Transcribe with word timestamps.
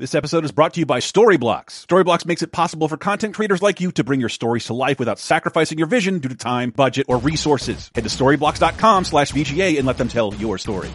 This 0.00 0.14
episode 0.14 0.44
is 0.44 0.52
brought 0.52 0.74
to 0.74 0.80
you 0.80 0.86
by 0.86 1.00
Storyblocks. 1.00 1.84
Storyblocks 1.84 2.24
makes 2.24 2.42
it 2.42 2.52
possible 2.52 2.86
for 2.86 2.96
content 2.96 3.34
creators 3.34 3.60
like 3.60 3.80
you 3.80 3.90
to 3.90 4.04
bring 4.04 4.20
your 4.20 4.28
stories 4.28 4.66
to 4.66 4.72
life 4.72 5.00
without 5.00 5.18
sacrificing 5.18 5.76
your 5.76 5.88
vision 5.88 6.20
due 6.20 6.28
to 6.28 6.36
time, 6.36 6.70
budget, 6.70 7.06
or 7.08 7.18
resources. 7.18 7.90
Head 7.96 8.04
to 8.04 8.10
storyblocks.com 8.10 9.04
slash 9.04 9.32
VGA 9.32 9.76
and 9.76 9.88
let 9.88 9.98
them 9.98 10.06
tell 10.06 10.32
your 10.34 10.56
story. 10.56 10.88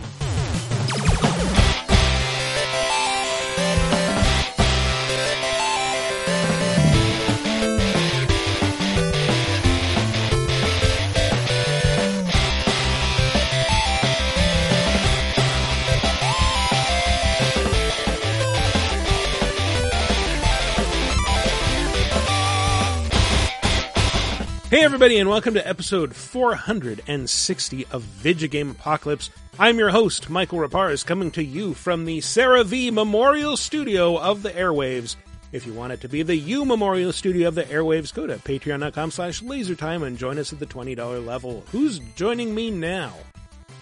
Hey 24.84 24.88
everybody 24.88 25.18
and 25.18 25.30
welcome 25.30 25.54
to 25.54 25.66
episode 25.66 26.14
460 26.14 27.86
of 27.86 28.04
Vidjagame 28.04 28.72
Apocalypse. 28.72 29.30
I'm 29.58 29.80
your 29.80 29.92
host, 29.92 30.30
Michael 30.30 30.60
Reparaz, 30.60 31.06
coming 31.06 31.32
to 31.32 31.44
you 31.44 31.74
from 31.74 32.04
the 32.04 32.20
Sarah 32.20 32.66
V 32.66 32.92
Memorial 32.92 33.56
Studio 33.56 34.20
of 34.20 34.44
the 34.44 34.50
Airwaves. 34.50 35.16
If 35.54 35.66
you 35.66 35.72
want 35.72 35.94
it 35.94 36.02
to 36.02 36.10
be 36.10 36.22
the 36.22 36.36
U 36.36 36.66
Memorial 36.66 37.14
Studio 37.14 37.48
of 37.48 37.56
the 37.56 37.64
Airwaves, 37.64 38.14
go 38.14 38.28
to 38.28 38.36
patreon.com 38.36 39.12
slash 39.12 39.42
lasertime 39.42 40.06
and 40.06 40.18
join 40.18 40.38
us 40.38 40.52
at 40.52 40.60
the 40.60 40.66
$20 40.66 41.26
level. 41.26 41.64
Who's 41.72 42.00
joining 42.18 42.54
me 42.54 42.70
now? 42.70 43.14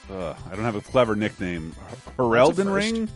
Uh, 0.07 0.35
I 0.51 0.55
don't 0.55 0.65
have 0.65 0.75
a 0.75 0.81
clever 0.81 1.15
nickname. 1.15 1.75
Herelden 2.19 2.71
Ring? 2.71 3.09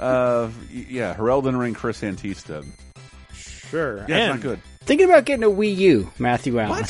Uh, 0.00 0.48
yeah, 0.72 1.14
Herelden 1.14 1.60
Ring 1.60 1.74
Chris 1.74 2.00
Antista. 2.00 2.64
Sure. 3.70 4.04
Yeah, 4.08 4.34
it's 4.34 4.34
not 4.34 4.40
good. 4.42 4.60
Thinking 4.80 5.08
about 5.08 5.24
getting 5.24 5.44
a 5.44 5.48
Wii 5.50 5.76
U, 5.76 6.10
Matthew 6.18 6.60
Allen. 6.60 6.84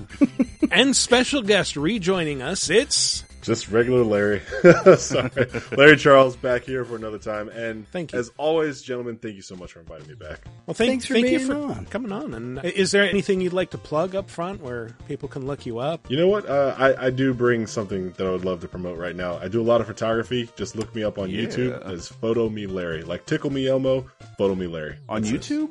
and 0.70 0.96
special 0.96 1.42
guest 1.42 1.76
rejoining 1.76 2.40
us, 2.42 2.70
it's... 2.70 3.24
Just 3.42 3.70
regular 3.70 4.02
Larry. 4.02 4.42
Sorry. 4.96 5.30
Larry 5.76 5.96
Charles 5.96 6.36
back 6.36 6.64
here 6.64 6.84
for 6.84 6.96
another 6.96 7.18
time. 7.18 7.48
And 7.50 7.88
Thank 7.88 8.12
you. 8.12 8.18
as 8.18 8.30
always, 8.36 8.82
gentlemen, 8.82 9.16
thank 9.16 9.36
you 9.36 9.42
so 9.42 9.54
much 9.56 9.72
for 9.72 9.80
inviting 9.80 10.08
me 10.08 10.14
back. 10.14 10.40
Well, 10.66 10.74
thank, 10.74 10.90
Thanks 10.90 11.06
for 11.06 11.14
thank 11.14 11.28
you 11.28 11.38
being 11.38 11.46
for 11.50 11.54
on. 11.56 11.86
coming 11.86 12.12
on. 12.12 12.34
And 12.34 12.62
is 12.64 12.90
there 12.90 13.04
anything 13.04 13.40
you'd 13.40 13.52
like 13.54 13.70
to 13.70 13.78
plug 13.78 14.14
up 14.14 14.28
front 14.28 14.60
where 14.60 14.90
people 15.06 15.28
can 15.28 15.46
look 15.46 15.64
you 15.64 15.78
up? 15.78 16.10
You 16.10 16.16
know 16.18 16.28
what? 16.28 16.46
Uh, 16.48 16.74
I, 16.76 17.06
I 17.06 17.10
do 17.10 17.32
bring 17.32 17.66
something 17.66 18.10
that 18.12 18.26
I 18.26 18.30
would 18.30 18.44
love 18.44 18.60
to 18.62 18.68
promote 18.68 18.98
right 18.98 19.14
now. 19.16 19.38
I 19.38 19.48
do 19.48 19.62
a 19.62 19.64
lot 19.64 19.80
of 19.80 19.86
photography. 19.86 20.50
Just 20.56 20.76
look 20.76 20.94
me 20.94 21.04
up 21.04 21.16
on 21.18 21.30
Yeah. 21.30 21.42
YouTube 21.44 21.80
as 21.90 22.08
Photo 22.08 22.48
Me 22.50 22.66
Larry. 22.66 23.02
Like 23.02 23.24
Tickle 23.24 23.50
Me 23.50 23.66
Elmo, 23.68 24.06
Photo 24.36 24.56
Me 24.56 24.66
Larry. 24.66 24.96
On 25.08 25.22
That's 25.22 25.50
it. 25.50 25.68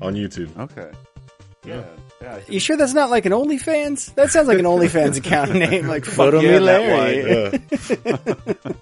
YouTube? 0.00 0.02
On 0.02 0.14
YouTube. 0.14 0.58
Okay. 0.58 0.90
Yeah. 1.66 1.82
Yeah. 2.20 2.40
You 2.48 2.58
sure 2.60 2.76
that's 2.76 2.94
not 2.94 3.10
like 3.10 3.26
an 3.26 3.32
OnlyFans? 3.32 4.14
That 4.14 4.30
sounds 4.30 4.48
like 4.48 4.58
an 4.58 4.64
OnlyFans 4.64 5.16
account 5.24 5.54
name, 5.54 5.86
like 5.86 6.04
Photo 6.04 6.40
yeah, 6.40 6.58
Me 6.58 6.66
that 6.66 6.80
Larry. 6.80 7.16
Yeah. 8.08 8.74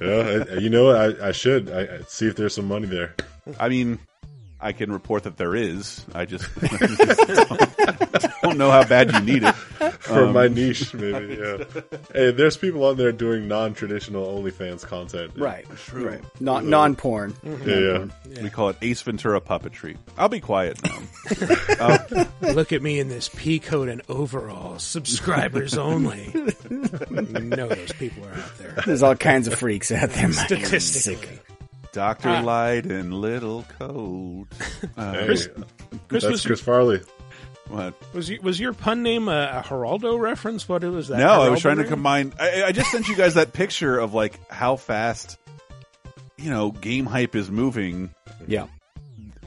yeah, 0.00 0.44
I- 0.54 0.58
you 0.58 0.70
know? 0.70 0.90
I, 0.90 1.28
I 1.28 1.32
should 1.32 1.70
I, 1.70 1.82
I 1.82 2.00
see 2.08 2.26
if 2.26 2.36
there's 2.36 2.54
some 2.54 2.66
money 2.68 2.86
there. 2.86 3.14
I 3.58 3.68
mean, 3.68 3.98
I 4.62 4.72
can 4.72 4.92
report 4.92 5.22
that 5.24 5.36
there 5.38 5.54
is. 5.54 6.04
I 6.14 6.26
just, 6.26 6.44
I 6.62 6.76
just 8.18 8.40
don't 8.42 8.58
know 8.58 8.70
how 8.70 8.84
bad 8.84 9.12
you 9.12 9.20
need 9.20 9.42
it. 9.42 9.54
for 9.54 10.24
Um, 10.24 10.32
my 10.34 10.48
niche, 10.48 10.92
maybe. 10.94 11.30
Yeah. 11.40 11.64
hey, 12.12 12.30
there's 12.32 12.56
people 12.56 12.84
on 12.84 12.96
there 12.96 13.12
doing 13.12 13.48
non-traditional 13.48 14.26
OnlyFans 14.26 14.84
content. 14.86 15.32
Right, 15.36 15.64
True. 15.86 16.08
right. 16.08 16.20
Not 16.40 16.64
non-porn. 16.64 17.34
Yeah, 17.42 18.04
yeah. 18.28 18.42
We 18.42 18.50
call 18.50 18.68
it 18.70 18.76
Ace 18.82 19.00
Ventura 19.02 19.40
puppetry. 19.40 19.96
I'll 20.18 20.28
be 20.28 20.40
quiet 20.40 20.78
now. 20.84 21.98
Look 22.52 22.72
at 22.72 22.82
me 22.82 22.98
in 23.00 23.08
this 23.08 23.30
pea 23.34 23.58
coat 23.60 23.88
and 23.88 24.02
overalls, 24.08 24.82
subscribers 24.82 25.78
only. 25.78 26.30
you 26.34 27.40
know 27.40 27.68
those 27.68 27.92
people 27.92 28.24
are 28.26 28.32
out 28.34 28.58
there. 28.58 28.74
There's 28.84 29.02
all 29.02 29.16
kinds 29.16 29.46
of 29.48 29.54
freaks 29.54 29.90
out 29.92 30.10
there. 30.10 30.32
Statistically. 30.32 31.38
Doctor 31.92 32.28
Ah. 32.28 32.40
Light 32.40 32.86
in 32.86 33.12
little 33.20 33.64
coat. 33.78 34.46
Uh, 34.96 35.12
Hey, 35.12 35.24
Chris- 35.26 35.48
Chris, 36.08 36.22
that's 36.22 36.24
was, 36.26 36.46
Chris 36.46 36.60
Farley. 36.60 37.00
what? 37.68 37.94
was, 38.14 38.28
you- 38.30 38.40
was 38.42 38.58
your 38.58 38.72
pun 38.72 39.02
name 39.02 39.28
a, 39.28 39.60
a 39.60 39.62
Geraldo 39.66 40.18
reference? 40.18 40.68
What 40.68 40.82
was 40.84 41.08
that? 41.08 41.18
No, 41.18 41.42
I 41.42 41.48
was 41.48 41.60
Geraldo 41.60 41.62
trying 41.62 41.76
to 41.78 41.84
combine. 41.84 42.32
I, 42.40 42.64
I 42.64 42.72
just 42.72 42.90
sent 42.90 43.08
you 43.08 43.16
guys 43.16 43.34
that 43.34 43.52
picture 43.52 43.98
of 43.98 44.14
like 44.14 44.38
how 44.50 44.76
fast, 44.76 45.38
you 46.38 46.50
know, 46.50 46.70
game 46.70 47.06
hype 47.06 47.34
is 47.34 47.50
moving. 47.50 48.14
Yeah. 48.46 48.66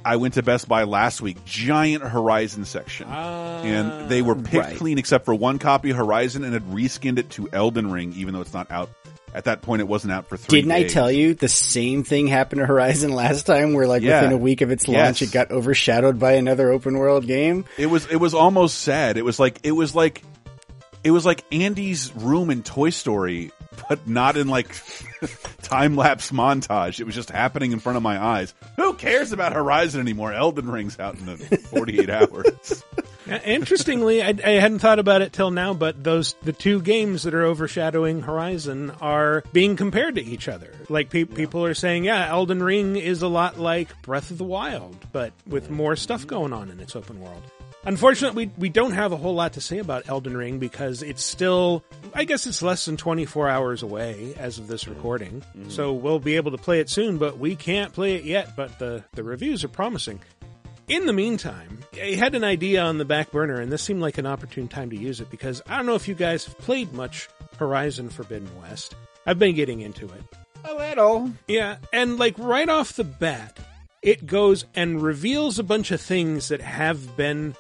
I 0.06 0.18
went 0.18 0.34
to 0.36 0.44
Best 0.44 0.68
Buy 0.68 0.84
last 0.84 1.22
week, 1.22 1.44
giant 1.46 2.04
Horizon 2.04 2.66
section. 2.66 3.08
Ah, 3.10 3.62
and 3.62 4.10
they 4.10 4.22
were 4.22 4.36
picked 4.36 4.54
right. 4.54 4.76
clean 4.78 4.98
except 4.98 5.24
for 5.26 5.34
one 5.34 5.60
copy 5.60 5.92
of 5.92 5.98
Horizon 5.98 6.44
and 6.44 6.54
had 6.54 6.64
reskinned 6.72 7.18
it 7.20 7.30
to 7.32 7.48
Elden 7.54 7.90
Ring, 7.90 8.12
even 8.18 8.34
though 8.34 8.42
it's 8.42 8.54
not 8.54 8.70
out. 8.70 8.90
At 9.36 9.46
that 9.46 9.62
point, 9.64 9.82
it 9.82 9.88
wasn't 9.88 10.14
out 10.14 10.28
for 10.28 10.38
three 10.38 10.60
Didn't 10.62 10.72
I 10.74 10.84
tell 10.84 11.12
you 11.12 11.34
the 11.34 11.48
same 11.48 12.04
thing 12.04 12.28
happened 12.28 12.60
to 12.60 12.66
Horizon 12.68 13.12
last 13.14 13.46
time 13.48 13.74
where 13.74 13.88
like 13.88 14.04
Yeah. 14.04 14.22
within 14.22 14.34
a 14.34 14.38
week 14.38 14.62
of 14.62 14.70
its 14.72 14.88
launch 14.88 15.22
Yes. 15.22 15.30
it 15.30 15.32
got 15.34 15.50
overshadowed 15.52 16.20
by 16.20 16.34
another 16.34 16.72
open 16.72 16.98
world 16.98 17.26
game? 17.26 17.66
It 17.78 17.88
was 17.88 18.06
it 18.12 18.18
was 18.18 18.34
almost 18.34 18.80
sad. 18.80 19.18
It 19.18 19.26
was 19.26 19.40
like 19.40 19.60
it 19.64 19.72
was 19.72 19.96
like 19.96 20.22
it 21.04 21.12
was 21.12 21.26
like 21.26 21.44
Andy's 21.52 22.16
room 22.16 22.50
in 22.50 22.64
Toy 22.64 22.90
Story, 22.92 23.52
but 23.90 24.08
not 24.08 24.38
in 24.38 24.48
like 24.48 24.68
time 25.64 25.96
lapse 25.96 26.32
montage. 26.32 27.00
It 27.00 27.06
was 27.06 27.16
just 27.16 27.30
happening 27.32 27.72
in 27.72 27.80
front 27.80 27.98
of 27.98 28.04
my 28.04 28.24
eyes. 28.24 28.54
Who 28.78 28.94
cares 28.94 29.32
about 29.32 29.54
Horizon 29.54 30.00
anymore? 30.00 30.32
Elden 30.32 30.70
Ring's 30.70 31.00
out 31.00 31.18
in 31.18 31.26
the 31.26 31.38
forty 31.38 32.00
eight 32.00 32.10
hours. 32.10 32.84
Interestingly, 33.28 34.22
I, 34.22 34.30
I 34.30 34.52
hadn't 34.60 34.80
thought 34.80 35.00
about 35.00 35.22
it 35.22 35.34
till 35.34 35.52
now, 35.52 35.74
but 35.74 36.04
those 36.04 36.36
the 36.44 36.54
two 36.54 36.82
games 36.82 37.24
that 37.24 37.34
are 37.34 37.44
overshadowing 37.44 38.22
Horizon 38.22 38.92
are 39.02 39.44
being 39.54 39.76
compared 39.76 40.16
to 40.16 40.24
each 40.24 40.48
other. 40.48 40.74
Like 40.90 41.10
pe- 41.10 41.24
people 41.26 41.66
are 41.66 41.74
saying, 41.74 42.06
yeah, 42.06 42.28
Elden 42.28 42.62
Ring 42.62 42.96
is 42.96 43.22
a 43.22 43.28
lot 43.28 43.60
like 43.60 44.02
Breath 44.02 44.32
of 44.32 44.38
the 44.38 44.44
Wild, 44.44 44.96
but 45.12 45.34
with 45.48 45.70
more 45.70 45.96
stuff 45.96 46.28
going 46.28 46.54
on 46.54 46.70
in 46.70 46.80
its 46.80 46.96
open 46.96 47.22
world. 47.22 47.44
Unfortunately, 47.86 48.46
we, 48.46 48.52
we 48.58 48.70
don't 48.70 48.94
have 48.94 49.12
a 49.12 49.18
whole 49.18 49.36
lot 49.36 49.54
to 49.54 49.62
say 49.62 49.80
about 49.80 50.08
Elden 50.08 50.38
Ring 50.38 50.58
because 50.58 51.04
it's 51.04 51.24
still, 51.24 51.84
I 52.14 52.24
guess 52.24 52.48
it's 52.48 52.62
less 52.62 52.86
than 52.86 52.96
24 52.96 53.50
hours 53.50 53.84
away 53.84 54.34
as 54.38 54.58
of 54.58 54.68
this 54.68 54.86
mm-hmm. 54.86 54.94
recording. 54.94 55.42
Mm-hmm. 55.42 55.70
So 55.70 55.92
we'll 55.92 56.20
be 56.20 56.38
able 56.38 56.52
to 56.52 56.58
play 56.58 56.80
it 56.80 56.90
soon, 56.90 57.18
but 57.18 57.38
we 57.38 57.56
can't 57.56 57.92
play 57.92 58.16
it 58.16 58.24
yet, 58.24 58.56
but 58.56 58.80
the, 58.80 59.04
the 59.14 59.24
reviews 59.24 59.66
are 59.66 59.70
promising. 59.70 60.22
In 60.90 61.06
the 61.06 61.14
meantime, 61.14 61.80
I 61.94 62.16
had 62.16 62.36
an 62.36 62.44
idea 62.44 62.82
on 62.82 62.98
the 62.98 63.06
back 63.06 63.32
burner, 63.32 63.62
and 63.62 63.72
this 63.72 63.82
seemed 63.82 64.02
like 64.02 64.18
an 64.18 64.26
opportune 64.26 64.68
time 64.68 64.90
to 64.90 64.98
use 64.98 65.22
it 65.22 65.30
because 65.30 65.62
I 65.66 65.78
don't 65.78 65.86
know 65.86 65.96
if 65.96 66.10
you 66.10 66.16
guys 66.16 66.44
have 66.46 66.58
played 66.58 66.92
much 66.92 67.30
Horizon 67.58 68.10
Forbidden 68.10 68.50
West. 68.62 68.94
I've 69.26 69.40
been 69.40 69.56
getting 69.56 69.80
into 69.80 70.06
it. 70.06 70.24
A 70.66 70.74
little. 70.74 71.32
Yeah, 71.48 71.78
and 71.94 72.18
like 72.18 72.38
right 72.38 72.68
off 72.68 72.94
the 72.94 73.06
bat, 73.06 73.58
it 74.02 74.26
goes 74.26 74.66
and 74.76 75.02
reveals 75.02 75.58
a 75.58 75.64
bunch 75.64 75.92
of 75.92 76.02
things 76.02 76.50
that 76.50 76.60
have 76.60 77.16
been 77.16 77.56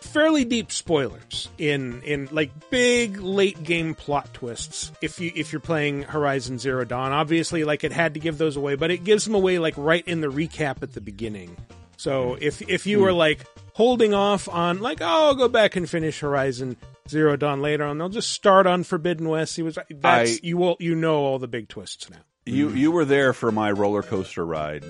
fairly 0.00 0.44
deep 0.44 0.72
spoilers 0.72 1.48
in 1.58 2.00
in 2.02 2.28
like 2.30 2.70
big 2.70 3.18
late 3.18 3.62
game 3.62 3.94
plot 3.94 4.32
twists. 4.32 4.90
If 5.02 5.20
you 5.20 5.32
if 5.34 5.52
you're 5.52 5.60
playing 5.60 6.02
Horizon 6.02 6.58
Zero 6.58 6.84
Dawn, 6.84 7.12
obviously 7.12 7.64
like 7.64 7.84
it 7.84 7.92
had 7.92 8.14
to 8.14 8.20
give 8.20 8.38
those 8.38 8.56
away, 8.56 8.76
but 8.76 8.90
it 8.90 9.04
gives 9.04 9.24
them 9.26 9.34
away 9.34 9.58
like 9.58 9.74
right 9.76 10.06
in 10.06 10.22
the 10.22 10.28
recap 10.28 10.82
at 10.82 10.94
the 10.94 11.02
beginning. 11.02 11.56
So 11.96 12.30
mm. 12.30 12.38
if 12.40 12.62
if 12.62 12.86
you 12.86 13.00
were 13.00 13.10
mm. 13.10 13.16
like 13.16 13.46
holding 13.74 14.14
off 14.14 14.48
on 14.48 14.80
like 14.80 15.00
oh 15.00 15.28
I'll 15.28 15.34
go 15.34 15.48
back 15.48 15.76
and 15.76 15.88
finish 15.88 16.20
Horizon 16.20 16.76
Zero 17.08 17.36
Dawn 17.36 17.60
later 17.60 17.84
on, 17.84 17.98
they'll 17.98 18.08
just 18.08 18.30
start 18.30 18.66
on 18.66 18.84
Forbidden 18.84 19.28
West. 19.28 19.56
He 19.56 19.62
was 19.62 19.78
that's 19.90 20.32
I- 20.32 20.40
you 20.42 20.56
will 20.56 20.76
you 20.80 20.94
know 20.94 21.16
all 21.16 21.38
the 21.38 21.48
big 21.48 21.68
twists 21.68 22.10
now. 22.10 22.18
You 22.46 22.70
mm. 22.70 22.76
you 22.76 22.90
were 22.90 23.04
there 23.04 23.32
for 23.32 23.50
my 23.50 23.70
roller 23.70 24.02
coaster 24.02 24.44
ride 24.44 24.84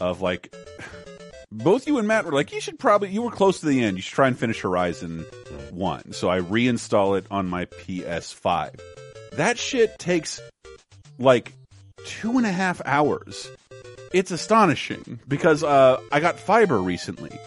of 0.00 0.20
like 0.20 0.54
both 1.52 1.86
you 1.86 1.98
and 1.98 2.08
Matt 2.08 2.24
were 2.24 2.32
like 2.32 2.52
you 2.52 2.60
should 2.60 2.78
probably 2.78 3.10
you 3.10 3.22
were 3.22 3.30
close 3.30 3.60
to 3.60 3.66
the 3.66 3.82
end. 3.82 3.96
You 3.96 4.02
should 4.02 4.14
try 4.14 4.28
and 4.28 4.38
finish 4.38 4.60
Horizon 4.60 5.24
1. 5.70 6.12
So 6.12 6.30
I 6.30 6.40
reinstall 6.40 7.18
it 7.18 7.26
on 7.30 7.48
my 7.48 7.66
PS5. 7.66 8.80
That 9.32 9.58
shit 9.58 9.98
takes 9.98 10.40
like 11.18 11.52
two 12.04 12.36
and 12.38 12.46
a 12.46 12.52
half 12.52 12.80
hours. 12.84 13.50
It's 14.12 14.30
astonishing 14.30 15.20
because 15.26 15.62
uh, 15.64 16.00
I 16.10 16.20
got 16.20 16.38
fiber 16.38 16.78
recently, 16.78 17.38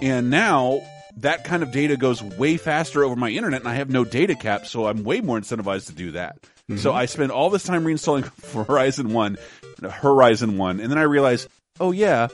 and 0.00 0.30
now 0.30 0.80
that 1.18 1.44
kind 1.44 1.62
of 1.62 1.72
data 1.72 1.96
goes 1.96 2.22
way 2.22 2.56
faster 2.56 3.02
over 3.02 3.16
my 3.16 3.30
internet, 3.30 3.60
and 3.60 3.68
I 3.68 3.74
have 3.74 3.90
no 3.90 4.04
data 4.04 4.34
cap, 4.34 4.66
so 4.66 4.86
I'm 4.86 5.02
way 5.02 5.20
more 5.20 5.38
incentivized 5.38 5.86
to 5.86 5.94
do 5.94 6.12
that. 6.12 6.38
So 6.76 6.92
I 6.92 7.06
spend 7.06 7.30
all 7.30 7.48
this 7.48 7.62
time 7.62 7.84
reinstalling 7.84 8.28
Horizon 8.66 9.12
One, 9.12 9.38
Horizon 9.80 10.58
One, 10.58 10.80
and 10.80 10.90
then 10.90 10.98
I 10.98 11.02
realize, 11.02 11.48
oh 11.78 11.92
yeah, 11.92 12.26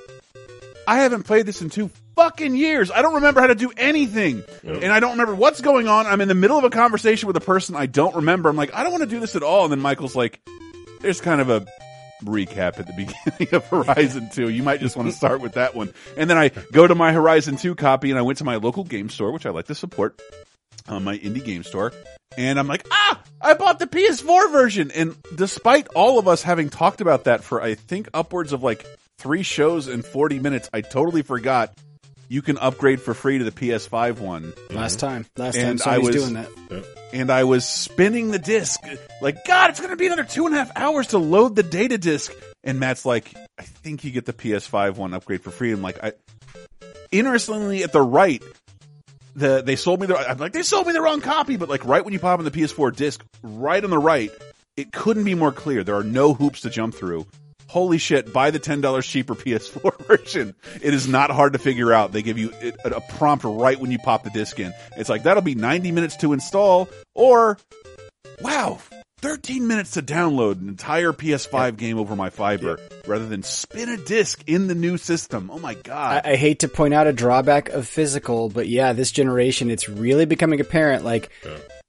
I 0.88 0.98
haven't 1.00 1.24
played 1.24 1.44
this 1.44 1.60
in 1.60 1.68
two 1.68 1.90
fucking 2.16 2.56
years. 2.56 2.90
I 2.90 3.02
don't 3.02 3.16
remember 3.16 3.40
how 3.42 3.48
to 3.48 3.54
do 3.54 3.72
anything, 3.76 4.42
and 4.62 4.86
I 4.86 5.00
don't 5.00 5.12
remember 5.12 5.34
what's 5.34 5.60
going 5.60 5.86
on. 5.86 6.06
I'm 6.06 6.22
in 6.22 6.28
the 6.28 6.34
middle 6.34 6.56
of 6.56 6.64
a 6.64 6.70
conversation 6.70 7.26
with 7.26 7.36
a 7.36 7.40
person 7.40 7.76
I 7.76 7.86
don't 7.86 8.16
remember. 8.16 8.48
I'm 8.48 8.56
like, 8.56 8.74
I 8.74 8.82
don't 8.82 8.92
want 8.92 9.04
to 9.04 9.10
do 9.10 9.20
this 9.20 9.36
at 9.36 9.42
all, 9.42 9.64
and 9.64 9.72
then 9.72 9.80
Michael's 9.80 10.16
like, 10.16 10.40
there's 11.00 11.20
kind 11.20 11.42
of 11.42 11.50
a 11.50 11.66
recap 12.24 12.78
at 12.78 12.86
the 12.86 12.92
beginning 12.96 13.54
of 13.54 13.66
Horizon 13.66 14.30
2. 14.32 14.48
You 14.48 14.62
might 14.62 14.80
just 14.80 14.96
want 14.96 15.08
to 15.08 15.14
start 15.14 15.40
with 15.40 15.52
that 15.52 15.74
one. 15.74 15.92
And 16.16 16.28
then 16.28 16.38
I 16.38 16.48
go 16.48 16.86
to 16.86 16.94
my 16.94 17.12
Horizon 17.12 17.56
2 17.56 17.74
copy 17.74 18.10
and 18.10 18.18
I 18.18 18.22
went 18.22 18.38
to 18.38 18.44
my 18.44 18.56
local 18.56 18.84
game 18.84 19.08
store, 19.08 19.32
which 19.32 19.46
I 19.46 19.50
like 19.50 19.66
to 19.66 19.74
support, 19.74 20.20
uh, 20.88 21.00
my 21.00 21.18
indie 21.18 21.44
game 21.44 21.62
store. 21.62 21.92
And 22.36 22.58
I'm 22.58 22.66
like, 22.66 22.86
ah, 22.90 23.22
I 23.40 23.54
bought 23.54 23.78
the 23.78 23.86
PS4 23.86 24.52
version. 24.52 24.90
And 24.90 25.16
despite 25.34 25.88
all 25.88 26.18
of 26.18 26.28
us 26.28 26.42
having 26.42 26.70
talked 26.70 27.00
about 27.00 27.24
that 27.24 27.44
for, 27.44 27.60
I 27.60 27.74
think, 27.74 28.08
upwards 28.14 28.52
of 28.52 28.62
like 28.62 28.86
three 29.18 29.42
shows 29.42 29.88
in 29.88 30.02
40 30.02 30.38
minutes, 30.38 30.70
I 30.72 30.80
totally 30.80 31.22
forgot 31.22 31.74
you 32.32 32.40
can 32.40 32.56
upgrade 32.56 32.98
for 32.98 33.12
free 33.12 33.36
to 33.36 33.44
the 33.44 33.50
PS5 33.50 34.18
one. 34.18 34.54
Last 34.70 34.96
mm-hmm. 34.96 35.06
time, 35.06 35.26
last 35.36 35.54
time 35.54 35.66
And 35.66 35.78
Sony's 35.78 35.86
I 35.86 35.98
was- 35.98 36.16
doing 36.16 36.32
that. 36.32 36.48
And 37.12 37.30
I 37.30 37.44
was 37.44 37.68
spinning 37.68 38.30
the 38.30 38.38
disc, 38.38 38.80
like, 39.20 39.44
God, 39.44 39.68
it's 39.68 39.80
going 39.80 39.90
to 39.90 39.98
be 39.98 40.06
another 40.06 40.24
two 40.24 40.46
and 40.46 40.54
a 40.54 40.64
half 40.64 40.74
hours 40.74 41.08
to 41.08 41.18
load 41.18 41.56
the 41.56 41.62
data 41.62 41.98
disc. 41.98 42.32
And 42.64 42.80
Matt's 42.80 43.04
like, 43.04 43.34
I 43.58 43.64
think 43.64 44.02
you 44.02 44.10
get 44.10 44.24
the 44.24 44.32
PS5 44.32 44.96
one 44.96 45.12
upgrade 45.12 45.42
for 45.42 45.50
free. 45.50 45.72
I'm 45.72 45.82
like, 45.82 46.02
I, 46.02 46.14
interestingly, 47.10 47.82
at 47.82 47.92
the 47.92 48.00
right, 48.00 48.42
the 49.36 49.60
they 49.60 49.76
sold 49.76 50.00
me 50.00 50.06
the. 50.06 50.16
I'm 50.16 50.38
like, 50.38 50.54
they 50.54 50.62
sold 50.62 50.86
me 50.86 50.94
the 50.94 51.02
wrong 51.02 51.20
copy. 51.20 51.58
But 51.58 51.68
like, 51.68 51.84
right 51.84 52.02
when 52.02 52.14
you 52.14 52.18
pop 52.18 52.38
in 52.38 52.46
the 52.46 52.50
PS4 52.50 52.96
disc, 52.96 53.22
right 53.42 53.84
on 53.84 53.90
the 53.90 53.98
right, 53.98 54.30
it 54.78 54.90
couldn't 54.90 55.24
be 55.24 55.34
more 55.34 55.52
clear. 55.52 55.84
There 55.84 55.96
are 55.96 56.04
no 56.04 56.32
hoops 56.32 56.62
to 56.62 56.70
jump 56.70 56.94
through. 56.94 57.26
Holy 57.72 57.96
shit! 57.96 58.34
Buy 58.34 58.50
the 58.50 58.58
ten 58.58 58.82
dollars 58.82 59.06
cheaper 59.06 59.34
PS4 59.34 60.06
version. 60.06 60.54
It 60.82 60.92
is 60.92 61.08
not 61.08 61.30
hard 61.30 61.54
to 61.54 61.58
figure 61.58 61.90
out. 61.90 62.12
They 62.12 62.20
give 62.20 62.36
you 62.36 62.52
a, 62.84 62.90
a 62.90 63.00
prompt 63.00 63.44
right 63.44 63.80
when 63.80 63.90
you 63.90 63.98
pop 63.98 64.24
the 64.24 64.30
disc 64.30 64.60
in. 64.60 64.74
It's 64.98 65.08
like 65.08 65.22
that'll 65.22 65.42
be 65.42 65.54
ninety 65.54 65.90
minutes 65.90 66.16
to 66.16 66.34
install, 66.34 66.90
or 67.14 67.56
wow, 68.42 68.78
thirteen 69.20 69.66
minutes 69.68 69.92
to 69.92 70.02
download 70.02 70.60
an 70.60 70.68
entire 70.68 71.12
PS5 71.14 71.78
game 71.78 71.98
over 71.98 72.14
my 72.14 72.28
fiber, 72.28 72.78
rather 73.06 73.26
than 73.26 73.42
spin 73.42 73.88
a 73.88 73.96
disc 73.96 74.44
in 74.46 74.66
the 74.66 74.74
new 74.74 74.98
system. 74.98 75.50
Oh 75.50 75.58
my 75.58 75.72
god! 75.72 76.26
I, 76.26 76.32
I 76.32 76.36
hate 76.36 76.58
to 76.58 76.68
point 76.68 76.92
out 76.92 77.06
a 77.06 77.12
drawback 77.14 77.70
of 77.70 77.88
physical, 77.88 78.50
but 78.50 78.68
yeah, 78.68 78.92
this 78.92 79.10
generation, 79.10 79.70
it's 79.70 79.88
really 79.88 80.26
becoming 80.26 80.60
apparent. 80.60 81.06
Like 81.06 81.30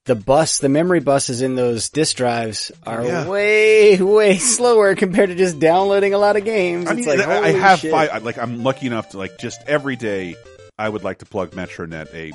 the 0.06 0.16
bus, 0.16 0.60
the 0.60 0.68
memory 0.70 1.00
buses 1.00 1.42
in 1.42 1.56
those 1.56 1.90
disk 1.90 2.18
drives 2.18 2.72
are 2.86 3.06
Yeah. 3.06 3.28
way, 3.28 4.02
way 4.02 4.38
slower 4.38 4.96
compared 4.96 5.30
to 5.30 5.36
just 5.36 5.60
downloading 5.60 6.14
a 6.14 6.18
lot 6.18 6.36
of 6.36 6.44
games. 6.44 6.88
I 6.88 6.92
it's 6.94 7.08
mean, 7.08 7.18
like, 7.20 7.28
I 7.28 7.40
I 7.48 7.52
have 7.52 7.80
shit. 7.80 7.92
five. 7.92 8.24
Like, 8.24 8.38
I'm 8.38 8.64
lucky 8.64 8.88
enough 8.88 9.10
to 9.10 9.18
like 9.18 9.38
just 9.38 9.62
every 9.68 9.96
day. 9.96 10.36
I 10.78 10.90
would 10.90 11.04
like 11.04 11.20
to 11.20 11.26
plug 11.26 11.52
MetroNet, 11.52 12.14
a 12.14 12.32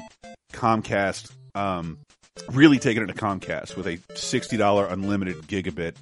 Comcast. 0.52 1.30
Um, 1.54 1.98
really 2.52 2.78
taking 2.78 3.02
it 3.02 3.06
to 3.06 3.14
Comcast 3.14 3.76
with 3.76 3.86
a 3.86 3.98
sixty 4.14 4.56
dollar 4.56 4.86
unlimited 4.86 5.36
gigabit. 5.48 5.94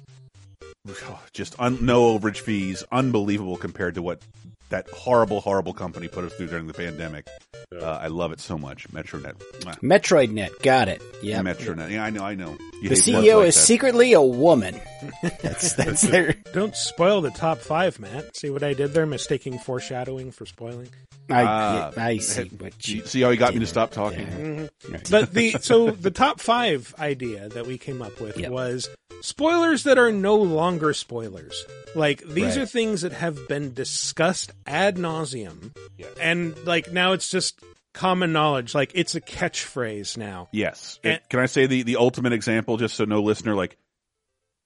Just 1.33 1.59
un- 1.59 1.79
no 1.81 2.17
overage 2.17 2.39
fees, 2.39 2.83
unbelievable 2.91 3.57
compared 3.57 3.95
to 3.95 4.01
what 4.01 4.21
that 4.69 4.89
horrible, 4.89 5.39
horrible 5.41 5.73
company 5.73 6.07
put 6.07 6.23
us 6.25 6.33
through 6.33 6.47
during 6.47 6.67
the 6.67 6.73
pandemic. 6.73 7.27
Uh, 7.73 7.83
I 7.85 8.07
love 8.07 8.31
it 8.31 8.39
so 8.39 8.57
much. 8.57 8.87
MetroNet, 8.89 9.35
Mwah. 9.61 9.79
MetroidNet, 9.81 10.61
got 10.61 10.87
it. 10.87 11.01
Yeah. 11.21 11.41
MetroNet. 11.41 11.89
Yeah, 11.91 12.03
I 12.03 12.09
know, 12.09 12.23
I 12.23 12.35
know. 12.35 12.57
You 12.81 12.89
The 12.89 12.95
CEO 12.95 13.39
like 13.39 13.47
is 13.49 13.55
that. 13.55 13.61
secretly 13.61 14.13
a 14.13 14.21
woman. 14.21 14.79
That's 15.41 15.73
that's 15.73 16.01
their. 16.01 16.33
Don't 16.53 16.75
spoil 16.75 17.21
the 17.21 17.29
top 17.31 17.59
five, 17.59 17.99
Matt. 17.99 18.35
See 18.35 18.49
what 18.49 18.63
I 18.63 18.73
did 18.73 18.93
there? 18.93 19.05
Mistaking 19.05 19.59
foreshadowing 19.59 20.31
for 20.31 20.45
spoiling. 20.45 20.89
I, 21.29 21.41
yeah, 21.43 21.91
I 21.97 22.17
see 22.17 22.47
what 22.57 22.87
you 22.87 22.97
you. 22.97 23.05
see 23.05 23.21
how 23.21 23.29
he 23.31 23.37
got 23.37 23.49
me 23.53 23.59
to 23.59 23.65
did 23.65 23.67
stop 23.69 23.91
there. 23.91 24.03
talking. 24.03 24.69
Yeah. 24.89 24.99
But 25.11 25.33
the 25.33 25.51
so 25.61 25.91
the 25.91 26.09
top 26.11 26.39
five 26.39 26.95
idea 26.97 27.49
that 27.49 27.67
we 27.67 27.77
came 27.77 28.01
up 28.01 28.19
with 28.21 28.37
Yep. 28.39 28.49
was 28.51 28.89
spoilers 29.21 29.83
that 29.83 29.97
are 29.97 30.11
no 30.11 30.35
longer 30.35 30.93
spoilers. 30.93 31.65
Like 31.95 32.21
these 32.27 32.55
Right. 32.55 32.63
are 32.63 32.65
things 32.65 33.01
that 33.01 33.13
have 33.13 33.47
been 33.47 33.73
discussed 33.73 34.51
ad 34.65 34.97
nauseum, 34.97 35.75
and 36.21 36.55
like 36.65 36.91
now 36.91 37.13
it's 37.13 37.29
just 37.29 37.59
common 37.93 38.31
knowledge. 38.33 38.75
Like 38.75 38.91
it's 38.93 39.15
a 39.15 39.21
catchphrase 39.21 40.17
now. 40.17 40.49
Yes. 40.51 40.99
And- 41.03 41.19
Can 41.29 41.39
I 41.39 41.45
say 41.47 41.65
the, 41.65 41.83
the 41.83 41.95
ultimate 41.95 42.33
example, 42.33 42.77
just 42.77 42.95
so 42.95 43.05
no 43.05 43.21
listener 43.21 43.55
like 43.55 43.77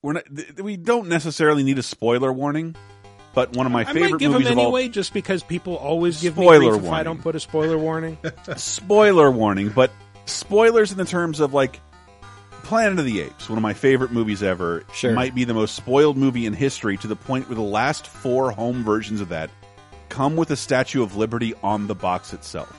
we're 0.03 0.13
not 0.13 0.24
th- 0.36 0.56
we 0.57 0.77
don't 0.77 1.07
necessarily 1.07 1.63
need 1.63 1.77
a 1.77 1.83
spoiler 1.83 2.33
warning, 2.33 2.75
but 3.36 3.56
one 3.56 3.65
of 3.68 3.71
my 3.71 3.81
I 3.81 3.86
favorite 3.86 4.12
might 4.12 4.19
give 4.19 4.31
movies 4.31 4.47
them 4.50 4.57
of 4.57 4.65
all 4.65 4.75
anyway, 4.75 4.89
just 4.89 5.13
because 5.13 5.44
people 5.44 5.75
always 5.77 6.21
give 6.21 6.33
Spoiler 6.33 6.59
me 6.59 6.69
grief 6.80 6.83
if 6.86 6.89
I 6.92 7.04
don't 7.04 7.21
put 7.21 7.36
a 7.36 7.39
spoiler 7.39 7.77
warning. 7.77 8.18
spoiler 8.57 9.30
warning, 9.31 9.69
but 9.69 9.92
spoilers 10.25 10.92
in 10.92 10.97
the 10.97 11.06
terms 11.06 11.39
of 11.39 11.54
like 11.54 11.80
Planet 12.71 13.00
of 13.00 13.06
the 13.06 13.19
Apes, 13.19 13.50
one 13.50 13.57
of 13.57 13.62
my 13.63 13.73
favorite 13.73 14.13
movies 14.13 14.41
ever, 14.41 14.85
Sure. 14.94 15.12
might 15.12 15.35
be 15.35 15.44
the 15.44 15.53
most 15.53 15.75
spoiled 15.75 16.15
movie 16.15 16.45
in 16.45 16.53
history 16.53 16.95
to 17.00 17.06
the 17.07 17.18
point 17.18 17.50
where 17.50 17.56
the 17.57 17.62
last 17.62 18.07
four 18.07 18.50
home 18.51 18.85
versions 18.85 19.19
of 19.19 19.27
that 19.27 19.50
come 20.07 20.38
with 20.38 20.51
a 20.51 20.56
Statue 20.56 21.03
of 21.03 21.18
Liberty 21.18 21.53
on 21.63 21.88
the 21.88 21.95
box 21.95 22.31
itself. 22.31 22.73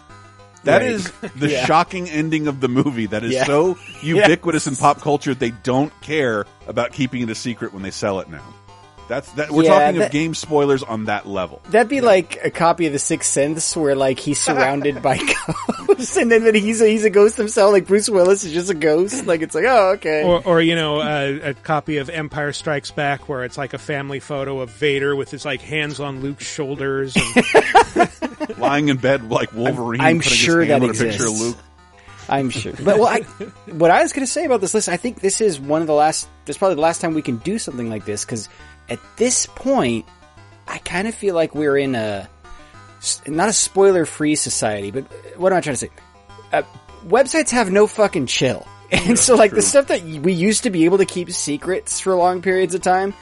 That 0.65 0.79
Right. 0.79 0.93
is 0.93 1.13
the 1.37 1.49
Yeah. 1.51 1.67
shocking 1.67 2.09
ending 2.09 2.47
of 2.47 2.61
the 2.61 2.69
movie 2.69 3.05
that 3.05 3.23
is 3.23 3.33
Yeah. 3.33 3.45
so 3.45 3.77
ubiquitous 4.03 4.67
in 4.67 4.77
pop 4.77 5.03
culture 5.03 5.35
they 5.35 5.51
don't 5.51 5.93
care 6.01 6.47
about 6.67 6.93
keeping 6.93 7.21
it 7.21 7.29
a 7.29 7.35
secret 7.35 7.75
when 7.75 7.83
they 7.83 7.91
sell 7.91 8.19
it 8.21 8.31
now. 8.31 8.41
That's 9.13 9.31
that 9.33 9.51
we're 9.51 9.65
Yeah, 9.65 9.79
talking 9.79 9.99
that- 9.99 10.07
of 10.07 10.11
game 10.13 10.35
spoilers 10.35 10.83
on 10.83 11.05
that 11.05 11.27
level. 11.29 11.61
That'd 11.69 11.91
be 11.91 12.01
like 12.01 12.39
a 12.43 12.51
copy 12.51 12.87
of 12.87 12.95
The 12.95 12.99
Sixth 12.99 13.31
Sense, 13.31 13.77
where 13.77 13.95
like 13.95 14.19
he's 14.19 14.41
surrounded 14.41 15.03
by 15.03 15.19
ghosts, 15.87 16.17
and 16.17 16.33
then 16.33 16.55
he's 16.55 16.81
a, 16.81 16.87
he's 16.87 17.05
a 17.05 17.11
ghost 17.11 17.37
himself. 17.37 17.73
Like 17.73 17.87
Bruce 17.87 18.09
Willis 18.09 18.43
is 18.45 18.53
just 18.55 18.71
a 18.71 18.75
ghost. 18.75 19.27
Like 19.27 19.43
it's 19.43 19.55
like, 19.55 19.67
oh, 19.69 19.91
okay. 19.97 20.25
or, 20.25 20.43
or 20.47 20.63
you 20.63 20.75
know, 20.77 21.01
uh, 21.01 21.39
a 21.51 21.53
copy 21.53 21.99
of 21.99 22.09
Empire 22.09 22.55
Strikes 22.55 22.91
Back 22.91 23.29
where 23.29 23.45
it's 23.45 23.59
like 23.59 23.75
a 23.75 23.79
family 23.79 24.19
photo 24.19 24.61
of 24.61 24.71
Vader 24.71 25.15
with 25.15 25.31
his 25.31 25.45
like 25.45 25.61
hands 25.61 26.01
on 26.01 26.23
Luke's 26.23 26.47
shoulders. 26.47 27.15
And, 27.95 28.09
Lying 28.59 28.89
in 28.89 28.97
bed 28.97 29.29
like 29.31 29.53
Wolverine 29.53 30.01
I'm 30.01 30.19
putting 30.21 30.33
sure 30.33 30.61
his 30.61 30.71
hand 30.71 30.83
that 30.85 30.89
on 30.89 30.91
a 30.91 30.99
picture 30.99 31.07
of 31.25 31.31
exists. 31.33 31.41
Luke. 31.43 31.57
I'm 32.29 32.51
sure. 32.51 32.73
But 32.73 32.99
well, 32.99 33.07
I, 33.09 33.21
what 33.73 33.91
I 33.91 34.03
was 34.03 34.13
going 34.13 34.25
to 34.25 34.31
say 34.33 34.45
about 34.45 34.61
this 34.61 34.75
list, 34.75 34.89
I 34.89 34.97
think 34.97 35.21
this 35.21 35.41
is 35.41 35.59
one 35.61 35.81
of 35.81 35.87
the 35.87 35.93
last. 35.93 36.29
This 36.45 36.55
is 36.55 36.59
probably 36.59 36.77
the 36.77 36.81
last 36.81 37.01
time 37.01 37.15
we 37.15 37.23
can 37.23 37.39
do 37.39 37.59
something 37.59 37.91
like 37.91 38.05
this 38.05 38.25
because 38.25 38.49
at 38.89 39.01
this 39.17 39.47
point, 39.47 40.07
I 40.67 40.79
kind 40.79 41.09
of 41.09 41.15
feel 41.15 41.35
like 41.35 41.55
we're 41.55 41.77
in 41.77 41.95
a 41.95 42.29
not 43.27 43.49
a 43.49 43.53
spoiler-free 43.53 44.37
society. 44.37 44.91
But 44.91 45.05
what 45.37 45.53
am 45.53 45.59
I 45.59 45.61
trying 45.61 45.77
to 45.77 45.79
say? 45.79 45.91
Uh, 46.53 46.63
websites 47.07 47.51
have 47.51 47.71
no 47.71 47.87
fucking 47.87 48.27
chill, 48.27 48.67
and 48.93 49.19
so 49.19 49.35
like 49.35 49.53
the 49.53 49.63
stuff 49.63 49.89
that 49.89 50.03
we 50.03 50.33
used 50.33 50.65
to 50.65 50.71
be 50.71 50.85
able 50.85 50.99
to 50.99 51.07
keep 51.07 51.31
secrets 51.31 52.01
for 52.01 52.15
long 52.15 52.43
periods 52.43 52.75
of 52.75 52.83
time. 52.83 53.15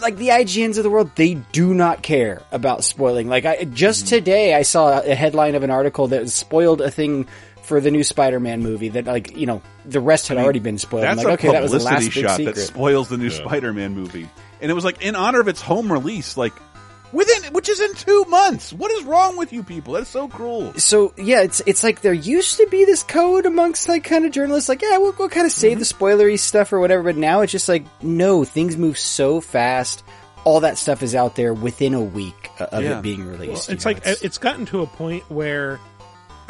Like 0.00 0.16
the 0.16 0.28
IGNs 0.28 0.78
of 0.78 0.82
the 0.82 0.90
world, 0.90 1.10
they 1.14 1.34
do 1.34 1.74
not 1.74 2.02
care 2.02 2.42
about 2.52 2.84
spoiling. 2.84 3.28
Like 3.28 3.44
I 3.44 3.64
just 3.64 4.08
today, 4.08 4.54
I 4.54 4.62
saw 4.62 5.00
a 5.00 5.14
headline 5.14 5.54
of 5.54 5.62
an 5.62 5.70
article 5.70 6.08
that 6.08 6.28
spoiled 6.30 6.80
a 6.80 6.90
thing 6.90 7.28
for 7.70 7.80
the 7.80 7.90
new 7.92 8.02
Spider-Man 8.04 8.62
movie 8.62 8.88
that, 8.90 9.06
like, 9.06 9.36
you 9.36 9.46
know, 9.46 9.62
the 9.86 10.00
rest 10.00 10.26
had 10.28 10.36
already 10.38 10.58
been 10.58 10.76
spoiled. 10.76 11.04
I'm 11.04 11.16
That's 11.16 11.24
like, 11.24 11.42
a 11.44 11.46
okay, 11.46 11.52
that 11.52 11.62
was 11.62 11.70
the 11.72 11.78
publicity 11.78 12.22
last 12.22 12.36
shot 12.38 12.44
that 12.44 12.60
spoils 12.60 13.08
the 13.08 13.16
new 13.16 13.30
Spider-Man 13.30 13.94
movie, 13.94 14.28
and 14.60 14.70
it 14.70 14.74
was 14.74 14.84
like 14.84 15.00
in 15.00 15.14
honor 15.14 15.38
of 15.40 15.46
its 15.48 15.60
home 15.62 15.90
release, 15.90 16.36
like 16.36 16.52
within 17.12 17.52
which 17.52 17.68
is 17.68 17.80
in 17.80 17.94
two 17.94 18.24
months. 18.28 18.72
What 18.72 18.90
is 18.92 19.04
wrong 19.04 19.36
with 19.36 19.52
you 19.52 19.62
people? 19.62 19.94
That's 19.94 20.10
so 20.10 20.28
cruel. 20.28 20.74
so 20.74 21.14
yeah, 21.16 21.42
it's 21.42 21.62
it's 21.66 21.82
like 21.82 22.00
there 22.02 22.12
used 22.12 22.56
to 22.58 22.66
be 22.70 22.84
this 22.84 23.02
code 23.02 23.46
amongst 23.46 23.88
like 23.88 24.04
kind 24.04 24.24
of 24.24 24.32
journalists, 24.32 24.68
like 24.68 24.82
yeah, 24.82 24.98
we'll, 24.98 25.14
we'll 25.18 25.28
kind 25.28 25.46
of 25.46 25.52
save 25.52 25.78
the 25.78 25.84
spoilery 25.84 26.38
stuff 26.38 26.72
or 26.72 26.80
whatever. 26.80 27.04
But 27.04 27.16
now 27.16 27.40
it's 27.42 27.52
just 27.52 27.68
like 27.68 27.84
no, 28.02 28.44
things 28.44 28.76
move 28.76 28.98
so 28.98 29.40
fast. 29.40 30.02
All 30.44 30.60
that 30.60 30.78
stuff 30.78 31.02
is 31.02 31.14
out 31.14 31.36
there 31.36 31.52
within 31.52 31.94
a 31.94 32.00
week 32.00 32.48
uh, 32.58 32.64
of 32.72 32.82
Yeah. 32.82 32.98
it 32.98 33.02
being 33.02 33.24
released. 33.26 33.68
you 33.68 33.74
it's 33.74 33.84
know, 33.84 33.90
like 33.92 34.02
it's 34.04 34.38
gotten 34.38 34.66
to 34.66 34.80
a 34.82 34.86
point 34.86 35.30
where 35.30 35.78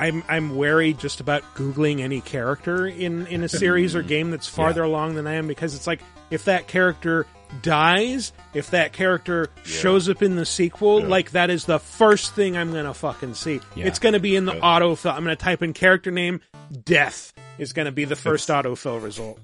I'm 0.01 0.25
I'm 0.29 0.57
wary 0.57 0.95
just 0.95 1.21
about 1.21 1.43
googling 1.55 2.01
any 2.01 2.23
character 2.23 2.87
in 2.87 3.27
in 3.27 3.45
a 3.45 3.49
series 3.49 3.95
or 3.95 4.03
game 4.15 4.31
that's 4.31 4.49
farther 4.49 4.83
along 4.83 5.15
than 5.15 5.27
I 5.27 5.35
am 5.35 5.47
because 5.47 5.75
it's 5.75 5.87
like 5.87 6.01
if 6.31 6.47
that 6.47 6.67
character 6.67 7.27
dies, 7.61 8.33
if 8.55 8.71
that 8.71 8.93
character 8.95 9.51
shows 9.65 10.09
up 10.09 10.23
in 10.23 10.37
the 10.37 10.47
sequel, 10.47 11.03
like 11.03 11.33
that 11.33 11.51
is 11.51 11.67
the 11.67 11.79
first 11.79 12.35
thing 12.35 12.57
I'm 12.57 12.73
gonna 12.73 12.95
fucking 12.95 13.35
see. 13.35 13.61
Yeah. 13.75 13.87
It's 13.87 13.99
gonna 13.99 14.21
be 14.21 14.37
in 14.37 14.47
the 14.47 14.53
autofill. 14.53 15.13
I'm 15.13 15.23
gonna 15.23 15.37
type 15.37 15.63
in 15.63 15.75
character 15.75 16.11
name, 16.11 16.41
death 16.85 17.35
is 17.59 17.75
gonna 17.75 17.93
be 17.93 18.05
the 18.07 18.17
first 18.17 18.49
autofill 18.49 19.03
result. 19.03 19.39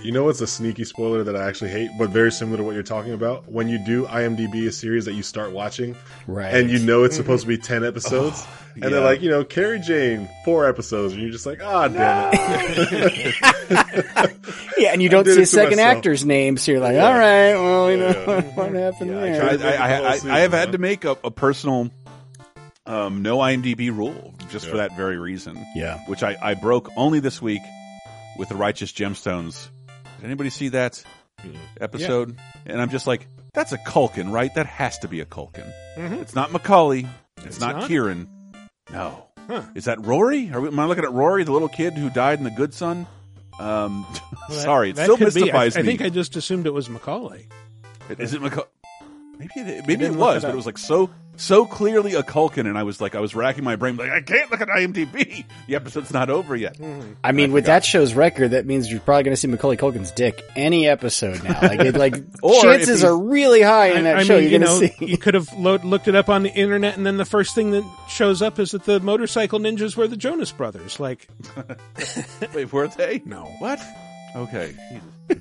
You 0.00 0.12
know 0.12 0.24
what's 0.24 0.40
a 0.40 0.46
sneaky 0.46 0.84
spoiler 0.84 1.24
that 1.24 1.34
I 1.34 1.48
actually 1.48 1.70
hate, 1.70 1.90
but 1.98 2.10
very 2.10 2.30
similar 2.30 2.58
to 2.58 2.62
what 2.62 2.74
you're 2.74 2.84
talking 2.84 3.12
about? 3.12 3.50
When 3.50 3.68
you 3.68 3.78
do 3.84 4.06
IMDb 4.06 4.66
a 4.68 4.72
series 4.72 5.04
that 5.06 5.14
you 5.14 5.24
start 5.24 5.50
watching, 5.52 5.96
Right. 6.28 6.54
and 6.54 6.70
you 6.70 6.78
know 6.78 7.02
it's 7.02 7.16
supposed 7.16 7.42
to 7.42 7.48
be 7.48 7.58
10 7.58 7.84
episodes, 7.84 8.46
and 8.74 8.84
yeah. 8.84 8.88
they're 8.90 9.00
like, 9.04 9.22
you 9.22 9.28
know, 9.28 9.42
Carrie 9.42 9.80
Jane, 9.80 10.28
four 10.44 10.68
episodes, 10.68 11.14
and 11.14 11.22
you're 11.22 11.32
just 11.32 11.46
like, 11.46 11.60
ah, 11.64 11.88
damn 11.88 12.30
it. 12.32 13.34
yeah, 14.78 14.92
and 14.92 15.02
you 15.02 15.08
don't 15.08 15.26
see 15.26 15.42
a 15.42 15.46
second 15.46 15.78
myself. 15.78 15.96
actor's 15.96 16.24
name, 16.24 16.56
so 16.58 16.70
you're 16.72 16.80
like, 16.80 16.96
all 16.96 17.12
right, 17.18 17.54
well, 17.54 17.90
you 17.90 17.96
know 17.96 18.12
what 18.54 18.72
happened 18.72 19.10
I, 19.16 19.20
there. 19.20 19.40
tried- 19.58 19.62
I, 19.62 19.74
I, 19.74 20.08
I, 20.10 20.14
Season, 20.14 20.30
I 20.30 20.38
have 20.40 20.52
had 20.52 20.72
to 20.72 20.78
make 20.78 21.04
a, 21.04 21.16
a 21.24 21.30
personal 21.32 21.90
um, 22.86 23.22
no 23.22 23.38
IMDb 23.38 23.94
rule 23.94 24.32
just 24.48 24.66
for 24.66 24.76
that 24.76 24.96
very 24.96 25.18
reason. 25.18 25.58
Yeah. 25.74 25.98
which 26.06 26.22
I, 26.22 26.36
I 26.40 26.54
broke 26.54 26.88
only 26.96 27.18
this 27.18 27.42
week 27.42 27.62
with 28.38 28.48
the 28.48 28.54
Righteous 28.56 28.92
Gemstones. 28.92 29.68
Did 30.18 30.26
anybody 30.26 30.50
see 30.50 30.68
that 30.70 31.02
episode? 31.80 32.36
And 32.66 32.80
I'm 32.80 32.90
just 32.90 33.06
like, 33.06 33.26
That's 33.54 33.72
a 33.72 33.78
Culkin, 33.78 34.30
right? 34.32 34.52
That 34.54 34.66
has 34.66 34.98
to 35.00 35.08
be 35.08 35.20
a 35.20 35.24
Culkin. 35.26 35.70
It's 35.96 36.34
not 36.34 36.52
Macaulay. 36.52 37.06
It's, 37.38 37.46
It's 37.46 37.60
not, 37.60 37.76
not? 37.76 37.88
Kieran. 37.88 38.28
No. 38.92 39.24
Huh. 39.48 39.62
Is 39.74 39.86
that 39.86 40.04
Rory? 40.04 40.50
Are 40.52 40.60
we, 40.60 40.68
am 40.68 40.78
I 40.78 40.84
looking 40.86 41.04
at 41.04 41.12
Rory, 41.12 41.44
the 41.44 41.52
little 41.52 41.68
kid 41.68 41.94
who 41.94 42.10
died 42.10 42.38
in 42.38 42.44
The 42.44 42.50
Good 42.50 42.74
Son? 42.74 43.06
Um, 43.58 44.04
Well, 44.48 44.58
that- 44.58 44.64
sorry, 44.64 44.90
it 44.90 44.96
still 44.96 45.16
be. 45.16 45.22
I, 45.22 45.26
mystifies 45.26 45.76
I 45.76 45.82
think 45.82 46.00
I 46.00 46.08
just 46.08 46.36
assumed 46.36 46.66
it 46.66 46.72
was 46.72 46.88
Macaulay. 46.88 47.48
Is 48.18 48.32
it 48.34 48.40
Macaulay? 48.42 48.66
Maybe 49.38 49.52
it, 49.70 49.86
maybe 49.86 50.04
it 50.04 50.14
was, 50.14 50.42
it 50.42 50.46
but 50.46 50.52
it 50.52 50.56
was 50.56 50.66
like 50.66 50.78
so 50.78 51.10
so 51.36 51.64
clearly 51.64 52.14
a 52.14 52.22
Culkin, 52.24 52.66
and 52.68 52.76
I 52.76 52.82
was 52.82 53.00
like, 53.00 53.14
I 53.14 53.20
was 53.20 53.34
racking 53.34 53.62
my 53.62 53.76
brain, 53.76 53.96
like 53.96 54.10
I 54.10 54.20
can't 54.20 54.50
look 54.50 54.60
at 54.60 54.68
IMDb. 54.68 55.44
The 55.68 55.76
episode's 55.76 56.12
not 56.12 56.30
over 56.30 56.56
yet. 56.56 56.76
Hmm. 56.76 57.12
I 57.22 57.30
mean, 57.32 57.52
with 57.52 57.66
that 57.66 57.84
show's 57.84 58.12
record, 58.14 58.50
that 58.50 58.66
means 58.66 58.90
you're 58.90 59.00
probably 59.00 59.22
going 59.22 59.32
to 59.34 59.36
see 59.40 59.46
Macaulay 59.46 59.76
Culkin's 59.76 60.10
dick 60.10 60.42
any 60.56 60.88
episode 60.88 61.42
now. 61.44 61.60
Like, 61.62 61.80
it, 61.80 61.94
like 61.96 62.14
chances 62.62 63.04
are 63.04 63.16
really 63.16 63.62
high 63.62 63.90
in 63.90 64.04
that 64.04 64.16
I, 64.16 64.20
I 64.20 64.22
show. 64.24 64.34
mean, 64.34 64.42
you're 64.50 64.52
you 64.52 64.58
going 64.58 64.80
know, 64.80 64.88
to 64.88 64.94
see. 64.94 65.06
you 65.06 65.18
could 65.18 65.34
have 65.34 65.52
lo- 65.56 65.78
looked 65.84 66.08
it 66.08 66.16
up 66.16 66.28
on 66.28 66.42
the 66.42 66.52
internet, 66.52 66.96
and 66.96 67.06
then 67.06 67.16
the 67.16 67.24
first 67.24 67.54
thing 67.54 67.70
that 67.70 67.84
shows 68.08 68.42
up 68.42 68.58
is 68.58 68.72
that 68.72 68.82
the 68.84 68.98
motorcycle 68.98 69.60
ninjas 69.60 69.96
were 69.96 70.08
the 70.08 70.16
Jonas 70.16 70.50
Brothers. 70.50 70.98
Like, 70.98 71.28
Wait, 72.54 72.72
were 72.72 72.88
they? 72.88 73.22
No. 73.24 73.44
What? 73.60 73.80
Okay. 74.36 74.74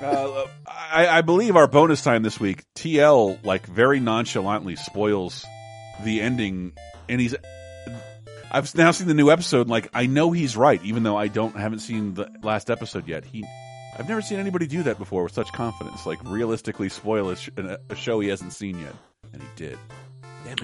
Uh, 0.00 0.46
I, 0.66 1.08
I 1.08 1.20
believe 1.22 1.56
our 1.56 1.66
bonus 1.66 2.02
time 2.02 2.22
this 2.22 2.38
week, 2.38 2.64
TL 2.74 3.44
like 3.44 3.66
very 3.66 4.00
nonchalantly 4.00 4.76
spoils 4.76 5.44
the 6.04 6.20
ending, 6.20 6.72
and 7.08 7.20
he's. 7.20 7.34
I've 8.50 8.72
now 8.74 8.92
seen 8.92 9.08
the 9.08 9.14
new 9.14 9.30
episode. 9.30 9.62
And, 9.62 9.70
like 9.70 9.90
I 9.92 10.06
know 10.06 10.30
he's 10.30 10.56
right, 10.56 10.82
even 10.84 11.02
though 11.02 11.16
I 11.16 11.28
don't 11.28 11.56
haven't 11.56 11.80
seen 11.80 12.14
the 12.14 12.30
last 12.42 12.70
episode 12.70 13.08
yet. 13.08 13.24
He, 13.24 13.44
I've 13.98 14.08
never 14.08 14.22
seen 14.22 14.38
anybody 14.38 14.66
do 14.66 14.84
that 14.84 14.98
before 14.98 15.24
with 15.24 15.32
such 15.32 15.52
confidence. 15.52 16.06
Like 16.06 16.18
realistically 16.24 16.88
spoil 16.88 17.30
a, 17.30 17.36
sh 17.36 17.50
a, 17.56 17.78
a 17.90 17.96
show 17.96 18.20
he 18.20 18.28
hasn't 18.28 18.52
seen 18.52 18.78
yet, 18.78 18.94
and 19.32 19.42
he 19.42 19.48
did. 19.56 19.78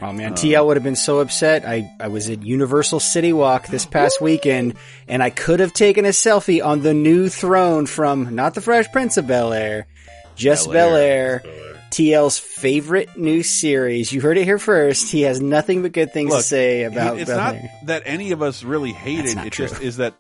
Oh 0.02 0.12
man, 0.12 0.32
uh, 0.32 0.36
TL 0.36 0.66
would 0.66 0.76
have 0.76 0.84
been 0.84 0.96
so 0.96 1.20
upset. 1.20 1.64
I, 1.66 1.90
I 2.00 2.08
was 2.08 2.28
at 2.30 2.42
Universal 2.42 3.00
City 3.00 3.32
Walk 3.32 3.66
this 3.68 3.84
past 3.86 4.20
weekend, 4.20 4.74
and 5.08 5.22
I 5.22 5.30
could 5.30 5.60
have 5.60 5.72
taken 5.72 6.04
a 6.04 6.08
selfie 6.10 6.64
on 6.64 6.82
the 6.82 6.94
new 6.94 7.28
throne 7.28 7.86
from 7.86 8.34
not 8.34 8.54
the 8.54 8.60
Fresh 8.60 8.90
Prince 8.92 9.16
of 9.16 9.26
Bel 9.26 9.52
Air, 9.52 9.86
just 10.34 10.70
Bel-Air. 10.70 11.42
TL's 11.90 12.40
favorite 12.40 13.16
new 13.16 13.44
series. 13.44 14.12
You 14.12 14.20
heard 14.20 14.36
it 14.36 14.42
here 14.44 14.58
first. 14.58 15.12
He 15.12 15.22
has 15.22 15.40
nothing 15.40 15.82
but 15.82 15.92
good 15.92 16.12
things 16.12 16.34
to 16.34 16.42
say 16.42 16.82
about 16.82 17.14
he- 17.16 17.22
it's 17.22 17.30
Bel 17.30 17.38
not 17.38 17.54
Air. 17.54 17.70
that 17.84 18.02
any 18.04 18.32
of 18.32 18.42
us 18.42 18.64
really 18.64 18.90
hate 18.92 19.18
That's 19.18 19.32
it. 19.32 19.36
not 19.36 19.46
It 19.46 19.52
true. 19.52 19.68
just 19.68 19.80
is 19.80 19.96
that 19.98 20.14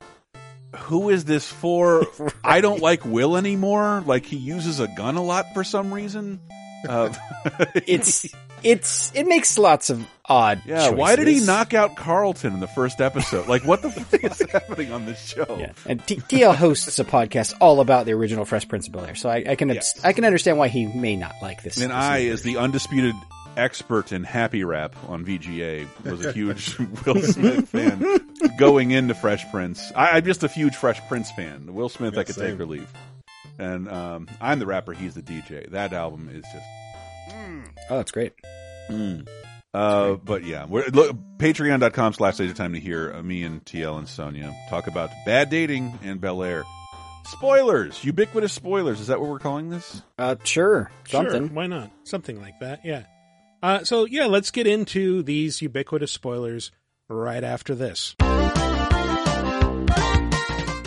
who 0.76 1.08
is 1.10 1.24
this 1.24 1.50
for? 1.50 2.06
I 2.44 2.60
don't 2.60 2.80
like 2.80 3.04
Will 3.04 3.36
anymore. 3.36 4.04
Like 4.06 4.24
he 4.24 4.36
uses 4.36 4.78
a 4.78 4.86
gun 4.86 5.16
a 5.16 5.22
lot 5.22 5.46
for 5.52 5.64
some 5.64 5.92
reason. 5.92 6.38
Uh, 6.88 7.12
It's 7.86 8.26
it's 8.62 9.12
it 9.14 9.26
makes 9.26 9.58
lots 9.58 9.90
of 9.90 10.06
odd. 10.24 10.62
yeah. 10.64 10.88
Why 10.90 11.16
did 11.16 11.26
he 11.28 11.40
knock 11.44 11.74
out 11.74 11.96
Carlton 11.96 12.54
in 12.54 12.60
the 12.60 12.66
first 12.66 13.00
episode? 13.00 13.46
Like 13.46 13.64
what 13.64 13.82
the 13.82 13.90
fuck 13.90 14.24
is 14.24 14.40
happening 14.50 14.90
on 14.92 15.04
this 15.04 15.20
show? 15.22 15.44
Yeah. 15.58 15.72
And 15.86 16.04
T- 16.06 16.16
TL 16.16 16.54
hosts 16.54 16.98
a 16.98 17.04
podcast 17.04 17.54
all 17.60 17.80
about 17.80 18.06
the 18.06 18.12
original 18.12 18.44
Fresh 18.46 18.68
Prince 18.68 18.86
of 18.86 18.94
Bel 18.94 19.04
Air, 19.04 19.14
so 19.14 19.28
I, 19.28 19.44
I 19.48 19.54
can 19.56 19.68
Yes. 19.68 20.02
I 20.04 20.12
can 20.14 20.24
understand 20.24 20.56
why 20.58 20.68
he 20.68 20.86
may 20.86 21.14
not 21.16 21.34
like 21.42 21.62
this. 21.62 21.76
And 21.80 21.90
this 21.90 21.96
I, 21.96 22.22
new 22.22 22.32
as 22.32 22.42
the 22.42 22.56
undisputed 22.56 23.14
expert 23.56 24.12
in 24.12 24.24
happy 24.24 24.64
rap 24.64 24.96
on 25.08 25.24
VGA, 25.26 25.86
was 26.04 26.24
a 26.24 26.32
huge 26.32 26.76
Will 27.06 27.20
Smith 27.22 27.68
fan 27.68 28.02
going 28.58 28.92
into 28.92 29.14
Fresh 29.14 29.50
Prince. 29.50 29.92
I, 29.94 30.12
I'm 30.12 30.24
just 30.24 30.42
a 30.42 30.48
huge 30.48 30.74
Fresh 30.74 31.06
Prince 31.06 31.30
fan. 31.32 31.74
Will 31.74 31.88
Smith, 31.90 32.16
I 32.16 32.24
could 32.24 32.34
same. 32.34 32.52
take 32.52 32.60
or 32.60 32.66
leave. 32.66 32.90
And 33.58 33.88
um, 33.88 34.28
I'm 34.40 34.58
the 34.58 34.66
rapper, 34.66 34.92
he's 34.92 35.14
the 35.14 35.22
DJ. 35.22 35.70
That 35.70 35.92
album 35.92 36.28
is 36.32 36.42
just 36.52 36.64
Oh, 37.90 37.96
that's 37.96 38.10
great. 38.12 38.32
Uh, 39.72 40.14
but 40.14 40.44
yeah, 40.44 40.66
we're, 40.66 40.86
look, 40.86 41.16
patreon.com 41.38 42.12
slash 42.12 42.38
laser 42.38 42.54
time 42.54 42.74
to 42.74 42.80
hear 42.80 43.12
uh, 43.12 43.22
me 43.22 43.42
and 43.42 43.64
TL 43.64 43.98
and 43.98 44.08
Sonia 44.08 44.54
talk 44.70 44.86
about 44.86 45.10
bad 45.26 45.50
dating 45.50 45.98
and 46.02 46.20
Bel 46.20 46.42
Air. 46.42 46.64
Spoilers, 47.26 48.04
ubiquitous 48.04 48.52
spoilers. 48.52 49.00
Is 49.00 49.06
that 49.08 49.20
what 49.20 49.30
we're 49.30 49.38
calling 49.38 49.70
this? 49.70 50.02
Uh, 50.18 50.36
sure, 50.44 50.90
something. 51.08 51.48
Sure, 51.48 51.54
why 51.56 51.66
not? 51.66 51.90
Something 52.04 52.40
like 52.40 52.60
that, 52.60 52.80
yeah. 52.84 53.04
Uh, 53.62 53.82
so, 53.82 54.04
yeah, 54.04 54.26
let's 54.26 54.50
get 54.50 54.66
into 54.66 55.22
these 55.22 55.62
ubiquitous 55.62 56.12
spoilers 56.12 56.70
right 57.08 57.42
after 57.42 57.74
this. 57.74 58.14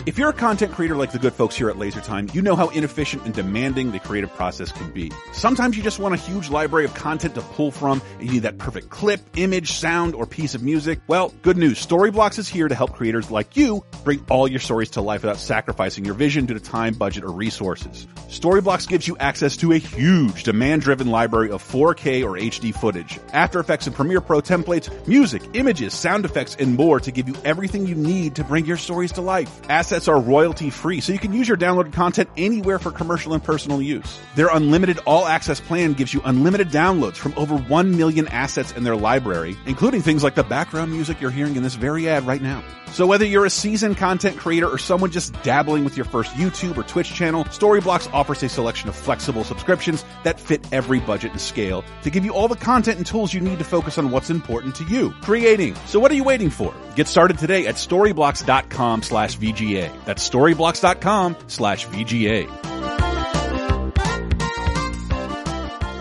If 0.08 0.16
you're 0.16 0.30
a 0.30 0.32
content 0.32 0.72
creator 0.72 0.96
like 0.96 1.12
the 1.12 1.18
good 1.18 1.34
folks 1.34 1.54
here 1.54 1.68
at 1.68 1.76
LaserTime, 1.76 2.34
you 2.34 2.40
know 2.40 2.56
how 2.56 2.68
inefficient 2.68 3.26
and 3.26 3.34
demanding 3.34 3.92
the 3.92 3.98
creative 3.98 4.32
process 4.32 4.72
can 4.72 4.90
be. 4.90 5.12
Sometimes 5.32 5.76
you 5.76 5.82
just 5.82 5.98
want 5.98 6.14
a 6.14 6.16
huge 6.16 6.48
library 6.48 6.86
of 6.86 6.94
content 6.94 7.34
to 7.34 7.42
pull 7.42 7.70
from, 7.70 8.00
and 8.18 8.26
you 8.26 8.32
need 8.32 8.42
that 8.44 8.56
perfect 8.56 8.88
clip, 8.88 9.20
image, 9.36 9.72
sound, 9.72 10.14
or 10.14 10.24
piece 10.24 10.54
of 10.54 10.62
music. 10.62 10.98
Well, 11.08 11.34
good 11.42 11.58
news. 11.58 11.86
Storyblocks 11.86 12.38
is 12.38 12.48
here 12.48 12.68
to 12.68 12.74
help 12.74 12.94
creators 12.94 13.30
like 13.30 13.54
you 13.54 13.84
bring 14.02 14.24
all 14.30 14.48
your 14.48 14.60
stories 14.60 14.88
to 14.92 15.02
life 15.02 15.24
without 15.24 15.36
sacrificing 15.36 16.06
your 16.06 16.14
vision 16.14 16.46
due 16.46 16.54
to 16.54 16.60
time, 16.60 16.94
budget, 16.94 17.22
or 17.22 17.30
resources. 17.30 18.06
Storyblocks 18.28 18.88
gives 18.88 19.06
you 19.06 19.18
access 19.18 19.58
to 19.58 19.72
a 19.72 19.78
huge 19.78 20.42
demand-driven 20.42 21.10
library 21.10 21.50
of 21.50 21.62
4K 21.62 22.24
or 22.24 22.38
HD 22.38 22.74
footage, 22.74 23.20
After 23.34 23.60
Effects 23.60 23.86
and 23.86 23.94
Premiere 23.94 24.22
Pro 24.22 24.40
templates, 24.40 24.88
music, 25.06 25.42
images, 25.52 25.92
sound 25.92 26.24
effects, 26.24 26.56
and 26.58 26.76
more 26.76 26.98
to 26.98 27.12
give 27.12 27.28
you 27.28 27.34
everything 27.44 27.86
you 27.86 27.94
need 27.94 28.36
to 28.36 28.44
bring 28.44 28.64
your 28.64 28.78
stories 28.78 29.12
to 29.12 29.20
life. 29.20 29.50
Assets 29.68 29.97
are 30.06 30.20
royalty 30.20 30.70
free, 30.70 31.00
so 31.00 31.12
you 31.12 31.18
can 31.18 31.32
use 31.32 31.48
your 31.48 31.56
downloaded 31.56 31.92
content 31.92 32.28
anywhere 32.36 32.78
for 32.78 32.92
commercial 32.92 33.32
and 33.32 33.42
personal 33.42 33.82
use. 33.82 34.20
Their 34.36 34.48
unlimited 34.48 35.00
all 35.06 35.26
access 35.26 35.60
plan 35.60 35.94
gives 35.94 36.14
you 36.14 36.20
unlimited 36.24 36.68
downloads 36.68 37.16
from 37.16 37.34
over 37.36 37.56
1 37.56 37.96
million 37.96 38.28
assets 38.28 38.70
in 38.72 38.84
their 38.84 38.96
library, 38.96 39.56
including 39.66 40.02
things 40.02 40.22
like 40.22 40.34
the 40.36 40.44
background 40.44 40.92
music 40.92 41.20
you're 41.20 41.30
hearing 41.30 41.56
in 41.56 41.62
this 41.62 41.74
very 41.74 42.08
ad 42.08 42.26
right 42.26 42.42
now. 42.42 42.62
So 42.92 43.06
whether 43.06 43.24
you're 43.24 43.44
a 43.44 43.50
seasoned 43.50 43.96
content 43.96 44.36
creator 44.38 44.66
or 44.66 44.78
someone 44.78 45.10
just 45.10 45.32
dabbling 45.42 45.84
with 45.84 45.96
your 45.96 46.06
first 46.06 46.32
YouTube 46.32 46.76
or 46.76 46.82
Twitch 46.82 47.12
channel, 47.12 47.44
Storyblocks 47.44 48.12
offers 48.12 48.42
a 48.42 48.48
selection 48.48 48.88
of 48.88 48.96
flexible 48.96 49.44
subscriptions 49.44 50.04
that 50.24 50.40
fit 50.40 50.66
every 50.72 51.00
budget 51.00 51.32
and 51.32 51.40
scale 51.40 51.84
to 52.02 52.10
give 52.10 52.24
you 52.24 52.32
all 52.32 52.48
the 52.48 52.56
content 52.56 52.96
and 52.96 53.06
tools 53.06 53.32
you 53.32 53.40
need 53.40 53.58
to 53.58 53.64
focus 53.64 53.98
on 53.98 54.10
what's 54.10 54.30
important 54.30 54.74
to 54.76 54.84
you, 54.84 55.10
creating. 55.22 55.74
So 55.86 56.00
what 56.00 56.10
are 56.10 56.14
you 56.14 56.24
waiting 56.24 56.50
for? 56.50 56.74
Get 56.96 57.08
started 57.08 57.38
today 57.38 57.66
at 57.66 57.76
storyblocks.com 57.76 59.02
slash 59.02 59.38
VGA. 59.38 59.87
That's 60.04 60.28
storyblocks.com 60.28 61.36
slash 61.48 61.86
VGA. 61.86 62.48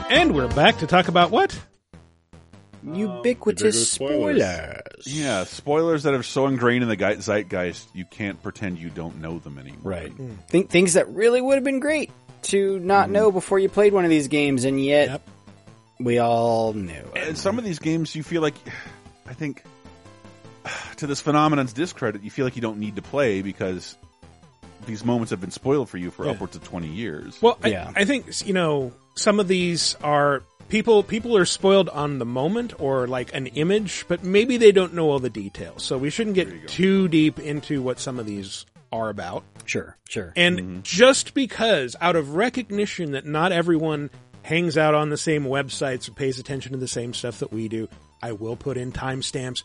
And 0.10 0.34
we're 0.34 0.48
back 0.48 0.78
to 0.78 0.88
talk 0.88 1.10
about 1.10 1.32
what? 1.32 1.60
Ubiquitous 2.82 2.98
ubiquitous 2.98 3.92
spoilers. 3.92 4.42
spoilers. 4.42 5.08
Yeah, 5.08 5.44
spoilers 5.44 6.04
that 6.04 6.14
are 6.14 6.24
so 6.24 6.48
ingrained 6.48 6.84
in 6.84 6.90
the 6.90 6.96
zeitgeist, 6.96 7.88
you 7.94 8.06
can't 8.06 8.42
pretend 8.42 8.80
you 8.80 8.90
don't 8.90 9.20
know 9.20 9.40
them 9.40 9.58
anymore. 9.60 9.80
Right. 9.84 10.12
Hmm. 10.12 10.36
Think 10.48 10.70
things 10.70 10.94
that 10.94 11.10
really 11.10 11.42
would 11.42 11.56
have 11.56 11.64
been 11.64 11.80
great 11.80 12.12
to 12.44 12.80
not 12.80 13.08
hmm. 13.08 13.14
know 13.14 13.32
before 13.32 13.60
you 13.60 13.68
played 13.70 13.94
one 13.94 14.06
of 14.06 14.10
these 14.10 14.28
games, 14.28 14.64
and 14.64 14.84
yet 14.84 15.10
Yep. 15.10 15.28
we 16.00 16.20
all 16.20 16.74
knew. 16.74 17.12
And 17.16 17.38
some 17.38 17.58
of 17.58 17.66
these 17.66 17.80
games, 17.80 18.16
you 18.16 18.24
feel 18.24 18.42
like, 18.42 18.56
I 19.28 19.34
think, 19.34 19.64
to 20.98 21.08
this 21.08 21.22
phenomenon's 21.22 21.74
discredit, 21.74 22.24
you 22.24 22.32
feel 22.32 22.46
like 22.46 22.56
you 22.56 22.62
don't 22.62 22.80
need 22.80 22.96
to 22.96 23.02
play 23.02 23.42
because 23.42 23.98
these 24.86 25.04
moments 25.04 25.32
have 25.32 25.42
been 25.42 25.52
spoiled 25.52 25.90
for 25.90 25.98
you 25.98 26.12
for 26.12 26.26
Yeah. 26.26 26.32
upwards 26.32 26.56
of 26.56 26.64
20 26.64 26.88
years. 26.88 27.38
Well, 27.42 27.58
I, 27.64 27.70
Yeah. 27.70 27.92
I 27.96 28.06
think 28.06 28.26
you 28.46 28.54
know 28.54 28.94
some 29.16 29.40
of 29.40 29.48
these 29.48 29.96
are 30.02 30.44
people. 30.70 31.04
People 31.04 31.36
are 31.38 31.46
spoiled 31.46 31.90
on 31.90 32.20
the 32.20 32.26
moment 32.26 32.74
or 32.80 33.08
like 33.08 33.34
an 33.34 33.48
image, 33.48 34.06
but 34.08 34.24
maybe 34.24 34.58
they 34.58 34.72
don't 34.72 34.94
know 34.94 35.10
all 35.10 35.20
the 35.20 35.30
details. 35.30 35.84
So 35.84 35.98
we 35.98 36.10
shouldn't 36.10 36.36
get 36.36 36.68
too 36.68 37.08
deep 37.08 37.40
into 37.40 37.82
what 37.82 38.00
some 38.00 38.20
of 38.20 38.26
these 38.26 38.66
are 38.92 39.10
about. 39.10 39.44
Sure, 39.66 39.98
sure. 40.08 40.34
And 40.36 40.60
mm-hmm. 40.60 40.80
just 40.84 41.34
because, 41.34 41.96
out 42.00 42.16
of 42.16 42.36
recognition 42.36 43.12
that 43.12 43.26
not 43.26 43.52
everyone 43.52 44.10
hangs 44.44 44.78
out 44.78 44.94
on 44.96 45.10
the 45.10 45.18
same 45.18 45.44
websites 45.44 46.08
or 46.08 46.14
pays 46.14 46.40
attention 46.40 46.72
to 46.72 46.78
the 46.78 46.88
same 46.88 47.14
stuff 47.14 47.40
that 47.40 47.52
we 47.52 47.68
do, 47.68 47.90
I 48.22 48.32
will 48.32 48.56
put 48.56 48.78
in 48.78 48.94
timestamps 48.94 49.64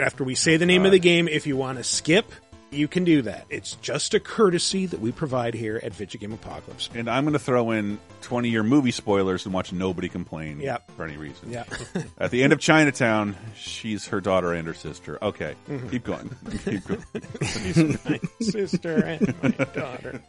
after 0.00 0.24
we 0.24 0.34
say 0.34 0.56
the 0.56 0.66
name 0.66 0.84
of 0.86 0.92
the 0.92 0.98
game. 0.98 1.28
If 1.28 1.46
you 1.46 1.56
want 1.56 1.78
to 1.78 1.84
skip, 1.84 2.30
you 2.72 2.86
can 2.86 3.02
do 3.04 3.22
that. 3.22 3.46
It's 3.50 3.74
just 3.76 4.14
a 4.14 4.20
courtesy 4.20 4.86
that 4.86 5.00
we 5.00 5.10
provide 5.10 5.54
here 5.54 5.80
at 5.82 5.92
Video 5.92 6.20
Game 6.20 6.32
Apocalypse. 6.32 6.88
and 6.94 7.10
I'm 7.10 7.24
going 7.24 7.32
to 7.32 7.38
throw 7.40 7.72
in 7.72 7.98
20 8.22 8.48
year 8.48 8.62
movie 8.62 8.92
spoilers 8.92 9.44
and 9.44 9.52
watch 9.52 9.72
nobody 9.72 10.08
complain 10.08 10.60
Yep. 10.60 10.92
for 10.92 11.04
any 11.04 11.16
reason. 11.16 11.50
Yeah. 11.50 11.64
At 12.18 12.30
the 12.30 12.44
end 12.44 12.52
of 12.52 12.60
Chinatown, 12.60 13.36
she's 13.56 14.06
her 14.08 14.20
daughter 14.20 14.52
and 14.52 14.68
her 14.68 14.74
sister. 14.74 15.18
Okay, 15.20 15.54
mm-hmm. 15.68 15.88
keep 15.88 16.04
going. 16.04 16.30
keep 16.64 16.84
going. 16.86 17.98
My 18.04 18.20
sister 18.40 19.04
and 19.04 19.34
my 19.42 19.50
daughter. 19.64 20.22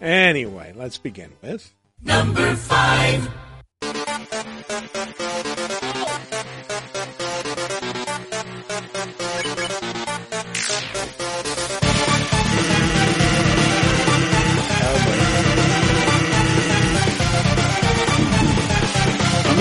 Anyway, 0.00 0.72
let's 0.74 0.96
begin 0.96 1.32
with. 1.42 1.74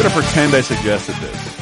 Going 0.02 0.14
to 0.16 0.20
pretend 0.22 0.56
I 0.56 0.62
suggested 0.62 1.16
this. 1.18 1.58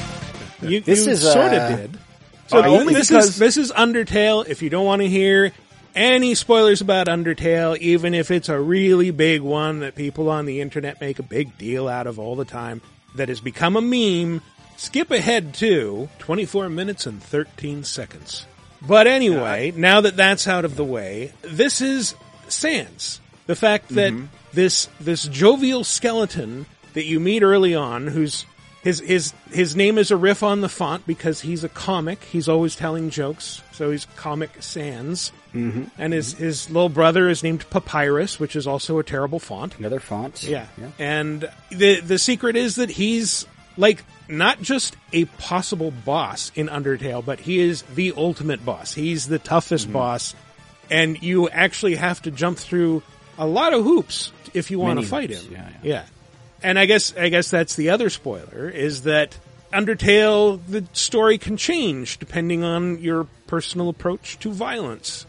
You, 0.61 0.79
This 0.79 1.05
you 1.05 1.11
is, 1.11 1.21
sort 1.21 1.51
uh, 1.51 1.57
of 1.57 1.77
did. 1.77 1.99
So 2.47 2.59
Uh, 2.59 2.67
only 2.67 2.93
this 2.93 3.09
because- 3.09 3.29
is 3.29 3.37
this 3.37 3.57
is 3.57 3.71
Undertale. 3.71 4.47
If 4.47 4.61
you 4.61 4.69
don't 4.69 4.85
want 4.85 5.01
to 5.01 5.09
hear 5.09 5.51
any 5.93 6.35
spoilers 6.35 6.79
about 6.79 7.07
Undertale, 7.07 7.77
even 7.79 8.13
if 8.13 8.31
it's 8.31 8.47
a 8.47 8.57
really 8.59 9.11
big 9.11 9.41
one 9.41 9.81
that 9.81 9.95
people 9.95 10.29
on 10.29 10.45
the 10.45 10.61
internet 10.61 11.01
make 11.01 11.19
a 11.19 11.23
big 11.23 11.57
deal 11.57 11.89
out 11.89 12.07
of 12.07 12.17
all 12.17 12.35
the 12.37 12.45
time, 12.45 12.81
that 13.15 13.27
has 13.27 13.41
become 13.41 13.75
a 13.75 13.81
meme, 13.81 14.41
skip 14.77 15.11
ahead 15.11 15.53
to 15.55 16.07
24 16.19 16.69
minutes 16.69 17.05
and 17.05 17.21
13 17.21 17.83
seconds. 17.83 18.45
But 18.81 19.05
anyway, 19.05 19.73
now 19.75 19.99
that 20.01 20.15
that's 20.15 20.47
out 20.47 20.63
of 20.63 20.77
the 20.77 20.85
way, 20.85 21.33
this 21.41 21.81
is 21.81 22.15
Sans. 22.47 23.19
The 23.47 23.55
fact 23.55 23.89
that 23.89 24.13
this 24.53 24.87
this 25.01 25.23
jovial 25.23 25.83
skeleton 25.83 26.65
that 26.99 27.05
you 27.05 27.17
meet 27.21 27.43
early 27.43 27.73
on, 27.75 28.07
who's 28.07 28.45
his 28.83 28.99
his 28.99 29.33
his 29.51 29.73
name 29.73 29.97
is 29.97 30.11
a 30.11 30.17
riff 30.17 30.43
on 30.43 30.59
the 30.59 30.67
font 30.67 31.07
because 31.07 31.39
he's 31.39 31.63
a 31.63 31.69
comic. 31.69 32.21
He's 32.25 32.49
always 32.49 32.75
telling 32.75 33.09
jokes, 33.09 33.61
so 33.71 33.89
he's 33.89 34.03
Comic 34.17 34.51
Sans. 34.59 35.31
Mm-hmm. 35.53 35.83
And 35.97 36.11
his 36.11 36.33
his 36.33 36.69
little 36.69 36.89
brother 36.89 37.29
is 37.29 37.41
named 37.41 37.69
Papyrus, 37.69 38.37
which 38.37 38.57
is 38.57 38.67
also 38.67 38.99
a 38.99 39.03
terrible 39.03 39.39
font. 39.39 39.79
Another 39.79 40.01
font. 40.01 40.43
Yeah. 40.43 40.67
And 40.99 41.49
the 41.69 42.01
the 42.01 42.19
secret 42.19 42.57
is 42.57 42.75
that 42.75 42.89
he's 42.89 43.47
like 43.77 44.03
not 44.27 44.61
just 44.61 44.97
a 45.13 45.23
possible 45.23 45.91
boss 45.91 46.51
in 46.53 46.67
Undertale, 46.67 47.23
but 47.23 47.39
he 47.39 47.59
is 47.59 47.83
the 47.83 48.11
ultimate 48.17 48.65
boss. 48.65 48.93
He's 48.93 49.25
the 49.29 49.39
toughest 49.39 49.91
boss 49.93 50.35
and 50.89 51.21
you 51.21 51.49
actually 51.49 51.95
have 51.95 52.21
to 52.23 52.31
jump 52.31 52.57
through 52.57 53.03
a 53.37 53.47
lot 53.47 53.73
of 53.73 53.83
hoops 53.83 54.31
if 54.53 54.71
you 54.71 54.79
want 54.79 54.99
to 54.99 55.05
fight 55.05 55.29
him. 55.29 55.45
yeah, 55.51 55.69
yeah. 55.83 56.05
And 56.61 56.77
I 56.77 56.85
guess 56.85 57.15
I 57.15 57.29
guess 57.29 57.49
that's 57.49 57.75
the 57.75 57.89
other 57.89 58.09
spoiler 58.09 58.69
is 58.69 59.03
that 59.03 59.37
Undertale 59.71 60.59
the 60.67 60.85
story 60.93 61.37
can 61.37 61.57
change 61.57 62.17
depending 62.17 62.63
on 62.63 62.99
your 62.99 63.27
personal 63.47 63.89
approach 63.89 64.37
to 64.39 64.51
violence 64.51 65.25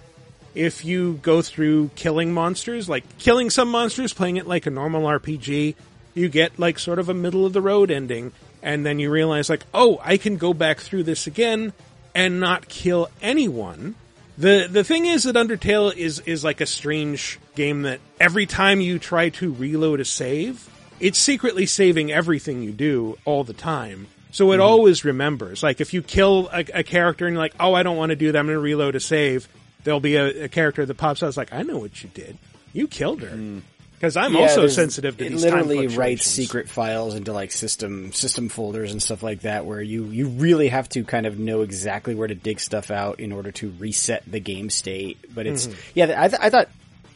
if 0.54 0.84
you 0.84 1.14
go 1.22 1.42
through 1.42 1.90
killing 1.94 2.32
monsters, 2.32 2.88
like 2.88 3.04
killing 3.18 3.50
some 3.50 3.70
monsters, 3.70 4.12
playing 4.12 4.36
it 4.36 4.46
like 4.46 4.66
a 4.66 4.70
normal 4.70 5.02
RPG, 5.02 5.74
you 6.14 6.28
get 6.28 6.58
like 6.58 6.78
sort 6.78 6.98
of 6.98 7.08
a 7.08 7.14
middle 7.14 7.46
of 7.46 7.52
the 7.52 7.62
road 7.62 7.90
ending, 7.90 8.32
and 8.62 8.84
then 8.84 8.98
you 8.98 9.10
realize 9.10 9.48
like, 9.48 9.64
oh, 9.72 10.00
I 10.02 10.16
can 10.16 10.36
go 10.36 10.52
back 10.52 10.78
through 10.78 11.04
this 11.04 11.26
again 11.26 11.72
and 12.14 12.40
not 12.40 12.68
kill 12.68 13.08
anyone. 13.22 13.94
The 14.36 14.68
the 14.70 14.84
thing 14.84 15.06
is 15.06 15.24
that 15.24 15.36
Undertale 15.36 15.94
is 15.94 16.20
is 16.20 16.42
like 16.42 16.60
a 16.60 16.66
strange 16.66 17.38
game 17.54 17.82
that 17.82 18.00
every 18.18 18.46
time 18.46 18.80
you 18.80 18.98
try 18.98 19.28
to 19.30 19.52
reload 19.52 20.00
a 20.00 20.04
save, 20.04 20.68
it's 21.00 21.18
secretly 21.18 21.66
saving 21.66 22.12
everything 22.12 22.62
you 22.62 22.72
do 22.72 23.18
all 23.24 23.44
the 23.44 23.52
time. 23.54 24.06
So 24.32 24.52
it 24.52 24.60
always 24.60 25.04
remembers. 25.04 25.62
Like 25.62 25.80
if 25.80 25.92
you 25.92 26.02
kill 26.02 26.48
a, 26.52 26.64
a 26.74 26.82
character 26.84 27.26
and 27.26 27.34
you're 27.34 27.42
like, 27.42 27.54
oh, 27.58 27.74
I 27.74 27.82
don't 27.82 27.96
want 27.96 28.10
to 28.10 28.16
do 28.16 28.30
that, 28.30 28.38
I'm 28.38 28.46
going 28.46 28.56
to 28.56 28.60
reload 28.62 28.94
a 28.94 29.00
save. 29.00 29.48
There'll 29.82 29.98
be 30.00 30.16
a, 30.16 30.44
a 30.44 30.48
character 30.48 30.86
that 30.86 30.94
pops 30.96 31.22
out. 31.22 31.28
It's 31.28 31.36
like, 31.36 31.52
I 31.52 31.62
know 31.62 31.78
what 31.78 32.02
you 32.02 32.10
did. 32.14 32.38
You 32.72 32.86
killed 32.86 33.22
her. 33.22 33.62
Because 33.94 34.16
I'm 34.16 34.32
Yeah, 34.34 34.42
also 34.42 34.66
sensitive 34.68 35.16
to 35.18 35.26
it 35.26 35.30
these 35.30 35.42
literally 35.44 35.86
writes 35.88 36.24
secret 36.26 36.68
files 36.68 37.14
into 37.14 37.32
like 37.34 37.50
system 37.52 38.12
system 38.12 38.48
folders 38.48 38.92
and 38.92 39.02
stuff 39.02 39.22
like 39.22 39.40
that 39.40 39.66
where 39.66 39.82
you 39.82 40.04
you 40.06 40.28
really 40.28 40.68
have 40.68 40.88
to 40.90 41.04
kind 41.04 41.26
of 41.26 41.38
know 41.38 41.60
exactly 41.62 42.14
where 42.14 42.28
to 42.28 42.34
dig 42.34 42.60
stuff 42.60 42.90
out 42.90 43.20
in 43.20 43.30
order 43.30 43.50
to 43.52 43.70
reset 43.78 44.22
the 44.30 44.40
game 44.40 44.70
state 44.70 45.18
but 45.34 45.46
it's 45.46 45.66
Mm-hmm. 45.66 45.78
yeah 45.94 46.14
I, 46.16 46.28
th- 46.28 46.40
I 46.40 46.48
thought 46.48 46.68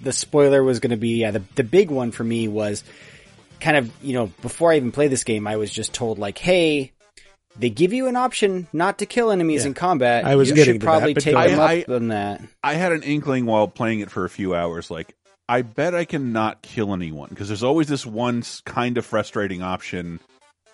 the 0.03 0.13
spoiler 0.13 0.63
was 0.63 0.81
going 0.81 0.91
to 0.91 0.99
be 0.99 1.21
yeah 1.21 1.31
the, 1.31 1.43
the 1.55 1.65
big 1.65 1.91
one 1.91 2.11
for 2.11 2.23
me 2.25 2.49
was 2.49 2.85
kind 3.61 3.77
of 3.77 3.91
you 4.03 4.13
know 4.15 4.27
before 4.43 4.73
i 4.73 4.77
even 4.77 4.93
played 4.93 5.11
this 5.11 5.25
game 5.25 5.47
i 5.47 5.57
was 5.57 5.71
just 5.71 5.93
told 5.93 6.19
like 6.19 6.39
hey 6.39 6.93
they 7.57 7.71
give 7.71 7.93
you 7.93 8.09
an 8.09 8.17
option 8.17 8.67
not 8.73 8.99
to 8.99 9.07
kill 9.07 9.31
enemies 9.31 9.65
in 9.65 9.75
combat. 9.75 10.25
I 10.25 10.35
was 10.37 10.49
you 10.49 10.57
getting 10.57 10.75
should 10.75 10.81
to 10.81 10.85
probably 10.85 11.13
that, 11.13 11.21
take 11.21 11.35
go 11.35 11.49
them 11.49 11.61
ahead. 11.61 11.83
up 11.83 11.89
on 11.89 12.09
that. 12.09 12.41
I 12.63 12.75
had 12.75 12.93
an 12.93 13.03
inkling 13.03 13.47
while 13.47 13.69
playing 13.69 14.01
it 14.01 14.11
for 14.11 14.25
a 14.25 14.31
few 14.31 14.55
hours, 14.55 14.91
like, 14.91 15.15
I 15.49 15.63
bet 15.63 15.95
I 15.95 16.05
can 16.05 16.33
not 16.33 16.63
kill 16.63 16.93
anyone 16.95 17.29
because 17.29 17.49
there's 17.49 17.63
always 17.63 17.87
this 17.87 18.07
one 18.07 18.43
kind 18.65 18.97
of 18.97 19.05
frustrating 19.05 19.63
option 19.63 20.21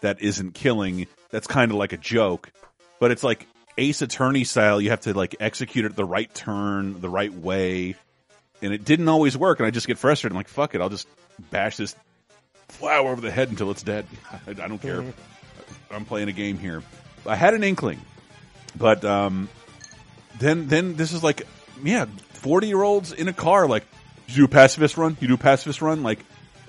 that 0.01 0.23
isn't 0.23 0.55
killing. 0.55 1.07
That's 1.31 1.49
kind 1.49 1.71
of 1.73 1.77
like 1.77 1.93
a 1.93 1.97
joke, 1.97 2.53
but 3.01 3.11
it's 3.11 3.25
like 3.25 3.47
Ace 3.79 4.01
Attorney 4.01 4.45
style. 4.45 4.81
You 4.81 4.91
have 4.91 5.01
to 5.01 5.13
like 5.13 5.35
execute 5.41 5.85
it 5.87 5.97
the 5.97 6.05
right 6.05 6.33
turn, 6.33 7.01
the 7.01 7.09
right 7.09 7.33
way, 7.35 7.97
and 8.63 8.73
it 8.73 8.85
didn't 8.85 9.09
always 9.09 9.37
work. 9.37 9.59
And 9.59 9.67
I 9.67 9.71
just 9.71 9.89
get 9.89 9.99
frustrated. 9.99 10.33
I'm 10.33 10.37
like, 10.37 10.49
fuck 10.49 10.75
it, 10.75 10.81
I'll 10.81 10.89
just 10.89 11.09
bash 11.51 11.77
this 11.77 11.97
flower 12.71 13.11
over 13.11 13.21
the 13.21 13.31
head 13.31 13.49
until 13.51 13.71
it's 13.71 13.83
dead. 13.83 14.07
I, 14.33 14.51
I 14.51 14.55
don't 14.69 14.81
care. 14.81 15.05
I'm 15.91 16.05
playing 16.05 16.29
a 16.29 16.33
game 16.33 16.59
here. 16.59 16.83
I 17.27 17.37
had 17.37 17.55
an 17.55 17.63
inkling, 17.65 18.01
but 18.77 19.05
um, 19.05 19.49
then 20.39 20.69
then 20.69 20.97
this 20.97 21.13
is 21.13 21.23
like 21.23 21.47
yeah, 21.85 22.07
forty 22.33 22.69
year 22.69 22.83
olds 22.83 23.13
in 23.13 23.29
a 23.29 23.33
car 23.33 23.67
like 23.67 23.85
you 24.29 24.37
do 24.37 24.45
a 24.45 24.49
pacifist 24.49 24.97
run, 24.97 25.17
you 25.21 25.29
do 25.29 25.35
a 25.35 25.39
pacifist 25.39 25.83
run, 25.83 26.03
like 26.03 26.21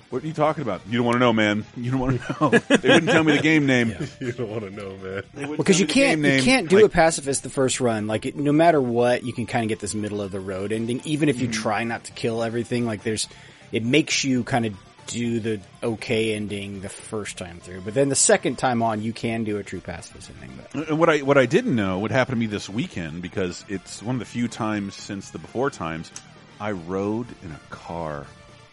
what 0.10 0.24
are 0.24 0.28
you 0.28 0.34
talking 0.34 0.62
about? 0.62 0.82
You 0.90 0.98
don't 0.98 1.06
want 1.06 1.16
to 1.16 1.20
know, 1.20 1.32
man. 1.32 1.64
You 1.78 1.92
don't 1.92 2.00
want 2.02 2.22
to 2.22 2.36
know. 2.42 2.50
they 2.78 2.90
wouldn't 2.90 3.10
tell 3.12 3.24
me 3.24 3.38
the 3.38 3.42
game 3.42 3.66
name. 3.66 3.96
You 4.20 4.34
don't 4.34 4.50
want 4.50 4.64
to 4.64 4.70
know, 4.70 4.90
man. 4.98 5.24
They 5.34 5.42
wouldn't 5.44 5.58
Because 5.58 5.78
tell 5.78 5.88
you 5.88 5.94
can't 5.94 6.18
you 6.18 6.24
name. 6.24 6.44
can't 6.44 6.68
do 6.68 6.78
Like, 6.78 6.86
a 6.86 6.90
pacifist 6.90 7.44
the 7.44 7.50
first 7.50 7.80
run. 7.80 8.08
Like 8.08 8.26
it, 8.26 8.36
no 8.36 8.52
matter 8.52 8.82
what, 8.82 9.24
you 9.24 9.32
can 9.32 9.46
kind 9.46 9.64
of 9.64 9.70
get 9.70 9.80
this 9.80 9.94
middle 9.96 10.22
of 10.22 10.32
the 10.32 10.42
road 10.42 10.74
ending. 10.74 11.00
Even 11.06 11.30
if 11.30 11.40
you 11.40 11.48
Mm-hmm. 11.48 11.62
try 11.62 11.84
not 11.86 12.04
to 12.06 12.12
kill 12.12 12.44
everything, 12.44 12.86
like 12.86 13.04
there's, 13.04 13.30
it 13.72 13.86
makes 13.86 14.26
you 14.26 14.44
kind 14.44 14.66
of 14.66 14.74
do 15.12 15.40
the 15.40 15.60
okay 15.84 16.34
ending 16.34 16.82
the 16.82 16.90
first 16.90 17.38
time 17.38 17.60
through. 17.60 17.82
But 17.82 17.94
then 17.94 18.10
the 18.10 18.16
second 18.16 18.58
time 18.58 18.82
on, 18.82 19.02
you 19.02 19.14
can 19.14 19.44
do 19.44 19.58
a 19.58 19.64
true 19.64 19.80
pacifist 19.82 20.32
ending. 20.42 20.58
But 20.74 20.90
And 20.90 21.00
what 21.00 21.10
I 21.10 21.20
what 21.20 21.38
I 21.38 21.46
didn't 21.46 21.76
know 21.76 22.00
would 22.00 22.12
happen 22.12 22.34
to 22.36 22.40
me 22.40 22.46
this 22.48 22.70
weekend 22.70 23.22
because 23.22 23.64
it's 23.68 24.02
one 24.02 24.16
of 24.16 24.20
the 24.20 24.26
few 24.26 24.48
times 24.48 24.96
since 24.96 25.30
the 25.32 25.40
before 25.40 25.70
times 25.70 26.12
I 26.60 26.72
rode 26.72 27.28
in 27.44 27.52
a 27.52 27.60
car 27.70 28.26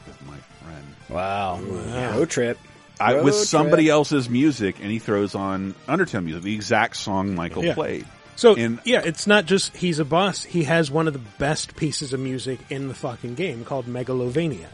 with 0.06 0.26
my 0.26 0.36
friend. 0.62 0.86
wow, 1.08 1.60
road 2.16 2.30
trip. 2.30 2.58
I 3.00 3.14
Road 3.14 3.24
with 3.26 3.34
somebody 3.36 3.84
trip. 3.84 3.92
else's 3.92 4.28
music, 4.28 4.76
and 4.80 4.90
he 4.90 4.98
throws 4.98 5.34
on 5.36 5.74
Undertale 5.86 6.24
music, 6.24 6.42
the 6.42 6.54
exact 6.54 6.96
song 6.96 7.34
Michael 7.36 7.64
Yeah. 7.64 7.74
played. 7.74 8.06
So 8.34 8.54
And- 8.56 8.80
yeah, 8.84 9.02
it's 9.04 9.26
not 9.26 9.46
just 9.46 9.76
he's 9.76 9.98
a 10.00 10.04
boss. 10.04 10.42
He 10.44 10.64
has 10.64 10.90
one 10.90 11.06
of 11.06 11.12
the 11.12 11.20
best 11.38 11.76
pieces 11.76 12.12
of 12.12 12.18
music 12.20 12.58
in 12.70 12.88
the 12.88 12.94
fucking 12.94 13.34
game 13.36 13.64
called 13.64 13.86
Megalovania. 13.86 14.66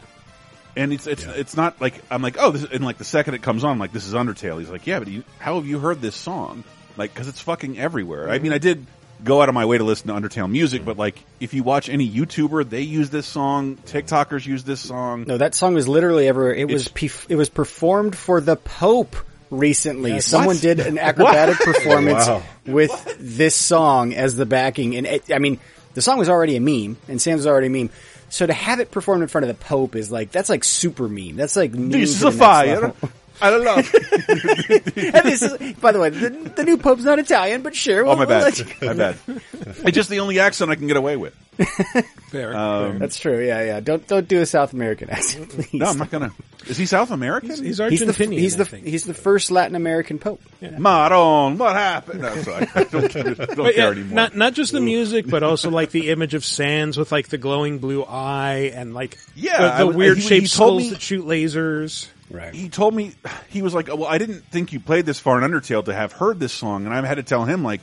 And 0.75 0.91
it's 0.91 1.07
it's 1.07 1.23
it's 1.23 1.55
not 1.55 1.79
like 1.79 1.93
I'm 2.11 2.21
like 2.21 2.35
oh 2.39 2.51
this 2.51 2.65
and 2.71 2.83
like 2.83 2.97
the 2.97 3.03
second 3.05 3.33
it 3.35 3.41
comes 3.41 3.63
on 3.63 3.71
I'm 3.71 3.79
like 3.79 3.93
this 3.93 4.07
is 4.07 4.13
Undertale. 4.13 4.59
He's 4.59 4.69
like 4.69 4.85
yeah, 4.87 4.99
but 4.99 5.07
you, 5.07 5.23
how 5.39 5.55
have 5.55 5.65
you 5.67 5.79
heard 5.79 6.01
this 6.01 6.15
song? 6.15 6.63
Like 6.97 7.13
because 7.13 7.27
it's 7.27 7.39
fucking 7.41 7.77
everywhere. 7.79 8.29
I 8.29 8.39
mean 8.39 8.51
I 8.53 8.57
did 8.57 8.85
go 9.23 9.41
out 9.41 9.47
of 9.47 9.55
my 9.55 9.63
way 9.65 9.77
to 9.77 9.83
listen 9.85 10.07
to 10.07 10.13
Undertale 10.13 10.51
music, 10.51 10.83
but 10.83 10.97
like 10.97 11.17
if 11.39 11.53
you 11.53 11.63
watch 11.63 11.87
any 11.87 12.09
YouTuber, 12.09 12.69
they 12.69 12.81
use 12.81 13.09
this 13.09 13.25
song. 13.25 13.77
TikTokers 13.77 14.45
use 14.45 14.63
this 14.65 14.81
song. 14.81 15.23
No, 15.25 15.37
that 15.37 15.55
song 15.55 15.73
was 15.75 15.87
literally 15.87 16.27
everywhere. 16.27 16.53
It 16.53 16.67
was 16.69 16.89
pe- 16.89 17.09
it 17.29 17.35
was 17.35 17.49
performed 17.49 18.15
for 18.17 18.41
the 18.41 18.57
Pope 18.57 19.15
recently. 19.49 20.19
Someone 20.19 20.55
What? 20.55 20.61
did 20.61 20.79
an 20.81 20.97
acrobatic 20.99 21.57
performance 21.59 22.27
Wow. 22.27 22.43
with 22.65 23.17
this 23.19 23.55
song 23.55 24.13
as 24.13 24.35
the 24.35 24.45
backing, 24.45 24.95
and 24.97 25.07
it, 25.07 25.31
I 25.33 25.39
mean, 25.39 25.59
the 25.95 26.01
song 26.01 26.19
was 26.19 26.29
already 26.29 26.55
a 26.55 26.61
meme, 26.61 26.97
and 27.07 27.21
Sans 27.21 27.39
was 27.39 27.47
already 27.47 27.67
a 27.67 27.69
meme. 27.71 27.89
So 28.29 28.45
to 28.45 28.53
have 28.53 28.79
it 28.79 28.91
performed 28.91 29.23
in 29.23 29.27
front 29.27 29.45
of 29.45 29.47
the 29.47 29.65
Pope 29.65 29.95
is 29.95 30.11
like 30.11 30.31
that's 30.31 30.49
like 30.49 30.63
super 30.63 31.07
meme. 31.07 31.35
That's 31.35 31.55
like 31.55 31.73
meme 31.73 31.89
This 31.89 32.11
is 32.11 32.23
a 32.23 32.31
fire. 32.31 32.93
level. 33.41 33.59
I 33.59 33.73
love. 33.75 33.93
and 34.97 35.25
this 35.25 35.41
is, 35.41 35.73
by 35.75 35.91
the 35.91 35.99
way, 35.99 36.09
the, 36.09 36.29
the 36.55 36.63
new 36.63 36.77
Pope's 36.77 37.03
not 37.03 37.19
Italian, 37.19 37.61
but 37.61 37.75
sure. 37.75 38.01
Oh 38.01 38.15
we'll- 38.15 38.17
my 38.17 38.25
we'll 38.25 38.51
bad, 38.51 38.81
my 38.81 38.93
bad. 38.93 39.17
It's 39.85 39.91
just 39.95 40.09
the 40.09 40.19
only 40.19 40.39
accent 40.39 40.71
I 40.71 40.75
can 40.75 40.87
get 40.87 40.97
away 40.97 41.15
with. 41.17 41.33
Fair. 42.31 42.55
Um, 42.55 42.99
That's 42.99 43.17
true. 43.17 43.45
Yeah, 43.45 43.63
yeah. 43.63 43.79
Don't 43.79 44.05
don't 44.07 44.27
do 44.27 44.41
a 44.41 44.45
South 44.45 44.73
American 44.73 45.09
accent, 45.09 45.49
please. 45.49 45.73
no, 45.73 45.85
I'm 45.85 45.97
not 45.97 46.11
gonna. 46.11 46.31
Is 46.67 46.77
he 46.77 46.85
South 46.85 47.11
American? 47.11 47.49
he's, 47.51 47.59
he's 47.59 47.77
He's 47.77 47.99
the 48.01 48.05
Argentinian. 48.07 48.39
he's 48.39 48.57
the 48.57 48.65
he's 48.65 49.03
the 49.05 49.13
first 49.13 49.51
Latin 49.51 49.75
American 49.75 50.19
Pope. 50.19 50.41
Maron, 50.61 51.57
what 51.57 51.75
happened? 51.75 52.21
No, 52.21 52.35
sorry, 52.41 52.67
I 52.75 52.83
don't, 52.85 53.13
don't 53.13 53.35
care 53.45 53.71
yeah, 53.73 53.89
anymore. 53.89 54.15
not 54.15 54.35
not 54.35 54.53
just 54.53 54.71
the 54.73 54.81
music, 54.81 55.27
but 55.27 55.43
also 55.43 55.69
like 55.69 55.91
the 55.91 56.09
image 56.09 56.33
of 56.33 56.43
Sans 56.43 56.97
with 56.97 57.11
like 57.11 57.29
the 57.29 57.37
glowing 57.37 57.77
blue 57.79 58.03
eye 58.03 58.71
and 58.75 58.93
like 58.93 59.17
Yeah, 59.35 59.71
the, 59.71 59.77
the 59.79 59.87
would- 59.87 59.95
weird 59.95 60.17
he- 60.17 60.23
he 60.23 60.29
shaped 60.29 60.53
told 60.55 60.81
skulls 60.81 60.83
me- 60.83 60.89
that 60.91 61.01
shoot 61.01 61.25
lasers. 61.25 62.07
Right. 62.29 62.53
he 62.53 62.69
told 62.69 62.93
me 62.95 63.13
he 63.49 63.61
was 63.61 63.73
like, 63.73 63.87
"Well, 63.87 64.05
I 64.05 64.17
didn't 64.17 64.45
think 64.45 64.73
you 64.73 64.79
played 64.79 65.05
this 65.05 65.19
far 65.19 65.37
in 65.41 65.49
Undertale 65.49 65.85
to 65.85 65.93
have 65.93 66.11
heard 66.13 66.39
this 66.39 66.53
song," 66.53 66.85
and 66.85 66.93
I 66.93 67.05
had 67.05 67.15
to 67.15 67.23
tell 67.23 67.45
him 67.45 67.63
like, 67.63 67.81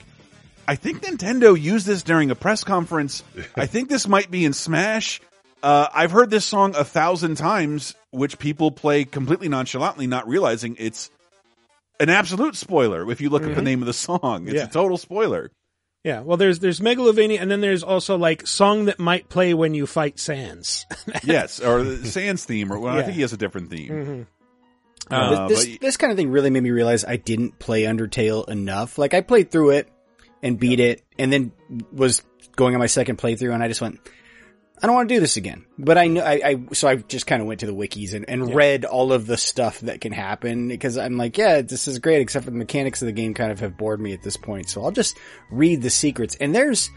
"I 0.66 0.74
think 0.74 1.02
Nintendo 1.02 1.61
used 1.61 1.87
this 1.87 2.02
during 2.02 2.31
a 2.31 2.35
press 2.35 2.64
conference. 2.64 3.22
I 3.57 3.66
think 3.66 3.88
this 3.88 4.09
might 4.09 4.31
be 4.31 4.44
in 4.44 4.52
Smash. 4.52 5.20
Uh, 5.62 5.87
I've 5.94 6.11
heard 6.11 6.28
this 6.31 6.44
song 6.44 6.74
a 6.74 6.83
thousand 6.85 7.37
times, 7.37 7.94
which 8.11 8.38
people 8.40 8.72
play 8.72 9.05
completely 9.05 9.48
nonchalantly, 9.48 10.09
not 10.09 10.26
realizing 10.26 10.74
it's 10.78 11.09
an 12.00 12.09
absolute 12.11 12.57
spoiler. 12.57 13.09
If 13.12 13.20
you 13.20 13.31
look 13.31 13.44
at 13.44 13.55
the 13.55 13.62
name 13.62 13.81
of 13.81 13.87
the 13.87 13.92
song, 13.92 14.46
it's 14.48 14.57
Yeah. 14.57 14.64
a 14.64 14.68
total 14.68 14.98
spoiler. 14.98 15.52
Yeah, 16.05 16.21
well, 16.21 16.37
there's 16.37 16.59
there's 16.59 16.81
Megalovania, 16.81 17.41
and 17.41 17.49
then 17.51 17.61
there's 17.61 17.85
also 17.85 18.19
like 18.19 18.47
song 18.47 18.87
that 18.87 18.99
might 18.99 19.29
play 19.29 19.55
when 19.55 19.73
you 19.73 19.87
fight 19.87 20.19
Sans. 20.19 20.85
yes, 21.23 21.61
or 21.61 21.85
the 21.85 22.07
Sans 22.09 22.45
theme, 22.45 22.73
or 22.73 22.79
well, 22.81 22.97
I 22.97 23.03
think 23.03 23.15
he 23.15 23.21
has 23.23 23.33
a 23.33 23.37
different 23.37 23.71
theme. 23.71 24.27
Uh, 25.11 25.47
this 25.49 25.67
but- 25.67 25.81
this 25.81 25.97
kind 25.97 26.11
of 26.11 26.17
thing 26.17 26.31
really 26.31 26.51
made 26.51 26.62
me 26.62 26.71
realize 26.73 27.05
I 27.05 27.17
didn't 27.17 27.59
play 27.61 27.83
Undertale 27.83 28.49
enough. 28.49 28.99
Like 28.99 29.15
I 29.15 29.21
played 29.21 29.51
through 29.53 29.71
it 29.71 29.88
and 30.43 30.59
beat 30.59 30.81
it, 30.81 31.05
and 31.19 31.33
then 31.33 31.53
was 31.93 32.23
going 32.57 32.75
on 32.75 32.81
my 32.81 32.87
second 32.87 33.19
playthrough, 33.19 33.55
and 33.55 33.62
I 33.62 33.69
just 33.69 33.81
went, 33.81 34.01
I 34.83 34.87
don't 34.87 34.97
want 34.97 35.09
to 35.09 35.14
do 35.14 35.21
this 35.21 35.37
again. 35.37 35.64
But 35.79 35.97
I 35.97 36.09
know 36.09 36.23
I, 36.23 36.33
I 36.45 36.57
so 36.73 36.88
I 36.88 36.97
just 36.97 37.27
kind 37.27 37.40
of 37.40 37.47
went 37.47 37.61
to 37.61 37.66
the 37.66 37.75
wikis 37.75 38.14
and, 38.14 38.29
and 38.29 38.53
read 38.55 38.85
all 38.85 39.12
of 39.12 39.27
the 39.27 39.37
stuff 39.37 39.79
that 39.81 40.01
can 40.01 40.12
happen 40.12 40.68
because 40.68 40.99
I'm 40.99 41.16
like, 41.16 41.38
yeah, 41.38 41.62
this 41.62 41.87
is 41.87 41.99
great, 42.01 42.21
except 42.21 42.45
for 42.45 42.51
the 42.51 42.57
mechanics 42.57 43.01
of 43.01 43.07
the 43.07 43.12
game 43.12 43.33
kind 43.35 43.53
of 43.53 43.61
have 43.61 43.77
bored 43.77 44.01
me 44.01 44.12
at 44.12 44.23
this 44.23 44.37
point. 44.37 44.68
So 44.68 44.83
I'll 44.85 44.90
just 44.90 45.16
read 45.51 45.83
the 45.83 45.90
secrets, 45.90 46.37
and 46.40 46.53
there's 46.55 46.90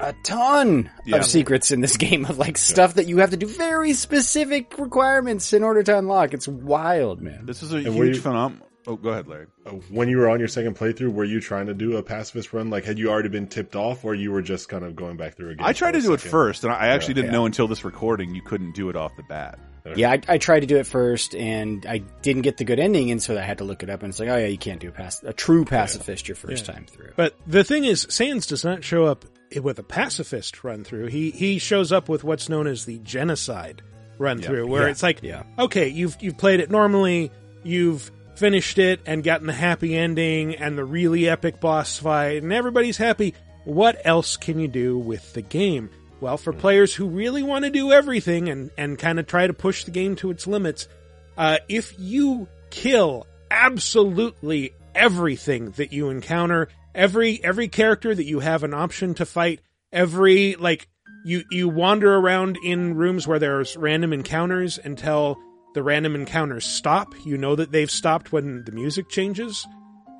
a 0.00 0.14
ton 0.24 0.90
Yeah. 1.06 1.16
of 1.16 1.24
secrets 1.26 1.70
in 1.70 1.80
this 1.80 1.96
game 2.06 2.24
of 2.26 2.38
like 2.38 2.56
stuff 2.58 2.94
that 2.94 3.06
you 3.06 3.18
have 3.18 3.30
to 3.30 3.36
do 3.36 3.46
very 3.46 3.92
specific 3.94 4.78
requirements 4.78 5.52
in 5.52 5.62
order 5.62 5.82
to 5.82 5.98
unlock. 5.98 6.34
It's 6.34 6.46
wild, 6.48 7.20
man. 7.20 7.46
This 7.46 7.62
is 7.62 7.72
a 7.72 7.76
were 7.90 8.04
huge 8.04 8.16
you- 8.16 8.22
phenomenon. 8.22 8.62
Oh, 8.88 8.96
go 8.96 9.10
ahead, 9.10 9.28
Larry. 9.28 9.46
Uh, 9.66 9.72
When 9.90 10.08
you 10.08 10.16
were 10.16 10.28
on 10.30 10.38
your 10.38 10.48
second 10.48 10.74
playthrough, 10.76 11.12
were 11.12 11.24
you 11.24 11.40
trying 11.40 11.66
to 11.66 11.74
do 11.74 11.96
a 11.98 12.02
pacifist 12.02 12.52
run? 12.54 12.70
Like, 12.70 12.84
had 12.84 12.98
you 12.98 13.10
already 13.10 13.28
been 13.28 13.46
tipped 13.46 13.76
off, 13.76 14.04
or 14.04 14.14
you 14.14 14.32
were 14.32 14.40
just 14.42 14.68
kind 14.70 14.82
of 14.84 14.96
going 14.96 15.16
back 15.18 15.36
through 15.36 15.50
again? 15.50 15.66
I 15.66 15.74
tried 15.74 15.92
to 15.92 15.98
a 15.98 16.00
do 16.02 16.12
it 16.14 16.20
first, 16.20 16.64
and 16.64 16.72
I 16.72 16.76
I 16.78 16.86
actually 16.88 17.14
didn't 17.14 17.26
Yeah. 17.32 17.38
know 17.38 17.46
until 17.46 17.68
this 17.68 17.84
recording 17.84 18.34
you 18.34 18.40
couldn't 18.42 18.74
do 18.74 18.88
it 18.88 18.96
off 18.96 19.14
the 19.16 19.22
bat. 19.24 19.58
Yeah, 19.96 20.10
I, 20.10 20.20
I 20.28 20.38
tried 20.38 20.60
to 20.60 20.66
do 20.66 20.76
it 20.76 20.86
first, 20.86 21.34
and 21.34 21.86
I 21.86 21.98
didn't 22.20 22.42
get 22.42 22.58
the 22.58 22.64
good 22.64 22.78
ending, 22.78 23.10
and 23.10 23.22
so 23.22 23.38
I 23.38 23.40
had 23.42 23.58
to 23.58 23.64
look 23.64 23.82
it 23.82 23.88
up. 23.88 24.02
And 24.02 24.10
it's 24.10 24.20
like, 24.20 24.28
oh 24.28 24.36
yeah, 24.36 24.46
you 24.46 24.58
can't 24.58 24.80
do 24.80 24.88
a, 24.88 24.92
pac- 24.92 25.22
a 25.22 25.32
true 25.32 25.64
pacifist 25.64 26.28
your 26.28 26.34
first 26.36 26.66
time 26.66 26.84
through. 26.86 27.12
But 27.16 27.34
the 27.46 27.64
thing 27.64 27.84
is, 27.84 28.06
Sans 28.10 28.44
does 28.46 28.64
not 28.64 28.84
show 28.84 29.04
up 29.06 29.24
with 29.62 29.78
a 29.78 29.82
pacifist 29.82 30.62
run 30.64 30.84
through. 30.84 31.06
He 31.06 31.30
he 31.30 31.58
shows 31.58 31.90
up 31.92 32.08
with 32.08 32.22
what's 32.24 32.48
known 32.50 32.66
as 32.66 32.84
the 32.84 32.98
genocide 32.98 33.80
run 34.18 34.40
through, 34.42 34.66
where 34.66 34.82
Yeah. 34.84 34.90
it's 34.90 35.02
like, 35.02 35.22
Yeah. 35.22 35.44
okay, 35.58 35.88
you've 35.88 36.16
you've 36.20 36.36
played 36.36 36.60
it 36.60 36.70
normally, 36.70 37.30
you've 37.62 38.10
finished 38.38 38.78
it 38.78 39.00
and 39.04 39.24
gotten 39.24 39.46
the 39.46 39.52
happy 39.52 39.96
ending 39.96 40.54
and 40.54 40.78
the 40.78 40.84
really 40.84 41.28
epic 41.28 41.60
boss 41.60 41.98
fight, 41.98 42.42
and 42.42 42.52
everybody's 42.52 42.96
happy. 42.96 43.34
What 43.64 44.00
else 44.04 44.36
can 44.36 44.58
you 44.58 44.68
do 44.68 44.96
with 44.98 45.32
the 45.34 45.42
game? 45.42 45.90
Well, 46.20 46.36
for 46.36 46.52
players 46.52 46.94
who 46.94 47.08
really 47.08 47.42
want 47.42 47.64
to 47.64 47.70
do 47.70 47.92
everything 47.92 48.48
and 48.48 48.70
and 48.78 48.98
kind 48.98 49.18
of 49.18 49.26
try 49.26 49.46
to 49.46 49.52
push 49.52 49.84
the 49.84 49.90
game 49.90 50.16
to 50.16 50.30
its 50.30 50.46
limits, 50.46 50.88
uh, 51.36 51.58
if 51.68 51.94
you 51.98 52.48
kill 52.70 53.26
absolutely 53.50 54.72
everything 54.94 55.70
that 55.72 55.92
you 55.92 56.10
encounter, 56.10 56.68
every 56.94 57.42
every 57.42 57.68
character 57.68 58.14
that 58.14 58.24
you 58.24 58.40
have 58.40 58.62
an 58.62 58.74
option 58.74 59.14
to 59.14 59.26
fight, 59.26 59.60
every 59.92 60.54
like 60.56 60.88
you 61.24 61.44
you 61.50 61.68
wander 61.68 62.16
around 62.16 62.58
in 62.64 62.94
rooms 62.94 63.26
where 63.26 63.38
there's 63.38 63.76
random 63.76 64.12
encounters 64.12 64.78
until 64.82 65.38
the 65.78 65.84
random 65.84 66.16
encounters 66.16 66.64
stop. 66.64 67.14
You 67.24 67.38
know 67.38 67.54
that 67.54 67.70
they've 67.70 67.88
stopped 67.88 68.32
when 68.32 68.64
the 68.64 68.72
music 68.72 69.08
changes, 69.08 69.64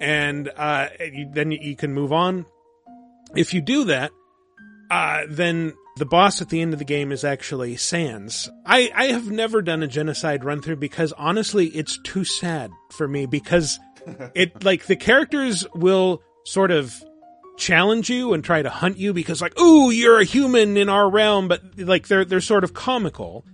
and 0.00 0.48
uh, 0.56 0.86
you, 1.00 1.28
then 1.32 1.50
you 1.50 1.74
can 1.74 1.92
move 1.92 2.12
on. 2.12 2.46
If 3.34 3.52
you 3.52 3.60
do 3.60 3.82
that, 3.86 4.12
uh, 4.88 5.22
then 5.28 5.72
the 5.96 6.06
boss 6.06 6.40
at 6.40 6.48
the 6.48 6.60
end 6.60 6.74
of 6.74 6.78
the 6.78 6.84
game 6.84 7.10
is 7.10 7.24
actually 7.24 7.74
Sans. 7.76 8.48
I, 8.64 8.92
I 8.94 9.06
have 9.06 9.32
never 9.32 9.62
done 9.62 9.82
a 9.82 9.88
genocide 9.88 10.44
run 10.44 10.62
through 10.62 10.76
because 10.76 11.12
honestly, 11.14 11.66
it's 11.66 11.98
too 12.04 12.22
sad 12.22 12.70
for 12.92 13.08
me 13.08 13.26
because 13.26 13.80
it, 14.36 14.62
like, 14.62 14.86
the 14.86 14.94
characters 14.94 15.66
will 15.74 16.22
sort 16.44 16.70
of 16.70 16.94
challenge 17.56 18.08
you 18.08 18.32
and 18.32 18.44
try 18.44 18.62
to 18.62 18.70
hunt 18.70 18.96
you 18.96 19.12
because 19.12 19.42
like, 19.42 19.58
ooh, 19.58 19.90
you're 19.90 20.20
a 20.20 20.24
human 20.24 20.76
in 20.76 20.88
our 20.88 21.10
realm, 21.10 21.48
but 21.48 21.62
like, 21.76 22.06
they're, 22.06 22.24
they're 22.24 22.40
sort 22.40 22.62
of 22.62 22.74
comical. 22.74 23.44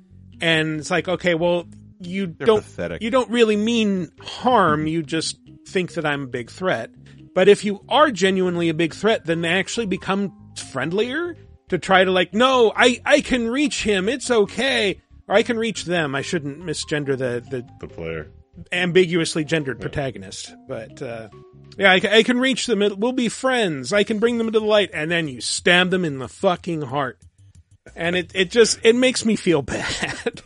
And 0.40 0.80
it's 0.80 0.90
like, 0.90 1.08
okay, 1.08 1.34
well, 1.34 1.66
you 2.00 2.26
don't, 2.26 2.62
pathetic. 2.62 3.02
you 3.02 3.10
don't 3.10 3.30
really 3.30 3.56
mean 3.56 4.10
harm. 4.20 4.86
You 4.86 5.02
just 5.02 5.38
think 5.68 5.94
that 5.94 6.04
I'm 6.06 6.22
a 6.22 6.26
big 6.26 6.50
threat. 6.50 6.90
But 7.34 7.48
if 7.48 7.64
you 7.64 7.84
are 7.88 8.10
genuinely 8.10 8.68
a 8.68 8.74
big 8.74 8.94
threat, 8.94 9.24
then 9.24 9.40
they 9.40 9.48
actually 9.48 9.86
become 9.86 10.32
friendlier 10.70 11.36
to 11.68 11.78
try 11.78 12.04
to 12.04 12.10
like, 12.12 12.32
no, 12.34 12.72
I, 12.76 13.00
I 13.04 13.20
can 13.20 13.48
reach 13.50 13.82
him. 13.82 14.08
It's 14.08 14.30
okay. 14.30 15.00
Or 15.26 15.34
I 15.34 15.42
can 15.42 15.58
reach 15.58 15.84
them. 15.84 16.14
I 16.14 16.22
shouldn't 16.22 16.60
misgender 16.60 17.16
the, 17.18 17.42
the 17.50 17.66
The 17.80 17.88
player. 17.88 18.30
ambiguously 18.70 19.44
gendered 19.44 19.80
protagonist. 19.80 20.54
But, 20.68 21.00
uh, 21.02 21.28
yeah, 21.78 21.90
I, 21.92 22.00
I 22.18 22.22
can 22.22 22.38
reach 22.38 22.66
them. 22.66 22.82
It, 22.82 22.98
we'll 22.98 23.12
be 23.12 23.28
friends. 23.28 23.92
I 23.92 24.04
can 24.04 24.18
bring 24.18 24.38
them 24.38 24.46
into 24.46 24.60
the 24.60 24.66
light. 24.66 24.90
And 24.92 25.10
then 25.10 25.26
you 25.26 25.40
stab 25.40 25.90
them 25.90 26.04
in 26.04 26.18
the 26.18 26.28
fucking 26.28 26.82
heart. 26.82 27.18
And 27.96 28.14
it, 28.16 28.30
it 28.34 28.50
just, 28.50 28.78
it 28.84 28.94
makes 28.94 29.24
me 29.24 29.34
feel 29.36 29.62
bad. 29.62 30.42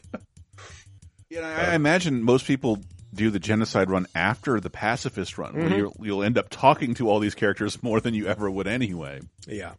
Yeah, 1.31 1.41
I 1.47 1.73
I 1.73 1.75
imagine 1.75 2.23
most 2.23 2.47
people 2.47 2.79
do 3.15 3.31
the 3.31 3.39
genocide 3.39 3.91
run 3.91 4.07
after 4.15 4.61
the 4.61 4.71
pacifist 4.71 5.39
run, 5.39 5.55
where 5.57 5.77
you'll, 5.77 5.97
you'll 6.01 6.23
end 6.23 6.37
up 6.39 6.49
talking 6.51 6.95
to 6.95 7.09
all 7.09 7.19
these 7.21 7.35
characters 7.35 7.83
more 7.83 8.01
than 8.01 8.13
you 8.15 8.27
ever 8.27 8.51
would 8.51 8.67
anyway. 8.67 9.21
yeah. 9.47 9.73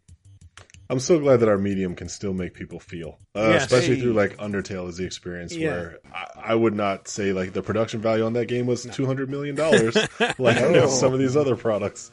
I'm 0.91 0.99
so 0.99 1.19
glad 1.19 1.41
that 1.41 1.49
our 1.49 1.59
medium 1.59 1.93
can 1.93 2.09
still 2.09 2.33
make 2.33 2.55
people 2.55 2.79
feel, 2.79 3.19
uh, 3.35 3.49
Yes. 3.53 3.65
especially 3.65 3.97
Hey. 3.97 4.01
through 4.01 4.13
like 4.13 4.37
Undertale 4.37 4.89
is 4.89 4.97
the 4.97 5.05
experience 5.05 5.55
Yeah. 5.55 5.69
where 5.69 5.99
I, 6.11 6.25
I 6.45 6.55
would 6.55 6.73
not 6.73 7.07
say 7.07 7.31
like 7.31 7.53
the 7.53 7.61
production 7.61 8.01
value 8.01 8.25
on 8.25 8.33
that 8.33 8.47
game 8.47 8.65
was 8.65 8.85
two 8.85 9.05
hundred 9.05 9.29
million 9.29 9.55
dollars, 9.55 9.95
like 10.39 10.57
I 10.57 10.71
know 10.71 10.87
some 10.87 11.13
of 11.13 11.19
these 11.19 11.37
other 11.37 11.55
products. 11.55 12.11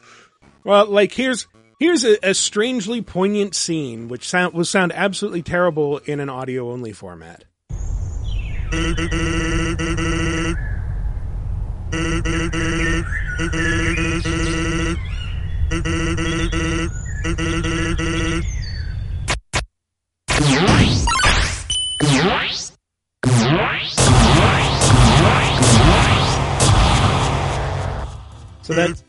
Well, 0.63 0.85
like 0.91 1.13
here's 1.13 1.47
here's 1.81 2.05
a, 2.05 2.19
a 2.29 2.35
strangely 2.35 3.01
poignant 3.01 3.55
scene 3.55 4.09
which 4.09 4.29
sound 4.29 4.53
will 4.53 4.67
sound 4.67 4.93
absolutely 4.93 5.41
terrible 5.43 5.97
in 6.05 6.21
an 6.21 6.29
audio 6.29 6.71
only 6.71 6.93
format. 6.93 7.45
So 28.63 28.75
that's 28.75 29.05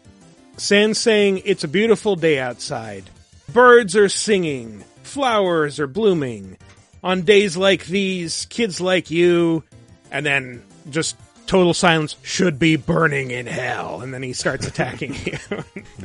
Sans 0.57 0.97
saying 0.97 1.41
it's 1.45 1.63
a 1.63 1.67
beautiful 1.67 2.15
day 2.15 2.39
outside. 2.39 3.09
Birds 3.53 3.95
are 3.95 4.09
singing, 4.09 4.83
flowers 5.03 5.79
are 5.79 5.87
blooming. 5.87 6.57
On 7.03 7.21
days 7.21 7.55
like 7.57 7.85
these, 7.85 8.45
kids 8.49 8.81
like 8.81 9.11
you, 9.11 9.63
and 10.11 10.25
then 10.25 10.63
just 10.89 11.15
total 11.45 11.73
silence 11.73 12.15
should 12.23 12.59
be 12.59 12.75
burning 12.75 13.31
in 13.31 13.45
hell. 13.45 14.01
And 14.01 14.13
then 14.13 14.21
he 14.23 14.33
starts 14.33 14.67
attacking 14.67 15.15
you. 15.25 15.37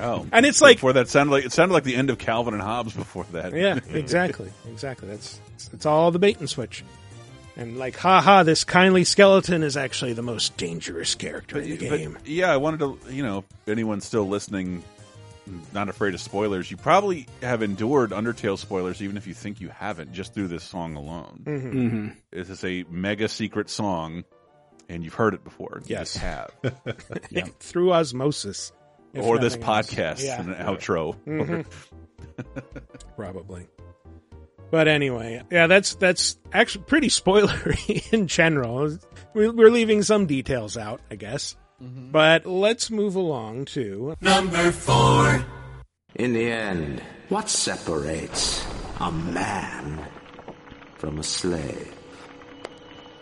Oh, 0.00 0.26
And 0.32 0.46
it's 0.46 0.60
like- 0.60 0.76
before 0.76 0.92
that 0.94 1.08
sounded 1.08 1.32
like 1.32 1.44
it 1.44 1.52
sounded 1.52 1.74
like 1.74 1.84
the 1.84 1.96
end 1.96 2.10
of 2.10 2.18
Calvin 2.18 2.54
and 2.54 2.62
Hobbes. 2.62 2.92
Before 2.94 3.24
that, 3.32 3.52
yeah, 3.52 3.78
exactly, 3.92 4.50
exactly. 4.70 5.08
That's 5.08 5.40
it's 5.72 5.86
all 5.86 6.10
the 6.10 6.18
bait 6.18 6.38
and 6.38 6.48
switch. 6.48 6.84
And 7.56 7.76
like, 7.78 7.96
haha, 7.98 8.44
this 8.44 8.64
kindly 8.64 9.04
skeleton 9.04 9.62
is 9.62 9.76
actually 9.76 10.14
the 10.14 10.22
most 10.22 10.56
dangerous 10.56 11.14
character 11.14 11.58
in 11.60 11.76
the 11.76 11.88
But, 11.88 11.98
game. 11.98 12.18
yeah, 12.24 12.50
I 12.50 12.56
wanted 12.56 12.80
to, 12.80 12.98
you 13.10 13.22
know, 13.22 13.38
if 13.38 13.68
anyone's 13.68 14.06
still 14.06 14.26
listening, 14.26 14.82
not 15.72 15.88
afraid 15.88 16.14
of 16.14 16.20
spoilers, 16.20 16.70
you 16.70 16.76
probably 16.76 17.26
have 17.42 17.62
endured 17.62 18.10
Undertale 18.10 18.58
spoilers, 18.58 19.02
even 19.02 19.16
if 19.16 19.26
you 19.26 19.34
think 19.34 19.60
you 19.60 19.68
haven't, 19.68 20.12
just 20.12 20.34
through 20.34 20.48
this 20.48 20.64
song 20.64 20.94
alone. 20.96 21.42
Mm-hmm. 21.44 22.08
This 22.30 22.48
is 22.50 22.64
a 22.64 22.84
mega 22.88 23.28
secret 23.28 23.68
song, 23.70 24.24
and 24.88 25.02
you've 25.04 25.14
heard 25.14 25.34
it 25.34 25.42
before. 25.44 25.82
Yes. 25.86 26.14
just 26.14 26.18
have. 26.24 26.50
Through 27.60 27.92
osmosis. 27.92 28.72
or 29.14 29.38
this 29.38 29.56
else. 29.56 29.64
podcast 29.64 30.24
Yeah. 30.24 30.40
and 30.40 30.50
an 30.50 30.64
outro. 30.66 31.16
Mhm. 31.26 31.66
Probably. 33.16 33.66
But 34.70 34.88
anyway, 34.88 35.42
yeah, 35.50 35.66
that's 35.66 35.96
that's 35.96 36.38
actually 36.52 36.84
pretty 36.86 37.08
spoilery 37.08 38.10
in 38.12 38.26
general. 38.26 38.96
We- 39.34 39.50
We're 39.50 39.70
leaving 39.70 40.02
some 40.02 40.24
details 40.26 40.76
out, 40.78 41.00
I 41.10 41.16
guess. 41.16 41.56
Mm-hmm. 41.82 42.10
But 42.12 42.46
let's 42.46 42.90
move 42.90 43.16
along 43.16 43.64
to 43.76 44.16
number 44.20 44.70
four. 44.70 45.44
In 46.14 46.32
the 46.34 46.50
end, 46.50 47.02
what 47.28 47.48
separates 47.48 48.64
a 49.00 49.10
man 49.10 49.98
from 50.96 51.18
a 51.18 51.22
slave? 51.22 51.92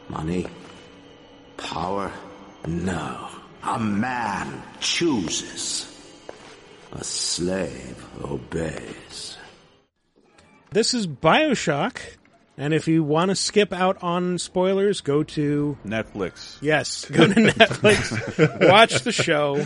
Money? 0.09 0.47
Power? 1.57 2.13
No. 2.67 3.29
A 3.63 3.79
man 3.79 4.63
chooses. 4.81 5.87
A 6.93 7.05
slave 7.05 8.05
obeys. 8.25 9.39
this 10.73 10.93
is 10.93 11.07
BioShock, 11.07 11.99
And 12.61 12.75
if 12.75 12.87
you 12.89 13.03
want 13.03 13.31
to 13.31 13.35
skip 13.35 13.73
out 13.73 14.03
on 14.03 14.37
spoilers, 14.39 15.01
go 15.01 15.23
to 15.23 15.79
Netflix. 15.85 16.59
yes, 16.61 17.07
go 17.07 17.27
to 17.27 17.35
Netflix, 17.35 18.69
watch 18.71 19.01
the 19.03 19.13
show. 19.13 19.65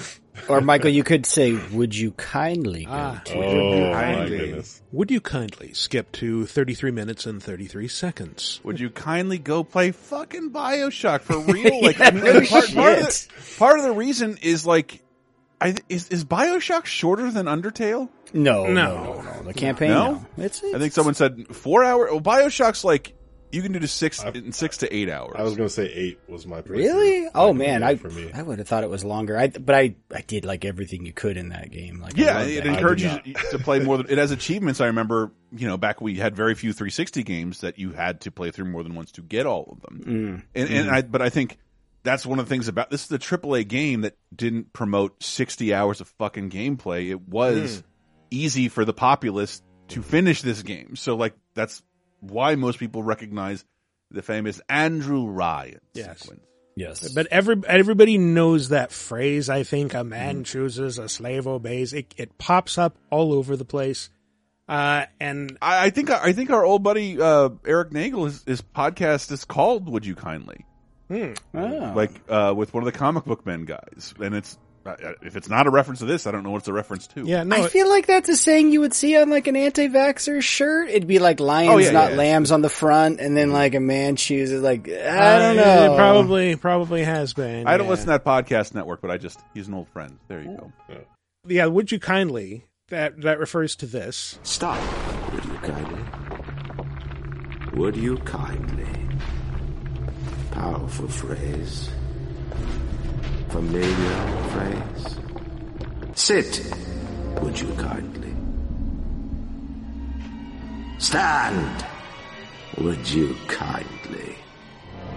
Or 0.48 0.60
Michael, 0.60 0.90
you 0.90 1.04
could 1.04 1.26
say, 1.26 1.52
"Would 1.72 1.94
you 1.96 2.10
kindly?" 2.12 2.84
Go 2.84 2.90
Ah. 2.92 3.22
to-" 3.24 3.34
Oh 3.36 3.90
my 3.92 4.02
Kindly. 4.02 4.38
goodness. 4.38 4.82
Would 4.92 5.10
you 5.10 5.20
kindly 5.20 5.72
skip 5.74 6.10
to 6.12 6.44
33 6.46 6.90
minutes 6.90 7.24
and 7.26 7.40
33 7.42 7.86
seconds? 7.88 8.60
Would 8.64 8.80
you 8.80 8.90
kindly 8.90 9.38
go 9.38 9.62
play 9.64 9.90
fucking 9.92 10.50
Bioshock 10.50 11.20
for 11.22 11.38
real? 11.38 11.80
Like, 11.82 11.98
Yeah, 11.98 12.06
I 12.08 12.10
mean, 12.12 12.24
no 12.24 12.30
and 12.38 12.48
part, 12.48 12.74
part, 12.74 12.98
of 12.98 13.04
the, 13.04 13.28
part 13.58 13.78
of 13.78 13.84
the 13.84 13.92
reason 13.92 14.38
is 14.42 14.66
like, 14.66 15.00
I, 15.60 15.74
is 15.88 16.08
is 16.08 16.24
Bioshock 16.24 16.84
shorter 16.84 17.30
than 17.30 17.46
Undertale? 17.46 18.08
No, 18.32 18.66
no, 18.66 18.72
No. 18.72 19.22
no, 19.22 19.22
no. 19.22 19.42
The 19.44 19.54
campaign. 19.54 19.90
No? 19.90 20.26
No, 20.36 20.44
it's, 20.44 20.62
I 20.62 20.78
think 20.78 20.92
someone 20.92 21.14
said 21.14 21.46
four 21.54 21.84
hour. 21.84 22.06
Well, 22.10 22.20
Bioshock's 22.20 22.84
like 22.84 23.14
you 23.52 23.62
can 23.62 23.70
do 23.70 23.78
to 23.78 23.86
six 23.86 24.20
in 24.24 24.50
six 24.50 24.78
to 24.78 24.92
eight 24.92 25.08
hours. 25.08 25.36
I 25.38 25.42
was 25.42 25.54
gonna 25.54 25.68
say 25.68 25.86
eight 25.86 26.18
was 26.28 26.44
my 26.44 26.60
playthrough. 26.60 26.70
Really? 26.76 27.28
Oh 27.36 27.52
man, 27.52 27.84
I 27.84 27.94
for 27.94 28.10
me. 28.10 28.30
I 28.34 28.42
would 28.42 28.58
have 28.58 28.66
thought 28.66 28.82
it 28.82 28.90
was 28.90 29.04
longer. 29.04 29.38
I 29.38 29.46
but 29.46 29.76
I 29.76 29.94
I 30.12 30.22
did 30.22 30.44
like 30.44 30.64
everything 30.64 31.06
you 31.06 31.12
could 31.12 31.36
in 31.36 31.50
that 31.50 31.70
game. 31.70 32.00
Like 32.00 32.16
yeah, 32.16 32.38
loved 32.38 32.50
it 32.50 32.64
that. 32.64 32.74
encourages 32.74 33.16
you 33.24 33.34
to 33.52 33.58
play 33.60 33.78
more 33.78 33.96
than 33.98 34.10
it 34.10 34.18
has 34.18 34.32
achievements. 34.32 34.80
I 34.80 34.86
remember, 34.86 35.30
you 35.56 35.68
know, 35.68 35.76
back 35.76 36.00
we 36.00 36.16
had 36.16 36.34
very 36.34 36.56
few 36.56 36.72
360 36.72 37.22
games 37.22 37.60
that 37.60 37.78
you 37.78 37.92
had 37.92 38.22
to 38.22 38.32
play 38.32 38.50
through 38.50 38.64
more 38.66 38.82
than 38.82 38.96
once 38.96 39.12
to 39.12 39.22
get 39.22 39.46
all 39.46 39.68
of 39.70 39.80
them. 39.82 40.02
Mm. 40.04 40.42
And, 40.60 40.70
and 40.70 40.90
I, 40.90 41.02
but 41.02 41.22
I 41.22 41.28
think 41.28 41.58
that's 42.04 42.24
one 42.24 42.38
of 42.38 42.46
the 42.46 42.50
things 42.50 42.68
about 42.68 42.90
this 42.90 43.06
is 43.06 43.10
a 43.12 43.18
AAA 43.18 43.66
game 43.66 44.02
that 44.02 44.16
didn't 44.34 44.72
promote 44.72 45.22
60 45.22 45.74
hours 45.74 46.00
of 46.00 46.08
fucking 46.18 46.50
gameplay. 46.50 47.10
It 47.10 47.28
was 47.28 47.78
Mm. 47.78 47.82
easy 48.30 48.68
for 48.68 48.84
the 48.84 48.92
populace 48.94 49.62
to 49.88 50.02
finish 50.02 50.42
this 50.42 50.62
game. 50.62 50.94
So 50.96 51.16
like 51.16 51.34
that's 51.54 51.82
why 52.20 52.54
most 52.54 52.78
people 52.78 53.02
recognize 53.02 53.64
the 54.10 54.22
famous 54.22 54.60
Andrew 54.68 55.26
Ryan 55.26 55.80
Yes. 55.94 56.20
sequence. 56.20 56.42
Yes, 56.76 57.12
But 57.12 57.28
every 57.30 57.56
everybody 57.68 58.18
knows 58.18 58.70
that 58.70 58.90
phrase. 58.90 59.48
I 59.48 59.62
think 59.62 59.94
a 59.94 60.02
man 60.02 60.36
Mm-hmm. 60.36 60.42
chooses, 60.42 60.98
a 60.98 61.08
slave 61.08 61.46
obeys. 61.46 61.92
It 61.92 62.12
it 62.16 62.36
pops 62.36 62.78
up 62.78 62.96
all 63.10 63.32
over 63.32 63.56
the 63.56 63.64
place. 63.64 64.10
Uh, 64.68 65.04
and 65.20 65.56
I, 65.62 65.86
I 65.86 65.90
think 65.90 66.10
I 66.10 66.32
think 66.32 66.50
our 66.50 66.64
old 66.64 66.82
buddy 66.82 67.20
uh, 67.20 67.50
Eric 67.66 67.92
Nagel 67.92 68.24
his, 68.24 68.42
his 68.44 68.60
podcast 68.62 69.30
is 69.30 69.44
called 69.44 69.88
"Would 69.88 70.04
You 70.06 70.14
Kindly," 70.16 70.64
Oh. 71.10 71.92
like 71.94 72.10
uh, 72.28 72.54
with 72.56 72.72
one 72.72 72.82
of 72.82 72.92
the 72.92 72.98
comic 72.98 73.24
book 73.24 73.44
men 73.44 73.64
guys, 73.64 74.14
and 74.18 74.34
it's 74.34 74.58
uh, 74.86 74.96
if 75.22 75.36
it's 75.36 75.48
not 75.48 75.66
a 75.66 75.70
reference 75.70 76.00
to 76.00 76.04
this, 76.04 76.26
I 76.26 76.30
don't 76.30 76.42
know 76.42 76.50
what 76.50 76.58
it's 76.58 76.68
a 76.68 76.72
reference 76.72 77.06
to. 77.08 77.24
yeah, 77.24 77.42
no, 77.42 77.56
I 77.56 77.68
feel 77.68 77.88
like 77.88 78.06
that's 78.06 78.28
a 78.28 78.36
saying 78.36 78.70
you 78.70 78.80
would 78.80 78.92
see 78.92 79.16
on 79.16 79.30
like 79.30 79.46
an 79.46 79.56
anti-vaxxer 79.56 80.42
shirt. 80.42 80.88
It'd 80.90 81.06
be 81.06 81.18
like 81.18 81.40
lions, 81.40 81.72
Oh, 81.72 81.78
yeah, 81.78 81.90
not 81.90 82.10
yeah. 82.12 82.18
lambs 82.18 82.52
on 82.52 82.60
the 82.62 82.68
front, 82.68 83.20
and 83.20 83.36
then 83.36 83.50
like 83.52 83.74
a 83.74 83.80
man 83.80 84.16
chooses 84.16 84.62
like 84.62 84.88
I 84.88 85.38
don't 85.38 85.58
uh, 85.58 85.64
know. 85.64 85.92
It 85.92 85.96
probably 85.96 86.56
probably 86.56 87.04
has 87.04 87.32
been. 87.32 87.66
I 87.66 87.76
don't 87.76 87.86
yeah. 87.86 87.90
listen 87.90 88.06
to 88.06 88.12
that 88.12 88.24
podcast 88.24 88.74
network, 88.74 89.00
but 89.00 89.10
I 89.10 89.16
just 89.18 89.40
he's 89.54 89.68
an 89.68 89.74
old 89.74 89.88
friend. 89.88 90.18
There 90.28 90.40
you 90.42 90.56
go. 90.56 90.72
Yeah, 91.46 91.66
would 91.66 91.92
you 91.92 92.00
kindly? 92.00 92.64
That 92.88 93.22
that 93.22 93.38
refers 93.38 93.76
to 93.76 93.86
this. 93.86 94.38
Stop, 94.42 94.78
would 95.32 95.44
you 95.44 95.54
kindly? 95.58 96.00
Would 97.74 97.96
you 97.96 98.16
kindly? 98.18 99.03
Powerful 100.54 101.08
phrase. 101.08 101.90
Familiar 103.48 104.46
phrase. 104.52 105.16
Sit, 106.14 106.74
would 107.42 107.60
you 107.60 107.74
kindly? 107.74 108.32
Stand, 110.98 111.84
would 112.78 113.10
you 113.10 113.36
kindly? 113.48 114.36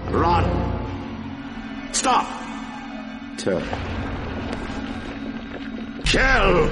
Run. 0.10 1.94
Stop. 1.94 2.28
Turn. 3.38 3.64
Kill. 6.04 6.72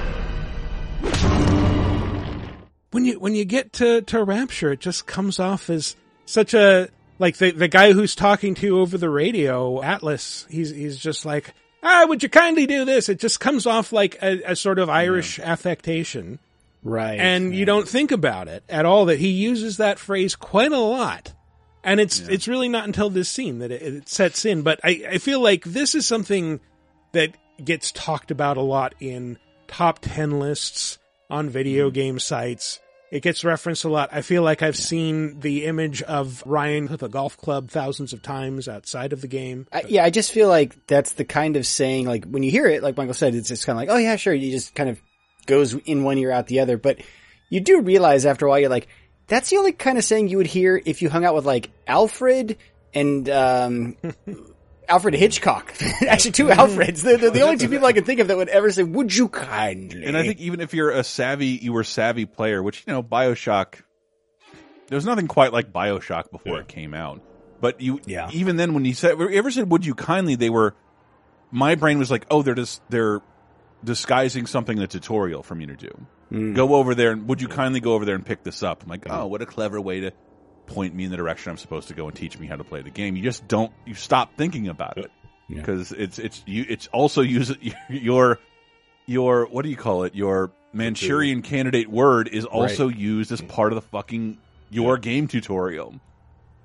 when 2.90 3.04
you 3.04 3.20
when 3.20 3.34
you 3.34 3.44
get 3.44 3.74
to 3.74 4.00
to 4.02 4.24
rapture 4.24 4.72
it 4.72 4.80
just 4.80 5.06
comes 5.06 5.38
off 5.38 5.68
as 5.68 5.96
such 6.24 6.54
a 6.54 6.88
like 7.18 7.36
the 7.36 7.50
the 7.50 7.68
guy 7.68 7.92
who's 7.92 8.14
talking 8.14 8.54
to 8.54 8.66
you 8.66 8.80
over 8.80 8.98
the 8.98 9.10
radio 9.10 9.82
atlas 9.82 10.46
he's 10.50 10.70
he's 10.70 10.96
just 10.96 11.24
like 11.24 11.54
ah 11.86 12.06
would 12.08 12.22
you 12.22 12.28
kindly 12.28 12.66
do 12.66 12.84
this? 12.84 13.08
It 13.08 13.18
just 13.18 13.40
comes 13.40 13.66
off 13.66 13.92
like 13.92 14.16
a, 14.22 14.42
a 14.52 14.56
sort 14.56 14.78
of 14.78 14.90
irish 14.90 15.38
affectation. 15.38 16.38
Right, 16.82 17.18
and 17.18 17.54
you 17.54 17.64
don't 17.64 17.88
think 17.88 18.12
about 18.12 18.48
it 18.48 18.62
at 18.68 18.84
all 18.84 19.06
that 19.06 19.18
he 19.18 19.30
uses 19.30 19.78
that 19.78 19.98
phrase 19.98 20.36
quite 20.36 20.72
a 20.72 20.78
lot. 20.78 21.32
And 21.82 22.00
it's 22.00 22.20
it's 22.20 22.48
really 22.48 22.68
not 22.68 22.84
until 22.84 23.10
this 23.10 23.28
scene 23.28 23.60
that 23.60 23.70
it, 23.70 23.82
it 23.82 24.08
sets 24.08 24.44
in. 24.44 24.62
But 24.62 24.80
i 24.84 25.04
i 25.10 25.18
feel 25.18 25.40
like 25.40 25.64
this 25.64 25.94
is 25.94 26.06
something 26.06 26.60
that 27.12 27.36
gets 27.64 27.92
talked 27.92 28.30
about 28.30 28.56
a 28.56 28.62
lot 28.62 28.94
in 29.00 29.38
top 29.66 30.00
10 30.00 30.38
lists 30.38 30.98
on 31.30 31.48
video 31.48 31.90
game 31.90 32.18
sites 32.18 32.78
it 33.10 33.22
gets 33.22 33.44
referenced 33.44 33.84
a 33.84 33.88
lot. 33.88 34.10
I 34.12 34.22
feel 34.22 34.42
like 34.42 34.62
I've 34.62 34.76
seen 34.76 35.40
the 35.40 35.64
image 35.64 36.02
of 36.02 36.42
Ryan 36.44 36.88
with 36.88 37.02
a 37.02 37.08
golf 37.08 37.36
club 37.36 37.70
thousands 37.70 38.12
of 38.12 38.22
times 38.22 38.68
outside 38.68 39.12
of 39.12 39.20
the 39.20 39.28
game. 39.28 39.66
I, 39.72 39.84
yeah, 39.88 40.04
I 40.04 40.10
just 40.10 40.32
feel 40.32 40.48
like 40.48 40.86
that's 40.86 41.12
the 41.12 41.24
kind 41.24 41.56
of 41.56 41.66
saying, 41.66 42.06
like, 42.06 42.24
when 42.24 42.42
you 42.42 42.50
hear 42.50 42.66
it, 42.66 42.82
like 42.82 42.96
Michael 42.96 43.14
said, 43.14 43.34
it's 43.34 43.48
just 43.48 43.64
kind 43.66 43.76
of 43.76 43.80
like, 43.80 43.90
oh 43.90 43.98
yeah, 43.98 44.16
sure, 44.16 44.34
you 44.34 44.50
just 44.50 44.74
kind 44.74 44.90
of 44.90 45.00
goes 45.46 45.74
in 45.74 46.02
one 46.02 46.18
ear 46.18 46.32
out 46.32 46.48
the 46.48 46.60
other. 46.60 46.76
But 46.76 47.00
you 47.48 47.60
do 47.60 47.80
realize 47.80 48.26
after 48.26 48.46
a 48.46 48.48
while, 48.50 48.58
you're 48.58 48.70
like, 48.70 48.88
that's 49.28 49.50
the 49.50 49.56
only 49.56 49.72
kind 49.72 49.98
of 49.98 50.04
saying 50.04 50.28
you 50.28 50.38
would 50.38 50.46
hear 50.46 50.80
if 50.84 51.02
you 51.02 51.08
hung 51.08 51.24
out 51.24 51.34
with 51.34 51.46
like 51.46 51.70
Alfred 51.86 52.58
and, 52.92 53.28
um, 53.28 53.96
Alfred 54.88 55.14
Hitchcock. 55.14 55.74
Actually, 56.06 56.32
two 56.32 56.46
Alfreds. 56.46 57.02
They're, 57.02 57.16
they're 57.18 57.30
the 57.30 57.42
only 57.42 57.56
two 57.56 57.68
people 57.68 57.86
I 57.86 57.92
can 57.92 58.04
think 58.04 58.20
of 58.20 58.28
that 58.28 58.36
would 58.36 58.48
ever 58.48 58.70
say, 58.70 58.82
would 58.82 59.14
you 59.14 59.28
kindly? 59.28 60.04
And 60.04 60.16
I 60.16 60.22
think 60.22 60.40
even 60.40 60.60
if 60.60 60.74
you're 60.74 60.90
a 60.90 61.04
savvy, 61.04 61.48
you 61.48 61.72
were 61.72 61.84
savvy 61.84 62.26
player, 62.26 62.62
which 62.62 62.84
you 62.86 62.92
know, 62.92 63.02
Bioshock. 63.02 63.76
There 64.88 64.96
was 64.96 65.04
nothing 65.04 65.26
quite 65.26 65.52
like 65.52 65.72
Bioshock 65.72 66.30
before 66.30 66.54
Yeah. 66.54 66.60
it 66.60 66.68
came 66.68 66.94
out, 66.94 67.20
but 67.60 67.80
you, 67.80 68.00
Yeah. 68.06 68.30
even 68.32 68.56
then, 68.56 68.72
when 68.74 68.84
you 68.84 68.94
said, 68.94 69.18
you 69.18 69.28
ever 69.30 69.50
said, 69.50 69.68
"Would 69.70 69.84
you 69.84 69.94
kindly?" 69.96 70.36
They 70.36 70.50
were, 70.50 70.74
my 71.50 71.74
brain 71.74 71.98
was 71.98 72.08
like, 72.10 72.24
"Oh, 72.30 72.42
they're 72.42 72.54
just 72.54 72.80
they're 72.88 73.20
disguising 73.82 74.46
something 74.46 74.76
in 74.78 74.82
a 74.84 74.86
tutorial 74.86 75.42
for 75.42 75.54
me 75.56 75.66
to 75.66 75.74
do. 75.76 76.06
Hmm. 76.28 76.54
Go 76.54 76.74
over 76.76 76.94
there 76.94 77.10
and 77.12 77.28
would 77.28 77.40
you 77.40 77.48
kindly 77.48 77.80
go 77.80 77.94
over 77.94 78.04
there 78.04 78.14
and 78.14 78.24
pick 78.24 78.44
this 78.44 78.62
up?" 78.62 78.84
I'm 78.84 78.88
like, 78.88 79.04
hmm. 79.06 79.10
"Oh, 79.12 79.26
what 79.26 79.42
a 79.42 79.46
clever 79.46 79.80
way 79.80 80.00
to 80.00 80.12
point 80.66 80.94
me 80.94 81.04
in 81.04 81.10
the 81.10 81.16
direction 81.16 81.50
I'm 81.50 81.58
supposed 81.58 81.88
to 81.88 81.94
go 81.94 82.06
and 82.08 82.16
teach 82.16 82.38
me 82.38 82.46
how 82.46 82.56
to 82.56 82.64
play 82.64 82.82
the 82.82 82.90
game." 82.90 83.16
You 83.16 83.22
just 83.22 83.46
don't, 83.48 83.72
you 83.84 83.94
stop 83.94 84.36
thinking 84.36 84.68
about 84.68 84.98
it 84.98 85.10
Yeah. 85.48 85.60
because 85.60 85.92
it's 85.92 86.18
it's 86.18 86.42
you 86.46 86.64
it's 86.68 86.86
also 86.88 87.22
use 87.22 87.52
your 87.88 88.38
your 89.06 89.46
what 89.46 89.62
do 89.62 89.68
you 89.70 89.76
call 89.76 90.04
it 90.04 90.14
your 90.14 90.50
Manchurian 90.72 91.42
candidate 91.42 91.88
word 91.88 92.28
is 92.28 92.44
also 92.44 92.88
used 92.88 93.32
as 93.32 93.40
part 93.40 93.72
of 93.72 93.76
the 93.76 93.82
fucking 93.82 94.38
your 94.68 94.98
game 94.98 95.28
tutorial, 95.28 95.94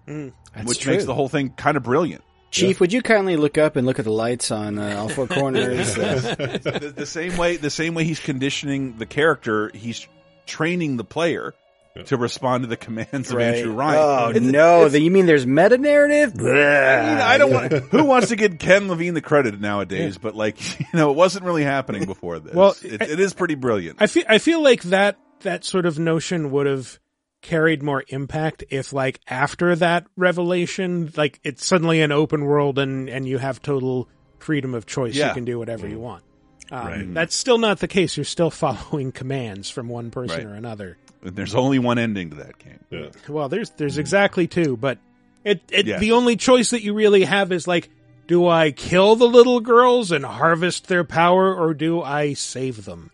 That's 0.08 0.34
which 0.66 0.80
true. 0.82 0.94
makes 0.94 1.06
the 1.06 1.14
whole 1.14 1.30
thing 1.30 1.52
kind 1.52 1.78
of 1.78 1.84
brilliant. 1.84 2.24
Chief, 2.50 2.82
would 2.82 2.92
you 2.92 3.02
kindly 3.02 3.38
look 3.38 3.58
up 3.58 3.78
and 3.78 3.88
look 3.88 4.00
at 4.00 4.04
the 4.04 4.12
lights 4.12 4.52
on 4.52 4.78
uh, 4.78 4.98
all 5.00 5.08
four 5.08 5.28
corners? 5.28 5.96
The, 5.96 6.94
the 6.96 7.06
same 7.06 7.38
way 7.38 7.56
the 7.56 7.70
same 7.70 7.94
way 7.94 8.04
he's 8.04 8.20
conditioning 8.20 8.98
the 8.98 9.06
character, 9.06 9.72
he's 9.74 10.06
training 10.46 10.98
the 10.98 11.06
player 11.06 11.54
to 12.06 12.18
respond 12.18 12.64
to 12.64 12.68
the 12.68 12.78
commands 12.78 13.32
of 13.32 13.40
Andrew 13.40 13.72
Ryan. 13.74 14.00
Oh 14.02 14.30
It's- 14.32 14.42
no! 14.52 14.76
it's- 14.78 14.92
the- 14.94 15.02
you 15.02 15.12
mean 15.12 15.26
there's 15.26 15.46
meta 15.46 15.78
narrative? 15.78 16.34
I, 16.40 16.42
mean, 16.44 16.48
I 16.48 17.38
don't 17.38 17.52
want. 17.52 17.72
Who 17.92 18.04
wants 18.04 18.30
to 18.30 18.36
give 18.36 18.58
Ken 18.60 18.88
Levine 18.88 19.14
the 19.14 19.22
credit 19.22 19.60
nowadays? 19.60 20.18
But 20.18 20.36
like, 20.36 20.80
you 20.80 20.86
know, 20.94 21.12
it 21.12 21.16
wasn't 21.16 21.46
really 21.46 21.64
happening 21.64 22.06
before 22.06 22.40
this. 22.40 22.54
Well, 22.54 22.76
it, 22.84 23.02
it 23.02 23.20
is 23.20 23.34
pretty 23.34 23.56
brilliant. 23.56 23.98
I 24.02 24.08
feel 24.08 24.24
I 24.30 24.38
feel 24.38 24.62
like 24.64 24.84
that 24.84 25.18
that 25.42 25.66
sort 25.66 25.86
of 25.86 25.98
notion 26.00 26.52
would 26.52 26.68
have 26.68 27.00
carried 27.42 27.82
more 27.82 28.04
impact 28.10 28.64
if 28.70 28.94
like 28.94 29.20
after 29.28 29.76
that 29.76 30.06
revelation 30.16 31.12
like 31.18 31.40
it's 31.44 31.66
suddenly 31.66 32.00
an 32.02 32.12
open 32.12 32.46
world 32.46 32.78
and 32.78 33.10
and 33.10 33.28
you 33.28 33.40
have 33.40 33.60
total 33.62 34.08
freedom 34.38 34.76
of 34.76 34.86
choice 34.86 35.16
you 35.16 35.28
can 35.34 35.44
do 35.44 35.58
whatever 35.58 35.88
you 35.88 36.00
want 36.00 36.24
um, 36.72 36.86
Right. 36.88 37.14
that's 37.16 37.36
still 37.36 37.58
not 37.58 37.80
the 37.80 37.88
case 37.88 38.16
you're 38.16 38.24
still 38.26 38.52
following 38.52 39.12
commands 39.12 39.72
from 39.72 39.90
one 39.90 40.12
person 40.12 40.38
Right. 40.38 40.46
or 40.46 40.54
another 40.56 40.90
And 40.90 41.01
There's 41.24 41.56
only 41.56 41.80
one 41.80 41.98
ending 42.00 42.32
to 42.32 42.36
that 42.38 42.58
game. 42.60 42.80
Yeah. 42.90 43.10
well 43.30 43.48
there's 43.48 43.70
there's 43.72 43.98
exactly 43.98 44.48
two 44.48 44.76
but 44.76 44.98
it, 45.44 45.62
it 45.72 45.86
Yeah. 45.86 46.00
the 46.00 46.12
only 46.12 46.36
choice 46.36 46.72
that 46.72 46.82
you 46.84 46.94
really 46.94 47.24
have 47.24 47.52
is 47.52 47.68
like 47.68 47.90
do 48.28 48.48
i 48.48 48.72
kill 48.72 49.16
the 49.16 49.28
little 49.28 49.60
girls 49.62 50.12
and 50.12 50.26
harvest 50.26 50.88
their 50.88 51.04
power 51.04 51.56
or 51.56 51.74
do 51.74 52.02
i 52.02 52.34
save 52.34 52.84
them 52.86 53.12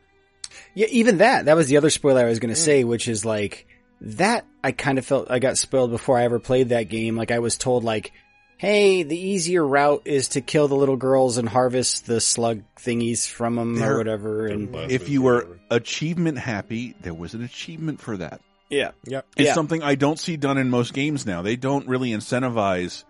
Yeah, 0.74 0.88
even 0.92 1.18
that. 1.20 1.46
That 1.46 1.56
was 1.56 1.68
the 1.68 1.78
other 1.78 1.90
spoiler 1.90 2.22
I 2.22 2.30
was 2.30 2.40
going 2.40 2.54
to 2.54 2.60
mm. 2.60 2.64
say, 2.64 2.84
which 2.84 3.08
is 3.08 3.26
like 3.26 3.66
that. 4.02 4.46
I 4.64 4.72
kind 4.72 4.98
of 5.00 5.06
felt 5.06 5.32
I 5.32 5.40
got 5.40 5.58
spoiled 5.58 5.92
before 5.92 6.18
I 6.20 6.24
ever 6.24 6.40
played 6.40 6.70
that 6.70 6.84
game. 6.90 7.16
Like 7.16 7.32
I 7.32 7.40
was 7.40 7.58
told, 7.58 7.84
like, 7.84 8.12
"Hey, 8.58 9.04
the 9.04 9.18
easier 9.18 9.66
route 9.66 10.02
is 10.06 10.30
to 10.30 10.42
kill 10.42 10.68
the 10.68 10.76
little 10.76 10.98
girls 10.98 11.38
and 11.38 11.48
harvest 11.48 12.06
the 12.08 12.20
slug 12.22 12.64
thingies 12.78 13.28
from 13.30 13.56
them 13.56 13.76
They're- 13.76 13.94
or 13.94 13.98
whatever." 13.98 14.48
And 14.48 14.76
If 14.92 15.10
you 15.10 15.22
were 15.22 15.60
achievement 15.70 16.38
happy, 16.40 16.96
there 17.02 17.14
was 17.14 17.34
an 17.34 17.44
achievement 17.44 18.02
for 18.02 18.18
that. 18.18 18.42
Yeah. 18.70 18.92
Yep. 19.06 19.26
is 19.38 19.46
Yeah. 19.48 19.54
something 19.54 19.82
I 19.82 19.96
don't 19.96 20.20
see 20.20 20.36
done 20.36 20.58
in 20.58 20.70
most 20.70 20.94
games 20.94 21.26
now. 21.26 21.42
They 21.42 21.56
don't 21.56 21.88
really 21.88 22.10
incentivize 22.12 23.04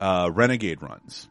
uh, 0.00 0.30
renegade 0.32 0.80
runs, 0.80 1.28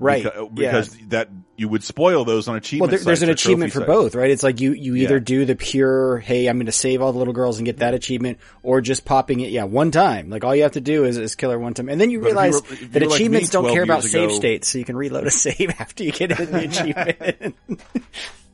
Right. 0.00 0.24
Beca- 0.24 0.36
yeah. 0.36 0.70
because 0.70 0.96
that 1.08 1.28
you 1.56 1.68
would 1.68 1.82
spoil 1.82 2.24
those 2.24 2.46
on 2.46 2.52
Well, 2.52 2.58
achievement. 2.58 2.90
there, 2.92 3.00
there's 3.00 3.22
an 3.22 3.30
achievement 3.30 3.72
for 3.72 3.80
sites. 3.80 3.86
both, 3.88 4.14
right? 4.14 4.30
It's 4.30 4.44
like 4.44 4.60
you, 4.60 4.72
you 4.72 4.94
either 4.94 5.14
Yeah. 5.16 5.24
do 5.24 5.44
the 5.44 5.56
pure, 5.56 6.18
hey, 6.18 6.46
I'm 6.46 6.56
going 6.58 6.66
to 6.66 6.72
save 6.72 7.02
all 7.02 7.12
the 7.12 7.18
little 7.18 7.34
girls 7.34 7.58
and 7.58 7.66
get 7.66 7.78
that 7.78 7.94
achievement, 7.94 8.38
or 8.62 8.80
just 8.80 9.04
popping 9.04 9.40
it, 9.40 9.50
yeah, 9.50 9.64
one 9.64 9.90
time. 9.90 10.30
Like 10.30 10.44
all 10.44 10.54
you 10.54 10.62
have 10.62 10.72
to 10.72 10.80
do 10.80 11.04
is, 11.04 11.18
is 11.18 11.34
kill 11.34 11.50
her 11.50 11.58
one 11.58 11.74
time. 11.74 11.88
And 11.88 12.00
then 12.00 12.10
you 12.10 12.20
But 12.20 12.26
if 12.28 12.32
you 12.34 12.38
realize 12.38 12.54
were- 12.62 12.72
if 12.74 12.92
that 12.92 13.02
like 13.02 13.10
achievements 13.16 13.50
don't 13.50 13.72
care 13.72 13.82
about 13.82 14.02
years 14.04 14.12
save 14.12 14.32
states, 14.32 14.68
so 14.68 14.78
you 14.78 14.84
can 14.84 14.96
reload 14.96 15.26
a 15.26 15.30
save 15.32 15.70
after 15.80 16.04
you 16.04 16.12
get 16.12 16.38
in 16.38 16.52
the 16.52 16.64
achievement. 16.64 17.56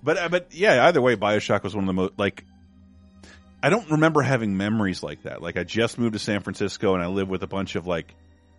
But 0.03 0.19
uh, 0.19 0.29
but 0.29 0.49
yeah, 0.53 0.87
either 0.87 1.01
way, 1.01 1.17
Bioshock 1.17 1.63
was 1.63 1.75
one 1.75 1.85
of 1.85 1.87
the 1.87 1.95
most 1.95 2.13
like. 2.19 2.45
I 3.63 3.71
don't 3.71 3.91
remember 3.91 4.21
having 4.21 4.55
memories 4.59 5.03
like 5.03 5.23
that. 5.23 5.41
Like 5.41 5.57
I 5.57 5.65
just 5.65 5.99
moved 5.99 6.13
to 6.13 6.19
San 6.19 6.41
Francisco 6.43 6.93
and 6.95 7.03
I 7.03 7.07
live 7.07 7.29
with 7.31 7.43
a 7.43 7.47
bunch 7.47 7.75
of 7.77 7.87
like 7.87 8.15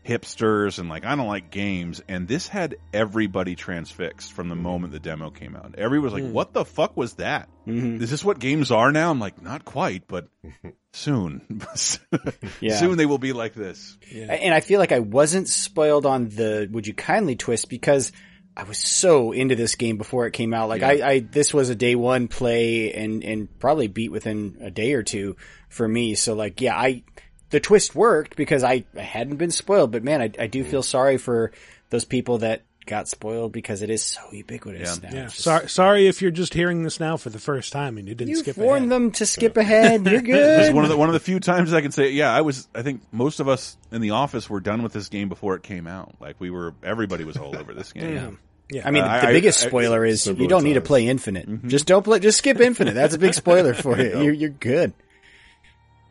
hipsters 0.06 0.78
and 0.80 0.88
like 0.88 1.04
I 1.06 1.16
don't 1.16 1.28
like 1.28 1.50
games 1.50 2.02
and 2.08 2.28
this 2.28 2.48
had 2.48 2.76
everybody 2.94 3.56
transfixed 3.56 4.34
from 4.34 4.50
the 4.50 4.56
moment 4.56 4.94
the 4.94 5.00
demo 5.00 5.30
came 5.32 5.56
out. 5.56 5.76
Everyone 5.78 6.04
was 6.06 6.14
like, 6.14 6.32
"What 6.32 6.54
the 6.54 6.64
fuck 6.66 6.96
was 6.96 7.16
that? 7.16 7.50
Mhm. 7.68 8.02
Is 8.02 8.12
this 8.12 8.24
what 8.24 8.40
games 8.40 8.72
are 8.72 8.92
now?" 8.92 9.10
I'm 9.12 9.20
like, 9.20 9.42
"Not 9.42 9.66
quite, 9.66 10.08
but 10.08 10.28
soon. 10.94 11.42
Yeah. 12.62 12.78
soon 12.78 12.98
they 12.98 13.06
will 13.06 13.18
be 13.18 13.34
like 13.34 13.54
this." 13.54 13.98
And 14.14 14.54
I 14.54 14.60
feel 14.60 14.80
like 14.80 14.92
I 14.92 15.00
wasn't 15.00 15.48
spoiled 15.48 16.06
on 16.06 16.30
the 16.30 16.70
would 16.72 16.88
you 16.88 16.94
kindly 16.94 17.36
twist 17.36 17.70
because 17.70 18.12
I 18.58 18.64
was 18.64 18.78
so 18.78 19.34
into 19.34 19.56
this 19.56 19.76
game 19.76 19.98
before 19.98 20.28
it 20.28 20.32
came 20.32 20.54
out. 20.54 20.70
Like 20.70 20.82
I, 20.82 21.10
I, 21.10 21.20
this 21.20 21.54
was 21.54 21.70
a 21.70 21.76
day 21.76 21.96
one 21.96 22.30
play 22.30 22.94
and, 22.94 23.22
and 23.22 23.60
probably 23.60 23.90
beat 23.90 24.14
within 24.14 24.60
a 24.62 24.72
day 24.72 24.94
or 24.94 25.04
two 25.04 25.36
for 25.68 25.86
me. 25.86 26.16
So 26.16 26.36
like, 26.36 26.62
yeah, 26.62 26.74
I, 26.78 27.04
the 27.50 27.60
twist 27.60 27.96
worked 27.96 28.36
because 28.36 28.64
I, 28.64 28.86
I 28.98 29.02
hadn't 29.02 29.38
been 29.38 29.52
spoiled, 29.52 29.92
but 29.92 30.04
man, 30.04 30.22
I, 30.22 30.32
I 30.40 30.48
do 30.48 30.64
feel 30.64 30.84
sorry 30.84 31.18
for 31.18 31.52
those 31.90 32.06
people 32.06 32.40
that 32.40 32.64
got 32.88 33.08
spoiled 33.08 33.52
because 33.52 33.82
it 33.82 33.90
is 33.90 34.04
so 34.04 34.22
ubiquitous 34.32 35.00
Yeah. 35.02 35.10
now. 35.10 35.16
Yeah. 35.16 35.24
Just- 35.26 35.40
Sorry, 35.42 35.70
sorry 35.70 36.08
if 36.08 36.22
you're 36.22 36.30
just 36.30 36.54
hearing 36.54 36.84
this 36.84 37.00
now 37.00 37.18
for 37.18 37.32
the 37.32 37.40
first 37.40 37.74
time 37.74 37.98
and 37.98 38.08
you 38.08 38.14
didn't 38.14 38.30
You've 38.30 38.40
skip 38.40 38.58
warned 38.58 38.86
ahead. 38.86 38.92
them 38.92 39.12
to 39.14 39.26
skip 39.26 39.58
ahead. 39.58 40.06
You're 40.06 40.16
It's 40.24 40.68
good. 40.68 40.76
one 40.76 40.84
of 40.84 40.92
the 40.92 40.98
one 40.98 41.10
of 41.10 41.14
the 41.14 41.20
few 41.20 41.40
times 41.40 41.74
I 41.74 41.82
can 41.82 41.92
say, 41.92 42.12
yeah, 42.12 42.32
I 42.32 42.42
was. 42.42 42.68
I 42.76 42.84
think 42.84 43.02
most 43.12 43.40
of 43.40 43.48
us 43.48 43.76
in 43.92 44.02
the 44.02 44.12
office 44.12 44.48
were 44.52 44.60
done 44.60 44.84
with 44.84 44.94
this 44.94 45.10
game 45.10 45.30
before 45.30 45.56
it 45.56 45.64
came 45.64 45.88
out. 45.88 46.14
Like 46.20 46.36
we 46.40 46.52
were, 46.52 46.76
everybody 46.84 47.24
was 47.24 47.38
all 47.38 47.58
over 47.58 47.74
this 47.74 47.92
game. 47.92 48.38
Yeah. 48.70 48.88
I 48.88 48.92
mean, 48.92 49.04
Uh, 49.04 49.20
the 49.22 49.28
I- 49.30 49.32
biggest 49.32 49.64
I- 49.64 49.68
spoiler 49.68 50.06
is 50.06 50.22
Several 50.24 50.44
you 50.44 50.48
don't 50.48 50.64
need 50.64 50.74
to 50.76 50.82
play 50.82 51.08
Infinite. 51.08 51.68
Just 51.68 51.88
don't 51.88 52.04
play. 52.04 52.20
Just 52.20 52.38
skip 52.40 52.60
Infinite. 52.60 52.94
That's 52.94 53.16
a 53.16 53.20
big 53.20 53.34
spoiler 53.34 53.74
for 53.74 54.00
you. 54.00 54.22
You're, 54.22 54.34
you're 54.34 54.50
good. 54.52 54.94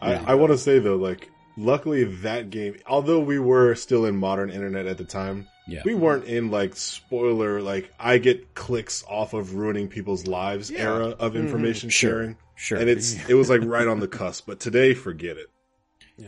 I, 0.04 0.32
I 0.32 0.34
want 0.34 0.52
to 0.52 0.58
say 0.58 0.78
though, 0.78 0.96
like, 0.96 1.30
luckily 1.56 2.04
that 2.04 2.50
game, 2.50 2.76
although 2.86 3.20
we 3.20 3.38
were 3.38 3.74
still 3.74 4.04
in 4.06 4.16
modern 4.16 4.50
internet 4.50 4.86
at 4.86 4.98
the 4.98 5.04
time, 5.04 5.48
Yeah. 5.66 5.82
we 5.84 5.94
weren't 5.94 6.24
in 6.24 6.50
like 6.50 6.76
spoiler, 6.76 7.60
like 7.62 7.92
I 7.98 8.18
get 8.18 8.54
clicks 8.54 9.04
off 9.08 9.34
of 9.34 9.54
ruining 9.54 9.88
people's 9.88 10.26
lives 10.26 10.70
era 10.70 11.08
of 11.08 11.32
mm-hmm. 11.32 11.42
information 11.42 11.90
Sure. 11.90 12.10
sharing. 12.10 12.36
Sure. 12.56 12.78
And 12.78 12.88
it's 12.88 13.28
it 13.28 13.34
was 13.34 13.50
like 13.50 13.62
right 13.64 13.86
on 13.86 14.00
the 14.00 14.08
cusp, 14.08 14.46
but 14.46 14.60
today, 14.60 14.94
forget 14.94 15.36
it. 15.36 15.50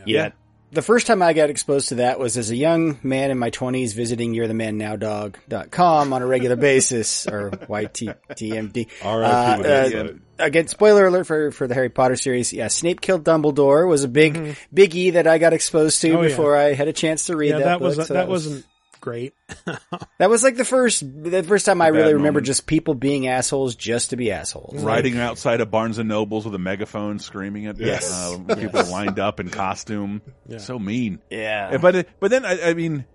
Yeah. 0.05 0.31
The 0.77 0.83
first 0.83 1.07
time 1.07 1.23
I 1.23 1.33
got 1.33 1.49
exposed 1.49 1.87
to 1.89 1.95
that 1.95 2.19
was 2.19 2.37
as 2.37 2.51
a 2.51 2.55
young 2.55 2.99
man 3.01 3.31
in 3.31 3.39
my 3.39 3.49
20s 3.49 3.95
visiting 3.95 4.35
you'rethemannowdog.com 4.35 6.13
on 6.13 6.21
a 6.21 6.27
regular 6.27 6.55
basis, 6.55 7.25
or 7.25 7.49
YTMND. 7.49 8.87
R.I.P. 9.03 9.63
to 9.63 9.67
that 9.67 9.95
Uh, 9.95 10.13
again, 10.37 10.67
spoiler 10.67 11.07
alert 11.07 11.25
for, 11.25 11.49
for 11.49 11.65
the 11.65 11.73
Harry 11.73 11.89
Potter 11.89 12.15
series. 12.15 12.53
Yeah, 12.53 12.67
Snape 12.67 13.01
killed 13.01 13.23
Dumbledore 13.23 13.87
was 13.89 14.03
a 14.03 14.07
big, 14.07 14.55
big 14.71 14.93
E 14.93 15.09
that 15.09 15.25
I 15.25 15.39
got 15.39 15.53
exposed 15.53 15.99
to 16.01 16.11
Oh, 16.11 16.21
yeah. 16.21 16.27
before 16.27 16.55
I 16.55 16.73
had 16.73 16.87
a 16.87 16.93
chance 16.93 17.25
to 17.25 17.35
read 17.35 17.49
yeah, 17.49 17.57
that, 17.57 17.65
that, 17.65 17.79
book. 17.79 17.97
was 17.97 18.07
so 18.07 18.13
that, 18.13 18.27
was- 18.27 18.45
wasn't 18.45 18.65
great. 19.07 19.33
that 20.17 20.29
was 20.29 20.43
like 20.43 20.57
the 20.57 20.65
first, 20.65 21.01
the 21.23 21.41
first 21.43 21.65
time 21.65 21.81
I 21.81 21.91
bad 21.91 21.97
really 21.97 22.13
remember 22.15 22.39
moment. 22.39 22.45
just 22.47 22.67
people 22.67 22.93
being 22.93 23.27
assholes 23.27 23.75
just 23.75 24.09
to 24.09 24.17
be 24.17 24.31
assholes. 24.33 24.83
Riding 24.83 25.17
outside 25.17 25.61
of 25.61 25.71
Barnes 25.71 25.97
and 25.97 26.09
Nobles 26.09 26.43
with 26.43 26.53
a 26.55 26.59
megaphone, 26.59 27.19
screaming 27.19 27.67
at 27.67 27.77
Yes. 27.79 28.11
uh, 28.11 28.55
people 28.55 28.83
lined 28.91 29.17
up 29.19 29.39
in 29.39 29.49
costume. 29.49 30.21
So 30.57 30.77
mean. 30.77 31.19
Yeah. 31.29 31.71
Yeah, 31.71 31.77
But 31.77 31.95
it- 31.95 32.09
but 32.19 32.31
then 32.31 32.45
I, 32.45 32.71
I 32.71 32.73
mean, 32.73 33.05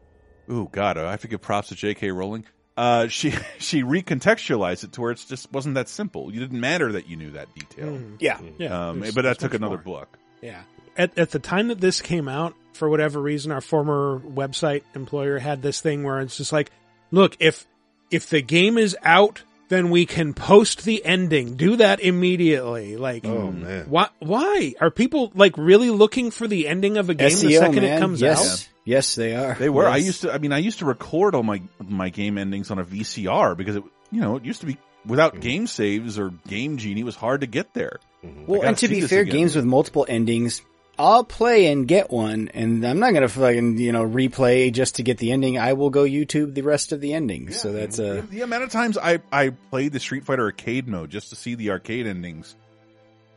oh 0.49 0.65
god, 0.65 0.97
I 0.97 1.11
have 1.11 1.21
to 1.23 1.29
give 1.29 1.43
props 1.43 1.69
to 1.69 1.75
J.K. 1.75 2.11
Rowling. 2.11 2.47
Uh, 2.75 3.09
she 3.09 3.31
she 3.59 3.83
recontextualized 3.83 4.85
it 4.85 4.93
to 4.93 5.03
where 5.03 5.11
it's 5.11 5.27
just 5.27 5.53
wasn't 5.53 5.75
that 5.75 5.91
simple. 5.91 6.33
You 6.33 6.41
didn't 6.41 6.59
matter 6.61 6.93
that 6.93 7.07
you 7.07 7.17
knew 7.17 7.33
that 7.33 7.55
detail. 7.55 8.01
yeah. 8.19 8.41
Yeah, 8.59 8.89
Um, 8.89 9.01
there's- 9.01 9.15
but 9.15 9.23
that 9.23 9.39
there's 9.39 9.39
took 9.39 9.53
much 9.53 9.59
another 9.61 9.83
more. 9.85 10.01
book. 10.01 10.19
Yeah. 10.41 10.63
At, 10.97 11.19
at 11.19 11.31
the 11.31 11.39
time 11.39 11.69
that 11.69 11.81
this 11.81 12.01
came 12.01 12.29
out, 12.29 12.55
for 12.73 12.89
whatever 12.89 13.21
reason, 13.21 13.53
our 13.53 13.61
former 13.61 14.21
website 14.21 14.83
employer 14.95 15.39
had 15.39 15.63
this 15.63 15.81
thing 15.81 16.05
where 16.05 16.21
it's 16.21 16.37
just 16.37 16.53
like, 16.53 16.71
look, 17.11 17.37
if, 17.41 17.67
if 18.11 18.29
the 18.29 18.43
game 18.43 18.79
is 18.79 18.97
out, 19.03 19.43
then 19.69 19.91
we 19.91 20.05
can 20.05 20.35
post 20.35 20.85
the 20.85 21.05
ending. 21.05 21.57
Do 21.57 21.77
that 21.77 22.01
immediately. 22.01 22.97
Like, 22.97 23.25
Oh 23.25 23.51
man. 23.51 23.87
why, 23.89 24.09
why 24.19 24.75
are 24.81 24.91
people 24.91 25.33
like 25.35 25.57
really 25.57 25.91
looking 25.91 26.31
for 26.31 26.47
the 26.47 26.69
ending 26.69 26.99
of 26.99 27.09
a 27.09 27.15
game 27.15 27.31
the 27.31 27.55
second 27.55 27.83
man. 27.83 27.97
it 27.97 28.01
comes 28.01 28.21
yes. 28.21 28.53
out? 28.53 28.69
Yes, 28.85 29.15
they 29.15 29.35
are. 29.35 29.55
They 29.55 29.69
were. 29.69 29.87
I 29.87 29.99
used 29.99 30.23
to. 30.23 30.33
I 30.33 30.39
mean, 30.39 30.53
I 30.53 30.59
used 30.59 30.81
to 30.81 30.85
record 30.85 31.35
all 31.35 31.45
my 31.45 31.63
my 31.79 32.09
game 32.09 32.37
endings 32.37 32.71
on 32.71 32.81
a 32.81 32.85
VCR 32.85 33.57
because 33.57 33.77
it, 33.77 33.85
you 34.11 34.21
know, 34.21 34.37
it 34.37 34.45
used 34.45 34.61
to 34.61 34.67
be 34.67 34.77
without 35.07 35.33
mm-hmm. 35.33 35.41
game 35.41 35.67
saves 35.67 36.19
or 36.19 36.31
Game 36.49 36.79
Genie, 36.79 37.01
it 37.01 37.05
was 37.05 37.17
hard 37.17 37.43
to 37.43 37.47
get 37.47 37.75
there. 37.75 37.99
Mm-hmm. 38.25 38.47
Well, 38.47 38.61
gotta 38.61 38.69
and 38.69 38.79
to 38.79 38.89
be 38.89 39.01
fair, 39.03 39.23
again. 39.23 39.37
games 39.37 39.57
with 39.57 39.65
multiple 39.65 40.05
endings, 40.09 40.63
I'll 40.99 41.25
play 41.25 41.67
and 41.73 41.89
get 41.89 42.11
one, 42.11 42.49
and 42.55 42.85
I'm 42.87 42.99
not 43.01 43.15
gonna 43.15 43.29
fucking 43.29 43.79
you 43.79 43.93
know 43.93 44.05
replay 44.05 44.73
just 44.73 44.97
to 44.97 45.03
get 45.03 45.19
the 45.19 45.33
ending. 45.33 45.59
I 45.59 45.73
will 45.73 45.91
go 45.91 46.05
YouTube 46.05 46.55
the 46.55 46.63
rest 46.63 46.93
of 46.93 47.01
the 47.01 47.15
endings. 47.15 47.61
so 47.61 47.73
that's 47.73 47.99
uh, 47.99 48.23
The 48.31 48.43
amount 48.43 48.65
of 48.65 48.71
times 48.71 48.99
I 48.99 49.21
I 49.33 49.51
played 49.71 49.93
the 49.93 50.01
Street 50.01 50.25
Fighter 50.25 50.45
arcade 50.45 50.87
mode 50.87 51.11
just 51.11 51.31
to 51.31 51.37
see 51.37 51.55
the 51.55 51.71
arcade 51.71 52.07
endings 52.07 52.55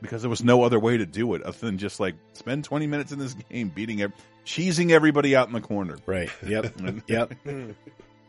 because 0.02 0.22
there 0.22 0.30
was 0.30 0.44
no 0.44 0.64
other 0.64 0.80
way 0.80 0.98
to 0.98 1.06
do 1.06 1.34
it 1.34 1.42
other 1.44 1.58
than 1.58 1.78
just 1.78 2.00
like 2.00 2.16
spend 2.34 2.64
20 2.66 2.86
minutes 2.88 3.12
in 3.12 3.20
this 3.20 3.34
game 3.50 3.70
beating 3.70 4.02
ev- 4.02 4.12
cheesing 4.46 4.92
everybody 4.92 5.36
out 5.36 5.48
in 5.48 5.54
the 5.54 5.62
corner. 5.62 5.98
right. 6.06 6.30
Yep. 6.46 6.74
yep. 7.08 7.34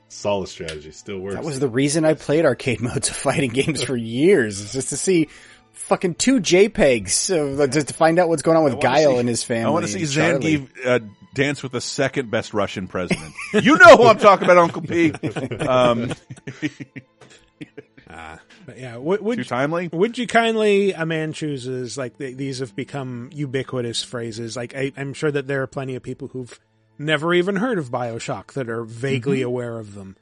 Solid 0.08 0.48
strategy, 0.48 0.92
still 0.92 1.18
works. 1.18 1.34
That 1.34 1.44
was 1.44 1.58
the 1.58 1.68
reason 1.68 2.04
I 2.04 2.14
played 2.14 2.44
arcade 2.44 2.80
modes 2.80 3.08
of 3.10 3.16
fighting 3.16 3.50
games 3.50 3.82
for 3.82 3.96
years, 3.96 4.60
is 4.60 4.72
just 4.72 4.90
to 4.90 4.96
see 4.96 5.28
fucking 5.76 6.14
two 6.16 6.40
JPEGs, 6.40 7.60
uh, 7.60 7.66
just 7.68 7.88
to 7.88 7.94
find 7.94 8.18
out 8.18 8.28
what's 8.28 8.42
going 8.42 8.56
on 8.56 8.64
with 8.64 8.74
wanna 8.74 8.82
Guile 8.82 9.12
see- 9.14 9.18
and 9.20 9.28
his 9.28 9.42
family. 9.44 9.64
I 9.66 9.70
want 9.70 9.86
to 9.86 9.92
see 9.92 10.00
and 10.22 10.42
Zangief 10.42 10.68
uh, 10.84 10.98
dance 11.34 11.62
with 11.62 11.72
the 11.72 11.80
second 11.80 12.30
best 12.30 12.52
Russian 12.54 12.88
president. 12.88 13.32
you 13.54 13.76
know 13.76 13.96
who 13.96 14.04
I'm 14.04 14.18
talking 14.18 14.44
about, 14.44 14.58
Uncle 14.58 14.82
Pete. 14.82 15.16
Um, 15.66 16.12
But 18.66 18.78
yeah. 18.78 18.96
Would, 18.96 19.18
too 19.18 19.24
would, 19.24 19.46
timely. 19.46 19.88
would 19.92 20.16
you 20.18 20.26
kindly, 20.26 20.92
a 20.92 21.04
man 21.06 21.32
chooses, 21.32 21.96
like 21.98 22.18
th- 22.18 22.36
these 22.36 22.58
have 22.60 22.74
become 22.74 23.30
ubiquitous 23.32 24.02
phrases. 24.02 24.56
Like 24.56 24.74
I, 24.74 24.92
I'm 24.96 25.12
sure 25.12 25.30
that 25.30 25.46
there 25.46 25.62
are 25.62 25.66
plenty 25.66 25.94
of 25.94 26.02
people 26.02 26.28
who've 26.28 26.58
never 26.98 27.34
even 27.34 27.56
heard 27.56 27.78
of 27.78 27.90
Bioshock 27.90 28.52
that 28.54 28.68
are 28.68 28.84
vaguely 28.84 29.42
aware 29.42 29.78
of 29.78 29.94
them. 29.94 30.16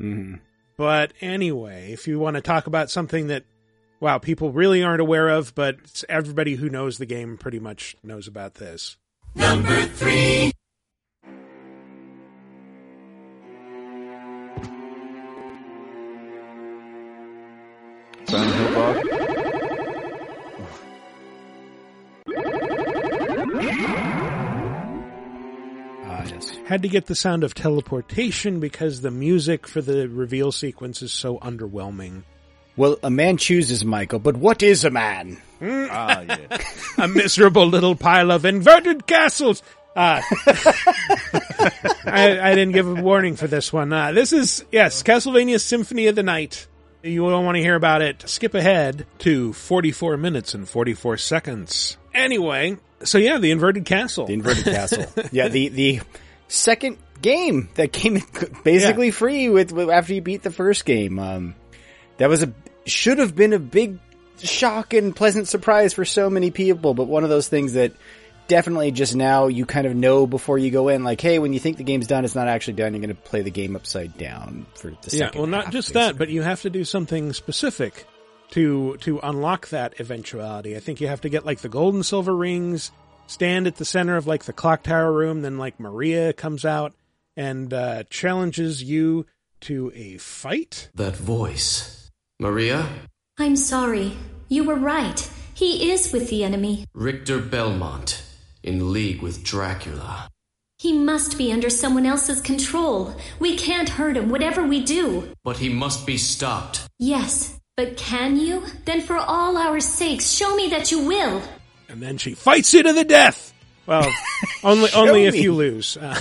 Mhm. 0.00 0.40
But 0.76 1.12
anyway, 1.20 1.92
if 1.92 2.06
you 2.06 2.18
want 2.18 2.34
to 2.36 2.40
talk 2.42 2.66
about 2.66 2.90
something 2.90 3.28
that, 3.28 3.44
wow, 4.00 4.18
people 4.18 4.52
really 4.52 4.82
aren't 4.82 5.00
aware 5.00 5.28
of, 5.28 5.54
but 5.54 5.76
it's 5.84 6.04
everybody 6.08 6.54
who 6.54 6.68
knows 6.68 6.98
the 6.98 7.06
game 7.06 7.36
pretty 7.36 7.58
much 7.58 7.96
knows 8.02 8.26
about 8.28 8.54
this. 8.54 8.96
Silent 18.26 18.54
Hill 18.54 18.74
Dog. 18.74 18.96
Ah, 26.04 26.24
yes. 26.26 26.50
Had 26.66 26.82
to 26.82 26.88
get 26.88 27.06
the 27.06 27.14
sound 27.14 27.42
of 27.42 27.54
teleportation 27.54 28.60
because 28.60 29.00
the 29.00 29.10
music 29.10 29.66
for 29.66 29.80
the 29.80 30.08
reveal 30.08 30.52
sequence 30.52 31.00
is 31.00 31.12
so 31.12 31.38
underwhelming. 31.38 32.24
Well, 32.78 32.96
a 33.02 33.10
man 33.10 33.38
chooses 33.38 33.84
Michael, 33.84 34.20
but 34.20 34.36
what 34.36 34.62
is 34.62 34.84
a 34.84 34.90
man? 34.90 35.38
Ah, 35.60 36.20
yeah. 36.20 36.58
a 36.98 37.08
miserable 37.08 37.66
little 37.66 37.96
pile 37.96 38.30
of 38.30 38.44
inverted 38.44 39.04
castles. 39.04 39.64
Uh, 39.96 40.22
I, 42.06 42.38
I 42.40 42.54
didn't 42.54 42.74
give 42.74 42.86
a 42.86 43.02
warning 43.02 43.34
for 43.34 43.48
this 43.48 43.72
one. 43.72 43.92
Uh, 43.92 44.12
this 44.12 44.32
is, 44.32 44.64
yes, 44.70 45.02
Castlevania 45.02 45.60
Symphony 45.60 46.06
of 46.06 46.14
the 46.14 46.22
Night. 46.22 46.68
You 47.02 47.28
don't 47.28 47.44
want 47.44 47.56
to 47.56 47.62
hear 47.62 47.74
about 47.74 48.00
it. 48.00 48.28
Skip 48.28 48.54
ahead 48.54 49.06
to 49.18 49.52
44 49.54 50.16
minutes 50.16 50.54
and 50.54 50.68
44 50.68 51.16
seconds. 51.16 51.96
Anyway, 52.14 52.76
so 53.02 53.18
yeah, 53.18 53.38
the 53.38 53.50
inverted 53.50 53.86
castle. 53.86 54.26
The 54.26 54.34
inverted 54.34 54.64
castle. 54.64 55.06
Yeah, 55.32 55.48
the 55.48 55.68
the 55.68 56.00
second 56.46 56.98
game 57.20 57.70
that 57.74 57.92
came 57.92 58.16
in 58.16 58.22
basically 58.62 59.10
free 59.10 59.48
with, 59.48 59.72
with 59.72 59.90
after 59.90 60.14
you 60.14 60.22
beat 60.22 60.44
the 60.44 60.52
first 60.52 60.84
game. 60.84 61.18
Um, 61.18 61.54
that 62.18 62.28
was 62.28 62.42
a 62.42 62.52
should 62.86 63.18
have 63.18 63.34
been 63.34 63.52
a 63.52 63.58
big 63.58 63.98
shock 64.42 64.94
and 64.94 65.14
pleasant 65.14 65.48
surprise 65.48 65.92
for 65.92 66.04
so 66.04 66.30
many 66.30 66.50
people, 66.50 66.94
but 66.94 67.04
one 67.04 67.24
of 67.24 67.30
those 67.30 67.48
things 67.48 67.72
that 67.72 67.92
definitely 68.46 68.90
just 68.90 69.14
now 69.14 69.46
you 69.46 69.66
kind 69.66 69.86
of 69.86 69.94
know 69.94 70.26
before 70.26 70.56
you 70.58 70.70
go 70.70 70.88
in, 70.88 71.04
like, 71.04 71.20
hey, 71.20 71.38
when 71.38 71.52
you 71.52 71.60
think 71.60 71.76
the 71.76 71.84
game's 71.84 72.06
done, 72.06 72.24
it's 72.24 72.34
not 72.34 72.48
actually 72.48 72.74
done. 72.74 72.94
You're 72.94 73.02
going 73.02 73.14
to 73.14 73.22
play 73.22 73.42
the 73.42 73.50
game 73.50 73.76
upside 73.76 74.16
down 74.16 74.66
for 74.74 74.90
the 74.90 75.16
Yeah, 75.16 75.30
well, 75.34 75.46
not 75.46 75.64
half, 75.64 75.72
just 75.72 75.92
basically. 75.92 76.12
that, 76.12 76.18
but 76.18 76.28
you 76.30 76.42
have 76.42 76.62
to 76.62 76.70
do 76.70 76.84
something 76.84 77.32
specific 77.32 78.06
to 78.50 78.96
to 78.98 79.18
unlock 79.22 79.68
that 79.68 80.00
eventuality. 80.00 80.76
I 80.76 80.80
think 80.80 81.00
you 81.00 81.08
have 81.08 81.20
to 81.22 81.28
get 81.28 81.44
like 81.44 81.60
the 81.60 81.68
gold 81.68 81.94
and 81.94 82.06
silver 82.06 82.34
rings, 82.34 82.90
stand 83.26 83.66
at 83.66 83.76
the 83.76 83.84
center 83.84 84.16
of 84.16 84.26
like 84.26 84.44
the 84.44 84.54
clock 84.54 84.82
tower 84.82 85.12
room, 85.12 85.42
then 85.42 85.58
like 85.58 85.78
Maria 85.78 86.32
comes 86.32 86.64
out 86.64 86.94
and 87.36 87.72
uh, 87.74 88.04
challenges 88.04 88.82
you 88.82 89.26
to 89.60 89.92
a 89.94 90.16
fight. 90.16 90.88
That 90.94 91.16
voice. 91.16 91.97
Maria? 92.40 92.86
I'm 93.36 93.56
sorry. 93.56 94.12
You 94.48 94.62
were 94.62 94.76
right. 94.76 95.28
He 95.54 95.90
is 95.90 96.12
with 96.12 96.30
the 96.30 96.44
enemy. 96.44 96.84
Richter 96.94 97.40
Belmont. 97.40 98.22
In 98.62 98.92
league 98.92 99.22
with 99.22 99.42
Dracula. 99.42 100.28
He 100.78 100.92
must 100.92 101.36
be 101.36 101.50
under 101.50 101.68
someone 101.68 102.06
else's 102.06 102.40
control. 102.40 103.12
We 103.40 103.56
can't 103.56 103.88
hurt 103.88 104.16
him, 104.16 104.28
whatever 104.28 104.62
we 104.62 104.84
do. 104.84 105.32
But 105.42 105.56
he 105.56 105.68
must 105.68 106.06
be 106.06 106.16
stopped. 106.16 106.86
Yes, 107.00 107.58
but 107.76 107.96
can 107.96 108.36
you? 108.36 108.62
Then 108.84 109.00
for 109.00 109.16
all 109.16 109.56
our 109.56 109.80
sakes, 109.80 110.30
show 110.30 110.54
me 110.54 110.68
that 110.68 110.92
you 110.92 111.00
will. 111.06 111.42
And 111.88 112.00
then 112.00 112.18
she 112.18 112.34
fights 112.34 112.72
you 112.72 112.84
to 112.84 112.92
the 112.92 113.02
death. 113.02 113.52
Well, 113.86 114.06
only 114.62 114.90
only 114.94 115.24
if 115.24 115.34
me. 115.34 115.42
you 115.42 115.54
lose. 115.54 115.98
Uh, 116.06 116.14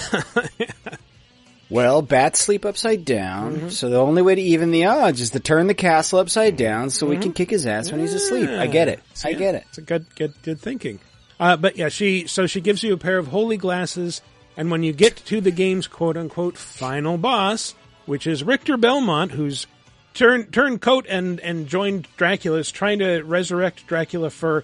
Well, 1.70 2.01
bats 2.01 2.39
sleep 2.39 2.63
upside 2.65 3.03
down, 3.03 3.55
Mm-hmm. 3.55 3.70
so 3.70 3.89
the 3.89 3.97
only 3.99 4.22
way 4.22 4.36
to 4.36 4.41
even 4.41 4.72
the 4.72 4.86
odds 4.86 5.20
is 5.20 5.32
to 5.32 5.39
turn 5.41 5.68
the 5.68 5.74
castle 5.74 6.20
upside 6.20 6.55
down 6.55 6.89
so 6.89 7.05
we 7.05 7.18
can 7.18 7.34
kick 7.34 7.49
his 7.49 7.65
ass 7.65 7.91
when 7.91 7.99
he's 7.99 8.13
asleep. 8.13 8.49
I 8.49 8.68
get 8.68 8.88
it. 8.88 9.01
I 9.26 9.34
get 9.34 9.55
it. 9.55 9.65
It's 9.70 9.78
a 9.78 9.82
good, 9.82 10.05
good, 10.15 10.34
good 10.43 10.61
thinking. 10.61 10.99
Uh, 11.39 11.57
but 11.57 11.78
yeah, 11.78 11.89
she 11.89 12.26
so 12.28 12.47
she 12.47 12.61
gives 12.61 12.82
you 12.84 12.93
a 12.93 12.97
pair 12.97 13.18
of 13.18 13.28
holy 13.28 13.57
glasses, 13.57 14.22
and 14.55 14.72
when 14.72 14.82
you 14.82 14.93
get 14.93 15.18
to 15.18 15.39
the 15.41 15.51
game's 15.51 15.88
quote 15.88 16.15
unquote 16.18 16.57
final 16.57 17.18
boss, 17.18 17.76
which 18.05 18.26
is 18.26 18.43
Richter 18.43 18.76
Belmont, 18.78 19.32
who's 19.34 19.68
turned 20.13 20.51
turned 20.53 20.82
coat 20.82 21.05
and 21.09 21.39
and 21.41 21.68
joined 21.68 22.07
Dracula, 22.18 22.57
is 22.59 22.72
trying 22.72 22.99
to 22.99 23.22
resurrect 23.24 23.86
Dracula 23.88 24.30
for 24.32 24.63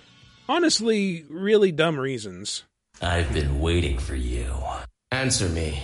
honestly 0.50 1.26
really 1.30 1.72
dumb 1.72 2.00
reasons. 2.00 2.64
I've 3.02 3.32
been 3.34 3.60
waiting 3.60 3.98
for 4.00 4.16
you. 4.16 4.52
Answer 5.12 5.50
me. 5.50 5.80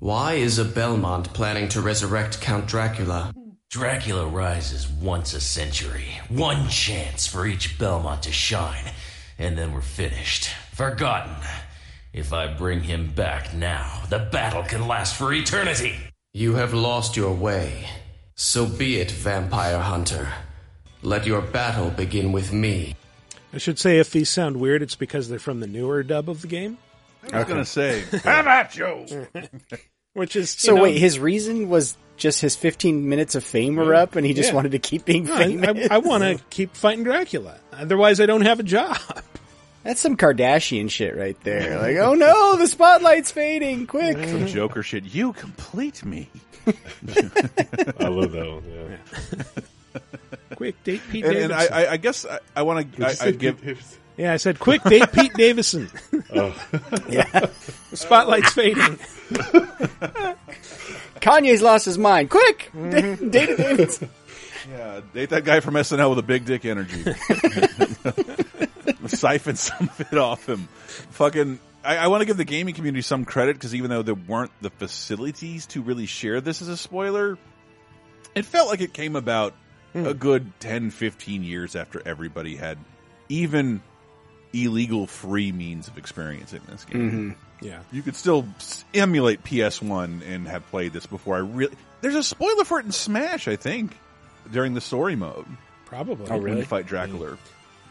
Why 0.00 0.32
is 0.36 0.58
a 0.58 0.64
Belmont 0.64 1.34
planning 1.34 1.68
to 1.68 1.82
resurrect 1.82 2.40
Count 2.40 2.66
Dracula? 2.66 3.34
Dracula 3.68 4.26
rises 4.26 4.88
once 4.88 5.34
a 5.34 5.42
century. 5.42 6.06
One 6.30 6.70
chance 6.70 7.26
for 7.26 7.46
each 7.46 7.78
Belmont 7.78 8.22
to 8.22 8.32
shine, 8.32 8.92
and 9.38 9.58
then 9.58 9.74
we're 9.74 9.82
finished. 9.82 10.48
Forgotten. 10.72 11.36
If 12.14 12.32
I 12.32 12.46
bring 12.46 12.80
him 12.80 13.12
back 13.12 13.52
now, 13.52 14.04
the 14.08 14.20
battle 14.20 14.62
can 14.62 14.88
last 14.88 15.16
for 15.16 15.34
eternity. 15.34 15.96
You 16.32 16.54
have 16.54 16.72
lost 16.72 17.14
your 17.14 17.34
way. 17.34 17.86
So 18.36 18.64
be 18.64 19.00
it, 19.00 19.10
Vampire 19.10 19.80
Hunter. 19.80 20.32
Let 21.02 21.26
your 21.26 21.42
battle 21.42 21.90
begin 21.90 22.32
with 22.32 22.54
me. 22.54 22.96
I 23.52 23.58
should 23.58 23.78
say 23.78 23.98
if 23.98 24.10
these 24.10 24.30
sound 24.30 24.56
weird, 24.56 24.80
it's 24.80 24.94
because 24.94 25.28
they're 25.28 25.38
from 25.38 25.60
the 25.60 25.66
newer 25.66 26.02
dub 26.02 26.30
of 26.30 26.40
the 26.40 26.48
game, 26.48 26.78
I 27.32 27.38
was 27.38 27.48
gonna 27.48 27.64
say, 27.64 28.02
how 28.24 28.40
about 28.40 28.76
you? 28.76 29.26
which 30.14 30.36
is 30.36 30.50
So 30.50 30.72
you 30.72 30.76
know, 30.76 30.82
wait, 30.84 30.98
his 30.98 31.18
reason 31.18 31.68
was 31.68 31.96
just 32.16 32.40
his 32.40 32.54
15 32.56 33.08
minutes 33.08 33.34
of 33.34 33.44
fame 33.44 33.76
were 33.76 33.94
up, 33.94 34.16
and 34.16 34.26
he 34.26 34.34
just 34.34 34.50
Yeah. 34.50 34.54
wanted 34.56 34.72
to 34.72 34.78
keep 34.78 35.04
being 35.04 35.24
No, 35.24 35.34
I, 35.34 35.44
famous. 35.46 35.88
I, 35.90 35.94
I 35.94 35.98
want 35.98 36.22
to 36.22 36.42
keep 36.50 36.74
fighting 36.76 37.04
Dracula. 37.04 37.56
Otherwise, 37.72 38.20
I 38.20 38.26
don't 38.26 38.42
have 38.42 38.60
a 38.60 38.62
job. 38.64 38.98
That's 39.84 40.00
some 40.00 40.16
Kardashian 40.18 40.90
shit 40.90 41.16
right 41.16 41.38
there. 41.42 41.78
Like, 41.78 41.96
oh 41.96 42.12
no, 42.14 42.56
the 42.56 42.66
spotlight's 42.66 43.30
fading! 43.30 43.86
Quick. 43.86 44.16
Some 44.28 44.46
Joker 44.46 44.82
shit. 44.82 45.04
You 45.04 45.32
complete 45.32 46.04
me. 46.04 46.28
I 46.66 48.08
love 48.08 48.32
that 48.32 48.46
one. 48.46 48.62
Yeah. 48.70 50.00
Quick 50.56 50.82
date 50.84 51.00
Pete 51.10 51.24
And, 51.24 51.36
and 51.36 51.52
I, 51.54 51.64
I, 51.66 51.92
I 51.92 51.96
guess 51.96 52.26
I, 52.26 52.38
I 52.54 52.62
want 52.62 52.92
to. 52.94 53.32
give. 53.32 53.62
Pete 53.62 53.78
yeah, 54.16 54.32
I 54.32 54.36
said 54.36 54.58
quick 54.58 54.82
date 54.84 55.10
Pete 55.12 55.32
Davidson. 55.34 55.90
Oh. 56.34 56.54
Yeah. 57.08 57.46
The 57.90 57.96
spotlight's 57.96 58.52
fading. 58.52 58.98
Kanye's 61.20 61.62
lost 61.62 61.84
his 61.84 61.98
mind. 61.98 62.30
Quick, 62.30 62.70
Mm-hmm. 62.74 63.30
David 63.30 63.56
Davidson. 63.58 64.10
Yeah, 64.70 65.00
date 65.14 65.30
that 65.30 65.44
guy 65.44 65.60
from 65.60 65.74
SNL 65.74 66.10
with 66.10 66.18
a 66.18 66.22
big 66.22 66.44
dick 66.44 66.64
energy. 66.66 67.02
Siphon 69.06 69.56
some 69.56 69.88
of 69.88 70.00
it 70.12 70.18
off 70.18 70.46
him. 70.48 70.68
Fucking. 71.12 71.58
I, 71.82 71.96
I 71.96 72.06
want 72.08 72.20
to 72.20 72.26
give 72.26 72.36
the 72.36 72.44
gaming 72.44 72.74
community 72.74 73.00
some 73.02 73.24
credit 73.24 73.56
because 73.56 73.74
even 73.74 73.88
though 73.90 74.02
there 74.02 74.14
weren't 74.14 74.52
the 74.60 74.68
facilities 74.70 75.66
to 75.68 75.80
really 75.82 76.04
share 76.06 76.40
this 76.42 76.60
as 76.60 76.68
a 76.68 76.76
spoiler, 76.76 77.38
it 78.34 78.44
felt 78.44 78.68
like 78.68 78.82
it 78.82 78.92
came 78.92 79.16
about 79.16 79.54
a 79.94 80.12
good 80.14 80.52
10, 80.60 80.90
15 80.90 81.42
years 81.42 81.74
after 81.74 82.00
everybody 82.06 82.54
had 82.54 82.76
even 83.30 83.80
illegal 84.52 85.06
free 85.06 85.52
means 85.52 85.88
of 85.88 85.96
experiencing 85.98 86.60
this 86.68 86.84
game. 86.84 87.36
Yeah. 87.60 87.80
You 87.92 88.02
could 88.02 88.16
still 88.16 88.46
emulate 88.94 89.44
PS1 89.44 90.22
and 90.26 90.48
have 90.48 90.68
played 90.70 90.92
this 90.92 91.06
before 91.06 91.36
I 91.36 91.40
really. 91.40 91.74
There's 92.00 92.14
a 92.14 92.22
spoiler 92.22 92.64
for 92.64 92.80
it 92.80 92.86
in 92.86 92.92
Smash, 92.92 93.46
I 93.48 93.56
think, 93.56 93.92
during 94.50 94.74
the 94.74 94.80
story 94.80 95.16
mode. 95.16 95.46
Probably. 95.84 96.26
When 96.38 96.56
you 96.56 96.64
fight 96.64 96.86
Dracula. 96.86 97.36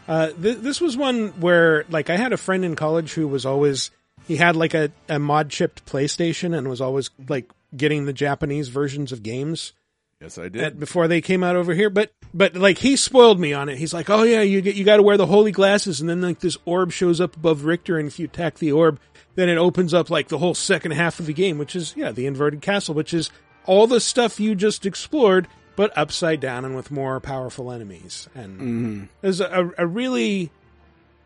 Uh, 0.08 0.30
th- 0.30 0.58
this 0.58 0.80
was 0.80 0.96
one 0.96 1.28
where, 1.40 1.84
like, 1.88 2.10
I 2.10 2.16
had 2.16 2.32
a 2.32 2.36
friend 2.36 2.64
in 2.64 2.74
college 2.74 3.12
who 3.14 3.28
was 3.28 3.46
always 3.46 3.90
he 4.26 4.36
had 4.36 4.56
like 4.56 4.74
a, 4.74 4.90
a 5.08 5.18
mod 5.18 5.50
chipped 5.50 5.86
PlayStation 5.86 6.56
and 6.56 6.68
was 6.68 6.80
always 6.80 7.10
like 7.28 7.50
getting 7.76 8.06
the 8.06 8.12
Japanese 8.12 8.68
versions 8.68 9.12
of 9.12 9.22
games 9.22 9.72
Yes, 10.20 10.36
I 10.38 10.46
at, 10.46 10.52
did. 10.52 10.80
before 10.80 11.06
they 11.08 11.20
came 11.20 11.44
out 11.44 11.54
over 11.56 11.72
here. 11.74 11.90
But 11.90 12.12
but 12.32 12.54
like 12.56 12.78
he 12.78 12.96
spoiled 12.96 13.40
me 13.40 13.52
on 13.52 13.68
it. 13.68 13.78
He's 13.78 13.94
like, 13.94 14.10
oh 14.10 14.22
yeah, 14.22 14.42
you 14.42 14.60
get 14.60 14.76
you 14.76 14.84
got 14.84 14.96
to 14.96 15.02
wear 15.02 15.16
the 15.16 15.26
holy 15.26 15.52
glasses, 15.52 16.00
and 16.00 16.08
then 16.08 16.20
like 16.20 16.40
this 16.40 16.58
orb 16.64 16.92
shows 16.92 17.20
up 17.20 17.36
above 17.36 17.64
Richter, 17.64 17.98
and 17.98 18.08
if 18.08 18.18
you 18.18 18.26
attack 18.26 18.58
the 18.58 18.72
orb, 18.72 19.00
then 19.34 19.48
it 19.48 19.56
opens 19.56 19.94
up 19.94 20.10
like 20.10 20.28
the 20.28 20.38
whole 20.38 20.54
second 20.54 20.92
half 20.92 21.20
of 21.20 21.26
the 21.26 21.32
game, 21.32 21.58
which 21.58 21.74
is 21.74 21.94
yeah, 21.96 22.12
the 22.12 22.26
inverted 22.26 22.60
castle, 22.62 22.94
which 22.94 23.14
is 23.14 23.30
all 23.66 23.86
the 23.86 24.00
stuff 24.00 24.40
you 24.40 24.54
just 24.54 24.86
explored, 24.86 25.48
but 25.76 25.96
upside 25.96 26.40
down 26.40 26.64
and 26.64 26.74
with 26.76 26.90
more 26.90 27.20
powerful 27.20 27.70
enemies. 27.70 28.28
And 28.34 28.60
mm-hmm. 28.60 29.04
there's 29.20 29.40
a, 29.40 29.70
a 29.76 29.86
really 29.86 30.50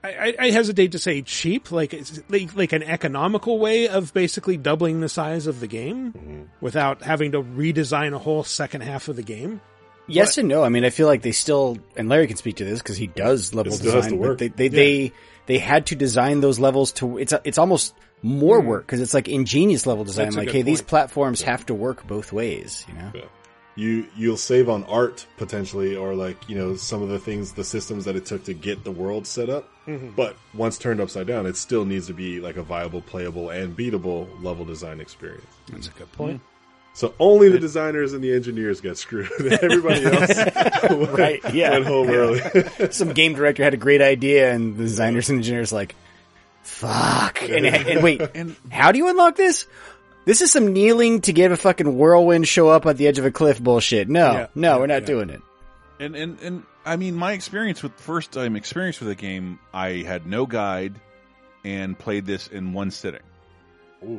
I, 0.03 0.09
I- 0.09 0.35
I 0.47 0.51
hesitate 0.51 0.93
to 0.93 0.99
say 0.99 1.23
cheap, 1.23 1.73
like 1.73 1.95
it's 1.95 2.21
like, 2.29 2.55
like 2.55 2.73
an 2.73 2.83
economical 2.83 3.59
way 3.59 3.89
of 3.89 4.13
basically 4.13 4.57
doubling 4.57 5.01
the 5.01 5.09
size 5.09 5.47
of 5.47 5.61
the 5.61 5.67
game 5.67 6.13
mm-hmm. 6.13 6.43
without 6.61 7.03
having 7.03 7.33
to 7.33 7.43
redesign 7.43 8.13
a 8.13 8.19
whole 8.19 8.45
second 8.45 8.83
half 8.83 9.09
of 9.09 9.17
the 9.17 9.23
game. 9.23 9.61
Yes 10.07 10.39
and 10.39 10.49
no. 10.49 10.63
I 10.63 10.69
mean, 10.69 10.85
I 10.85 10.91
feel 10.91 11.07
like 11.07 11.23
they 11.23 11.33
still, 11.33 11.79
and 11.97 12.09
Larry 12.09 12.27
can 12.27 12.37
speak 12.37 12.57
to 12.57 12.65
this 12.65 12.81
because 12.81 12.97
he 12.97 13.07
does 13.07 13.55
level 13.55 13.73
It 13.73 13.77
has 13.77 13.83
design. 13.83 14.11
to 14.11 14.17
but 14.17 14.19
work. 14.19 14.39
They 14.39 14.49
they, 14.49 14.69
they 14.69 15.13
they 15.47 15.59
had 15.59 15.87
to 15.87 15.97
design 15.97 16.41
those 16.41 16.59
levels 16.59 16.93
to. 16.93 17.19
It's 17.19 17.33
it's 17.45 17.59
almost 17.59 17.95
more 18.23 18.61
hmm. 18.61 18.69
work 18.69 18.87
because 18.87 19.01
it's 19.01 19.15
like 19.15 19.29
ingenious 19.29 19.87
level 19.87 20.05
design. 20.05 20.27
That's 20.27 20.37
like, 20.37 20.47
good 20.49 20.55
hey, 20.55 20.63
these 20.63 20.81
point. 20.81 20.89
platforms 20.89 21.43
have 21.43 21.67
to 21.67 21.75
work 21.75 22.07
both 22.07 22.33
ways. 22.33 22.85
You 22.89 22.95
know. 22.95 23.11
Yeah. 23.15 23.25
You 23.77 24.07
you'll 24.17 24.37
save 24.37 24.69
on 24.69 24.85
art 24.85 25.27
potentially, 25.37 25.97
or 25.97 26.15
like 26.15 26.49
you 26.49 26.57
know 26.57 26.77
some 26.77 27.03
of 27.03 27.09
the 27.09 27.19
things, 27.19 27.53
the 27.53 27.65
systems 27.65 28.05
that 28.05 28.15
it 28.15 28.25
took 28.25 28.45
to 28.45 28.55
get 28.55 28.85
the 28.85 28.93
world 28.93 29.27
set 29.27 29.51
up. 29.51 29.69
Mm-hmm. 29.87 30.11
But 30.11 30.37
once 30.55 30.79
turned 30.79 31.01
upside 31.01 31.27
down, 31.27 31.45
it 31.47 31.57
still 31.57 31.85
needs 31.85 32.07
to 32.07 32.15
be 32.15 32.41
like 32.41 32.57
a 32.57 32.63
viable, 32.63 33.01
playable, 33.01 33.51
and 33.51 33.77
beatable 33.77 34.29
level 34.45 34.65
design 34.65 35.01
experience. 35.01 35.47
That's 35.73 35.89
a 35.89 35.91
good 35.91 36.07
hmm. 36.07 36.17
point. 36.17 36.41
So 36.95 37.13
only 37.19 37.49
the 37.49 37.59
designers 37.59 38.13
and 38.13 38.23
the 38.23 38.33
engineers 38.35 38.81
get 38.81 38.97
screwed. 38.97 39.29
Everybody 39.41 40.05
else 40.07 40.37
went, 40.91 41.11
Right, 41.19 41.55
yeah. 41.55 41.71
went 41.73 41.87
home 41.87 42.09
early. 42.09 42.41
Some 42.93 43.13
game 43.13 43.35
director 43.35 43.65
had 43.65 43.75
a 43.75 43.77
great 43.77 44.01
idea, 44.01 44.53
and 44.53 44.77
the 44.77 44.85
designers 44.85 45.29
and 45.29 45.39
engineers 45.39 45.73
like, 45.73 45.95
fuck. 46.63 47.43
And, 47.43 47.67
and 47.67 48.03
wait, 48.03 48.21
And 48.35 48.57
how 48.71 48.93
do 48.93 48.99
you 48.99 49.09
unlock 49.09 49.37
this? 49.37 49.67
This 50.25 50.41
is 50.41 50.51
some 50.51 50.73
kneeling 50.73 51.21
to 51.23 51.33
get 51.35 51.53
a 51.53 51.57
fucking 51.57 51.99
whirlwind 51.99 52.49
show 52.49 52.69
up 52.69 52.87
at 52.87 52.97
the 52.97 53.09
edge 53.09 53.19
of 53.19 53.27
a 53.27 53.31
cliff 53.31 53.61
bullshit. 53.61 54.09
No, 54.09 54.33
Yeah, 54.33 54.47
no, 54.55 54.79
we're 54.79 54.87
not 54.87 55.03
yeah. 55.03 55.07
doing 55.07 55.31
it. 55.31 55.43
and 56.01 56.17
and 56.17 56.39
and 56.41 56.63
I 56.87 56.97
mean, 56.97 57.15
my 57.15 57.33
experience 57.33 57.83
with 57.83 57.93
first 58.01 58.33
time 58.33 58.57
experience 58.57 59.01
with 59.01 59.09
the 59.11 59.15
game, 59.17 59.59
I 59.75 60.03
had 60.07 60.27
no 60.27 60.47
guide 60.47 60.95
and 61.65 61.99
played 61.99 62.25
this 62.25 62.47
in 62.49 62.73
one 62.73 62.91
sitting. 62.91 63.21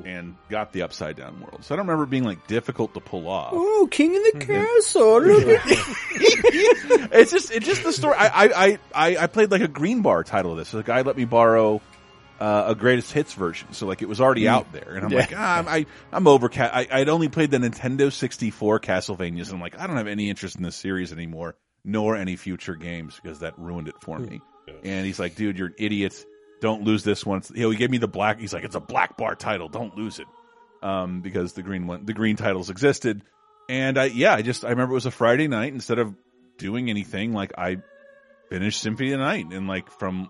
And 0.05 0.35
got 0.49 0.71
the 0.73 0.81
upside 0.83 1.15
down 1.15 1.39
world. 1.39 1.63
So 1.63 1.73
I 1.73 1.77
don't 1.77 1.87
remember 1.87 2.05
being 2.05 2.23
like 2.23 2.47
difficult 2.47 2.93
to 2.95 2.99
pull 2.99 3.27
off. 3.27 3.51
Oh, 3.53 3.87
king 3.91 4.13
in 4.15 4.21
the 4.23 4.45
castle! 4.45 5.21
It's 7.11 7.31
just 7.31 7.51
it's 7.51 7.65
just 7.65 7.83
the 7.83 7.93
story. 7.93 8.15
I 8.17 8.27
I 8.27 8.45
I- 8.65 8.79
I 8.93 9.17
I 9.23 9.27
played 9.27 9.51
like 9.51 9.61
a 9.61 9.67
green 9.67 10.01
bar 10.01 10.23
title 10.23 10.51
of 10.51 10.57
this. 10.57 10.69
So 10.69 10.77
the 10.77 10.83
guy 10.83 11.01
let 11.01 11.15
me 11.17 11.25
borrow 11.25 11.81
uh, 12.39 12.65
a 12.67 12.75
greatest 12.75 13.11
hits 13.13 13.33
version, 13.33 13.71
so 13.73 13.85
like 13.87 14.01
it 14.01 14.09
was 14.09 14.19
already 14.19 14.47
out 14.47 14.71
there, 14.73 14.95
and 14.95 15.05
I'm 15.05 15.11
Yeah. 15.11 15.19
like, 15.19 15.33
ah, 15.35 15.57
I'm, 15.59 15.67
I 15.67 15.85
I'm 16.11 16.27
over. 16.27 16.49
Ca- 16.49 16.71
I 16.73 16.87
I'd 16.91 17.09
only 17.09 17.29
played 17.29 17.51
the 17.51 17.57
Nintendo 17.59 18.11
64 18.11 18.79
Castlevanias, 18.81 19.45
and 19.45 19.53
I'm 19.55 19.61
like, 19.61 19.79
I 19.79 19.87
don't 19.87 19.95
have 19.97 20.07
any 20.07 20.29
interest 20.29 20.55
in 20.57 20.63
this 20.63 20.75
series 20.75 21.13
anymore. 21.13 21.55
nor 21.87 22.15
any 22.15 22.35
future 22.35 22.75
games 22.75 23.17
because 23.21 23.39
that 23.39 23.57
ruined 23.59 23.87
it 23.87 23.95
for 24.01 24.17
me. 24.19 24.41
And 24.83 25.05
he's 25.05 25.19
like, 25.19 25.35
dude, 25.35 25.57
you're 25.59 25.67
an 25.67 25.75
idiot. 25.77 26.25
Don't 26.61 26.83
lose 26.83 27.03
this 27.03 27.25
one. 27.25 27.41
You 27.53 27.63
know, 27.63 27.69
he 27.69 27.77
gave 27.77 27.89
me 27.91 27.97
the 27.97 28.07
black. 28.07 28.39
He's 28.39 28.53
like, 28.53 28.63
it's 28.63 28.75
a 28.75 28.79
black 28.79 29.17
bar 29.17 29.35
title. 29.35 29.67
Don't 29.69 29.95
lose 29.97 30.19
it. 30.19 30.27
Um, 30.81 31.21
because 31.21 31.53
the 31.53 31.63
green 31.63 31.87
one, 31.87 32.05
the 32.05 32.13
green 32.13 32.35
titles 32.35 32.69
existed. 32.69 33.21
And 33.67 33.97
I, 33.97 34.05
yeah, 34.05 34.33
I 34.35 34.41
just, 34.41 34.63
I 34.63 34.69
remember 34.69 34.91
it 34.91 34.95
was 34.95 35.05
a 35.05 35.11
Friday 35.11 35.47
night. 35.47 35.73
Instead 35.73 35.99
of 35.99 36.13
doing 36.57 36.89
anything, 36.89 37.33
like 37.33 37.53
I 37.57 37.77
finished 38.49 38.81
Symphony 38.81 39.11
of 39.11 39.19
the 39.19 39.25
Night 39.25 39.47
and 39.51 39.67
like 39.67 39.89
from 39.91 40.29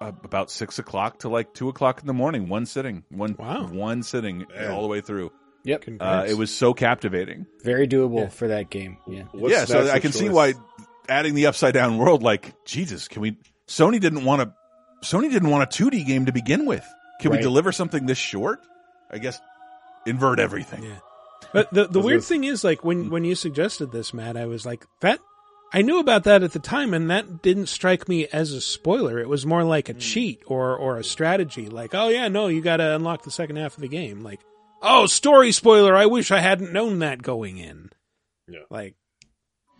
uh, 0.00 0.12
about 0.22 0.50
six 0.50 0.78
o'clock 0.78 1.20
to 1.20 1.28
like 1.28 1.54
two 1.54 1.68
o'clock 1.68 2.00
in 2.00 2.06
the 2.06 2.12
morning, 2.12 2.48
one 2.48 2.66
sitting, 2.66 3.04
one, 3.08 3.34
Wow. 3.38 3.66
one 3.66 4.02
sitting 4.02 4.46
all 4.70 4.82
the 4.82 4.88
way 4.88 5.00
through. 5.00 5.32
Yep. 5.64 5.84
Uh, 5.98 6.26
it 6.28 6.34
was 6.34 6.54
so 6.54 6.74
captivating. 6.74 7.46
Very 7.62 7.88
doable 7.88 8.30
for 8.30 8.48
that 8.48 8.68
game. 8.68 8.98
Yeah. 9.08 9.22
What 9.32 9.50
yeah, 9.50 9.64
so 9.64 9.86
I 9.90 9.96
of 9.96 10.02
can 10.02 10.12
see 10.12 10.28
why 10.28 10.52
adding 11.08 11.34
the 11.34 11.46
upside 11.46 11.72
down 11.72 11.96
world, 11.96 12.22
like 12.22 12.64
Jesus, 12.66 13.08
can 13.08 13.22
we? 13.22 13.38
Sony 13.66 13.98
didn't 13.98 14.24
want 14.26 14.42
to. 14.42 14.54
Sony 15.04 15.30
didn't 15.30 15.50
want 15.50 15.62
a 15.62 15.84
2D 15.84 16.06
game 16.06 16.26
to 16.26 16.32
begin 16.32 16.66
with. 16.66 16.84
Can 17.20 17.30
we 17.30 17.38
deliver 17.38 17.72
something 17.72 18.06
this 18.06 18.18
short? 18.18 18.60
I 19.10 19.18
guess 19.18 19.40
invert 20.06 20.40
everything. 20.40 20.82
Yeah. 20.82 20.98
But 21.52 21.72
the 21.72 21.86
the 21.86 22.00
weird 22.00 22.24
thing 22.24 22.44
is, 22.44 22.64
like 22.64 22.84
when 22.84 23.06
mm. 23.06 23.10
when 23.10 23.24
you 23.24 23.34
suggested 23.34 23.92
this, 23.92 24.12
Matt, 24.12 24.36
I 24.36 24.46
was 24.46 24.66
like 24.66 24.84
that. 25.00 25.20
I 25.72 25.82
knew 25.82 25.98
about 25.98 26.24
that 26.24 26.42
at 26.42 26.52
the 26.52 26.58
time, 26.58 26.94
and 26.94 27.10
that 27.10 27.42
didn't 27.42 27.66
strike 27.66 28.08
me 28.08 28.26
as 28.28 28.52
a 28.52 28.60
spoiler. 28.60 29.18
It 29.18 29.28
was 29.28 29.46
more 29.46 29.64
like 29.64 29.88
a 29.88 29.94
mm. 29.94 30.00
cheat 30.00 30.42
or 30.46 30.76
or 30.76 30.98
a 30.98 31.04
strategy. 31.04 31.68
Like, 31.68 31.94
oh 31.94 32.08
yeah, 32.08 32.28
no, 32.28 32.48
you 32.48 32.60
got 32.60 32.78
to 32.78 32.94
unlock 32.94 33.22
the 33.22 33.30
second 33.30 33.56
half 33.56 33.76
of 33.76 33.82
the 33.82 33.88
game. 33.88 34.22
Like, 34.22 34.40
oh, 34.82 35.06
story 35.06 35.52
spoiler. 35.52 35.94
I 35.94 36.06
wish 36.06 36.30
I 36.30 36.40
hadn't 36.40 36.72
known 36.72 37.00
that 37.00 37.22
going 37.22 37.58
in. 37.58 37.90
Yeah. 38.48 38.60
Like, 38.70 38.94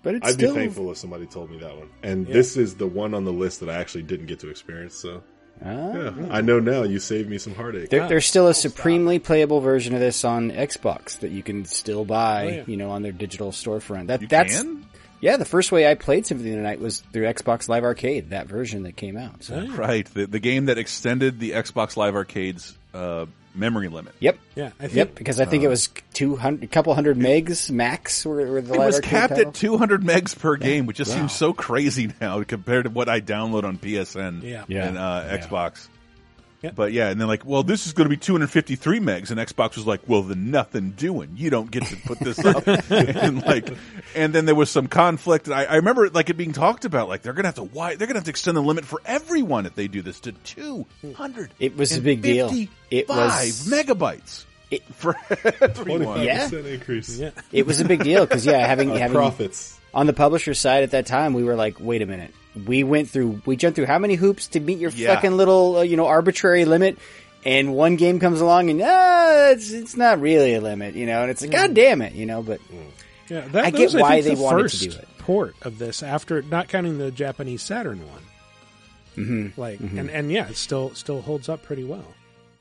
But 0.05 0.15
it's 0.17 0.27
I'd 0.29 0.35
still 0.35 0.55
be 0.55 0.61
thankful 0.61 0.91
if 0.93 0.99
somebody 0.99 1.27
told 1.27 1.51
me 1.51 1.59
that 1.59 1.77
one. 1.77 1.89
And 2.05 2.29
Yeah. 2.29 2.35
this 2.35 2.57
is 2.57 2.75
the 2.77 2.87
one 2.87 3.13
on 3.15 3.25
the 3.25 3.33
list 3.33 3.59
that 3.61 3.69
I 3.69 3.75
actually 3.75 4.03
didn't 4.05 4.27
get 4.27 4.39
to 4.41 4.51
experience. 4.51 4.95
So 4.95 5.23
Ah. 5.65 5.67
yeah, 5.95 6.13
I 6.31 6.41
know 6.41 6.61
now. 6.61 6.83
You 6.83 6.99
saved 6.99 7.29
me 7.31 7.39
some 7.39 7.55
heartache. 7.55 7.89
There, 7.89 8.07
there's 8.09 8.27
still 8.27 8.49
a 8.49 8.55
supremely 8.55 9.19
playable 9.19 9.61
version 9.61 9.95
of 9.95 10.01
this 10.01 10.25
on 10.25 10.51
Xbox 10.51 11.19
that 11.21 11.31
you 11.31 11.43
can 11.43 11.65
still 11.65 12.05
buy, 12.05 12.45
Oh, 12.45 12.49
yeah. 12.49 12.63
you 12.67 12.77
know, 12.77 12.91
on 12.91 13.03
their 13.03 13.13
digital 13.13 13.51
storefront. 13.53 14.09
That 14.09 14.21
You 14.23 14.29
that's 14.29 14.63
can? 14.63 14.85
yeah. 15.21 15.37
The 15.37 15.45
first 15.45 15.71
way 15.73 15.89
I 15.91 15.95
played 15.95 16.27
Symphony 16.27 16.51
of 16.51 16.57
the 16.57 16.63
Night 16.63 16.81
was 16.81 17.01
through 17.13 17.25
Xbox 17.25 17.69
Live 17.69 17.85
Arcade, 17.85 18.31
that 18.31 18.47
version 18.49 18.83
that 18.83 18.97
came 18.97 19.17
out. 19.17 19.45
So, 19.45 19.65
Right. 19.69 20.05
The, 20.13 20.27
the 20.27 20.41
game 20.41 20.67
that 20.67 20.77
extended 20.77 21.39
the 21.41 21.53
Xbox 21.53 21.97
Live 21.97 22.15
Arcade's 22.17 22.77
uh, 22.93 23.27
memory 23.55 23.89
limit. 23.89 24.15
yep, 24.21 24.39
yeah, 24.55 24.71
I 24.79 24.85
think 24.89 24.95
yep. 24.95 25.15
Because 25.15 25.41
I 25.41 25.45
think 25.45 25.63
it 25.65 25.69
was 25.69 25.89
two 26.13 26.37
hundred, 26.37 26.65
a 26.65 26.67
couple 26.67 26.95
hundred 26.95 27.19
megs 27.19 27.71
max. 27.71 28.25
Were, 28.27 28.47
were 28.51 28.61
the 28.61 28.75
It 28.75 28.79
was 28.79 29.01
capped 29.01 29.35
title. 29.35 29.49
at 29.49 29.55
200 29.55 30.03
megs 30.03 30.39
per 30.39 30.57
game, 30.57 30.87
which 30.87 30.97
just 30.99 31.13
seems 31.13 31.33
so 31.35 31.53
crazy 31.53 32.13
now 32.21 32.43
compared 32.43 32.85
to 32.85 32.91
what 32.91 33.09
I 33.09 33.21
download 33.21 33.65
on 33.65 33.79
PSN 33.79 34.43
Yeah. 34.43 34.65
Yeah. 34.69 34.89
and 34.89 34.99
uh, 34.99 35.25
Xbox. 35.39 35.89
Yeah. 36.65 36.71
But 36.75 36.93
yeah, 36.93 37.11
and 37.11 37.21
then 37.21 37.29
like, 37.29 37.45
well, 37.45 37.63
this 37.63 37.87
is 37.87 37.93
going 37.93 38.07
to 38.07 38.09
be 38.11 38.17
253 38.17 39.01
megs, 39.01 39.31
and 39.31 39.39
Xbox 39.39 39.77
was 39.77 39.87
like, 39.87 40.01
well, 40.09 40.23
then 40.23 40.51
nothing 40.51 40.91
doing. 40.93 41.31
You 41.37 41.51
don't 41.51 41.71
get 41.71 41.85
to 41.87 41.97
put 41.97 42.19
this 42.21 42.45
up, 42.45 42.67
and 42.91 43.43
like, 43.45 43.69
and 44.15 44.33
then 44.35 44.47
there 44.47 44.55
was 44.55 44.71
some 44.71 44.87
conflict. 44.87 45.47
And 45.47 45.55
I, 45.55 45.65
I 45.65 45.75
remember 45.77 46.09
like 46.11 46.31
it 46.31 46.35
being 46.35 46.53
talked 46.53 46.85
about, 46.85 47.09
like 47.09 47.23
they're 47.23 47.33
going 47.35 47.45
to 47.45 47.49
have 47.49 47.55
to 47.57 47.65
why 47.65 47.97
they're 47.97 48.07
going 48.07 48.15
to 48.15 48.19
have 48.21 48.25
to 48.25 48.31
extend 48.31 48.57
the 48.57 48.63
limit 48.63 48.85
for 48.85 49.01
everyone 49.05 49.67
if 49.67 49.75
they 49.75 49.89
do 49.89 50.03
this 50.03 50.21
to 50.21 50.33
200. 50.33 51.53
It 51.61 51.77
was 51.77 51.97
a 51.97 52.01
big 52.01 52.23
deal. 52.23 52.51
It 52.91 53.09
Five 53.09 53.19
was- 53.19 53.69
megabytes 53.69 54.45
It- 54.71 54.85
for 54.95 55.13
Twenty 55.15 55.57
everyone. 55.61 56.17
five 56.17 56.25
Yeah. 56.25 56.49
increase. 56.51 57.19
Yeah. 57.19 57.31
it 57.53 57.67
was 57.67 57.81
a 57.81 57.85
big 57.85 58.03
deal 58.03 58.25
because 58.27 58.47
yeah, 58.47 58.67
having 58.67 58.91
Uh, 58.95 58.97
having 58.97 59.15
profits. 59.17 59.79
On 59.95 60.07
the 60.07 60.13
publisher 60.13 60.53
side 60.55 60.83
at 60.83 60.91
that 60.91 61.07
time, 61.07 61.33
we 61.35 61.45
were 61.45 61.55
like, 61.55 61.77
wait 61.81 62.03
a 62.03 62.07
minute. 62.07 62.35
We 62.67 62.85
went 62.85 63.09
through, 63.09 63.43
we 63.47 63.57
jumped 63.57 63.77
through 63.77 63.87
how 63.87 63.99
many 63.99 64.15
hoops 64.17 64.49
to 64.49 64.61
meet 64.61 64.79
your 64.79 64.91
Yeah. 64.91 65.15
fucking 65.15 65.37
little, 65.37 65.79
uh, 65.79 65.83
you 65.83 65.97
know, 65.97 66.07
arbitrary 66.07 66.65
limit. 66.65 66.99
And 67.45 67.75
one 67.75 67.97
game 67.97 68.21
comes 68.21 68.41
along 68.41 68.71
and, 68.71 68.81
ah, 68.83 69.51
it's, 69.51 69.71
it's 69.71 69.97
not 69.97 70.21
really 70.21 70.55
a 70.55 70.61
limit, 70.61 70.95
you 70.95 71.05
know, 71.07 71.23
and 71.23 71.31
it's 71.31 71.43
like, 71.43 71.51
God 71.51 71.75
damn 71.75 72.01
it, 72.03 72.15
you 72.15 72.27
know, 72.27 72.43
but 72.43 72.61
Yeah, 73.29 73.43
that, 73.49 73.65
I 73.67 73.71
get 73.71 73.93
was, 73.93 73.95
why 73.97 74.23
think, 74.23 74.25
they 74.25 74.35
the 74.35 74.43
wanted 74.43 74.69
to 74.71 74.79
do 74.89 74.97
it. 74.97 75.09
Port 75.19 75.55
of 75.63 75.79
this 75.79 76.03
after 76.03 76.43
not 76.43 76.69
counting 76.69 76.99
the 76.99 77.11
Japanese 77.11 77.63
Saturn 77.63 78.01
one. 78.07 78.23
Mm-hmm. 79.17 79.61
Like, 79.61 79.81
and 79.81 80.11
and 80.11 80.31
yeah, 80.33 80.49
it 80.49 80.57
still 80.57 80.93
still 80.95 81.21
holds 81.23 81.49
up 81.49 81.63
pretty 81.63 81.85
well. 81.85 82.05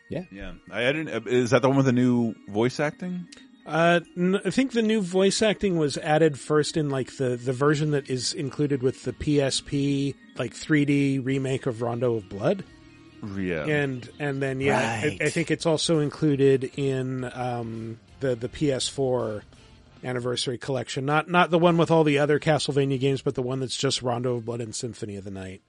Yeah, 0.10 0.24
Yeah. 0.32 0.52
I 0.72 0.84
didn't. 0.92 1.10
uh, 1.10 1.22
Is 1.30 1.50
that 1.52 1.62
the 1.64 1.68
one 1.68 1.78
with 1.78 1.88
the 1.88 1.92
new 1.94 2.36
voice 2.48 2.80
acting? 2.80 3.28
Uh, 3.66 4.02
n- 4.18 4.42
I 4.44 4.50
think 4.50 4.72
the 4.74 4.82
new 4.82 5.02
voice 5.02 5.42
acting 5.42 5.78
was 5.78 5.98
added 5.98 6.38
first 6.38 6.76
in 6.76 6.90
like 6.90 7.16
the 7.18 7.38
the 7.38 7.54
version 7.54 7.92
that 7.92 8.10
is 8.10 8.34
included 8.34 8.84
with 8.84 9.04
the 9.04 9.14
PSP 9.14 10.16
like 10.38 10.54
3D 10.54 11.26
remake 11.26 11.66
of 11.66 11.82
Rondo 11.82 12.16
of 12.16 12.28
Blood. 12.28 12.64
Yeah, 13.38 13.66
and 13.66 14.10
and 14.20 14.42
then 14.42 14.60
yeah, 14.60 14.78
I, 15.02 15.08
Right. 15.08 15.22
I 15.24 15.30
think 15.30 15.50
it's 15.50 15.66
also 15.66 16.00
included 16.00 16.72
in 16.76 17.24
um, 17.34 17.98
the 18.20 18.36
the 18.36 18.50
PS4 18.50 19.44
anniversary 20.04 20.58
collection. 20.58 21.06
Not 21.06 21.30
not 21.30 21.50
the 21.50 21.58
one 21.60 21.78
with 21.78 21.90
all 21.90 22.04
the 22.04 22.20
other 22.20 22.40
Castlevania 22.40 23.00
games, 23.00 23.22
but 23.22 23.36
the 23.36 23.42
one 23.42 23.62
that's 23.62 23.78
just 23.78 24.02
Rondo 24.02 24.36
of 24.36 24.46
Blood 24.46 24.60
and 24.60 24.76
Symphony 24.76 25.16
of 25.16 25.24
the 25.24 25.32
Night. 25.32 25.62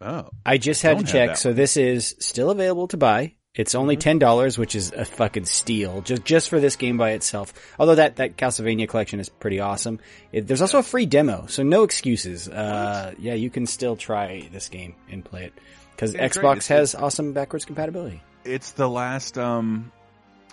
oh, 0.00 0.30
I 0.46 0.56
just 0.56 0.80
had 0.80 0.96
Don't 0.96 1.06
to 1.06 1.12
check. 1.12 1.36
So 1.36 1.52
this 1.52 1.76
is 1.76 2.16
still 2.18 2.48
available 2.48 2.88
to 2.88 2.96
buy. 2.96 3.34
It's 3.56 3.74
only 3.74 3.96
ten 3.96 4.18
dollars, 4.18 4.58
which 4.58 4.74
is 4.74 4.92
a 4.92 5.04
fucking 5.04 5.46
steal 5.46 6.02
just 6.02 6.24
just 6.24 6.48
for 6.50 6.60
this 6.60 6.76
game 6.76 6.98
by 6.98 7.12
itself. 7.12 7.54
Although 7.78 7.94
that 7.96 8.16
that 8.16 8.36
Castlevania 8.36 8.88
collection 8.88 9.18
is 9.18 9.28
pretty 9.28 9.60
awesome. 9.60 9.98
It, 10.30 10.46
there's 10.46 10.60
also 10.60 10.78
a 10.78 10.82
free 10.82 11.06
demo, 11.06 11.46
so 11.46 11.62
no 11.62 11.82
excuses. 11.82 12.48
Uh, 12.48 13.14
yeah, 13.18 13.34
you 13.34 13.48
can 13.50 13.66
still 13.66 13.96
try 13.96 14.48
this 14.52 14.68
game 14.68 14.94
and 15.10 15.24
play 15.24 15.44
it 15.44 15.54
because 15.92 16.14
Yeah, 16.14 16.26
it's 16.26 16.36
great. 16.36 16.58
Xbox 16.58 16.68
has 16.68 16.94
awesome 16.94 17.32
backwards 17.32 17.64
compatibility. 17.64 18.22
it's 18.44 18.72
the 18.72 18.88
last 18.88 19.38
um, 19.38 19.90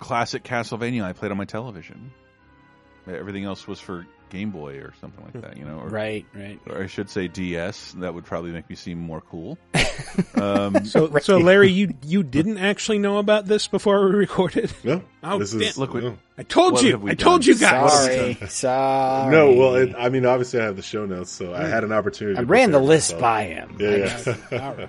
classic 0.00 0.42
Castlevania 0.42 1.02
I 1.04 1.12
played 1.12 1.30
on 1.30 1.36
my 1.36 1.44
television. 1.44 2.10
Everything 3.06 3.44
else 3.44 3.68
was 3.68 3.78
for 3.80 4.06
Game 4.34 4.50
Boy 4.50 4.78
or 4.78 4.92
something 5.00 5.24
like 5.24 5.40
that, 5.42 5.56
you 5.56 5.64
know, 5.64 5.78
or, 5.78 5.88
Right, 5.88 6.26
right. 6.34 6.58
or 6.68 6.82
I 6.82 6.86
should 6.88 7.08
say 7.08 7.28
DS. 7.28 7.92
That 7.98 8.12
would 8.14 8.24
probably 8.24 8.50
make 8.50 8.68
me 8.68 8.74
seem 8.76 8.98
more 8.98 9.20
cool. 9.20 9.56
um, 10.34 10.84
So 10.84 11.16
so 11.20 11.38
Larry, 11.38 11.70
you 11.70 11.94
you 12.02 12.22
didn't 12.22 12.58
actually 12.58 12.98
know 12.98 13.18
about 13.18 13.46
this 13.46 13.66
before 13.68 14.04
we 14.08 14.14
recorded. 14.16 14.72
No, 14.84 15.02
Oh, 15.22 15.38
this 15.38 15.54
is 15.54 15.78
Look, 15.78 15.94
we- 15.94 16.00
no. 16.02 16.18
I 16.36 16.42
told 16.42 16.72
What 16.74 16.82
you. 16.82 16.90
have 16.92 17.02
we 17.02 17.12
I 17.12 17.14
told 17.14 17.46
you 17.46 17.54
guys. 17.56 17.92
Sorry, 17.92 18.34
sorry. 18.48 19.30
No, 19.30 19.52
well, 19.52 19.76
it, 19.76 19.94
I 19.96 20.08
mean, 20.08 20.26
obviously, 20.26 20.60
I 20.60 20.64
have 20.64 20.74
the 20.76 20.82
show 20.82 21.06
notes, 21.06 21.30
so 21.30 21.54
I 21.54 21.66
had 21.68 21.84
an 21.84 21.92
opportunity. 21.92 22.36
I 22.36 22.40
to 22.40 22.46
ran 22.46 22.72
the 22.72 22.80
list 22.80 23.12
myself. 23.12 23.20
by 23.22 23.42
him. 23.44 23.76
Yeah, 23.78 24.34
yeah. 24.50 24.60
All 24.68 24.74
right. 24.74 24.88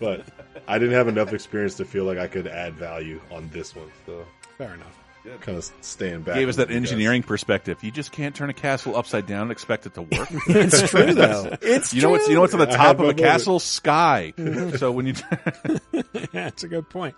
but 0.00 0.24
I 0.66 0.78
didn't 0.78 0.94
have 0.94 1.06
enough 1.06 1.32
experience 1.32 1.74
to 1.76 1.84
feel 1.84 2.04
like 2.04 2.18
I 2.18 2.26
could 2.26 2.48
add 2.48 2.74
value 2.74 3.20
on 3.30 3.48
this 3.52 3.76
one. 3.76 3.90
So 4.06 4.24
Fair 4.58 4.74
enough. 4.74 4.98
Kind 5.40 5.58
of 5.58 5.70
stand 5.80 6.24
back. 6.24 6.34
gave 6.34 6.48
us 6.48 6.56
that 6.56 6.70
engineering 6.70 7.22
perspective. 7.22 7.82
You 7.82 7.90
just 7.90 8.12
can't 8.12 8.34
turn 8.34 8.50
a 8.50 8.54
castle 8.54 8.96
upside 8.96 9.26
down 9.26 9.42
and 9.42 9.50
expect 9.52 9.86
it 9.86 9.94
to 9.94 10.02
work. 10.02 10.28
It's 10.48 10.90
true 10.90 11.14
though. 11.14 11.56
It's 11.62 11.94
you 11.94 12.02
know 12.02 12.10
what's 12.10 12.28
you 12.28 12.34
know 12.34 12.40
what's 12.40 12.54
on 12.54 12.60
the 12.60 12.66
top 12.66 12.96
of 12.96 13.00
a 13.00 13.02
moment. 13.02 13.18
castle? 13.18 13.58
Sky. 13.58 14.34
so 14.76 14.92
when 14.92 15.06
you 15.06 15.14
yeah, 15.92 15.98
that's 16.32 16.64
a 16.64 16.68
good 16.68 16.88
point. 16.88 17.14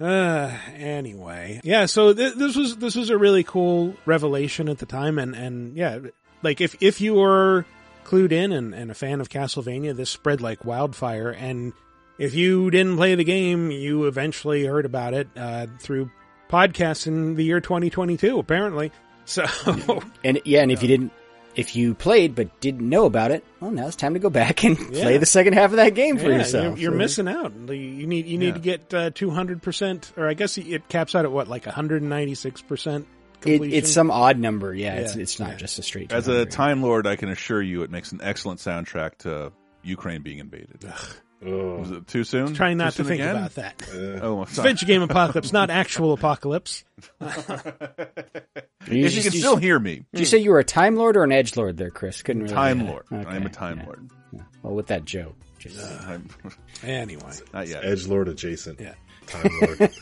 Uh, 0.00 0.56
anyway, 0.74 1.60
yeah. 1.64 1.86
So 1.86 2.12
th- 2.14 2.34
this 2.34 2.54
was 2.54 2.76
this 2.76 2.94
was 2.94 3.10
a 3.10 3.18
really 3.18 3.42
cool 3.42 3.96
revelation 4.06 4.68
at 4.68 4.78
the 4.78 4.86
time, 4.86 5.18
and 5.18 5.34
and 5.34 5.76
yeah, 5.76 5.98
like 6.42 6.60
if 6.60 6.76
if 6.80 7.00
you 7.00 7.14
were 7.14 7.66
clued 8.08 8.32
in 8.32 8.52
and, 8.52 8.74
and 8.74 8.90
a 8.90 8.94
fan 8.94 9.20
of 9.20 9.28
Castlevania, 9.28 9.94
this 9.94 10.10
spread 10.10 10.40
like 10.40 10.64
wildfire. 10.64 11.30
And 11.30 11.72
if 12.18 12.34
you 12.34 12.70
didn't 12.70 12.96
play 12.96 13.14
the 13.14 13.24
game, 13.24 13.70
you 13.70 14.06
eventually 14.06 14.64
heard 14.64 14.86
about 14.86 15.14
it 15.14 15.28
uh, 15.36 15.66
through 15.78 16.10
podcasts 16.48 17.06
in 17.06 17.34
the 17.34 17.44
year 17.44 17.60
2022, 17.60 18.38
apparently. 18.38 18.92
So 19.24 19.44
And 20.24 20.40
yeah, 20.44 20.62
and 20.62 20.72
if 20.72 20.82
you 20.82 20.88
didn't, 20.88 21.12
if 21.54 21.74
you 21.76 21.94
played 21.94 22.34
but 22.34 22.60
didn't 22.60 22.88
know 22.88 23.04
about 23.04 23.30
it, 23.30 23.44
well, 23.60 23.70
now 23.70 23.86
it's 23.86 23.96
time 23.96 24.14
to 24.14 24.20
go 24.20 24.30
back 24.30 24.62
and 24.64 24.76
play 24.78 25.18
the 25.18 25.26
second 25.26 25.54
half 25.54 25.70
of 25.70 25.76
that 25.76 25.94
game 25.94 26.16
for 26.18 26.30
Yeah, 26.30 26.38
yourself. 26.38 26.78
You're, 26.78 26.90
you're 26.92 26.98
missing 26.98 27.28
out. 27.28 27.52
You 27.68 27.74
you 27.74 28.06
need 28.06 28.26
you 28.26 28.38
need 28.38 28.46
Yeah. 28.48 28.52
to 28.54 28.60
get 28.60 28.94
uh, 28.94 29.10
two 29.10 29.30
hundred 29.30 29.60
percent, 29.62 30.12
or 30.16 30.28
I 30.28 30.34
guess 30.34 30.56
it 30.56 30.88
caps 30.88 31.14
out 31.14 31.24
at 31.24 31.32
what, 31.32 31.48
like 31.48 31.66
one 31.66 31.74
hundred 31.74 32.00
and 32.02 32.08
ninety 32.10 32.34
six 32.36 32.62
percent 32.62 33.06
It, 33.44 33.60
it's 33.62 33.92
some 33.92 34.10
odd 34.10 34.38
number. 34.38 34.72
Yeah, 34.74 34.94
it's 34.94 35.16
Yeah, 35.16 35.22
it's 35.22 35.38
not 35.40 35.50
yeah. 35.50 35.56
just 35.56 35.78
a 35.78 35.82
straight. 35.82 36.12
as 36.12 36.28
a 36.28 36.46
time 36.46 36.82
lord, 36.82 37.06
I 37.06 37.16
can 37.16 37.28
assure 37.28 37.60
you 37.60 37.82
it 37.82 37.90
makes 37.90 38.12
an 38.12 38.20
excellent 38.22 38.60
soundtrack 38.60 39.18
to 39.18 39.52
Ukraine 39.82 40.22
being 40.22 40.38
invaded. 40.38 40.84
Oh, 41.44 41.76
Was 41.76 41.90
it 41.92 42.06
too 42.08 42.24
soon? 42.24 42.52
Trying 42.54 42.78
not 42.78 42.94
Too 42.94 43.04
to 43.04 43.08
think 43.08 43.20
again? 43.20 43.36
about 43.36 43.54
that. 43.54 43.82
Oh, 44.22 44.42
It's 44.42 44.58
Vidjagame 44.58 45.04
apocalypse, 45.04 45.52
not 45.52 45.70
actual 45.70 46.12
apocalypse. 46.12 46.84
You 47.20 47.20
if 49.04 49.14
you 49.14 49.22
can 49.22 49.32
you 49.32 49.38
still 49.38 49.52
just- 49.54 49.62
hear 49.62 49.78
me, 49.78 50.04
Did 50.12 50.20
you 50.20 50.26
say 50.26 50.38
you 50.38 50.50
were 50.50 50.58
a 50.58 50.64
time 50.64 50.96
lord 50.96 51.16
or 51.16 51.22
an 51.24 51.30
edge 51.32 51.56
lord 51.56 51.76
there, 51.76 51.90
Chris? 51.90 52.22
Couldn't 52.22 52.42
really 52.42 52.54
Time 52.54 52.86
Lord. 52.86 53.04
that. 53.10 53.28
I'm 53.28 53.46
a 53.46 53.50
Time 53.50 53.78
yeah. 53.78 53.84
Lord. 53.86 54.10
Well, 54.62 54.74
with 54.74 54.88
that 54.88 55.04
joke. 55.04 55.36
Just- 55.58 55.78
uh, 55.80 55.98
I'm, 56.06 56.28
Anyway, 56.82 57.32
not 57.52 57.68
yet. 57.68 57.84
Edge 57.84 58.06
Lord 58.06 58.28
adjacent. 58.28 58.80
Yeah. 58.80 58.94
Time 59.26 59.50
Lord. 59.60 59.92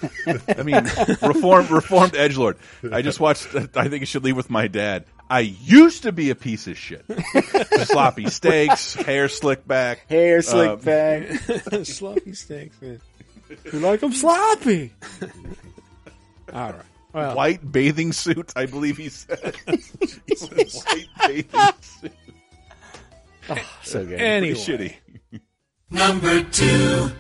I 0.57 0.63
mean, 0.63 0.85
reformed 1.23 1.71
reformed 1.71 2.15
edge 2.15 2.37
lord. 2.37 2.59
I 2.93 3.03
just 3.03 3.19
watched. 3.19 3.49
I 3.75 3.89
think 3.89 4.03
it 4.03 4.07
should 4.07 4.23
leave 4.25 4.37
with 4.37 4.51
my 4.51 4.69
dad. 4.69 5.05
I 5.29 5.41
used 5.41 6.03
to 6.05 6.13
be 6.13 6.31
a 6.31 6.35
piece 6.35 6.67
of 6.69 6.79
shit. 6.79 7.05
Sloppy 7.87 8.29
steaks, 8.31 8.95
hair 8.95 9.29
slicked 9.29 9.67
back. 9.67 10.09
Hair 10.09 10.43
slick 10.43 10.71
Uh, 10.71 10.77
back. 10.77 11.27
sloppy 11.85 12.33
steaks. 12.35 12.81
man. 12.81 13.01
You 13.73 13.81
like 13.81 14.01
them 14.01 14.13
sloppy. 14.13 14.93
All 16.53 16.73
right. 16.73 16.75
Well, 17.13 17.35
White 17.35 17.73
bathing 17.73 18.13
suit, 18.13 18.53
I 18.57 18.67
believe 18.67 18.97
he 18.99 19.09
said. 19.09 19.57
White 19.67 21.07
bathing 21.27 21.73
suit. 21.81 22.13
So 23.83 24.05
good. 24.05 24.21
anyway, 24.21 24.55
Shitty. 24.55 24.95
Number 25.91 26.43
two. 26.45 27.11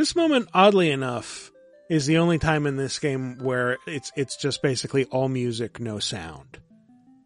This 0.00 0.16
moment, 0.16 0.48
oddly 0.54 0.90
enough, 0.90 1.52
is 1.90 2.06
the 2.06 2.16
only 2.16 2.38
time 2.38 2.66
in 2.66 2.78
this 2.78 2.98
game 2.98 3.36
where 3.36 3.76
it's 3.86 4.10
it's 4.16 4.34
just 4.36 4.62
basically 4.62 5.04
all 5.04 5.28
music, 5.28 5.78
no 5.78 5.98
sound. 5.98 6.58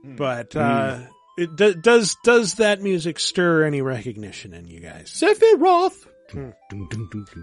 Hmm. 0.03 0.17
But 0.17 0.55
hmm. 0.55 0.59
uh, 0.59 1.01
it 1.39 1.55
do, 1.55 1.73
does 1.73 2.17
does 2.25 2.55
that 2.55 2.83
music 2.83 3.21
stir 3.21 3.63
any 3.63 3.81
recognition 3.81 4.53
in 4.55 4.67
you 4.67 4.81
guys? 4.81 5.09
Sephiroth. 5.09 6.05
Hmm. 6.33 6.51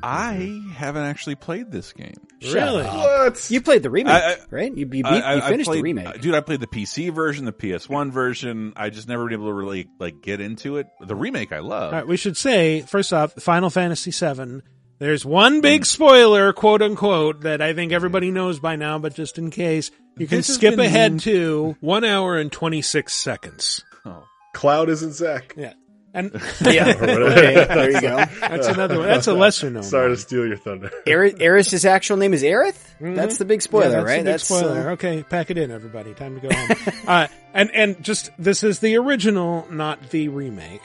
I 0.03 0.61
haven't 0.73 1.03
actually 1.03 1.35
played 1.35 1.71
this 1.71 1.93
game. 1.93 2.27
Really? 2.43 2.83
What? 2.83 3.49
You 3.49 3.61
played 3.61 3.83
the 3.83 3.89
remake, 3.89 4.13
I- 4.13 4.31
I- 4.33 4.37
right? 4.49 4.71
You, 4.75 4.79
you, 4.79 4.85
beat, 4.85 5.05
I- 5.05 5.21
I- 5.21 5.35
you 5.35 5.41
finished 5.43 5.67
played- 5.69 5.77
the 5.79 5.83
remake. 5.83 6.19
dude. 6.19 6.35
I 6.35 6.41
played 6.41 6.59
the 6.59 6.67
PC 6.67 7.13
version, 7.13 7.45
the 7.45 7.53
PS1 7.53 8.11
version. 8.11 8.73
I 8.75 8.89
just 8.89 9.07
never 9.07 9.23
been 9.23 9.33
able 9.33 9.47
to 9.47 9.53
really 9.53 9.87
like 9.97 10.21
get 10.21 10.41
into 10.41 10.75
it. 10.75 10.87
The 10.99 11.15
remake, 11.15 11.53
I 11.53 11.59
love. 11.59 11.93
All 11.93 11.99
right, 11.99 12.07
we 12.07 12.17
should 12.17 12.35
say 12.35 12.81
first 12.81 13.13
off, 13.13 13.31
Final 13.35 13.69
Fantasy 13.69 14.11
VII. 14.11 14.61
There's 15.01 15.25
one 15.25 15.61
big 15.61 15.83
spoiler, 15.87 16.53
quote 16.53 16.83
unquote, 16.83 17.41
that 17.41 17.59
I 17.59 17.73
think 17.73 17.91
everybody 17.91 18.29
knows 18.29 18.59
by 18.59 18.75
now, 18.75 18.99
but 18.99 19.15
just 19.15 19.39
in 19.39 19.49
case, 19.49 19.89
you 20.15 20.27
can 20.27 20.37
This 20.37 20.47
has 20.47 20.57
skip 20.57 20.75
been- 20.75 20.85
ahead 20.85 21.19
to 21.21 21.75
one 21.81 22.03
hour 22.03 22.37
and 22.37 22.51
twenty 22.51 22.83
six 22.83 23.15
seconds. 23.15 23.83
Oh. 24.05 24.23
Cloud 24.53 24.89
isn't 24.89 25.13
Zack. 25.13 25.55
Yeah, 25.57 25.73
and 26.13 26.31
yeah. 26.61 26.93
okay, 27.01 27.65
there 27.65 27.89
you 27.91 27.99
go. 28.01 28.25
that's 28.41 28.67
another 28.67 28.99
one. 28.99 29.07
That's 29.07 29.25
a 29.25 29.33
lesser 29.33 29.71
known. 29.71 29.81
Sorry 29.81 30.09
one. 30.09 30.15
to 30.17 30.21
steal 30.21 30.45
your 30.45 30.57
thunder. 30.57 30.91
Aerith, 31.07 31.39
Aerith's 31.39 31.83
actual 31.83 32.17
name 32.17 32.35
is 32.35 32.43
Aerith? 32.43 32.77
That's 32.99 33.39
the 33.39 33.45
big 33.45 33.63
spoiler, 33.63 33.85
Yeah, 33.85 33.91
that's 34.01 34.05
right? 34.05 34.23
the 34.23 34.31
big 34.33 34.39
spoiler. 34.39 34.89
uh, 34.89 34.93
okay, 34.93 35.23
pack 35.23 35.49
it 35.49 35.57
in, 35.57 35.71
everybody. 35.71 36.13
Time 36.13 36.39
to 36.39 36.47
go 36.47 36.53
home. 36.55 36.93
uh, 37.07 37.27
and 37.55 37.71
and 37.73 38.03
just 38.03 38.29
this 38.37 38.63
is 38.63 38.77
the 38.79 38.97
original, 38.97 39.67
not 39.71 40.11
the 40.11 40.27
remake 40.27 40.83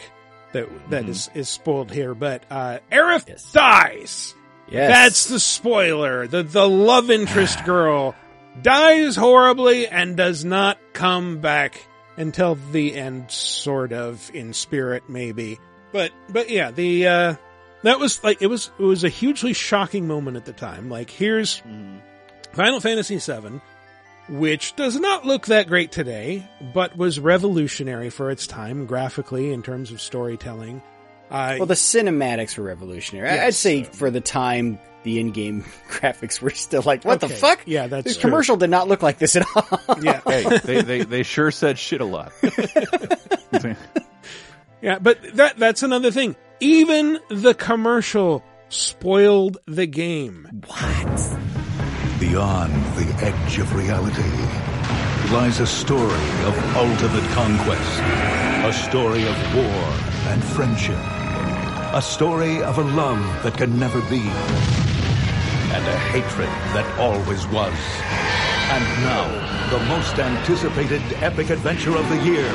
that 0.53 0.69
that 0.91 1.09
is 1.09 1.31
is 1.35 1.49
spoiled 1.49 1.91
here. 1.91 2.15
But 2.15 2.45
uh, 2.51 2.79
Aerith 2.93 3.29
Yes. 3.29 3.51
dies. 3.53 4.35
yes. 4.69 4.91
That's 4.91 5.25
the 5.29 5.41
spoiler. 5.41 6.27
The 6.27 6.43
the 6.43 6.69
love 6.69 7.11
interest 7.11 7.65
girl 7.65 8.15
dies 8.63 9.17
horribly 9.17 9.87
and 9.87 10.17
does 10.17 10.45
not 10.45 10.79
come 10.93 11.39
back 11.41 11.87
until 12.17 12.55
the 12.73 12.95
end, 12.95 13.31
sort 13.31 13.93
of 13.93 14.31
in 14.35 14.53
spirit, 14.55 15.05
maybe. 15.09 15.59
But 15.93 16.13
but 16.31 16.49
yeah, 16.51 16.71
the 16.71 17.07
uh, 17.07 17.35
that 17.83 17.99
was 17.99 18.23
like 18.25 18.41
it 18.43 18.47
was 18.47 18.71
it 18.79 18.83
was 18.83 19.05
a 19.05 19.09
hugely 19.11 19.53
shocking 19.53 20.07
moment 20.09 20.37
at 20.37 20.45
the 20.47 20.53
time. 20.53 20.89
Like 20.89 21.11
here's 21.11 21.63
Final 22.53 22.81
Fantasy 22.81 23.19
VII, 23.19 23.61
which 24.29 24.75
does 24.77 24.99
not 24.99 25.25
look 25.25 25.47
that 25.47 25.69
great 25.69 25.93
today, 25.93 26.47
but 26.75 26.97
was 26.97 27.19
revolutionary 27.21 28.11
for 28.11 28.31
its 28.31 28.47
time 28.47 28.87
graphically 28.87 29.53
in 29.53 29.63
terms 29.63 29.91
of 29.91 30.01
storytelling. 30.01 30.83
Uh, 31.31 31.57
Well, 31.59 31.67
the 31.67 31.75
cinematics 31.75 32.57
were 32.59 32.65
revolutionary. 32.65 33.29
I- 33.29 33.33
I'd 33.35 33.45
Yes. 33.47 33.59
say 33.59 33.83
for 33.85 34.11
the 34.11 34.21
time, 34.21 34.79
the 35.05 35.19
in-game 35.21 35.63
graphics 35.91 36.41
were 36.41 36.51
still 36.51 36.83
like, 36.83 37.05
what 37.05 37.21
the 37.21 37.29
fuck? 37.29 37.61
Yeah, 37.67 37.87
that's 37.87 38.05
This 38.05 38.17
true. 38.17 38.31
commercial 38.31 38.57
did 38.57 38.71
not 38.71 38.89
look 38.89 39.03
like 39.03 39.19
this 39.19 39.37
at 39.37 39.47
all. 39.55 39.81
yeah. 40.03 40.21
hey, 40.27 40.59
they, 40.65 40.83
they 40.83 41.03
they 41.05 41.23
sure 41.23 41.51
said 41.51 41.79
shit 41.79 42.01
a 42.01 42.05
lot. 42.05 42.33
Yeah, 44.83 44.99
but 44.99 45.19
that 45.37 45.57
that's 45.59 45.83
another 45.83 46.11
thing. 46.11 46.37
Even 46.61 47.19
the 47.31 47.55
commercial 47.55 48.45
spoiled 48.69 49.59
the 49.67 49.87
game. 49.87 50.63
Beyond 52.19 52.73
the 52.97 53.07
edge 53.23 53.59
of 53.59 53.75
reality 53.75 54.23
lies 55.31 55.61
a 55.61 55.67
story 55.67 56.29
of 56.47 56.77
ultimate 56.77 57.31
conquest, 57.33 58.01
a 58.65 58.73
story 58.73 59.27
of 59.29 59.55
war 59.55 59.83
and 60.33 60.43
friendship, 60.43 60.99
a 61.93 62.01
story 62.01 62.63
of 62.63 62.79
a 62.79 62.83
love 62.83 63.21
that 63.43 63.59
can 63.59 63.79
never 63.79 64.01
be, 64.09 64.23
and 65.77 65.87
a 65.87 65.99
hatred 66.09 66.49
that 66.73 66.87
always 66.99 67.47
was. 67.49 67.77
And 68.73 68.85
now, 69.05 69.29
the 69.69 69.85
most 69.85 70.19
anticipated 70.19 71.03
epic 71.23 71.51
adventure 71.51 71.97
of 71.99 72.09
the 72.09 72.25
year 72.25 72.51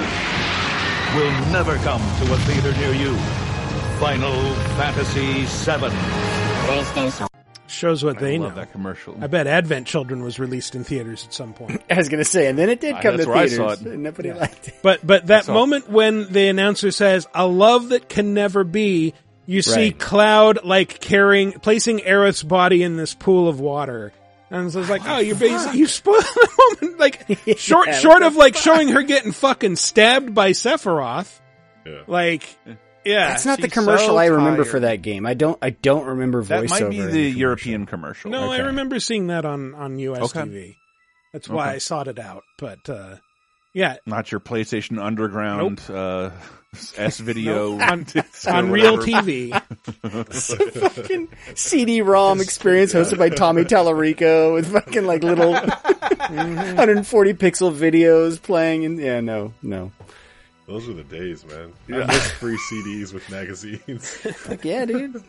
will 1.13 1.51
never 1.51 1.75
come 1.83 2.01
to 2.01 2.33
a 2.33 2.37
theater 2.47 2.71
near 2.79 2.93
you. 2.93 3.15
Final 3.99 4.55
Fantasy 4.75 5.45
VII. 5.45 7.30
Shows 7.81 8.03
what 8.03 8.19
they 8.19 8.35
I 8.35 8.37
know. 8.37 8.43
love 8.45 8.55
that 8.55 8.71
commercial. 8.71 9.17
I 9.19 9.25
bet 9.27 9.47
Advent 9.47 9.87
Children 9.87 10.21
was 10.23 10.39
released 10.39 10.75
in 10.75 10.83
theaters 10.83 11.25
at 11.25 11.33
some 11.33 11.53
point. 11.53 11.81
I 11.89 11.95
was 11.95 12.09
gonna 12.09 12.23
say, 12.23 12.47
and 12.47 12.57
then 12.57 12.69
it 12.69 12.79
did 12.79 12.93
Uh, 12.95 13.01
come 13.01 13.17
that's 13.17 13.25
to 13.25 13.29
where 13.29 13.37
I 13.39 13.47
theaters. 13.47 13.57
saw 13.57 13.69
it. 13.71 13.93
and 13.93 14.03
Nobody 14.03 14.31
liked 14.33 14.67
it. 14.67 14.75
But 14.83 15.05
but 15.05 15.27
that 15.27 15.45
So- 15.45 15.53
moment 15.53 15.89
when 15.89 16.31
the 16.31 16.47
announcer 16.47 16.91
says, 16.91 17.27
"A 17.33 17.47
love 17.47 17.89
that 17.89 18.07
can 18.07 18.33
never 18.35 18.63
be," 18.63 19.13
you 19.47 19.61
see 19.63 19.73
Right. 19.85 19.99
Cloud 19.99 20.63
like 20.63 20.99
carrying, 20.99 21.53
placing 21.53 21.99
Aerith's 22.01 22.43
body 22.43 22.83
in 22.83 22.97
this 22.97 23.13
pool 23.15 23.49
of 23.49 23.59
water. 23.59 24.13
And 24.51 24.69
so 24.71 24.81
it's 24.81 24.89
like, 24.89 25.01
oh, 25.07 25.19
you're 25.19 25.37
basically, 25.37 25.79
you 25.79 25.87
spoiled 25.87 26.23
the 26.23 26.49
moment. 26.81 26.99
Like, 26.99 27.57
short, 27.57 27.87
Yeah, 27.87 27.93
short 27.93 28.21
what 28.21 28.23
of 28.23 28.35
like 28.35 28.55
showing 28.57 28.89
her 28.89 29.01
getting 29.01 29.31
fucking 29.31 29.77
stabbed 29.77 30.35
by 30.35 30.51
Sephiroth. 30.51 31.39
Yeah. 31.85 32.01
Like, 32.05 32.43
yeah. 33.05 33.29
That's 33.29 33.45
not 33.45 33.59
the 33.61 33.67
commercial 33.69 34.07
so 34.07 34.17
I 34.17 34.25
remember 34.27 34.63
tired. 34.63 34.71
for 34.71 34.79
that 34.81 35.01
game. 35.01 35.25
I 35.25 35.33
don't. 35.33 35.57
I 35.61 35.71
don't 35.71 36.05
remember 36.05 36.43
voiceover. 36.43 36.47
that 36.47 36.63
voiceover. 36.63 36.69
might 36.81 36.89
be 36.89 36.97
in 36.99 37.05
the 37.05 37.11
commercial. 37.11 37.39
European 37.39 37.85
commercial. 37.85 38.31
No, 38.31 38.51
I 38.51 38.57
remember 38.59 38.99
seeing 38.99 39.27
that 39.27 39.45
on, 39.45 39.73
on 39.75 39.99
US 39.99 40.21
Okay. 40.35 40.41
TV. 40.41 40.75
That's 41.33 41.47
why 41.49 41.67
Okay. 41.67 41.75
I 41.75 41.77
sought 41.79 42.07
it 42.07 42.19
out. 42.19 42.43
But, 42.59 42.89
uh, 42.89 43.15
yeah, 43.73 43.95
Not 44.05 44.31
your 44.31 44.41
PlayStation 44.41 45.01
Underground 45.01 45.79
uh, 45.89 46.31
S 46.97 47.19
video 47.19 47.73
on, 47.79 48.05
on 48.47 48.69
real. 48.71 48.97
TV. 48.97 49.51
fucking 50.91 51.29
CD-ROM 51.55 52.41
experience 52.41 52.93
hosted 52.93 53.17
by 53.17 53.29
Tommy 53.29 53.63
Tallarico 53.63 54.53
with 54.53 54.71
fucking 54.73 55.05
like 55.05 55.23
little 55.23 55.53
140 55.53 57.33
pixel 57.33 57.73
videos 57.73 58.41
playing. 58.41 58.85
And 58.85 58.99
yeah, 58.99 59.21
no, 59.21 59.53
no. 59.61 59.91
Those 60.67 60.87
were 60.87 60.93
the 60.93 61.03
days, 61.03 61.45
man. 61.45 61.73
I 61.89 62.05
miss 62.05 62.31
free 62.31 62.57
CDs 62.71 63.13
with 63.13 63.29
magazines. 63.29 64.09
Fuck 64.13 64.63
yeah, 64.65 64.85
dude. 64.85 65.23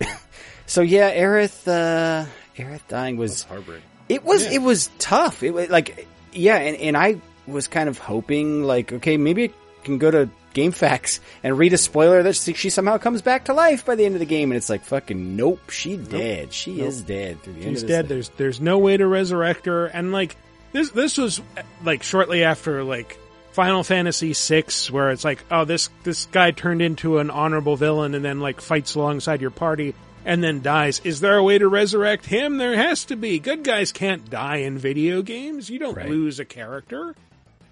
so 0.66 0.80
yeah, 0.82 1.14
Aerith, 1.14 1.66
uh, 1.68 2.26
Aerith 2.56 2.86
dying 2.88 3.16
was 3.16 3.42
Heartbreak. 3.44 3.82
It 4.08 4.24
was 4.24 4.44
it 4.44 4.62
was 4.62 4.90
tough. 4.98 5.42
It 5.42 5.52
was 5.52 5.68
like 5.70 6.06
yeah, 6.32 6.56
and, 6.56 6.76
and 6.76 6.96
I 6.96 7.20
was 7.46 7.68
kind 7.68 7.88
of 7.88 7.98
hoping 7.98 8.62
like 8.62 8.92
okay, 8.92 9.16
maybe 9.16 9.48
I 9.48 9.52
can 9.84 9.98
go 9.98 10.10
to 10.10 10.30
GameFAQs 10.54 11.20
and 11.42 11.58
read 11.58 11.72
a 11.72 11.78
spoiler 11.78 12.22
that 12.22 12.36
she 12.36 12.54
she 12.54 12.70
somehow 12.70 12.98
comes 12.98 13.22
back 13.22 13.46
to 13.46 13.54
life 13.54 13.84
by 13.84 13.96
the 13.96 14.04
end 14.04 14.14
of 14.14 14.20
the 14.20 14.26
game, 14.26 14.50
and 14.52 14.56
it's 14.56 14.70
like 14.70 14.84
fucking 14.84 15.36
nope, 15.36 15.70
she 15.70 15.96
dead. 15.96 16.52
She 16.52 16.80
is 16.80 17.02
dead. 17.02 17.42
Through 17.42 17.54
the 17.54 17.60
end 17.60 17.70
She's 17.70 17.82
of 17.82 17.88
dead. 17.88 18.02
thing. 18.02 18.08
There's 18.16 18.28
there's 18.30 18.60
no 18.60 18.78
way 18.78 18.96
to 18.96 19.06
resurrect 19.06 19.66
her. 19.66 19.86
And 19.86 20.12
like 20.12 20.36
this 20.72 20.90
this 20.90 21.18
was 21.18 21.40
like 21.82 22.02
shortly 22.02 22.44
after 22.44 22.84
like 22.84 23.18
Final 23.54 23.84
Fantasy 23.84 24.32
VI, 24.34 24.64
where 24.90 25.10
it's 25.10 25.24
like, 25.24 25.44
oh 25.50 25.64
this 25.64 25.88
this 26.02 26.26
guy 26.26 26.50
turned 26.50 26.82
into 26.82 27.18
an 27.18 27.30
honorable 27.30 27.76
villain 27.76 28.14
and 28.14 28.24
then 28.24 28.40
like 28.40 28.60
fights 28.60 28.94
alongside 28.96 29.40
your 29.40 29.50
party 29.52 29.94
and 30.24 30.42
then 30.42 30.60
dies. 30.60 31.00
Is 31.04 31.20
there 31.20 31.36
a 31.36 31.42
way 31.42 31.58
to 31.58 31.68
resurrect 31.68 32.26
him? 32.26 32.56
There 32.58 32.76
has 32.76 33.04
to 33.06 33.16
be. 33.16 33.38
Good 33.38 33.62
guys 33.62 33.92
can't 33.92 34.28
die 34.28 34.56
in 34.56 34.76
video 34.76 35.22
games. 35.22 35.70
You 35.70 35.78
don't 35.78 35.96
Right. 35.96 36.08
lose 36.08 36.40
a 36.40 36.44
character. 36.44 37.14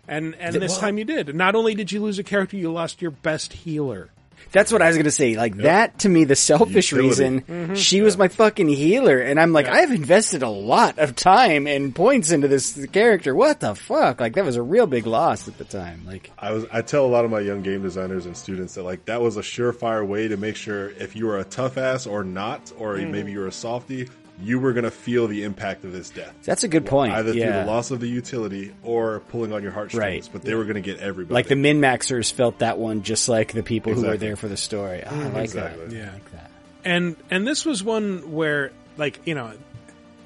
And 0.06 0.34
and 0.38 0.52
Th- 0.52 0.60
this 0.60 0.72
well- 0.72 0.80
time 0.82 0.98
you 0.98 1.04
did. 1.04 1.34
Not 1.34 1.54
only 1.56 1.74
did 1.74 1.90
you 1.90 2.00
lose 2.00 2.18
a 2.18 2.22
character, 2.24 2.56
you 2.56 2.70
lost 2.72 3.02
your 3.02 3.10
best 3.10 3.52
healer. 3.52 4.10
That's 4.50 4.72
what 4.72 4.82
I 4.82 4.88
was 4.88 4.96
gonna 4.96 5.10
say. 5.10 5.36
Like 5.36 5.56
that 5.58 6.00
to 6.00 6.08
me, 6.08 6.24
the 6.24 6.36
selfish 6.36 6.92
Utility. 6.92 7.08
reason 7.08 7.40
Mm-hmm. 7.42 7.74
she 7.74 8.00
was 8.02 8.18
my 8.18 8.28
fucking 8.28 8.68
healer, 8.68 9.18
and 9.18 9.38
I'm 9.40 9.52
like, 9.52 9.68
I've 9.68 9.90
invested 9.92 10.42
a 10.42 10.48
lot 10.50 10.98
of 10.98 11.14
time 11.16 11.66
and 11.66 11.94
points 11.94 12.30
into 12.30 12.48
this 12.48 12.86
character. 12.92 13.34
What 13.34 13.60
the 13.60 13.74
fuck? 13.74 14.20
Like 14.20 14.34
that 14.34 14.44
was 14.44 14.56
a 14.56 14.62
real 14.62 14.86
big 14.86 15.06
loss 15.06 15.48
at 15.48 15.56
the 15.58 15.64
time. 15.64 16.02
Like, 16.06 16.30
I 16.38 16.52
was 16.52 16.66
I 16.72 16.82
tell 16.82 17.06
a 17.06 17.08
lot 17.08 17.24
of 17.24 17.30
my 17.30 17.40
young 17.40 17.62
game 17.62 17.82
designers 17.82 18.26
and 18.26 18.36
students 18.36 18.74
that 18.74 18.82
like 18.82 19.04
that 19.06 19.20
was 19.22 19.36
a 19.36 19.42
surefire 19.42 20.06
way 20.06 20.28
to 20.28 20.36
make 20.36 20.56
sure 20.56 20.90
if 20.90 21.14
you 21.16 21.26
were 21.26 21.38
a 21.38 21.44
tough 21.44 21.78
ass 21.78 22.06
or 22.06 22.24
not, 22.24 22.72
or 22.78 22.96
Mm-hmm. 22.96 23.10
maybe 23.12 23.32
you 23.32 23.38
were 23.38 23.46
a 23.46 23.52
softie, 23.52 24.08
you 24.42 24.58
were 24.58 24.72
gonna 24.72 24.90
feel 24.90 25.26
the 25.28 25.44
impact 25.44 25.84
of 25.84 25.92
this 25.92 26.10
death. 26.10 26.34
that's 26.44 26.64
a 26.64 26.68
good 26.68 26.84
point. 26.86 27.12
Either 27.12 27.32
through 27.32 27.40
the 27.42 27.64
loss 27.64 27.90
of 27.90 28.00
the 28.00 28.08
utility 28.08 28.72
or 28.82 29.20
pulling 29.28 29.52
on 29.52 29.62
your 29.62 29.72
heartstrings, 29.72 30.26
Right. 30.26 30.28
but 30.32 30.42
they 30.42 30.54
were 30.54 30.64
gonna 30.64 30.80
get 30.80 30.98
everybody. 31.00 31.34
like 31.34 31.48
the 31.48 31.56
min 31.56 31.80
maxers 31.80 32.32
felt 32.32 32.58
that 32.58 32.78
one 32.78 33.02
just 33.02 33.28
like 33.28 33.52
the 33.52 33.62
people 33.62 33.94
who 33.94 34.06
were 34.06 34.16
there 34.16 34.36
for 34.36 34.48
the 34.48 34.56
story. 34.56 35.02
Oh, 35.06 35.10
I 35.14 35.28
like 35.28 35.44
Exactly. 35.44 35.86
that. 35.86 35.96
Yeah. 35.96 36.08
I 36.10 36.12
like 36.12 36.30
that. 36.32 36.50
and 36.84 37.16
and 37.30 37.46
this 37.46 37.64
was 37.64 37.82
one 37.84 38.32
where 38.32 38.72
like 38.96 39.20
you 39.26 39.34
know 39.34 39.52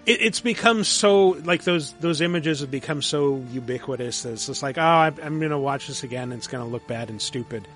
it, 0.07 0.21
it's 0.23 0.41
become 0.41 0.85
so 0.85 1.31
like 1.45 1.65
those 1.65 1.93
those 1.95 2.21
images 2.21 2.61
have 2.61 2.71
become 2.71 3.03
so 3.03 3.43
ubiquitous 3.53 4.23
that 4.23 4.33
it's 4.33 4.47
just 4.47 4.63
like 4.63 4.79
oh 4.79 4.83
I'm, 4.83 5.17
I'm 5.23 5.41
gonna 5.41 5.59
watch 5.59 5.87
this 5.89 6.03
again 6.05 6.31
and 6.33 6.35
it's 6.35 6.47
gonna 6.47 6.67
look 6.67 6.87
bad 6.87 7.11
and 7.11 7.21
stupid 7.21 7.67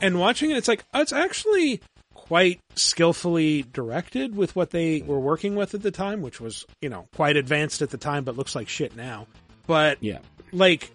and 0.00 0.18
watching 0.18 0.50
it 0.50 0.56
it's 0.56 0.68
like 0.68 0.84
oh, 0.94 1.00
it's 1.02 1.12
actually 1.12 1.80
quite 2.28 2.58
skillfully 2.74 3.62
directed 3.72 4.34
with 4.36 4.56
what 4.56 4.70
they 4.70 5.00
were 5.02 5.20
working 5.20 5.54
with 5.54 5.74
at 5.74 5.82
the 5.82 5.90
time 5.92 6.22
which 6.22 6.40
was 6.40 6.64
you 6.80 6.88
know 6.88 7.06
quite 7.14 7.36
advanced 7.36 7.82
at 7.82 7.90
the 7.90 7.96
time 7.98 8.24
but 8.24 8.36
looks 8.36 8.54
like 8.56 8.68
shit 8.68 8.96
now 8.96 9.26
but 9.66 9.96
Yeah. 10.02 10.18
like 10.52 10.90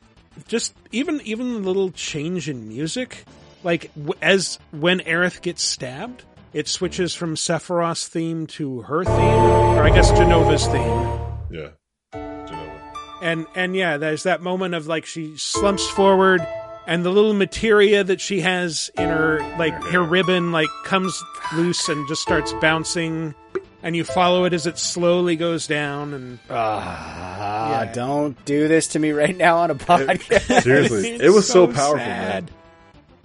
just 0.47 0.73
even 0.91 1.21
even 1.23 1.53
the 1.53 1.59
little 1.59 1.91
change 1.91 2.49
in 2.49 2.67
music 2.67 3.23
like 3.63 3.93
w- 3.95 4.13
as 4.21 4.59
when 4.71 4.99
Aerith 5.01 5.41
gets 5.41 5.63
stabbed 5.63 6.23
it 6.53 6.67
switches 6.67 7.13
from 7.15 7.35
Sephiroth's 7.35 8.07
theme 8.09 8.45
to 8.47 8.81
her 8.81 9.05
theme 9.05 9.15
or 9.15 9.83
I 9.83 9.89
guess 9.93 10.11
Jenova's 10.11 10.65
theme 10.67 11.19
yeah, 11.49 11.69
Jenova. 12.13 12.81
and 13.21 13.45
and 13.55 13.75
yeah 13.75 13.97
there's 13.97 14.23
that 14.23 14.41
moment 14.41 14.73
of 14.73 14.87
like 14.87 15.05
she 15.05 15.37
slumps 15.37 15.87
forward 15.89 16.45
and 16.87 17.05
the 17.05 17.09
little 17.11 17.33
materia 17.33 18.03
that 18.03 18.19
she 18.21 18.41
has 18.41 18.89
in 18.97 19.07
her 19.09 19.39
like 19.57 19.73
her 19.85 20.01
ribbon 20.03 20.51
like 20.51 20.69
comes 20.83 21.21
loose 21.55 21.87
and 21.89 22.07
just 22.07 22.21
starts 22.21 22.53
bouncing 22.61 23.35
and 23.83 23.95
you 23.95 24.03
follow 24.03 24.43
it 24.45 24.53
as 24.53 24.67
it 24.67 24.77
slowly 24.77 25.35
goes 25.35 25.65
down 25.67 26.13
and 26.13 26.39
Ah, 26.49 27.81
Yeah. 27.83 27.91
don't 27.93 28.45
do 28.45 28.67
this 28.67 28.87
to 28.89 28.99
me 28.99 29.11
right 29.11 29.35
now 29.35 29.57
on 29.57 29.71
a 29.71 29.75
podcast. 29.75 30.61
Seriously, 30.63 31.09
it 31.21 31.29
was 31.29 31.47
so, 31.47 31.67
so 31.67 31.73
powerful, 31.73 31.97
sad. 31.99 32.45
man. 32.45 32.49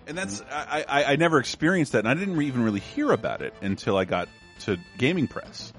And 0.08 0.16
that's 0.16 0.42
I, 0.50 0.84
I, 0.88 1.04
I 1.12 1.16
never 1.16 1.38
experienced 1.38 1.92
that, 1.92 2.00
and 2.00 2.08
I 2.08 2.14
didn't 2.14 2.40
even 2.40 2.62
really 2.62 2.78
hear 2.80 3.10
about 3.10 3.42
it 3.42 3.52
until 3.60 3.96
I 3.96 4.04
got 4.04 4.28
to 4.60 4.78
Gaming 4.98 5.26
Press. 5.26 5.72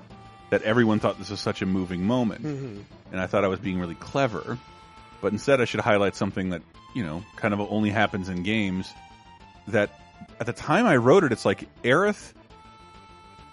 That 0.50 0.62
everyone 0.64 1.00
thought 1.00 1.18
this 1.18 1.30
was 1.30 1.40
such 1.42 1.62
a 1.62 1.66
moving 1.66 2.04
moment, 2.06 2.42
and 2.46 2.86
I 3.20 3.26
thought 3.28 3.44
I 3.44 3.48
was 3.50 3.60
being 3.60 3.80
really 3.80 3.96
clever. 3.96 4.58
But 5.22 5.32
instead, 5.34 5.60
I 5.60 5.66
should 5.66 5.80
highlight 5.82 6.16
something 6.16 6.50
that 6.52 6.62
you 6.98 7.04
know 7.06 7.24
kind 7.36 7.54
of 7.54 7.60
only 7.62 7.90
happens 7.92 8.28
in 8.30 8.44
games. 8.44 8.92
That 9.68 9.90
at 10.40 10.46
the 10.48 10.54
time 10.54 10.86
I 10.86 10.96
wrote 10.98 11.24
it, 11.24 11.32
it's 11.32 11.46
like 11.46 11.68
Aerith 11.84 12.34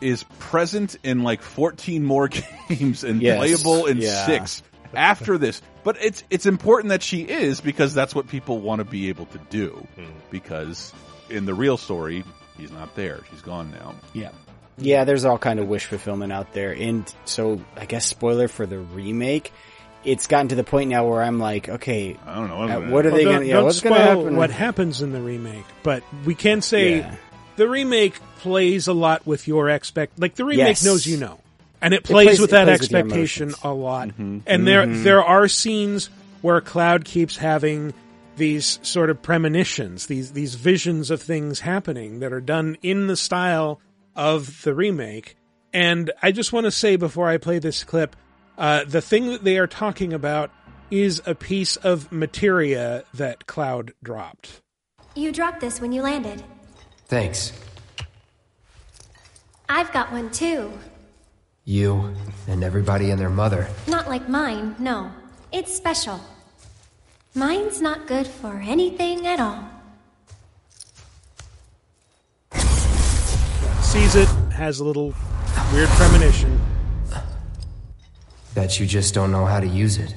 is 0.00 0.22
present 0.38 0.96
in 1.02 1.22
like 1.22 1.42
14 1.42 2.04
more 2.04 2.28
games 2.68 3.04
and 3.04 3.20
Yes. 3.22 3.38
playable 3.38 3.86
in 3.86 3.98
Yeah. 3.98 4.26
six 4.26 4.62
after 4.94 5.38
this. 5.38 5.62
But 5.82 5.96
it's 6.00 6.24
it's 6.30 6.46
important 6.46 6.90
that 6.90 7.02
she 7.02 7.22
is 7.22 7.60
because 7.60 7.94
that's 7.94 8.14
what 8.14 8.28
people 8.28 8.58
want 8.60 8.78
to 8.80 8.84
be 8.84 9.08
able 9.08 9.26
to 9.26 9.38
do. 9.50 9.86
Hmm. 9.96 10.04
Because 10.30 10.92
in 11.30 11.44
the 11.46 11.54
real 11.54 11.76
story, 11.76 12.24
he's 12.58 12.70
not 12.72 12.94
there. 12.94 13.20
She's 13.30 13.42
gone 13.42 13.70
now. 13.70 13.94
Yeah. 14.12 14.30
Yeah, 14.76 15.04
there's 15.04 15.24
all 15.24 15.38
kind 15.38 15.60
of 15.60 15.68
wish 15.68 15.84
fulfillment 15.86 16.32
out 16.32 16.52
there. 16.52 16.72
And 16.72 17.12
so 17.26 17.60
I 17.76 17.84
guess 17.86 18.04
spoiler 18.06 18.48
for 18.48 18.66
the 18.66 18.78
remake, 18.78 19.52
it's 20.04 20.26
gotten 20.26 20.48
to 20.48 20.54
the 20.54 20.64
point 20.64 20.90
now 20.90 21.06
where 21.08 21.22
I'm 21.22 21.38
like, 21.38 21.68
okay, 21.68 22.16
I 22.26 22.34
don't 22.34 22.48
know. 22.48 22.62
uh, 22.62 22.80
what 22.90 23.06
are 23.06 23.10
Well, 23.10 23.16
they 23.18 23.24
going 23.24 23.40
to, 23.40 23.46
yeah, 23.46 23.54
don't 23.54 23.64
what's 23.64 23.78
spoil 23.78 23.90
going 23.90 24.00
to 24.02 24.06
happen? 24.22 24.36
what 24.36 24.50
happens 24.50 25.02
in 25.02 25.12
the 25.12 25.20
remake, 25.20 25.64
but 25.82 26.02
we 26.24 26.34
can 26.34 26.60
say 26.62 26.98
Yeah. 26.98 27.14
the 27.56 27.68
remake 27.68 28.14
plays 28.38 28.86
a 28.88 28.92
lot 28.92 29.26
with 29.26 29.48
your 29.48 29.68
expect. 29.70 30.18
Like 30.18 30.34
the 30.34 30.44
remake 30.44 30.66
Yes. 30.68 30.84
knows 30.84 31.06
you 31.06 31.16
know, 31.16 31.38
and 31.80 31.94
it 31.94 32.04
plays, 32.04 32.26
plays- 32.26 32.40
with 32.40 32.50
it 32.50 32.52
that 32.52 32.66
plays 32.66 32.80
with 32.82 32.90
your 32.90 33.00
expectation. 33.00 33.48
Mm-hmm. 33.50 33.66
a 33.68 33.72
lot. 33.74 34.10
And 34.46 34.66
there 34.66 34.86
there 34.86 35.24
are 35.24 35.48
scenes 35.48 36.10
where 36.42 36.60
Cloud 36.60 37.04
keeps 37.04 37.36
having 37.38 37.94
these 38.36 38.78
sort 38.82 39.10
of 39.10 39.22
premonitions, 39.22 40.06
these 40.06 40.32
these 40.32 40.56
visions 40.56 41.10
of 41.10 41.22
things 41.22 41.60
happening 41.60 42.20
that 42.20 42.32
are 42.32 42.40
done 42.40 42.76
in 42.82 43.06
the 43.06 43.16
style 43.16 43.80
of 44.16 44.62
the 44.62 44.74
remake. 44.74 45.36
And 45.72 46.10
I 46.22 46.32
just 46.32 46.52
want 46.52 46.64
to 46.66 46.70
say 46.70 46.96
before 46.96 47.28
I 47.28 47.36
play 47.38 47.58
this 47.58 47.82
clip, 47.84 48.14
uh, 48.58 48.84
the 48.84 49.00
thing 49.00 49.28
that 49.28 49.44
they 49.44 49.58
are 49.58 49.66
talking 49.66 50.12
about 50.12 50.50
is 50.90 51.22
a 51.26 51.34
piece 51.34 51.76
of 51.76 52.10
materia 52.12 53.04
that 53.14 53.46
Cloud 53.46 53.92
dropped. 54.02 54.60
You 55.14 55.32
dropped 55.32 55.60
this 55.60 55.80
when 55.80 55.92
you 55.92 56.02
landed. 56.02 56.42
Thanks. 57.06 57.52
I've 59.68 59.92
got 59.92 60.12
one 60.12 60.30
too. 60.30 60.72
You 61.64 62.14
and 62.46 62.62
everybody 62.62 63.10
and 63.10 63.20
their 63.20 63.30
mother. 63.30 63.68
Not 63.86 64.08
like 64.08 64.28
mine, 64.28 64.76
no. 64.78 65.10
It's 65.52 65.74
special. 65.74 66.20
Mine's 67.34 67.80
not 67.80 68.06
good 68.06 68.26
for 68.26 68.56
anything 68.56 69.26
at 69.26 69.40
all. 69.40 69.68
Sees 73.82 74.14
it, 74.16 74.28
has 74.52 74.80
a 74.80 74.84
little 74.84 75.14
weird 75.72 75.88
premonition. 75.90 76.60
Bet 78.54 78.78
you 78.78 78.86
just 78.86 79.14
don't 79.14 79.32
know 79.32 79.46
how 79.46 79.60
to 79.60 79.66
use 79.66 79.98
it. 79.98 80.14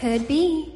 Could 0.00 0.26
be. 0.28 0.72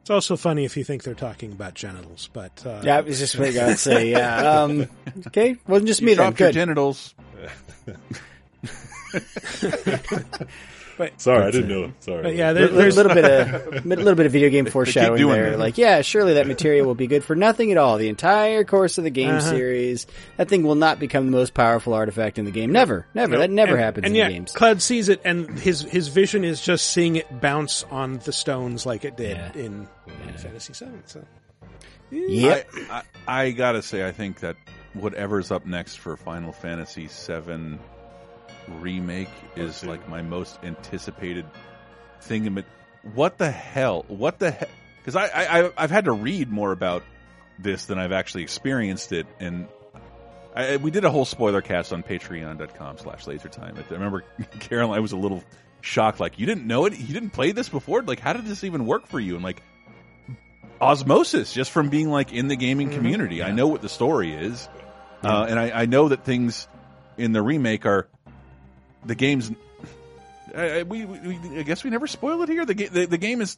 It's 0.00 0.10
also 0.10 0.36
funny 0.36 0.64
if 0.64 0.76
you 0.76 0.84
think 0.84 1.02
they're 1.02 1.14
talking 1.14 1.50
about 1.52 1.74
genitals, 1.74 2.28
but 2.32 2.64
uh, 2.64 2.80
yeah, 2.84 2.98
I 2.98 3.00
was 3.00 3.18
just 3.18 3.36
what 3.38 3.48
I 3.48 3.52
got 3.52 3.66
to 3.70 3.76
say. 3.76 4.10
Yeah. 4.10 4.60
Um, 4.62 4.86
okay. 5.26 5.56
Wasn't 5.66 5.88
just 5.88 6.00
You 6.00 6.06
me 6.06 6.14
then. 6.14 6.26
dropped 6.32 6.40
your 6.40 6.48
Good. 6.50 6.54
genitals. 6.54 7.14
but 10.98 11.20
Sorry, 11.20 11.44
I 11.44 11.50
didn't 11.50 11.68
know. 11.68 11.92
Sorry. 12.00 12.22
but 12.22 12.34
yeah, 12.34 12.50
A 12.50 12.54
there, 12.54 12.62
little, 12.64 12.78
there's 12.78 12.96
little 12.96 13.14
bit 13.14 13.24
of 13.24 13.74
a 13.84 13.88
little 13.88 14.14
bit 14.14 14.26
of 14.26 14.32
video 14.32 14.48
game 14.50 14.66
foreshadowing 14.66 15.18
doing 15.18 15.34
there. 15.34 15.50
that. 15.50 15.58
Like, 15.58 15.78
yeah, 15.78 16.00
surely 16.02 16.34
that 16.34 16.46
materia 16.46 16.84
will 16.84 16.94
be 16.94 17.06
good 17.06 17.24
for 17.24 17.36
nothing 17.36 17.70
at 17.72 17.76
all. 17.78 17.98
The 17.98 18.08
entire 18.08 18.64
course 18.64 18.98
of 18.98 19.04
the 19.04 19.10
game 19.10 19.30
Uh-huh. 19.30 19.40
series, 19.50 20.06
that 20.36 20.48
thing 20.48 20.62
will 20.62 20.74
not 20.74 20.98
become 20.98 21.26
the 21.26 21.32
most 21.32 21.54
powerful 21.54 21.92
artifact 21.94 22.38
in 22.38 22.44
the 22.44 22.50
game. 22.50 22.72
Never, 22.72 23.06
never. 23.14 23.38
That 23.38 23.50
never 23.50 23.72
and, 23.76 23.80
happens 23.80 24.04
and 24.06 24.14
in 24.14 24.18
yeah, 24.18 24.28
games. 24.30 24.52
Cloud 24.52 24.80
sees 24.82 25.08
it, 25.08 25.20
and 25.24 25.58
his 25.58 25.82
his 25.82 26.08
vision 26.08 26.44
is 26.44 26.60
just 26.60 26.90
seeing 26.90 27.16
it 27.16 27.40
bounce 27.40 27.84
on 27.90 28.18
the 28.18 28.32
stones 28.32 28.86
like 28.86 29.04
it 29.04 29.16
did 29.16 29.36
Yeah. 29.36 29.52
in 29.54 29.88
Final 30.06 30.38
Fantasy 30.38 30.72
VII. 30.72 30.90
So 31.06 31.24
Yep. 32.10 32.68
I, 32.90 33.02
I, 33.26 33.40
I 33.46 33.50
gotta 33.50 33.82
say, 33.82 34.06
I 34.06 34.12
think 34.12 34.40
that 34.40 34.56
whatever's 34.94 35.50
up 35.50 35.66
next 35.66 35.96
for 35.96 36.16
Final 36.16 36.52
Fantasy 36.52 37.08
VII 37.08 37.78
remake 38.68 39.30
is 39.56 39.84
like 39.84 40.08
my 40.08 40.22
most 40.22 40.58
anticipated 40.62 41.46
thing. 42.20 42.64
What 43.14 43.38
the 43.38 43.50
hell? 43.50 44.04
What 44.08 44.38
the 44.38 44.50
hell? 44.50 44.68
Because 44.98 45.16
I, 45.16 45.26
I, 45.26 45.70
I've 45.76 45.90
had 45.90 46.06
to 46.06 46.12
read 46.12 46.50
more 46.50 46.72
about 46.72 47.02
this 47.58 47.86
than 47.86 47.98
I've 47.98 48.12
actually 48.12 48.42
experienced 48.42 49.12
it, 49.12 49.26
and 49.38 49.68
I, 50.54 50.78
we 50.78 50.90
did 50.90 51.04
a 51.04 51.10
whole 51.10 51.24
spoiler 51.24 51.62
cast 51.62 51.92
on 51.92 52.02
Patreon.com 52.02 52.98
slash 52.98 53.24
LaserTime. 53.24 53.78
I 53.78 53.94
remember 53.94 54.24
Caroline 54.60 54.96
I 54.96 55.00
was 55.00 55.12
a 55.12 55.16
little 55.16 55.44
shocked. 55.80 56.18
Like, 56.18 56.38
you 56.38 56.46
didn't 56.46 56.66
know 56.66 56.86
it? 56.86 56.98
You 56.98 57.14
didn't 57.14 57.30
play 57.30 57.52
this 57.52 57.68
before? 57.68 58.02
Like, 58.02 58.20
how 58.20 58.32
did 58.32 58.46
this 58.46 58.64
even 58.64 58.86
work 58.86 59.06
for 59.06 59.20
you? 59.20 59.34
And 59.34 59.44
like, 59.44 59.62
osmosis 60.80 61.52
just 61.52 61.70
from 61.70 61.88
being 61.88 62.10
like 62.10 62.32
in 62.32 62.48
the 62.48 62.56
gaming 62.56 62.90
community. 62.90 63.42
I 63.42 63.52
know 63.52 63.68
what 63.68 63.82
the 63.82 63.88
story 63.88 64.34
is, 64.34 64.68
uh, 65.22 65.46
and 65.48 65.58
I, 65.58 65.82
I 65.82 65.86
know 65.86 66.08
that 66.08 66.24
things 66.24 66.68
in 67.16 67.32
the 67.32 67.42
remake 67.42 67.86
are 67.86 68.08
the 69.06 69.14
game's. 69.14 69.50
I, 70.54 70.80
I- 70.80 70.82
we, 70.84 71.04
we, 71.04 71.58
I 71.58 71.62
guess 71.62 71.84
we 71.84 71.90
never 71.90 72.06
spoil 72.06 72.42
it 72.42 72.48
here. 72.48 72.64
The, 72.66 72.74
ga- 72.74 72.88
the 72.88 73.06
the 73.06 73.18
game 73.18 73.40
is 73.40 73.56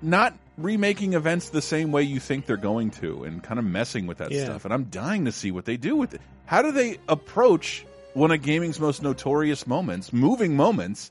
not 0.00 0.34
remaking 0.58 1.14
events 1.14 1.50
the 1.50 1.62
same 1.62 1.92
way 1.92 2.02
you 2.02 2.20
think 2.20 2.46
they're 2.46 2.56
going 2.56 2.90
to, 2.90 3.24
and 3.24 3.42
kind 3.42 3.58
of 3.58 3.64
messing 3.64 4.06
with 4.06 4.18
that 4.18 4.30
Yeah. 4.30 4.44
stuff. 4.46 4.64
And 4.64 4.74
I'm 4.74 4.84
dying 4.84 5.24
to 5.26 5.32
see 5.32 5.50
what 5.50 5.64
they 5.64 5.76
do 5.76 5.96
with 5.96 6.14
it. 6.14 6.20
How 6.46 6.62
do 6.62 6.72
they 6.72 6.98
approach 7.08 7.86
one 8.14 8.30
of 8.30 8.42
gaming's 8.42 8.78
most 8.80 9.02
notorious 9.02 9.66
moments, 9.66 10.12
moving 10.12 10.56
moments, 10.56 11.10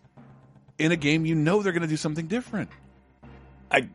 in 0.78 0.92
a 0.92 0.96
game 0.96 1.26
you 1.26 1.36
know 1.36 1.62
they're 1.64 1.72
going 1.74 1.82
to 1.84 1.88
do 1.88 1.98
something 1.98 2.28
different? 2.28 2.70
I, 3.72 3.88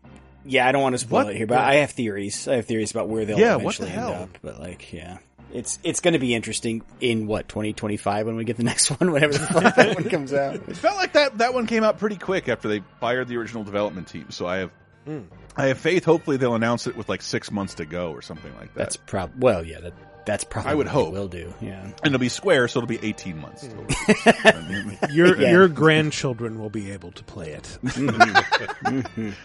yeah, 0.45 0.67
I 0.67 0.73
don't 0.73 0.83
want 0.83 0.95
to 0.95 0.99
spoil 0.99 1.25
What 1.25 1.35
it 1.35 1.37
here, 1.37 1.47
but 1.47 1.57
the- 1.57 1.61
I 1.67 1.75
have 1.77 1.91
theories. 1.91 2.49
I 2.49 2.57
have 2.57 2.67
theories 2.67 2.91
about 2.91 3.09
where 3.09 3.25
they'll 3.27 3.39
Yeah, 3.39 3.57
what 3.57 3.79
eventually 3.79 3.89
the 3.91 3.95
end 3.97 4.01
hell? 4.15 4.23
up. 4.25 4.39
But 4.43 4.59
like, 4.61 4.93
yeah, 4.93 5.19
it's 5.53 5.79
it's 5.83 6.01
going 6.01 6.13
to 6.13 6.19
be 6.19 6.35
interesting 6.35 6.83
in 7.01 7.27
what 7.27 7.49
2025 7.49 8.27
when 8.27 8.37
we 8.37 8.45
get 8.45 8.57
the 8.57 8.63
next 8.73 8.91
one, 8.91 9.13
whenever 9.13 9.33
the 9.35 9.47
fuck 9.47 9.75
that 9.77 9.95
one 9.95 10.09
comes 10.09 10.33
out. 10.33 10.55
It 10.69 10.77
felt 10.77 10.97
like 10.97 11.13
that 11.15 11.39
that 11.39 11.55
one 11.55 11.67
came 11.67 11.85
out 11.85 11.99
pretty 11.99 12.17
quick 12.17 12.49
after 12.49 12.69
they 12.69 12.83
fired 13.01 13.29
the 13.29 13.37
original 13.37 13.65
development 13.65 14.09
team. 14.09 14.31
So 14.31 14.47
I 14.47 14.59
have 14.59 14.71
hmm. 15.05 15.21
I 15.57 15.67
have 15.67 15.79
faith. 15.79 16.05
Hopefully, 16.05 16.37
they'll 16.37 16.55
announce 16.55 16.87
it 16.87 16.97
with 16.97 17.09
like 17.09 17.23
six 17.23 17.51
months 17.51 17.75
to 17.75 17.87
go 17.87 18.13
or 18.13 18.23
something 18.23 18.53
like 18.57 18.75
that. 18.75 18.79
That's 18.79 18.97
prob. 18.97 19.33
Well, 19.39 19.65
yeah, 19.65 19.81
that 19.81 19.95
that's 20.27 20.45
probably 20.45 20.73
I 20.73 20.75
would 20.75 20.87
what 20.87 20.93
hope. 20.93 21.15
they 21.15 21.19
will 21.21 21.29
do. 21.29 21.55
Yeah. 21.61 21.81
and 21.83 21.95
it'll 22.05 22.19
be 22.19 22.29
square, 22.29 22.67
so 22.69 22.81
it'll 22.81 22.89
be 22.89 22.99
eighteen 23.03 23.39
months. 23.39 23.67
Hmm. 23.67 24.91
Your 25.11 25.41
Yeah. 25.41 25.51
your 25.53 25.69
grandchildren 25.69 26.59
will 26.59 26.71
be 26.71 26.91
able 26.91 27.13
to 27.13 27.25
play 27.25 27.51
it. 27.53 27.79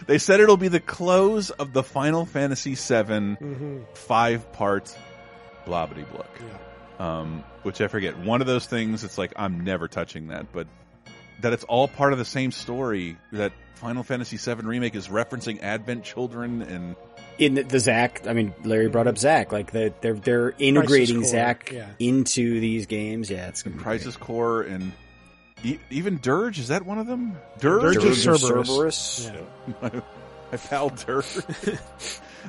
they 0.06 0.18
said 0.18 0.40
it'll 0.40 0.56
be 0.56 0.68
the 0.68 0.80
close 0.80 1.50
of 1.50 1.72
the 1.72 1.82
Final 1.82 2.26
Fantasy 2.26 2.74
VII 2.74 3.38
mm-hmm. 3.38 3.78
five 3.94 4.52
part 4.52 4.94
blah 5.64 5.86
bitty 5.86 6.04
block. 6.04 6.28
Um, 6.98 7.42
which 7.62 7.80
I 7.80 7.88
forget. 7.88 8.18
One 8.18 8.40
of 8.40 8.46
those 8.46 8.66
things. 8.66 9.04
It's 9.04 9.18
like 9.18 9.32
I'm 9.36 9.64
never 9.64 9.88
touching 9.88 10.28
that, 10.28 10.52
but 10.52 10.66
that 11.40 11.52
it's 11.52 11.64
all 11.64 11.88
part 11.88 12.12
of 12.12 12.18
the 12.18 12.24
same 12.24 12.52
story. 12.52 13.16
That 13.32 13.52
Final 13.74 14.02
Fantasy 14.04 14.36
VII 14.36 14.62
remake 14.62 14.94
is 14.94 15.08
referencing 15.08 15.60
Advent 15.62 16.04
children 16.04 16.62
and 16.62 16.94
In 17.38 17.54
the, 17.54 17.62
the 17.62 17.80
Zack, 17.80 18.26
I 18.28 18.32
mean, 18.32 18.54
Larry 18.62 18.88
brought 18.88 19.08
up 19.08 19.18
Zack. 19.18 19.50
Like 19.50 19.72
the, 19.72 19.92
they're 20.00 20.14
they're 20.14 20.54
integrating 20.58 21.22
Core, 21.22 21.30
Zack 21.30 21.72
yeah. 21.72 21.88
into 21.98 22.60
these 22.60 22.86
games. 22.86 23.28
Yeah, 23.30 23.48
it's 23.48 23.62
gonna 23.62 23.76
be 23.76 23.82
Crisis 23.82 24.16
Core 24.16 24.62
and 24.62 24.92
e- 25.64 25.78
even 25.90 26.20
Dirge. 26.22 26.60
Is 26.60 26.68
that 26.68 26.86
one 26.86 26.98
of 26.98 27.08
them? 27.08 27.36
Dirge. 27.58 27.94
Dirge 27.94 28.04
is 28.04 28.24
Dirge 28.24 28.40
Cerberus. 28.40 28.68
Cerberus. 28.68 29.32
Yeah. 29.82 30.00
My 30.52 30.58
pal 30.58 30.90
Dirge. 30.90 31.38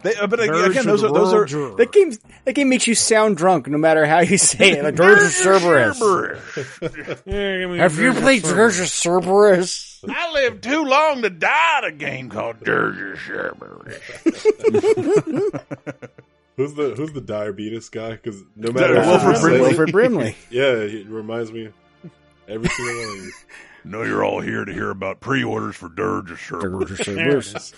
they, 0.02 0.16
uh, 0.16 0.28
but 0.28 0.40
Dirge 0.40 0.72
again, 0.72 0.80
of 0.80 0.86
those 0.86 1.04
are 1.04 1.14
those 1.14 1.34
are 1.34 1.58
World. 1.58 1.78
That 1.78 1.92
game, 1.92 2.12
that 2.46 2.54
game 2.54 2.70
makes 2.70 2.88
you 2.88 2.96
sound 2.96 3.38
drunk 3.38 3.68
no 3.68 3.78
matter 3.78 4.06
how 4.06 4.20
you 4.20 4.38
say 4.38 4.72
it. 4.72 4.84
Like 4.84 4.96
Dirge 4.96 5.22
of 5.24 5.32
Cerberus. 5.32 6.02
Yeah, 7.26 7.76
Have 7.78 7.98
you 8.00 8.14
played 8.14 8.44
Cerberus. 8.44 8.78
Dirge 8.78 8.80
of 8.82 8.88
Cerberus? 8.90 10.04
I 10.10 10.32
lived 10.34 10.64
too 10.64 10.84
long 10.84 11.22
to 11.22 11.30
die 11.30 11.78
at 11.78 11.84
a 11.86 11.92
game 11.92 12.30
called 12.30 12.60
Dirge 12.62 13.14
of 13.14 13.20
Cerberus. 13.20 14.00
Who's 16.56 16.74
the 16.76 16.94
Who's 16.96 17.14
the 17.14 17.22
diabetes 17.22 17.90
guy? 17.90 18.12
Because 18.12 18.44
no 18.56 18.72
matter 18.72 18.94
Wilford 18.96 19.22
how 19.22 19.30
you 19.32 19.36
say 19.36 19.42
Brimley. 19.42 19.56
it- 19.58 19.62
Wilford 19.62 19.92
Brimley. 19.92 20.36
yeah, 20.52 20.86
he 20.86 21.04
reminds 21.04 21.52
me 21.52 21.66
of 21.66 21.74
every 22.48 22.70
single 22.70 22.96
one 22.96 23.18
of 23.18 23.24
these. 23.24 23.46
know 23.86 24.04
you're 24.04 24.24
all 24.24 24.40
here 24.42 24.64
to 24.66 24.72
hear 24.74 24.90
about 24.90 25.20
pre-orders 25.20 25.76
for 25.76 25.90
Dirge 25.90 26.32
of 26.32 26.40
Dirge 26.62 26.92
of 26.92 26.98
Cerberus. 27.06 27.74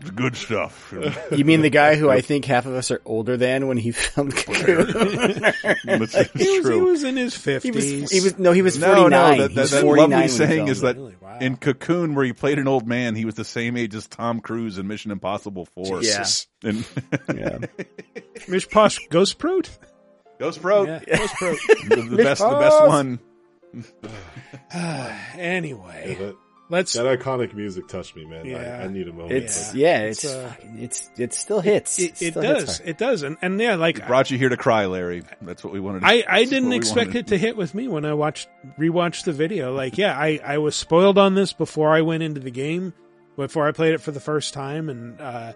It's 0.00 0.10
good 0.10 0.36
stuff. 0.36 0.94
You 1.30 1.44
mean 1.44 1.60
the 1.62 1.70
guy 1.70 1.96
who 1.96 2.08
I 2.10 2.20
think 2.20 2.44
half 2.44 2.66
of 2.66 2.74
us 2.74 2.90
are 2.90 3.00
older 3.04 3.36
than 3.36 3.66
when 3.68 3.76
he 3.76 3.90
filmed 3.92 4.34
Cocoon? 4.36 4.86
It's, 5.84 6.14
it's 6.14 6.32
He 6.32 6.58
was, 6.60 6.68
he 6.68 6.80
was 6.80 7.04
in 7.04 7.16
his 7.16 7.34
he 7.34 7.40
fifties. 7.40 7.74
was, 8.02 8.10
he 8.10 8.20
was, 8.20 8.38
no, 8.38 8.52
he 8.52 8.62
was 8.62 8.76
49. 8.78 9.10
no, 9.10 9.32
He 9.32 9.40
that, 9.42 9.54
that, 9.54 9.70
that 9.70 9.82
49 9.82 10.10
lovely 10.10 10.28
saying 10.28 10.68
is 10.68 10.80
that 10.80 10.96
Really? 10.96 11.16
Wow. 11.20 11.38
in 11.40 11.56
Cocoon, 11.56 12.14
where 12.14 12.24
he 12.24 12.32
played 12.32 12.58
an 12.58 12.68
old 12.68 12.86
man, 12.86 13.14
he 13.14 13.24
was 13.24 13.34
the 13.34 13.44
same 13.44 13.76
age 13.76 13.94
as 13.94 14.06
Tom 14.06 14.40
Cruise 14.40 14.78
in 14.78 14.86
Mission 14.86 15.10
Impossible 15.10 15.66
4. 15.74 16.02
Yeah. 16.02 16.24
And 16.64 16.84
Yeah. 17.34 17.58
Mish 18.48 18.68
Posh 18.68 18.98
Ghost 19.10 19.38
Prote? 19.38 19.68
Ghost 20.38 20.60
Pro, 20.60 20.84
Yeah, 20.86 20.98
Ghost 21.04 21.34
Prote. 21.34 21.58
the, 21.88 21.96
the 22.16 22.16
best, 22.22 22.40
the 22.42 22.58
best 22.58 22.86
one. 22.86 23.20
anyway, 25.38 26.16
Yeah, 26.18 26.26
that, 26.26 26.36
let's. 26.68 26.92
that 26.94 27.06
iconic 27.18 27.54
music 27.54 27.88
touched 27.88 28.16
me, 28.16 28.24
man. 28.24 28.44
Yeah. 28.46 28.78
I, 28.80 28.84
I 28.84 28.88
need 28.88 29.08
a 29.08 29.12
moment. 29.12 29.32
It's, 29.32 29.74
Yeah. 29.74 30.00
yeah, 30.00 30.04
it's, 30.06 30.24
It's, 30.24 30.34
uh, 30.34 30.54
it's, 30.76 31.10
it 31.18 31.34
still 31.34 31.60
hits. 31.60 31.98
It, 31.98 32.22
it 32.22 32.30
still 32.32 32.42
does. 32.42 32.78
hard. 32.78 32.88
It 32.88 32.98
does. 32.98 33.22
And, 33.22 33.36
and 33.42 33.60
yeah, 33.60 33.76
like 33.76 34.06
Brought 34.06 34.30
you 34.30 34.38
here 34.38 34.48
to 34.48 34.56
cry, 34.56 34.86
Larry. 34.86 35.22
That's 35.42 35.62
what 35.64 35.72
we 35.72 35.80
wanted. 35.80 36.00
To, 36.00 36.06
I, 36.06 36.24
I 36.28 36.44
didn't 36.44 36.72
expect 36.72 37.14
it 37.14 37.28
to 37.28 37.38
hit 37.38 37.56
with 37.56 37.74
me 37.74 37.88
when 37.88 38.04
I 38.04 38.14
watched 38.14 38.48
rewatched 38.78 39.24
the 39.24 39.32
video. 39.32 39.74
Like, 39.74 39.98
yeah, 39.98 40.18
I, 40.18 40.40
I 40.44 40.58
was 40.58 40.74
spoiled 40.76 41.18
on 41.18 41.34
this 41.34 41.52
before 41.52 41.90
I 41.90 42.02
went 42.02 42.22
into 42.22 42.40
the 42.40 42.50
game, 42.50 42.92
before 43.36 43.66
I 43.68 43.72
played 43.72 43.94
it 43.94 44.00
for 44.00 44.10
the 44.10 44.20
first 44.20 44.54
time, 44.54 44.88
and 44.88 45.20
uh, 45.20 45.52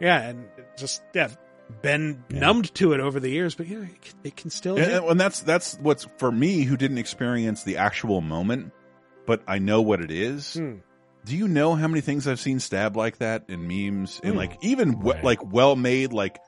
yeah, 0.00 0.28
and 0.28 0.48
just 0.76 1.02
yeah, 1.14 1.28
been 1.82 2.24
numbed 2.30 2.74
to 2.76 2.92
it 2.92 3.00
over 3.00 3.20
the 3.20 3.30
years. 3.30 3.54
But 3.54 3.68
yeah, 3.68 3.82
it 3.82 4.02
can, 4.02 4.14
it 4.24 4.36
can 4.36 4.50
still. 4.50 4.76
And, 4.76 4.90
hit. 4.90 5.02
and 5.02 5.20
that's 5.20 5.40
that's 5.40 5.76
what's 5.80 6.06
for 6.18 6.30
me 6.32 6.62
who 6.64 6.76
didn't 6.76 6.98
experience 6.98 7.64
the 7.64 7.76
actual 7.78 8.20
moment, 8.20 8.72
but 9.26 9.42
I 9.46 9.58
know 9.58 9.82
what 9.82 10.00
it 10.00 10.10
is. 10.10 10.54
Hmm. 10.54 10.76
Do 11.26 11.36
you 11.36 11.48
know 11.48 11.74
how 11.74 11.86
many 11.86 12.00
things 12.00 12.26
I've 12.26 12.40
seen 12.40 12.60
stabbed 12.60 12.96
like 12.96 13.18
that 13.18 13.44
in 13.48 13.66
memes 13.68 14.20
and 14.24 14.32
Hmm. 14.32 14.38
like 14.38 14.56
even 14.62 15.00
we- 15.00 15.12
Right. 15.12 15.24
like 15.24 15.52
well 15.52 15.76
made 15.76 16.12
like 16.12 16.38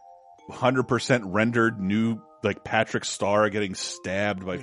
hundred 0.50 0.84
percent 0.84 1.24
rendered 1.26 1.80
new 1.80 2.20
like 2.42 2.64
Patrick 2.64 3.04
Star 3.04 3.48
getting 3.50 3.74
stabbed 3.74 4.44
by 4.44 4.56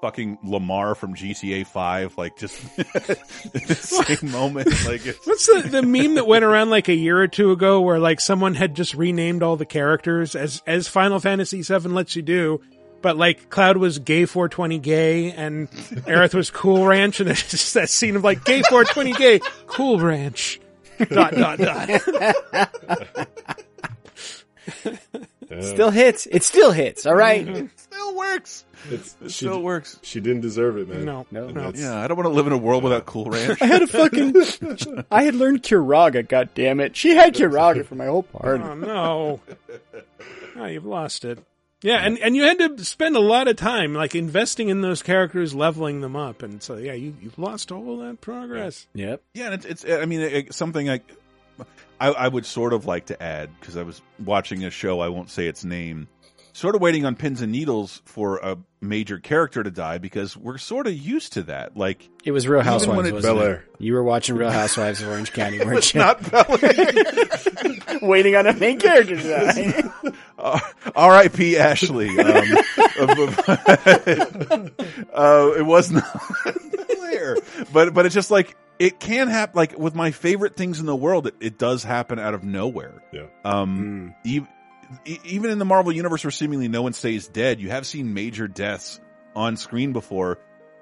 fucking 0.00 0.38
Lamar 0.44 0.94
from 0.94 1.14
GTA 1.14 1.66
Five 1.66 2.16
like 2.16 2.36
just 2.36 2.60
the 2.76 3.74
same 3.74 4.30
moment 4.30 4.68
like 4.86 5.04
it's, 5.06 5.26
What's 5.26 5.46
the, 5.46 5.68
the 5.68 5.82
meme 5.82 6.14
that 6.14 6.26
went 6.26 6.44
around 6.44 6.70
like 6.70 6.88
a 6.88 6.94
year 6.94 7.18
or 7.18 7.28
two 7.28 7.50
ago 7.52 7.80
where 7.80 7.98
like 7.98 8.20
someone 8.20 8.54
had 8.54 8.74
just 8.74 8.94
renamed 8.94 9.42
all 9.42 9.56
the 9.56 9.66
characters 9.66 10.34
as, 10.34 10.62
as 10.66 10.88
Final 10.88 11.18
Fantasy 11.20 11.62
VII 11.62 11.88
lets 11.88 12.14
you 12.16 12.22
do, 12.22 12.60
but 13.02 13.16
like 13.16 13.50
Cloud 13.50 13.76
was 13.76 13.98
gay 13.98 14.24
420 14.24 14.78
gay 14.78 15.32
and 15.32 15.70
Aerith 16.06 16.34
was 16.34 16.50
cool 16.50 16.86
ranch 16.86 17.20
and 17.20 17.28
it's 17.28 17.50
just 17.50 17.74
that 17.74 17.88
scene 17.88 18.16
of 18.16 18.24
like 18.24 18.44
gay 18.44 18.62
420 18.62 19.12
gay, 19.14 19.40
cool 19.66 20.00
ranch. 20.00 20.60
Dot, 21.10 21.32
dot, 21.34 21.58
dot. 21.58 21.88
Yeah. 25.50 25.60
Still 25.62 25.90
hits. 25.90 26.26
It 26.26 26.42
still 26.42 26.72
hits. 26.72 27.06
All 27.06 27.14
right. 27.14 27.46
it 27.48 27.70
still 27.78 28.16
works. 28.16 28.64
It's, 28.90 29.16
It 29.20 29.30
she, 29.30 29.46
still 29.46 29.62
works. 29.62 29.98
she 30.02 30.20
didn't 30.20 30.42
deserve 30.42 30.76
it, 30.76 30.88
man. 30.88 31.04
No, 31.04 31.26
No. 31.30 31.48
No. 31.48 31.72
Yeah, 31.74 31.98
I 31.98 32.06
don't 32.06 32.16
want 32.16 32.26
to 32.26 32.34
live 32.34 32.46
in 32.46 32.52
a 32.52 32.58
world 32.58 32.84
without 32.84 33.06
Cool 33.06 33.24
Ranch. 33.30 33.60
I 33.62 33.66
had 33.66 33.82
a 33.82 33.86
fucking. 33.86 34.34
I 35.10 35.22
had 35.22 35.34
learned 35.34 35.62
Curaga. 35.62 36.26
God 36.28 36.50
damn 36.54 36.80
it! 36.80 36.96
She 36.96 37.10
had 37.14 37.34
Curaga 37.34 37.84
for 37.84 37.94
my 37.94 38.06
whole 38.06 38.26
oh, 38.34 38.38
party. 38.38 38.64
Oh 38.64 38.74
no. 38.74 39.40
Oh, 40.56 40.64
you've 40.66 40.86
lost 40.86 41.24
it. 41.24 41.38
Yeah, 41.82 41.98
and, 41.98 42.18
and 42.18 42.34
you 42.34 42.42
had 42.42 42.58
to 42.58 42.84
spend 42.84 43.14
a 43.14 43.20
lot 43.20 43.46
of 43.46 43.56
time 43.56 43.94
like 43.94 44.16
investing 44.16 44.68
in 44.68 44.80
those 44.80 45.00
characters, 45.00 45.54
leveling 45.54 46.00
them 46.00 46.16
up, 46.16 46.42
and 46.42 46.60
so 46.60 46.76
yeah, 46.76 46.94
you 46.94 47.14
you've 47.20 47.38
lost 47.38 47.70
all 47.70 47.98
that 47.98 48.20
progress. 48.20 48.88
Yep. 48.94 49.22
Yeah, 49.32 49.44
and 49.46 49.54
it's, 49.54 49.64
it's 49.64 49.84
I 49.88 50.04
mean, 50.04 50.20
it, 50.20 50.54
something 50.54 50.90
I, 50.90 51.00
I, 52.00 52.08
I 52.08 52.28
would 52.28 52.46
sort 52.46 52.72
of 52.72 52.86
like 52.86 53.06
to 53.06 53.22
add 53.22 53.50
because 53.60 53.76
I 53.76 53.82
was 53.82 54.00
watching 54.24 54.64
a 54.64 54.70
show. 54.70 55.00
I 55.00 55.08
won't 55.08 55.30
say 55.30 55.46
its 55.46 55.64
name. 55.64 56.08
Sort 56.52 56.74
of 56.74 56.80
waiting 56.80 57.04
on 57.04 57.14
pins 57.14 57.40
and 57.40 57.52
needles 57.52 58.02
for 58.04 58.38
a 58.38 58.56
major 58.80 59.18
character 59.18 59.62
to 59.62 59.70
die 59.70 59.98
because 59.98 60.36
we're 60.36 60.58
sort 60.58 60.88
of 60.88 60.92
used 60.92 61.34
to 61.34 61.44
that. 61.44 61.76
Like, 61.76 62.08
It 62.24 62.32
was 62.32 62.48
Real 62.48 62.62
Housewives. 62.62 63.12
wasn't 63.12 63.22
Bel? 63.36 63.40
Air. 63.40 63.64
You 63.78 63.94
were 63.94 64.02
watching 64.02 64.34
Real 64.34 64.50
Housewives 64.50 65.00
of 65.00 65.08
Orange 65.08 65.32
County, 65.32 65.58
weren't 65.64 65.94
you? 65.94 66.00
not 66.00 66.20
waiting 68.02 68.34
on 68.34 68.48
a 68.48 68.54
main 68.54 68.80
character 68.80 69.16
to 69.16 69.92
die. 70.02 70.10
uh, 70.38 70.58
R.I.P. 70.96 71.56
Ashley. 71.58 72.08
Um, 72.18 72.58
uh, 75.14 75.50
it 75.56 75.64
was 75.66 75.90
not 75.92 76.04
but 77.72 77.94
but 77.94 78.06
it's 78.06 78.14
just 78.14 78.30
like 78.30 78.56
it 78.78 79.00
can 79.00 79.28
happen. 79.28 79.56
Like 79.56 79.78
with 79.78 79.94
my 79.94 80.10
favorite 80.10 80.56
things 80.56 80.80
in 80.80 80.86
the 80.86 80.96
world, 80.96 81.26
it, 81.26 81.34
it 81.40 81.58
does 81.58 81.82
happen 81.84 82.18
out 82.18 82.34
of 82.34 82.44
nowhere. 82.44 83.02
Yeah. 83.12 83.26
Um, 83.44 84.14
ev- 84.26 84.46
e- 85.04 85.18
even 85.24 85.50
in 85.50 85.58
the 85.58 85.64
Marvel 85.64 85.92
universe, 85.92 86.24
where 86.24 86.30
seemingly 86.30 86.68
no 86.68 86.82
one 86.82 86.92
stays 86.92 87.28
dead, 87.28 87.60
you 87.60 87.70
have 87.70 87.86
seen 87.86 88.14
major 88.14 88.48
deaths 88.48 89.00
on 89.36 89.56
screen 89.56 89.92
before, 89.92 90.38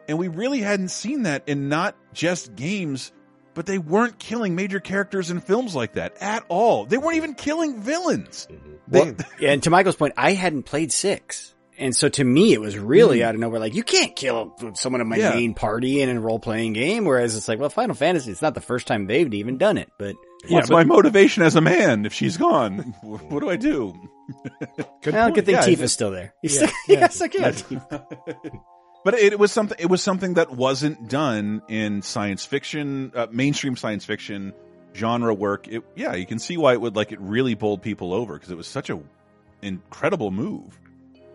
and 0.09 0.19
we 0.19 0.29
really 0.29 0.61
hadn't 0.61 0.89
seen 0.89 1.23
that 1.25 1.45
in 1.49 1.69
not 1.69 1.95
just 2.13 2.55
games. 2.55 3.13
But 3.55 3.65
they 3.65 3.79
weren't 3.79 4.19
killing 4.19 4.55
major 4.55 4.81
characters 4.81 5.31
in 5.31 5.41
films 5.41 5.75
like 5.75 5.95
that 5.95 6.19
at 6.21 6.45
all. 6.49 6.85
They 6.85 6.99
weren't 6.99 7.17
even 7.17 7.33
killing 7.33 7.81
villains. 7.81 8.47
They- 8.87 9.01
Well, 9.01 9.15
and 9.43 9.63
to 9.63 9.71
Michael's 9.71 9.97
point, 9.97 10.13
I 10.19 10.35
hadn't 10.35 10.65
played 10.65 10.93
six. 10.93 11.55
And 11.79 11.95
so 11.95 12.09
to 12.09 12.24
me, 12.24 12.53
it 12.53 12.61
was 12.61 12.79
really 12.79 13.22
out 13.22 13.35
of 13.35 13.41
nowhere. 13.41 13.61
Like, 13.61 13.74
you 13.74 13.83
can't 13.83 14.16
kill 14.16 14.55
someone 14.74 15.01
in 15.01 15.09
my 15.09 15.16
Yeah. 15.16 15.31
main 15.35 15.53
party 15.55 16.01
in 16.01 16.09
a 16.09 16.20
role 16.20 16.39
playing 16.39 16.72
game. 16.72 17.05
Whereas 17.05 17.37
it's 17.37 17.49
like, 17.49 17.59
well, 17.59 17.68
Final 17.70 17.95
Fantasy, 17.95 18.31
it's 18.31 18.41
not 18.43 18.55
the 18.55 18.61
first 18.61 18.87
time 18.87 19.07
they've 19.07 19.33
even 19.35 19.59
done 19.59 19.77
it, 19.79 19.91
but 19.99 20.16
What's 20.49 20.70
my 20.70 20.85
motivation 20.85 21.43
as 21.43 21.57
a 21.57 21.61
man 21.61 22.07
if 22.07 22.12
she's 22.12 22.37
gone? 22.37 22.79
what 23.03 23.41
do 23.41 23.51
I 23.51 23.57
do? 23.57 23.95
Good 25.03 25.14
well, 25.14 25.24
point. 25.27 25.35
good 25.37 25.47
thing 25.47 25.55
Yeah, 25.57 25.62
Tifa's 25.62 25.93
still 25.93 26.11
there. 26.11 26.35
He's 26.43 26.61
Yeah, 26.61 26.66
still, 26.83 26.95
yeah. 26.95 27.01
yes, 27.01 27.20
I 27.20 27.29
can. 27.29 27.55
But 29.05 29.14
it 29.14 29.39
was 29.39 29.53
something. 29.53 29.77
It 29.81 29.87
was 29.87 30.03
something 30.03 30.35
that 30.35 30.51
wasn't 30.51 31.09
done 31.09 31.62
in 31.68 32.03
science 32.03 32.45
fiction, 32.45 33.12
uh, 33.14 33.27
mainstream 33.31 33.77
science 33.77 34.05
fiction 34.05 34.53
genre 34.97 35.33
work. 35.33 35.68
It, 35.68 35.85
yeah, 35.95 36.14
you 36.14 36.27
can 36.27 36.39
see 36.41 36.57
why 36.57 36.72
it 36.72 36.81
would 36.81 36.97
like 36.97 37.12
it 37.12 37.20
really 37.20 37.55
bowled 37.55 37.83
people 37.83 38.12
over 38.12 38.35
because 38.35 38.51
it 38.51 38.57
was 38.57 38.66
such 38.66 38.91
a 38.91 38.99
incredible 39.62 40.31
move, 40.33 40.79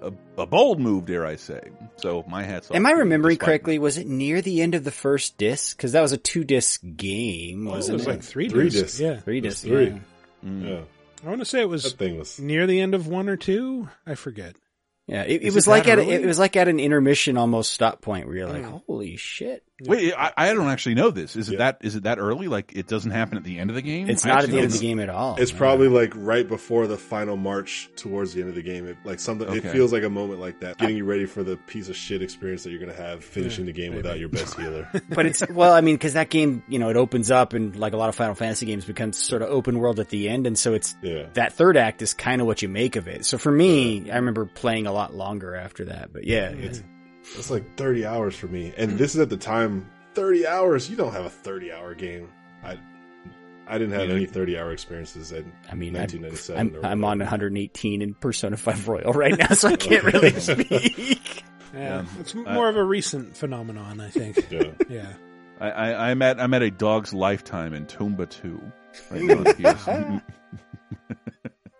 a, 0.01 0.11
a 0.41 0.45
bold 0.45 0.79
move, 0.79 1.05
dare 1.05 1.25
I 1.25 1.35
say. 1.35 1.61
So 1.97 2.23
my 2.27 2.43
hats 2.43 2.69
off. 2.69 2.75
Am 2.75 2.85
I 2.85 2.91
remembering 2.91 3.35
despite- 3.35 3.45
correctly? 3.45 3.79
Was 3.79 3.97
it 3.97 4.07
near 4.07 4.41
the 4.41 4.61
end 4.61 4.75
of 4.75 4.83
the 4.83 4.91
first 4.91 5.37
disc? 5.37 5.75
Because 5.77 5.91
that 5.93 6.01
was 6.01 6.11
a 6.11 6.17
two 6.17 6.43
disc 6.43 6.81
game, 6.95 7.67
Oh, 7.67 7.71
it 7.71 7.75
wasn't 7.75 7.97
was 7.99 8.07
it? 8.07 8.09
like 8.09 8.23
three, 8.23 8.49
Three 8.49 8.65
discs. 8.69 8.81
discs. 8.81 8.99
Yeah, 8.99 9.19
Three 9.19 9.41
discs. 9.41 9.61
three. 9.61 9.85
Yeah. 9.87 9.97
Mm. 10.45 10.69
Yeah. 10.69 10.81
I 11.23 11.27
want 11.29 11.39
to 11.41 11.45
say 11.45 11.61
it 11.61 11.69
was 11.69 11.91
thing 11.93 12.17
was. 12.17 12.39
near 12.39 12.65
the 12.65 12.79
end 12.81 12.95
of 12.95 13.07
one 13.07 13.29
or 13.29 13.37
two. 13.37 13.87
I 14.07 14.15
forget. 14.15 14.55
Yeah, 15.07 15.23
it, 15.23 15.41
it 15.41 15.43
Is 15.43 15.55
was 15.55 15.67
it 15.67 15.69
like 15.69 15.87
at 15.87 15.99
a, 15.99 16.01
it 16.09 16.25
was 16.25 16.39
like 16.39 16.55
at 16.55 16.67
an 16.67 16.79
intermission 16.79 17.37
almost 17.37 17.71
stop 17.71 18.01
point 18.01 18.27
where 18.27 18.37
you're 18.37 18.47
like, 18.49 18.63
Mm. 18.63 18.81
holy 18.87 19.17
shit! 19.17 19.63
Wait, 19.87 20.13
I, 20.13 20.31
I 20.37 20.53
don't 20.53 20.67
actually 20.67 20.95
know 20.95 21.09
this. 21.11 21.35
Is 21.35 21.49
it 21.49 21.57
that 21.57 21.77
is 21.81 21.95
it 21.95 22.03
that 22.03 22.19
early? 22.19 22.47
Like 22.47 22.73
it 22.75 22.87
doesn't 22.87 23.11
happen 23.11 23.37
at 23.37 23.43
the 23.43 23.59
end 23.59 23.69
of 23.69 23.75
the 23.75 23.81
game? 23.81 24.09
It's 24.09 24.25
I 24.25 24.29
not 24.29 24.43
at 24.43 24.49
the 24.49 24.57
end 24.57 24.65
of 24.67 24.71
the 24.73 24.79
game 24.79 24.99
at 24.99 25.09
all. 25.09 25.35
It's 25.37 25.51
Yeah. 25.51 25.57
probably 25.57 25.87
like 25.87 26.13
right 26.15 26.47
before 26.47 26.87
the 26.87 26.97
final 26.97 27.37
march 27.37 27.89
towards 27.95 28.33
the 28.33 28.41
end 28.41 28.49
of 28.49 28.55
the 28.55 28.61
game. 28.61 28.85
It, 28.87 28.97
like 29.03 29.19
something, 29.19 29.51
it 29.55 29.61
feels 29.63 29.91
like 29.93 30.03
a 30.03 30.09
moment 30.09 30.39
like 30.39 30.59
that, 30.61 30.77
getting 30.77 30.97
you 30.97 31.05
ready 31.05 31.25
for 31.25 31.43
the 31.43 31.57
piece 31.57 31.89
of 31.89 31.95
shit 31.95 32.21
experience 32.21 32.63
that 32.63 32.69
you're 32.71 32.79
going 32.79 32.95
to 32.95 33.01
have 33.01 33.23
finishing 33.23 33.65
the 33.65 33.71
game 33.73 33.95
without 33.95 34.19
your 34.19 34.29
best 34.29 34.55
healer. 34.59 34.87
but 35.09 35.25
it's 35.25 35.47
well, 35.49 35.73
I 35.73 35.81
mean, 35.81 35.95
because 35.95 36.13
that 36.13 36.29
game, 36.29 36.63
you 36.67 36.79
know, 36.79 36.89
it 36.89 36.97
opens 36.97 37.31
up 37.31 37.53
and 37.53 37.75
like 37.75 37.93
a 37.93 37.97
lot 37.97 38.09
of 38.09 38.15
Final 38.15 38.35
Fantasy 38.35 38.65
games 38.65 38.85
becomes 38.85 39.17
sort 39.17 39.41
of 39.41 39.49
open 39.49 39.79
world 39.79 39.99
at 39.99 40.09
the 40.09 40.29
end, 40.29 40.47
and 40.47 40.57
so 40.57 40.73
it's 40.73 40.95
Yeah. 41.01 41.27
that 41.33 41.53
third 41.53 41.77
act 41.77 42.01
is 42.01 42.13
kind 42.13 42.41
of 42.41 42.47
what 42.47 42.61
you 42.61 42.69
make 42.69 42.95
of 42.95 43.07
it. 43.07 43.25
So 43.25 43.37
for 43.37 43.51
me, 43.51 44.09
I 44.11 44.15
remember 44.17 44.45
playing 44.45 44.85
a 44.87 44.91
lot 44.93 45.15
longer 45.15 45.55
after 45.55 45.85
that. 45.85 46.13
But 46.13 46.25
yeah, 46.25 46.49
it's 46.49 46.83
It's 47.35 47.51
like 47.51 47.77
30 47.77 48.05
hours 48.05 48.35
for 48.35 48.47
me. 48.47 48.73
And 48.77 48.91
hmm. 48.91 48.97
this 48.97 49.15
is 49.15 49.21
at 49.21 49.29
the 49.29 49.37
time 49.37 49.89
30 50.13 50.47
hours. 50.47 50.89
You 50.89 50.95
don't 50.95 51.13
have 51.13 51.25
a 51.25 51.29
30 51.29 51.71
hour 51.71 51.93
game. 51.95 52.29
I 52.63 52.77
I 53.67 53.77
didn't 53.77 53.93
have 53.93 54.09
Yeah. 54.09 54.15
any 54.15 54.25
30 54.25 54.57
hour 54.57 54.71
experiences 54.71 55.31
in 55.31 55.51
I 55.71 55.75
mean, 55.75 55.95
I'm, 55.95 56.01
1997. 56.01 56.75
I'm, 56.77 56.85
I'm 56.85 57.03
on 57.05 57.19
118 57.19 58.01
in 58.01 58.13
Persona 58.15 58.57
5 58.57 58.87
Royal 58.87 59.13
right 59.13 59.37
now, 59.37 59.47
so 59.49 59.69
I 59.69 59.75
can't 59.77 60.03
really 60.03 60.31
speak. 60.39 61.43
Yeah, 61.73 61.79
Yeah. 61.79 62.05
it's 62.19 62.35
more 62.35 62.67
of 62.67 62.75
a 62.75 62.83
recent 62.83 63.37
phenomenon, 63.37 64.01
I 64.01 64.09
think. 64.09 64.45
Yeah. 64.51 64.71
yeah. 64.89 65.13
I, 65.59 65.69
I, 65.69 66.09
I'm 66.09 66.21
at 66.23 66.39
I'm 66.41 66.53
at 66.55 66.63
a 66.63 66.71
dog's 66.71 67.13
lifetime 67.13 67.73
in 67.73 67.85
Tomba 67.85 68.29
Two. 68.29 68.59
Right 69.09 69.21
now 69.21 69.37
on 69.37 70.19
PS. 70.19 70.21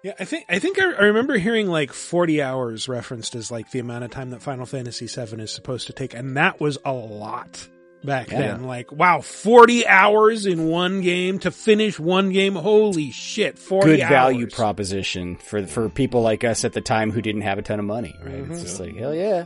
Yeah, 0.03 0.13
I 0.19 0.25
think 0.25 0.45
I 0.49 0.57
think 0.59 0.81
I, 0.81 0.91
I 0.93 1.03
remember 1.05 1.37
hearing 1.37 1.67
like 1.67 1.93
40 1.93 2.41
hours 2.41 2.87
referenced 2.89 3.35
as 3.35 3.51
like 3.51 3.69
the 3.71 3.79
amount 3.79 4.03
of 4.03 4.11
time 4.11 4.31
that 4.31 4.41
Final 4.41 4.65
Fantasy 4.65 5.05
VII 5.07 5.41
is 5.41 5.51
supposed 5.51 5.87
to 5.87 5.93
take, 5.93 6.13
and 6.15 6.37
that 6.37 6.59
was 6.59 6.77
a 6.83 6.91
lot 6.91 7.67
back 8.03 8.31
Yeah. 8.31 8.39
then. 8.39 8.63
Like, 8.63 8.91
wow, 8.91 9.21
40 9.21 9.85
hours 9.85 10.47
in 10.47 10.65
one 10.67 11.01
game 11.01 11.37
to 11.39 11.51
finish 11.51 11.99
one 11.99 12.31
game. 12.31 12.55
Holy 12.55 13.11
shit, 13.11 13.59
40 13.59 13.85
Good 13.87 14.01
hours. 14.01 14.09
value 14.09 14.47
proposition 14.49 15.35
for 15.35 15.67
for 15.67 15.87
people 15.87 16.21
like 16.23 16.43
us 16.43 16.65
at 16.65 16.73
the 16.73 16.81
time 16.81 17.11
who 17.11 17.21
didn't 17.21 17.41
have 17.41 17.59
a 17.59 17.61
ton 17.61 17.77
of 17.77 17.85
money, 17.85 18.15
right? 18.23 18.33
Mm-hmm. 18.41 18.53
It's 18.53 18.63
just 18.63 18.79
like, 18.79 18.95
hell 18.95 19.13
yeah. 19.13 19.45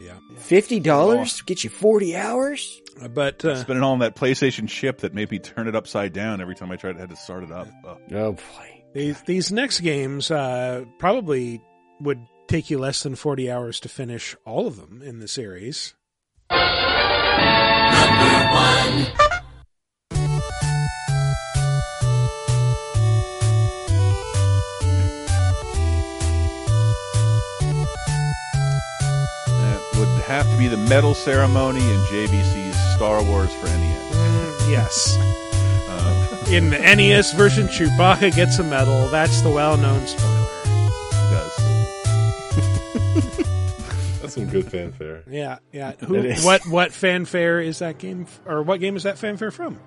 Yeah, 0.00 0.12
Fifty 0.36 0.78
dollars 0.78 1.40
get 1.42 1.64
you 1.64 1.70
forty 1.70 2.14
hours. 2.14 2.80
but 3.10 3.44
uh, 3.44 3.56
Spending 3.56 3.82
all 3.82 3.94
on 3.94 3.98
that 3.98 4.14
PlayStation 4.14 4.68
chip 4.68 4.98
that 4.98 5.12
made 5.12 5.28
me 5.32 5.40
turn 5.40 5.66
it 5.66 5.74
upside 5.74 6.12
down 6.12 6.40
every 6.40 6.54
time 6.54 6.70
I 6.70 6.76
tried 6.76 6.96
had 6.96 7.10
to 7.10 7.16
start 7.16 7.42
it 7.42 7.50
up. 7.50 7.66
Oh. 7.84 7.96
Oh 8.12 8.32
boy, 8.34 8.77
these 8.94 9.20
these 9.22 9.52
next 9.52 9.80
games 9.80 10.30
uh, 10.30 10.84
probably 10.98 11.60
would 12.00 12.20
take 12.48 12.70
you 12.70 12.78
less 12.78 13.02
than 13.02 13.14
40 13.14 13.50
hours 13.50 13.80
to 13.80 13.88
finish 13.88 14.34
all 14.44 14.66
of 14.66 14.76
them 14.76 15.02
in 15.02 15.20
the 15.20 15.28
series. 15.28 15.94
That 16.50 16.58
would 29.98 30.08
have 30.22 30.50
to 30.50 30.56
be 30.56 30.68
the 30.68 30.76
medal 30.88 31.14
ceremony 31.14 31.80
in 31.80 32.00
JVC's 32.06 32.94
Star 32.94 33.22
Wars 33.22 33.52
for 33.54 33.66
NES. 33.66 34.14
Mm, 34.14 34.70
yes. 34.70 35.47
In 36.50 36.70
the 36.70 36.78
NES 36.78 37.34
version, 37.34 37.66
Chewbacca 37.68 38.34
gets 38.34 38.58
a 38.58 38.64
medal. 38.64 39.06
That's 39.08 39.42
the 39.42 39.50
well-known 39.50 40.06
spoiler. 40.06 40.46
does. 41.30 41.56
That's 44.22 44.34
some 44.34 44.46
good 44.46 44.70
fanfare. 44.70 45.24
Yeah, 45.28 45.58
yeah. 45.72 45.92
Who, 46.06 46.32
what 46.44 46.66
what 46.66 46.92
fanfare 46.92 47.60
is 47.60 47.80
that 47.80 47.98
game, 47.98 48.22
f- 48.22 48.40
or 48.46 48.62
what 48.62 48.80
game 48.80 48.96
is 48.96 49.02
that 49.02 49.18
fanfare 49.18 49.50
from? 49.50 49.78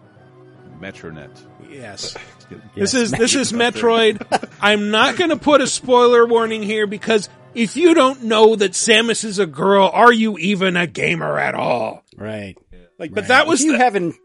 Metronet. 0.80 1.32
Yes, 1.68 2.16
this 2.76 2.94
is 2.94 3.10
this 3.10 3.34
is 3.34 3.52
Metroid. 3.52 4.22
I'm 4.62 4.92
not 4.92 5.18
going 5.18 5.32
to 5.32 5.38
put 5.38 5.62
a 5.62 5.68
spoiler 5.68 6.28
warning 6.28 6.62
here 6.62 6.86
because 6.86 7.28
if 7.56 7.76
you 7.76 7.96
don't 7.96 8.24
know 8.26 8.56
that 8.56 8.74
Samus 8.74 9.26
is 9.26 9.40
a 9.40 9.48
girl, 9.48 9.90
are 9.92 10.14
you 10.14 10.38
even 10.38 10.78
a 10.78 10.86
gamer 10.86 11.40
at 11.40 11.56
all? 11.56 12.04
right. 12.16 12.56
Like, 13.00 13.14
but 13.16 13.30
that 13.30 13.48
was 13.48 13.62
if 13.62 13.66
you 13.66 13.72
the- 13.74 13.78
haven't 13.80 14.16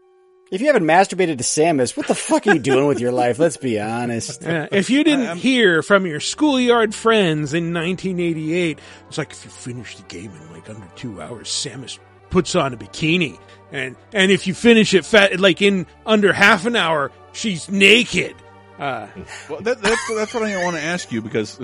if 0.51 0.61
you 0.61 0.67
haven't 0.67 0.83
masturbated 0.85 1.37
to 1.37 1.43
Samus, 1.43 1.95
what 1.97 2.07
the 2.07 2.15
fuck 2.15 2.47
are 2.47 2.53
you 2.53 2.59
doing 2.59 2.87
with 2.87 2.99
your 2.99 3.11
life? 3.11 3.39
Let's 3.39 3.57
be 3.57 3.79
honest. 3.79 4.41
Yeah, 4.43 4.67
if 4.71 4.89
you 4.89 5.03
didn't 5.03 5.37
hear 5.37 5.81
from 5.83 6.05
your 6.05 6.19
schoolyard 6.19 6.93
friends 6.95 7.53
in 7.53 7.73
1988, 7.73 8.79
it's 9.07 9.17
like 9.17 9.31
if 9.31 9.43
you 9.45 9.51
finish 9.51 9.95
the 9.97 10.03
game 10.03 10.31
in 10.31 10.51
like 10.53 10.69
under 10.69 10.87
two 10.95 11.21
hours, 11.21 11.47
Samus 11.49 11.99
puts 12.29 12.55
on 12.55 12.73
a 12.73 12.77
bikini, 12.77 13.39
and 13.71 13.95
and 14.13 14.31
if 14.31 14.47
you 14.47 14.53
finish 14.53 14.93
it 14.93 15.05
fat 15.05 15.39
like 15.39 15.61
in 15.61 15.85
under 16.05 16.33
half 16.33 16.65
an 16.65 16.75
hour, 16.75 17.11
she's 17.33 17.69
naked. 17.69 18.35
Uh, 18.79 19.07
Well, 19.49 19.61
that, 19.61 19.81
that's 19.81 20.07
that's 20.15 20.33
what 20.33 20.43
I 20.43 20.63
want 20.63 20.75
to 20.75 20.81
ask 20.81 21.11
you 21.11 21.21
because 21.21 21.59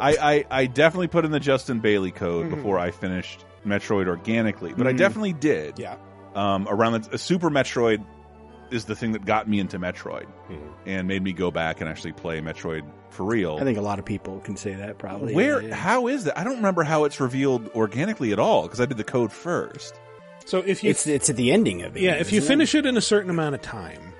I, 0.00 0.16
I 0.50 0.60
I 0.62 0.66
definitely 0.66 1.08
put 1.08 1.24
in 1.24 1.30
the 1.30 1.40
Justin 1.40 1.80
Bailey 1.80 2.10
code 2.10 2.50
before 2.50 2.78
I 2.78 2.90
finished 2.90 3.44
Metroid 3.66 4.06
organically, 4.06 4.74
but 4.76 4.86
I 4.86 4.92
definitely 4.92 5.32
did. 5.32 5.78
yeah, 5.78 5.96
Um, 6.34 6.66
around 6.68 7.04
the 7.04 7.18
Super 7.18 7.50
Metroid 7.50 8.04
is 8.70 8.86
the 8.86 8.96
thing 8.96 9.12
that 9.12 9.24
got 9.26 9.46
me 9.48 9.60
into 9.60 9.78
Metroid 9.78 10.26
and 10.86 11.06
made 11.06 11.22
me 11.22 11.32
go 11.32 11.50
back 11.50 11.80
and 11.82 11.90
actually 11.90 12.12
play 12.12 12.40
Metroid 12.40 12.82
for 13.10 13.24
real. 13.24 13.58
I 13.60 13.64
think 13.64 13.76
a 13.76 13.82
lot 13.82 13.98
of 13.98 14.06
people 14.06 14.40
can 14.40 14.56
say 14.56 14.72
that 14.74 14.96
probably. 14.98 15.34
Where? 15.34 15.60
Yeah, 15.60 15.68
yeah. 15.68 15.74
How 15.74 16.06
is 16.06 16.24
that? 16.24 16.38
I 16.38 16.44
don't 16.44 16.56
remember 16.56 16.82
how 16.82 17.04
it's 17.04 17.20
revealed 17.20 17.68
organically 17.74 18.32
at 18.32 18.38
all 18.38 18.62
because 18.62 18.80
I 18.80 18.86
did 18.86 18.96
the 18.96 19.04
code 19.04 19.30
first. 19.30 19.94
so 20.46 20.58
if 20.60 20.82
you 20.82 20.88
It's 20.90 21.06
it's 21.06 21.28
at 21.28 21.36
the 21.36 21.52
ending 21.52 21.82
of 21.82 21.96
it. 21.96 22.02
yeah, 22.02 22.12
if 22.14 22.32
you 22.32 22.40
finish 22.40 22.74
it 22.74 22.86
in 22.86 22.96
a 22.96 23.02
certain 23.02 23.28
amount 23.28 23.54
of 23.54 23.60
time, 23.60 24.14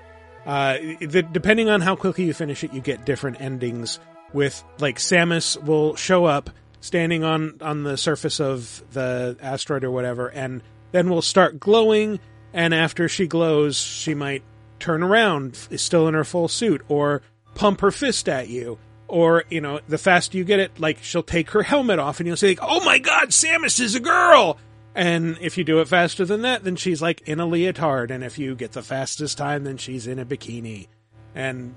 uh, 0.45 0.77
the, 1.01 1.23
depending 1.31 1.69
on 1.69 1.81
how 1.81 1.95
quickly 1.95 2.25
you 2.25 2.33
finish 2.33 2.63
it, 2.63 2.73
you 2.73 2.81
get 2.81 3.05
different 3.05 3.41
endings. 3.41 3.99
With 4.33 4.63
like 4.79 4.97
Samus 4.97 5.61
will 5.63 5.95
show 5.95 6.25
up 6.25 6.49
standing 6.81 7.23
on 7.23 7.55
on 7.61 7.81
the 7.83 7.97
surface 7.97 8.39
of 8.39 8.83
the 8.91 9.35
asteroid 9.41 9.83
or 9.83 9.89
whatever, 9.91 10.27
and 10.27 10.61
then 10.93 11.09
will 11.09 11.21
start 11.21 11.59
glowing. 11.59 12.21
And 12.53 12.73
after 12.73 13.09
she 13.09 13.27
glows, 13.27 13.75
she 13.75 14.13
might 14.13 14.43
turn 14.79 15.03
around, 15.03 15.55
still 15.55 16.07
in 16.07 16.13
her 16.13 16.23
full 16.23 16.47
suit, 16.47 16.81
or 16.87 17.21
pump 17.55 17.81
her 17.81 17.91
fist 17.91 18.29
at 18.29 18.47
you. 18.47 18.79
Or, 19.09 19.43
you 19.49 19.59
know, 19.59 19.81
the 19.87 19.97
faster 19.97 20.37
you 20.37 20.45
get 20.45 20.61
it, 20.61 20.79
like, 20.79 21.03
she'll 21.03 21.21
take 21.21 21.49
her 21.51 21.63
helmet 21.63 21.99
off 21.99 22.19
and 22.19 22.27
you'll 22.27 22.37
say, 22.37 22.47
like, 22.47 22.59
oh 22.61 22.83
my 22.85 22.99
god, 22.99 23.29
Samus 23.29 23.81
is 23.81 23.95
a 23.95 23.99
girl! 23.99 24.57
And 24.95 25.37
if 25.41 25.57
you 25.57 25.63
do 25.63 25.79
it 25.79 25.87
faster 25.87 26.23
than 26.23 26.43
that, 26.43 26.63
then 26.63 26.75
she's 26.75 27.01
like 27.01 27.21
in 27.27 27.39
a 27.39 27.47
leotard. 27.47 28.11
And 28.11 28.23
if 28.23 28.37
you 28.37 28.55
get 28.55 28.73
the 28.73 28.83
fastest 28.83 29.37
time, 29.37 29.63
then 29.63 29.77
she's 29.77 30.05
in 30.05 30.19
a 30.19 30.25
bikini. 30.25 30.87
And 31.33 31.73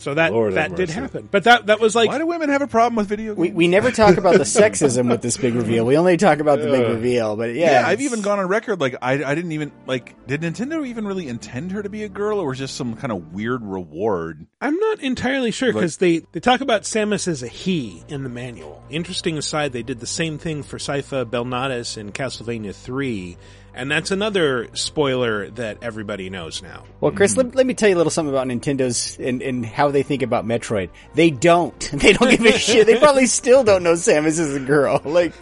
so 0.00 0.14
that 0.14 0.32
Lord 0.32 0.54
that 0.54 0.74
did 0.74 0.90
happen. 0.90 1.28
But 1.30 1.44
that 1.44 1.66
that 1.66 1.78
was 1.78 1.94
like 1.94 2.08
Why 2.08 2.18
do 2.18 2.26
women 2.26 2.48
have 2.48 2.62
a 2.62 2.66
problem 2.66 2.96
with 2.96 3.06
video 3.08 3.34
games? 3.34 3.38
we 3.38 3.50
we 3.52 3.68
never 3.68 3.90
talk 3.90 4.16
about 4.16 4.32
the 4.34 4.44
sexism 4.44 5.08
with 5.10 5.22
this 5.22 5.36
big 5.36 5.54
reveal. 5.54 5.84
We 5.86 5.96
only 5.96 6.16
talk 6.16 6.38
about 6.40 6.60
the 6.60 6.66
big 6.70 6.88
reveal. 6.88 7.36
But 7.36 7.54
yeah, 7.54 7.82
yeah, 7.82 7.86
I've 7.88 8.00
even 8.00 8.22
gone 8.22 8.38
on 8.38 8.48
record 8.48 8.80
like 8.80 8.96
I, 9.02 9.22
I 9.24 9.34
didn't 9.34 9.52
even 9.52 9.72
like 9.86 10.14
did 10.26 10.40
Nintendo 10.40 10.86
even 10.86 11.06
really 11.06 11.28
intend 11.28 11.72
her 11.72 11.82
to 11.82 11.88
be 11.88 12.02
a 12.04 12.08
girl 12.08 12.40
or 12.40 12.48
was 12.48 12.58
just 12.58 12.76
some 12.76 12.96
kind 12.96 13.12
of 13.12 13.32
weird 13.32 13.62
reward? 13.64 14.46
I'm 14.60 14.76
not 14.76 15.00
entirely 15.00 15.50
sure 15.50 15.68
Like- 15.68 15.74
because 15.76 15.96
they, 15.98 16.18
they 16.32 16.40
talk 16.40 16.60
about 16.60 16.82
Samus 16.82 17.28
as 17.28 17.42
a 17.42 17.48
he 17.48 18.02
in 18.08 18.22
the 18.22 18.28
manual. 18.28 18.82
Interesting 18.90 19.38
aside, 19.38 19.72
they 19.72 19.82
did 19.82 20.00
the 20.00 20.06
same 20.06 20.38
thing 20.38 20.62
for 20.62 20.78
Sypha 20.78 21.24
Belnades 21.24 21.96
in 21.96 22.12
Castlevania 22.12 22.74
3, 22.74 23.36
and 23.74 23.90
that's 23.90 24.10
another 24.10 24.68
spoiler 24.74 25.50
that 25.50 25.78
everybody 25.82 26.30
knows 26.30 26.62
now. 26.62 26.84
Well, 27.00 27.12
Chris, 27.12 27.36
let, 27.36 27.54
let 27.54 27.66
me 27.66 27.74
tell 27.74 27.88
you 27.88 27.94
a 27.94 27.98
little 27.98 28.10
something 28.10 28.34
about 28.34 28.46
Nintendo's 28.46 29.18
and, 29.18 29.42
and 29.42 29.64
how 29.64 29.90
they 29.90 30.02
think 30.02 30.22
about 30.22 30.44
Metroid. 30.46 30.90
They 31.14 31.30
don't. 31.30 31.78
They 32.00 32.14
don't 32.14 32.30
give 32.30 32.44
a 32.46 32.58
shit. 32.58 32.86
They 32.86 32.98
probably 32.98 33.26
still 33.26 33.62
don't 33.62 33.82
know 33.82 33.92
Samus 33.92 34.38
is 34.38 34.56
a 34.56 34.60
girl. 34.60 35.02
Like, 35.10 35.34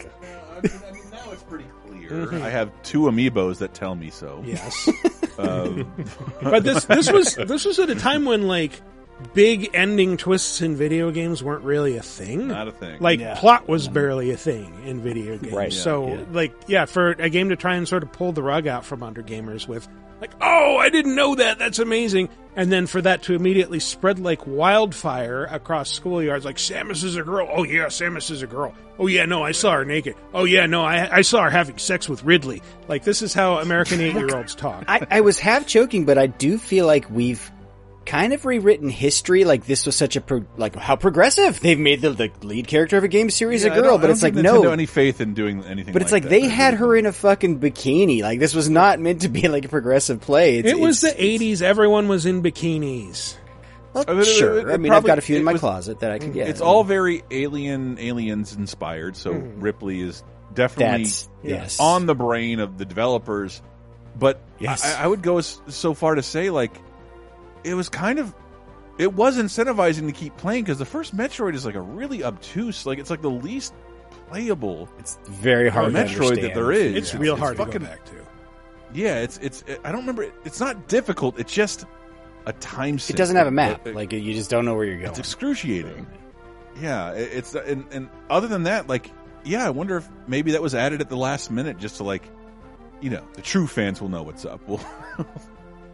I 0.57 0.61
mean, 0.63 1.03
now 1.13 1.31
it's 1.31 1.43
pretty 1.45 1.67
clear. 1.87 2.43
I 2.43 2.49
have 2.51 2.71
two 2.83 3.03
amiibos 3.03 3.59
that 3.59 3.75
tell 3.75 3.95
me 3.95 4.11
so. 4.11 4.43
Yes. 4.45 4.89
Um, 5.39 5.95
but 6.43 6.65
this 6.65 6.85
this 6.87 7.13
was 7.13 7.37
this 7.37 7.65
was 7.65 7.79
at 7.79 7.91
a 7.91 7.95
time 7.95 8.25
when 8.25 8.49
like 8.49 8.73
big 9.35 9.71
ending 9.75 10.17
twists 10.17 10.61
in 10.63 10.77
video 10.77 11.11
games 11.11 11.43
weren't 11.43 11.65
really 11.65 11.97
a 11.97 12.03
thing. 12.03 12.49
Not 12.49 12.69
a 12.69 12.73
thing. 12.73 12.99
Like 13.01 13.21
Yeah. 13.21 13.35
plot 13.39 13.69
was 13.69 13.89
barely 13.89 14.31
a 14.31 14.37
thing 14.37 14.73
in 14.87 15.01
video 15.01 15.37
games. 15.39 15.53
Right. 15.55 15.73
So 15.73 16.09
Yeah. 16.09 16.21
like 16.33 16.53
yeah, 16.67 16.85
for 16.85 17.11
a 17.11 17.29
game 17.29 17.49
to 17.51 17.57
try 17.57 17.75
and 17.75 17.87
sort 17.89 18.03
of 18.03 18.13
pull 18.13 18.33
the 18.33 18.43
rug 18.43 18.67
out 18.67 18.85
from 18.85 19.03
under 19.03 19.23
gamers 19.23 19.67
with 19.69 19.89
like, 20.21 20.33
oh, 20.41 20.77
I 20.79 20.89
didn't 20.89 21.15
know 21.15 21.37
that. 21.37 21.61
That's 21.61 21.79
amazing. 21.79 22.29
And 22.57 22.73
then 22.73 22.89
for 22.89 23.01
that 23.03 23.23
to 23.25 23.35
immediately 23.35 23.79
spread 23.79 24.19
like 24.19 24.45
wildfire 24.49 25.45
across 25.45 25.97
schoolyards, 25.97 26.45
like 26.45 26.57
Samus 26.57 27.05
is 27.05 27.17
a 27.17 27.23
girl. 27.23 27.49
Oh 27.51 27.63
yeah, 27.63 27.87
Samus 27.87 28.31
is 28.31 28.43
a 28.43 28.47
girl. 28.49 28.75
Oh 28.99 29.07
yeah, 29.07 29.27
no, 29.27 29.45
I 29.45 29.53
saw 29.53 29.73
her 29.75 29.85
naked. 29.85 30.15
Oh 30.35 30.45
yeah, 30.45 30.67
no, 30.67 30.83
I 30.85 31.19
I 31.19 31.23
saw 31.23 31.45
her 31.45 31.51
having 31.51 31.79
sex 31.79 32.09
with 32.09 32.25
Ridley. 32.25 32.63
Like 32.89 33.05
this 33.05 33.23
is 33.23 33.33
how 33.33 33.59
American 33.59 34.01
eight 34.01 34.15
year 34.15 34.37
olds 34.37 34.55
talk. 34.57 34.85
I, 34.89 35.07
I 35.11 35.21
was 35.21 35.39
half 35.39 35.67
joking, 35.67 36.05
but 36.05 36.19
I 36.19 36.27
do 36.27 36.59
feel 36.59 36.87
like 36.87 37.09
we've 37.11 37.51
kind 38.09 38.33
of 38.33 38.45
rewritten 38.45 38.89
history. 38.89 39.45
Like 39.45 39.67
this 39.67 39.85
was 39.87 39.95
such 39.95 40.17
a 40.17 40.21
pro- 40.21 40.47
like 40.57 40.75
how 40.75 40.97
progressive 40.97 41.61
they've 41.61 41.79
made 41.79 42.01
the, 42.01 42.11
the 42.11 42.31
lead 42.43 42.67
character 42.67 42.97
of 42.97 43.05
a 43.05 43.09
game 43.09 43.31
series 43.31 43.63
Yeah, 43.65 43.71
a 43.71 43.73
I 43.73 43.75
don't- 43.77 43.85
girl, 43.85 43.99
but 43.99 44.11
it's 44.11 44.23
like 44.23 44.35
give 44.35 44.43
no, 44.43 44.71
any 44.71 44.87
faith 44.87 45.21
in 45.21 45.35
doing 45.35 45.63
anything. 45.65 45.93
but 45.93 46.03
it's 46.03 46.11
like 46.13 46.23
that. 46.25 46.31
they 46.31 46.49
had 46.49 46.75
her 46.75 46.97
in 46.97 47.07
a 47.07 47.13
fucking 47.13 47.61
bikini. 47.61 48.23
Like 48.23 48.39
this 48.41 48.55
was 48.55 48.69
not 48.71 48.99
meant 49.07 49.21
to 49.23 49.29
be 49.29 49.47
like 49.49 49.65
a 49.65 49.69
progressive 49.69 50.21
play. 50.21 50.59
It's, 50.59 50.69
It 50.71 50.79
was 50.81 51.05
it's- 51.05 51.17
the 51.17 51.39
'80s. 51.55 51.63
Everyone 51.63 52.09
was 52.09 52.27
in 52.27 52.43
bikinis. 52.43 53.37
well, 53.93 54.05
I 54.09 54.13
mean, 54.13 54.21
it- 54.23 54.25
sure. 54.27 54.59
it- 54.59 54.67
I 54.69 54.75
it 54.75 54.81
mean, 54.81 54.91
I've 54.91 54.97
probably- 54.97 55.09
got 55.09 55.19
a 55.19 55.23
few 55.23 55.37
in 55.37 55.45
my 55.45 55.53
was- 55.53 55.61
closet 55.61 56.01
that 56.01 56.11
I 56.11 56.19
could 56.19 56.31
mm. 56.31 56.35
get. 56.35 56.49
It's 56.49 56.61
all 56.61 56.85
very 56.85 57.23
alien, 57.31 57.99
aliens 57.99 58.55
inspired. 58.57 59.17
So 59.17 59.35
mm. 59.35 59.53
Ripley 59.63 60.01
is 60.01 60.25
definitely 60.55 61.05
That's 61.05 61.29
yes 61.43 61.79
on 61.79 62.07
the 62.07 62.15
brain 62.15 62.59
of 62.61 62.79
the 62.79 62.85
developers. 62.85 63.61
But 64.19 64.41
Yes. 64.59 64.85
I, 64.85 65.05
I 65.05 65.07
would 65.07 65.23
go 65.23 65.41
so 65.41 65.95
far 65.95 66.17
to 66.17 66.23
say, 66.25 66.51
like, 66.51 66.73
it 67.69 67.75
was 67.75 67.89
kind 67.89 68.19
of, 68.19 68.35
it 68.99 69.13
was 69.15 69.37
incentivizing 69.39 70.07
to 70.07 70.13
keep 70.13 70.37
playing 70.37 70.65
because 70.65 70.79
the 70.79 70.85
first 70.85 71.17
Metroid 71.17 71.55
is 71.55 71.65
like 71.65 71.75
a 71.77 71.81
really 71.81 72.25
obtuse, 72.25 72.87
like 72.87 72.99
it's 72.99 73.11
like 73.11 73.23
the 73.23 73.31
least 73.31 73.75
playable 74.29 74.89
It's 74.99 75.19
very 75.29 75.69
hard. 75.69 75.93
to 75.95 75.99
Metroid 76.05 76.41
that 76.43 76.55
there 76.55 76.73
is. 76.73 76.95
It's 76.95 77.15
Yeah, 77.15 77.21
real 77.21 77.35
it's 77.35 77.41
hard 77.43 77.57
to 77.57 77.65
fucking- 77.65 77.81
go 77.83 77.87
back 77.87 78.05
to. 78.07 78.15
Yeah, 78.95 79.17
it's 79.21 79.37
it's. 79.39 79.63
I 79.85 79.93
don't 79.93 80.01
remember. 80.01 80.27
It's 80.47 80.61
not 80.61 80.89
difficult. 80.89 81.39
It's 81.39 81.53
just 81.53 81.85
a 82.47 82.55
time. 82.55 82.95
It 82.97 83.17
doesn't 83.17 83.37
have 83.37 83.47
a 83.47 83.51
map. 83.51 83.87
It- 83.87 83.95
Like 83.95 84.13
you 84.13 84.33
just 84.33 84.49
don't 84.49 84.65
know 84.65 84.75
where 84.75 84.85
you're 84.87 84.97
going. 84.97 85.11
it's 85.11 85.19
excruciating. 85.19 86.07
Yeah, 86.81 87.13
it- 87.13 87.31
it's 87.35 87.55
and, 87.55 87.85
and 87.93 88.09
other 88.31 88.47
than 88.49 88.63
that, 88.63 88.89
like, 88.89 89.11
yeah, 89.45 89.67
I 89.67 89.71
wonder 89.71 89.99
if 89.99 90.09
maybe 90.27 90.53
that 90.53 90.63
was 90.63 90.75
added 90.75 91.03
at 91.03 91.11
the 91.11 91.17
last 91.19 91.51
minute 91.51 91.77
just 91.79 91.97
to 91.99 92.05
like, 92.05 92.23
you 93.03 93.11
know, 93.11 93.23
the 93.35 93.43
true 93.43 93.67
fans 93.67 94.01
will 94.01 94.09
know 94.09 94.23
what's 94.23 94.47
up. 94.47 94.67
Well, 94.67 94.81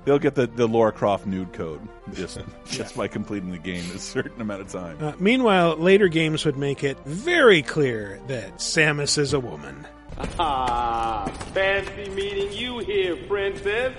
they'll 0.05 0.19
get 0.19 0.35
the 0.35 0.47
the 0.47 0.67
Lara 0.67 0.93
Croft 0.93 1.27
nude 1.27 1.53
code 1.53 1.81
just 2.15 2.39
just 2.67 2.97
by 2.97 3.09
completing 3.09 3.51
the 3.51 3.59
game 3.59 3.85
a 3.95 3.99
certain 3.99 4.41
amount 4.41 4.63
of 4.63 4.69
time. 4.69 5.03
Uh, 5.03 5.13
meanwhile, 5.19 5.77
later 5.77 6.09
games 6.09 6.45
would 6.45 6.57
make 6.57 6.85
it 6.85 6.99
very 7.05 7.63
clear 7.63 8.21
that 8.29 8.57
Samus 8.57 9.19
is 9.19 9.33
a 9.33 9.41
woman. 9.41 9.87
Ah, 10.39 11.27
fancy 11.53 12.09
meeting 12.11 12.53
you 12.53 12.79
here, 12.79 13.17
princess. 13.27 13.97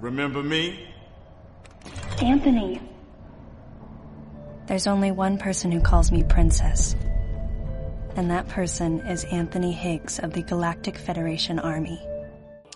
Remember 0.00 0.42
me? 0.42 0.88
Anthony. 2.20 2.80
There's 4.66 4.86
only 4.86 5.12
one 5.12 5.38
person 5.38 5.70
who 5.70 5.80
calls 5.80 6.10
me 6.10 6.24
princess. 6.24 6.96
And 8.16 8.30
that 8.30 8.48
person 8.48 9.00
is 9.00 9.24
Anthony 9.24 9.72
Higgs 9.72 10.18
of 10.18 10.32
the 10.32 10.42
Galactic 10.42 10.96
Federation 10.96 11.58
Army. 11.58 12.00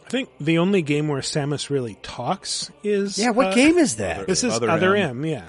I 0.09 0.11
think 0.11 0.31
the 0.41 0.59
only 0.59 0.81
game 0.83 1.09
where 1.09 1.21
Samus 1.21 1.69
really 1.71 1.99
talks 2.03 2.71
is 2.83 3.19
yeah, 3.19 3.31
what 3.31 3.49
uh, 3.49 3.55
game 3.55 3.77
is 3.79 3.97
that? 3.97 4.27
This 4.27 4.43
is 4.43 4.53
Other 4.55 4.71
Other, 4.71 4.97
M. 4.97 5.23
M. 5.23 5.25
Yeah, 5.27 5.49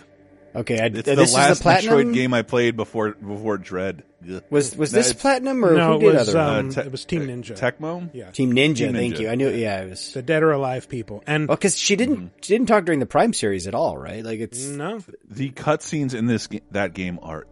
Okay, 0.55 0.79
I, 0.79 0.85
It's 0.87 0.99
uh, 0.99 1.01
the 1.03 1.15
this 1.15 1.33
last 1.33 1.51
is 1.51 1.57
the 1.59 1.63
platinum. 1.63 1.95
Metroid 1.99 2.13
game 2.13 2.33
I 2.33 2.41
played 2.41 2.75
before 2.75 3.11
before 3.13 3.57
Dread. 3.57 4.03
Was 4.49 4.75
was 4.75 4.91
this 4.91 5.11
it's- 5.11 5.21
platinum 5.21 5.63
or 5.63 5.73
no, 5.75 5.97
who 5.97 6.09
it 6.09 6.11
did 6.11 6.19
was 6.19 6.35
other? 6.35 6.59
um, 6.59 6.69
Uh, 6.69 6.71
Te- 6.73 6.81
it 6.81 6.91
was 6.91 7.05
Team 7.05 7.27
Ninja. 7.27 7.57
Tecmo. 7.57 8.09
yeah, 8.13 8.31
Team 8.31 8.51
Ninja. 8.51 8.75
Team 8.77 8.93
Thank 8.93 9.15
Ninja. 9.15 9.19
you. 9.21 9.29
I 9.29 9.35
knew. 9.35 9.49
Yeah, 9.49 9.83
it 9.83 9.89
was. 9.91 10.13
the 10.13 10.21
Dead 10.21 10.43
or 10.43 10.51
Alive 10.51 10.89
people. 10.89 11.23
And 11.25 11.47
Well, 11.47 11.55
because 11.55 11.77
she 11.77 11.95
didn't 11.95 12.31
she 12.41 12.53
didn't 12.53 12.67
talk 12.67 12.83
during 12.83 12.99
the 12.99 13.05
Prime 13.05 13.31
series 13.31 13.65
at 13.65 13.73
all, 13.75 13.97
right? 13.97 14.25
Like 14.25 14.41
it's 14.41 14.65
no, 14.65 14.99
The 15.29 15.51
cutscenes 15.51 16.13
in 16.13 16.25
this 16.27 16.47
ga- 16.47 16.59
that 16.71 16.93
game 16.93 17.17
are 17.21 17.45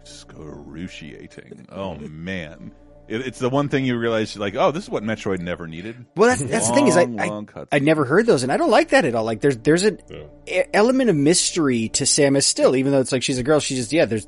excruciating. 0.00 1.66
Oh 1.70 1.96
man, 1.96 2.72
it, 3.08 3.26
it's 3.26 3.38
the 3.38 3.50
one 3.50 3.68
thing 3.68 3.84
you 3.84 3.96
realize, 3.98 4.36
like, 4.36 4.54
oh, 4.54 4.70
this 4.70 4.84
is 4.84 4.90
what 4.90 5.02
Metroid 5.02 5.40
never 5.40 5.66
needed. 5.66 6.06
well, 6.16 6.28
that's, 6.30 6.42
that's 6.42 6.68
the 6.68 6.74
thing 6.74 6.86
is 6.86 6.96
I 6.96 7.02
I. 7.02 7.66
I 7.72 7.78
never 7.78 8.04
heard 8.04 8.26
those, 8.26 8.42
and 8.42 8.52
I 8.52 8.56
don't 8.56 8.70
like 8.70 8.90
that 8.90 9.04
at 9.04 9.14
all. 9.14 9.24
Like 9.24 9.40
there's 9.40 9.56
there's 9.58 9.82
an 9.82 10.00
e- 10.46 10.62
element 10.72 11.10
of 11.10 11.16
mystery 11.16 11.88
to 11.90 12.04
Samus 12.04 12.44
still, 12.44 12.76
even 12.76 12.92
though 12.92 13.00
it's 13.00 13.12
like 13.12 13.22
she's 13.22 13.38
a 13.38 13.42
girl. 13.42 13.60
She 13.60 13.76
just 13.76 13.92
yeah, 13.92 14.04
there's 14.04 14.26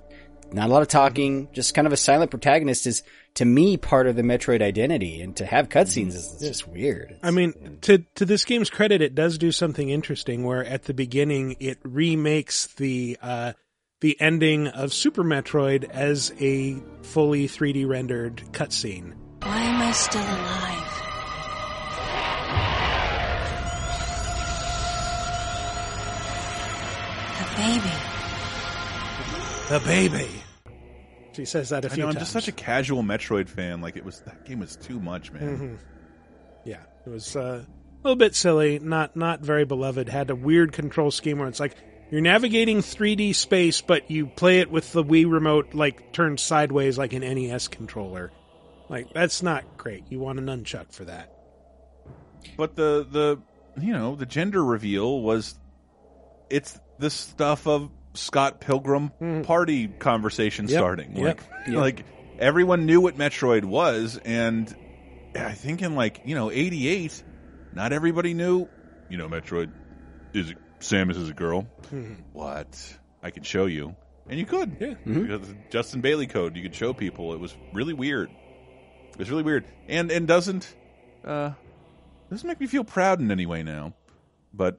not 0.52 0.68
a 0.68 0.72
lot 0.72 0.82
of 0.82 0.88
talking, 0.88 1.48
just 1.52 1.74
kind 1.74 1.86
of 1.86 1.92
a 1.92 1.96
silent 1.96 2.30
protagonist 2.30 2.86
is 2.86 3.02
to 3.34 3.44
me 3.44 3.76
part 3.76 4.06
of 4.06 4.14
the 4.16 4.22
Metroid 4.22 4.62
identity, 4.62 5.20
and 5.20 5.36
to 5.36 5.44
have 5.44 5.68
cutscenes 5.68 6.08
is 6.08 6.32
it's 6.32 6.40
just 6.40 6.68
weird. 6.68 7.18
I 7.22 7.30
mean, 7.30 7.78
to 7.82 7.98
to 8.14 8.24
this 8.24 8.44
game's 8.44 8.70
credit, 8.70 9.02
it 9.02 9.14
does 9.14 9.38
do 9.38 9.50
something 9.52 9.88
interesting. 9.90 10.44
Where 10.44 10.64
at 10.64 10.84
the 10.84 10.94
beginning, 10.94 11.56
it 11.60 11.78
remakes 11.82 12.66
the 12.74 13.18
uh, 13.20 13.52
the 14.00 14.20
ending 14.20 14.66
of 14.68 14.92
Super 14.92 15.24
Metroid 15.24 15.84
as 15.84 16.32
a 16.38 16.76
fully 17.02 17.48
3D 17.48 17.88
rendered 17.88 18.42
cutscene. 18.52 19.14
Why 19.42 19.58
am 19.58 19.80
I 19.80 19.92
still 19.92 20.20
alive? 20.22 20.82
The 29.70 29.80
baby. 29.80 30.18
The 30.18 30.20
baby. 30.20 30.42
She 31.32 31.44
says 31.44 31.70
that 31.70 31.84
a 31.84 31.90
I 31.90 31.94
few 31.94 32.02
know, 32.02 32.10
I'm 32.10 32.14
just 32.14 32.32
such 32.32 32.48
a 32.48 32.52
casual 32.52 33.02
Metroid 33.02 33.48
fan. 33.48 33.80
Like 33.80 33.96
it 33.96 34.04
was 34.04 34.20
that 34.20 34.44
game 34.44 34.60
was 34.60 34.76
too 34.76 35.00
much, 35.00 35.32
man. 35.32 35.42
Mm-hmm. 35.42 35.74
Yeah, 36.64 36.82
it 37.06 37.10
was 37.10 37.36
uh, 37.36 37.64
a 37.64 38.02
little 38.02 38.16
bit 38.16 38.34
silly, 38.34 38.78
not 38.78 39.16
not 39.16 39.40
very 39.40 39.64
beloved. 39.64 40.08
Had 40.08 40.30
a 40.30 40.34
weird 40.34 40.72
control 40.72 41.10
scheme 41.10 41.38
where 41.38 41.48
it's 41.48 41.60
like 41.60 41.76
you're 42.10 42.20
navigating 42.20 42.78
3D 42.78 43.34
space, 43.34 43.80
but 43.80 44.10
you 44.10 44.26
play 44.26 44.60
it 44.60 44.70
with 44.70 44.92
the 44.92 45.02
Wii 45.04 45.30
remote 45.30 45.74
like 45.74 46.12
turned 46.12 46.38
sideways 46.40 46.96
like 46.98 47.12
an 47.12 47.20
NES 47.22 47.68
controller. 47.68 48.30
Like 48.88 49.12
that's 49.12 49.42
not 49.42 49.76
great. 49.76 50.04
You 50.10 50.20
want 50.20 50.38
a 50.38 50.42
nunchuck 50.42 50.92
for 50.92 51.04
that. 51.06 51.32
But 52.56 52.76
the 52.76 53.06
the 53.10 53.40
you 53.80 53.92
know 53.92 54.14
the 54.14 54.26
gender 54.26 54.64
reveal 54.64 55.20
was 55.20 55.58
it's 56.48 56.78
the 56.98 57.10
stuff 57.10 57.66
of 57.66 57.90
Scott 58.14 58.60
Pilgrim 58.60 59.10
party 59.44 59.88
conversation 59.88 60.66
Mm. 60.66 60.70
Yep, 60.70 60.78
starting. 60.78 61.16
yep, 61.16 61.40
Like 61.66 61.74
like 61.76 62.04
everyone 62.38 62.86
knew 62.86 63.00
what 63.00 63.16
Metroid 63.18 63.64
was, 63.64 64.18
and 64.24 64.72
I 65.34 65.52
think 65.52 65.82
in 65.82 65.96
like 65.96 66.20
you 66.24 66.34
know 66.36 66.50
'88, 66.50 67.22
not 67.74 67.92
everybody 67.92 68.32
knew. 68.34 68.68
You 69.10 69.18
know, 69.18 69.28
Metroid 69.28 69.70
is 70.32 70.54
Samus 70.80 71.16
is 71.16 71.28
a 71.30 71.34
girl. 71.34 71.66
What 72.32 72.96
I 73.22 73.30
could 73.30 73.46
show 73.46 73.66
you, 73.66 73.94
and 74.28 74.38
you 74.38 74.46
could. 74.46 74.76
Yeah. 74.80 74.94
Because 75.04 75.48
the 75.48 75.56
Justin 75.70 76.00
Bailey 76.00 76.26
code, 76.26 76.56
you 76.56 76.62
could 76.62 76.74
show 76.74 76.92
people. 76.92 77.32
It 77.32 77.40
was 77.40 77.54
really 77.72 77.92
weird. 77.94 78.30
It 79.12 79.18
was 79.18 79.30
really 79.30 79.42
weird, 79.42 79.64
and 79.88 80.10
and 80.10 80.26
doesn't 80.28 80.74
uh 81.24 81.52
doesn't 82.30 82.46
make 82.46 82.60
me 82.60 82.66
feel 82.66 82.84
proud 82.84 83.20
in 83.20 83.30
any 83.30 83.46
way 83.46 83.62
now. 83.62 83.94
But 84.52 84.78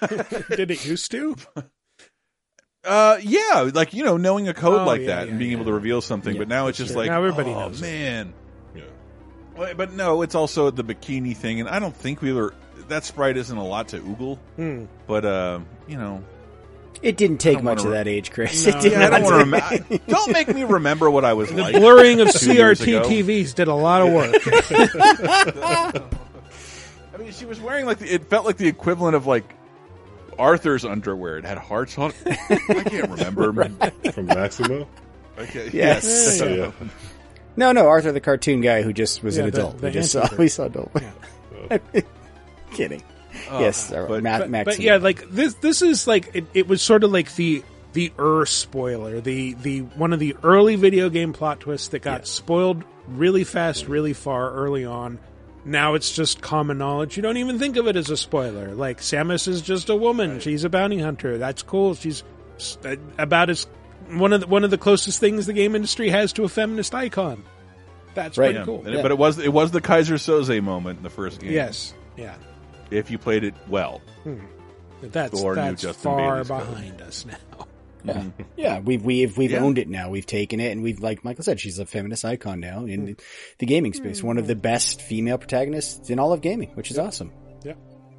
Did 0.50 0.70
it 0.70 0.84
used 0.84 1.10
to? 1.12 1.36
uh 2.84 3.18
yeah, 3.22 3.70
like 3.74 3.94
you 3.94 4.04
know, 4.04 4.16
knowing 4.16 4.48
a 4.48 4.54
code 4.54 4.80
Oh, 4.82 4.84
like 4.84 5.02
yeah, 5.02 5.06
that 5.08 5.24
yeah, 5.26 5.30
and 5.30 5.38
being 5.38 5.52
able 5.52 5.64
to 5.66 5.72
reveal 5.72 6.00
something. 6.00 6.36
but 6.36 6.48
now 6.48 6.66
it's 6.68 6.78
just 6.78 6.94
like 6.96 7.08
now 7.08 7.18
everybody 7.18 7.50
oh, 7.50 7.68
knows 7.68 7.80
it. 7.80 7.84
man. 7.84 8.34
Yeah. 8.74 8.82
Well, 9.56 9.74
But 9.74 9.92
no, 9.92 10.22
it's 10.22 10.34
also 10.34 10.70
the 10.70 10.84
bikini 10.84 11.36
thing, 11.36 11.60
and 11.60 11.68
I 11.68 11.78
don't 11.78 11.94
think 11.96 12.22
we 12.22 12.32
were. 12.32 12.54
That 12.92 13.04
sprite 13.04 13.36
isn't 13.38 13.56
a 13.56 13.64
lot 13.64 13.88
to 13.88 14.00
oogle, 14.00 14.36
Hmm. 14.56 14.84
but 15.06 15.24
uh, 15.24 15.60
you 15.88 15.96
know, 15.96 16.22
It 17.00 17.16
didn't 17.16 17.38
take 17.38 17.62
much 17.62 17.78
wanna 17.78 17.80
of 17.80 17.86
re- 17.86 17.92
that 17.98 18.06
age, 18.08 18.30
Chris. 18.30 18.66
No, 18.66 18.76
it 18.76 18.82
did 18.82 18.92
yeah, 18.92 19.08
I 19.10 19.18
don't, 19.20 19.50
rem- 19.50 20.00
don't 20.08 20.30
make 20.32 20.54
me 20.54 20.64
remember 20.64 21.10
what 21.10 21.24
I 21.24 21.32
was 21.32 21.48
The 21.50 21.62
like. 21.62 21.74
blurring 21.74 22.20
of 22.20 22.28
CRT. 22.28 23.02
TVs 23.04 23.54
did 23.54 23.68
a 23.68 23.74
lot 23.74 24.02
of 24.02 24.12
work. 24.12 24.36
I 27.14 27.18
mean, 27.18 27.32
she 27.32 27.44
was 27.46 27.60
wearing 27.60 27.86
like 27.86 27.98
the, 27.98 28.12
it 28.12 28.28
felt 28.28 28.44
like 28.46 28.56
the 28.56 28.68
equivalent 28.68 29.16
of 29.16 29.26
like 29.26 29.44
Arthur's 30.38 30.84
underwear. 30.84 31.38
It 31.38 31.44
had 31.44 31.58
hearts 31.58 31.98
on 31.98 32.12
it. 32.26 32.38
I 32.50 32.84
can't 32.84 33.10
remember. 33.10 33.52
From 34.12 34.26
Maximo? 34.26 34.86
Okay. 35.38 35.70
Yes. 35.72 36.38
So, 36.38 36.46
yeah. 36.48 36.72
No, 37.56 37.72
no, 37.72 37.86
Arthur 37.88 38.12
the 38.12 38.20
cartoon 38.20 38.60
guy 38.60 38.82
who 38.82 38.92
just 38.92 39.22
was 39.22 39.36
Yeah, 39.36 39.42
an 39.44 39.48
adult. 39.48 39.78
the 39.78 39.86
we 39.88 39.92
just 39.92 40.12
saw, 40.12 40.28
we 40.38 40.48
saw 40.48 40.64
adult. 40.66 40.92
Kidding. 42.74 43.02
yes, 43.50 43.90
uh, 43.92 44.06
but- 44.08 44.22
Matt, 44.22 44.40
but, 44.42 44.50
Maximo. 44.50 44.76
but 44.76 44.80
yeah, 44.80 44.96
like 44.96 45.28
this 45.30 45.54
this 45.54 45.82
is 45.82 46.06
like 46.06 46.30
it, 46.34 46.44
it 46.54 46.68
was 46.68 46.82
sort 46.82 47.04
of 47.04 47.10
like 47.12 47.34
the 47.36 47.62
the 47.92 48.12
er 48.18 48.44
spoiler, 48.46 49.20
the 49.20 49.54
the 49.54 49.80
one 49.80 50.12
of 50.12 50.18
the 50.20 50.36
early 50.42 50.76
video 50.76 51.08
game 51.10 51.32
plot 51.32 51.60
twists 51.60 51.88
that 51.88 52.00
got 52.02 52.26
spoiled 52.26 52.84
really 53.08 53.44
fast, 53.44 53.86
really 53.88 54.12
far 54.12 54.50
early 54.52 54.84
on. 54.84 55.18
Now 55.64 55.94
it's 55.94 56.10
just 56.14 56.40
common 56.40 56.78
knowledge. 56.78 57.16
You 57.16 57.22
don't 57.22 57.36
even 57.36 57.58
think 57.58 57.76
of 57.76 57.86
it 57.86 57.94
as 57.96 58.10
a 58.10 58.16
spoiler. 58.16 58.74
Like 58.74 58.98
Samus 59.00 59.46
is 59.46 59.62
just 59.62 59.88
a 59.90 59.96
woman. 59.96 60.40
She's 60.40 60.64
a 60.64 60.68
bounty 60.68 60.98
hunter. 60.98 61.38
That's 61.38 61.62
cool. 61.62 61.94
She's 61.94 62.24
uh, 62.84 62.96
about 63.18 63.48
as 63.50 63.66
one 64.10 64.32
of 64.32 64.40
the, 64.40 64.46
one 64.48 64.64
of 64.64 64.70
the 64.70 64.78
closest 64.78 65.20
things 65.20 65.46
the 65.46 65.52
game 65.52 65.74
industry 65.76 66.08
has 66.10 66.32
to 66.34 66.44
a 66.44 66.48
feminist 66.48 66.94
icon. 66.94 67.44
That's 68.14 68.36
Right. 68.36 68.46
pretty 68.48 68.58
Yeah. 68.58 68.64
cool. 68.64 68.82
And 68.86 68.94
it- 68.96 69.02
But 69.02 69.10
it 69.12 69.18
was 69.18 69.38
it 69.38 69.52
was 69.52 69.70
the 69.70 69.80
Keyser 69.80 70.14
Soze 70.18 70.60
moment 70.62 70.98
in 70.98 71.02
the 71.04 71.10
first 71.10 71.40
game. 71.40 71.52
Yes. 71.52 71.94
Yeah. 72.16 72.34
If 72.92 73.10
you 73.10 73.18
played 73.18 73.44
it 73.44 73.54
well. 73.68 74.00
But 75.00 75.12
that's 75.12 75.40
Thor 75.40 75.56
knew 75.56 75.62
that's 75.62 75.82
Justin 75.82 76.02
far 76.02 76.44
Bailey's 76.44 76.48
code. 76.48 76.68
behind 76.68 77.02
us 77.02 77.26
now. 77.26 77.66
Yeah, 78.04 78.14
mm-hmm. 78.14 78.42
yeah, 78.56 78.80
we've 78.80 79.04
we've 79.04 79.36
we've 79.38 79.52
Yeah. 79.52 79.60
owned 79.60 79.78
it 79.78 79.88
now. 79.88 80.10
We've 80.10 80.26
taken 80.26 80.58
it, 80.58 80.72
and 80.72 80.82
we've 80.82 81.00
like 81.00 81.24
Michael 81.24 81.44
said, 81.44 81.60
she's 81.60 81.78
a 81.78 81.86
feminist 81.86 82.24
icon 82.24 82.58
now 82.58 82.84
in 82.84 83.04
the, 83.04 83.16
the 83.58 83.66
gaming 83.66 83.92
space. 83.92 84.22
One 84.22 84.38
of 84.38 84.46
the 84.46 84.54
hmm. 84.54 84.60
best 84.60 85.00
female 85.02 85.38
protagonists 85.38 86.10
in 86.10 86.18
all 86.18 86.32
of 86.32 86.40
gaming, 86.40 86.70
which 86.74 86.90
is 86.90 86.98
awesome. 86.98 87.32
Yeah. 87.64 87.74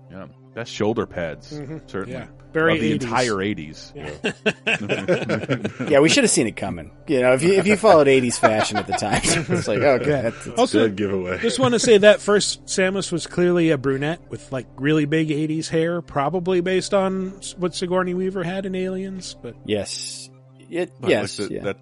Yeah, 0.09 0.27
that's 0.53 0.69
shoulder 0.69 1.05
pads, 1.05 1.51
mm-hmm. 1.51 1.79
certainly. 1.87 2.27
Yeah. 2.53 2.61
Very 2.61 2.73
of 2.75 2.81
the 2.81 2.91
80s. 2.99 3.03
entire 3.03 3.41
eighties. 3.41 3.93
Yeah, 5.89 5.99
we 5.99 6.09
should 6.09 6.23
have 6.23 6.31
seen 6.31 6.47
it 6.47 6.55
coming. 6.55 6.91
You 7.07 7.21
know, 7.21 7.33
if 7.33 7.43
you 7.43 7.53
if 7.53 7.67
you 7.67 7.75
followed 7.77 8.07
'80s 8.07 8.39
fashion 8.39 8.77
at 8.77 8.87
the 8.87 8.93
time, 8.93 9.21
it's 9.23 9.67
like 9.67 9.79
okay, 9.79 10.21
that's, 10.23 10.45
that's 10.45 10.59
Also, 10.59 10.87
Good 10.87 10.95
giveaway. 10.95 11.39
just 11.39 11.59
want 11.59 11.73
to 11.73 11.79
say 11.79 11.97
that 11.99 12.21
first 12.21 12.65
Samus 12.65 13.11
was 13.11 13.27
clearly 13.27 13.69
a 13.71 13.77
brunette 13.77 14.21
with 14.29 14.51
like 14.51 14.67
really 14.77 15.05
big 15.05 15.29
'80s 15.29 15.67
hair, 15.67 16.01
probably 16.01 16.61
based 16.61 16.93
on 16.93 17.39
what 17.57 17.75
Sigourney 17.75 18.13
Weaver 18.13 18.43
had 18.43 18.65
in 18.65 18.75
Aliens. 18.75 19.35
But 19.41 19.55
yes, 19.65 20.29
it, 20.69 20.91
But 20.99 21.09
yes, 21.09 21.39
like 21.39 21.49
the- 21.49 21.55
yeah. 21.55 21.63
that 21.63 21.77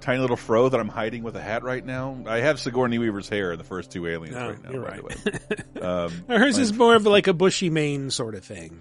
tiny 0.00 0.18
little 0.20 0.36
fro 0.36 0.68
that 0.68 0.80
I'm 0.80 0.88
hiding 0.88 1.22
with 1.22 1.36
a 1.36 1.42
hat 1.42 1.62
right 1.62 1.84
now. 1.84 2.18
I 2.26 2.38
have 2.38 2.58
Sigourney 2.58 2.98
Weaver's 2.98 3.28
hair 3.28 3.52
in 3.52 3.58
the 3.58 3.64
first 3.64 3.90
two 3.92 4.06
aliens 4.06 4.36
Oh, 4.36 4.48
right 4.50 4.62
now. 4.64 4.70
you're 4.70 4.82
by 4.82 4.88
right. 4.98 5.06
the 5.24 5.30
way. 5.30 5.82
Um, 5.82 6.12
hers 6.28 6.58
is 6.58 6.72
more 6.72 6.94
of 6.94 7.06
like 7.06 7.26
a 7.26 7.32
bushy 7.32 7.68
mane 7.68 8.10
sort 8.10 8.36
of 8.36 8.44
thing. 8.44 8.80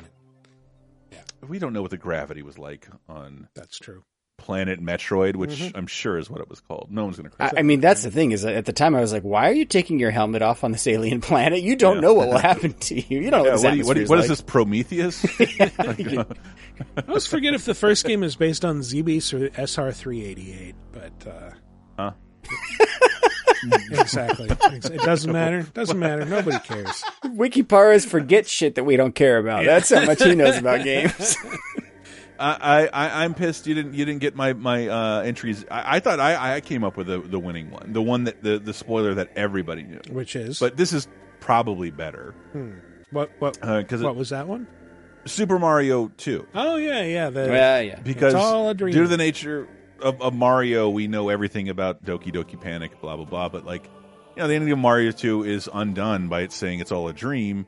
We 1.47 1.59
don't 1.59 1.73
know 1.73 1.81
what 1.81 1.91
the 1.91 1.97
gravity 1.97 2.41
was 2.43 2.57
like 2.57 2.87
on 3.09 3.47
That's 3.55 3.77
true. 3.79 4.03
Planet 4.37 4.81
Metroid, 4.81 5.35
which 5.35 5.51
Mm-hmm. 5.51 5.77
I'm 5.77 5.85
sure 5.85 6.17
is 6.17 6.27
what 6.27 6.41
it 6.41 6.49
was 6.49 6.59
called. 6.61 6.87
No 6.89 7.03
one's 7.03 7.17
going 7.17 7.29
to. 7.29 7.35
I, 7.43 7.51
I 7.59 7.61
mean, 7.61 7.79
that's 7.79 8.01
the 8.01 8.09
thing 8.09 8.31
is 8.31 8.41
that 8.41 8.55
at 8.55 8.65
the 8.65 8.73
time 8.73 8.95
I 8.95 8.99
was 9.01 9.13
like, 9.13 9.21
why 9.21 9.47
are 9.49 9.53
you 9.53 9.65
taking 9.65 9.99
your 9.99 10.09
helmet 10.09 10.41
off 10.41 10.63
on 10.63 10.71
this 10.71 10.87
alien 10.87 11.21
planet? 11.21 11.61
You 11.61 11.75
don't 11.75 11.95
Yeah. 11.97 12.01
know 12.01 12.13
what 12.15 12.27
will 12.29 12.37
happen 12.39 12.73
to 12.73 12.95
you. 12.95 13.19
You 13.19 13.29
don't 13.29 13.43
know 13.45 13.55
Yeah, 13.55 13.71
what 13.73 13.77
this 13.77 13.85
what, 13.87 13.93
do 13.93 13.99
you, 13.99 14.07
what, 14.07 14.15
do 14.17 14.19
you- 14.19 14.19
atmosphere's 14.19 14.19
what 14.19 14.19
is 14.19 14.29
like. 14.29 14.37
this 14.37 14.41
Prometheus? 14.41 16.25
I 16.97 17.03
always 17.07 17.27
forget 17.27 17.53
if 17.53 17.65
the 17.65 17.75
first 17.75 18.03
game 18.05 18.23
is 18.23 18.35
based 18.35 18.65
on 18.65 18.79
Zebes 18.79 19.31
or 19.33 19.49
SR388, 19.49 20.73
but 20.91 21.27
uh, 21.27 21.51
Huh? 21.99 22.11
Exactly. 23.91 24.49
It 24.49 25.01
doesn't 25.01 25.31
matter. 25.31 25.63
Doesn't 25.73 25.99
matter. 25.99 26.25
Nobody 26.25 26.59
cares. 26.59 27.03
Wikiparas 27.25 28.05
forget 28.05 28.47
shit 28.47 28.75
that 28.75 28.83
we 28.83 28.95
don't 28.95 29.15
care 29.15 29.37
about. 29.37 29.65
That's 29.65 29.89
how 29.89 30.05
much 30.05 30.23
he 30.23 30.35
knows 30.35 30.57
about 30.57 30.83
games. 30.83 31.37
I, 32.39 32.87
I, 32.91 33.23
I'm 33.23 33.35
pissed 33.35 33.67
you 33.67 33.75
didn't 33.75 33.93
you 33.93 34.03
didn't 34.03 34.21
get 34.21 34.35
my 34.35 34.53
my 34.53 34.87
uh, 34.87 35.21
entries. 35.21 35.63
I, 35.69 35.97
I 35.97 35.99
thought 35.99 36.19
I, 36.19 36.55
I 36.55 36.61
came 36.61 36.83
up 36.83 36.97
with 36.97 37.05
the, 37.05 37.19
the 37.19 37.39
winning 37.39 37.69
one, 37.69 37.93
the 37.93 38.01
one 38.01 38.23
that 38.23 38.41
the, 38.41 38.57
the 38.57 38.73
spoiler 38.73 39.13
that 39.13 39.31
everybody 39.35 39.83
knew. 39.83 40.01
Which 40.09 40.35
is 40.35 40.59
But 40.59 40.75
this 40.75 40.91
is 40.91 41.07
probably 41.39 41.91
better 41.91 42.33
what 43.11 43.31
what 43.39 43.57
uh, 43.61 43.81
because 43.81 44.01
what 44.01 44.15
was 44.15 44.29
that 44.29 44.47
one? 44.47 44.67
Super 45.25 45.59
Mario 45.59 46.07
Two. 46.17 46.47
Oh 46.55 46.77
yeah, 46.77 47.03
yeah. 47.03 47.29
The, 47.29 47.45
yeah, 47.45 47.79
yeah. 47.79 47.99
because 47.99 48.33
It's 48.33 48.43
all 48.43 48.69
a 48.69 48.73
dream. 48.73 48.93
due 48.93 49.03
to 49.03 49.07
the 49.07 49.17
nature 49.17 49.67
of, 50.01 50.21
of 50.21 50.33
Mario, 50.33 50.89
we 50.89 51.07
know 51.07 51.29
everything 51.29 51.69
about 51.69 52.03
Doki 52.03 52.33
Doki 52.33 52.59
Panic, 52.59 52.99
blah 53.01 53.15
blah 53.15 53.25
blah. 53.25 53.49
But 53.49 53.65
like, 53.65 53.85
you 54.35 54.41
know, 54.41 54.47
the 54.47 54.55
ending 54.55 54.71
of 54.71 54.79
Mario 54.79 55.11
Two 55.11 55.43
is 55.43 55.69
undone 55.73 56.27
by 56.27 56.41
it 56.41 56.51
saying 56.51 56.79
it's 56.79 56.91
all 56.91 57.07
a 57.07 57.13
dream, 57.13 57.65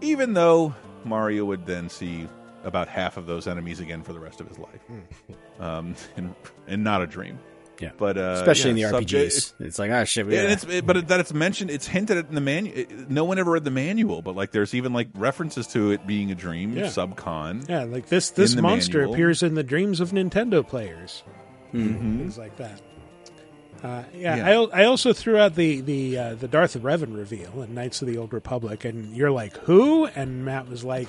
even 0.00 0.34
though 0.34 0.74
Mario 1.04 1.44
would 1.44 1.66
then 1.66 1.88
see 1.88 2.28
about 2.64 2.88
half 2.88 3.16
of 3.16 3.26
those 3.26 3.46
enemies 3.46 3.80
again 3.80 4.02
for 4.02 4.12
the 4.12 4.18
rest 4.20 4.40
of 4.40 4.48
his 4.48 4.58
life, 4.58 4.80
um, 5.60 5.94
and 6.16 6.34
and 6.66 6.82
not 6.84 7.02
a 7.02 7.06
dream. 7.06 7.38
Yeah. 7.78 7.90
but 7.98 8.16
uh, 8.16 8.36
Especially 8.38 8.80
yeah, 8.80 8.88
in 8.88 8.94
the 8.94 9.00
RPGs. 9.04 9.52
It's 9.60 9.78
like, 9.78 9.90
oh 9.90 10.04
shit, 10.06 10.26
we 10.26 10.34
it's 10.34 10.64
it, 10.64 10.86
but 10.86 10.96
it, 10.96 11.08
that 11.08 11.20
it's 11.20 11.34
mentioned, 11.34 11.70
it's 11.70 11.86
hinted 11.86 12.16
at 12.16 12.28
in 12.30 12.34
the 12.34 12.40
manual. 12.40 12.86
No 13.10 13.24
one 13.26 13.38
ever 13.38 13.50
read 13.50 13.64
the 13.64 13.70
manual, 13.70 14.22
but 14.22 14.34
like 14.34 14.50
there's 14.50 14.74
even 14.74 14.94
like 14.94 15.08
references 15.14 15.66
to 15.68 15.90
it 15.90 16.06
being 16.06 16.30
a 16.30 16.34
dream, 16.34 16.74
Yeah. 16.74 16.84
subcon. 16.84 17.68
Yeah, 17.68 17.84
like 17.84 18.06
this 18.08 18.30
this 18.30 18.56
monster 18.56 19.00
manual. 19.00 19.12
appears 19.12 19.42
in 19.42 19.56
the 19.56 19.62
dreams 19.62 20.00
of 20.00 20.12
Nintendo 20.12 20.66
players. 20.66 21.22
Mhm. 21.76 22.18
Things 22.18 22.38
like 22.38 22.56
that. 22.56 22.80
Uh, 23.82 24.02
yeah, 24.16 24.36
Yeah. 24.36 24.60
I, 24.72 24.82
I 24.82 24.84
also 24.86 25.12
threw 25.12 25.36
out 25.38 25.54
the 25.54 25.80
the 25.82 26.18
uh, 26.18 26.34
the 26.34 26.48
Darth 26.48 26.74
Revan 26.76 27.14
reveal 27.16 27.62
in 27.62 27.74
Knights 27.74 28.00
of 28.02 28.08
the 28.08 28.16
Old 28.18 28.32
Republic, 28.32 28.84
and 28.84 29.14
you're 29.14 29.30
like, 29.30 29.56
who? 29.58 30.06
And 30.06 30.44
Matt 30.44 30.68
was 30.68 30.82
like, 30.82 31.08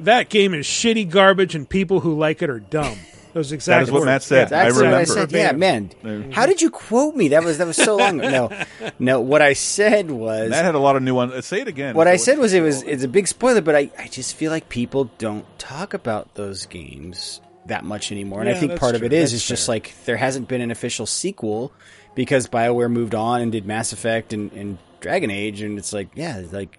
that 0.00 0.28
game 0.28 0.54
is 0.54 0.66
shitty 0.66 1.10
garbage, 1.10 1.54
and 1.54 1.68
people 1.68 2.00
who 2.00 2.14
like 2.16 2.40
it 2.42 2.50
are 2.50 2.60
dumb. 2.60 2.96
Those 3.32 3.50
exact 3.50 3.78
That 3.80 3.82
is 3.82 3.90
what 3.90 3.98
words. 4.02 4.06
Matt 4.06 4.22
said. 4.22 4.50
Yeah, 4.52 4.60
I 4.60 4.62
That's 4.66 4.76
what 4.76 4.84
I 4.86 4.88
remember. 4.90 5.06
said. 5.06 5.32
Yeah, 5.32 5.52
man. 5.52 6.30
How 6.30 6.46
did 6.46 6.62
you 6.62 6.70
quote 6.70 7.16
me? 7.16 7.28
That 7.28 7.42
was 7.42 7.58
that 7.58 7.66
was 7.66 7.76
so 7.76 7.96
long. 7.96 8.18
No, 8.18 8.48
no. 9.00 9.20
What 9.20 9.42
I 9.42 9.54
said 9.54 10.08
was 10.08 10.50
That 10.50 10.64
had 10.64 10.76
a 10.76 10.78
lot 10.78 10.94
of 10.94 11.02
new 11.02 11.16
ones. 11.16 11.44
Say 11.44 11.60
it 11.62 11.66
again. 11.66 11.96
what 11.96 12.06
I 12.06 12.14
said 12.14 12.38
was 12.38 12.52
it 12.54 12.60
was 12.60 12.84
it's 12.84 13.02
a 13.02 13.08
big 13.08 13.26
spoiler, 13.26 13.60
but 13.60 13.74
I, 13.74 13.90
I 13.98 14.06
just 14.06 14.36
feel 14.36 14.52
like 14.52 14.68
people 14.68 15.10
don't 15.18 15.44
talk 15.58 15.94
about 15.94 16.36
those 16.36 16.64
games 16.66 17.40
that 17.66 17.84
much 17.84 18.12
anymore. 18.12 18.40
And 18.40 18.48
I 18.48 18.54
think 18.54 18.72
that's 18.72 18.80
part 18.80 18.94
of 18.94 19.02
it 19.02 19.12
is 19.12 19.30
That's 19.30 19.42
it's 19.42 19.48
just 19.48 19.68
like 19.68 19.94
there 20.04 20.16
hasn't 20.16 20.48
been 20.48 20.60
an 20.60 20.70
official 20.70 21.06
sequel 21.06 21.72
because 22.14 22.46
BioWare 22.48 22.90
moved 22.90 23.14
on 23.14 23.40
and 23.40 23.50
did 23.52 23.66
Mass 23.66 23.92
Effect 23.92 24.32
and, 24.32 24.52
and 24.52 24.78
Dragon 25.00 25.30
Age, 25.30 25.62
and 25.62 25.78
it's 25.78 25.92
like 25.92 26.08
yeah, 26.14 26.38
it's 26.38 26.52
like. 26.52 26.78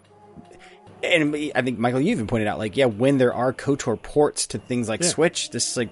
And 1.04 1.36
I 1.54 1.62
think 1.62 1.78
Michael, 1.78 2.02
you 2.02 2.12
even 2.12 2.26
pointed 2.26 2.48
out, 2.48 2.58
like, 2.58 2.76
yeah, 2.78 2.86
when 2.86 3.20
there 3.20 3.34
are 3.34 3.54
Kotor 3.54 4.02
ports 4.02 4.48
to 4.48 4.58
things 4.58 4.90
like 4.90 5.02
Yeah. 5.04 5.10
Switch, 5.10 5.52
this 5.52 5.70
is 5.70 5.78
like 5.78 5.90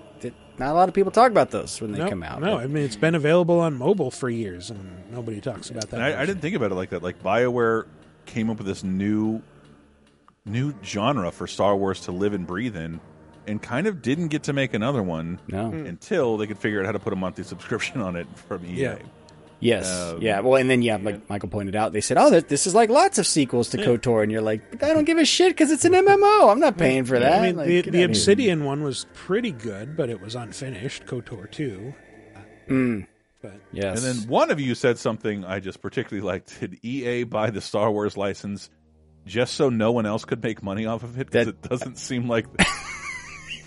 not 0.58 0.72
a 0.72 0.74
lot 0.74 0.88
of 0.88 0.96
people 0.96 1.12
talk 1.12 1.30
about 1.32 1.52
those 1.52 1.80
when 1.82 1.92
they 1.92 2.00
No, 2.00 2.10
come 2.10 2.24
out. 2.24 2.42
no, 2.42 2.58
I 2.58 2.68
mean 2.68 2.84
it's 2.84 2.96
been 2.96 3.16
available 3.16 3.60
on 3.60 3.76
mobile 3.76 4.12
for 4.12 4.30
years, 4.30 4.70
and 4.70 5.04
nobody 5.12 5.42
talks 5.42 5.70
about 5.70 5.90
that. 5.90 5.94
And 6.00 6.04
I, 6.04 6.22
I 6.22 6.26
didn't 6.26 6.42
think 6.42 6.56
about 6.56 6.72
it 6.72 6.76
like 6.76 6.92
that. 6.92 7.04
Like 7.04 7.22
Bioware 7.22 7.86
came 8.26 8.50
up 8.50 8.58
with 8.58 8.68
this 8.68 8.84
new, 8.84 9.42
new 10.46 10.74
genre 10.84 11.32
for 11.32 11.48
Star 11.48 11.76
Wars 11.76 12.02
to 12.02 12.12
live 12.12 12.34
and 12.34 12.48
breathe 12.48 12.76
in, 12.78 13.00
and 13.48 13.62
kind 13.62 13.88
of 13.88 14.02
didn't 14.02 14.28
get 14.30 14.44
to 14.44 14.54
make 14.54 14.74
another 14.74 15.04
one 15.04 15.40
No. 15.48 15.72
until 15.72 16.38
they 16.38 16.48
could 16.48 16.58
figure 16.58 16.80
out 16.80 16.86
how 16.86 16.92
to 16.94 17.00
put 17.00 17.14
a 17.14 17.16
monthly 17.16 17.44
subscription 17.44 18.02
on 18.02 18.16
it 18.16 18.28
from 18.48 18.66
EA. 18.66 18.70
Yeah. 18.74 18.98
Yes. 19.60 19.90
Um, 19.90 20.22
yeah. 20.22 20.42
Well, 20.42 20.60
and 20.60 20.70
then 20.70 20.82
yeah, 20.82 20.98
like 21.02 21.30
Michael 21.30 21.48
pointed 21.48 21.74
out, 21.74 21.94
they 21.94 22.02
said, 22.02 22.18
"Oh, 22.18 22.30
this, 22.30 22.44
this 22.44 22.68
is 22.68 22.76
like 22.76 22.90
lots 22.90 23.18
of 23.18 23.26
sequels 23.26 23.70
to 23.70 23.78
KOTOR," 23.78 24.22
and 24.22 24.30
you're 24.30 24.42
like, 24.42 24.72
"But 24.72 24.84
I 24.84 24.94
don't 24.94 25.06
give 25.06 25.18
a 25.18 25.24
shit 25.24 25.52
because 25.54 25.72
it's 25.72 25.86
an 25.86 25.94
MMO. 25.94 26.52
I'm 26.52 26.60
not 26.60 26.78
paying 26.78 27.06
for 27.06 27.18
that." 27.18 27.40
I 27.40 27.46
mean, 27.46 27.56
Like, 27.56 27.68
the, 27.68 27.82
the 27.84 27.88
outta 27.90 27.98
here. 28.00 28.06
Obsidian 28.08 28.66
one 28.66 28.84
was 28.84 29.06
pretty 29.14 29.52
good, 29.52 29.96
but 29.96 30.10
it 30.10 30.20
was 30.20 30.36
unfinished. 30.36 31.06
Kotor 31.06 31.50
two. 31.50 31.94
Mm. 32.68 33.08
But 33.42 33.54
Yes. 33.72 34.04
And 34.06 34.20
then 34.22 34.28
one 34.30 34.52
of 34.52 34.60
you 34.60 34.76
said 34.76 34.98
something 34.98 35.46
I 35.46 35.62
just 35.62 35.82
particularly 35.82 36.28
liked. 36.28 36.60
Did 36.60 36.80
EA 36.84 37.24
buy 37.24 37.50
the 37.50 37.62
Star 37.62 37.90
Wars 37.90 38.18
license 38.18 38.70
just 39.26 39.54
so 39.54 39.70
no 39.70 39.94
one 39.94 40.06
else 40.06 40.26
could 40.26 40.44
make 40.44 40.62
money 40.62 40.86
off 40.88 41.04
of 41.04 41.18
it? 41.18 41.28
Because 41.28 41.48
it 41.48 41.62
doesn't 41.62 41.98
seem 41.98 42.28
like. 42.28 42.48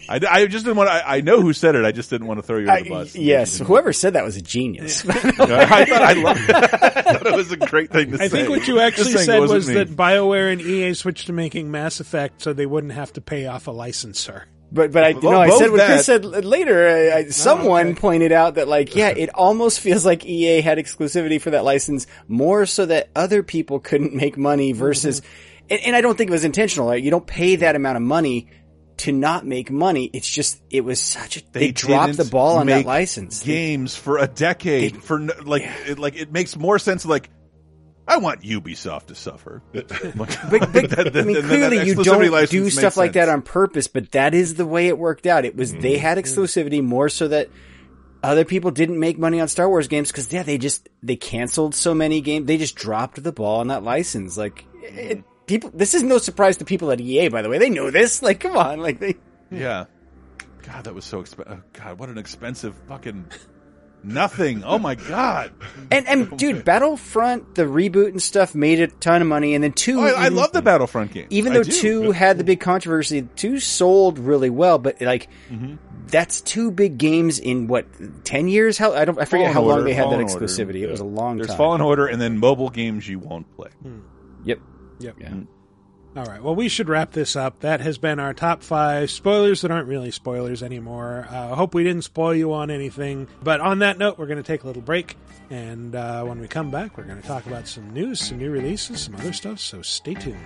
I, 0.08 0.20
I 0.30 0.46
just 0.46 0.64
didn't 0.64 0.76
want. 0.76 0.90
I, 0.90 1.18
I 1.18 1.20
know 1.20 1.40
who 1.40 1.52
said 1.52 1.74
it. 1.74 1.84
I 1.84 1.92
just 1.92 2.10
didn't 2.10 2.26
want 2.26 2.38
to 2.38 2.42
throw 2.42 2.58
you 2.58 2.68
under 2.68 2.84
the 2.84 2.94
I- 2.94 2.98
bus. 3.04 3.14
yes. 3.14 3.58
Whoever 3.58 3.92
said 3.92 4.14
that 4.14 4.24
was 4.24 4.36
a 4.36 4.42
genius. 4.42 5.08
I 5.08 5.84
thought 5.84 6.02
I 6.02 6.12
loved 6.14 6.40
it. 6.48 6.54
I 6.56 7.02
thought 7.02 7.26
it 7.26 7.36
was 7.36 7.52
a 7.52 7.56
great 7.56 7.90
thing 7.90 8.12
to 8.12 8.18
say. 8.18 8.24
I 8.24 8.28
think 8.28 8.48
what 8.48 8.66
you 8.68 8.80
actually 8.80 9.12
said 9.12 9.40
wasn't 9.40 9.76
me. 9.76 9.84
that 9.84 9.96
BioWare 9.96 10.52
and 10.52 10.60
EA 10.60 10.94
switched 10.94 11.26
to 11.26 11.32
making 11.32 11.70
Mass 11.70 12.00
Effect 12.00 12.42
so 12.42 12.52
they 12.52 12.66
wouldn't 12.66 12.92
have 12.92 13.12
to 13.14 13.20
pay 13.20 13.46
off 13.46 13.66
a 13.66 13.70
licensor. 13.70 14.46
But 14.72 14.90
but 14.92 15.04
I 15.04 15.12
Well, 15.12 15.32
no, 15.32 15.40
I 15.40 15.50
said 15.50 15.70
what 15.70 15.78
that- 15.78 15.86
Chris 15.86 16.06
said 16.06 16.24
later. 16.24 16.88
Uh, 16.88 17.16
I, 17.16 17.18
I, 17.18 17.28
someone 17.28 17.88
okay. 17.88 18.00
pointed 18.00 18.32
out 18.32 18.56
that 18.56 18.68
like 18.68 18.96
yeah, 18.96 19.08
it 19.08 19.30
almost 19.34 19.80
feels 19.80 20.04
like 20.04 20.24
EA 20.24 20.60
had 20.60 20.78
exclusivity 20.78 21.40
for 21.40 21.50
that 21.50 21.64
license 21.64 22.06
more 22.26 22.66
so 22.66 22.86
that 22.86 23.08
other 23.14 23.42
people 23.42 23.78
couldn't 23.78 24.12
make 24.12 24.36
money 24.36 24.72
versus, 24.72 25.20
mm-hmm. 25.20 25.66
and, 25.70 25.80
and 25.82 25.96
I 25.96 26.00
don't 26.00 26.18
think 26.18 26.30
it 26.30 26.32
was 26.32 26.44
intentional. 26.44 26.88
Right? 26.88 27.02
You 27.02 27.10
don't 27.10 27.26
pay 27.26 27.56
that 27.56 27.76
amount 27.76 27.96
of 27.96 28.02
money 28.02 28.48
to 28.98 29.12
not 29.12 29.46
make 29.46 29.70
money. 29.70 30.10
It's 30.12 30.28
just 30.28 30.60
it 30.70 30.82
was 30.82 31.00
such 31.00 31.36
a 31.36 31.52
they, 31.52 31.70
dropped 31.72 32.16
the 32.16 32.24
ball 32.24 32.58
on 32.58 32.66
that 32.66 32.86
license. 32.86 33.40
They- 33.40 33.52
Games 33.52 33.96
for 33.96 34.18
a 34.18 34.26
decade 34.26 35.02
for 35.02 35.18
no, 35.18 35.34
like 35.44 35.64
it, 35.86 35.98
like 35.98 36.16
it 36.16 36.32
makes 36.32 36.56
more 36.56 36.78
sense. 36.78 37.04
Like 37.04 37.30
I 38.08 38.18
want 38.18 38.42
Ubisoft 38.42 39.06
to 39.06 39.14
suffer. 39.14 39.62
But, 39.72 39.88
but 40.16 40.98
I 41.16 41.22
mean, 41.22 41.42
clearly 41.42 41.86
you 41.86 41.96
don't 41.96 42.48
do 42.48 42.70
stuff 42.70 42.96
like 42.96 43.14
that 43.14 43.28
on 43.28 43.42
purpose, 43.42 43.88
but 43.88 44.12
that 44.12 44.34
is 44.34 44.54
the 44.54 44.66
way 44.66 44.88
it 44.88 44.98
worked 44.98 45.26
out. 45.26 45.44
It 45.44 45.56
was 45.56 45.72
they 45.72 45.94
mm-hmm. 45.94 46.00
had 46.00 46.18
mm-hmm. 46.18 46.40
exclusivity 46.40 46.82
more 46.82 47.08
so 47.08 47.28
that 47.28 47.50
other 48.22 48.44
people 48.44 48.70
didn't 48.70 48.98
make 48.98 49.18
money 49.18 49.40
on 49.40 49.48
Star 49.48 49.68
Wars 49.68 49.88
games 49.88 50.10
because 50.10 50.32
yeah, 50.32 50.42
they 50.42 50.58
just 50.58 50.88
they 51.02 51.16
canceled 51.16 51.74
so 51.74 51.94
many 51.94 52.20
games. 52.20 52.46
They 52.46 52.56
just 52.56 52.76
dropped 52.76 53.22
the 53.22 53.32
ball 53.32 53.60
on 53.60 53.68
that 53.68 53.82
license. 53.82 54.36
Like 54.38 54.64
it, 54.82 55.24
people, 55.46 55.70
this 55.74 55.94
is 55.94 56.02
no 56.02 56.18
surprise 56.18 56.56
to 56.58 56.64
people 56.64 56.90
at 56.90 57.00
EA. 57.00 57.28
By 57.28 57.42
the 57.42 57.48
way, 57.48 57.58
they 57.58 57.70
know 57.70 57.90
this. 57.90 58.22
Like, 58.26 58.40
come 58.40 58.56
on, 58.56 58.80
like 58.80 58.98
they. 59.00 59.16
Yeah. 59.50 59.84
God, 60.62 60.84
that 60.84 60.94
was 60.94 61.04
so 61.04 61.20
expensive. 61.20 61.58
Oh, 61.58 61.62
God, 61.84 61.98
what 61.98 62.08
an 62.08 62.18
expensive 62.18 62.74
fucking 62.88 63.26
nothing. 64.02 64.62
Oh 64.64 64.78
my 64.78 64.94
God. 64.96 65.52
And 65.90 66.06
and 66.08 66.36
dude, 66.38 66.64
Battlefront 66.64 67.54
the 67.54 67.62
reboot 67.62 68.08
and 68.08 68.20
stuff 68.22 68.54
made 68.54 68.80
a 68.80 68.88
ton 68.88 69.22
of 69.22 69.28
money, 69.28 69.54
and 69.54 69.62
then 69.62 69.72
two. 69.72 70.00
Oh, 70.00 70.04
I, 70.04 70.26
I 70.26 70.28
love 70.28 70.52
the 70.52 70.62
Battlefront 70.62 71.12
game. 71.12 71.26
even 71.30 71.52
though 71.52 71.62
two 71.62 72.10
had 72.12 72.38
the 72.38 72.44
big 72.44 72.60
controversy, 72.60 73.22
two 73.36 73.60
sold 73.60 74.18
really 74.18 74.50
well, 74.50 74.78
but 74.78 75.00
like 75.00 75.28
Mm-hmm. 75.50 75.76
that's 76.08 76.40
two 76.40 76.70
big 76.72 76.98
games 76.98 77.38
in 77.38 77.68
what 77.68 77.86
ten 78.24 78.48
years? 78.48 78.76
How 78.78 78.92
I 78.92 79.04
don't 79.04 79.18
I 79.20 79.24
forget 79.24 79.52
Fallen 79.52 79.54
how 79.54 79.60
long 79.62 79.70
Order, 79.78 79.84
they 79.84 79.94
had 79.94 80.04
that 80.06 80.10
Fallen 80.10 80.28
Order. 80.30 80.46
exclusivity. 80.46 80.80
It 80.82 80.90
was 80.90 81.00
a 81.00 81.04
long 81.04 81.36
There's 81.36 81.48
time. 81.48 81.56
Fallen 81.56 81.80
Order 81.80 82.06
and 82.06 82.20
then 82.20 82.38
mobile 82.38 82.70
games 82.70 83.08
you 83.08 83.18
won't 83.20 83.54
play. 83.56 83.70
Yep. 84.44 84.58
Yep. 84.98 85.16
Yeah. 85.20 85.34
All 86.16 86.24
right. 86.24 86.42
Well, 86.42 86.54
we 86.54 86.70
should 86.70 86.88
wrap 86.88 87.12
this 87.12 87.36
up. 87.36 87.60
That 87.60 87.82
has 87.82 87.98
been 87.98 88.18
our 88.18 88.32
top 88.32 88.62
five 88.62 89.10
spoilers 89.10 89.60
that 89.60 89.70
aren't 89.70 89.86
really 89.86 90.10
spoilers 90.10 90.62
anymore. 90.62 91.28
I 91.30 91.36
uh, 91.36 91.54
hope 91.54 91.74
we 91.74 91.84
didn't 91.84 92.04
spoil 92.04 92.34
you 92.34 92.54
on 92.54 92.70
anything. 92.70 93.28
But 93.42 93.60
on 93.60 93.80
that 93.80 93.98
note, 93.98 94.18
we're 94.18 94.26
going 94.26 94.38
to 94.38 94.42
take 94.42 94.64
a 94.64 94.66
little 94.66 94.80
break. 94.80 95.14
And 95.50 95.94
uh, 95.94 96.24
when 96.24 96.40
we 96.40 96.48
come 96.48 96.70
back, 96.70 96.96
we're 96.96 97.04
going 97.04 97.20
to 97.20 97.28
talk 97.28 97.44
about 97.44 97.68
some 97.68 97.92
news, 97.92 98.20
some 98.20 98.38
new 98.38 98.50
releases, 98.50 99.02
some 99.02 99.14
other 99.16 99.34
stuff. 99.34 99.60
So 99.60 99.82
stay 99.82 100.14
tuned. 100.14 100.40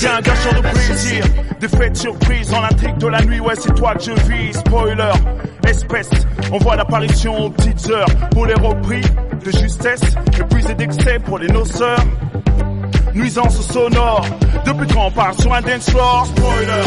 Tiens, 0.00 0.16
un 0.16 0.20
gars 0.22 0.36
sur 0.36 0.54
le 0.54 0.62
plaisir, 0.62 1.24
des 1.60 1.68
faits 1.68 1.92
de 1.92 1.98
surprise 1.98 2.48
dans 2.48 2.62
l'intrigue 2.62 2.96
de 2.96 3.06
la 3.06 3.20
nuit, 3.20 3.38
ouais 3.38 3.54
c'est 3.54 3.74
toi 3.74 3.94
que 3.94 4.02
je 4.02 4.12
vis, 4.32 4.54
spoiler, 4.54 5.12
espèce, 5.68 6.08
on 6.50 6.56
voit 6.56 6.74
l'apparition 6.76 7.36
aux 7.36 7.50
petites 7.50 7.90
heures, 7.90 8.08
pour 8.30 8.46
les 8.46 8.54
repris 8.54 9.02
de 9.44 9.50
justesse, 9.50 10.00
épuisé 10.38 10.74
d'excès 10.74 11.18
pour 11.18 11.38
les 11.38 11.48
noceurs, 11.48 12.02
nuisance 13.14 13.60
sonore, 13.60 14.24
depuis 14.64 14.86
quand 14.86 15.08
on 15.08 15.10
part 15.10 15.38
sur 15.38 15.52
un 15.52 15.60
dance 15.60 15.90
floor, 15.90 16.26
spoiler. 16.28 16.84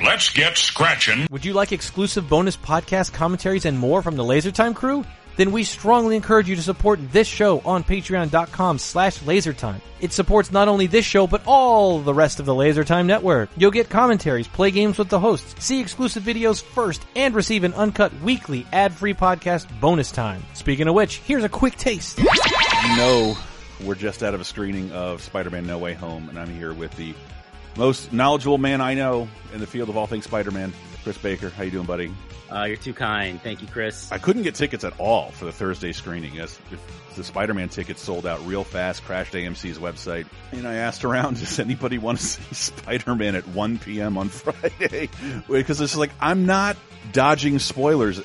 Let's 0.00 0.34
get 0.34 0.56
scratching. 0.56 1.28
Would 1.30 1.44
you 1.44 1.54
like 1.54 1.70
exclusive 1.70 2.28
bonus 2.28 2.56
podcast 2.56 3.12
commentaries 3.12 3.64
and 3.64 3.78
more 3.78 4.02
from 4.02 4.16
the 4.16 4.24
LaserTime 4.24 4.74
crew? 4.74 5.04
Then 5.36 5.52
we 5.52 5.64
strongly 5.64 6.16
encourage 6.16 6.48
you 6.48 6.56
to 6.56 6.62
support 6.62 7.00
this 7.12 7.26
show 7.26 7.60
on 7.60 7.84
patreon.com 7.84 8.78
slash 8.78 9.18
lasertime. 9.20 9.80
It 10.00 10.12
supports 10.12 10.52
not 10.52 10.68
only 10.68 10.86
this 10.86 11.04
show, 11.04 11.26
but 11.26 11.42
all 11.46 12.00
the 12.00 12.14
rest 12.14 12.40
of 12.40 12.46
the 12.46 12.54
LaserTime 12.54 13.06
network. 13.06 13.48
You'll 13.56 13.70
get 13.70 13.88
commentaries, 13.88 14.46
play 14.46 14.70
games 14.70 14.98
with 14.98 15.08
the 15.08 15.18
hosts, 15.18 15.64
see 15.64 15.80
exclusive 15.80 16.22
videos 16.22 16.62
first, 16.62 17.02
and 17.16 17.34
receive 17.34 17.64
an 17.64 17.74
uncut 17.74 18.12
weekly 18.20 18.66
ad-free 18.72 19.14
podcast 19.14 19.66
bonus 19.80 20.12
time. 20.12 20.42
Speaking 20.54 20.88
of 20.88 20.94
which, 20.94 21.18
here's 21.18 21.44
a 21.44 21.48
quick 21.48 21.76
taste. 21.76 22.18
Know, 22.96 23.36
we're 23.82 23.94
just 23.94 24.22
out 24.22 24.34
of 24.34 24.40
a 24.40 24.44
screening 24.44 24.92
of 24.92 25.22
Spider-Man 25.22 25.66
No 25.66 25.78
Way 25.78 25.94
Home, 25.94 26.28
and 26.28 26.38
I'm 26.38 26.54
here 26.54 26.74
with 26.74 26.94
the 26.96 27.14
most 27.76 28.12
knowledgeable 28.12 28.58
man 28.58 28.80
I 28.80 28.94
know 28.94 29.28
in 29.52 29.60
the 29.60 29.66
field 29.66 29.88
of 29.88 29.96
all 29.96 30.06
things 30.06 30.24
Spider-Man, 30.24 30.72
Chris 31.04 31.18
Baker. 31.18 31.50
How 31.50 31.62
you 31.64 31.70
doing, 31.70 31.84
buddy? 31.84 32.10
Uh, 32.50 32.64
you're 32.64 32.78
too 32.78 32.94
kind. 32.94 33.40
Thank 33.42 33.60
you, 33.60 33.68
Chris. 33.68 34.10
I 34.10 34.16
couldn't 34.16 34.42
get 34.42 34.54
tickets 34.54 34.84
at 34.84 34.98
all 34.98 35.30
for 35.32 35.44
the 35.44 35.52
Thursday 35.52 35.92
screening. 35.92 36.38
As 36.38 36.58
the 37.14 37.22
Spider-Man 37.22 37.68
tickets 37.68 38.00
sold 38.00 38.26
out 38.26 38.44
real 38.46 38.64
fast, 38.64 39.04
crashed 39.04 39.34
AMC's 39.34 39.78
website. 39.78 40.26
And 40.50 40.66
I 40.66 40.76
asked 40.76 41.04
around, 41.04 41.36
does 41.40 41.58
anybody 41.58 41.98
want 41.98 42.18
to 42.20 42.24
see 42.24 42.42
Spider-Man 42.54 43.34
at 43.36 43.46
1 43.48 43.78
p.m. 43.78 44.16
on 44.16 44.28
Friday? 44.30 45.10
because 45.46 45.82
it's 45.82 45.94
like, 45.94 46.10
I'm 46.20 46.46
not 46.46 46.78
dodging 47.12 47.58
spoilers 47.58 48.22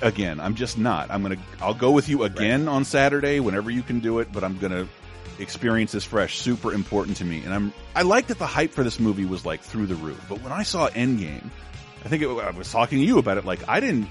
again. 0.00 0.40
I'm 0.40 0.54
just 0.54 0.78
not. 0.78 1.10
I'm 1.10 1.22
to, 1.24 1.38
I'll 1.60 1.74
go 1.74 1.90
with 1.90 2.08
you 2.08 2.22
again 2.22 2.64
right. 2.64 2.72
on 2.72 2.84
Saturday 2.86 3.40
whenever 3.40 3.70
you 3.70 3.82
can 3.82 4.00
do 4.00 4.20
it, 4.20 4.32
but 4.32 4.42
I'm 4.42 4.56
going 4.56 4.72
to 4.72 4.88
experience 5.38 5.92
this 5.92 6.04
fresh. 6.04 6.38
Super 6.38 6.72
important 6.72 7.18
to 7.18 7.26
me. 7.26 7.44
And 7.44 7.52
I'm, 7.52 7.74
I 7.94 8.02
like 8.02 8.28
that 8.28 8.38
the 8.38 8.46
hype 8.46 8.70
for 8.70 8.84
this 8.84 8.98
movie 8.98 9.26
was 9.26 9.44
like 9.44 9.60
through 9.60 9.86
the 9.86 9.96
roof. 9.96 10.24
But 10.30 10.40
when 10.40 10.52
I 10.52 10.62
saw 10.62 10.88
Endgame, 10.88 11.50
I 12.04 12.08
think 12.08 12.22
it, 12.22 12.28
I 12.28 12.50
was 12.50 12.70
talking 12.70 12.98
to 12.98 13.04
you 13.04 13.18
about 13.18 13.38
it. 13.38 13.44
Like 13.44 13.68
I 13.68 13.80
didn't. 13.80 14.08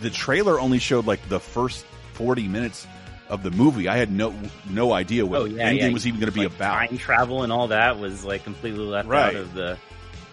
The 0.00 0.10
trailer 0.10 0.58
only 0.58 0.78
showed 0.78 1.06
like 1.06 1.28
the 1.28 1.40
first 1.40 1.84
forty 2.12 2.48
minutes 2.48 2.86
of 3.28 3.42
the 3.42 3.50
movie. 3.50 3.88
I 3.88 3.96
had 3.96 4.10
no 4.10 4.34
no 4.68 4.92
idea 4.92 5.24
what 5.24 5.40
oh, 5.42 5.44
yeah, 5.44 5.64
anything 5.64 5.88
yeah. 5.88 5.94
was 5.94 6.06
even 6.06 6.20
going 6.20 6.32
to 6.32 6.38
be 6.38 6.46
like 6.46 6.56
about. 6.56 6.88
Time 6.88 6.98
travel 6.98 7.42
and 7.42 7.52
all 7.52 7.68
that 7.68 7.98
was 7.98 8.24
like 8.24 8.44
completely 8.44 8.84
left 8.84 9.08
right. 9.08 9.34
out 9.34 9.40
of 9.40 9.54
the. 9.54 9.78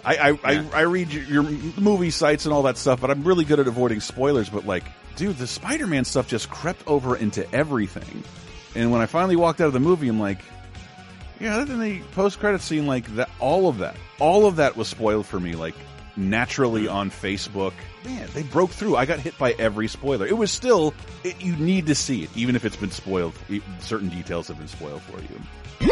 I 0.03 0.15
I, 0.15 0.29
yeah. 0.31 0.37
I 0.43 0.79
I 0.79 0.81
read 0.81 1.11
your, 1.11 1.23
your 1.23 1.43
movie 1.79 2.09
sites 2.11 2.45
and 2.45 2.53
all 2.53 2.63
that 2.63 2.77
stuff, 2.77 3.01
but 3.01 3.11
I'm 3.11 3.23
really 3.23 3.45
good 3.45 3.59
at 3.59 3.67
avoiding 3.67 3.99
spoilers. 3.99 4.49
But 4.49 4.65
like, 4.65 4.83
dude, 5.15 5.37
the 5.37 5.47
Spider-Man 5.47 6.05
stuff 6.05 6.27
just 6.27 6.49
crept 6.49 6.87
over 6.87 7.15
into 7.15 7.49
everything. 7.53 8.23
And 8.75 8.91
when 8.91 9.01
I 9.01 9.05
finally 9.05 9.35
walked 9.35 9.59
out 9.59 9.67
of 9.67 9.73
the 9.73 9.79
movie, 9.79 10.07
I'm 10.07 10.19
like, 10.19 10.39
yeah, 11.39 11.55
other 11.55 11.65
than 11.65 11.81
the 11.81 11.99
post-credit 12.13 12.61
scene, 12.61 12.87
like 12.87 13.05
that, 13.15 13.29
all 13.39 13.67
of 13.67 13.79
that, 13.79 13.95
all 14.19 14.45
of 14.45 14.57
that 14.57 14.77
was 14.77 14.87
spoiled 14.87 15.25
for 15.25 15.39
me. 15.39 15.55
Like 15.55 15.75
naturally 16.17 16.87
on 16.87 17.09
Facebook. 17.11 17.73
Man, 18.03 18.27
they 18.33 18.43
broke 18.43 18.71
through. 18.71 18.95
I 18.95 19.05
got 19.05 19.19
hit 19.19 19.37
by 19.37 19.53
every 19.53 19.87
spoiler. 19.87 20.25
It 20.25 20.37
was 20.37 20.51
still, 20.51 20.93
it, 21.23 21.41
you 21.41 21.55
need 21.55 21.87
to 21.87 21.95
see 21.95 22.23
it, 22.23 22.29
even 22.35 22.55
if 22.55 22.65
it's 22.65 22.75
been 22.75 22.91
spoiled. 22.91 23.33
Certain 23.79 24.09
details 24.09 24.47
have 24.47 24.57
been 24.57 24.67
spoiled 24.67 25.01
for 25.03 25.19
you. 25.19 25.89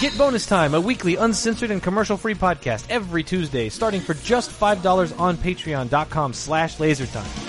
Get 0.00 0.16
Bonus 0.16 0.46
Time, 0.46 0.74
a 0.74 0.80
weekly 0.80 1.16
uncensored 1.16 1.70
and 1.70 1.82
commercial-free 1.82 2.34
podcast 2.34 2.86
every 2.90 3.22
Tuesday, 3.22 3.68
starting 3.68 4.00
for 4.00 4.14
just 4.14 4.50
$5 4.50 5.20
on 5.20 5.36
patreon.com 5.36 6.32
slash 6.32 6.76
lasertime. 6.78 7.48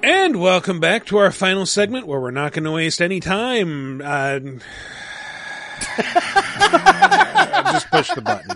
And 0.00 0.40
welcome 0.40 0.78
back 0.78 1.06
to 1.06 1.18
our 1.18 1.32
final 1.32 1.66
segment 1.66 2.06
where 2.06 2.20
we're 2.20 2.30
not 2.30 2.52
going 2.52 2.64
to 2.64 2.70
waste 2.70 3.02
any 3.02 3.18
time. 3.20 4.00
Uh, 4.00 4.38
just 7.72 7.90
push 7.90 8.10
the 8.14 8.22
button. 8.22 8.48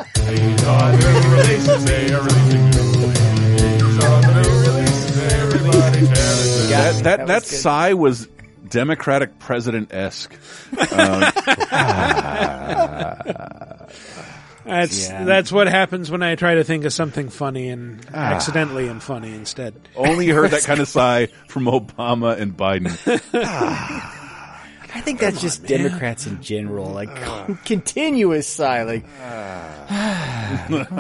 that 6.73 7.05
that, 7.05 7.19
that, 7.19 7.27
that 7.27 7.45
sigh 7.45 7.95
was 7.95 8.29
Democratic 8.69 9.39
president 9.39 9.93
esque. 9.93 10.33
Um, 10.73 11.21
that's 14.65 15.09
yeah. 15.09 15.25
that's 15.25 15.53
what 15.53 15.69
happens 15.69 16.11
when 16.11 16.23
I 16.23 16.37
try 16.37 16.55
to 16.55 16.65
think 16.65 16.85
of 16.85 16.93
something 16.93 17.29
funny 17.29 17.69
and 17.69 18.05
ah. 18.15 18.17
accidentally 18.17 18.89
and 18.89 19.03
funny 19.03 19.35
instead. 19.35 19.75
Only 19.95 20.29
heard 20.29 20.53
that 20.53 20.63
kind 20.65 20.81
of 20.81 20.89
sigh 20.89 21.27
from 21.49 21.65
Obama 21.65 22.39
and 22.39 22.57
Biden. 22.57 22.93
I 24.95 25.01
think 25.01 25.21
that's 25.21 25.37
Come 25.37 25.43
just 25.43 25.61
on, 25.63 25.67
Democrats 25.69 26.27
in 26.27 26.43
general, 26.43 26.91
like 26.91 27.09
uh, 27.09 27.47
continuous 27.65 28.47
sigh, 28.47 28.83
like. 28.83 29.05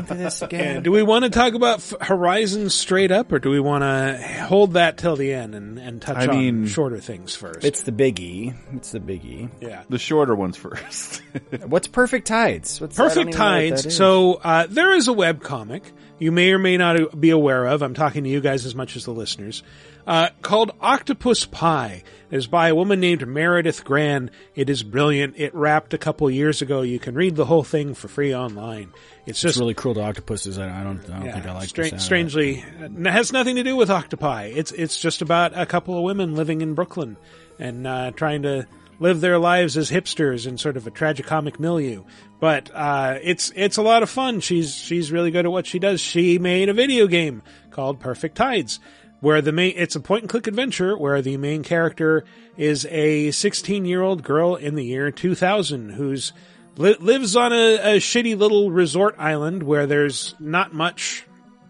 this 0.09 0.43
again. 0.43 0.83
do 0.83 0.91
we 0.91 1.03
want 1.03 1.25
to 1.25 1.31
talk 1.31 1.55
about 1.55 1.79
F- 1.79 1.95
Horizon 2.01 2.71
straight 2.71 3.11
up, 3.11 3.33
or 3.33 3.39
do 3.39 3.51
we 3.51 3.61
want 3.61 3.83
to 3.83 4.45
hold 4.49 4.75
that 4.75 4.97
till 4.99 5.17
the 5.17 5.33
end 5.35 5.55
and, 5.55 5.79
and 5.79 6.01
touch 6.01 6.17
I 6.17 6.27
on 6.27 6.31
mean, 6.31 6.67
shorter 6.67 7.01
things 7.01 7.35
first? 7.35 7.65
It's 7.65 7.83
the 7.83 7.93
biggie. 7.93 8.55
It's 8.75 8.93
the 8.93 9.01
biggie. 9.01 9.51
Yeah, 9.61 9.83
the 9.89 9.99
shorter 9.99 10.35
ones 10.35 10.57
first. 10.57 11.23
What's 11.67 11.89
Perfect 11.89 12.27
Tides? 12.27 12.81
What's, 12.81 12.97
Perfect 12.97 13.33
Tides. 13.33 13.95
So 13.95 14.35
uh, 14.43 14.67
there 14.69 14.95
is 14.95 15.09
a 15.09 15.13
web 15.13 15.43
comic 15.43 15.93
you 16.23 16.31
may 16.31 16.53
or 16.53 16.59
may 16.59 16.77
not 16.77 17.21
be 17.21 17.31
aware 17.31 17.67
of. 17.67 17.83
I'm 17.83 17.95
talking 17.95 18.23
to 18.23 18.31
you 18.31 18.41
guys 18.41 18.65
as 18.65 18.77
much 18.77 18.95
as 18.95 19.05
the 19.05 19.11
listeners. 19.11 19.65
Uh, 20.07 20.29
called 20.41 20.71
Octopus 20.81 21.47
Pie. 21.47 22.05
It 22.31 22.37
is 22.37 22.47
by 22.47 22.69
a 22.69 22.75
woman 22.75 23.01
named 23.01 23.27
Meredith 23.27 23.85
Gran. 23.85 24.31
It 24.55 24.71
is 24.71 24.85
brilliant. 24.85 25.35
It 25.37 25.53
wrapped 25.53 25.95
a 25.95 25.99
couple 25.99 26.31
years 26.31 26.63
ago. 26.63 26.83
You 26.83 27.01
can 27.01 27.17
read 27.17 27.35
the 27.35 27.45
whole 27.45 27.65
thing 27.65 27.95
for 27.95 28.07
free 28.07 28.35
online. 28.35 28.93
It's 29.27 29.41
just 29.41 29.57
it's 29.57 29.61
really 29.61 29.75
cruel 29.75 29.95
to 29.95 30.03
octopuses. 30.03 30.59
I 30.59 30.85
don't. 30.85 31.05
I 31.11 31.19
don't 31.19 31.27
yeah, 31.27 31.33
think 31.33 31.47
I 31.47 31.55
like. 31.55 31.69
Stra- 31.69 31.99
strangely, 31.99 32.65
it 32.81 33.07
has 33.07 33.33
nothing 33.33 33.57
to 33.57 33.65
do 33.65 33.75
with 33.75 33.91
octopi. 33.91 34.45
It's 34.45 34.71
it's 34.71 35.01
just 35.01 35.23
about 35.23 35.59
a 35.59 35.67
couple 35.67 35.97
of 35.97 36.05
women 36.05 36.35
living 36.35 36.61
in 36.61 36.75
Brooklyn 36.75 37.17
and 37.59 37.87
uh, 37.87 38.13
trying 38.13 38.43
to 38.43 38.67
live 38.99 39.21
their 39.21 39.39
lives 39.39 39.77
as 39.77 39.91
hipsters 39.91 40.47
in 40.47 40.59
sort 40.59 40.77
of 40.77 40.87
a 40.87 40.91
tragicomic 40.91 41.59
milieu. 41.59 42.05
But 42.41 42.71
uh, 42.75 43.19
it's 43.23 43.53
it's 43.55 43.77
a 43.77 43.83
lot 43.83 44.03
of 44.03 44.11
fun. 44.11 44.41
She's 44.41 44.75
she's 44.75 45.13
really 45.13 45.31
good 45.31 45.47
at 45.47 45.53
what 45.53 45.67
she 45.67 45.79
does. 45.79 46.01
She 46.01 46.39
made 46.39 46.69
a 46.69 46.75
video 46.75 47.07
game 47.07 47.43
called 47.71 48.01
Perfect 48.01 48.37
Tides 48.37 48.81
where 49.23 49.41
the 49.41 49.53
main 49.53 49.73
it's 49.77 49.95
a 49.95 50.01
point 50.01 50.25
and 50.25 50.29
click 50.29 50.49
adventure 50.49 50.99
where 50.99 51.23
the 51.23 51.37
main 51.37 51.63
character 51.63 52.25
is 52.57 52.85
a 52.87 53.31
16 53.31 53.85
year 53.85 54.03
old 54.03 54.23
girl 54.23 54.57
in 54.57 54.75
the 54.75 54.85
year 54.85 55.13
2000 55.13 55.91
who's 55.91 56.33
li- 56.77 56.97
lives 56.99 57.37
on 57.37 57.53
a, 57.53 57.95
a, 57.95 57.97
shitty 57.99 58.37
little 58.37 58.73
resort 58.73 59.15
island 59.19 59.63
where 59.63 59.87
there's 59.87 60.35
not 60.41 60.75
much 60.75 61.25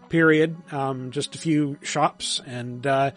period 0.09 0.57
um, 0.73 1.11
just 1.11 1.35
a 1.35 1.37
few 1.37 1.77
shops 1.83 2.41
and 2.47 2.87
uh, 2.87 3.11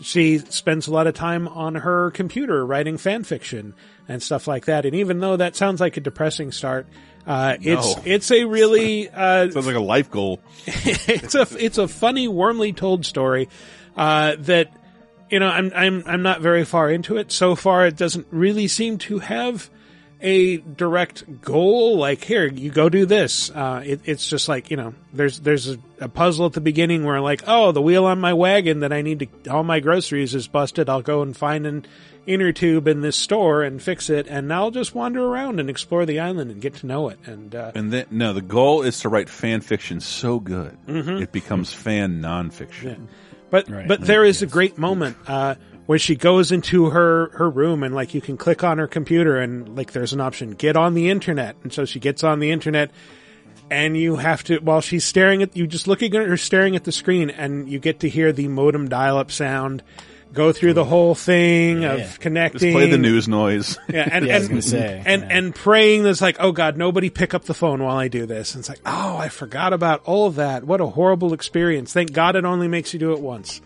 she 0.00 0.38
spends 0.38 0.86
a 0.86 0.90
lot 0.90 1.06
of 1.06 1.14
time 1.14 1.46
on 1.48 1.74
her 1.74 2.10
computer 2.10 2.64
writing 2.64 2.96
fan 2.96 3.22
fiction 3.22 3.74
and 4.08 4.22
stuff 4.22 4.46
like 4.46 4.66
that 4.66 4.84
and 4.86 4.94
even 4.94 5.20
though 5.20 5.36
that 5.36 5.54
sounds 5.54 5.80
like 5.80 5.96
a 5.96 6.00
depressing 6.00 6.52
start 6.52 6.86
uh, 7.26 7.56
it's 7.60 7.96
no. 7.96 8.02
it's 8.06 8.30
a 8.30 8.44
really 8.44 9.08
uh, 9.08 9.50
sounds 9.50 9.66
like 9.66 9.76
a 9.76 9.80
life 9.80 10.10
goal. 10.10 10.40
it's 10.66 11.34
a 11.34 11.46
it's 11.58 11.78
a 11.78 11.86
funny, 11.86 12.28
warmly 12.28 12.72
told 12.72 13.04
story 13.04 13.48
uh, 13.96 14.36
that 14.38 14.72
you 15.30 15.38
know 15.38 15.48
I'm 15.48 15.70
I'm 15.74 16.02
I'm 16.06 16.22
not 16.22 16.40
very 16.40 16.64
far 16.64 16.90
into 16.90 17.18
it 17.18 17.30
so 17.30 17.54
far. 17.54 17.86
It 17.86 17.96
doesn't 17.96 18.26
really 18.30 18.68
seem 18.68 18.98
to 18.98 19.18
have 19.18 19.68
a 20.22 20.58
direct 20.58 21.40
goal. 21.42 21.98
Like 21.98 22.24
here, 22.24 22.46
you 22.46 22.70
go 22.70 22.88
do 22.88 23.06
this. 23.06 23.50
Uh, 23.50 23.82
it, 23.84 24.00
it's 24.04 24.26
just 24.28 24.48
like 24.48 24.70
you 24.70 24.76
know, 24.76 24.94
there's 25.12 25.40
there's 25.40 25.68
a, 25.70 25.78
a 26.00 26.08
puzzle 26.08 26.46
at 26.46 26.52
the 26.52 26.60
beginning 26.60 27.04
where 27.04 27.20
like, 27.20 27.42
oh, 27.46 27.72
the 27.72 27.82
wheel 27.82 28.04
on 28.06 28.20
my 28.20 28.32
wagon 28.32 28.80
that 28.80 28.92
I 28.92 29.02
need 29.02 29.18
to 29.44 29.50
all 29.50 29.62
my 29.62 29.80
groceries 29.80 30.34
is 30.34 30.48
busted. 30.48 30.88
I'll 30.88 31.02
go 31.02 31.22
and 31.22 31.36
find 31.36 31.66
an 31.66 31.86
inner 32.26 32.52
tube 32.52 32.86
in 32.86 33.00
this 33.00 33.16
store 33.16 33.62
and 33.62 33.82
fix 33.82 34.10
it, 34.10 34.26
and 34.28 34.46
now 34.46 34.64
I'll 34.64 34.70
just 34.70 34.94
wander 34.94 35.24
around 35.24 35.58
and 35.58 35.70
explore 35.70 36.04
the 36.06 36.20
island 36.20 36.50
and 36.50 36.60
get 36.60 36.74
to 36.76 36.86
know 36.86 37.08
it. 37.08 37.18
And 37.24 37.54
uh, 37.54 37.72
And 37.74 37.90
then 37.92 38.06
no, 38.10 38.32
the 38.34 38.42
goal 38.42 38.82
is 38.82 39.00
to 39.00 39.08
write 39.08 39.28
fan 39.28 39.62
fiction 39.62 40.00
so 40.00 40.38
good 40.38 40.76
Mhm. 40.86 41.20
it 41.22 41.32
becomes 41.32 41.72
fan 41.72 42.20
nonfiction. 42.20 43.06
But 43.50 43.66
but 43.88 44.02
there 44.02 44.24
is 44.24 44.42
a 44.42 44.46
great 44.46 44.78
moment 44.78 45.16
uh, 45.26 45.56
where 45.90 45.98
she 45.98 46.14
goes 46.14 46.52
into 46.52 46.90
her 46.90 47.30
her 47.30 47.50
room 47.50 47.82
and 47.82 47.92
like 47.92 48.14
you 48.14 48.20
can 48.20 48.36
click 48.36 48.62
on 48.62 48.78
her 48.78 48.86
computer 48.86 49.38
and 49.40 49.76
like 49.76 49.90
there's 49.90 50.12
an 50.12 50.20
option 50.20 50.52
get 50.52 50.76
on 50.76 50.94
the 50.94 51.10
internet 51.10 51.56
and 51.64 51.72
so 51.72 51.84
she 51.84 51.98
gets 51.98 52.22
on 52.22 52.38
the 52.38 52.52
internet 52.52 52.92
and 53.72 53.96
you 53.96 54.14
have 54.14 54.44
to 54.44 54.58
while 54.58 54.80
she's 54.80 55.04
staring 55.04 55.42
at 55.42 55.56
you 55.56 55.66
just 55.66 55.88
looking 55.88 56.14
at 56.14 56.28
her 56.28 56.36
staring 56.36 56.76
at 56.76 56.84
the 56.84 56.92
screen 56.92 57.28
and 57.28 57.68
you 57.68 57.80
get 57.80 57.98
to 57.98 58.08
hear 58.08 58.30
the 58.30 58.46
modem 58.46 58.88
dial 58.88 59.18
up 59.18 59.32
sound 59.32 59.82
go 60.32 60.52
through 60.52 60.74
the 60.74 60.84
whole 60.84 61.16
thing 61.16 61.82
Yeah. 61.82 61.94
of 61.94 62.20
connecting 62.20 62.60
Just 62.60 62.72
play 62.72 62.88
the 62.88 62.96
news 62.96 63.26
noise. 63.26 63.76
yeah, 63.92 64.08
and 64.12 64.24
Yeah, 64.24 64.34
I 64.34 64.38
was 64.38 64.44
and, 64.46 64.50
gonna 64.52 64.62
say, 64.62 65.02
and 65.04 65.24
and 65.24 65.52
praying 65.52 66.04
that's 66.04 66.20
like, 66.20 66.36
oh 66.38 66.52
God, 66.52 66.76
nobody 66.76 67.10
pick 67.10 67.34
up 67.34 67.46
the 67.46 67.54
phone 67.54 67.82
while 67.82 67.96
I 67.96 68.06
do 68.06 68.26
this. 68.26 68.54
And 68.54 68.62
it's 68.62 68.68
like, 68.68 68.78
oh, 68.86 69.16
I 69.16 69.28
forgot 69.28 69.72
about 69.72 70.02
all 70.04 70.28
of 70.28 70.36
that. 70.36 70.62
What 70.62 70.80
a 70.80 70.86
horrible 70.86 71.32
experience. 71.32 71.92
Thank 71.92 72.12
God 72.12 72.36
it 72.36 72.44
only 72.44 72.68
makes 72.68 72.94
you 72.94 73.00
do 73.00 73.12
it 73.12 73.18
once. 73.18 73.60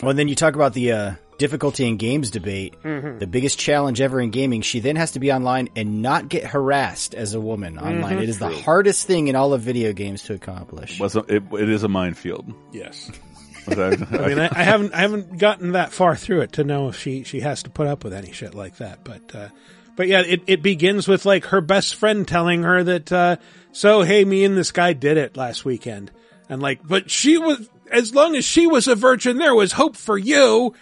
Well, 0.00 0.08
and 0.08 0.18
then 0.18 0.28
you 0.28 0.34
talk 0.34 0.54
about 0.54 0.72
the 0.72 0.92
uh, 0.92 1.12
difficulty 1.38 1.86
in 1.86 1.96
games 1.96 2.30
debate. 2.30 2.74
Mhm. 2.82 3.18
The 3.18 3.26
biggest 3.26 3.58
challenge 3.58 4.00
ever 4.00 4.20
in 4.20 4.30
gaming. 4.30 4.62
She 4.62 4.80
then 4.80 4.96
has 4.96 5.12
to 5.12 5.20
be 5.20 5.32
online 5.32 5.68
and 5.76 6.02
not 6.02 6.28
get 6.28 6.44
harassed 6.44 7.14
as 7.14 7.34
a 7.34 7.40
woman 7.40 7.78
online. 7.78 8.18
Mhm. 8.18 8.22
It 8.22 8.28
is 8.28 8.38
the 8.38 8.48
hardest 8.50 9.06
thing 9.06 9.28
in 9.28 9.36
all 9.36 9.52
of 9.52 9.60
video 9.62 9.92
games 9.92 10.22
to 10.24 10.34
accomplish. 10.34 10.98
Was 10.98 11.16
a, 11.16 11.20
it, 11.28 11.42
it 11.52 11.68
is 11.68 11.82
a 11.82 11.88
minefield. 11.88 12.52
Yes. 12.72 13.10
I- 13.68 13.72
I 14.12 14.28
mean, 14.28 14.38
I, 14.38 14.48
I 14.52 14.62
haven't 14.62 14.94
I 14.94 14.98
haven't 15.00 15.38
gotten 15.38 15.72
that 15.72 15.92
far 15.92 16.14
through 16.14 16.42
it 16.42 16.52
to 16.52 16.64
know 16.64 16.88
if 16.88 16.96
she 16.98 17.24
she 17.24 17.40
has 17.40 17.62
to 17.64 17.70
put 17.70 17.86
up 17.88 18.04
with 18.04 18.12
any 18.14 18.30
shit 18.32 18.54
like 18.54 18.76
that. 18.76 19.00
But 19.04 19.34
uh, 19.34 19.48
but 19.96 20.06
yeah, 20.08 20.20
it 20.20 20.42
it 20.46 20.62
begins 20.62 21.08
with 21.08 21.26
like 21.26 21.46
her 21.46 21.60
best 21.60 21.96
friend 21.96 22.26
telling 22.28 22.62
her 22.62 22.84
that 22.84 23.10
uh, 23.12 23.36
so 23.72 24.02
hey, 24.02 24.24
me 24.24 24.44
and 24.44 24.56
this 24.56 24.70
guy 24.70 24.92
did 24.92 25.16
it 25.16 25.36
last 25.36 25.64
weekend, 25.64 26.12
and 26.48 26.62
like, 26.62 26.78
but 26.86 27.10
she 27.10 27.38
was 27.38 27.68
as 27.90 28.14
long 28.14 28.36
as 28.36 28.44
she 28.44 28.66
was 28.68 28.86
a 28.88 28.94
virgin, 28.94 29.36
there 29.38 29.54
was 29.54 29.72
hope 29.72 29.96
for 29.96 30.16
you, 30.16 30.72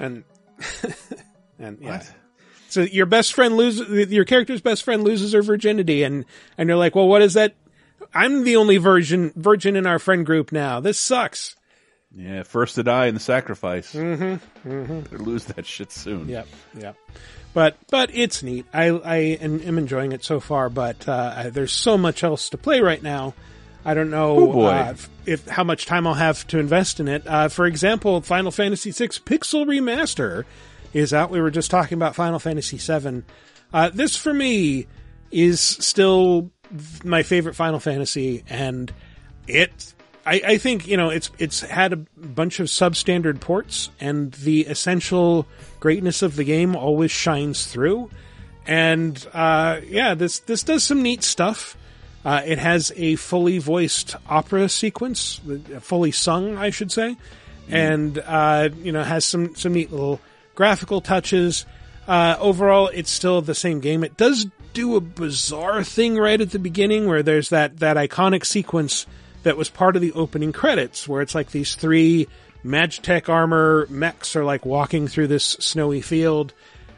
and 0.00 0.24
and 1.58 1.78
yeah. 1.80 2.02
So 2.68 2.82
your 2.82 3.06
best 3.06 3.34
friend 3.34 3.56
loses 3.56 4.10
your 4.10 4.24
character's 4.24 4.60
best 4.60 4.82
friend 4.82 5.04
loses 5.04 5.32
her 5.32 5.42
virginity, 5.42 6.02
and 6.02 6.24
and 6.58 6.68
you're 6.68 6.78
like, 6.78 6.94
well, 6.94 7.08
what 7.08 7.22
is 7.22 7.34
that? 7.34 7.54
I'm 8.14 8.44
the 8.44 8.56
only 8.56 8.78
virgin 8.78 9.32
virgin 9.36 9.76
in 9.76 9.86
our 9.86 9.98
friend 9.98 10.24
group 10.26 10.52
now. 10.52 10.80
This 10.80 10.98
sucks. 10.98 11.56
yeah, 12.14 12.42
first 12.42 12.76
to 12.76 12.82
die 12.82 13.06
in 13.06 13.14
the 13.14 13.20
sacrifice. 13.20 13.92
Mm-hmm. 13.94 14.68
Mm-hmm. 14.68 15.00
Better 15.00 15.18
lose 15.18 15.44
that 15.46 15.66
shit 15.66 15.92
soon. 15.92 16.28
Yep. 16.28 16.48
Yep. 16.78 16.96
But 17.52 17.76
but 17.90 18.10
it's 18.14 18.42
neat. 18.42 18.66
I 18.72 18.88
I 18.88 19.16
am, 19.40 19.60
am 19.62 19.78
enjoying 19.78 20.12
it 20.12 20.24
so 20.24 20.38
far. 20.40 20.70
But 20.70 21.08
uh, 21.08 21.50
there's 21.52 21.72
so 21.72 21.98
much 21.98 22.22
else 22.24 22.50
to 22.50 22.58
play 22.58 22.80
right 22.80 23.02
now. 23.02 23.34
I 23.84 23.94
don't 23.94 24.10
know 24.10 24.52
Oh, 24.52 24.62
uh, 24.62 24.90
if, 24.92 25.08
if 25.26 25.46
how 25.48 25.64
much 25.64 25.86
time 25.86 26.06
I'll 26.06 26.14
have 26.14 26.46
to 26.48 26.58
invest 26.58 27.00
in 27.00 27.08
it. 27.08 27.26
Uh, 27.26 27.48
for 27.48 27.66
example, 27.66 28.20
Final 28.20 28.50
Fantasy 28.50 28.90
VI 28.90 29.06
Pixel 29.24 29.66
Remaster 29.66 30.44
is 30.92 31.14
out. 31.14 31.30
We 31.30 31.40
were 31.40 31.50
just 31.50 31.70
talking 31.70 31.96
about 31.96 32.14
Final 32.14 32.38
Fantasy 32.38 32.76
VII. 32.76 33.22
Uh, 33.72 33.90
this 33.90 34.16
for 34.16 34.34
me 34.34 34.86
is 35.30 35.60
still 35.60 36.50
my 37.04 37.22
favorite 37.22 37.54
Final 37.54 37.80
Fantasy, 37.80 38.44
and 38.48 38.92
it. 39.46 39.94
I, 40.26 40.42
I 40.44 40.58
think 40.58 40.86
you 40.86 40.96
know 40.98 41.08
it's 41.08 41.30
it's 41.38 41.60
had 41.60 41.92
a 41.94 41.96
bunch 41.96 42.60
of 42.60 42.66
substandard 42.66 43.40
ports, 43.40 43.88
and 44.00 44.32
the 44.32 44.62
essential 44.62 45.46
greatness 45.78 46.20
of 46.22 46.36
the 46.36 46.44
game 46.44 46.76
always 46.76 47.10
shines 47.10 47.66
through. 47.66 48.10
And 48.66 49.26
uh, 49.32 49.80
yeah, 49.86 50.14
this 50.14 50.40
this 50.40 50.62
does 50.62 50.84
some 50.84 51.02
neat 51.02 51.22
stuff. 51.22 51.76
Uh, 52.24 52.42
it 52.44 52.58
has 52.58 52.92
a 52.96 53.16
fully 53.16 53.58
voiced 53.58 54.14
opera 54.28 54.68
sequence, 54.68 55.40
fully 55.80 56.12
sung, 56.12 56.56
I 56.56 56.70
should 56.70 56.92
say, 56.92 57.16
and 57.68 58.18
uh, 58.18 58.68
you 58.82 58.92
know 58.92 59.02
has 59.02 59.24
some 59.24 59.54
some 59.54 59.72
neat 59.72 59.90
little 59.90 60.20
graphical 60.54 61.00
touches. 61.00 61.64
Uh, 62.06 62.36
overall, 62.38 62.88
it's 62.88 63.10
still 63.10 63.40
the 63.40 63.54
same 63.54 63.80
game. 63.80 64.04
It 64.04 64.16
does 64.16 64.46
do 64.72 64.96
a 64.96 65.00
bizarre 65.00 65.82
thing 65.82 66.16
right 66.16 66.40
at 66.40 66.50
the 66.50 66.58
beginning 66.58 67.06
where 67.06 67.22
there's 67.22 67.48
that 67.50 67.78
that 67.78 67.96
iconic 67.96 68.44
sequence 68.44 69.06
that 69.42 69.56
was 69.56 69.70
part 69.70 69.96
of 69.96 70.02
the 70.02 70.12
opening 70.12 70.52
credits, 70.52 71.08
where 71.08 71.22
it's 71.22 71.34
like 71.34 71.50
these 71.50 71.74
three 71.74 72.28
Magitech 72.62 73.30
armor 73.30 73.86
mechs 73.88 74.36
are 74.36 74.44
like 74.44 74.66
walking 74.66 75.08
through 75.08 75.28
this 75.28 75.44
snowy 75.44 76.02
field, 76.02 76.52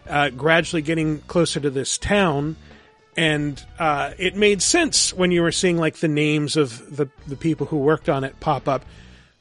uh, 0.08 0.30
gradually 0.30 0.82
getting 0.82 1.20
closer 1.20 1.60
to 1.60 1.70
this 1.70 1.96
town 1.98 2.56
and 3.16 3.62
uh, 3.78 4.12
it 4.18 4.36
made 4.36 4.62
sense 4.62 5.12
when 5.12 5.30
you 5.30 5.42
were 5.42 5.52
seeing 5.52 5.76
like 5.78 5.96
the 5.96 6.08
names 6.08 6.56
of 6.56 6.96
the 6.96 7.08
the 7.26 7.36
people 7.36 7.66
who 7.66 7.76
worked 7.78 8.08
on 8.08 8.24
it 8.24 8.38
pop 8.40 8.68
up. 8.68 8.84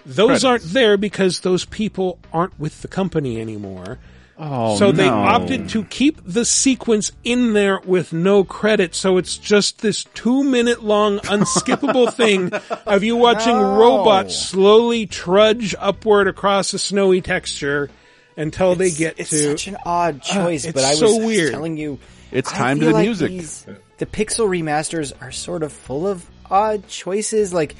Those 0.05 0.25
Credits. 0.41 0.43
aren't 0.45 0.63
there 0.73 0.97
because 0.97 1.41
those 1.41 1.65
people 1.65 2.17
aren't 2.33 2.59
with 2.59 2.81
the 2.81 2.87
company 2.87 3.39
anymore. 3.39 3.99
Oh, 4.43 4.75
so 4.79 4.91
they 4.91 5.07
no. 5.07 5.13
opted 5.19 5.69
to 5.69 5.83
keep 5.83 6.19
the 6.25 6.45
sequence 6.45 7.11
in 7.23 7.53
there 7.53 7.79
with 7.85 8.11
no 8.11 8.43
credit, 8.43 8.95
so 8.95 9.17
it's 9.17 9.37
just 9.37 9.81
this 9.81 10.05
two 10.15 10.43
minute 10.43 10.83
long 10.83 11.19
unskippable 11.25 12.11
thing 12.11 12.51
of 12.87 13.03
you 13.03 13.15
watching 13.17 13.53
No. 13.53 13.77
robots 13.77 14.35
slowly 14.35 15.05
trudge 15.05 15.75
upward 15.77 16.27
across 16.27 16.73
a 16.73 16.79
snowy 16.79 17.21
texture 17.21 17.91
until 18.35 18.73
they 18.73 18.89
get 18.89 19.19
it's 19.19 19.29
to. 19.29 19.35
It's 19.35 19.61
such 19.63 19.67
an 19.67 19.77
odd 19.85 20.21
choice, 20.23 20.65
it's 20.65 20.73
but 20.73 20.85
I 20.85 20.89
was 20.91 20.99
so 20.99 21.23
weird. 21.23 21.51
telling 21.51 21.77
you, 21.77 21.99
It's 22.31 22.51
time 22.51 22.79
to 22.79 22.85
the 22.87 22.91
like 22.93 23.05
music. 23.05 23.29
these- 23.31 23.65
the 23.97 24.05
pixel 24.05 24.47
remasters 24.47 25.13
are 25.21 25.31
sort 25.31 25.63
of 25.63 25.71
full 25.71 26.07
of 26.07 26.25
odd 26.49 26.87
choices. 26.87 27.53
Like 27.53 27.75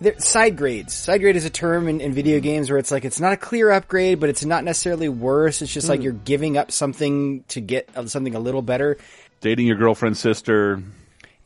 they're- 0.00 0.18
side 0.18 0.56
grades. 0.56 0.92
Side 0.92 1.20
grade 1.20 1.36
is 1.36 1.44
a 1.44 1.50
term 1.50 1.88
in, 1.88 2.00
in 2.00 2.12
video 2.12 2.40
games 2.40 2.68
where 2.68 2.78
it's 2.78 2.90
like 2.90 3.04
it's 3.04 3.20
not 3.20 3.32
a 3.32 3.36
clear 3.36 3.70
upgrade, 3.70 4.20
but 4.20 4.28
it's 4.28 4.44
not 4.44 4.64
necessarily 4.64 5.08
worse. 5.08 5.62
It's 5.62 5.72
just 5.72 5.88
like 5.88 6.00
Mm. 6.00 6.04
you're 6.04 6.12
giving 6.12 6.56
up 6.58 6.70
something 6.72 7.44
to 7.48 7.60
get 7.60 7.88
uh, 7.96 8.06
something 8.06 8.34
a 8.34 8.40
little 8.40 8.62
better. 8.62 8.98
Dating 9.40 9.66
your 9.66 9.76
girlfriend's 9.76 10.18
sister. 10.20 10.82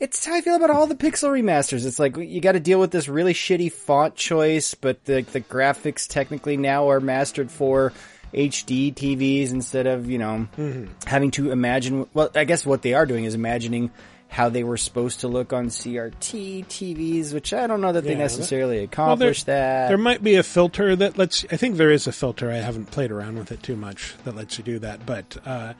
It's 0.00 0.24
how 0.24 0.34
I 0.34 0.40
feel 0.40 0.54
about 0.56 0.70
all 0.70 0.86
the 0.86 0.94
pixel 0.94 1.28
remasters. 1.28 1.84
It's 1.84 1.98
like 1.98 2.16
you 2.16 2.40
got 2.40 2.52
to 2.52 2.60
deal 2.60 2.80
with 2.80 2.90
this 2.90 3.06
really 3.06 3.34
shitty 3.34 3.70
font 3.70 4.14
choice, 4.16 4.74
but 4.74 5.04
the 5.04 5.20
the 5.32 5.42
graphics 5.42 6.08
technically 6.08 6.56
now 6.56 6.88
are 6.88 7.00
mastered 7.00 7.50
for 7.50 7.92
HD 8.34 8.94
TVs 8.94 9.52
instead 9.52 9.86
of 9.86 10.08
you 10.10 10.18
know 10.18 10.46
having 11.06 11.30
to 11.32 11.50
imagine. 11.50 12.06
Well, 12.14 12.30
I 12.34 12.44
guess 12.44 12.64
what 12.64 12.82
they 12.82 12.94
are 12.94 13.06
doing 13.06 13.24
is 13.24 13.34
imagining 13.34 13.90
how 14.28 14.48
they 14.48 14.62
were 14.62 14.76
supposed 14.76 15.20
to 15.20 15.28
look 15.28 15.52
on 15.52 15.66
CRT 15.70 16.64
TVs, 16.66 17.34
which 17.34 17.52
I 17.52 17.66
don't 17.66 17.80
know 17.80 17.92
that 17.92 18.04
they 18.04 18.12
Yeah, 18.12 18.18
necessarily 18.18 18.76
Well, 18.76 19.16
there- 19.16 19.30
accomplish 19.30 19.42
that. 19.44 19.88
There 19.88 19.98
might 19.98 20.22
be 20.22 20.36
a 20.36 20.44
filter 20.44 20.94
that 20.94 21.18
lets. 21.18 21.44
I 21.50 21.56
think 21.56 21.76
there 21.76 21.90
is 21.90 22.06
a 22.06 22.12
filter. 22.12 22.50
I 22.50 22.56
haven't 22.58 22.92
played 22.92 23.10
around 23.10 23.38
with 23.38 23.50
it 23.50 23.62
too 23.62 23.74
much 23.76 24.14
that 24.24 24.36
lets 24.36 24.56
you 24.58 24.62
do 24.64 24.78
that. 24.80 25.04
But 25.04 25.36
uh, 25.44 25.72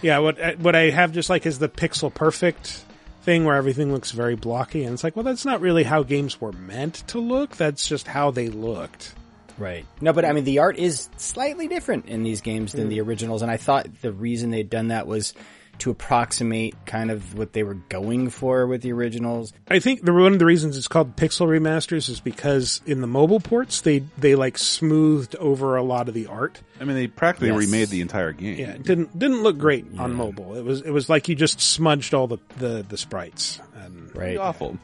yeah, 0.00 0.18
what 0.18 0.58
what 0.58 0.74
I 0.74 0.90
have 0.90 1.12
just 1.12 1.28
like 1.28 1.44
is 1.44 1.58
the 1.58 1.68
pixel 1.68 2.12
perfect 2.12 2.84
thing 3.22 3.44
where 3.44 3.56
everything 3.56 3.92
looks 3.92 4.12
very 4.12 4.36
blocky, 4.36 4.84
and 4.84 4.94
it's 4.94 5.04
like, 5.04 5.14
well, 5.14 5.24
that's 5.24 5.44
not 5.44 5.60
really 5.60 5.82
how 5.82 6.02
games 6.02 6.40
were 6.40 6.52
meant 6.52 6.94
to 7.08 7.18
look. 7.18 7.56
That's 7.56 7.86
just 7.86 8.06
how 8.06 8.30
they 8.30 8.48
looked. 8.48 9.14
Right. 9.58 9.84
No, 10.00 10.12
but 10.12 10.24
I 10.24 10.32
mean, 10.32 10.44
the 10.44 10.60
art 10.60 10.76
is 10.78 11.08
slightly 11.16 11.68
different 11.68 12.06
in 12.06 12.22
these 12.22 12.40
games 12.40 12.72
than 12.72 12.86
Mm. 12.86 12.90
the 12.90 13.00
originals, 13.00 13.42
and 13.42 13.50
I 13.50 13.56
thought 13.56 13.86
the 14.02 14.12
reason 14.12 14.50
they'd 14.50 14.70
done 14.70 14.88
that 14.88 15.06
was 15.06 15.34
to 15.80 15.90
approximate 15.92 16.74
kind 16.86 17.08
of 17.08 17.38
what 17.38 17.52
they 17.52 17.62
were 17.62 17.74
going 17.88 18.30
for 18.30 18.66
with 18.66 18.82
the 18.82 18.90
originals. 18.92 19.52
I 19.68 19.78
think 19.78 20.04
the 20.04 20.12
one 20.12 20.32
of 20.32 20.40
the 20.40 20.44
reasons 20.44 20.76
it's 20.76 20.88
called 20.88 21.14
pixel 21.14 21.46
remasters 21.46 22.08
is 22.08 22.18
because 22.18 22.80
in 22.84 23.00
the 23.00 23.06
mobile 23.06 23.38
ports 23.38 23.80
they 23.82 24.00
they 24.18 24.34
like 24.34 24.58
smoothed 24.58 25.36
over 25.36 25.76
a 25.76 25.82
lot 25.84 26.08
of 26.08 26.14
the 26.14 26.26
art. 26.26 26.60
I 26.80 26.84
mean, 26.84 26.96
they 26.96 27.06
practically 27.06 27.48
Yes. 27.50 27.58
remade 27.58 27.88
the 27.90 28.00
entire 28.00 28.32
game. 28.32 28.58
Yeah, 28.58 28.70
it 28.72 28.82
didn't 28.82 29.16
didn't 29.16 29.44
look 29.44 29.56
great 29.56 29.86
on 29.98 30.14
mobile. 30.14 30.56
It 30.56 30.64
was 30.64 30.80
it 30.82 30.90
was 30.90 31.08
like 31.08 31.28
you 31.28 31.36
just 31.36 31.60
smudged 31.60 32.12
all 32.12 32.26
the 32.26 32.38
the, 32.58 32.84
the 32.88 32.96
sprites. 32.98 33.60
And 33.76 34.10
Right. 34.16 34.36
Awful. 34.36 34.78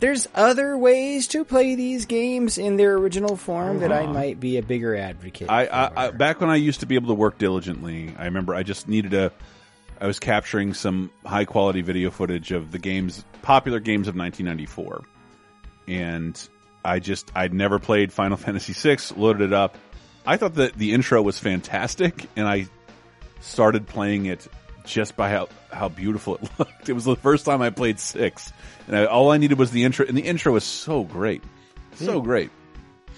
There's 0.00 0.26
other 0.34 0.76
ways 0.78 1.28
to 1.28 1.44
play 1.44 1.74
these 1.74 2.06
games 2.06 2.56
in 2.58 2.76
their 2.76 2.94
original 2.94 3.36
form 3.36 3.80
that 3.80 3.92
I 3.92 4.04
Uh-huh. 4.04 4.12
might 4.14 4.40
be 4.40 4.56
a 4.56 4.62
bigger 4.62 4.96
advocate. 4.96 5.50
I, 5.50 5.66
I, 5.66 6.06
I 6.06 6.10
back 6.10 6.40
when 6.40 6.48
I 6.50 6.56
used 6.56 6.80
to 6.80 6.86
be 6.86 6.94
able 6.94 7.08
to 7.08 7.14
work 7.14 7.36
diligently, 7.38 8.14
I 8.18 8.24
remember 8.24 8.54
I 8.54 8.62
just 8.62 8.88
needed 8.88 9.12
a. 9.14 9.30
I 10.00 10.06
was 10.06 10.18
capturing 10.18 10.72
some 10.72 11.10
high 11.26 11.44
quality 11.44 11.82
video 11.82 12.10
footage 12.10 12.52
of 12.52 12.72
the 12.72 12.78
games, 12.78 13.22
popular 13.42 13.78
games 13.80 14.08
of 14.08 14.16
1994, 14.16 15.02
and 15.88 16.48
I 16.84 16.98
just 17.00 17.30
I'd 17.34 17.52
never 17.52 17.78
played 17.78 18.12
Final 18.12 18.36
Fantasy 18.38 18.72
VI. 18.72 18.96
Loaded 19.16 19.42
it 19.42 19.52
up. 19.52 19.76
I 20.26 20.36
thought 20.38 20.54
that 20.54 20.74
the 20.74 20.92
intro 20.92 21.20
was 21.20 21.38
fantastic, 21.38 22.26
and 22.36 22.48
I 22.48 22.66
started 23.40 23.86
playing 23.86 24.26
it 24.26 24.46
just 24.84 25.16
by 25.16 25.28
how 25.30 25.48
how 25.70 25.90
beautiful 25.90 26.36
it 26.36 26.48
looked. 26.58 26.88
It 26.88 26.94
was 26.94 27.04
the 27.04 27.16
first 27.16 27.44
time 27.44 27.60
I 27.60 27.68
played 27.70 28.00
six, 28.00 28.52
and 28.90 28.98
I, 28.98 29.04
all 29.06 29.30
I 29.30 29.38
needed 29.38 29.56
was 29.58 29.70
the 29.70 29.84
intro, 29.84 30.04
and 30.04 30.16
the 30.16 30.22
intro 30.22 30.52
was 30.52 30.64
so 30.64 31.04
great, 31.04 31.42
so 31.94 32.18
Hmm. 32.20 32.24
great. 32.26 32.50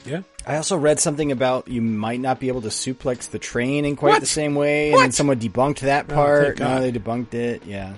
Yeah. 0.05 0.23
I 0.47 0.57
also 0.57 0.77
read 0.77 1.01
something 1.01 1.31
about 1.33 1.67
you 1.69 1.81
might 1.81 2.21
not 2.21 2.39
be 2.41 2.49
able 2.49 2.63
to 2.63 2.69
suplex 2.69 3.31
the 3.31 3.39
train 3.39 3.85
in 3.85 3.97
quite 3.97 4.11
What? 4.11 4.21
the 4.21 4.27
same 4.27 4.55
way, 4.55 4.93
and 4.93 5.01
then 5.01 5.13
someone 5.13 5.39
debunked 5.41 5.81
that 5.81 6.07
Oh, 6.11 6.15
part. 6.15 6.59
thank 6.59 6.61
no, 6.61 6.81
they 6.81 6.93
debunked 6.93 7.35
it. 7.35 7.63
Yeah. 7.67 7.95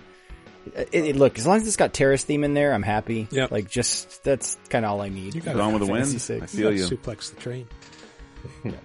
It, 0.76 0.88
it- 0.92 1.16
look, 1.16 1.38
as 1.38 1.46
long 1.46 1.56
as 1.58 1.66
it's 1.66 1.76
got 1.76 1.92
Terra's 1.92 2.22
theme 2.24 2.44
in 2.44 2.54
there, 2.54 2.72
I'm 2.72 2.82
happy. 2.82 3.26
Yeah. 3.30 3.48
Like, 3.50 3.68
just 3.70 4.22
that's 4.24 4.56
kind 4.70 4.84
of 4.84 4.90
all 4.92 5.00
I 5.02 5.08
need. 5.10 5.34
You 5.34 5.40
got 5.42 5.56
Gone 5.56 5.72
with 5.72 5.84
the 5.84 5.90
Wind? 5.92 6.06
VI. 6.06 6.40
I 6.42 6.46
feel 6.46 6.72
you. 6.72 6.86
Suplex 6.86 7.34
the 7.34 7.40
train. 7.40 7.66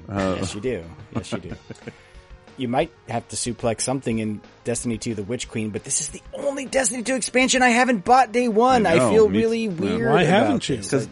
Uh, 0.09 0.35
yes, 0.39 0.55
you 0.55 0.61
do. 0.61 0.83
Yes, 1.15 1.31
you 1.33 1.39
do. 1.39 1.51
you 2.59 2.67
might 2.67 2.91
have 3.07 3.27
to 3.29 3.35
suplex 3.35 3.81
something 3.81 4.19
in 4.19 4.41
Destiny 4.63 4.97
2 4.97 5.15
The 5.15 5.23
Witch 5.23 5.49
Queen, 5.49 5.69
but 5.69 5.83
this 5.83 6.01
is 6.01 6.09
the 6.09 6.21
only 6.33 6.65
Destiny 6.65 7.03
2 7.03 7.15
expansion 7.15 7.61
I 7.61 7.69
haven't 7.69 8.03
bought 8.05 8.31
day 8.31 8.47
one. 8.47 8.85
I, 8.85 8.95
I 9.07 9.11
feel 9.11 9.27
me- 9.29 9.39
really 9.39 9.63
yeah. 9.65 9.69
weird. 9.69 10.09
Why 10.13 10.23
about 10.23 10.25
haven't 10.43 10.69
you? 10.69 10.77
this. 10.77 11.07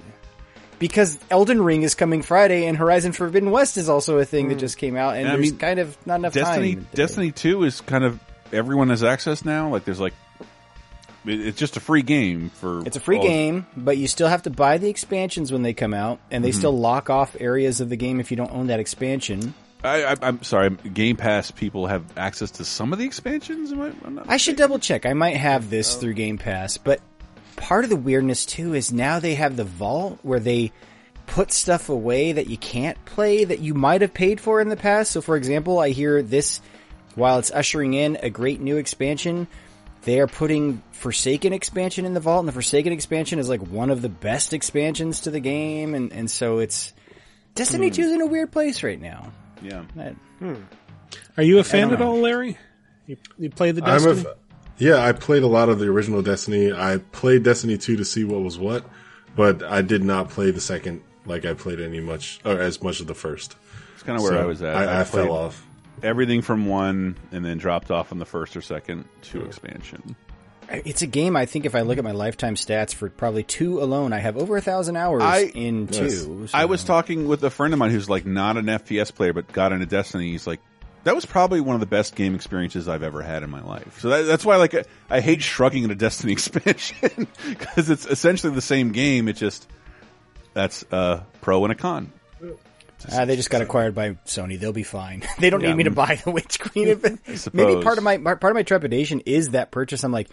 Because 0.80 1.18
Elden 1.32 1.60
Ring 1.61 1.82
is 1.82 1.95
coming 1.95 2.22
Friday 2.22 2.68
and 2.68 2.78
Horizon 2.78 3.11
Forbidden 3.11 3.49
West 3.49 3.78
is 3.78 3.90
also 3.90 4.19
a 4.19 4.26
thing 4.26 4.49
that 4.49 4.60
just 4.60 4.78
came 4.78 4.95
out 4.95 5.15
and 5.15 5.22
And 5.22 5.30
I 5.30 5.36
there's 5.38 5.52
mean, 5.52 5.57
kind 5.60 5.80
of 5.80 5.98
not 6.06 6.19
enough 6.19 6.34
Destiny 6.34 6.76
time. 6.76 6.88
Destiny 6.94 7.32
Two 7.32 7.64
is 7.64 7.82
kind 7.82 8.03
of 8.03 8.19
everyone 8.53 8.90
has 8.90 9.03
access 9.03 9.44
now. 9.44 9.69
Like 9.69 9.86
there's 9.86 9.99
like 9.99 10.14
it's 11.26 11.57
just 11.57 11.78
a 11.78 11.80
free 11.80 12.03
game 12.03 12.52
for 12.52 12.86
It's 12.86 12.95
a 12.95 12.99
free 13.02 13.19
game, 13.19 13.65
but 13.76 13.98
you 13.98 14.07
still 14.07 14.28
have 14.30 14.44
to 14.44 14.49
buy 14.49 14.78
the 14.78 14.88
expansions 14.90 15.52
when 15.52 15.61
they 15.64 15.74
come 15.74 15.94
out, 15.94 16.19
and 16.32 16.41
they 16.45 16.52
Mhm. 16.52 16.56
still 16.56 16.78
lock 16.80 17.10
off 17.10 17.36
areas 17.40 17.82
of 17.82 17.90
the 17.90 17.98
game 17.98 18.19
if 18.19 18.30
you 18.32 18.38
don't 18.38 18.52
own 18.52 18.68
that 18.68 18.80
expansion. 18.80 19.53
I, 19.88 20.15
I'm 20.22 20.43
sorry, 20.43 20.69
Game 20.69 21.18
Pass 21.18 21.51
people 21.51 21.88
have 21.88 22.03
access 22.18 22.51
to 22.51 22.65
some 22.65 22.93
of 22.93 22.99
the 22.99 23.05
expansions. 23.05 23.72
Am 23.72 23.81
I, 23.81 24.09
not 24.09 24.30
I 24.30 24.38
should 24.38 24.55
double 24.55 24.80
check. 24.80 25.05
I 25.05 25.14
might 25.14 25.38
have 25.38 25.69
this 25.69 25.95
through 25.95 26.14
Game 26.14 26.38
Pass, 26.38 26.77
but 26.77 27.01
part 27.55 27.84
of 27.84 27.89
the 27.89 27.95
weirdness 27.95 28.45
too 28.45 28.73
is 28.73 28.91
now 28.91 29.19
they 29.19 29.35
have 29.35 29.55
the 29.55 29.64
vault 29.64 30.19
where 30.22 30.39
they 30.39 30.72
put 31.26 31.51
stuff 31.51 31.89
away 31.89 32.31
that 32.31 32.47
you 32.47 32.57
can't 32.57 33.03
play 33.05 33.43
that 33.43 33.59
you 33.59 33.73
might 33.73 34.01
have 34.01 34.14
paid 34.14 34.39
for 34.39 34.61
in 34.61 34.69
the 34.69 34.77
past. 34.77 35.11
So 35.11 35.22
for 35.22 35.35
example, 35.35 35.80
I 35.80 35.89
hear 35.89 36.22
this 36.22 36.61
while 37.15 37.39
it's 37.39 37.51
ushering 37.51 37.93
in 37.93 38.18
a 38.22 38.30
great 38.30 38.61
new 38.61 38.77
expansion, 38.77 39.47
they 40.03 40.19
are 40.19 40.27
putting 40.27 40.81
Forsaken 40.91 41.51
expansion 41.51 42.05
in 42.05 42.14
the 42.14 42.19
vault 42.19 42.39
and 42.39 42.47
the 42.47 42.53
Forsaken 42.53 42.93
expansion 42.93 43.39
is 43.39 43.49
like 43.49 43.61
one 43.61 43.89
of 43.89 44.01
the 44.01 44.09
best 44.09 44.53
expansions 44.53 45.22
to 45.22 45.31
the 45.31 45.39
game 45.39 45.93
and, 45.95 46.14
and 46.14 46.31
so 46.31 46.59
it's 46.59 46.93
Destiny 47.55 47.88
Hmm. 47.88 47.93
2 47.95 48.01
is 48.03 48.11
in 48.11 48.22
a 48.22 48.27
weird 48.27 48.51
place 48.51 48.84
right 48.84 49.01
now. 49.01 49.31
Yeah. 49.61 49.84
Hmm. 50.39 50.55
Are 51.38 51.43
you 51.43 51.59
a 51.59 51.63
fan 51.63 51.89
don't 51.89 51.93
at 51.93 51.99
know. 51.99 52.11
all, 52.11 52.19
Larry? 52.19 52.57
You, 53.05 53.17
you 53.38 53.49
play 53.49 53.71
the 53.71 53.84
I'm 53.84 54.03
a 54.03 54.13
Destiny? 54.13 54.29
f- 54.29 54.38
yeah, 54.77 55.03
I 55.03 55.11
played 55.11 55.43
a 55.43 55.47
lot 55.47 55.69
of 55.69 55.79
the 55.79 55.88
original 55.88 56.21
Destiny. 56.21 56.71
I 56.71 56.97
played 57.11 57.43
Destiny 57.43 57.77
2 57.77 57.97
to 57.97 58.05
see 58.05 58.23
what 58.23 58.41
was 58.41 58.57
what, 58.59 58.85
but 59.35 59.63
I 59.63 59.81
did 59.81 60.03
not 60.03 60.29
play 60.29 60.51
the 60.51 60.61
second 60.61 61.01
like 61.25 61.45
I 61.45 61.53
played 61.53 61.79
any 61.79 61.99
much 61.99 62.39
or 62.45 62.59
as 62.59 62.81
much 62.81 62.99
of 62.99 63.07
the 63.07 63.15
first. 63.15 63.55
It's 63.93 64.03
kind 64.03 64.17
of 64.17 64.23
where 64.23 64.34
So 64.34 64.41
I 64.41 64.45
was 64.45 64.61
at. 64.61 64.75
I, 64.75 65.01
I, 65.01 65.03
played 65.03 65.25
fell 65.25 65.35
off. 65.35 65.65
everything 66.03 66.41
from 66.41 66.67
one, 66.67 67.17
and 67.31 67.43
then 67.43 67.57
dropped 67.57 67.91
off 67.91 68.11
on 68.11 68.19
the 68.19 68.25
first 68.25 68.55
or 68.55 68.61
second 68.61 69.05
two 69.21 69.41
hmm. 69.41 69.47
expansion. 69.47 70.15
It's 70.69 71.02
a 71.02 71.07
game. 71.07 71.35
I 71.35 71.45
think 71.45 71.65
if 71.65 71.76
I 71.76 71.81
look 71.81 71.98
at 71.98 72.03
my 72.03 72.11
lifetime 72.11 72.56
stats 72.56 72.94
for 72.94 73.10
probably 73.10 73.44
two 73.44 73.81
alone, 73.81 74.11
I 74.14 74.19
have 74.19 74.38
over 74.38 74.57
a 74.57 74.61
thousand 74.61 74.98
hours 74.98 75.23
I 75.23 75.44
in 75.53 75.88
two. 75.88 76.48
I 76.53 76.65
was 76.65 76.84
talking 76.84 77.27
with 77.27 77.44
a 77.44 77.49
friend 77.49 77.73
of 77.73 77.80
mine 77.80 77.91
who's 77.91 78.10
like 78.10 78.26
not 78.26 78.57
an 78.57 78.65
FPS 78.65 79.14
player, 79.14 79.34
but 79.34 79.52
got 79.52 79.72
into 79.72 79.85
Destiny. 79.85 80.31
He's 80.31 80.45
like, 80.45 80.60
that 81.03 81.15
was 81.15 81.26
probably 81.26 81.61
one 81.61 81.76
of 81.76 81.80
the 81.80 81.85
best 81.85 82.15
game 82.15 82.35
experiences 82.35 82.89
I've 82.89 83.03
ever 83.03 83.22
had 83.22 83.44
in 83.44 83.49
my 83.49 83.61
life. 83.64 84.02
So 84.02 84.10
that, 84.10 84.23
that's 84.23 84.44
why, 84.44 84.57
like, 84.57 84.76
I, 84.76 84.84
I 85.10 85.19
hate 85.22 85.41
shrugging 85.41 85.85
at 85.85 85.91
a 85.91 85.95
Destiny 85.95 86.34
expansion 86.34 87.27
because 87.48 87.89
it's 87.89 88.06
essentially 88.06 88.53
the 88.53 88.61
same 88.61 88.91
game. 88.91 89.30
It 89.30 89.38
just 89.38 89.69
that's 90.53 90.84
a 90.91 91.26
pro 91.41 91.64
and 91.64 91.72
a 91.72 91.76
con. 91.76 92.11
Ah, 93.11 93.26
they 93.26 93.35
just 93.35 93.49
got 93.52 93.61
acquired 93.61 93.94
by 93.95 94.11
Sony. 94.26 94.60
They'll 94.60 94.73
be 94.73 94.84
fine. 94.84 95.23
they 95.39 95.49
don't 95.49 95.61
Yeah. 95.61 95.69
need 95.69 95.76
me 95.77 95.84
to 95.85 95.91
buy 95.91 96.19
the 96.26 96.31
Witch 96.31 96.60
Queen. 96.60 96.88
Maybe 97.53 97.81
part 97.84 97.98
of 97.98 98.03
my 98.03 98.18
part 98.18 98.44
of 98.44 98.56
my 98.56 98.64
trepidation 98.64 99.22
is 99.26 99.49
that 99.49 99.72
purchase. 99.72 100.03
I'm 100.03 100.11
like, 100.11 100.30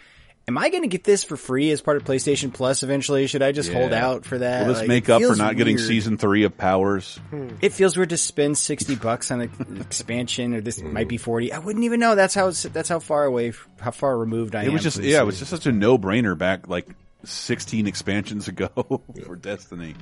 am 0.47 0.59
I 0.59 0.71
going 0.71 0.83
to 0.83 0.89
get 0.89 1.05
this 1.05 1.25
for 1.25 1.37
free 1.37 1.71
as 1.71 1.81
part 1.81 1.97
of 1.97 2.05
PlayStation 2.05 2.53
Plus 2.53 2.83
eventually? 2.83 3.27
Should 3.27 3.43
I 3.43 3.53
just 3.53 3.73
hold 3.73 3.93
out 3.93 4.25
for 4.25 4.39
that? 4.39 4.66
Will 4.66 4.75
this 4.75 4.81
Like, 4.81 4.89
make 4.89 5.09
up 5.09 5.23
for 5.23 5.37
not 5.37 5.57
getting 5.57 5.79
season 5.79 6.19
three 6.19 6.45
of 6.45 6.57
Powers? 6.57 7.19
It 7.61 7.73
feels 7.73 7.97
weird 7.97 8.11
to 8.11 8.16
spend 8.16 8.59
sixty 8.59 8.95
bucks 8.95 9.31
on 9.31 9.43
an 9.43 9.79
expansion, 9.81 10.55
or 10.55 10.61
this 10.61 10.81
might 10.83 11.09
be 11.09 11.16
forty. 11.16 11.53
I 11.53 11.59
wouldn't 11.59 11.85
even 11.85 12.01
know. 12.01 12.15
That's 12.15 12.35
how 12.35 12.51
that's 12.51 12.89
how 12.89 12.99
far 12.99 13.25
away, 13.25 13.53
how 13.81 13.91
far 13.91 14.16
removed 14.16 14.55
I 14.55 14.62
am. 14.62 14.69
It 14.69 14.73
was 14.73 14.83
just 14.83 14.99
yeah, 14.99 15.21
it 15.21 15.27
was 15.27 15.39
just 15.39 15.51
such 15.51 15.66
a 15.66 15.73
no 15.73 15.99
brainer 15.99 16.37
back 16.37 16.69
like 16.69 16.89
sixteen 17.25 17.87
expansions 17.87 18.49
ago 18.49 18.69
for 19.27 19.37
Destiny. 19.37 19.95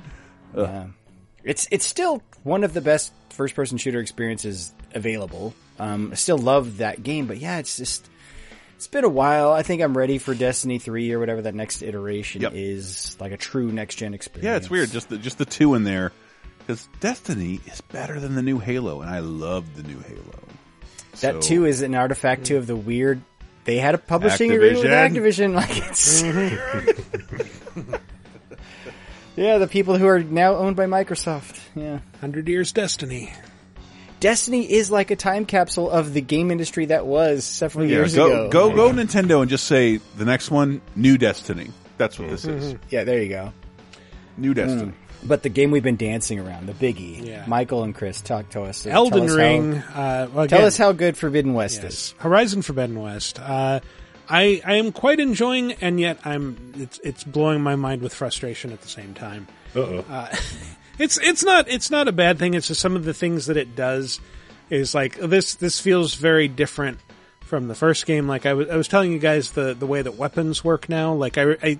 Yeah. 0.55 0.87
It's 1.43 1.67
it's 1.71 1.85
still 1.85 2.21
one 2.43 2.63
of 2.63 2.73
the 2.73 2.81
best 2.81 3.11
first 3.29 3.55
person 3.55 3.77
shooter 3.77 3.99
experiences 3.99 4.73
available. 4.93 5.53
Um, 5.79 6.11
I 6.11 6.15
still 6.15 6.37
love 6.37 6.77
that 6.77 7.03
game, 7.03 7.25
but 7.25 7.37
yeah, 7.37 7.57
it's 7.57 7.75
just 7.75 8.07
it's 8.83 8.89
been 8.89 9.05
a 9.05 9.09
while. 9.09 9.53
I 9.53 9.63
think 9.63 9.81
I'm 9.81 9.97
ready 9.97 10.17
for 10.17 10.35
Destiny 10.35 10.77
three 10.77 11.13
or 11.13 11.19
whatever 11.19 11.43
that 11.43 11.55
next 11.55 11.81
iteration 11.81 12.43
is, 12.53 13.15
like 13.17 13.31
a 13.31 13.37
true 13.37 13.71
next 13.71 13.95
gen 13.95 14.13
experience. 14.13 14.43
Yeah, 14.45 14.57
it's 14.57 14.69
weird. 14.69 14.91
Just 14.91 15.07
the, 15.07 15.17
just 15.17 15.37
the 15.37 15.45
two 15.45 15.73
in 15.75 15.85
there 15.85 16.11
because 16.59 16.89
Destiny 16.99 17.61
is 17.65 17.79
better 17.79 18.19
than 18.19 18.35
the 18.35 18.41
new 18.41 18.59
Halo, 18.59 18.99
and 18.99 19.09
I 19.09 19.19
love 19.19 19.77
the 19.77 19.83
new 19.83 19.99
Halo. 19.99 20.39
That 21.21 21.35
So- 21.35 21.39
too 21.39 21.65
is 21.65 21.81
an 21.81 21.95
artifact 21.95 22.47
too 22.47 22.57
of 22.57 22.67
the 22.67 22.75
weird. 22.75 23.21
They 23.63 23.77
had 23.77 23.95
a 23.95 23.97
publishing 23.97 24.51
agreement 24.51 24.83
with 24.83 24.91
Activision. 24.91 25.53
Like 25.55 25.77
it's. 25.77 26.21
yeah, 29.37 29.59
the 29.59 29.67
people 29.67 29.97
who 29.97 30.07
are 30.07 30.21
now 30.21 30.55
owned 30.55 30.75
by 30.75 30.87
Microsoft. 30.87 31.57
Yeah, 31.73 31.99
Hundred 32.19 32.49
Years 32.49 32.73
Destiny. 32.73 33.31
Destiny 34.23 34.71
is 34.71 34.89
like 34.89 35.11
a 35.11 35.17
time 35.17 35.43
capsule 35.45 35.89
of 35.91 36.13
the 36.13 36.21
game 36.21 36.49
industry 36.49 36.85
that 36.85 37.05
was 37.05 37.43
several 37.43 37.85
Yeah, 37.85 37.97
years 37.97 38.15
go 38.15 38.27
ago. 38.47 38.49
go 38.49 38.73
go 38.73 38.89
Nintendo 38.93 39.41
and 39.41 39.49
just 39.49 39.65
say 39.65 39.97
the 40.17 40.23
next 40.23 40.49
one, 40.49 40.79
New 40.95 41.17
Destiny. 41.17 41.71
That's 41.97 42.17
what 42.17 42.29
this 42.29 42.45
is. 42.45 42.75
Yeah, 42.89 43.03
there 43.03 43.21
you 43.21 43.27
go. 43.27 43.51
New 44.37 44.53
Destiny. 44.53 44.93
Mm. 44.93 45.27
But 45.27 45.43
the 45.43 45.49
game 45.49 45.71
we've 45.71 45.83
been 45.83 45.97
dancing 45.97 46.39
around, 46.39 46.67
the 46.67 46.73
biggie. 46.73 47.25
Yeah. 47.27 47.43
Michael 47.47 47.83
and 47.83 47.93
Chris, 47.93 48.21
talk 48.21 48.49
to 48.51 48.61
us. 48.61 48.85
Elden 48.85 49.23
Tell 49.27 49.29
us 49.31 49.35
Ring. 49.35 49.73
How, 49.75 50.01
uh, 50.01 50.27
well, 50.33 50.47
tell 50.47 50.65
us 50.65 50.77
how 50.77 50.93
good 50.93 51.17
Forbidden 51.17 51.53
West 51.53 51.83
Yes. 51.83 51.93
is. 51.93 52.15
Horizon 52.19 52.61
Forbidden 52.61 53.01
West. 53.01 53.41
Uh, 53.41 53.81
I 54.29 54.61
I 54.65 54.75
am 54.75 54.93
quite 54.93 55.19
enjoying, 55.19 55.73
and 55.73 55.99
yet 55.99 56.17
I'm 56.23 56.71
it's 56.77 56.97
it's 57.03 57.25
blowing 57.25 57.61
my 57.61 57.75
mind 57.75 58.01
with 58.01 58.13
frustration 58.13 58.71
at 58.71 58.79
the 58.81 58.87
same 58.87 59.13
time. 59.13 59.47
Uh-oh. 59.75 60.05
Uh, 60.09 60.33
it's 60.99 61.17
it's 61.19 61.43
not 61.43 61.67
it's 61.67 61.89
not 61.89 62.07
a 62.07 62.11
bad 62.11 62.39
thing. 62.39 62.53
It's 62.53 62.67
just 62.67 62.81
some 62.81 62.95
of 62.95 63.05
the 63.05 63.13
things 63.13 63.47
that 63.47 63.57
it 63.57 63.75
does 63.75 64.19
is 64.69 64.93
like 64.93 65.17
this. 65.17 65.55
This 65.55 65.79
feels 65.79 66.15
very 66.15 66.47
different 66.47 66.99
from 67.41 67.67
the 67.67 67.75
first 67.75 68.05
game. 68.05 68.27
Like 68.27 68.45
I 68.45 68.53
was 68.53 68.69
I 68.69 68.75
was 68.75 68.87
telling 68.87 69.11
you 69.11 69.19
guys 69.19 69.51
the 69.51 69.73
the 69.73 69.87
way 69.87 70.01
that 70.01 70.15
weapons 70.15 70.63
work 70.63 70.89
now. 70.89 71.13
Like 71.13 71.37
I, 71.37 71.57
I 71.63 71.79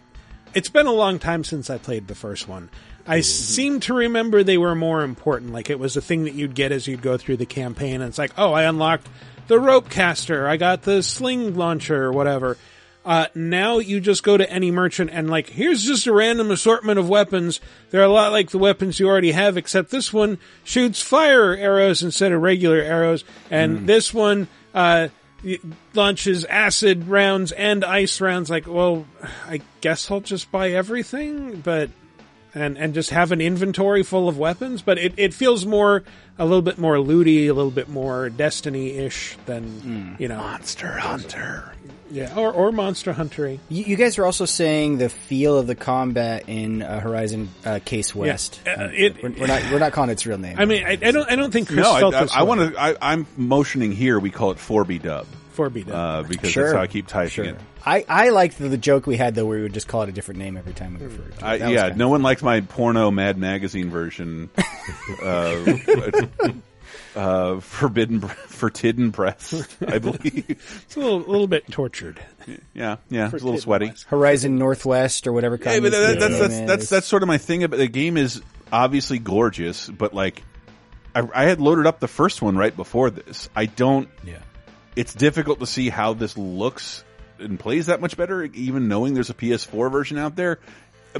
it's 0.54 0.70
been 0.70 0.86
a 0.86 0.94
long 0.94 1.20
time 1.20 1.44
since 1.44 1.70
I 1.70 1.78
played 1.78 2.08
the 2.08 2.16
first 2.16 2.48
one. 2.48 2.70
I 3.06 3.18
mm-hmm. 3.18 3.24
seem 3.24 3.80
to 3.82 3.94
remember 3.94 4.44
they 4.44 4.58
were 4.58 4.76
more 4.76 5.04
important. 5.04 5.54
Like 5.54 5.70
it 5.70 5.80
was 5.80 5.98
a 5.98 6.02
thing 6.02 6.24
that 6.26 6.34
you'd 6.34 6.56
get 6.56 6.72
as 6.72 6.88
you'd 6.88 7.02
go 7.02 7.18
through 7.18 7.38
the 7.38 7.46
campaign. 7.46 7.96
And 7.96 8.06
it's 8.06 8.18
like, 8.18 8.34
oh, 8.38 8.54
I 8.54 8.64
unlocked 8.64 9.08
the 9.48 9.60
rope 9.60 9.90
caster. 9.90 10.48
I 10.48 10.58
got 10.58 10.84
the 10.84 11.04
sling 11.04 11.56
launcher 11.56 12.04
or 12.04 12.12
whatever. 12.12 12.58
Uh, 13.06 13.28
now 13.36 13.80
you 13.80 14.00
just 14.00 14.24
go 14.24 14.38
to 14.38 14.50
any 14.50 14.72
merchant 14.72 15.10
and 15.12 15.30
like, 15.30 15.50
here's 15.50 15.84
just 15.84 16.08
a 16.08 16.14
random 16.14 16.52
assortment 16.52 17.00
of 17.00 17.10
weapons. 17.10 17.60
They're 17.90 18.04
a 18.04 18.08
lot 18.08 18.32
like 18.32 18.52
the 18.52 18.58
weapons 18.58 19.00
you 19.00 19.08
already 19.08 19.34
have, 19.34 19.58
except 19.58 19.92
this 19.92 20.14
one 20.14 20.38
shoots 20.64 21.02
fire 21.02 21.56
arrows 21.56 22.02
instead 22.02 22.32
of 22.32 22.42
regular 22.42 22.78
arrows. 22.78 23.26
And 23.50 23.88
this 23.88 24.14
one, 24.14 24.48
uh, 24.74 25.10
launches 25.94 26.46
acid 26.46 27.08
rounds 27.08 27.52
and 27.52 27.84
ice 27.84 28.22
rounds. 28.22 28.50
Like, 28.50 28.68
well, 28.68 29.06
I 29.48 29.62
guess 29.82 30.10
I'll 30.10 30.22
just 30.22 30.52
buy 30.52 30.72
everything, 30.72 31.62
but 31.62 31.90
and 32.54 32.78
and 32.78 32.94
just 32.94 33.10
have 33.10 33.32
an 33.32 33.42
inventory 33.42 34.04
full 34.04 34.30
of 34.30 34.38
weapons. 34.38 34.82
But 34.82 34.98
it, 34.98 35.14
it 35.18 35.34
feels 35.34 35.66
more 35.66 36.04
a 36.38 36.46
little 36.46 36.62
bit 36.62 36.78
more 36.78 37.00
looty, 37.00 37.48
a 37.48 37.54
little 37.54 37.72
bit 37.72 37.90
more 37.90 38.30
Destiny 38.30 38.92
ish 38.92 39.38
than 39.46 40.16
you 40.20 40.28
know 40.28 40.38
Monster 40.38 40.98
Hunter. 40.98 41.74
Yeah, 42.14 42.36
or 42.38 42.52
or 42.54 42.72
Monster 42.72 43.12
Huntery. 43.14 43.60
You, 43.70 43.84
you 43.86 43.96
guys 43.96 44.18
are 44.20 44.26
also 44.26 44.46
saying 44.46 45.00
the 45.00 45.10
feel 45.10 45.58
of 45.58 45.66
the 45.68 45.76
combat 45.76 46.44
in 46.48 46.82
uh, 46.84 47.00
Horizon 47.00 47.50
uh, 47.66 47.80
Case 47.84 48.14
West. 48.16 48.62
Uh, 48.66 48.70
Uh, 48.70 48.90
it- 48.94 49.22
we're, 49.24 49.32
we're 49.32 49.48
not 49.48 49.64
we're 49.72 49.80
not 49.80 49.92
calling 49.94 50.12
its 50.12 50.26
real 50.26 50.38
name. 50.38 50.58
I 50.60 50.66
mean, 50.66 50.86
I, 50.86 50.92
I 50.92 50.96
don't 51.12 51.30
I 51.32 51.36
don't 51.36 51.52
think 51.52 51.68
Chris 51.70 51.80
No, 51.80 51.98
felt 51.98 52.14
I. 52.14 52.22
I, 52.26 52.28
I 52.36 52.44
want 52.44 52.62
to. 52.74 52.80
I, 52.82 52.96
I'm 53.02 53.26
motioning 53.36 53.92
here. 53.92 54.20
We 54.20 54.30
call 54.30 54.52
it 54.52 54.58
4B 54.60 55.02
Dub. 55.02 55.26
4B 55.58 55.86
Dub. 55.88 55.96
uh, 55.96 56.28
because 56.28 56.52
Sure. 56.52 56.64
that's 56.66 56.76
how 56.76 56.82
I 56.82 56.88
keep 56.88 57.08
typing 57.08 57.46
it. 57.46 57.58
I 57.86 58.06
I 58.08 58.30
like 58.30 58.56
the, 58.56 58.70
the 58.70 58.78
joke 58.78 59.08
we 59.08 59.18
had 59.18 59.36
though, 59.36 59.46
where 59.46 59.58
we 59.58 59.64
would 59.64 59.74
just 59.74 59.88
call 59.88 60.04
it 60.04 60.10
a 60.10 60.12
different 60.12 60.40
name 60.40 60.56
every 60.58 60.74
time 60.74 60.98
we 61.00 61.06
referred 61.06 61.32
to 61.34 61.38
it. 61.38 61.44
I, 61.44 61.56
yeah, 61.56 61.82
kinda- 61.90 61.96
no 61.98 62.10
one 62.10 62.22
likes 62.22 62.42
my 62.44 62.62
porno 62.62 63.10
Mad 63.12 63.38
Magazine 63.38 63.90
version. 63.90 64.50
uh, 65.24 65.76
uh, 67.16 67.60
forbidden, 67.60 68.22
forbidden 68.22 69.12
press, 69.12 69.54
I 69.86 70.00
believe. 70.00 70.46
It's 70.84 70.96
a 70.96 71.00
little, 71.00 71.18
a 71.18 71.30
little 71.30 71.48
bit 71.48 71.70
tortured. 71.72 72.20
Yeah, 72.74 72.98
yeah, 73.10 73.26
it's 73.26 73.42
a 73.42 73.46
little 73.46 73.60
sweaty. 73.60 73.92
Horizon 74.08 74.58
Northwest 74.58 75.28
or 75.28 75.34
whatever. 75.34 75.58
Hey, 75.58 75.80
but 75.80 75.92
that, 75.92 76.20
communist 76.20 76.40
that's 76.40 76.40
that's 76.40 76.68
that's 76.68 76.90
that's 76.90 77.08
sort 77.08 77.24
of 77.24 77.28
my 77.28 77.38
thing. 77.38 77.64
About 77.64 77.78
the 77.78 77.88
game 77.88 78.18
is 78.18 78.42
obviously 78.72 79.20
gorgeous, 79.20 79.90
but 79.90 80.14
like, 80.14 80.44
I, 81.16 81.28
I 81.34 81.44
had 81.46 81.62
loaded 81.62 81.88
up 81.88 82.00
the 82.00 82.08
first 82.08 82.42
one 82.42 82.58
right 82.58 82.76
before 82.76 83.10
this. 83.10 83.50
I 83.56 83.66
don't. 83.66 84.10
Yeah. 84.26 84.40
It's 84.96 85.14
difficult 85.14 85.60
to 85.60 85.66
see 85.66 85.90
how 85.90 86.14
this 86.14 86.38
looks 86.38 87.04
and 87.40 87.60
plays 87.60 87.88
that 87.88 88.02
much 88.02 88.16
better, 88.18 88.44
even 88.44 88.88
knowing 88.88 89.14
there's 89.14 89.30
a 89.30 89.36
PS4 89.36 89.92
version 89.92 90.18
out 90.18 90.36
there. 90.36 90.60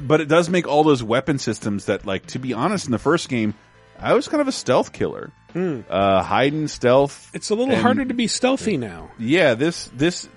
But 0.00 0.20
it 0.20 0.26
does 0.26 0.48
make 0.48 0.66
all 0.66 0.84
those 0.84 1.02
weapon 1.02 1.38
systems 1.38 1.86
that, 1.86 2.04
like, 2.04 2.26
to 2.26 2.38
be 2.38 2.52
honest, 2.52 2.86
in 2.86 2.92
the 2.92 2.98
first 2.98 3.28
game, 3.28 3.54
I 3.98 4.14
was 4.14 4.26
kind 4.26 4.40
of 4.40 4.48
a 4.48 4.52
stealth 4.52 4.92
killer. 4.92 5.30
Uh, 5.54 6.22
hiding 6.22 6.68
stealth. 6.68 7.30
It's 7.34 7.50
a 7.50 7.54
little 7.54 7.74
and- 7.74 7.82
harder 7.82 8.04
to 8.04 8.14
be 8.14 8.26
stealthy 8.26 8.76
now. 8.76 9.10
yeah, 9.18 9.54
this 9.54 9.90
this 9.94 10.28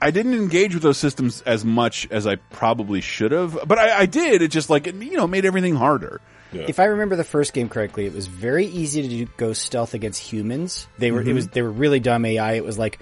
I 0.00 0.10
didn't 0.10 0.34
engage 0.34 0.74
with 0.74 0.82
those 0.82 0.98
systems 0.98 1.40
as 1.42 1.64
much 1.64 2.06
as 2.10 2.26
I 2.26 2.36
probably 2.36 3.00
should 3.00 3.32
have, 3.32 3.58
but 3.66 3.78
I, 3.78 4.00
I 4.00 4.06
did. 4.06 4.42
It 4.42 4.48
just 4.48 4.68
like 4.70 4.86
it, 4.86 4.94
you 4.94 5.16
know 5.16 5.26
made 5.26 5.44
everything 5.44 5.74
harder. 5.74 6.20
If 6.52 6.78
I 6.80 6.84
remember 6.84 7.16
the 7.16 7.24
first 7.24 7.52
game 7.52 7.68
correctly, 7.68 8.06
it 8.06 8.14
was 8.14 8.28
very 8.28 8.64
easy 8.64 9.02
to 9.02 9.08
do, 9.08 9.26
go 9.36 9.52
stealth 9.52 9.92
against 9.92 10.22
humans. 10.22 10.86
They 10.96 11.10
were 11.10 11.20
it 11.20 11.26
Mhm. 11.26 11.34
was 11.34 11.48
they 11.48 11.60
were 11.60 11.70
really 11.70 12.00
dumb 12.00 12.24
AI. 12.24 12.54
It 12.54 12.64
was 12.64 12.78
like 12.78 12.98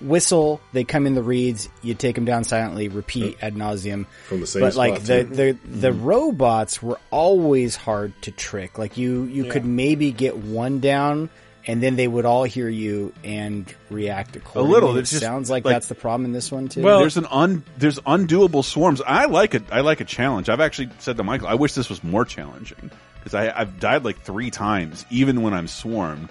whistle, 0.00 0.60
they 0.72 0.84
come 0.84 1.06
in 1.06 1.14
the 1.14 1.22
reeds, 1.22 1.68
you 1.82 1.94
take 1.94 2.14
them 2.14 2.24
down 2.24 2.44
silently, 2.44 2.88
repeat 2.88 3.38
ad 3.42 3.54
nauseum. 3.54 4.06
From 4.26 4.40
the 4.40 4.46
same 4.46 4.62
but 4.62 4.74
like 4.74 4.96
spot, 4.96 5.06
the 5.06 5.24
too. 5.24 5.28
the 5.30 5.58
the 5.68 5.90
mm-hmm. 5.90 6.04
robots 6.04 6.82
were 6.82 6.98
always 7.10 7.76
hard 7.76 8.12
to 8.22 8.30
trick. 8.30 8.78
Like 8.78 8.96
you 8.96 9.24
you 9.24 9.44
Yeah. 9.44 9.52
could 9.52 9.64
maybe 9.64 10.12
get 10.12 10.36
one 10.36 10.80
down. 10.80 11.30
And 11.66 11.82
then 11.82 11.96
they 11.96 12.06
would 12.06 12.26
all 12.26 12.44
hear 12.44 12.68
you 12.68 13.14
and 13.24 13.64
react 13.88 14.36
accordingly. 14.36 14.68
A 14.68 14.74
little, 14.74 14.98
It 14.98 15.04
just, 15.06 15.22
sounds 15.22 15.48
like, 15.48 15.64
like- 15.64 15.74
that's 15.74 15.88
the 15.88 15.94
problem 15.94 16.26
in 16.26 16.32
this 16.32 16.52
one 16.52 16.68
too. 16.68 16.82
Well, 16.82 16.98
there's 17.00 17.16
an 17.16 17.24
un 17.30 17.64
there's 17.78 17.98
undoable 18.00 18.62
swarms. 18.62 19.00
I 19.00 19.24
like 19.24 19.54
it. 19.54 19.62
I 19.72 19.80
like 19.80 20.02
a 20.02 20.04
challenge. 20.04 20.50
I've 20.50 20.60
actually 20.60 20.90
said 20.98 21.16
to 21.16 21.24
Michael, 21.24 21.48
I 21.48 21.54
wish 21.54 21.72
this 21.72 21.88
was 21.88 22.04
more 22.04 22.26
challenging 22.26 22.90
because 23.18 23.32
I 23.32 23.50
I've 23.58 23.80
died 23.80 24.04
like 24.04 24.20
three 24.20 24.50
times, 24.50 25.06
even 25.08 25.40
when 25.40 25.54
I'm 25.54 25.66
swarmed. 25.66 26.28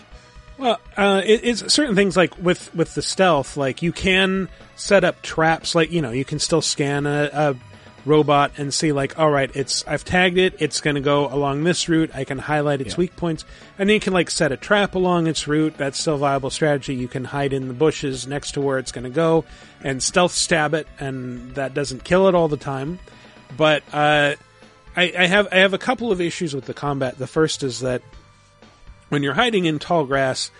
Well, 0.58 0.80
uh, 0.96 1.22
it, 1.26 1.42
it's 1.44 1.74
certain 1.74 1.96
things 1.96 2.16
like 2.16 2.38
with 2.38 2.74
with 2.76 2.94
the 2.94 3.02
stealth, 3.02 3.58
like 3.58 3.82
you 3.82 3.92
can 3.92 4.50
set 4.76 5.04
up 5.04 5.22
traps. 5.22 5.76
Like 5.76 5.92
you 5.92 6.02
know, 6.02 6.12
you 6.12 6.26
can 6.26 6.40
still 6.40 6.62
scan 6.62 7.06
a, 7.06 7.30
a 7.34 7.56
robot 8.06 8.52
and 8.58 8.74
see 8.74 8.92
like, 8.92 9.18
all 9.18 9.30
right, 9.30 9.54
it's 9.56 9.86
I've 9.88 10.04
tagged 10.06 10.38
it. 10.38 10.56
It's 10.60 10.82
going 10.82 10.96
to 10.96 11.02
go 11.02 11.28
along 11.28 11.64
this 11.64 11.88
route. 11.90 12.12
I 12.14 12.24
can 12.24 12.38
highlight 12.38 12.82
its 12.82 12.98
weak 12.98 13.16
points, 13.16 13.46
and 13.78 13.90
then 13.90 13.94
you 13.94 14.00
can 14.00 14.14
like 14.14 14.30
set 14.30 14.52
a 14.52 14.58
trap 14.58 14.96
along 14.96 15.28
its 15.28 15.48
route. 15.48 15.78
That's 15.78 16.00
still 16.00 16.16
a 16.16 16.20
viable 16.20 16.50
strategy. 16.50 16.96
You 16.96 17.08
can 17.08 17.26
hide 17.26 17.54
in 17.54 17.68
the 17.68 17.74
bushes 17.74 18.28
next 18.28 18.54
to 18.54 18.62
where 18.62 18.78
it's 18.78 18.92
going 18.92 19.06
to 19.06 19.10
go 19.10 19.46
and 19.84 20.02
stealth 20.02 20.34
stab 20.34 20.74
it, 20.74 20.88
and 21.00 21.56
that 21.56 21.74
doesn't 21.74 22.04
kill 22.04 22.28
it 22.28 22.36
all 22.36 22.48
the 22.48 22.58
time. 22.58 23.00
But 23.58 23.84
uh, 23.92 24.36
I, 24.96 25.14
I 25.18 25.26
have 25.28 25.48
I 25.52 25.58
have 25.58 25.74
a 25.74 25.78
couple 25.80 26.12
of 26.12 26.22
issues 26.22 26.54
with 26.54 26.66
the 26.66 26.74
combat. 26.74 27.18
The 27.18 27.28
first 27.28 27.64
is 27.64 27.82
that 27.82 28.02
when 29.14 29.23
you're 29.23 29.34
hiding 29.34 29.65
in 29.65 29.80
tall 29.80 30.06
grass, 30.06 30.52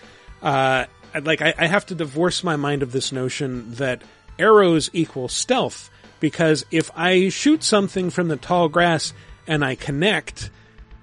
uh, 0.42 0.86
like 1.22 1.42
I, 1.42 1.54
I 1.58 1.66
have 1.66 1.86
to 1.86 1.94
divorce 1.94 2.42
my 2.42 2.56
mind 2.56 2.82
of 2.82 2.92
this 2.92 3.12
notion 3.12 3.74
that 3.74 4.02
arrows 4.38 4.88
equal 4.92 5.28
stealth 5.28 5.90
because 6.20 6.64
if 6.70 6.90
I 6.96 7.28
shoot 7.28 7.62
something 7.62 8.10
from 8.10 8.28
the 8.28 8.36
tall 8.36 8.68
grass 8.68 9.12
and 9.46 9.64
I 9.64 9.74
connect, 9.74 10.50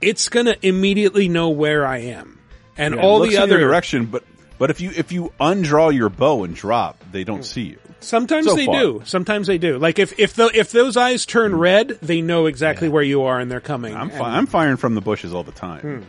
it's 0.02 0.30
gonna 0.30 0.56
immediately 0.61 1.28
know 1.30 1.49
where 1.49 1.86
I 1.86 1.99
am, 1.99 2.40
and 2.78 2.95
Yeah, 2.95 3.02
all 3.02 3.19
the 3.19 3.38
other 3.38 3.60
direction, 3.60 4.06
but 4.07 4.23
but 4.57 4.69
if 4.72 4.82
you 4.82 4.91
if 4.95 5.11
you 5.11 5.32
undraw 5.40 5.95
your 5.95 6.10
bow 6.10 6.44
and 6.44 6.56
drop, 6.56 7.03
they 7.11 7.23
don't 7.23 7.45
see 7.45 7.61
you. 7.64 7.78
Sometimes 7.99 8.48
So 8.48 8.56
they 8.56 8.65
far. 8.65 8.80
do. 8.80 9.02
Sometimes 9.06 9.45
they 9.45 9.60
do. 9.60 9.78
Like 9.78 9.99
if 9.99 10.19
if 10.19 10.34
the, 10.34 10.49
if 10.56 10.72
those 10.72 10.98
eyes 10.98 11.26
turn 11.28 11.56
red, 11.56 11.90
they 12.02 12.22
know 12.22 12.48
exactly 12.48 12.90
where 12.90 13.03
you 13.03 13.23
are 13.23 13.40
and 13.40 13.52
they're 13.52 13.60
coming. 13.61 13.95
I'm 13.95 14.10
And- 14.10 14.22
I'm 14.23 14.48
firing 14.48 14.78
from 14.78 14.95
the 14.95 15.02
bushes 15.02 15.34
all 15.36 15.44
the 15.44 15.52
time. 15.52 15.82
Hmm. 15.82 16.02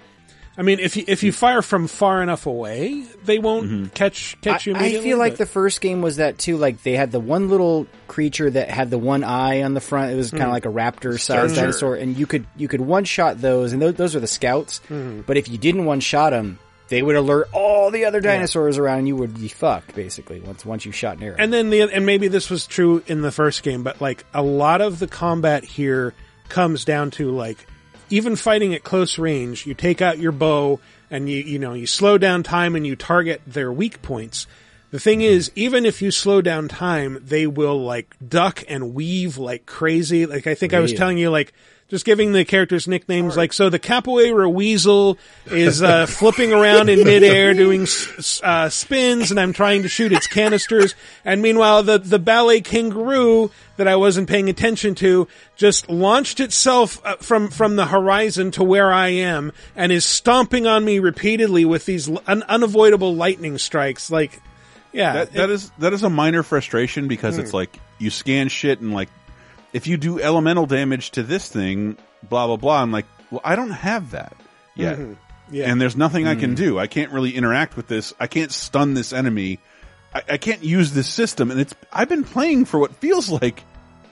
I 0.56 0.60
mean, 0.62 0.80
if 0.80 0.96
you, 0.98 1.04
if 1.06 1.22
you 1.22 1.32
fire 1.32 1.62
from 1.62 1.86
far 1.88 2.22
enough 2.22 2.44
away, 2.46 3.04
they 3.24 3.38
won't 3.38 3.66
Mm-hmm. 3.70 3.86
catch 3.94 4.38
catch 4.42 4.66
you. 4.66 4.74
I, 4.74 4.76
I 4.76 4.80
Immediately, 4.80 5.08
feel 5.08 5.18
like 5.18 5.32
but- 5.32 5.38
the 5.38 5.46
first 5.46 5.80
game 5.80 6.02
was 6.02 6.16
that 6.16 6.36
too. 6.38 6.56
Like 6.58 6.82
they 6.82 6.92
had 6.94 7.10
the 7.10 7.20
one 7.20 7.48
little 7.48 7.86
creature 8.06 8.50
that 8.50 8.68
had 8.70 8.90
the 8.90 8.98
one 8.98 9.24
eye 9.24 9.62
on 9.62 9.72
the 9.74 9.80
front. 9.80 10.12
It 10.12 10.16
was 10.16 10.30
kind 10.30 10.42
of 10.42 10.48
Mm. 10.48 10.52
like 10.52 10.66
a 10.66 10.68
raptor-sized 10.68 11.54
Sure. 11.54 11.62
dinosaur, 11.62 11.94
and 11.94 12.16
you 12.18 12.26
could 12.26 12.44
you 12.56 12.68
could 12.68 12.82
one 12.82 13.04
shot 13.04 13.40
those, 13.40 13.72
and 13.72 13.80
those, 13.80 13.94
those 13.94 14.14
are 14.16 14.20
the 14.20 14.26
scouts. 14.26 14.80
Mhm. 14.90 15.24
But 15.24 15.36
if 15.38 15.48
you 15.48 15.56
didn't 15.56 15.86
one 15.86 16.00
shot 16.00 16.30
them, 16.30 16.58
they 16.88 17.00
would 17.00 17.16
alert 17.16 17.48
all 17.54 17.90
the 17.90 18.04
other 18.04 18.20
dinosaurs 18.20 18.76
around, 18.76 18.98
and 18.98 19.08
you 19.08 19.16
would 19.16 19.32
be 19.40 19.48
fucked 19.48 19.94
basically 19.94 20.40
once 20.40 20.66
once 20.66 20.84
you 20.84 20.92
shot 20.92 21.16
an 21.16 21.22
arrow. 21.22 21.36
And 21.38 21.50
then 21.50 21.70
the 21.70 21.80
and 21.80 22.04
maybe 22.04 22.28
this 22.28 22.50
was 22.50 22.66
true 22.66 23.02
in 23.06 23.22
the 23.22 23.32
first 23.32 23.62
game, 23.62 23.82
but 23.82 24.02
like 24.02 24.26
a 24.34 24.42
lot 24.42 24.82
of 24.82 24.98
the 24.98 25.06
combat 25.08 25.64
here 25.64 26.12
comes 26.50 26.84
down 26.84 27.10
to 27.12 27.30
like 27.30 27.66
even 28.12 28.36
fighting 28.36 28.74
at 28.74 28.84
close 28.84 29.18
range, 29.18 29.66
you 29.66 29.72
take 29.72 30.02
out 30.02 30.18
your 30.18 30.32
bow 30.32 30.78
and 31.10 31.28
you 31.30 31.38
you 31.38 31.58
know 31.58 31.72
you 31.72 31.86
slow 31.86 32.18
down 32.18 32.42
time 32.42 32.76
and 32.76 32.86
you 32.86 32.94
target 32.94 33.40
their 33.46 33.72
weak 33.72 34.02
points. 34.02 34.46
The 34.90 35.00
thing 35.00 35.22
is, 35.22 35.50
even 35.54 35.86
if 35.86 36.02
you 36.02 36.10
slow 36.10 36.42
down 36.42 36.68
time, 36.68 37.18
they 37.22 37.46
will 37.46 37.82
like 37.82 38.14
duck 38.26 38.62
and 38.68 38.92
weave 38.92 39.38
like 39.38 39.64
crazy. 39.64 40.26
Like 40.26 40.46
I 40.46 40.54
think 40.54 40.74
I 40.74 40.80
was 40.80 40.92
telling 40.92 41.16
you, 41.16 41.30
like 41.30 41.54
just 41.92 42.06
giving 42.06 42.32
the 42.32 42.42
characters 42.46 42.88
nicknames. 42.88 43.36
Like 43.36 43.52
so, 43.52 43.68
the 43.68 43.78
capoeira 43.78 44.50
weasel 44.50 45.18
is 45.44 45.82
uh, 45.82 46.06
flipping 46.08 46.50
around 46.50 46.88
in 46.88 47.04
midair 47.04 47.52
doing 47.52 47.86
uh, 48.42 48.70
spins, 48.70 49.30
and 49.30 49.38
I'm 49.38 49.52
trying 49.52 49.82
to 49.82 49.88
shoot 49.88 50.10
its 50.10 50.26
canisters. 50.26 50.94
And 51.22 51.42
meanwhile, 51.42 51.82
the 51.82 51.98
the 51.98 52.18
ballet 52.18 52.62
kangaroo 52.62 53.50
that 53.76 53.86
I 53.86 53.96
wasn't 53.96 54.26
paying 54.26 54.48
attention 54.48 54.94
to 54.96 55.28
just 55.54 55.90
launched 55.90 56.40
itself 56.40 56.98
uh, 57.04 57.16
from 57.16 57.50
from 57.50 57.76
the 57.76 57.84
horizon 57.84 58.52
to 58.52 58.64
where 58.64 58.90
I 58.90 59.08
am, 59.08 59.52
and 59.76 59.92
is 59.92 60.06
stomping 60.06 60.66
on 60.66 60.86
me 60.86 60.98
repeatedly 60.98 61.66
with 61.66 61.84
these 61.84 62.08
un- 62.26 62.42
unavoidable 62.48 63.14
lightning 63.14 63.58
strikes. 63.58 64.10
Like, 64.10 64.40
yeah, 64.94 65.12
that, 65.12 65.32
that 65.34 65.50
is 65.50 65.70
that 65.78 65.92
is 65.92 66.02
a 66.02 66.10
minor 66.10 66.42
frustration 66.42 67.06
because 67.06 67.36
it's 67.36 67.50
Hmm. 67.50 67.56
like 67.58 67.78
you 67.98 68.08
scan 68.08 68.48
shit 68.48 68.80
and 68.80 68.94
like 68.94 69.10
if 69.72 69.86
you 69.86 69.96
do 69.96 70.20
elemental 70.20 70.66
damage 70.66 71.10
to 71.12 71.22
this 71.22 71.48
thing, 71.48 71.96
blah 72.28 72.46
blah 72.46 72.56
blah. 72.56 72.82
I'm 72.82 72.92
like, 72.92 73.06
well, 73.30 73.40
I 73.44 73.56
don't 73.56 73.70
have 73.70 74.10
that 74.12 74.36
yet, 74.74 74.98
Mhm. 74.98 75.16
Yeah. 75.50 75.70
and 75.70 75.80
there's 75.80 75.96
nothing 75.96 76.26
I 76.26 76.34
can 76.34 76.52
Mm. 76.52 76.56
do. 76.56 76.78
I 76.78 76.86
can't 76.86 77.12
really 77.12 77.34
interact 77.34 77.76
with 77.76 77.86
this. 77.88 78.12
I 78.20 78.26
can't 78.26 78.52
stun 78.52 78.94
this 78.94 79.12
enemy. 79.12 79.58
I, 80.14 80.22
I 80.30 80.36
can't 80.36 80.62
use 80.64 80.92
this 80.92 81.08
system, 81.08 81.50
and 81.50 81.60
it's 81.60 81.74
I've 81.92 82.08
been 82.08 82.24
playing 82.24 82.64
for 82.66 82.78
what 82.80 82.94
feels 82.96 83.30
like 83.30 83.62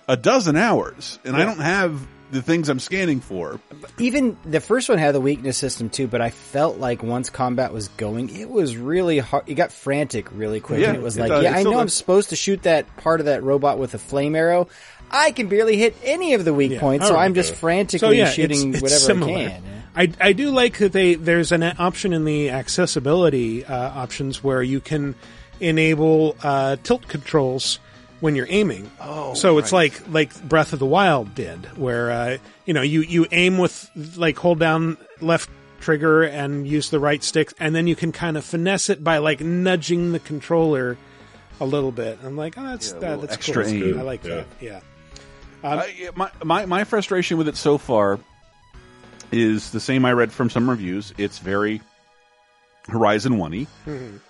a 0.09 0.17
dozen 0.17 0.57
hours, 0.57 1.19
and 1.25 1.37
I 1.37 1.45
don't 1.45 1.61
have 1.61 2.01
the 2.33 2.43
things 2.43 2.69
I'm 2.69 2.79
scanning 2.79 3.21
for. 3.21 3.59
Even 3.99 4.37
the 4.45 4.61
first 4.61 4.89
one 4.89 4.99
had 4.99 5.15
the 5.17 5.21
weakness 5.21 5.57
system 5.57 5.91
too, 5.91 6.07
but 6.07 6.21
I 6.21 6.31
felt 6.31 6.79
like 6.79 7.03
once 7.03 7.29
combat 7.29 7.73
was 7.73 7.89
going, 7.89 8.29
it 8.37 8.49
was 8.49 8.77
really 8.77 9.19
hard. 9.19 9.45
It 9.49 9.55
got 9.55 9.73
frantic 9.73 10.29
really 10.33 10.61
quick. 10.61 10.81
Yeah, 10.81 10.89
and 10.91 10.97
it 10.97 11.03
was 11.03 11.17
it 11.17 11.23
like, 11.23 11.31
does. 11.31 11.43
yeah, 11.43 11.51
It 11.51 11.57
I 11.57 11.61
still 11.61 11.73
know 11.73 11.81
I'm 11.81 11.89
supposed 11.89 12.31
to 12.31 12.37
shoot 12.37 12.63
that 12.63 12.97
part 12.99 13.19
of 13.21 13.27
that 13.27 13.43
robot 13.43 13.79
with 13.79 13.95
a 13.95 13.99
flame 13.99 14.37
arrow. 14.37 14.69
I 15.11 15.33
can 15.33 15.49
barely 15.49 15.77
hit 15.77 15.97
any 16.05 16.35
of 16.35 16.45
the 16.45 16.55
weak 16.55 16.79
points, 16.79 17.07
so. 17.09 17.17
I'm 17.17 17.35
just 17.35 17.55
frantically 17.55 17.99
So, 17.99 18.11
yeah, 18.11 18.31
shooting 18.31 18.71
it's- 18.71 18.75
it's 18.75 18.83
whatever 18.83 19.01
similar. 19.01 19.39
I 19.39 19.45
can. 19.49 19.63
I, 19.97 20.13
I 20.29 20.33
do 20.33 20.51
like 20.51 20.79
that 20.79 20.93
they 20.93 21.15
there's 21.17 21.51
an 21.51 21.63
option 21.65 22.13
in 22.13 22.25
the 22.25 22.51
accessibility 22.51 23.65
uh, 23.65 23.91
options 23.91 24.43
where 24.43 24.63
you 24.63 24.81
can 24.81 25.17
enable 25.59 26.37
uh, 26.43 26.77
tilt 26.83 27.09
controls 27.09 27.81
when 28.21 28.37
you're 28.37 28.47
aiming. 28.49 28.91
Oh, 29.01 29.35
so 29.35 29.59
it's 29.59 29.73
right. 29.73 29.93
like 29.93 30.09
like 30.13 30.49
Breath 30.49 30.73
of 30.73 30.79
the 30.79 30.87
Wild 30.87 31.35
did, 31.35 31.77
where 31.77 32.11
uh, 32.11 32.39
you 32.67 32.73
know 32.75 32.83
you 32.83 33.01
you 33.03 33.27
aim 33.33 33.59
with 33.59 33.91
like 34.17 34.39
hold 34.39 34.61
down 34.61 34.97
left 35.21 35.51
trigger 35.81 36.23
and 36.23 36.69
use 36.69 36.91
the 36.91 37.01
right 37.01 37.23
stick, 37.25 37.53
and 37.59 37.75
then 37.75 37.87
you 37.89 37.97
can 37.97 38.13
kind 38.13 38.37
of 38.37 38.45
finesse 38.45 38.91
it 38.91 39.03
by 39.03 39.19
like 39.19 39.41
nudging 39.41 40.13
the 40.13 40.21
controller 40.21 40.99
a 41.61 41.65
little 41.67 41.93
bit. 41.93 42.19
I'm 42.25 42.37
like, 42.37 42.55
oh, 42.57 42.63
that's 42.65 42.91
Yeah, 42.93 42.97
a 42.97 43.01
that, 43.01 43.21
that's 43.23 43.33
extra 43.35 43.65
cool. 43.65 43.73
aim. 43.73 43.99
I 43.99 44.03
like 44.03 44.25
Yeah. 44.25 44.35
that. 44.37 44.47
Yeah. 44.61 44.81
Um, 45.63 45.79
I- 45.81 46.09
my, 46.17 46.31
my 46.45 46.67
my 46.67 46.85
frustration 46.85 47.39
with 47.39 47.49
it 47.49 47.57
so 47.57 47.79
far 47.79 48.19
is 49.33 49.71
the 49.71 49.81
same 49.81 50.05
I 50.05 50.13
read 50.13 50.33
from 50.33 50.51
some 50.51 50.69
reviews. 50.69 51.13
It's 51.19 51.39
very 51.39 51.81
Horizon 52.89 53.37
One 53.39 53.53
Mhm. 53.87 54.21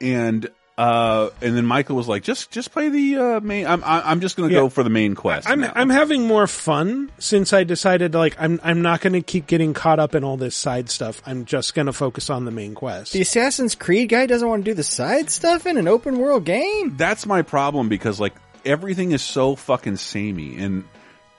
and 0.00 0.48
uh, 0.78 1.28
and 1.42 1.54
then 1.58 1.66
Michael 1.66 1.94
was 1.96 2.08
like, 2.08 2.22
just 2.22 2.50
just 2.50 2.72
play 2.72 2.88
the 2.88 3.16
uh, 3.16 3.40
main. 3.40 3.66
I'm 3.66 3.84
I- 3.84 4.00
I'm 4.10 4.20
just 4.20 4.36
going 4.38 4.48
to 4.48 4.54
Yeah. 4.54 4.62
go 4.62 4.68
for 4.70 4.82
the 4.82 4.88
main 4.88 5.14
quest. 5.14 5.46
I'm 5.46 5.60
now. 5.60 5.72
I'm 5.74 5.90
having 5.90 6.26
more 6.26 6.46
fun 6.46 7.10
since 7.18 7.52
I 7.52 7.64
decided 7.64 8.14
like 8.14 8.34
I'm 8.40 8.58
I'm 8.64 8.80
not 8.80 9.02
going 9.02 9.12
to 9.12 9.20
keep 9.20 9.46
getting 9.46 9.74
caught 9.74 9.98
up 9.98 10.14
in 10.14 10.24
all 10.24 10.38
this 10.38 10.56
side 10.56 10.88
stuff. 10.88 11.20
I'm 11.26 11.44
just 11.44 11.74
going 11.74 11.84
to 11.86 11.92
focus 11.92 12.30
on 12.30 12.46
the 12.46 12.50
main 12.50 12.74
quest. 12.74 13.12
The 13.12 13.20
Assassin's 13.20 13.74
Creed 13.74 14.08
guy 14.08 14.24
doesn't 14.24 14.48
want 14.48 14.64
to 14.64 14.70
do 14.70 14.74
the 14.74 14.82
side 14.84 15.28
stuff 15.28 15.66
in 15.66 15.76
an 15.76 15.86
open 15.86 16.18
world 16.18 16.46
game. 16.46 16.96
That's 16.96 17.26
my 17.26 17.42
problem 17.42 17.90
because 17.90 18.18
like 18.18 18.32
everything 18.64 19.12
is 19.12 19.22
so 19.22 19.56
fucking 19.56 19.96
samey, 19.96 20.58
and 20.58 20.84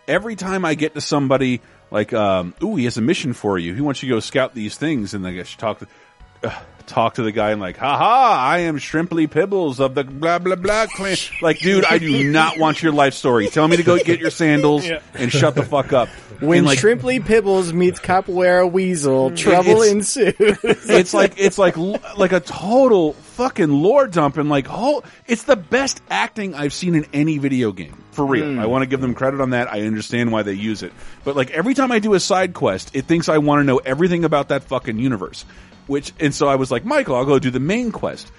every 0.07 0.35
time 0.35 0.65
I 0.65 0.75
get 0.75 0.93
to 0.95 1.01
somebody 1.01 1.61
like, 1.89 2.13
um, 2.13 2.53
ooh, 2.63 2.75
he 2.75 2.85
has 2.85 2.97
a 2.97 3.01
mission 3.01 3.33
for 3.33 3.57
you. 3.57 3.73
He 3.73 3.81
wants 3.81 4.01
you 4.01 4.09
to 4.09 4.15
go 4.15 4.19
scout 4.19 4.53
these 4.55 4.77
things, 4.77 5.13
and 5.13 5.25
I 5.27 5.31
guess 5.33 5.51
you 5.53 5.57
talk. 5.59 5.81
uh, 6.43 6.49
talk 6.87 7.13
to 7.13 7.21
the 7.21 7.31
guy 7.31 7.51
and 7.51 7.61
like, 7.61 7.77
haha, 7.77 8.03
I 8.35 8.59
am 8.61 8.77
Shrimply 8.77 9.29
Pibbles 9.29 9.79
of 9.79 9.93
the 9.95 10.03
blah 10.03 10.39
blah 10.39 10.55
blah 10.55 10.87
clan. 10.87 11.15
like, 11.41 11.59
dude, 11.59 11.85
I 11.85 11.99
do 11.99 12.29
not 12.29 12.57
want 12.57 12.81
your 12.81 12.91
life 12.91 13.13
story. 13.13 13.47
Tell 13.47 13.67
me 13.67 13.77
to 13.77 13.83
go 13.83 13.97
get 13.99 14.19
your 14.19 14.31
sandals 14.31 14.85
Yeah. 14.85 14.99
and 15.13 15.31
shut 15.31 15.53
the 15.55 15.63
fuck 15.63 15.93
up. 15.93 16.09
When 16.39 16.57
And, 16.59 16.67
like, 16.67 16.79
Shrimply 16.79 17.23
Pibbles 17.23 17.71
meets 17.71 17.99
Capoeira 17.99 18.69
Weasel, 18.69 19.31
trouble 19.37 19.83
It's- 19.83 19.91
ensues. 20.17 20.57
it's 20.89 21.13
like 21.13 21.35
it's 21.37 21.59
like 21.59 21.77
like 21.77 22.31
a 22.33 22.39
total 22.39 23.13
fucking 23.41 23.69
lore 23.71 24.07
dump 24.07 24.37
and 24.37 24.49
like 24.49 24.67
oh, 24.69 25.03
it's 25.27 25.43
the 25.43 25.55
best 25.55 26.01
acting 26.09 26.53
I've 26.53 26.73
seen 26.73 26.93
in 26.95 27.05
any 27.13 27.37
video 27.39 27.71
game. 27.71 27.97
For 28.11 28.25
real. 28.25 28.45
Mm. 28.45 28.59
I 28.59 28.65
want 28.67 28.83
to 28.83 28.85
give 28.87 29.01
them 29.01 29.13
credit 29.15 29.41
on 29.41 29.49
that. 29.51 29.71
I 29.71 29.81
understand 29.81 30.31
why 30.31 30.43
they 30.43 30.53
use 30.53 30.83
it. 30.83 30.93
But 31.23 31.35
like 31.35 31.49
every 31.51 31.73
time 31.73 31.91
I 31.91 31.99
do 31.99 32.13
a 32.13 32.19
side 32.19 32.53
quest, 32.53 32.95
it 32.95 33.05
thinks 33.05 33.29
I 33.29 33.39
want 33.39 33.61
to 33.61 33.63
know 33.63 33.77
everything 33.77 34.25
about 34.25 34.49
that 34.49 34.63
fucking 34.65 34.99
universe. 34.99 35.43
Which 35.87 36.13
and 36.19 36.33
so 36.35 36.47
I 36.47 36.55
was 36.55 36.69
like, 36.71 36.85
Michael, 36.85 37.15
I'll 37.15 37.25
go 37.25 37.39
do 37.39 37.49
the 37.51 37.59
main 37.59 37.91
quest. 37.91 38.31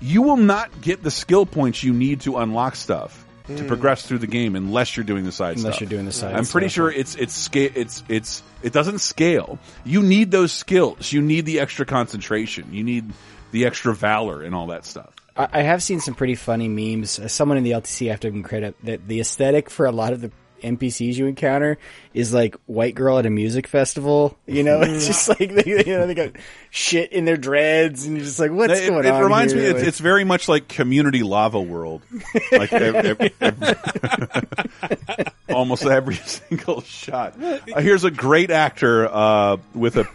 You 0.00 0.22
will 0.22 0.36
not 0.38 0.80
get 0.80 1.02
the 1.02 1.10
skill 1.10 1.46
points 1.46 1.82
you 1.84 1.92
need 1.92 2.22
to 2.22 2.38
unlock 2.38 2.74
stuff 2.76 3.24
to 3.46 3.52
Mm. 3.54 3.68
progress 3.68 4.06
through 4.06 4.18
the 4.18 4.26
game 4.28 4.54
unless 4.56 4.96
you're 4.96 5.04
doing 5.04 5.24
the 5.24 5.32
side 5.32 5.56
Unless 5.56 5.74
stuff. 5.74 5.80
you're 5.80 5.90
doing 5.90 6.06
the 6.06 6.12
side 6.12 6.34
I'm 6.36 6.44
pretty 6.46 6.68
stuff. 6.68 6.74
sure 6.74 6.90
it's 6.90 7.14
it's 7.16 7.34
scale 7.34 7.70
it's 7.74 8.02
it's 8.08 8.42
it 8.62 8.72
doesn't 8.72 8.98
scale. 9.00 9.58
You 9.84 10.02
need 10.02 10.30
those 10.30 10.52
skills. 10.52 11.12
You 11.12 11.20
need 11.22 11.46
the 11.46 11.60
extra 11.60 11.84
concentration. 11.86 12.72
You 12.72 12.84
need 12.84 13.12
the 13.50 13.66
extra 13.66 13.94
valor 13.94 14.42
and 14.42 14.54
all 14.54 14.68
that 14.68 14.84
stuff. 14.84 15.14
I 15.36 15.62
have 15.62 15.82
seen 15.82 16.00
some 16.00 16.14
pretty 16.14 16.34
funny 16.34 16.68
memes. 16.68 17.32
Someone 17.32 17.56
in 17.56 17.64
the 17.64 17.70
LTC, 17.70 18.08
I 18.08 18.10
have 18.10 18.20
to 18.20 18.26
give 18.26 18.34
them 18.34 18.42
credit 18.42 18.74
that 18.82 19.08
the 19.08 19.20
aesthetic 19.20 19.70
for 19.70 19.86
a 19.86 19.92
lot 19.92 20.12
of 20.12 20.20
the 20.20 20.30
NPCs 20.62 21.14
you 21.14 21.26
encounter 21.26 21.78
is 22.14 22.34
like 22.34 22.56
white 22.66 22.94
girl 22.94 23.18
at 23.18 23.26
a 23.26 23.30
music 23.30 23.66
festival. 23.66 24.36
You 24.46 24.62
know, 24.62 24.80
it's 24.82 25.06
just 25.06 25.28
like 25.28 25.38
they, 25.38 25.64
you 25.64 25.96
know 25.96 26.06
they 26.06 26.14
got 26.14 26.32
shit 26.70 27.12
in 27.12 27.24
their 27.24 27.36
dreads, 27.36 28.06
and 28.06 28.16
you're 28.16 28.24
just 28.24 28.38
like, 28.38 28.50
what's 28.50 28.80
it, 28.80 28.88
going 28.88 29.04
it 29.04 29.10
on? 29.10 29.20
It 29.20 29.24
reminds 29.24 29.52
here? 29.52 29.62
me. 29.62 29.68
It's, 29.78 29.88
it's 29.88 29.98
very 29.98 30.24
much 30.24 30.48
like 30.48 30.68
Community 30.68 31.22
Lava 31.22 31.60
World. 31.60 32.02
Like 32.52 32.72
ev- 32.72 33.20
ev- 33.20 33.32
ev- 33.40 35.32
almost 35.48 35.84
every 35.84 36.16
single 36.16 36.80
shot. 36.82 37.40
Uh, 37.42 37.58
here's 37.80 38.04
a 38.04 38.10
great 38.10 38.50
actor 38.50 39.06
uh, 39.08 39.56
with 39.72 39.96
a. 39.96 40.08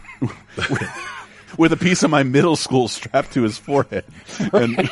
With 0.56 0.82
a 1.72 1.76
piece 1.76 2.02
of 2.02 2.10
my 2.10 2.22
middle 2.22 2.56
school 2.56 2.88
strapped 2.88 3.32
to 3.34 3.42
his 3.42 3.58
forehead, 3.58 4.04
and, 4.52 4.76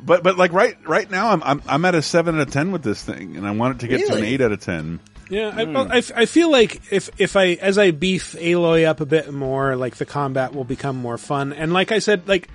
but 0.00 0.22
but 0.22 0.36
like 0.36 0.52
right 0.52 0.76
right 0.86 1.10
now 1.10 1.30
I'm 1.30 1.42
I'm 1.42 1.62
I'm 1.66 1.84
at 1.84 1.94
a 1.94 2.02
seven 2.02 2.36
out 2.36 2.48
of 2.48 2.52
ten 2.52 2.72
with 2.72 2.82
this 2.82 3.02
thing, 3.02 3.36
and 3.36 3.46
I 3.46 3.52
want 3.52 3.76
it 3.76 3.80
to 3.80 3.88
get 3.88 4.06
to 4.08 4.16
an 4.16 4.24
eight 4.24 4.40
out 4.40 4.52
of 4.52 4.60
ten. 4.60 5.00
Yeah, 5.30 5.52
I, 5.54 5.64
hmm. 5.64 5.72
well, 5.74 5.92
I, 5.92 5.98
f- 5.98 6.12
I 6.14 6.26
feel 6.26 6.50
like 6.50 6.92
if 6.92 7.08
if 7.18 7.36
I 7.36 7.50
as 7.52 7.78
I 7.78 7.92
beef 7.92 8.32
Aloy 8.32 8.84
up 8.84 9.00
a 9.00 9.06
bit 9.06 9.32
more, 9.32 9.76
like 9.76 9.96
the 9.96 10.06
combat 10.06 10.54
will 10.54 10.64
become 10.64 10.96
more 10.96 11.18
fun. 11.18 11.52
And 11.52 11.72
like 11.72 11.92
I 11.92 12.00
said, 12.00 12.26
like 12.28 12.48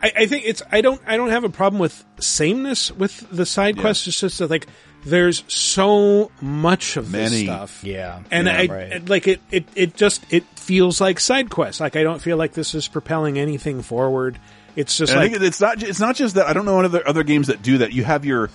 I, 0.00 0.12
I 0.16 0.26
think 0.26 0.44
it's 0.46 0.62
I 0.70 0.80
don't 0.80 1.00
I 1.06 1.16
don't 1.16 1.30
have 1.30 1.44
a 1.44 1.48
problem 1.48 1.80
with 1.80 2.04
sameness 2.20 2.92
with 2.92 3.28
the 3.30 3.44
side 3.44 3.78
quests. 3.78 4.06
It's 4.06 4.20
just 4.20 4.38
that 4.38 4.48
like 4.48 4.68
there's 5.04 5.44
so 5.48 6.30
much 6.40 6.96
of 6.96 7.10
this 7.12 7.40
stuff. 7.42 7.82
Yeah. 7.84 8.20
and 8.30 8.46
Yeah, 8.46 8.58
I 8.58 8.66
right. 8.66 9.08
like 9.08 9.26
it 9.28 9.40
it 9.50 9.66
it 9.74 9.94
just 9.96 10.22
it 10.30 10.44
feels 10.56 11.00
like 11.00 11.20
side 11.20 11.50
quests. 11.50 11.80
Like 11.80 11.96
I 11.96 12.02
don't 12.02 12.20
feel 12.20 12.36
like 12.36 12.52
this 12.52 12.74
is 12.74 12.86
propelling 12.88 13.38
anything 13.38 13.82
forward. 13.82 14.38
It's 14.76 14.96
just 14.96 15.12
And 15.12 15.20
like 15.20 15.30
I 15.30 15.34
think 15.34 15.44
it's 15.44 15.60
not. 15.60 15.82
It's 15.82 16.00
not 16.00 16.16
just 16.16 16.36
that. 16.36 16.46
I 16.46 16.52
don't 16.52 16.64
know 16.64 16.80
other 16.80 17.06
other 17.06 17.22
games 17.24 17.48
that 17.48 17.62
do 17.62 17.78
that. 17.78 17.92
You 17.92 18.04
have 18.04 18.24
your 18.24 18.50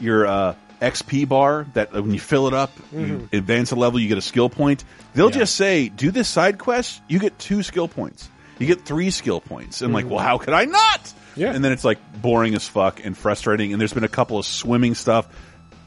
your 0.00 0.26
uh, 0.26 0.54
XP 0.80 1.28
bar 1.28 1.66
that 1.74 1.94
uh, 1.94 2.02
when 2.02 2.12
you 2.12 2.18
fill 2.20 2.48
it 2.48 2.54
up, 2.54 2.72
you 2.92 3.28
Mhm. 3.30 3.32
advance 3.38 3.70
a 3.70 3.76
level, 3.76 4.00
you 4.00 4.08
get 4.08 4.18
a 4.18 4.22
skill 4.22 4.48
point. 4.48 4.82
They'll 5.14 5.30
Yeah. 5.30 5.38
just 5.40 5.54
say, 5.54 5.88
"Do 5.90 6.10
this 6.10 6.26
side 6.28 6.58
quest, 6.58 7.00
you 7.08 7.18
get 7.18 7.38
two 7.38 7.62
skill 7.62 7.86
points. 7.86 8.28
You 8.58 8.66
get 8.66 8.84
three 8.84 9.10
skill 9.10 9.40
points." 9.40 9.80
And 9.82 9.92
like, 9.92 10.06
Mhm. 10.06 10.10
well, 10.10 10.18
how 10.20 10.38
could 10.38 10.54
I 10.54 10.64
not? 10.64 11.12
Yeah. 11.36 11.52
And 11.52 11.62
then 11.64 11.70
it's 11.72 11.84
like 11.84 11.98
boring 12.20 12.54
as 12.56 12.66
fuck 12.66 13.04
and 13.04 13.16
frustrating. 13.16 13.72
And 13.72 13.80
there's 13.80 13.92
been 13.92 14.04
a 14.04 14.08
couple 14.08 14.38
of 14.38 14.46
swimming 14.46 14.94
stuff. 14.96 15.28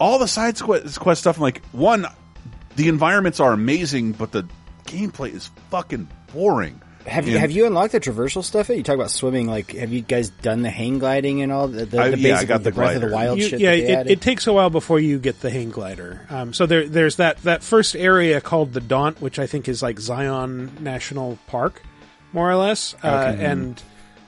All 0.03 0.19
the 0.19 0.27
side 0.27 0.59
quest, 0.59 0.99
quest 0.99 1.21
stuff. 1.21 1.37
I'm 1.37 1.41
like, 1.43 1.63
one, 1.71 2.05
the 2.75 2.89
environments 2.89 3.39
are 3.39 3.53
amazing, 3.53 4.11
but 4.13 4.31
the 4.31 4.45
gameplay 4.85 5.33
is 5.33 5.49
fucking 5.71 6.07
boring. 6.33 6.81
Have 7.07 7.25
you 7.27 7.33
And- 7.33 7.41
have 7.41 7.51
you 7.51 7.65
unlocked 7.65 7.91
the 7.93 7.99
traversal 7.99 8.43
stuff? 8.43 8.69
yet? 8.69 8.77
You 8.77 8.83
talk 8.83 8.95
about 8.95 9.11
swimming. 9.11 9.47
Like, 9.47 9.71
have 9.71 9.91
you 9.91 10.01
guys 10.01 10.29
done 10.29 10.61
the 10.61 10.69
hang 10.69 10.99
gliding 10.99 11.41
and 11.41 11.51
all 11.51 11.67
the, 11.67 11.85
the, 11.85 11.99
I- 11.99 12.09
the 12.11 12.17
yeah, 12.17 12.29
I 12.29 12.33
basic 12.35 12.47
got 12.49 12.63
the 12.63 12.71
Breath 12.71 12.95
of 12.95 13.01
the. 13.01 13.09
Wild 13.15 13.39
You- 13.39 13.47
shit? 13.49 13.59
yeah, 13.59 13.71
that 13.71 14.05
they 14.05 14.11
it, 14.13 14.17
it 14.17 14.21
takes 14.21 14.47
a 14.47 14.53
while 14.53 14.69
before 14.69 14.99
you 14.99 15.19
get 15.19 15.39
the 15.41 15.49
hang 15.49 15.69
glider. 15.69 16.25
Um, 16.29 16.53
so 16.53 16.65
there, 16.65 16.87
there's 16.87 17.17
that 17.17 17.37
that 17.43 17.61
first 17.63 17.95
area 17.95 18.39
called 18.41 18.73
the 18.73 18.81
Daunt, 18.81 19.21
which 19.21 19.37
I 19.39 19.47
think 19.47 19.67
is 19.67 19.81
like 19.83 19.99
Zion 19.99 20.71
National 20.79 21.37
Park, 21.47 21.81
more 22.31 22.49
or 22.49 22.55
less. 22.55 22.95
Uh, 23.03 23.07
Okay. 23.35 23.45
And 23.45 23.81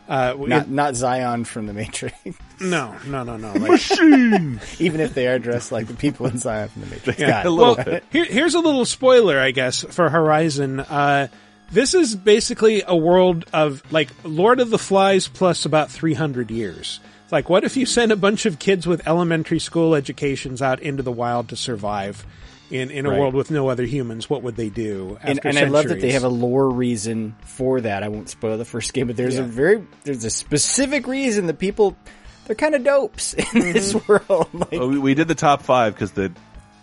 uh, 0.10 0.36
not 0.38 0.62
it- 0.64 0.70
not 0.70 0.96
Zion 0.96 1.44
from 1.46 1.68
the 1.68 1.74
Matrix. 1.74 2.16
no, 2.62 2.96
no, 3.08 3.24
no, 3.24 3.38
no. 3.38 3.54
Like, 3.54 3.72
Machine. 3.72 4.60
Even 4.80 5.02
if 5.02 5.14
they 5.14 5.28
are 5.28 5.40
dressed 5.40 5.72
like 5.72 5.88
the 5.88 5.94
people 5.94 6.26
inside 6.28 6.70
the 6.76 6.86
Matrix. 6.86 7.20
Yeah. 7.20 7.42
It. 7.46 7.50
Well, 7.52 7.76
here, 8.12 8.26
here's 8.26 8.56
a 8.56 8.60
little 8.60 8.86
spoiler, 8.86 9.40
I 9.40 9.52
guess, 9.52 9.84
for 9.84 10.10
Horizon. 10.10 10.80
Uh, 10.80 11.28
this 11.72 11.94
is 11.94 12.16
basically 12.16 12.84
a 12.86 12.96
world 12.96 13.46
of 13.54 13.82
like 13.92 14.10
Lord 14.24 14.60
of 14.60 14.70
the 14.70 14.78
Flies 14.78 15.28
plus 15.28 15.66
about 15.66 15.90
300 15.92 16.52
years. 16.52 17.00
It's 17.24 17.32
like, 17.32 17.50
what 17.50 17.64
if 17.64 17.76
you 17.76 17.86
sent 17.88 18.12
a 18.12 18.16
bunch 18.16 18.46
of 18.46 18.60
kids 18.60 18.86
with 18.86 19.08
elementary 19.08 19.58
school 19.60 19.96
educations 19.96 20.62
out 20.62 20.80
into 20.82 21.02
the 21.02 21.12
wild 21.12 21.50
to 21.50 21.56
survive 21.56 22.24
in, 22.70 22.92
in 22.92 23.08
a 23.08 23.10
Right. 23.10 23.20
world 23.20 23.34
with 23.34 23.50
no 23.50 23.68
other 23.68 23.84
humans? 23.84 24.30
What 24.30 24.44
would 24.44 24.56
they 24.56 24.70
do? 24.70 25.18
and, 25.24 25.40
and 25.44 25.58
I 25.58 25.64
love 25.64 25.88
that 25.88 26.02
they 26.02 26.12
have 26.12 26.24
a 26.24 26.30
lore 26.30 26.70
reason 26.70 27.36
for 27.42 27.82
that. 27.82 28.04
I 28.04 28.10
won't 28.10 28.30
spoil 28.30 28.60
the 28.60 28.66
first 28.66 28.94
game, 28.94 29.08
but 29.08 29.16
there's 29.18 29.40
a 29.40 29.44
very 29.44 29.84
there's 30.04 30.24
a 30.24 30.30
specific 30.30 31.08
reason 31.08 31.48
that 31.48 31.58
people 31.58 31.98
they're 32.46 32.56
kind 32.56 32.76
of 32.76 32.84
dopes 32.84 33.34
in 33.34 33.46
this 33.74 33.94
Mm-hmm. 33.94 34.12
world. 34.34 34.48
Like, 34.54 34.72
Well, 34.72 34.90
we, 34.90 35.00
we 35.00 35.14
did 35.14 35.28
the 35.28 35.36
top 35.36 35.62
five 35.62 35.94
because 35.94 36.12
the 36.12 36.32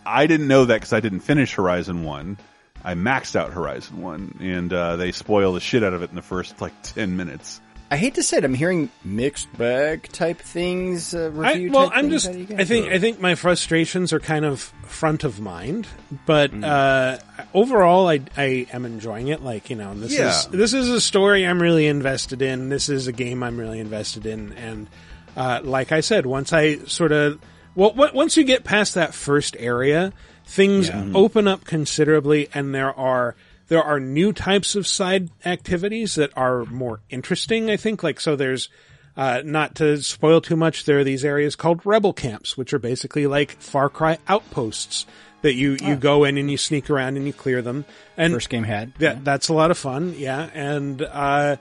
I 0.05 0.27
didn't 0.27 0.49
know 0.49 0.65
that 0.65 0.75
because 0.75 0.93
I 0.93 1.01
didn't 1.01 1.21
finish 1.21 1.55
Horizon 1.55 2.05
One. 2.05 2.37
I 2.85 2.95
maxed 2.95 3.37
out 3.37 3.53
Horizon 3.53 4.03
One, 4.03 4.37
and 4.41 4.73
uh, 4.73 4.97
they 4.97 5.13
spoil 5.13 5.53
the 5.53 5.61
shit 5.61 5.85
out 5.85 5.95
of 5.95 6.03
it 6.03 6.11
in 6.11 6.17
the 6.17 6.23
first 6.23 6.61
like 6.61 6.73
ten 6.83 7.17
minutes. 7.17 7.61
I 7.89 7.97
hate 7.97 8.15
to 8.15 8.23
say 8.23 8.39
it, 8.39 8.45
I'm 8.45 8.55
hearing 8.55 8.89
mixed 9.05 9.53
bag 9.59 10.09
type 10.11 10.39
things. 10.39 11.15
Uh, 11.15 11.25
I, 11.25 11.53
review 11.53 11.73
well, 11.73 11.91
I'm 11.95 12.09
things. 12.09 12.23
just. 12.25 12.27
How 12.27 12.33
do 12.33 12.39
you 12.39 12.45
guys 12.47 12.59
I 12.61 12.65
think. 12.65 12.87
feel? 12.87 12.95
I 12.95 12.99
think 12.99 13.21
my 13.21 13.35
frustrations 13.35 14.13
are 14.15 14.19
kind 14.19 14.45
of 14.47 14.61
front 14.87 15.25
of 15.25 15.39
mind, 15.41 15.87
but 16.27 16.51
Mm. 16.53 16.65
uh, 16.65 17.19
overall, 17.55 18.09
I, 18.09 18.21
I 18.37 18.67
am 18.73 18.87
enjoying 18.87 19.29
it. 19.29 19.43
Like 19.43 19.69
you 19.71 19.77
know, 19.77 19.95
this 19.95 20.13
Yeah. 20.19 20.31
is 20.31 20.47
this 20.47 20.73
is 20.73 20.89
a 20.89 21.01
story 21.03 21.47
I'm 21.47 21.61
really 21.63 21.87
invested 21.87 22.41
in. 22.43 22.71
This 22.71 22.89
is 22.89 23.07
a 23.09 23.13
game 23.13 23.43
I'm 23.43 23.59
really 23.61 23.79
invested 23.79 24.25
in, 24.27 24.55
and 24.55 24.89
uh, 25.37 25.61
like 25.63 25.93
I 25.93 26.01
said, 26.01 26.27
once 26.27 26.53
I 26.53 26.79
sort 26.85 27.13
of 27.13 27.41
well, 27.75 27.91
w- 27.91 28.13
once 28.15 28.37
you 28.37 28.45
get 28.45 28.65
past 28.65 28.95
that 28.95 29.15
first 29.15 29.57
area, 29.59 30.13
things 30.45 30.91
open 31.15 31.49
up 31.49 31.65
considerably, 31.65 32.49
and 32.53 32.75
there 32.75 32.93
are 32.99 33.35
there 33.69 33.83
are 33.83 33.99
new 33.99 34.33
types 34.33 34.75
of 34.75 34.87
side 34.87 35.31
activities 35.47 36.17
that 36.17 36.31
are 36.37 36.65
more 36.67 37.01
interesting. 37.09 37.71
I 37.71 37.77
think, 37.77 38.03
like 38.03 38.21
so, 38.21 38.37
there's 38.37 38.69
uh, 39.17 39.43
not 39.45 39.75
to 39.77 40.03
spoil 40.03 40.41
too 40.41 40.57
much, 40.57 40.85
there 40.85 40.99
are 40.99 41.05
these 41.05 41.25
areas 41.25 41.57
called 41.57 41.85
rebel 41.85 42.13
camps, 42.13 42.57
which 42.57 42.73
are 42.73 42.79
basically 42.79 43.27
like 43.27 43.53
Far 43.53 43.89
Cry 43.89 44.19
outposts 44.29 45.07
that 45.43 45.55
you, 45.55 45.77
you 45.83 45.97
go 45.97 46.25
in 46.25 46.39
and 46.39 46.51
you 46.51 46.57
sneak 46.57 46.89
around 46.89 47.17
and 47.17 47.27
you 47.27 47.33
clear 47.33 47.63
them. 47.63 47.85
And 48.17 48.33
First 48.33 48.49
game 48.49 48.63
had. 48.63 48.93
yeah, 48.99 49.19
that's 49.23 49.49
a 49.49 49.55
lot 49.55 49.71
of 49.73 49.79
fun. 49.79 50.15
Yeah. 50.17 50.49
And, 50.55 51.03
uh, 51.03 51.57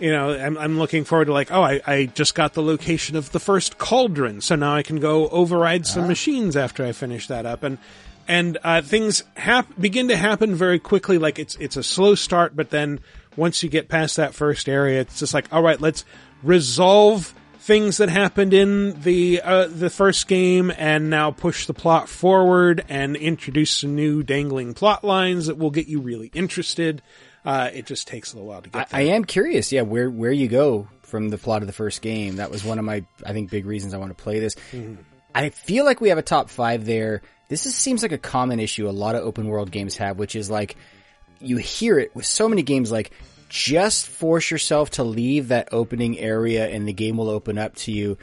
you 0.00 0.10
know, 0.10 0.32
I'm, 0.32 0.56
I'm 0.58 0.78
looking 0.78 1.04
forward 1.04 1.26
to 1.26 1.32
like, 1.32 1.50
oh, 1.50 1.62
I, 1.62 1.80
I 1.86 2.06
just 2.06 2.34
got 2.34 2.54
the 2.54 2.62
location 2.62 3.16
of 3.16 3.32
the 3.32 3.40
first 3.40 3.78
cauldron, 3.78 4.40
so 4.40 4.56
now 4.56 4.74
I 4.74 4.82
can 4.82 5.00
go 5.00 5.28
override 5.28 5.86
some 5.86 6.06
machines 6.08 6.56
after 6.56 6.84
I 6.84 6.92
finish 6.92 7.28
that 7.28 7.46
up. 7.46 7.62
And, 7.62 7.78
and, 8.26 8.58
uh, 8.62 8.82
things 8.82 9.24
hap- 9.36 9.78
begin 9.80 10.08
to 10.08 10.16
happen 10.16 10.54
very 10.54 10.78
quickly. 10.78 11.18
Like 11.18 11.38
it's, 11.38 11.56
it's 11.56 11.76
a 11.76 11.82
slow 11.82 12.14
start, 12.14 12.54
but 12.54 12.70
then 12.70 13.00
once 13.36 13.62
you 13.62 13.68
get 13.68 13.88
past 13.88 14.16
that 14.16 14.34
first 14.34 14.68
area, 14.68 15.00
it's 15.00 15.18
just 15.18 15.34
like, 15.34 15.46
all 15.52 15.62
right, 15.62 15.80
let's 15.80 16.04
resolve 16.42 17.34
things 17.68 17.98
that 17.98 18.08
happened 18.08 18.54
in 18.54 18.98
the 19.02 19.42
uh, 19.42 19.66
the 19.66 19.90
first 19.90 20.26
game 20.26 20.72
and 20.78 21.10
now 21.10 21.30
push 21.30 21.66
the 21.66 21.74
plot 21.74 22.08
forward 22.08 22.82
and 22.88 23.14
introduce 23.14 23.70
some 23.70 23.94
new 23.94 24.22
dangling 24.22 24.72
plot 24.72 25.04
lines 25.04 25.48
that 25.48 25.58
will 25.58 25.70
get 25.70 25.86
you 25.86 26.00
really 26.00 26.30
interested. 26.32 27.02
Uh, 27.48 27.70
it 27.72 27.86
just 27.86 28.06
takes 28.06 28.34
a 28.34 28.36
little 28.36 28.46
while 28.46 28.60
to 28.60 28.68
I, 28.74 28.80
get 28.80 28.90
there. 28.90 29.00
I 29.00 29.02
am 29.04 29.24
curious, 29.24 29.72
yeah, 29.72 29.80
where 29.80 30.10
where 30.10 30.30
you 30.30 30.48
go 30.48 30.86
from 31.00 31.30
the 31.30 31.38
plot 31.38 31.62
of 31.62 31.66
the 31.66 31.72
first 31.72 32.02
game. 32.02 32.36
That 32.36 32.50
was 32.50 32.62
one 32.62 32.78
of 32.78 32.84
my, 32.84 33.06
I 33.24 33.32
think, 33.32 33.50
big 33.50 33.64
reasons 33.64 33.94
I 33.94 33.96
want 33.96 34.16
to 34.16 34.22
play 34.22 34.38
this. 34.38 34.54
Mm-hmm. 34.70 35.00
I 35.34 35.48
feel 35.48 35.86
like 35.86 36.02
we 36.02 36.10
have 36.10 36.18
a 36.18 36.22
top 36.22 36.50
five 36.50 36.84
there. 36.84 37.22
This 37.48 37.64
is, 37.64 37.74
seems 37.74 38.02
like 38.02 38.12
a 38.12 38.18
common 38.18 38.60
issue 38.60 38.86
a 38.86 38.90
lot 38.90 39.14
of 39.14 39.22
open 39.22 39.48
world 39.48 39.70
games 39.70 39.96
have, 39.96 40.18
which 40.18 40.36
is 40.36 40.50
like 40.50 40.76
you 41.40 41.56
hear 41.56 41.98
it 41.98 42.14
with 42.14 42.26
so 42.26 42.50
many 42.50 42.60
games 42.62 42.92
like 42.92 43.12
just 43.48 44.08
force 44.08 44.50
yourself 44.50 44.90
to 44.90 45.02
leave 45.02 45.48
that 45.48 45.70
opening 45.72 46.18
area 46.18 46.68
and 46.68 46.86
the 46.86 46.92
game 46.92 47.16
will 47.16 47.30
open 47.30 47.56
up 47.56 47.74
to 47.76 47.92
you. 47.92 48.18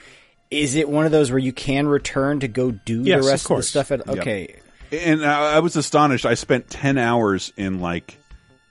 Is 0.52 0.76
it 0.76 0.88
one 0.88 1.08
of 1.08 1.12
those 1.12 1.32
where 1.32 1.40
you 1.40 1.52
can 1.52 1.88
return 1.88 2.42
to 2.42 2.48
go 2.48 2.70
do 2.70 3.02
Yes, 3.02 3.24
the 3.24 3.32
rest 3.32 3.50
of, 3.50 3.58
the 3.58 3.64
stuff? 3.64 3.92
At, 3.92 4.06
Yep. 4.06 4.18
okay, 4.20 4.56
And 4.92 5.26
I, 5.26 5.56
I 5.56 5.60
was 5.62 5.76
astonished. 5.76 6.28
I 6.28 6.36
spent 6.36 6.70
ten 6.70 7.00
hours 7.00 7.52
in 7.58 7.80
like 7.80 8.20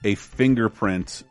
a 0.05 0.15
fingerprint 0.15 1.23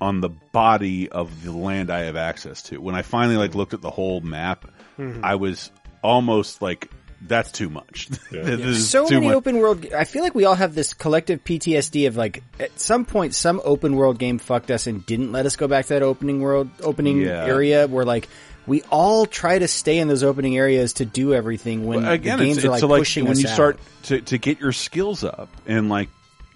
on 0.00 0.20
the 0.20 0.28
body 0.28 1.08
of 1.08 1.44
the 1.44 1.52
land 1.52 1.90
I 1.90 2.00
have 2.04 2.16
access 2.16 2.62
to. 2.64 2.78
When 2.80 2.94
I 2.94 3.02
finally 3.02 3.36
like 3.36 3.54
looked 3.54 3.74
at 3.74 3.80
the 3.82 3.90
whole 3.90 4.20
map, 4.20 4.66
Mhm. 4.98 5.20
I 5.22 5.34
was 5.34 5.70
almost 6.02 6.62
like, 6.62 6.90
"That's 7.26 7.50
too 7.52 7.68
much." 7.68 8.08
This 8.30 8.60
is 8.60 8.88
so 8.88 9.06
too 9.08 9.16
many 9.16 9.26
much. 9.28 9.36
open 9.36 9.58
world. 9.58 9.86
I 9.92 10.04
feel 10.04 10.22
like 10.22 10.34
we 10.34 10.44
all 10.44 10.54
have 10.54 10.74
this 10.74 10.94
collective 10.94 11.44
PTSD 11.44 12.06
of 12.06 12.16
like 12.16 12.42
at 12.58 12.78
some 12.80 13.04
point 13.04 13.34
some 13.34 13.60
open 13.64 13.96
world 13.96 14.18
game 14.18 14.38
fucked 14.38 14.70
us 14.70 14.86
and 14.86 15.04
didn't 15.04 15.32
let 15.32 15.44
us 15.46 15.56
go 15.56 15.68
back 15.68 15.86
to 15.86 15.94
that 15.94 16.02
opening 16.02 16.40
world 16.40 16.70
opening 16.82 17.20
Yeah. 17.22 17.44
area 17.44 17.86
where 17.86 18.04
like 18.06 18.28
we 18.66 18.82
all 18.90 19.26
try 19.26 19.58
to 19.58 19.66
stay 19.68 19.98
in 19.98 20.08
those 20.08 20.22
opening 20.22 20.56
areas 20.56 20.94
to 20.94 21.04
do 21.04 21.34
everything 21.34 21.86
when 21.86 22.02
Well, 22.04 22.12
again, 22.12 22.38
the 22.38 22.44
games 22.44 22.58
it's, 22.58 22.64
are 22.66 22.68
it's 22.68 22.72
like 22.72 22.80
so 22.80 22.86
like 22.86 23.00
pushing 23.00 23.24
when 23.24 23.32
us 23.32 23.42
you 23.42 23.48
out. 23.48 23.54
start 23.54 23.78
to, 24.04 24.20
to 24.20 24.38
get 24.38 24.60
your 24.60 24.72
skills 24.72 25.24
up 25.24 25.48
and 25.66 25.88
like 25.88 26.08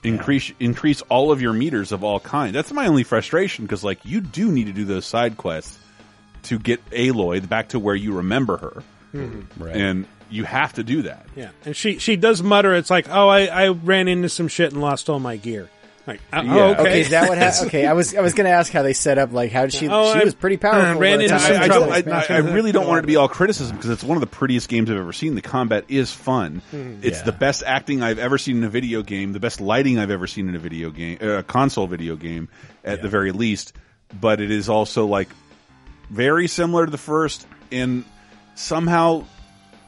increase 0.05 0.53
increase 0.61 1.01
all 1.03 1.33
of 1.33 1.41
your 1.43 1.53
meters 1.53 1.91
of 1.93 2.05
all 2.05 2.21
kind. 2.21 2.55
That's 2.55 2.73
my 2.73 2.87
only 2.87 3.03
frustration 3.05 3.65
because 3.65 3.83
like 3.83 3.99
you 4.05 4.21
do 4.21 4.53
need 4.53 4.67
to 4.67 4.73
do 4.73 4.85
those 4.85 5.07
side 5.07 5.37
quests 5.37 5.79
to 6.45 6.59
get 6.59 6.85
Aloy 6.91 7.47
back 7.49 7.69
to 7.71 7.79
where 7.79 7.95
you 7.95 8.13
remember 8.15 8.59
her, 8.59 8.83
Mhm. 9.15 9.45
Right. 9.59 9.75
and 9.77 10.07
you 10.31 10.45
have 10.45 10.75
to 10.75 10.83
do 10.85 11.03
that. 11.03 11.27
Yeah, 11.35 11.51
and 11.65 11.75
she 11.75 11.99
she 11.99 12.17
does 12.17 12.43
mutter. 12.43 12.75
It's 12.75 12.91
like, 12.91 13.07
oh, 13.09 13.29
I, 13.29 13.47
I 13.47 13.69
ran 13.69 14.09
into 14.09 14.29
some 14.29 14.49
shit 14.49 14.73
and 14.73 14.81
lost 14.81 15.09
all 15.09 15.21
my 15.21 15.37
gear. 15.37 15.69
Like, 16.07 16.21
uh, 16.33 16.43
Yeah. 16.45 16.55
oh, 16.55 16.73
okay. 16.83 17.01
is 17.01 17.11
that 17.11 17.29
what 17.31 17.39
happened? 17.39 17.67
Okay, 17.69 17.87
I 17.87 17.95
was 17.95 18.15
I 18.15 18.21
was 18.21 18.35
going 18.35 18.45
to 18.45 18.51
ask 18.51 18.71
how 18.73 18.83
they 18.83 18.93
set 18.93 19.17
up. 19.17 19.33
Like, 19.33 19.51
how 19.53 19.63
did 19.63 19.73
she? 19.73 19.89
Oh, 19.89 20.13
she 20.13 20.21
I- 20.21 20.25
was 20.25 20.35
pretty 20.35 20.59
powerful. 20.59 21.01
ran 21.01 21.21
into 21.23 21.29
time 21.31 21.41
some 21.41 21.51
she 21.53 21.57
I, 21.57 21.79
was 21.79 22.03
don't, 22.05 22.13
I. 22.13 22.35
I 22.35 22.39
really 22.39 22.73
don't 22.73 22.87
want 22.87 22.99
it 22.99 23.03
to 23.03 23.07
be 23.07 23.17
all 23.17 23.29
criticism 23.29 23.77
because 23.77 23.91
it's 23.91 24.05
one 24.05 24.17
of 24.17 24.21
the 24.21 24.27
prettiest 24.27 24.69
games 24.69 24.91
I've 24.91 24.99
ever 24.99 25.15
seen. 25.15 25.35
The 25.35 25.41
combat 25.41 25.85
is 25.89 26.13
fun. 26.13 26.61
Mhm. 26.73 26.99
It's 27.03 27.19
Yeah. 27.21 27.25
the 27.25 27.33
best 27.33 27.63
acting 27.67 28.03
I've 28.03 28.19
ever 28.19 28.37
seen 28.37 28.59
in 28.59 28.65
a 28.65 28.69
video 28.69 29.03
game, 29.03 29.33
the 29.33 29.41
best 29.41 29.63
lighting 29.63 29.99
I've 29.99 30.11
ever 30.11 30.27
seen 30.27 30.49
in 30.51 30.55
a 30.55 30.59
video 30.59 30.91
game, 30.91 31.19
uh, 31.23 31.27
a 31.39 31.43
console 31.43 31.87
video 31.87 32.17
game 32.17 32.49
at 32.85 33.01
the 33.01 33.09
very 33.09 33.33
least. 33.33 33.73
But 34.21 34.41
it 34.43 34.51
is 34.51 34.69
also 34.69 35.07
like 35.07 35.29
very 36.11 36.49
similar 36.49 36.85
to 36.85 36.91
the 36.93 36.99
first, 36.99 37.47
and 37.73 38.05
somehow, 38.55 39.25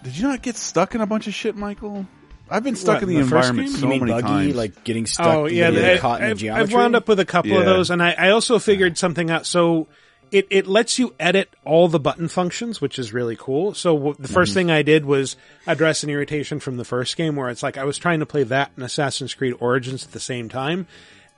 did 0.03 0.17
you 0.17 0.29
not 0.29 0.41
get 0.41 0.57
stuck 0.57 0.95
in 0.95 1.03
a 1.03 1.07
bunch 1.07 1.27
of 1.27 1.35
shit, 1.35 1.57
Michael? 1.57 2.07
I've 2.51 2.63
been 2.65 2.77
stuck 2.77 2.95
What, 2.95 3.03
in 3.05 3.09
the, 3.09 3.17
in 3.17 3.23
the 3.23 3.29
first 3.29 3.51
environment 3.51 3.69
game? 3.69 3.77
so 3.77 3.83
You 3.83 3.89
mean 3.89 4.01
many 4.01 4.13
buggy, 4.13 4.27
times, 4.29 4.55
like 4.55 4.85
getting 4.85 5.07
stuck? 5.07 5.27
Oh 5.27 5.47
yeah, 5.47 5.71
getting 5.71 5.91
I, 5.91 5.99
caught 5.99 6.23
in 6.23 6.37
the 6.37 6.51
I've, 6.51 6.63
I've 6.69 6.73
wound 6.73 6.95
up 6.97 7.09
with 7.09 7.19
a 7.21 7.25
couple 7.25 7.53
of 7.53 7.59
Yeah. 7.59 7.65
those, 7.65 7.91
and 7.91 8.03
I, 8.03 8.13
I 8.13 8.31
also 8.31 8.59
figured 8.59 8.97
something 8.99 9.31
out. 9.31 9.47
So 9.47 9.89
it 10.33 10.47
it 10.51 10.67
lets 10.67 10.99
you 10.99 11.15
edit 11.21 11.49
all 11.65 11.89
the 11.89 12.01
button 12.01 12.29
functions, 12.29 12.81
which 12.81 12.99
is 12.99 13.13
really 13.13 13.37
cool. 13.37 13.75
So 13.75 13.95
w- 13.97 14.17
the 14.19 14.29
1st 14.29 14.51
Mhm. 14.51 14.55
thing 14.55 14.71
I 14.71 14.83
did 14.83 15.05
was 15.05 15.37
address 15.67 16.03
an 16.03 16.11
irritation 16.11 16.59
from 16.61 16.77
the 16.77 16.85
first 16.85 17.17
game, 17.17 17.37
where 17.37 17.49
it's 17.49 17.63
like 17.63 17.77
I 17.79 17.85
was 17.85 17.97
trying 17.99 18.21
to 18.21 18.27
play 18.27 18.43
that 18.45 18.71
and 18.77 18.85
Assassin's 18.85 19.35
Creed 19.35 19.55
Origins 19.61 20.05
at 20.05 20.13
the 20.13 20.21
same 20.21 20.49
time, 20.49 20.87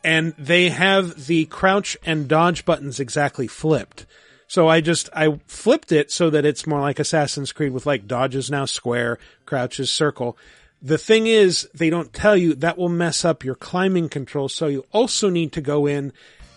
and 0.05 0.35
they 0.39 0.69
have 0.71 1.27
the 1.27 1.45
crouch 1.47 1.97
and 2.05 2.29
dodge 2.29 2.65
buttons 2.65 2.99
exactly 3.01 3.47
flipped. 3.47 4.07
So 4.47 4.69
I 4.69 4.81
just 4.81 5.11
I 5.15 5.39
flipped 5.47 5.93
it 5.93 6.11
so 6.11 6.31
that 6.31 6.47
it's 6.47 6.67
more 6.67 6.81
like 6.81 6.99
Assassin's 6.99 7.53
Creed 7.53 7.73
with 7.73 7.85
like 7.85 8.07
dodge 8.07 8.35
is 8.35 8.51
now 8.51 8.65
square, 8.65 9.19
crouch 9.45 9.79
is 9.81 9.91
circle. 9.91 10.39
The 10.81 10.99
thing 10.99 11.27
is, 11.27 11.69
they 11.75 11.91
don't 11.91 12.13
tell 12.13 12.37
you 12.37 12.55
that 12.55 12.79
will 12.79 12.89
mess 12.89 13.25
up 13.25 13.45
your 13.45 13.55
climbing 13.57 14.09
control. 14.09 14.49
So 14.49 14.67
you 14.69 14.85
also 14.93 15.29
need 15.29 15.53
to 15.53 15.61
go 15.61 15.87
in 15.87 16.13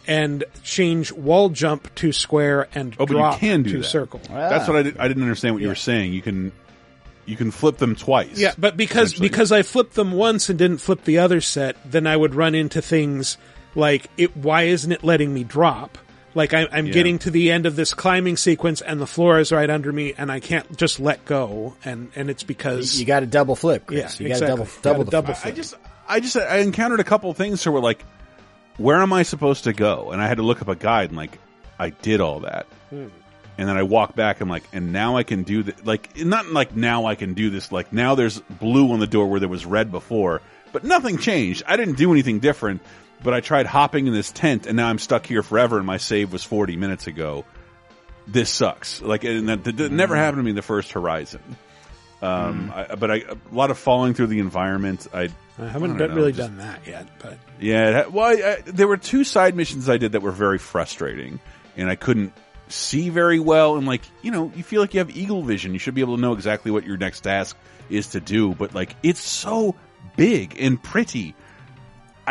and 0.07 0.43
change 0.63 1.11
wall 1.11 1.49
jump 1.49 1.93
to 1.95 2.11
square 2.11 2.67
and 2.73 2.93
Oh, 2.99 3.05
but 3.05 3.13
drop 3.13 3.33
you 3.35 3.39
can 3.39 3.63
do 3.63 3.71
to 3.71 3.77
that. 3.79 3.83
circle. 3.83 4.19
That's 4.29 4.67
what 4.67 4.77
I, 4.77 4.81
did, 4.83 4.97
I 4.97 5.07
didn't 5.07 5.23
understand 5.23 5.55
what 5.55 5.61
you 5.61 5.67
were 5.69 5.75
saying. 5.75 6.13
You 6.13 6.21
can 6.21 6.51
you 7.25 7.35
can 7.37 7.51
flip 7.51 7.77
them 7.77 7.95
twice. 7.95 8.37
Yeah, 8.37 8.53
but 8.57 8.75
because 8.77 9.13
because 9.13 9.51
I 9.51 9.61
flipped 9.61 9.93
them 9.93 10.11
once 10.11 10.49
and 10.49 10.57
didn't 10.57 10.79
flip 10.79 11.03
the 11.03 11.19
other 11.19 11.39
set, 11.39 11.77
then 11.85 12.07
I 12.07 12.17
would 12.17 12.33
run 12.35 12.55
into 12.55 12.81
things 12.81 13.37
like 13.75 14.07
it. 14.17 14.35
Why 14.35 14.63
isn't 14.63 14.91
it 14.91 15.03
letting 15.03 15.33
me 15.33 15.43
drop? 15.43 15.97
Like 16.33 16.53
I, 16.53 16.67
I'm 16.71 16.87
Yeah. 16.87 16.93
getting 16.93 17.19
to 17.19 17.31
the 17.31 17.51
end 17.51 17.65
of 17.65 17.75
this 17.75 17.93
climbing 17.93 18.37
sequence 18.37 18.81
and 18.81 19.01
the 19.01 19.07
floor 19.07 19.39
is 19.39 19.51
right 19.51 19.69
under 19.69 19.91
me, 19.91 20.13
and 20.17 20.31
I 20.31 20.39
can't 20.39 20.77
just 20.77 20.99
let 20.99 21.25
go, 21.25 21.75
and 21.83 22.09
and 22.15 22.29
it's 22.29 22.43
because 22.43 22.99
you 22.99 23.05
got 23.05 23.19
to 23.21 23.25
double 23.25 23.55
flip. 23.55 23.85
Chris. 23.87 24.19
Yeah, 24.19 24.23
you 24.23 24.29
got 24.29 24.35
exactly. 24.35 24.47
double 24.47 24.65
Gotta 24.65 24.81
double 24.81 25.03
the 25.03 25.11
double 25.11 25.33
flip. 25.33 25.53
I 25.53 25.55
just 25.55 25.75
I 26.07 26.19
just 26.19 26.37
I 26.37 26.57
encountered 26.59 26.99
a 26.99 27.03
couple 27.03 27.29
of 27.29 27.37
things 27.37 27.65
where 27.67 27.81
like, 27.81 28.03
where 28.77 29.01
am 29.01 29.11
I 29.13 29.23
supposed 29.23 29.65
to 29.65 29.73
go? 29.73 30.11
And 30.11 30.21
I 30.21 30.27
had 30.27 30.37
to 30.37 30.43
look 30.43 30.61
up 30.61 30.67
a 30.69 30.75
guide 30.75 31.09
and 31.09 31.17
like 31.17 31.37
I 31.77 31.89
did 31.89 32.21
all 32.21 32.41
that. 32.41 32.65
Hmm. 32.89 33.07
And 33.57 33.67
then 33.67 33.77
I 33.77 33.83
walk 33.83 34.15
back. 34.15 34.39
I'm 34.41 34.49
like, 34.49 34.63
and 34.73 34.91
now 34.93 35.17
I 35.17 35.23
can 35.23 35.43
do 35.43 35.61
that. 35.63 35.85
Like, 35.85 36.17
not 36.17 36.47
like 36.47 36.75
now 36.75 37.05
I 37.05 37.15
can 37.15 37.33
do 37.33 37.49
this. 37.49 37.71
Like 37.71 37.91
now 37.93 38.15
there's 38.15 38.39
blue 38.39 38.91
on 38.93 38.99
the 38.99 39.05
door 39.07 39.27
where 39.27 39.39
there 39.39 39.49
was 39.49 39.65
red 39.65 39.91
before, 39.91 40.41
but 40.71 40.83
nothing 40.83 41.17
changed. 41.17 41.63
I 41.67 41.75
didn't 41.77 41.97
do 41.97 42.11
anything 42.11 42.39
different. 42.39 42.81
But 43.23 43.33
I 43.33 43.39
tried 43.41 43.65
hopping 43.67 44.07
in 44.07 44.13
this 44.13 44.31
tent, 44.31 44.65
and 44.65 44.75
now 44.75 44.87
I'm 44.87 44.97
stuck 44.99 45.25
here 45.25 45.43
forever. 45.43 45.77
And 45.77 45.85
my 45.85 45.97
save 45.97 46.31
was 46.33 46.43
40 46.43 46.75
minutes 46.75 47.07
ago. 47.07 47.45
This 48.27 48.49
sucks. 48.49 49.01
Like, 49.01 49.23
and 49.23 49.49
that, 49.49 49.63
that 49.65 49.75
Hmm. 49.77 49.95
never 49.95 50.15
happened 50.15 50.39
to 50.39 50.43
me 50.43 50.51
in 50.51 50.55
the 50.55 50.61
first 50.61 50.91
Horizon. 50.93 51.41
Um, 52.21 52.71
I, 52.75 52.95
but 52.95 53.09
I, 53.09 53.15
a 53.15 53.35
lot 53.51 53.71
of 53.71 53.79
falling 53.79 54.13
through 54.13 54.27
the 54.27 54.39
environment. 54.39 55.07
I, 55.13 55.29
I 55.57 55.67
haven't 55.67 55.97
don't 55.97 56.09
know, 56.09 56.15
really 56.15 56.31
just- 56.31 56.49
done 56.49 56.57
that 56.59 56.85
yet. 56.87 57.07
But 57.19 57.37
yeah, 57.59 58.05
well, 58.07 58.25
I, 58.25 58.31
I, 58.51 58.61
there 58.65 58.87
were 58.87 58.97
two 58.97 59.23
side 59.23 59.55
missions 59.55 59.89
I 59.89 59.97
did 59.97 60.11
that 60.11 60.21
were 60.21 60.31
very 60.31 60.59
frustrating, 60.59 61.39
and 61.77 61.89
I 61.89 61.95
couldn't 61.95 62.33
see 62.67 63.09
very 63.09 63.39
well. 63.39 63.75
And 63.75 63.87
like, 63.87 64.01
you 64.21 64.29
know, 64.29 64.51
you 64.55 64.61
feel 64.63 64.81
like 64.81 64.93
you 64.93 64.99
have 64.99 65.15
eagle 65.17 65.41
vision. 65.41 65.73
You 65.73 65.79
should 65.79 65.95
be 65.95 66.01
able 66.01 66.15
to 66.15 66.21
know 66.21 66.33
exactly 66.33 66.69
what 66.71 66.85
your 66.85 66.97
next 66.97 67.21
task 67.21 67.57
is 67.89 68.07
to 68.09 68.19
do. 68.19 68.53
But 68.53 68.75
like, 68.75 68.95
it's 69.01 69.21
so 69.21 69.73
big 70.15 70.57
and 70.59 70.81
pretty. 70.81 71.33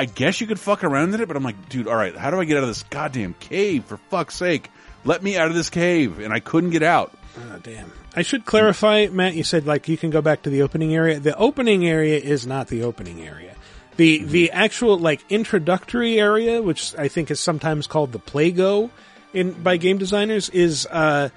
I 0.01 0.07
guess 0.07 0.41
you 0.41 0.47
could 0.47 0.59
fuck 0.59 0.83
around 0.83 1.13
in 1.13 1.21
it, 1.21 1.29
but 1.29 1.37
I'm 1.37 1.43
like, 1.43 1.69
dude, 1.69 1.87
all 1.87 1.95
right, 1.95 2.17
how 2.17 2.31
do 2.31 2.41
I 2.41 2.47
get 2.47 2.57
out 2.57 2.63
of 2.63 2.71
this 2.71 2.85
goddamn 2.85 3.35
cave? 3.35 3.85
For 3.85 3.99
fuck's 3.99 4.35
sake, 4.35 4.71
let 5.05 5.23
me 5.23 5.37
out 5.37 5.49
of 5.49 5.55
this 5.55 5.69
cave, 5.69 6.21
and 6.21 6.33
I 6.33 6.41
couldn't 6.41 6.71
get 6.71 6.83
out. 6.83 7.13
Oh, 7.37 7.59
damn. 7.63 7.93
I 8.17 8.23
should 8.23 8.47
clarify, 8.47 9.09
Matt. 9.13 9.35
You 9.35 9.45
said 9.45 9.67
like 9.67 9.89
you 9.89 9.99
can 9.99 10.09
go 10.09 10.23
back 10.23 10.41
to 10.45 10.51
the 10.51 10.63
opening 10.63 10.95
area. 10.95 11.21
The 11.21 11.37
opening 11.37 11.87
area 11.87 12.19
is 12.19 12.47
not 12.47 12.69
the 12.69 12.83
opening 12.85 13.21
area. 13.21 13.55
The 13.97 14.25
the 14.25 14.53
actual 14.53 14.97
like 14.97 15.23
introductory 15.29 16.19
area, 16.19 16.63
which 16.63 16.95
I 16.97 17.09
think 17.09 17.31
is 17.31 17.39
sometimes 17.39 17.87
called 17.87 18.13
the 18.13 18.19
Playgo 18.19 18.89
in 19.35 19.53
by 19.53 19.77
game 19.77 19.99
designers, 19.99 20.49
is 20.49 20.87
uh, 20.87 21.29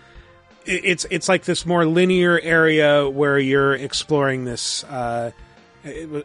it's 0.65 1.05
it's 1.11 1.27
like 1.27 1.43
this 1.43 1.65
more 1.65 1.85
linear 1.85 2.39
area 2.39 3.09
where 3.09 3.37
you're 3.37 3.73
exploring 3.73 4.45
this. 4.45 4.85
Uh, 4.85 5.31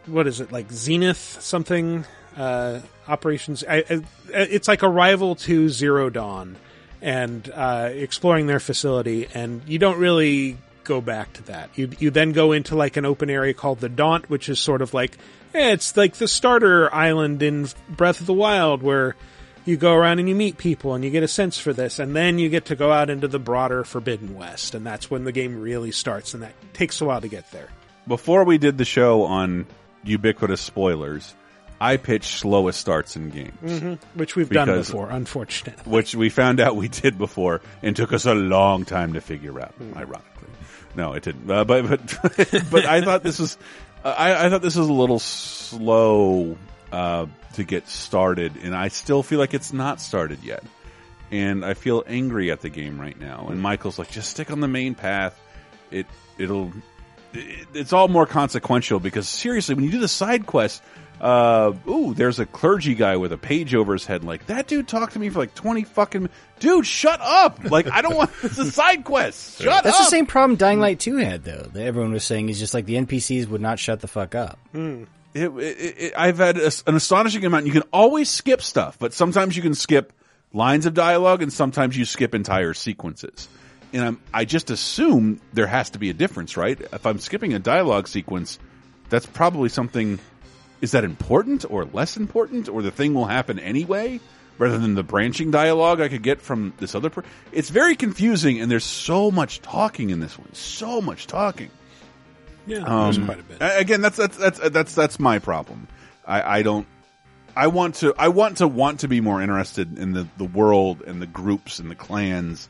what 0.06 0.28
is 0.28 0.40
it 0.40 0.52
like 0.52 0.70
Zenith 0.70 1.39
something 1.40 2.05
uh, 2.39 2.81
operations? 3.06 3.65
I, 3.69 3.85
I, 3.90 4.02
it's 4.32 4.69
like 4.69 4.82
a 4.82 4.89
rival 4.89 5.35
to 5.36 5.69
Zero 5.69 6.09
Dawn 6.09 6.56
and 7.02 7.51
uh, 7.55 7.90
exploring 7.93 8.47
their 8.47 8.60
facility, 8.60 9.28
and 9.35 9.62
you 9.66 9.78
don't 9.78 9.98
really 9.98 10.59
go 10.85 11.01
back 11.01 11.32
to 11.35 11.43
that. 11.44 11.70
You 11.77 11.90
you 11.98 12.10
then 12.10 12.32
go 12.32 12.52
into 12.52 12.74
like 12.74 12.97
an 12.97 13.05
open 13.05 13.31
area 13.31 13.55
called 13.55 13.81
the 13.81 13.89
Daunt, 13.89 14.31
which 14.31 14.48
is 14.48 14.59
sort 14.59 14.82
of 14.82 14.94
like 14.94 15.19
eh, 15.55 15.73
it's 15.73 15.97
like 15.97 16.15
the 16.15 16.28
starter 16.28 16.93
island 16.94 17.43
in 17.43 17.69
Breath 17.89 18.20
of 18.20 18.27
the 18.27 18.32
Wild, 18.32 18.82
where 18.82 19.15
you 19.65 19.77
go 19.77 19.94
around 19.94 20.19
and 20.19 20.28
you 20.28 20.35
meet 20.35 20.56
people 20.56 20.94
and 20.94 21.05
you 21.05 21.10
get 21.10 21.23
a 21.23 21.28
sense 21.28 21.59
for 21.59 21.73
this, 21.73 21.98
and 21.98 22.16
then 22.16 22.39
you 22.39 22.48
get 22.48 22.66
to 22.66 22.77
go 22.77 22.90
out 22.90 23.10
into 23.10 23.28
the 23.28 23.39
broader 23.39 23.85
Forbidden 23.85 24.35
West, 24.35 24.74
and 24.74 24.85
that's 24.85 25.10
when 25.10 25.24
the 25.24 25.32
game 25.32 25.60
really 25.60 25.93
starts, 25.93 26.35
and 26.35 26.43
that 26.43 26.55
takes 26.73 27.01
a 27.01 27.05
while 27.05 27.20
to 27.20 27.28
get 27.28 27.51
there. 27.52 27.69
Before 28.06 28.44
we 28.44 28.56
did 28.56 28.78
the 28.78 28.86
show 28.86 29.24
on 29.24 29.66
ubiquitous 30.05 30.62
spoilers, 30.62 31.35
I 31.80 31.96
pitched 31.96 32.38
slowest 32.40 32.80
starts 32.80 33.16
in 33.16 33.30
games. 33.30 33.80
hmm 33.80 33.94
Which 34.18 34.34
we've 34.36 34.50
done 34.50 34.68
before, 34.68 35.10
unfortunately. 35.10 35.90
which 35.90 36.14
we 36.14 36.28
found 36.28 36.60
out 36.60 36.74
we 36.76 36.88
did 36.88 37.18
before 37.18 37.60
and 37.82 37.94
took 37.94 38.12
us 38.12 38.26
a 38.26 38.34
long 38.34 38.84
time 38.84 39.12
to 39.14 39.20
figure 39.20 39.60
out. 39.60 39.74
Ironically, 39.94 40.48
no, 40.96 41.12
it 41.12 41.22
didn't. 41.22 41.48
Uh, 41.50 41.64
but 41.64 41.88
but 41.88 42.18
but 42.70 42.84
I 42.86 43.00
thought 43.02 43.22
this 43.22 43.38
was 43.38 43.56
uh, 44.05 44.14
I, 44.16 44.46
I 44.46 44.50
thought 44.50 44.62
this 44.62 44.76
was 44.76 44.88
a 44.88 44.92
little 44.92 45.18
slow 45.18 46.56
uh, 46.92 47.26
to 47.55 47.64
get 47.64 47.88
started, 47.88 48.52
and 48.62 48.74
I 48.74 48.88
still 48.88 49.22
feel 49.22 49.38
like 49.38 49.55
it's 49.55 49.72
not 49.72 50.00
started 50.00 50.42
yet. 50.42 50.64
And 51.30 51.64
I 51.64 51.74
feel 51.74 52.05
angry 52.06 52.50
at 52.50 52.62
the 52.62 52.70
game 52.70 52.98
right 52.98 53.18
now. 53.20 53.48
And 53.50 53.60
Michael's 53.60 53.98
like, 53.98 54.10
just 54.10 54.30
stick 54.30 54.50
on 54.50 54.60
the 54.60 54.68
main 54.68 54.94
path. 54.94 55.38
It 55.90 56.06
it'll 56.38 56.72
it, 57.34 57.66
it's 57.74 57.92
all 57.92 58.09
more 58.09 58.24
consequential 58.26 58.98
because 58.98 59.28
seriously, 59.28 59.74
when 59.74 59.84
you 59.84 59.90
do 59.90 60.00
the 60.00 60.09
side 60.09 60.46
quest, 60.46 60.82
uh, 61.20 61.73
ooh, 61.89 62.15
there's 62.15 62.39
a 62.39 62.47
clergy 62.47 62.95
guy 62.95 63.16
with 63.16 63.32
a 63.32 63.39
page 63.39 63.74
over 63.74 63.93
his 63.93 64.07
head. 64.07 64.24
Like 64.24 64.47
that 64.47 64.66
dude 64.66 64.89
talked 64.89 65.15
to 65.15 65.19
me 65.19 65.28
for 65.28 65.39
like 65.39 65.55
twenty 65.55 65.85
fucking. 65.85 66.28
Dude, 66.59 66.86
shut 66.86 67.20
up! 67.20 67.70
Like 67.70 67.89
I 67.89 68.03
don't 68.03 68.16
want. 68.16 68.31
It's 68.43 68.59
a 68.59 68.70
side 68.70 69.05
quest. 69.05 69.59
Shut 69.62 69.66
That's 69.66 69.78
up. 69.78 69.85
That's 69.85 69.99
the 69.99 70.05
same 70.11 70.27
problem 70.27 70.57
Dying 70.57 70.81
Light 70.81 70.99
2 70.99 71.16
had, 71.16 71.45
though. 71.45 71.62
That 71.73 71.82
everyone 71.85 72.12
was 72.12 72.24
saying 72.24 72.49
is 72.49 72.59
just 72.59 72.74
like 72.74 72.85
the 72.85 72.97
NPCs 72.97 73.47
would 73.49 73.61
not 73.61 73.78
shut 73.78 74.01
the 74.01 74.09
fuck 74.09 74.35
up. 74.35 74.59
It, 75.35 75.51
it, 75.51 75.55
it, 75.57 76.12
I've 76.16 76.39
had 76.39 76.59
a, 76.59 76.70
an 76.86 76.97
astonishing 76.97 77.45
amount. 77.45 77.66
You 77.66 77.73
can 77.73 77.85
always 77.93 78.28
skip 78.28 78.61
stuff, 78.61 78.99
but 78.99 79.12
sometimes 79.12 79.57
you 79.57 79.62
can 79.62 79.74
skip 79.74 80.12
lines 80.53 80.86
of 80.86 80.95
dialogue, 80.95 81.43
and 81.43 81.53
sometimes 81.53 81.97
you 81.97 82.05
skip 82.05 82.35
entire 82.35 82.74
sequences. 82.74 83.49
And 83.93 84.05
I'm, 84.05 84.20
I 84.35 84.45
just 84.45 84.70
assume 84.70 85.40
there 85.53 85.66
has 85.66 85.90
to 85.90 85.99
be 85.99 86.11
a 86.11 86.15
difference, 86.15 86.57
right? 86.57 86.81
If 86.81 87.07
I'm 87.07 87.19
skipping 87.19 87.55
a 87.55 87.59
dialogue 87.59 88.09
sequence, 88.09 88.59
that's 89.09 89.27
probably 89.27 89.69
something. 89.69 90.19
Is 90.80 90.92
that 90.92 91.05
important 91.05 91.64
or 91.68 91.84
less 91.84 92.16
important, 92.16 92.68
or 92.68 92.82
the 92.82 92.90
thing 92.90 93.14
will 93.14 93.26
happen 93.26 93.59
anyway? 93.59 94.20
rather 94.59 94.78
than 94.78 94.94
the 94.94 95.02
branching 95.05 95.50
dialogue 95.50 96.00
I 96.00 96.09
could 96.09 96.22
get 96.22 96.40
from 96.40 96.74
this 96.78 96.94
other. 96.94 97.10
Per- 97.10 97.22
it's 97.52 97.70
very 97.70 97.94
confusing, 97.94 98.60
and 98.60 98.70
there's 98.70 98.84
so 98.84 99.30
much 99.30 99.62
talking 99.62 100.10
in 100.10 100.20
this 100.20 100.36
one. 100.36 100.52
So 100.52 101.00
much 101.00 101.26
talking. 101.26 101.70
Yeah, 102.66 102.78
Um, 102.78 103.05
there's 103.05 103.18
quite 103.18 103.40
a 103.40 103.42
bit. 103.44 103.59
Again, 103.60 104.00
that's 104.00 104.16
that's 104.16 104.36
that's 104.36 104.59
that's 104.59 104.94
that's 104.94 105.20
my 105.20 105.38
problem. 105.38 105.86
I, 106.26 106.59
I 106.59 106.62
don't. 106.62 106.86
I 107.56 107.68
want 107.68 107.96
to. 107.96 108.14
I 108.18 108.28
want 108.28 108.59
to 108.59 108.68
want 108.68 109.00
to 109.00 109.09
be 109.09 109.20
more 109.20 109.40
interested 109.40 109.96
in 109.96 110.12
the 110.12 110.26
the 110.36 110.44
world 110.44 111.02
and 111.02 111.22
the 111.22 111.26
groups 111.26 111.78
and 111.78 111.90
the 111.90 111.94
clans. 111.94 112.68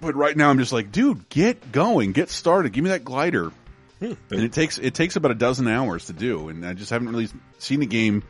But 0.00 0.14
right 0.16 0.36
now, 0.36 0.50
I'm 0.50 0.58
just 0.58 0.72
like, 0.72 0.92
dude, 0.92 1.28
get 1.28 1.72
going, 1.72 2.12
get 2.12 2.28
started. 2.28 2.72
Give 2.72 2.84
me 2.84 2.90
that 2.90 3.04
glider. 3.04 3.52
Hmm. 4.02 4.34
And 4.34 4.42
it 4.42 4.52
takes 4.52 4.78
it 4.78 4.94
takes 4.94 5.14
about 5.14 5.30
a 5.30 5.36
dozen 5.36 5.68
hours 5.68 6.06
to 6.06 6.12
do, 6.12 6.48
and 6.48 6.66
I 6.66 6.72
just 6.72 6.90
haven't 6.90 7.08
really 7.08 7.28
seen 7.58 7.82
a 7.82 7.86
game 7.86 8.24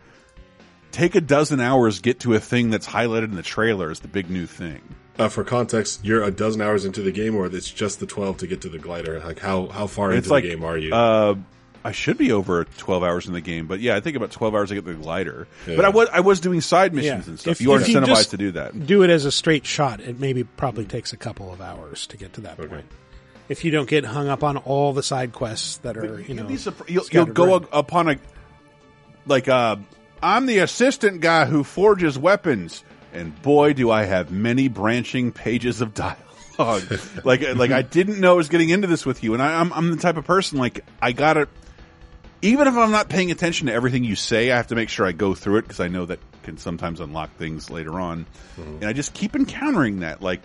take 0.91 1.15
a 1.15 1.21
dozen 1.21 1.61
hours 1.61 2.01
get 2.01 2.21
to 2.21 2.35
a 2.35 2.41
thing 2.41 2.69
that's 2.71 2.87
highlighted 2.87 3.25
in 3.25 3.35
the 3.35 3.43
trailer 3.43 3.91
as 3.91 4.01
the 4.01 4.09
big 4.09 4.31
new 4.31 4.47
thing. 4.47 4.83
Uh, 5.19 5.29
for 5.29 5.45
context, 5.45 6.05
you're 6.05 6.23
a 6.23 6.31
dozen 6.31 6.61
hours 6.61 6.85
into 6.85 7.03
the 7.03 7.13
game, 7.13 7.35
or 7.35 7.47
it's 7.47 7.71
just 7.71 8.01
the 8.01 8.07
twelve 8.07 8.39
to 8.39 8.47
get 8.47 8.61
to 8.63 8.69
the 8.69 8.79
glider. 8.79 9.19
Like 9.21 9.39
how 9.39 9.67
how 9.69 9.87
far 9.87 10.13
it's 10.13 10.27
into 10.27 10.31
like 10.31 10.45
the 10.45 10.51
game 10.51 10.65
are 10.65 10.77
you? 10.77 10.95
Uh, 10.95 11.37
I 11.85 11.93
should 11.93 12.17
be 12.17 12.33
over 12.33 12.65
twelve 12.65 13.03
hours 13.03 13.27
in 13.27 13.33
the 13.33 13.41
game, 13.41 13.67
but 13.67 13.81
yeah, 13.81 13.97
I 13.97 14.01
think 14.01 14.17
about 14.17 14.31
twelve 14.31 14.55
hours 14.55 14.69
to 14.69 14.75
get 14.75 14.85
the 14.85 14.95
glider. 14.95 15.49
Yeah. 15.67 15.77
But 15.77 15.85
I 15.85 15.89
was 15.89 16.09
I 16.13 16.21
was 16.21 16.41
doing 16.41 16.61
side 16.61 16.95
missions 16.95 17.29
and 17.29 17.41
stuff. 17.41 17.53
If- 17.53 17.61
you 17.61 17.73
are 17.73 17.81
if 17.81 17.87
incentivized 17.89 18.07
just 18.07 18.31
to 18.31 18.37
do 18.37 18.53
that. 18.53 18.87
Do 18.87 19.03
it 19.03 19.11
as 19.11 19.25
a 19.25 19.33
straight 19.33 19.67
shot. 19.67 20.01
It 20.01 20.21
maybe 20.21 20.45
probably 20.45 20.85
takes 20.85 21.13
a 21.13 21.17
couple 21.17 21.53
of 21.53 21.61
hours 21.61 22.07
to 22.09 22.17
get 22.17 22.35
to 22.35 22.43
that 22.43 22.57
point. 22.57 22.87
If 23.49 23.65
you 23.65 23.71
don't 23.71 23.89
get 23.89 24.05
hung 24.05 24.29
up 24.29 24.43
on 24.45 24.57
all 24.57 24.93
the 24.93 25.03
side 25.03 25.33
quests 25.33 25.79
that 25.79 25.97
are, 25.97 26.21
you 26.21 26.35
know, 26.35 26.49
You'll, 26.49 26.75
you'll 26.89 27.05
scattered 27.05 27.35
go 27.35 27.45
around. 27.57 27.67
a- 27.73 27.79
upon 27.79 28.09
a 28.11 28.17
like 29.27 29.49
uh 29.49 29.77
I'm 30.23 30.47
the 30.47 30.59
assistant 30.59 31.21
guy 31.21 31.45
who 31.47 31.65
forges 31.65 32.17
weapons, 32.19 32.85
and 33.13 33.41
boy, 33.43 33.73
do 33.73 33.91
I 33.91 34.05
have 34.05 34.31
many 34.31 34.69
branching 34.69 35.33
pages 35.33 35.81
of 35.81 35.93
dialogue. 36.59 36.85
like 37.25 37.43
like 37.57 37.71
I 37.73 37.83
didn't 37.83 38.21
know 38.21 38.33
I 38.33 38.37
was 38.37 38.49
getting 38.49 38.71
into 38.71 38.87
this 38.87 39.05
with 39.05 39.23
you, 39.25 39.35
and 39.35 39.43
I, 39.43 39.61
I'm 39.61 39.73
I'm 39.73 39.91
the 39.91 39.97
type 39.97 40.17
of 40.17 40.25
person 40.25 40.59
like 40.59 40.85
I 41.01 41.13
gotta. 41.13 41.49
Even 42.45 42.67
if 42.67 42.75
I'm 42.75 42.91
not 42.91 43.09
paying 43.09 43.31
attention 43.31 43.69
to 43.69 43.73
everything 43.73 44.03
you 44.03 44.17
say, 44.17 44.51
I 44.51 44.57
have 44.57 44.67
to 44.69 44.75
make 44.75 44.89
sure 44.89 45.07
I 45.07 45.13
go 45.13 45.33
through 45.33 45.59
it 45.59 45.63
because 45.63 45.79
I 45.79 45.87
know 45.87 46.07
that 46.07 46.19
can 46.43 46.59
sometimes 46.59 46.99
unlock 46.99 47.37
things 47.37 47.71
later 47.71 48.01
on, 48.01 48.27
and 48.57 48.85
I 48.85 48.93
just 48.93 49.15
keep 49.15 49.37
encountering 49.37 50.01
that. 50.01 50.23
Like, 50.23 50.43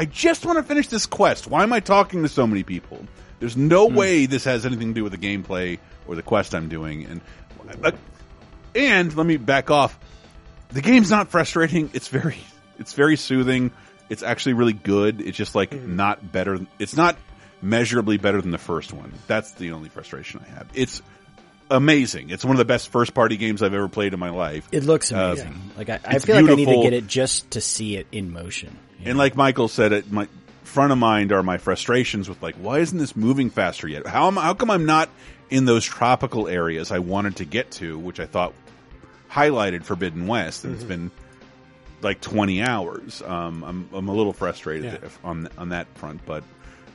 I 0.00 0.06
just 0.06 0.46
want 0.46 0.56
to 0.56 0.62
finish 0.62 0.88
this 0.88 1.04
quest. 1.04 1.46
Why 1.46 1.62
am 1.62 1.74
I 1.74 1.80
talking 1.80 2.22
to 2.22 2.28
so 2.30 2.46
many 2.46 2.62
people? 2.62 3.04
There's 3.38 3.54
no 3.54 3.84
way 3.84 4.24
this 4.24 4.44
has 4.44 4.64
anything 4.64 4.88
to 4.88 4.94
do 4.94 5.04
with 5.04 5.12
the 5.12 5.18
gameplay 5.18 5.78
or 6.06 6.14
the 6.14 6.22
quest 6.22 6.54
I'm 6.54 6.70
doing, 6.70 7.04
and 7.04 7.20
uh, 7.84 7.90
and 8.74 9.14
let 9.14 9.26
me 9.26 9.36
back 9.36 9.70
off. 9.70 9.98
The 10.70 10.80
game's 10.80 11.10
not 11.10 11.28
frustrating. 11.28 11.90
It's 11.92 12.08
very, 12.08 12.38
it's 12.78 12.94
very 12.94 13.16
soothing. 13.16 13.72
It's 14.08 14.22
actually 14.22 14.54
really 14.54 14.72
good. 14.72 15.20
It's 15.20 15.36
just 15.36 15.54
like 15.54 15.74
not 15.74 16.32
better. 16.32 16.60
It's 16.78 16.96
not 16.96 17.18
measurably 17.60 18.16
better 18.16 18.40
than 18.40 18.52
the 18.52 18.58
first 18.58 18.94
one. 18.94 19.12
That's 19.26 19.52
the 19.52 19.72
only 19.72 19.90
frustration 19.90 20.42
I 20.46 20.48
have. 20.54 20.66
It's 20.72 21.02
amazing. 21.70 22.30
It's 22.30 22.44
one 22.44 22.52
of 22.56 22.58
the 22.58 22.64
best 22.64 22.88
first 22.90 23.14
party 23.14 23.36
games 23.36 23.62
I've 23.62 23.74
ever 23.74 23.88
played 23.88 24.12
in 24.14 24.20
my 24.20 24.30
life. 24.30 24.68
It 24.72 24.84
looks 24.84 25.12
Uh, 25.12 25.16
amazing. 25.34 25.60
like 25.76 25.88
I, 25.90 26.00
I 26.04 26.18
feel 26.18 26.36
like 26.36 26.50
I 26.50 26.54
need 26.54 26.66
to 26.68 26.82
get 26.82 26.92
it 26.92 27.06
just 27.06 27.50
to 27.52 27.60
see 27.60 27.96
it 27.96 28.06
in 28.12 28.32
motion. 28.32 28.76
And 29.04 29.16
like 29.16 29.36
Michael 29.36 29.68
said, 29.68 29.92
it 29.92 30.10
my 30.12 30.28
front 30.64 30.92
of 30.92 30.98
mind 30.98 31.32
are 31.32 31.42
my 31.42 31.58
frustrations 31.58 32.28
with 32.28 32.42
like, 32.42 32.54
why 32.56 32.78
isn't 32.80 32.98
this 32.98 33.16
moving 33.16 33.50
faster 33.50 33.88
yet? 33.88 34.06
How 34.06 34.26
am 34.28 34.36
how 34.36 34.54
come 34.54 34.70
I'm 34.70 34.86
not 34.86 35.08
in 35.48 35.64
those 35.64 35.84
tropical 35.84 36.46
areas 36.48 36.92
I 36.92 36.98
wanted 37.00 37.36
to 37.36 37.44
get 37.44 37.70
to, 37.72 37.98
which 37.98 38.20
I 38.20 38.26
thought 38.26 38.52
highlighted 39.30 39.84
Forbidden 39.84 40.26
West, 40.26 40.64
and 40.64 40.74
it's 40.74 40.84
Mhm. 40.84 40.88
been 40.88 41.10
like 42.02 42.20
20 42.20 42.62
hours. 42.62 43.22
Um, 43.26 43.62
I'm 43.64 43.88
I'm 43.92 44.08
a 44.08 44.14
little 44.14 44.32
frustrated 44.32 44.84
Yeah. 44.92 45.06
if- 45.06 45.18
on 45.24 45.48
on 45.58 45.68
that 45.70 45.86
front, 45.96 46.20
but 46.26 46.44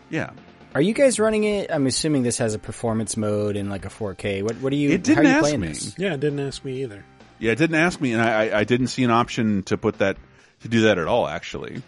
yeah, 0.10 0.30
Are 0.76 0.82
you 0.82 0.94
guys 0.94 1.20
running 1.20 1.46
it? 1.46 1.72
I'm 1.72 1.88
assuming 1.88 2.24
this 2.24 2.38
has 2.40 2.54
a 2.54 2.60
performance 2.60 3.16
mode 3.16 3.56
and 3.56 3.70
like 3.70 3.86
a 3.86 3.90
4K. 3.90 4.44
What 4.44 4.58
what 4.58 4.74
are 4.74 4.76
you? 4.76 4.92
It 4.92 5.04
didn't 5.04 5.24
how 5.26 5.30
are 5.30 5.32
you 5.32 5.38
ask 5.38 5.42
playing 5.44 5.60
me. 5.62 5.68
this? 5.70 5.98
Yeah, 5.98 6.14
it 6.14 6.20
didn't 6.20 6.40
ask 6.42 6.66
me 6.66 6.84
either. 6.84 7.06
yeah, 7.40 7.54
it 7.54 7.58
didn't 7.58 7.78
ask 7.78 8.00
me, 8.02 8.12
and 8.12 8.22
I 8.22 8.48
I, 8.50 8.60
I 8.60 8.64
didn't 8.66 8.88
see 8.88 9.04
an 9.06 9.12
option 9.12 9.64
to 9.64 9.78
put 9.78 10.00
that 10.00 10.18
to 10.62 10.68
do 10.68 10.82
that 10.82 10.98
at 10.98 11.08
all. 11.08 11.28
Actually, 11.28 11.82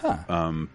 Huh. 0.00 0.16
um, 0.30 0.70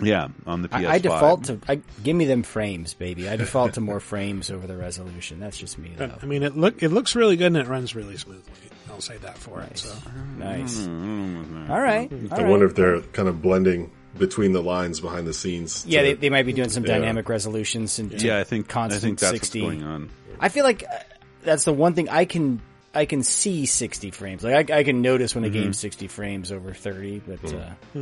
yeah, 0.00 0.28
on 0.46 0.62
the 0.62 0.68
PS5. 0.68 0.86
I, 0.86 0.92
I 0.92 0.98
default 0.98 1.44
to 1.44 1.58
I, 1.68 1.80
give 2.04 2.14
me 2.14 2.26
them 2.26 2.44
frames, 2.44 2.94
baby. 2.94 3.28
I 3.28 3.34
default 3.34 3.74
to 3.74 3.80
more 3.80 3.98
frames 4.14 4.48
over 4.48 4.68
the 4.68 4.76
resolution. 4.76 5.40
That's 5.40 5.58
just 5.58 5.78
me, 5.78 5.90
though. 5.96 6.14
I 6.22 6.26
mean, 6.26 6.44
it 6.44 6.56
look 6.56 6.80
it 6.84 6.90
looks 6.90 7.16
really 7.16 7.36
good 7.36 7.48
and 7.48 7.56
it 7.56 7.66
runs 7.66 7.96
really 7.96 8.16
smoothly. 8.16 8.52
I'll 8.88 9.00
say 9.00 9.16
that 9.18 9.36
for 9.36 9.62
it. 9.62 9.78
So 9.78 9.92
Nice. 10.38 10.76
Mm-hmm. 10.86 11.70
All 11.72 11.80
right. 11.80 12.08
I 12.30 12.42
all 12.44 12.50
wonder 12.50 12.66
if 12.66 12.76
they're 12.76 13.00
kind 13.00 13.28
of 13.28 13.42
blending 13.42 13.90
between 14.18 14.52
the 14.52 14.62
lines 14.62 15.00
behind 15.00 15.26
the 15.26 15.34
scenes. 15.34 15.84
Yeah, 15.86 16.00
to- 16.02 16.06
they, 16.08 16.14
they 16.14 16.30
might 16.30 16.44
be 16.46 16.52
doing 16.52 16.68
some 16.68 16.84
Yeah. 16.84 16.98
dynamic 16.98 17.28
resolutions 17.28 17.98
and 17.98 18.10
Yeah, 18.22 18.38
I 18.38 18.44
think 18.44 18.68
constant 18.68 19.02
I 19.02 19.06
think 19.06 19.18
that's 19.18 19.30
60. 19.32 19.62
what's 19.62 19.74
going 19.76 19.84
on. 19.86 20.10
I 20.40 20.48
feel 20.48 20.64
like 20.64 20.84
uh, 20.84 20.96
that's 21.42 21.64
the 21.64 21.72
one 21.72 21.94
thing 21.94 22.08
I 22.08 22.24
can 22.24 22.60
I 22.94 23.04
can 23.04 23.22
see 23.22 23.66
60 23.66 24.10
frames. 24.12 24.42
Like 24.42 24.70
I, 24.70 24.78
I 24.78 24.82
can 24.82 25.02
notice 25.02 25.34
when 25.34 25.44
a 25.44 25.48
Mhm. 25.48 25.52
game's 25.52 25.78
60 25.78 26.08
frames 26.08 26.50
over 26.50 26.72
30, 26.72 27.20
but 27.26 27.54
uh, 27.54 28.00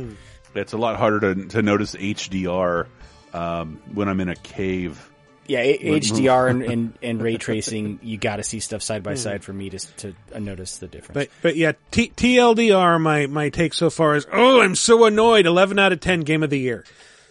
It's 0.55 0.73
a 0.73 0.77
lot 0.77 0.95
harder 0.97 1.33
to 1.35 1.45
to 1.49 1.61
notice 1.61 1.93
HDR 1.95 2.87
um, 3.33 3.79
when 3.93 4.07
I'm 4.09 4.19
in 4.21 4.29
a 4.29 4.35
cave. 4.35 5.09
Yeah, 5.47 5.63
HDR 5.63 6.49
and, 6.49 6.63
and, 6.63 6.93
and 7.03 7.21
ray 7.21 7.37
tracing, 7.37 7.99
you 8.03 8.17
got 8.17 8.35
to 8.37 8.43
see 8.43 8.59
stuff 8.59 8.81
side 8.81 9.03
by 9.03 9.11
Hmm. 9.13 9.17
side 9.17 9.43
for 9.43 9.53
me 9.53 9.69
to 9.71 9.79
to 9.97 10.13
uh, 10.35 10.39
notice 10.39 10.77
the 10.77 10.87
difference. 10.87 11.13
But 11.15 11.29
but 11.41 11.55
yeah, 11.55 11.73
T- 11.91 12.11
TLDR. 12.15 12.99
My 13.01 13.25
my 13.27 13.49
take 13.49 13.73
so 13.73 13.89
far 13.89 14.15
is 14.15 14.25
oh, 14.31 14.61
I'm 14.61 14.75
so 14.75 15.05
annoyed. 15.05 15.45
Eleven 15.45 15.79
out 15.79 15.91
of 15.93 15.99
ten 15.99 16.21
game 16.21 16.43
of 16.43 16.49
the 16.49 16.59
year. 16.59 16.83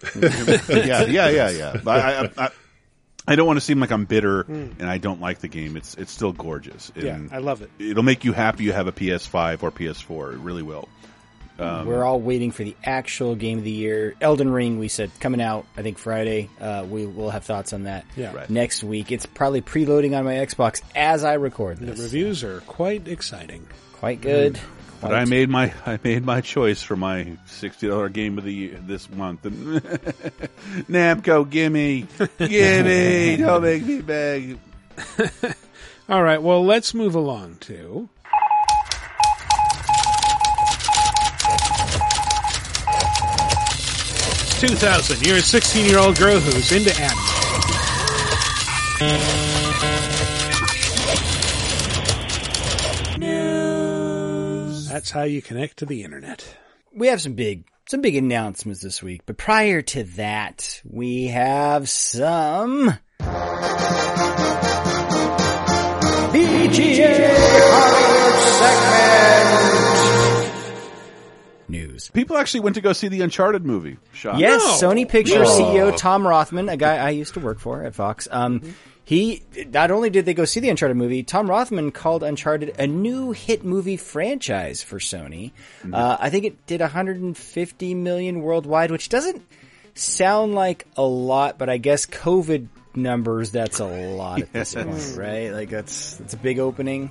yeah, 0.21 1.05
yeah, 1.07 1.29
yeah, 1.29 1.51
yeah. 1.51 1.81
But 1.83 2.01
I, 2.01 2.21
I, 2.21 2.31
I, 2.47 2.51
I 3.29 3.35
don't 3.37 3.47
want 3.47 3.57
to 3.57 3.61
seem 3.65 3.81
like 3.81 3.91
I'm 3.91 4.05
bitter 4.05 4.45
Mm. 4.45 4.79
and 4.79 4.89
I 4.89 4.99
don't 4.99 5.21
like 5.21 5.39
the 5.41 5.49
game. 5.49 5.77
It's 5.77 5.95
it's 5.95 6.13
still 6.13 6.33
gorgeous. 6.33 6.93
Yeah, 6.95 7.15
And 7.15 7.33
I 7.33 7.39
love 7.39 7.63
it. 7.63 7.71
It'll 7.79 8.03
make 8.03 8.25
you 8.25 8.33
happy 8.33 8.65
you 8.65 8.73
have 8.73 8.87
a 8.87 8.93
PS5 8.93 9.63
or 9.63 9.71
PS4. 9.73 10.35
It 10.35 10.39
really 10.39 10.63
will. 10.63 10.89
Um, 11.59 11.87
We're 11.87 12.05
all 12.05 12.21
waiting 12.21 12.51
for 12.51 12.65
the 12.65 12.77
actual 12.85 13.35
game 13.35 13.59
of 13.59 13.65
the 13.65 13.71
year. 13.71 14.15
Elden 14.21 14.51
Ring, 14.51 14.79
we 14.79 14.89
said 14.89 15.11
coming 15.21 15.41
out. 15.41 15.65
I 15.77 15.83
think 15.83 15.97
Friday. 15.99 16.51
Uh, 16.61 16.87
we 16.89 17.07
will 17.07 17.31
have 17.31 17.45
thoughts 17.45 17.73
on 17.73 17.85
that. 17.85 18.05
Yeah. 18.17 18.35
Right. 18.35 18.51
Next 18.51 18.85
week, 18.85 19.11
it's 19.11 19.25
probably 19.27 19.63
preloading 19.63 20.17
on 20.19 20.25
my 20.25 20.35
Xbox 20.35 20.83
as 20.95 21.25
I 21.25 21.35
record 21.35 21.79
The 21.79 21.93
reviews 21.95 22.45
are 22.45 22.61
quite 22.63 23.09
exciting. 23.09 23.67
Quite 23.95 24.21
good. 24.21 24.61
but 25.01 25.15
I 25.15 25.25
made 25.25 25.49
my 25.49 25.73
I 25.87 25.99
made 26.05 26.25
my 26.27 26.41
choice 26.43 26.83
for 26.83 26.97
my 26.97 27.37
sixty 27.47 27.89
dollar 27.89 28.09
game 28.11 28.37
of 28.37 28.45
the 28.45 28.53
year 28.53 28.79
this 28.87 29.09
month. 29.11 29.43
Namco, 30.91 31.49
gimme, 31.49 32.07
gimme, 32.39 33.37
don't 33.39 33.63
make 33.63 33.85
me 33.85 34.01
beg. 34.03 34.59
All 36.09 36.23
right, 36.23 36.41
well, 36.41 36.65
let's 36.65 36.95
move 36.95 37.15
along 37.15 37.57
to. 37.63 38.09
Two 44.59 44.69
thousand. 44.75 45.27
You're 45.27 45.37
a 45.37 45.43
sixteen-year-old 45.43 46.17
girl 46.19 46.41
who's 46.41 46.73
into 46.73 46.91
anime. 46.99 48.27
That's 54.89 55.11
how 55.11 55.25
you 55.25 55.43
connect 55.43 55.79
to 55.79 55.87
the 55.87 56.03
internet. 56.05 56.57
we 56.95 57.09
have 57.09 57.21
some 57.21 57.35
big 57.35 57.65
some 57.89 58.01
big 58.01 58.17
announcements 58.17 58.81
this 58.81 59.03
week, 59.03 59.23
but 59.27 59.37
prior 59.37 59.83
to 59.83 60.05
that, 60.17 60.81
we 60.85 61.27
have 61.29 61.89
some 61.89 62.99
VGA 66.41 67.17
Hollywood 67.69 68.41
segment 68.59 69.46
news. 71.69 72.11
People 72.13 72.37
actually 72.37 72.61
went 72.61 72.75
to 72.77 72.81
go 72.83 72.93
see 72.93 73.09
the 73.09 73.21
Uncharted 73.23 73.65
movie. 73.65 73.97
Shock. 74.13 74.39
Yes, 74.39 74.63
Sony 74.83 75.09
Pictures 75.09 75.37
No. 75.59 75.65
CEO 75.65 75.97
Tom 75.97 76.27
Rothman, 76.27 76.69
a 76.69 76.77
guy 76.77 76.97
I 76.97 77.11
used 77.11 77.35
to 77.35 77.41
work 77.41 77.59
for 77.59 77.83
at 77.85 77.95
Fox. 77.95 78.29
Um, 78.31 78.75
he 79.05 79.43
not 79.73 79.91
only 79.93 80.11
did 80.11 80.25
they 80.27 80.35
go 80.35 80.45
see 80.45 80.59
the 80.61 80.69
Uncharted 80.69 80.97
movie, 80.97 81.23
Tom 81.23 81.49
Rothman 81.49 81.93
called 81.93 82.23
Uncharted 82.25 82.75
a 82.79 82.87
new 82.89 83.31
hit 83.33 83.65
movie 83.65 83.97
franchise 83.97 84.83
for 84.83 84.99
Sony. 84.99 85.53
Uh, 85.93 86.17
I 86.19 86.31
think 86.31 86.45
it 86.45 86.67
did 86.67 86.81
150 86.81 87.95
million 87.95 88.41
worldwide, 88.43 88.91
which 88.91 89.09
doesn't 89.09 89.43
sound 89.95 90.55
like 90.55 90.87
a 90.97 91.03
lot, 91.03 91.57
but 91.59 91.69
I 91.69 91.79
guess 91.79 92.07
COVID 92.07 92.67
numbers 92.97 93.51
that's 93.53 93.79
a 93.79 93.85
lot 93.87 94.41
at 94.41 94.53
this 94.53 94.75
Yes. 94.77 94.85
point, 95.15 95.19
right? 95.19 95.53
Like 95.53 95.69
that's 95.71 96.15
that's 96.17 96.35
a 96.35 96.39
big 96.39 96.59
opening. 96.59 97.11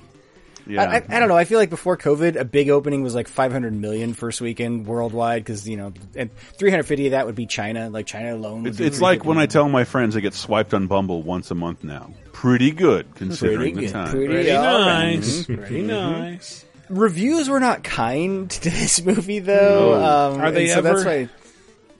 Yeah. 0.67 0.83
I, 0.83 0.95
I, 0.95 1.03
I 1.09 1.19
don't 1.19 1.29
know. 1.29 1.37
I 1.37 1.45
feel 1.45 1.59
like 1.59 1.69
before 1.69 1.95
COVID, 1.97 2.35
a 2.37 2.43
big 2.45 2.69
opening 2.69 3.03
was 3.03 3.13
like 3.13 3.27
500 3.27 3.73
million 3.73 4.13
first 4.13 4.41
weekend 4.41 4.87
worldwide 4.87 5.43
because 5.43 5.67
you 5.69 5.77
know, 5.77 5.93
and 6.15 6.31
350 6.57 7.07
of 7.07 7.11
that 7.11 7.25
would 7.27 7.35
be 7.35 7.45
China. 7.45 7.89
Like 7.89 8.07
China 8.07 8.35
alone. 8.35 8.63
Would 8.63 8.69
It's, 8.69 8.77
be 8.79 8.85
it's 8.85 9.01
like 9.01 9.25
when 9.25 9.37
I 9.37 9.45
tell 9.45 9.69
my 9.69 9.83
friends 9.83 10.15
I 10.17 10.21
get 10.21 10.33
swiped 10.33 10.73
on 10.73 10.87
Bumble 10.87 11.21
once 11.21 11.51
a 11.51 11.55
month 11.55 11.83
now. 11.83 12.11
Pretty 12.33 12.71
good 12.71 13.13
considering 13.15 13.73
Pretty 13.73 13.73
the 13.75 13.81
good. 13.81 13.91
time. 13.93 14.09
Pretty 14.11 14.27
Pretty 14.33 14.51
all 14.51 14.63
right. 14.79 15.15
nice. 15.15 15.45
Mhm. 15.45 15.57
Pretty 15.57 15.83
Mhm. 15.83 15.87
nice. 15.87 16.65
reviews 16.89 17.49
were 17.49 17.59
not 17.59 17.83
kind 17.83 18.49
to 18.51 18.69
this 18.69 19.03
movie, 19.03 19.39
though. 19.39 19.99
No. 19.99 20.33
Um, 20.35 20.41
Are 20.41 20.51
they 20.51 20.63
and 20.65 20.71
so 20.71 20.81
That's 20.81 21.01
ever? 21.01 21.09
why, 21.09 21.29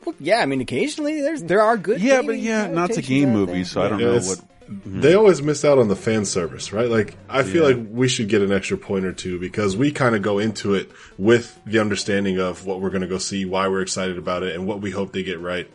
well, 0.06 0.16
yeah, 0.20 0.38
I 0.40 0.46
mean, 0.46 0.62
occasionally 0.62 1.22
there's 1.22 1.42
there 1.44 1.62
are 1.62 1.78
good. 1.78 2.00
Yeah, 2.02 2.22
but 2.22 2.38
yeah, 2.38 2.68
not 2.68 2.88
to 2.88 2.94
adaptations 2.94 3.08
game 3.08 3.30
out 3.30 3.34
movies, 3.34 3.72
so 3.72 3.82
I 3.82 3.90
don't 3.90 4.00
know 4.00 4.14
it's- 4.14 4.42
what. 4.68 5.02
They 5.02 5.14
always 5.14 5.42
miss 5.42 5.64
out 5.66 5.78
on 5.78 5.88
the 5.88 5.96
fan 5.96 6.26
service, 6.26 6.72
right? 6.74 6.90
Like, 6.90 7.16
I 7.30 7.44
feel 7.44 7.70
Yeah. 7.70 7.76
like 7.78 7.88
we 7.92 8.08
should 8.08 8.30
get 8.30 8.42
an 8.42 8.52
extra 8.52 8.78
point 8.78 9.06
or 9.06 9.14
two 9.14 9.40
because 9.40 9.76
we 9.78 9.92
kind 9.92 10.16
of 10.16 10.22
go 10.22 10.40
into 10.40 10.74
it 10.74 10.92
with 11.18 11.58
the 11.66 11.80
understanding 11.80 12.40
of 12.40 12.66
what 12.66 12.82
we're 12.82 12.90
going 12.90 13.02
to 13.02 13.08
go 13.08 13.18
see, 13.18 13.46
why 13.46 13.68
we're 13.68 13.82
excited 13.82 14.18
about 14.18 14.44
it, 14.44 14.56
and 14.56 14.66
what 14.68 14.82
we 14.82 14.92
hope 14.92 15.12
they 15.14 15.24
get 15.24 15.40
right. 15.40 15.70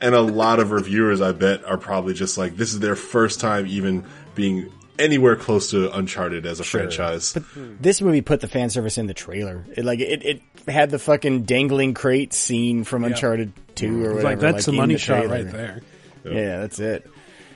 And 0.00 0.14
a 0.14 0.20
lot 0.20 0.60
of 0.60 0.70
reviewers, 0.70 1.20
I 1.20 1.32
bet, 1.32 1.64
are 1.64 1.76
probably 1.78 2.14
just 2.14 2.38
like, 2.38 2.56
this 2.56 2.72
is 2.72 2.78
their 2.80 2.94
first 2.96 3.40
time 3.40 3.66
even 3.66 4.04
being 4.36 4.72
anywhere 4.98 5.36
close 5.36 5.70
to 5.70 5.92
Uncharted 5.96 6.46
as 6.46 6.60
a 6.60 6.64
franchise. 6.64 7.32
But 7.32 7.42
This 7.80 8.00
movie 8.00 8.20
put 8.20 8.40
the 8.40 8.48
fan 8.48 8.70
service 8.70 8.98
in 8.98 9.06
the 9.08 9.14
trailer. 9.14 9.64
It 9.76 9.84
like 9.84 10.00
it, 10.00 10.24
it 10.24 10.42
had 10.68 10.90
the 10.90 10.98
fucking 10.98 11.42
dangling 11.42 11.94
crate 11.94 12.32
scene 12.32 12.84
from 12.84 13.04
Uncharted 13.04 13.52
Two 13.76 14.04
or 14.04 14.08
whatever. 14.14 14.22
like 14.22 14.38
that's 14.40 14.66
the 14.66 14.72
money 14.72 14.94
the 14.94 14.98
shot 14.98 15.26
right 15.28 15.48
there. 15.50 15.82
Yeah, 16.24 16.58
that's 16.60 16.78
it. 16.80 17.08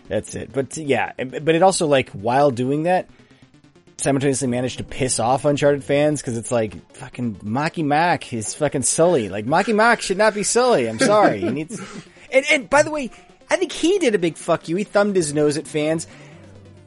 That's 0.08 0.34
it. 0.34 0.52
But 0.52 0.76
yeah, 0.76 1.12
but 1.16 1.54
it 1.54 1.62
also 1.62 1.86
like 1.86 2.10
while 2.10 2.50
doing 2.50 2.84
that, 2.84 3.08
simultaneously 3.98 4.48
managed 4.48 4.78
to 4.78 4.84
piss 4.84 5.18
off 5.20 5.44
Uncharted 5.44 5.84
fans 5.84 6.20
because 6.20 6.36
it's 6.36 6.50
like 6.50 6.74
fucking 6.94 7.38
Marky 7.42 7.82
Mark 7.82 8.32
is 8.32 8.54
fucking 8.54 8.82
Sully. 8.82 9.28
Like 9.28 9.46
Marky 9.46 9.72
Mark 9.72 10.00
should 10.00 10.18
not 10.18 10.34
be 10.34 10.42
Sully. 10.42 10.88
I'm 10.88 10.98
sorry. 10.98 11.40
he 11.40 11.50
needs. 11.50 11.80
And, 12.34 12.46
and 12.50 12.70
by 12.70 12.82
the 12.82 12.90
way, 12.90 13.10
I 13.50 13.56
think 13.56 13.72
he 13.72 13.98
did 13.98 14.14
a 14.14 14.18
big 14.18 14.38
fuck 14.38 14.66
you. 14.66 14.76
He 14.76 14.84
thumbed 14.84 15.14
his 15.16 15.34
nose 15.34 15.58
at 15.58 15.66
fans. 15.66 16.06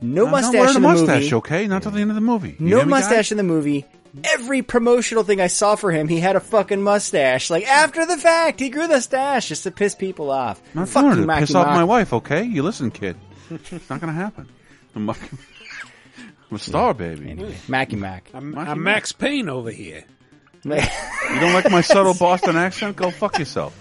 No 0.02 0.26
I'm 0.26 0.32
mustache 0.32 0.70
in 0.70 0.74
the 0.74 0.80
mustache, 0.80 1.22
movie. 1.22 1.34
okay? 1.36 1.68
Not 1.68 1.84
till 1.84 1.92
the 1.92 2.02
end 2.02 2.10
of 2.10 2.16
the 2.16 2.22
movie. 2.22 2.56
You 2.60 2.66
No 2.66 2.84
mustache 2.84 3.30
in 3.30 3.38
the 3.38 3.44
movie. 3.44 3.86
Every 4.24 4.62
promotional 4.62 5.24
thing 5.24 5.42
I 5.42 5.48
saw 5.48 5.76
for 5.76 5.92
him, 5.92 6.08
he 6.08 6.20
had 6.20 6.36
a 6.36 6.40
fucking 6.40 6.82
mustache. 6.82 7.50
Like 7.50 7.68
after 7.68 8.06
the 8.06 8.18
fact, 8.18 8.60
he 8.60 8.70
grew 8.70 8.88
the 8.88 9.02
stash 9.02 9.50
just 9.50 9.64
to 9.64 9.72
piss 9.72 9.96
people 9.96 10.32
off. 10.32 10.62
I'm 10.74 10.82
not 10.82 10.90
Fuck 10.90 11.04
you, 11.06 11.24
it 11.24 11.26
to 11.26 11.36
piss 11.40 11.56
off 11.56 11.68
my 11.68 11.84
wife, 11.84 12.14
okay? 12.14 12.44
You 12.44 12.64
listen, 12.64 12.92
kid. 12.92 13.18
it's 13.50 13.90
not 13.90 14.00
gonna 14.00 14.14
happen. 14.14 14.48
I'm, 14.96 15.10
a- 15.10 15.14
I'm 16.50 16.56
a 16.56 16.60
star, 16.60 16.94
baby. 16.94 17.56
Marky 17.68 17.96
Mark. 17.96 18.30
I'm, 18.34 18.58
I'm 18.58 18.84
Max 18.84 19.12
Payne 19.12 19.50
over 19.50 19.72
here. 19.72 20.06
You 20.66 21.40
don't 21.40 21.54
like 21.54 21.70
my 21.70 21.82
subtle 21.82 22.16
Boston 22.16 22.56
accent? 22.56 22.96
Go 22.96 23.12
fuck 23.12 23.38
yourself. 23.38 23.78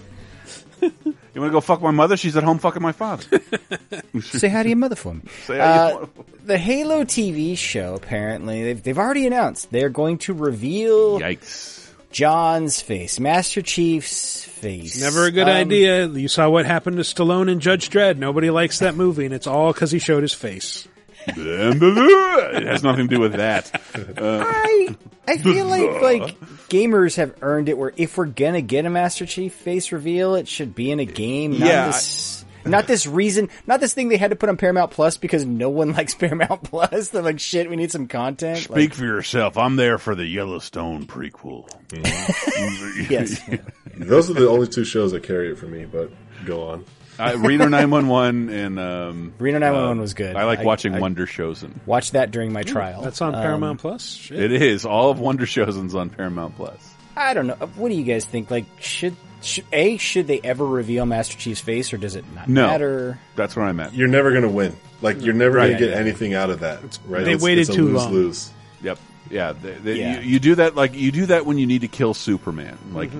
You 1.35 1.41
want 1.41 1.49
to 1.51 1.53
go 1.57 1.59
fuck 1.59 1.81
my 1.81 1.91
mother? 1.91 2.15
She's 2.15 2.37
at 2.37 2.43
home 2.45 2.59
fucking 2.59 2.81
my 2.81 2.93
father. 2.93 3.41
Say 4.21 4.47
hi 4.47 4.63
to 4.63 4.69
your 4.69 4.77
mother 4.77 4.95
for 4.95 5.13
me. 5.15 5.21
Say 5.43 5.57
hi 5.59 5.87
to 5.89 5.93
your 5.95 6.03
Uh, 6.03 6.07
the 6.45 6.57
Halo 6.57 7.03
TV 7.03 7.57
show, 7.57 7.93
apparently, 7.95 8.63
they've, 8.63 8.81
they've 8.81 8.97
already 8.97 9.27
announced 9.27 9.69
they're 9.69 9.89
going 9.89 10.17
to 10.19 10.33
reveal 10.33 11.19
Yikes. 11.19 11.91
John's 12.09 12.81
face, 12.81 13.19
Master 13.19 13.61
Chief's 13.61 14.45
face. 14.45 14.97
Never 15.01 15.25
a 15.25 15.31
good 15.31 15.49
Um, 15.49 15.55
idea. 15.57 16.07
You 16.07 16.29
saw 16.29 16.49
what 16.49 16.65
happened 16.65 16.95
to 16.97 17.03
Stallone 17.03 17.51
in 17.51 17.59
Judge 17.59 17.89
Dredd. 17.89 18.15
Nobody 18.17 18.49
likes 18.49 18.79
that 18.79 18.95
movie, 18.95 19.25
and 19.25 19.33
it's 19.33 19.47
all 19.47 19.73
because 19.73 19.91
he 19.91 19.99
showed 19.99 20.21
his 20.21 20.33
face. 20.33 20.87
It 21.27 22.63
has 22.65 22.83
nothing 22.83 23.07
to 23.07 23.15
do 23.15 23.21
with 23.21 23.33
that. 23.33 23.81
Uh, 23.95 24.43
I 24.45 24.95
I 25.27 25.37
feel 25.37 25.65
like 25.65 26.01
like 26.01 26.39
gamers 26.69 27.15
have 27.17 27.35
earned 27.41 27.69
it. 27.69 27.77
Where 27.77 27.93
if 27.97 28.17
we're 28.17 28.25
gonna 28.25 28.61
get 28.61 28.85
a 28.85 28.89
Master 28.89 29.25
Chief 29.25 29.53
face 29.53 29.91
reveal, 29.91 30.35
it 30.35 30.47
should 30.47 30.75
be 30.75 30.91
in 30.91 30.99
a 30.99 31.05
game. 31.05 31.59
Not 31.59 31.67
Yeah, 31.67 31.85
this, 31.87 32.45
not 32.65 32.87
this 32.87 33.05
reason, 33.07 33.49
not 33.67 33.79
this 33.79 33.93
thing 33.93 34.09
they 34.09 34.17
had 34.17 34.31
to 34.31 34.35
put 34.35 34.49
on 34.49 34.57
Paramount 34.57 34.91
Plus 34.91 35.17
because 35.17 35.45
no 35.45 35.69
one 35.69 35.91
likes 35.93 36.15
Paramount 36.15 36.63
Plus. 36.63 37.09
They're 37.09 37.21
like, 37.21 37.39
shit, 37.39 37.69
we 37.69 37.75
need 37.75 37.91
some 37.91 38.07
content. 38.07 38.59
speak 38.59 38.75
Like, 38.75 38.93
for 38.93 39.05
yourself. 39.05 39.57
I'm 39.57 39.75
there 39.75 39.97
for 39.97 40.15
the 40.15 40.25
Yellowstone 40.25 41.05
prequel. 41.05 41.69
yes, 43.09 43.41
Those 43.97 44.29
are 44.29 44.33
the 44.33 44.49
only 44.49 44.67
two 44.67 44.83
shows 44.83 45.11
that 45.13 45.23
carry 45.23 45.51
it 45.51 45.57
for 45.57 45.67
me, 45.67 45.85
but 45.85 46.11
go 46.45 46.67
on. 46.69 46.85
Uh, 47.19 47.37
Reno 47.37 47.67
911 47.67 48.49
and 48.49 48.79
um, 48.79 49.33
Reno 49.37 49.59
911 49.59 49.97
uh, 49.97 50.01
was 50.01 50.13
good. 50.13 50.35
I 50.35 50.43
like 50.45 50.59
I- 50.59 50.63
watching 50.63 50.93
I- 50.95 50.99
Wonder 50.99 51.25
Chosen. 51.25 51.79
watch 51.85 52.11
that 52.11 52.31
during 52.31 52.51
my 52.53 52.63
trial. 52.63 53.01
That's 53.01 53.21
on 53.21 53.33
Um, 53.35 53.41
Paramount 53.41 53.79
Plus. 53.79 54.05
Shit. 54.05 54.51
It 54.51 54.61
is 54.61 54.85
all 54.85 55.11
of 55.11 55.19
Wonder 55.19 55.45
Chosen's 55.45 55.95
on 55.95 56.09
Paramount 56.09 56.55
Plus. 56.55 56.93
I 57.15 57.33
don't 57.33 57.47
know. 57.47 57.53
What 57.75 57.89
do 57.89 57.95
you 57.95 58.03
guys 58.03 58.25
think? 58.25 58.51
Like, 58.51 58.65
should, 58.81 59.15
should 59.41 59.63
a 59.71 59.95
should 59.97 60.27
they 60.27 60.41
ever 60.43 60.65
reveal 60.65 61.05
Master 61.05 61.37
Chief's 61.37 61.61
face, 61.61 61.93
or 61.93 61.97
does 61.97 62.15
it 62.17 62.25
not 62.35 62.49
No, 62.49 62.67
matter? 62.67 63.17
that's 63.37 63.55
where 63.55 63.65
I'm 63.65 63.79
at. 63.79 63.93
You're 63.93 64.09
never 64.09 64.31
going 64.31 64.43
to 64.43 64.49
win. 64.49 64.75
Like, 65.01 65.21
you're 65.21 65.33
never 65.33 65.55
Right. 65.57 65.67
going 65.67 65.73
to 65.73 65.79
get 65.79 65.89
Yeah, 65.91 65.95
yeah. 65.95 66.01
anything 66.01 66.33
out 66.33 66.49
of 66.49 66.59
that, 66.61 66.81
right? 67.07 67.23
they 67.23 67.31
It's- 67.31 67.41
waited 67.41 67.61
it's 67.61 67.69
a 67.69 67.73
too 67.73 67.87
long. 67.93 68.11
lose-lose. 68.11 68.51
Yep. 68.83 68.99
Yeah. 69.29 69.53
They, 69.53 69.71
they, 69.75 69.93
Yeah. 69.99 70.19
You, 70.19 70.29
you 70.31 70.39
do 70.39 70.55
that 70.55 70.75
like 70.75 70.93
you 70.95 71.11
do 71.11 71.27
that 71.27 71.45
when 71.45 71.57
you 71.57 71.65
need 71.65 71.81
to 71.81 71.87
kill 71.87 72.13
Superman. 72.13 72.77
Like 72.91 73.11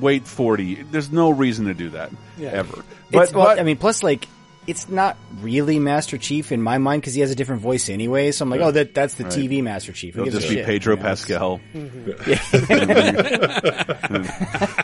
wait 0.00 0.26
forty. 0.26 0.76
There's 0.82 1.10
no 1.12 1.30
reason 1.30 1.66
to 1.66 1.74
do 1.74 1.90
that 1.90 2.10
Yeah. 2.38 2.50
ever. 2.50 2.78
It's, 2.78 2.86
But, 3.10 3.32
well, 3.34 3.46
but 3.46 3.60
I 3.60 3.62
mean, 3.62 3.76
plus, 3.76 4.02
like, 4.02 4.26
it's 4.66 4.88
not 4.88 5.16
really 5.42 5.78
Master 5.78 6.16
Chief 6.16 6.50
in 6.50 6.62
my 6.62 6.78
mind 6.78 7.02
because 7.02 7.12
he 7.14 7.20
has 7.20 7.30
a 7.30 7.34
different 7.34 7.60
voice 7.60 7.88
anyway. 7.90 8.30
So 8.32 8.44
I'm 8.44 8.50
like, 8.50 8.60
oh, 8.62 8.70
that 8.70 8.94
that's 8.94 9.14
the 9.14 9.24
Right. 9.24 9.32
TV 9.32 9.62
Master 9.62 9.92
Chief. 9.92 10.14
Who 10.14 10.22
it'll 10.22 10.40
just 10.40 10.48
be 10.48 10.54
shit, 10.56 10.64
Pedro 10.66 10.94
you 10.94 11.00
know? 11.00 11.06
Pascal. 11.06 11.60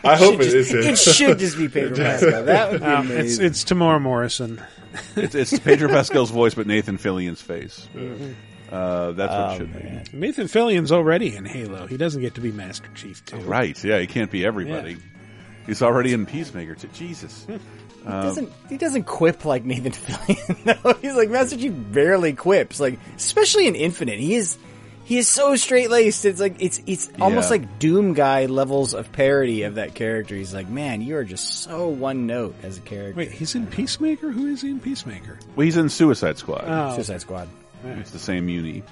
I 0.03 0.15
hope 0.17 0.33
Should 0.33 0.41
it 0.41 0.43
just- 0.43 0.55
is 0.55 0.71
him. 0.71 0.83
It 0.83 0.97
should 0.97 1.39
just 1.39 1.57
be 1.57 1.67
Pedro 1.67 1.95
Pascal. 2.05 2.43
That 2.43 2.71
would 2.71 2.81
be 2.81 2.85
Um, 2.87 3.05
it's 3.05 3.11
amazing. 3.39 3.45
it's 3.45 3.63
Temuera 3.63 4.01
Morrison. 4.01 4.61
It's, 5.15 5.35
it's 5.35 5.57
Pedro 5.59 5.87
Pascal's 5.89 6.31
voice, 6.31 6.53
but 6.53 6.67
Nathan 6.67 6.97
Fillion's 6.97 7.41
face. 7.41 7.87
Uh, 8.71 9.11
that's 9.11 9.31
what 9.33 9.53
it 9.53 9.57
should 9.57 10.11
be. 10.11 10.17
Nathan 10.17 10.47
Fillion's 10.47 10.91
already 10.91 11.35
in 11.35 11.45
Halo. 11.45 11.87
He 11.87 11.97
doesn't 11.97 12.21
get 12.21 12.35
to 12.35 12.41
be 12.41 12.51
Master 12.51 12.87
Chief 12.95 13.23
too. 13.25 13.37
Right? 13.37 13.81
Yeah, 13.83 13.99
he 13.99 14.07
can't 14.07 14.31
be 14.31 14.45
everybody. 14.45 14.97
He's 15.67 15.81
already 15.81 16.13
in 16.13 16.25
Peacemaker. 16.25 16.75
Too. 16.75 16.87
Jesus. 16.93 17.45
he 17.47 17.57
doesn't 18.05 18.51
he 18.69 18.77
doesn't 18.77 19.03
quip 19.03 19.45
like 19.45 19.63
Nathan 19.65 19.91
Fillion 19.91 20.81
though. 20.83 20.93
He's 20.93 21.15
like 21.15 21.29
Master 21.29 21.57
Chief 21.57 21.73
barely 21.75 22.33
quips. 22.33 22.79
Like 22.79 22.97
especially 23.17 23.67
in 23.67 23.75
Infinite, 23.75 24.19
he 24.19 24.35
is 24.35 24.57
he 25.03 25.17
is 25.17 25.27
so 25.27 25.55
straight 25.57 25.89
laced. 25.89 26.23
It's 26.25 26.39
like 26.39 26.55
it's 26.59 26.81
it's 26.87 27.11
almost 27.19 27.47
Yeah. 27.51 27.57
like 27.57 27.79
Doom 27.79 28.13
guy 28.13 28.45
levels 28.45 28.93
of 28.93 29.11
parody 29.11 29.63
of 29.63 29.75
that 29.75 29.93
character. 29.95 30.33
He's 30.35 30.53
like, 30.53 30.69
man, 30.69 31.01
you 31.01 31.17
are 31.17 31.23
just 31.25 31.63
so 31.63 31.89
one 31.89 32.25
note 32.25 32.55
as 32.63 32.77
a 32.77 32.81
character. 32.81 33.17
Wait, 33.17 33.31
he's 33.31 33.53
in 33.53 33.67
Peacemaker. 33.67 34.31
Who 34.31 34.47
is 34.47 34.61
he 34.61 34.69
in 34.71 34.79
Peacemaker? 34.79 35.37
Well, 35.55 35.65
he's 35.65 35.77
in 35.77 35.89
Suicide 35.89 36.37
Squad. 36.37 36.63
Oh. 36.65 36.95
Suicide 36.95 37.19
Squad. 37.21 37.49
It's 37.83 38.11
the 38.11 38.19
same 38.19 38.47
uni. 38.49 38.83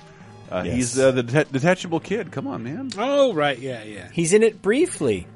Uh, 0.52 0.64
Yes. 0.66 0.76
He's 0.76 0.99
uh, 0.99 1.11
the 1.11 1.22
det- 1.22 1.52
detachable 1.52 1.99
kid. 1.99 2.32
Come 2.32 2.48
on, 2.48 2.64
man. 2.64 2.90
Oh, 2.98 3.34
right, 3.34 3.57
yeah, 3.60 3.84
yeah. 3.84 4.07
He's 4.11 4.34
in 4.34 4.41
it 4.41 4.64
briefly, 4.64 5.28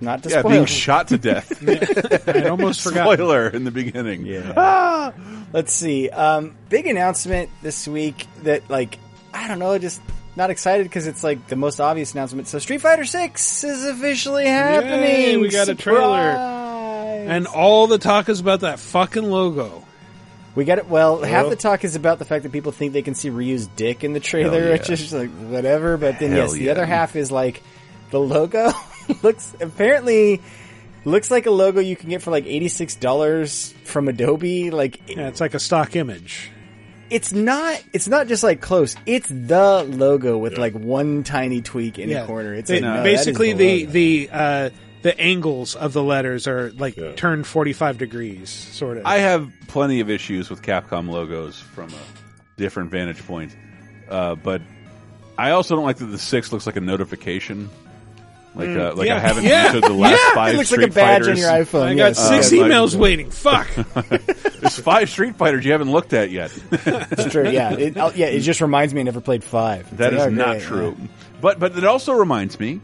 not 0.00 0.22
to 0.22 0.30
Yeah, 0.30 0.38
spoil. 0.40 0.50
being 0.52 0.64
shot 0.64 1.08
to 1.08 1.18
death. 1.18 1.62
I 2.28 2.48
almost 2.48 2.80
forgot. 2.84 3.12
Spoiler 3.12 3.48
in 3.48 3.64
the 3.64 3.70
beginning. 3.70 4.24
Yeah. 4.24 4.52
Ah! 4.56 5.12
Let's 5.52 5.74
see. 5.74 6.08
Um, 6.08 6.56
big 6.70 6.86
announcement 6.86 7.50
this 7.60 7.86
week 7.86 8.26
that, 8.44 8.70
like, 8.70 8.98
I 9.34 9.46
don't 9.46 9.58
know, 9.58 9.76
just 9.76 10.00
not 10.36 10.48
excited 10.48 10.84
because 10.84 11.06
it's 11.06 11.22
like 11.22 11.48
the 11.48 11.56
most 11.56 11.78
obvious 11.78 12.12
announcement. 12.14 12.48
So, 12.48 12.58
Street 12.58 12.80
Fighter 12.80 13.04
Six 13.04 13.64
is 13.64 13.84
officially 13.84 14.46
happening. 14.46 15.02
Yay, 15.02 15.36
we 15.36 15.50
got 15.50 15.68
a 15.68 15.74
trailer. 15.74 16.32
Surprise! 16.32 17.28
And 17.28 17.46
all 17.46 17.88
the 17.88 17.98
talk 17.98 18.30
is 18.30 18.40
about 18.40 18.60
that 18.60 18.78
fucking 18.78 19.30
logo. 19.30 19.84
We 20.54 20.64
got 20.64 20.78
it. 20.78 20.88
Well, 20.88 21.22
half 21.22 21.48
the 21.48 21.56
talk 21.56 21.84
is 21.84 21.96
about 21.96 22.18
the 22.18 22.24
fact 22.24 22.42
that 22.42 22.52
people 22.52 22.72
think 22.72 22.92
they 22.92 23.02
can 23.02 23.14
see 23.14 23.30
Ryu's 23.30 23.66
dick 23.68 24.04
in 24.04 24.12
the 24.12 24.20
trailer, 24.20 24.58
Hell 24.58 24.66
yeah. 24.66 24.72
which 24.72 24.90
is 24.90 25.00
just 25.00 25.12
like 25.12 25.30
whatever. 25.30 25.96
But 25.96 26.18
then, 26.18 26.30
Hell 26.32 26.40
yes, 26.42 26.52
the 26.52 26.70
other 26.70 26.84
half 26.86 27.16
is 27.16 27.30
like 27.32 27.62
the 28.10 28.20
logo 28.20 28.72
looks 29.22 29.54
apparently 29.60 30.40
looks 31.04 31.30
like 31.30 31.46
a 31.46 31.50
logo 31.50 31.80
you 31.80 31.96
can 31.96 32.10
get 32.10 32.22
for 32.22 32.30
like 32.30 32.46
eighty 32.46 32.68
six 32.68 32.94
dollars 32.96 33.72
from 33.84 34.08
Adobe. 34.08 34.70
Like 34.70 35.08
Yeah, 35.08 35.28
it's 35.28 35.40
like 35.40 35.54
a 35.54 35.58
stock 35.60 35.96
image. 35.96 36.50
it's 37.10 37.32
not 37.32 37.82
it's 37.92 38.08
not 38.08 38.26
just 38.28 38.42
like 38.42 38.60
close 38.60 38.96
it's 39.04 39.28
the 39.28 39.82
logo 39.88 40.38
with 40.38 40.56
like 40.58 40.72
one 40.74 41.24
tiny 41.24 41.60
tweak 41.60 41.98
in 41.98 42.08
yeah, 42.08 42.24
a 42.24 42.26
corner 42.26 42.54
it's 42.54 42.68
They- 42.68 42.76
like, 42.76 42.82
no, 42.84 42.94
that 42.96 43.04
basically 43.04 43.50
is 43.50 43.58
the 43.58 43.80
logo. 43.80 43.92
the 43.92 44.28
uh, 44.32 44.70
the 45.02 45.18
angles 45.20 45.74
of 45.74 45.92
the 45.92 46.02
letters 46.02 46.46
are 46.46 46.70
like 46.72 46.96
Yeah. 46.96 47.12
turned 47.12 47.46
forty 47.46 47.72
five 47.72 47.98
degrees, 47.98 48.50
sort 48.50 48.96
of. 48.98 49.06
I 49.06 49.18
have 49.18 49.50
plenty 49.68 50.00
of 50.00 50.08
issues 50.10 50.48
with 50.50 50.62
Capcom 50.62 51.08
logos 51.08 51.58
from 51.58 51.88
a 51.90 52.58
different 52.60 52.90
vantage 52.90 53.24
point, 53.26 53.54
uh, 54.08 54.34
but 54.36 54.62
I 55.38 55.50
also 55.50 55.74
don't 55.76 55.84
like 55.84 55.96
that 55.98 56.06
the 56.06 56.18
six 56.18 56.52
looks 56.52 56.66
like 56.66 56.76
a 56.76 56.80
notification. 56.80 57.68
Like, 58.54 58.68
uh, 58.68 58.92
like 58.94 59.06
Yeah. 59.08 59.16
I 59.16 59.18
haven't 59.20 59.44
Yeah. 59.46 59.64
entered 59.68 59.84
the 59.84 59.94
last 59.94 60.20
Yeah, 60.20 60.34
five 60.34 60.52
it 60.54 60.56
looks 60.58 60.68
Street 60.68 60.82
like 60.82 60.90
a 60.90 60.94
badge 60.94 61.22
on 61.22 61.36
Fighters. 61.36 61.38
your 61.40 61.50
iphone 61.50 61.82
I 61.86 61.94
got 61.94 62.06
yes. 62.16 62.28
six 62.28 62.52
Uh, 62.52 62.56
like- 62.62 62.70
emails 62.70 62.94
waiting. 62.94 63.30
Fuck. 63.30 63.66
There's 64.60 64.78
five 64.78 65.08
Street 65.08 65.36
Fighters 65.36 65.64
you 65.64 65.72
haven't 65.72 65.90
looked 65.90 66.12
at 66.12 66.30
yet. 66.30 66.52
it's 66.70 67.32
true 67.32 67.48
yeah 67.48 67.72
it, 67.72 67.96
yeah 68.14 68.26
it 68.26 68.40
just 68.40 68.60
reminds 68.60 68.92
me 68.92 69.00
i 69.00 69.04
never 69.04 69.22
played 69.22 69.42
five 69.42 69.86
It's 69.88 69.96
That 69.96 70.12
like, 70.12 70.20
is 70.20 70.26
oh, 70.26 70.30
not 70.30 70.46
great, 70.58 70.62
true. 70.64 70.96
But 71.40 71.58
but 71.60 71.78
it 71.78 71.84
also 71.84 72.12
reminds 72.12 72.60
me, 72.60 72.80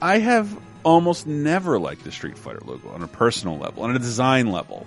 I 0.00 0.18
have 0.18 0.56
almost 0.84 1.26
never 1.26 1.78
liked 1.78 2.04
the 2.04 2.12
Street 2.12 2.38
Fighter 2.38 2.60
logo 2.64 2.90
on 2.90 3.02
a 3.02 3.08
personal 3.08 3.58
level, 3.58 3.82
on 3.82 3.94
a 3.94 3.98
design 3.98 4.50
level. 4.50 4.86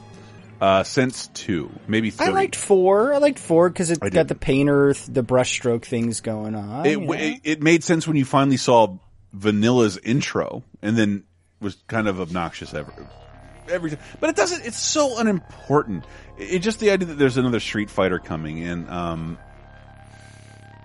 Uh, 0.59 0.83
since 0.83 1.27
two, 1.27 1.69
maybe 1.87 2.09
three. 2.09 2.25
I 2.25 2.29
liked 2.29 2.55
four. 2.55 3.13
I 3.13 3.19
liked 3.19 3.37
four 3.37 3.69
because 3.69 3.91
it 3.91 3.99
I 4.01 4.09
got 4.09 4.21
did. 4.21 4.27
the 4.29 4.35
painter, 4.35 4.91
the 5.07 5.23
brushstroke 5.23 5.85
things 5.85 6.21
going 6.21 6.55
on. 6.55 6.83
it, 6.83 6.93
you 6.93 6.99
know? 7.01 7.13
it 7.13 7.41
it 7.43 7.61
made 7.61 7.83
sense 7.83 8.07
when 8.07 8.17
you 8.17 8.25
finally 8.25 8.57
saw 8.57 8.97
Vanilla's 9.35 9.97
intro, 9.99 10.63
and 10.81 10.97
then 10.97 11.25
was 11.59 11.77
kind 11.87 12.07
of 12.07 12.19
obnoxious 12.19 12.73
every 12.73 12.93
every 13.69 13.91
time. 13.91 13.99
But 14.19 14.31
it 14.31 14.35
doesn't. 14.35 14.65
It's 14.65 14.79
so 14.79 15.19
unimportant. 15.19 16.05
It, 16.39 16.55
it 16.55 16.59
just 16.59 16.79
the 16.79 16.89
idea 16.89 17.09
that 17.09 17.19
there's 17.19 17.37
another 17.37 17.59
Street 17.59 17.91
Fighter 17.91 18.17
coming, 18.17 18.63
and 18.63 18.89
um, 18.89 19.37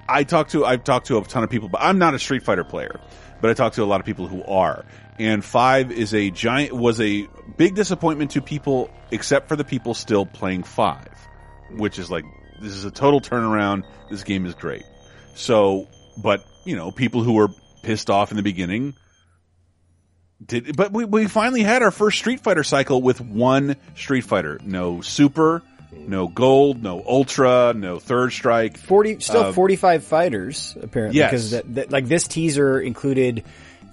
I 0.09 0.25
talked 0.25 0.53
to 0.53 0.65
I've 0.65 0.85
talked 0.85 1.07
to 1.07 1.19
a 1.19 1.25
ton 1.25 1.45
of 1.45 1.51
people, 1.51 1.69
but 1.69 1.81
I'm 1.83 1.99
not 1.99 2.15
a 2.15 2.19
Street 2.19 2.43
Fighter 2.43 2.65
player, 2.65 3.01
but 3.43 3.51
I 3.51 3.55
talked 3.55 3.75
to 3.75 3.83
a 3.83 3.85
lot 3.85 4.01
of 4.01 4.07
people 4.07 4.29
who 4.29 4.43
are. 4.45 4.87
And 5.19 5.45
five 5.45 5.93
is 5.93 6.15
a 6.15 6.31
giant 6.31 6.73
was 6.73 7.01
a 7.01 7.29
big 7.59 7.75
disappointment 7.75 8.31
to 8.31 8.41
people, 8.41 8.91
except 9.11 9.49
for 9.49 9.57
the 9.57 9.65
people 9.65 9.93
still 9.93 10.25
playing 10.25 10.63
five, 10.63 11.13
which 11.73 11.99
is 11.99 12.11
like 12.11 12.25
this 12.63 12.73
is 12.73 12.85
a 12.87 12.91
total 12.91 13.21
turnaround. 13.21 13.85
This 14.09 14.23
game 14.23 14.47
is 14.47 14.55
great. 14.55 14.85
So, 15.35 15.89
but 16.17 16.47
you 16.65 16.77
know, 16.77 16.91
people 16.91 17.23
who 17.23 17.35
were 17.35 17.49
pissed 17.83 18.09
off 18.09 18.31
in 18.31 18.37
the 18.37 18.43
beginning 18.43 18.95
did, 20.45 20.77
but 20.77 20.93
we, 20.93 21.05
we 21.05 21.27
finally 21.27 21.63
had 21.63 21.83
our 21.83 21.91
first 21.91 22.19
Street 22.19 22.41
Fighter 22.41 22.65
cycle 22.65 23.03
with 23.03 23.21
one 23.21 23.77
Street 23.97 24.23
Fighter. 24.23 24.61
No 24.65 25.01
Super, 25.01 25.63
no 25.93 26.27
Gold, 26.29 26.83
no 26.83 27.03
Ultra, 27.07 27.73
no 27.77 27.99
Third 27.99 28.33
Strike. 28.33 28.77
Forty, 28.79 29.21
still 29.21 29.45
Uh, 29.45 29.53
forty-five 29.53 30.05
fighters 30.05 30.77
apparently. 30.81 31.19
Yes. 31.19 31.31
because 31.31 31.51
that, 31.53 31.75
that, 31.75 31.93
like 31.93 32.07
this 32.07 32.27
teaser 32.29 32.81
included 32.81 33.45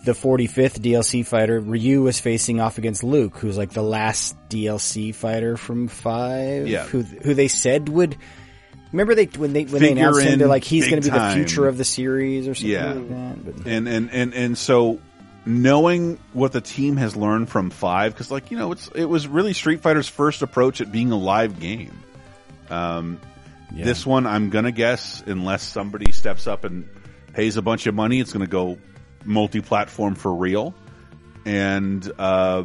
the 0.06 0.14
forty-fifth 0.14 0.82
DLC 0.82 1.26
fighter. 1.26 1.60
Ryu 1.60 2.02
was 2.02 2.20
facing 2.20 2.60
off 2.62 2.78
against 2.78 3.04
Luke, 3.04 3.38
who's 3.38 3.58
like 3.58 3.72
the 3.72 3.84
last 3.84 4.36
DLC 4.50 5.14
fighter 5.14 5.58
from 5.58 5.88
five. 5.88 6.68
Yeah. 6.68 6.86
who 6.86 7.02
who 7.02 7.34
they 7.34 7.48
said 7.48 7.90
would. 7.90 8.18
Remember 8.92 9.14
they 9.14 9.26
when 9.26 9.54
they 9.54 9.66
when 9.66 9.82
they 9.84 9.92
announced 9.92 10.22
him, 10.22 10.40
they're 10.40 10.48
like 10.48 10.64
he's 10.64 10.90
going 10.90 11.02
to 11.02 11.08
be 11.12 11.16
time. 11.16 11.38
the 11.38 11.46
future 11.46 11.68
of 11.68 11.78
the 11.78 11.84
series 11.84 12.48
or 12.48 12.56
something 12.56 12.72
Yeah. 12.72 12.94
like 12.94 13.10
that. 13.10 13.56
But 13.64 13.68
and 13.68 13.88
and 13.88 14.10
and 14.12 14.34
and 14.34 14.58
so 14.58 15.00
knowing 15.46 16.20
what 16.34 16.52
the 16.52 16.62
team 16.62 16.98
has 16.98 17.16
learned 17.16 17.50
from 17.50 17.70
five, 17.70 18.14
because 18.14 18.32
like 18.32 18.52
you 18.52 18.58
know, 18.58 18.72
it's 18.72 18.88
it 18.90 19.06
was 19.06 19.28
really 19.28 19.54
Street 19.54 19.82
Fighter's 19.82 20.08
first 20.08 20.42
approach 20.42 20.82
at 20.82 20.92
being 20.92 21.12
a 21.12 21.18
live 21.18 21.60
game. 21.60 21.98
Um, 22.70 23.20
this 23.72 24.06
one, 24.06 24.26
I'm 24.26 24.50
gonna 24.50 24.72
guess, 24.72 25.24
unless 25.26 25.64
somebody 25.64 26.12
steps 26.12 26.48
up 26.48 26.64
and 26.64 26.88
pays 27.34 27.58
a 27.58 27.62
bunch 27.62 27.88
of 27.88 27.96
money, 27.96 28.20
it's 28.20 28.34
gonna 28.34 28.48
go 28.48 28.78
multi-platform 29.26 30.16
for 30.16 30.34
real, 30.34 30.74
and 31.46 32.10
uh, 32.18 32.64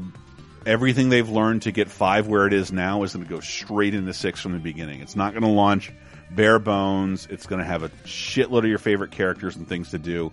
everything 0.66 1.08
they've 1.08 1.28
learned 1.28 1.62
to 1.62 1.72
get 1.72 1.88
five 1.90 2.26
where 2.26 2.46
it 2.46 2.52
is 2.52 2.72
now 2.72 3.02
is 3.02 3.12
to 3.12 3.18
go 3.18 3.40
straight 3.40 3.94
into 3.94 4.12
six 4.12 4.40
from 4.40 4.52
the 4.52 4.58
beginning. 4.58 5.00
It's 5.00 5.16
not 5.16 5.32
to 5.42 5.48
launch 5.48 5.92
bare 6.30 6.58
bones. 6.58 7.26
It's 7.30 7.46
to 7.58 7.64
have 7.64 7.82
a 7.82 7.88
shitload 8.04 8.58
of 8.58 8.66
your 8.66 8.78
favorite 8.78 9.10
characters 9.10 9.56
and 9.56 9.68
things 9.68 9.90
to 9.90 9.98
do. 9.98 10.32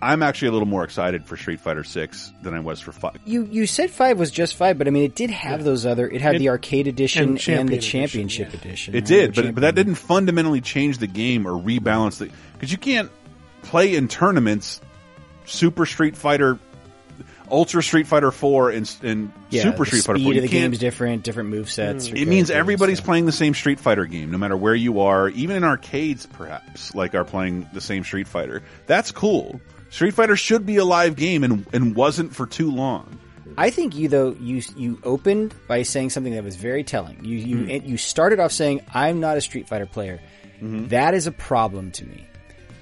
I'm 0.00 0.22
actually 0.22 0.48
a 0.48 0.52
little 0.52 0.68
more 0.68 0.84
excited 0.84 1.24
for 1.26 1.36
Street 1.36 1.58
Fighter 1.60 1.82
Six 1.82 2.32
than 2.42 2.54
I 2.54 2.60
was 2.60 2.80
for 2.80 2.92
five. 2.92 3.16
You 3.24 3.48
you 3.50 3.66
said 3.66 3.90
five 3.90 4.18
was 4.18 4.30
just 4.30 4.54
five, 4.54 4.78
but 4.78 4.86
I 4.86 4.90
mean 4.90 5.02
it 5.04 5.14
did 5.16 5.30
have 5.30 5.64
those 5.64 5.84
other. 5.84 6.08
It 6.08 6.20
had 6.20 6.36
It- 6.36 6.38
the 6.38 6.50
arcade 6.50 6.86
edition 6.86 7.22
and 7.22 7.30
and, 7.30 7.40
champion 7.40 7.66
the 7.66 7.72
edition, 7.74 8.00
championship 8.02 8.54
edition. 8.54 8.94
It 8.94 8.98
right? 8.98 9.06
did, 9.06 9.34
but 9.34 9.54
but 9.56 9.60
that 9.62 9.74
didn't 9.74 9.96
fundamentally 9.96 10.60
change 10.60 10.98
the 10.98 11.08
game 11.08 11.46
or 11.46 11.52
rebalance 11.52 12.18
the 12.18 12.30
because 12.52 12.70
you 12.70 12.78
can't 12.78 13.10
play 13.62 13.96
in 13.96 14.06
tournaments 14.08 14.80
Super 15.46 15.84
Street 15.86 16.16
Fighter, 16.16 16.58
Ultra 17.50 17.82
Street 17.82 18.06
Fighter 18.06 18.30
Four, 18.30 18.70
and, 18.70 18.94
and 19.02 19.32
Yeah, 19.50 19.62
Super 19.62 19.84
Street 19.86 20.04
Fighter 20.04 20.18
speed 20.18 20.24
Four. 20.24 20.30
of 20.32 20.34
You 20.36 20.40
the 20.42 20.48
game's 20.48 20.78
different, 20.78 21.22
different 21.24 21.48
move 21.48 21.70
sets. 21.70 22.08
Mm. 22.08 22.18
It 22.22 22.28
means 22.28 22.50
everybody's 22.50 23.00
playing 23.00 23.26
the 23.26 23.32
same 23.32 23.54
Street 23.54 23.80
Fighter 23.80 24.04
game, 24.04 24.30
no 24.30 24.38
matter 24.38 24.56
where 24.56 24.74
you 24.74 25.00
are, 25.00 25.28
even 25.30 25.56
in 25.56 25.64
arcades, 25.64 26.26
perhaps, 26.26 26.94
like 26.94 27.14
are 27.14 27.24
playing 27.24 27.66
the 27.72 27.80
same 27.80 28.04
Street 28.04 28.28
Fighter. 28.28 28.62
That's 28.86 29.10
cool. 29.10 29.60
Street 29.90 30.14
Fighter 30.14 30.36
should 30.36 30.66
be 30.66 30.76
a 30.76 30.84
live 30.84 31.16
game 31.16 31.44
and, 31.44 31.66
and 31.72 31.94
wasn't 31.96 32.34
for 32.34 32.46
too 32.46 32.70
long. 32.70 33.18
I 33.56 33.70
think 33.70 33.96
you 33.96 34.08
though 34.08 34.36
you 34.40 34.62
you 34.76 35.00
opened 35.02 35.54
by 35.66 35.82
saying 35.82 36.10
something 36.10 36.32
that 36.34 36.44
was 36.44 36.54
very 36.56 36.84
telling. 36.84 37.24
You 37.24 37.36
you 37.38 37.80
Hmm. 37.80 37.86
you 37.88 37.96
started 37.96 38.38
off 38.38 38.52
saying 38.52 38.82
I'm 38.94 39.18
not 39.20 39.36
a 39.36 39.40
Street 39.40 39.68
Fighter 39.68 39.86
player. 39.86 40.20
That 40.60 41.14
is 41.14 41.26
a 41.26 41.32
problem 41.32 41.90
to 41.92 42.04
me 42.04 42.26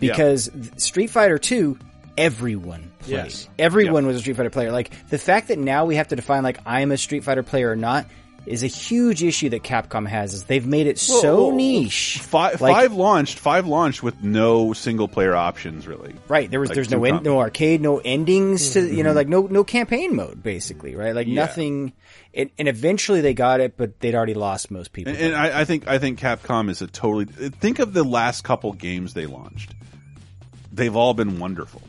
because 0.01 0.49
th- 0.49 0.79
Street 0.81 1.09
Fighter 1.11 1.39
Two, 1.39 1.79
everyone 2.19 2.91
played. 3.01 3.13
Yes. 3.13 3.49
Everyone 3.59 4.07
was 4.07 4.17
a 4.17 4.19
Street 4.21 4.37
Fighter 4.37 4.51
player. 4.51 4.73
Like 4.73 4.91
the 5.09 5.19
fact 5.19 5.49
that 5.49 5.59
now 5.59 5.85
we 5.87 5.97
have 5.97 6.09
to 6.09 6.17
define 6.17 6.43
like 6.43 6.59
I'm 6.67 6.91
a 6.93 6.97
Street 6.99 7.25
Fighter 7.25 7.43
player 7.43 7.71
or 7.71 7.77
not 7.77 8.07
is 8.47 8.63
a 8.63 8.67
huge 8.69 9.23
issue 9.25 9.49
that 9.51 9.63
Capcom 9.63 10.07
has. 10.07 10.33
Is 10.35 10.45
they've 10.45 10.67
made 10.67 10.87
it 10.87 10.99
so 10.99 11.47
Whoa. 11.47 11.57
niche. 11.57 12.19
Five, 12.23 12.61
Like- 12.61 12.75
five 12.75 12.93
launched. 12.93 13.39
Five 13.39 13.67
launched 13.67 14.03
with 14.03 14.23
no 14.23 14.73
single 14.73 15.09
player 15.09 15.35
options, 15.35 15.87
really. 15.87 16.15
Right. 16.29 16.51
There 16.51 16.61
was 16.61 16.69
Like 16.71 16.75
there's 16.77 16.91
no 16.91 16.99
no 17.21 17.39
arcade, 17.41 17.81
no 17.81 17.99
endings 17.99 18.71
to 18.71 18.81
you 18.87 19.03
know 19.03 19.13
Mhm. 19.13 19.17
like 19.17 19.29
no 19.29 19.43
no 19.51 19.65
campaign 19.65 20.15
mode 20.15 20.43
basically, 20.43 20.95
right? 20.95 21.15
Like 21.15 21.27
Yeah. 21.27 21.35
nothing. 21.35 21.93
And, 22.35 22.51
and 22.59 22.69
eventually 22.69 23.23
they 23.23 23.33
got 23.33 23.61
it, 23.61 23.79
but 23.79 23.99
they'd 24.01 24.15
already 24.15 24.35
lost 24.35 24.71
most 24.71 24.93
people. 24.93 25.13
And, 25.15 25.23
and 25.23 25.35
I, 25.35 25.63
I 25.63 25.65
think 25.65 25.89
I 25.89 25.99
think 25.99 26.21
Capcom 26.21 26.69
is 26.71 26.83
a 26.83 26.87
totally. 26.87 27.25
Think 27.25 27.79
of 27.79 27.95
the 27.95 28.05
last 28.05 28.45
couple 28.45 28.73
games 28.75 29.15
they 29.15 29.27
launched. 29.27 29.75
They've 30.73 30.95
all 30.95 31.15
been 31.15 31.39
wonderful. 31.39 31.81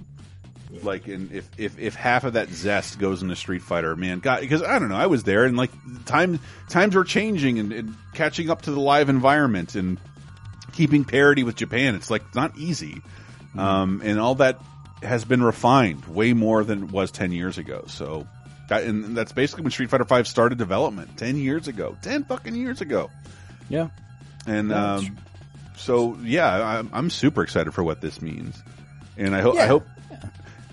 Like, 0.84 1.08
and 1.08 1.32
if 1.32 1.50
if 1.58 1.80
if 1.80 1.96
half 1.96 2.24
of 2.24 2.34
that 2.34 2.50
zest 2.50 3.00
goes 3.00 3.22
into 3.22 3.36
Street 3.36 3.62
Fighter, 3.62 3.96
man, 3.96 4.20
God, 4.20 4.42
because 4.42 4.64
I 4.64 4.80
don't 4.80 4.90
know, 4.90 4.96
I 4.96 5.08
was 5.08 5.24
there, 5.24 5.46
and 5.46 5.58
like 5.58 5.72
time 6.06 6.40
times 6.70 6.96
were 6.96 7.04
changing 7.04 7.60
and, 7.60 7.74
and 7.74 7.96
catching 8.14 8.50
up 8.50 8.64
to 8.64 8.72
the 8.72 8.80
live 8.80 9.10
environment 9.10 9.76
and 9.76 10.00
keeping 10.74 11.06
parity 11.06 11.44
with 11.44 11.56
Japan. 11.56 11.96
It's 11.96 12.10
like 12.10 12.36
not 12.36 12.58
easy, 12.58 13.02
um, 13.58 14.02
and 14.04 14.20
all 14.20 14.36
that 14.36 14.60
has 15.04 15.26
been 15.26 15.44
refined 15.44 16.06
way 16.06 16.34
more 16.34 16.64
than 16.64 16.86
it 16.86 16.92
was 16.92 17.12
ten 17.12 17.32
years 17.32 17.58
ago. 17.58 17.86
So, 17.88 18.28
that, 18.70 18.84
and 18.84 19.16
that's 19.16 19.32
basically 19.32 19.64
when 19.64 19.72
Street 19.72 19.90
Fighter 19.90 20.06
Five 20.06 20.28
started 20.28 20.58
development 20.58 21.18
ten 21.18 21.38
years 21.38 21.68
ago, 21.68 21.98
ten 22.02 22.24
fucking 22.24 22.56
years 22.56 22.82
ago. 22.82 23.10
Yeah. 23.70 23.90
And 24.46 24.70
Yeah, 24.70 24.94
um, 24.96 25.18
so 25.78 26.18
yeah, 26.24 26.80
I'm, 26.80 26.90
I'm 26.92 27.10
super 27.10 27.44
excited 27.44 27.74
for 27.74 27.84
what 27.84 28.02
this 28.02 28.22
means, 28.22 28.62
and 29.16 29.36
I 29.36 29.42
hope 29.42 29.56
I 29.58 29.68
hope. 29.68 29.86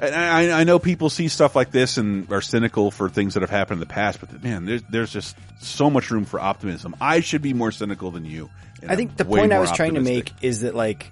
And 0.01 0.15
I, 0.15 0.61
I 0.61 0.65
know 0.65 0.79
people 0.79 1.09
see 1.09 1.29
stuff 1.29 1.55
like 1.55 1.71
this 1.71 1.97
and 1.99 2.31
are 2.33 2.41
cynical 2.41 2.91
for 2.91 3.09
things 3.09 3.35
that 3.35 3.41
have 3.41 3.51
happened 3.51 3.77
in 3.77 3.81
the 3.89 3.93
past, 3.93 4.21
but 4.21 4.43
man, 4.43 4.65
there's 4.67 4.83
there's 4.91 5.13
just 5.13 5.37
so 5.61 5.89
much 5.89 6.11
room 6.11 6.25
for 6.25 6.41
optimism. 6.41 6.97
I 7.01 7.21
should 7.21 7.43
be 7.43 7.55
more 7.55 7.71
cynical 7.71 8.11
than 8.11 8.25
you. 8.25 8.51
I 8.87 8.97
think 8.97 9.13
I'm 9.13 9.17
the 9.17 9.25
point 9.25 9.53
I 9.53 9.61
was 9.61 9.71
trying 9.73 9.95
to 9.95 10.01
make 10.01 10.33
is 10.43 10.61
that 10.63 10.75
like 10.75 11.11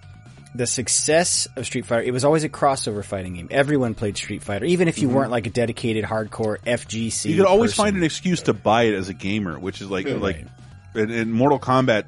the 0.55 0.67
success 0.67 1.49
of 1.57 1.65
Street 1.65 1.87
Fighter, 1.87 2.03
it 2.03 2.11
was 2.11 2.25
always 2.27 2.45
a 2.45 2.49
crossover 2.49 3.03
fighting 3.05 3.35
game. 3.35 3.49
Everyone 3.51 3.95
played 3.95 4.19
Street 4.19 4.43
Fighter, 4.43 4.67
even 4.67 4.89
if 4.89 4.99
you 4.99 5.09
Mhm. 5.09 5.13
weren't 5.13 5.31
like 5.31 5.47
a 5.47 5.51
dedicated 5.51 6.05
hardcore 6.05 6.59
FGC. 6.67 7.31
You 7.31 7.37
could 7.37 7.47
always 7.47 7.71
person. 7.71 7.85
find 7.85 7.97
an 7.97 8.03
excuse 8.03 8.43
to 8.43 8.53
buy 8.53 8.83
it 8.83 8.95
as 8.95 9.09
a 9.09 9.15
gamer, 9.15 9.59
which 9.59 9.81
is 9.81 9.89
like 9.91 10.07
Right. 10.07 10.21
like 10.21 10.45
in, 10.95 11.11
in 11.11 11.33
Mortal 11.33 11.59
Kombat 11.59 12.05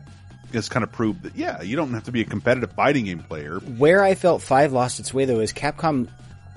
has 0.53 0.69
kind 0.69 0.85
of 0.85 0.93
proved 0.93 1.23
that 1.23 1.37
yeah, 1.37 1.63
you 1.63 1.77
don't 1.77 1.95
have 1.95 2.05
to 2.05 2.13
be 2.13 2.21
a 2.21 2.25
competitive 2.25 2.73
fighting 2.73 3.07
game 3.07 3.21
player. 3.21 3.59
Where 3.61 4.03
I 4.03 4.15
felt 4.15 4.43
Five 4.43 4.73
lost 4.73 5.01
its 5.01 5.15
way 5.15 5.25
though 5.25 5.41
is 5.41 5.53
Capcom. 5.53 6.09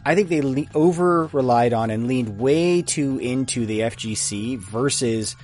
I 0.08 0.16
think 0.16 0.30
they 0.30 0.40
le- 0.40 0.66
over 0.74 1.26
relied 1.34 1.74
on 1.74 1.90
and 1.90 2.08
leaned 2.08 2.40
way 2.40 2.82
too 2.82 3.20
into 3.20 3.66
the 3.66 3.82
FGC 3.82 4.58
versus 4.58 5.36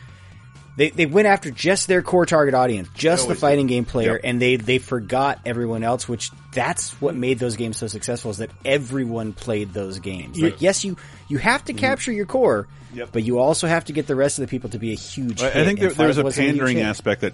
they 0.77 0.89
they 0.89 1.05
went 1.05 1.27
after 1.27 1.51
just 1.51 1.89
their 1.89 2.01
core 2.01 2.25
target 2.25 2.53
audience, 2.53 2.87
just 2.95 3.27
the 3.27 3.35
fighting 3.35 3.67
do. 3.67 3.73
game 3.73 3.83
player, 3.83 4.13
Yep. 4.13 4.21
and 4.23 4.41
they 4.41 4.55
they 4.55 4.77
forgot 4.77 5.39
everyone 5.45 5.83
else. 5.83 6.07
Which 6.07 6.31
that's 6.53 6.93
what 7.01 7.13
made 7.13 7.39
those 7.39 7.57
games 7.57 7.75
so 7.75 7.87
successful 7.87 8.31
is 8.31 8.37
that 8.37 8.51
everyone 8.63 9.33
played 9.33 9.73
those 9.73 9.99
games. 9.99 10.39
Like 10.39 10.61
yes, 10.61 10.85
you 10.85 10.95
you 11.27 11.39
have 11.39 11.65
to 11.65 11.73
mm-hmm. 11.73 11.79
capture 11.79 12.13
your 12.13 12.25
core, 12.25 12.69
Yep. 12.93 13.09
but 13.11 13.23
you 13.23 13.39
also 13.39 13.67
have 13.67 13.83
to 13.85 13.93
get 13.93 14.07
the 14.07 14.15
rest 14.15 14.39
of 14.39 14.43
the 14.43 14.49
people 14.49 14.69
to 14.69 14.79
be 14.79 14.93
a 14.93 14.95
huge. 14.95 15.43
I, 15.43 15.49
I 15.49 15.65
think 15.65 15.81
there, 15.81 15.89
there's 15.91 16.17
a 16.17 16.23
pandering 16.23 16.77
hit. 16.77 16.85
aspect 16.85 17.19
that 17.21 17.33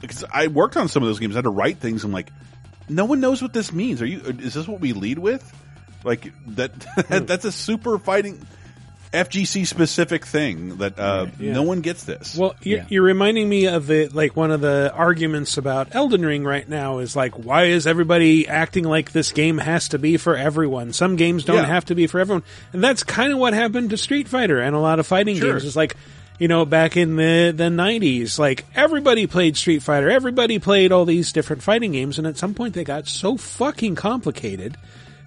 because 0.00 0.22
I 0.32 0.46
worked 0.46 0.76
on 0.76 0.86
some 0.86 1.02
of 1.02 1.08
those 1.08 1.18
games, 1.18 1.34
I 1.34 1.38
had 1.38 1.44
to 1.46 1.50
write 1.50 1.78
things. 1.78 2.04
I'm 2.04 2.12
like, 2.12 2.30
no 2.88 3.06
one 3.06 3.18
knows 3.18 3.42
what 3.42 3.52
this 3.52 3.72
means. 3.72 4.00
Are 4.00 4.06
you? 4.06 4.20
Is 4.20 4.54
this 4.54 4.68
what 4.68 4.80
we 4.80 4.92
lead 4.92 5.18
with? 5.18 5.42
Like 6.04 6.32
that? 6.54 6.72
that's 7.26 7.44
a 7.44 7.52
super 7.52 7.98
fighting 7.98 8.44
FGC 9.12 9.64
specific 9.64 10.26
thing 10.26 10.78
that 10.78 10.98
uh, 10.98 11.26
Yeah. 11.38 11.52
no 11.52 11.62
one 11.62 11.82
gets 11.82 12.02
this. 12.02 12.36
Well, 12.36 12.56
you're, 12.62 12.84
you're 12.88 13.02
reminding 13.04 13.48
me 13.48 13.66
of 13.66 13.86
the 13.86 14.08
like 14.08 14.34
one 14.34 14.50
of 14.50 14.60
the 14.60 14.92
arguments 14.92 15.56
about 15.56 15.94
Elden 15.94 16.26
Ring 16.26 16.42
right 16.44 16.68
now 16.68 16.98
is 16.98 17.14
like, 17.14 17.34
why 17.34 17.66
is 17.66 17.86
everybody 17.86 18.48
acting 18.48 18.82
like 18.82 19.12
this 19.12 19.30
game 19.30 19.58
has 19.58 19.90
to 19.90 20.00
be 20.00 20.16
for 20.16 20.36
everyone? 20.36 20.92
Some 20.92 21.14
games 21.14 21.44
don't 21.44 21.58
Yeah. 21.58 21.66
have 21.66 21.84
to 21.86 21.94
be 21.94 22.08
for 22.08 22.18
everyone, 22.18 22.42
and 22.72 22.82
that's 22.82 23.04
kind 23.04 23.32
of 23.32 23.38
what 23.38 23.54
happened 23.54 23.90
to 23.90 23.96
Street 23.96 24.26
Fighter 24.26 24.58
and 24.60 24.74
a 24.74 24.80
lot 24.80 24.98
of 24.98 25.06
fighting 25.06 25.36
Sure. 25.36 25.52
games. 25.52 25.64
It's 25.64 25.76
like, 25.76 25.94
you 26.40 26.48
know, 26.48 26.64
back 26.64 26.96
in 26.96 27.14
the 27.14 27.54
the 27.56 27.70
'90s, 27.70 28.36
like 28.36 28.64
everybody 28.74 29.28
played 29.28 29.56
Street 29.56 29.84
Fighter, 29.84 30.10
everybody 30.10 30.58
played 30.58 30.90
all 30.90 31.04
these 31.04 31.30
different 31.30 31.62
fighting 31.62 31.92
games, 31.92 32.18
and 32.18 32.26
at 32.26 32.36
some 32.36 32.52
point 32.52 32.74
they 32.74 32.82
got 32.82 33.06
so 33.06 33.36
fucking 33.36 33.94
complicated 33.94 34.76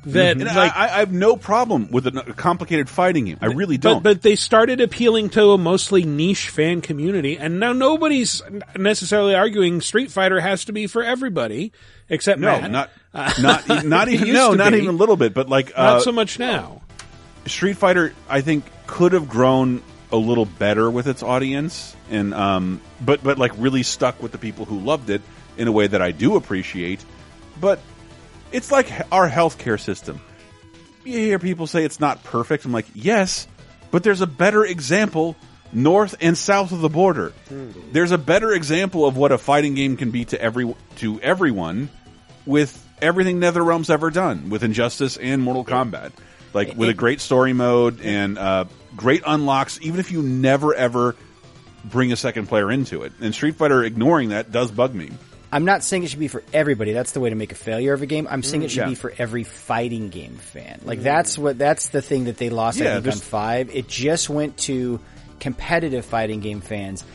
that 0.05 0.37
And 0.37 0.45
like 0.45 0.75
I, 0.75 0.85
I 0.85 0.99
have 0.99 1.11
no 1.11 1.35
problem 1.35 1.89
with 1.91 2.07
a 2.07 2.11
complicated 2.33 2.89
fighting 2.89 3.25
game. 3.25 3.37
I 3.41 3.47
really 3.47 3.77
don't. 3.77 4.03
But, 4.03 4.15
but 4.15 4.21
they 4.21 4.35
started 4.35 4.79
appealing 4.79 5.29
to 5.31 5.51
a 5.51 5.57
mostly 5.57 6.03
niche 6.03 6.49
fan 6.49 6.81
community, 6.81 7.37
and 7.37 7.59
now 7.59 7.73
nobody's 7.73 8.41
necessarily 8.75 9.35
arguing 9.35 9.81
Street 9.81 10.11
Fighter 10.11 10.39
has 10.39 10.65
to 10.65 10.71
be 10.71 10.87
for 10.87 11.03
everybody, 11.03 11.71
except 12.09 12.39
no, 12.39 12.47
Matt. 12.61 12.71
not 12.71 12.89
Uh, 13.13 13.33
not 13.41 13.85
not 13.85 14.07
even 14.09 14.33
no, 14.33 14.53
not 14.53 14.71
be. 14.71 14.77
even 14.77 14.89
a 14.89 14.97
little 14.97 15.17
bit. 15.17 15.33
But 15.33 15.49
like 15.49 15.69
Not 15.69 15.97
uh, 15.97 15.99
so 16.01 16.11
much 16.11 16.39
now. 16.39 16.81
Street 17.45 17.77
Fighter, 17.77 18.13
I 18.29 18.41
think, 18.41 18.65
could 18.85 19.13
have 19.13 19.27
grown 19.27 19.81
a 20.11 20.17
little 20.17 20.45
better 20.45 20.89
with 20.89 21.07
its 21.07 21.23
audience, 21.23 21.95
and 22.09 22.33
um, 22.33 22.81
but 23.01 23.23
but 23.23 23.37
like 23.37 23.51
really 23.57 23.83
stuck 23.83 24.21
with 24.21 24.31
the 24.31 24.37
people 24.37 24.65
who 24.65 24.79
loved 24.79 25.09
it 25.09 25.21
in 25.57 25.67
a 25.67 25.71
way 25.71 25.87
that 25.87 26.01
I 26.01 26.11
do 26.11 26.35
appreciate. 26.35 27.03
But 27.59 27.79
it's 28.51 28.71
like 28.71 28.91
our 29.11 29.29
healthcare 29.29 29.79
system. 29.79 30.21
You 31.03 31.19
hear 31.19 31.39
people 31.39 31.67
say 31.67 31.85
it's 31.85 31.99
not 31.99 32.23
perfect. 32.23 32.65
I'm 32.65 32.73
like, 32.73 32.87
yes, 32.93 33.47
but 33.91 34.03
there's 34.03 34.21
a 34.21 34.27
better 34.27 34.65
example 34.65 35.35
north 35.71 36.15
and 36.21 36.37
south 36.37 36.71
of 36.71 36.81
the 36.81 36.89
border. 36.89 37.33
There's 37.91 38.11
a 38.11 38.17
better 38.17 38.51
example 38.51 39.05
of 39.05 39.17
what 39.17 39.31
a 39.31 39.37
fighting 39.37 39.73
game 39.75 39.97
can 39.97 40.11
be 40.11 40.25
to 40.25 40.41
every 40.41 40.73
to 40.97 41.21
everyone 41.21 41.89
with 42.45 42.83
everything 43.01 43.39
NetherRealm's 43.39 43.89
ever 43.89 44.09
done 44.09 44.49
with 44.49 44.63
Injustice 44.63 45.17
and 45.17 45.41
Mortal 45.41 45.65
Kombat. 45.65 46.11
Like 46.53 46.75
with 46.75 46.89
a 46.89 46.93
great 46.93 47.21
story 47.21 47.53
mode 47.53 48.01
and 48.01 48.37
uh, 48.37 48.65
great 48.95 49.21
unlocks, 49.25 49.79
even 49.81 49.99
if 49.99 50.11
you 50.11 50.21
never 50.23 50.73
ever 50.73 51.15
bring 51.85 52.11
a 52.11 52.15
second 52.15 52.47
player 52.47 52.71
into 52.71 53.03
it. 53.03 53.13
And 53.21 53.33
Street 53.33 53.55
Fighter 53.55 53.83
ignoring 53.83 54.29
that 54.29 54.51
does 54.51 54.71
bug 54.71 54.93
me. 54.93 55.11
I'm 55.51 55.63
not 55.65 55.83
saying 55.83 56.03
it 56.03 56.09
should 56.09 56.19
be 56.19 56.27
for 56.27 56.43
everybody. 56.53 56.91
That's 56.91 57.11
the 57.13 57.19
way 57.19 57.29
to 57.29 57.35
make 57.35 57.51
a 57.51 57.55
failure 57.55 57.93
of 57.93 58.01
a 58.01 58.05
game. 58.05 58.27
I'm 58.29 58.43
saying 58.43 58.61
Mm, 58.61 58.65
it 58.65 58.69
should 58.71 58.77
yeah. 58.79 58.89
be 58.89 58.95
for 58.95 59.13
every 59.17 59.43
fighting 59.43 60.09
game 60.09 60.35
fan. 60.35 60.81
Like 60.83 61.01
that's 61.01 61.37
what 61.37 61.57
that's 61.57 61.87
the 61.89 62.01
thing 62.01 62.25
that 62.25 62.37
they 62.37 62.49
lost. 62.49 62.79
Yeah, 62.79 62.97
I 62.97 63.01
think 63.01 63.15
on 63.15 63.19
five. 63.21 63.73
It 63.75 63.87
just 63.87 64.29
went 64.29 64.57
to 64.59 64.99
competitive 65.39 66.03
fighting 66.05 66.39
game 66.41 66.59
fans, 66.61 67.05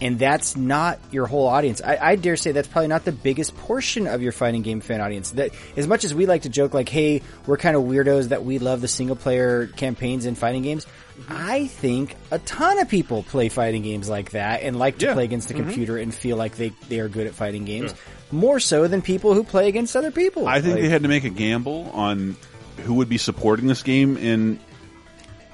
and 0.00 0.18
that's 0.18 0.56
not 0.56 0.98
your 1.10 1.26
whole 1.26 1.46
audience. 1.46 1.82
I, 1.82 1.98
I 2.00 2.16
dare 2.16 2.36
say 2.36 2.52
that's 2.52 2.68
probably 2.68 2.88
not 2.88 3.04
the 3.04 3.12
biggest 3.12 3.56
portion 3.56 4.06
of 4.06 4.22
your 4.22 4.32
fighting 4.32 4.62
game 4.62 4.80
fan 4.80 5.00
audience. 5.00 5.32
That 5.32 5.50
as 5.76 5.86
much 5.88 6.04
as 6.04 6.14
we 6.14 6.26
like 6.26 6.42
to 6.42 6.48
joke, 6.48 6.74
like, 6.74 6.88
"Hey, 6.88 7.22
we're 7.46 7.56
kind 7.56 7.74
of 7.76 7.82
weirdos 7.82 8.28
that 8.28 8.44
we 8.44 8.58
love 8.58 8.80
the 8.82 8.88
single 8.88 9.16
player 9.16 9.66
campaigns 9.66 10.26
in 10.26 10.36
fighting 10.36 10.62
games." 10.62 10.86
I 11.28 11.66
think 11.66 12.16
a 12.30 12.38
ton 12.38 12.78
of 12.78 12.88
people 12.88 13.22
play 13.22 13.48
fighting 13.48 13.82
games 13.82 14.08
like 14.08 14.30
that 14.30 14.62
and 14.62 14.78
like 14.78 14.98
to 14.98 15.06
Yeah. 15.06 15.14
play 15.14 15.24
against 15.24 15.48
the 15.48 15.54
Mhm. 15.54 15.58
computer 15.64 15.96
and 15.96 16.14
feel 16.14 16.36
like 16.36 16.56
they, 16.56 16.72
they 16.88 17.00
are 17.00 17.08
good 17.08 17.26
at 17.26 17.34
fighting 17.34 17.64
games. 17.64 17.94
More 18.32 18.60
so 18.60 18.86
than 18.88 19.02
people 19.02 19.34
who 19.34 19.42
play 19.44 19.68
against 19.68 19.96
other 19.96 20.10
people. 20.10 20.46
I 20.48 20.60
think 20.60 20.74
Like- 20.74 20.82
they 20.82 20.88
had 20.88 21.02
to 21.02 21.08
make 21.08 21.24
a 21.24 21.30
gamble 21.30 21.90
on 21.92 22.36
who 22.84 22.94
would 22.94 23.08
be 23.08 23.18
supporting 23.18 23.66
this 23.66 23.82
game 23.82 24.16
in 24.16 24.58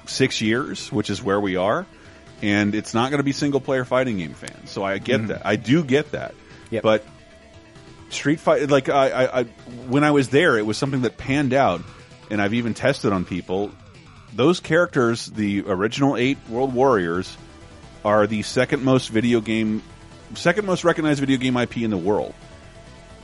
six 0.05 0.41
years, 0.41 0.91
which 0.91 1.09
is 1.09 1.21
where 1.21 1.39
we 1.39 1.55
are. 1.55 1.85
And 2.41 2.75
it's 2.75 2.93
not 2.93 3.09
going 3.09 3.17
to 3.19 3.23
be 3.23 3.31
single 3.31 3.59
player 3.59 3.83
fighting 3.83 4.17
game 4.17 4.33
fans. 4.33 4.69
So 4.71 4.83
I 4.83 4.97
get 4.99 5.21
Mhm. 5.21 5.27
that. 5.29 5.41
I 5.45 5.55
do 5.55 5.83
get 5.83 6.11
that. 6.11 6.33
But 6.83 7.03
Street 8.09 8.39
Fighter, 8.39 8.67
like 8.67 8.89
I, 8.89 9.09
I, 9.09 9.39
I, 9.39 9.43
when 9.87 10.03
I 10.03 10.11
was 10.11 10.29
there, 10.29 10.57
it 10.57 10.65
was 10.65 10.77
something 10.77 11.01
that 11.01 11.17
panned 11.17 11.53
out, 11.53 11.81
and 12.29 12.41
I've 12.41 12.53
even 12.53 12.73
tested 12.73 13.11
on 13.11 13.25
people. 13.25 13.71
Those 14.33 14.59
characters, 14.59 15.25
the 15.27 15.63
original 15.67 16.15
eight 16.17 16.37
World 16.49 16.73
Warriors, 16.73 17.35
are 18.05 18.27
the 18.27 18.41
second 18.43 18.83
most 18.83 19.09
video 19.09 19.41
game, 19.41 19.81
second 20.35 20.65
most 20.65 20.83
recognized 20.83 21.19
video 21.19 21.37
game 21.37 21.57
IP 21.57 21.77
in 21.77 21.89
the 21.89 21.97
world 21.97 22.33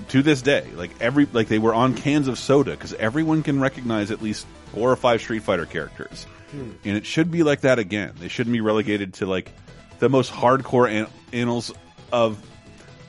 to 0.10 0.22
this 0.24 0.42
day. 0.42 0.68
Like 0.76 0.92
every 1.00 1.28
like 1.32 1.48
they 1.48 1.60
were 1.60 1.74
on 1.74 1.94
cans 1.94 2.28
of 2.28 2.40
soda 2.40 2.72
because 2.72 2.94
everyone 2.94 3.44
can 3.44 3.60
recognize 3.60 4.12
at 4.12 4.22
least 4.22 4.48
four 4.74 4.92
or 4.92 4.96
five 4.96 5.22
Street 5.22 5.44
Fighter 5.44 5.66
characters, 5.66 6.26
Hmm. 6.52 6.72
and 6.84 6.98
it 6.98 7.06
should 7.06 7.30
be 7.32 7.44
like 7.44 7.62
that 7.62 7.80
again. 7.80 8.14
They 8.20 8.28
shouldn't 8.28 8.54
be 8.54 8.62
relegated 8.62 9.16
to 9.16 9.26
like 9.26 9.52
the 10.00 10.10
most 10.10 10.32
hardcore 10.32 10.90
an 10.90 11.08
annals 11.32 11.72
of 12.12 12.38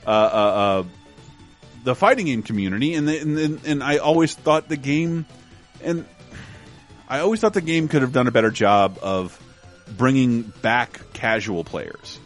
uh, 0.07 0.11
uh, 0.11 0.12
uh, 0.12 0.85
the 1.85 1.95
fighting 1.95 2.27
game 2.27 2.43
community. 2.43 2.95
And, 2.95 3.09
the, 3.09 3.19
and 3.19 3.39
and 3.39 3.61
and 3.66 3.83
I 3.83 3.97
always 3.99 4.35
thought 4.35 4.69
the 4.69 4.77
game 4.77 5.25
and 5.83 6.07
I 7.15 7.20
always 7.20 7.39
thought 7.41 7.55
the 7.55 7.61
game 7.61 7.86
could 7.89 8.03
have 8.03 8.12
done 8.12 8.27
a 8.27 8.32
better 8.32 8.51
job 8.51 8.99
of 9.03 9.39
bringing 9.97 10.43
back 10.62 11.01
casual 11.12 11.62
players. 11.62 12.19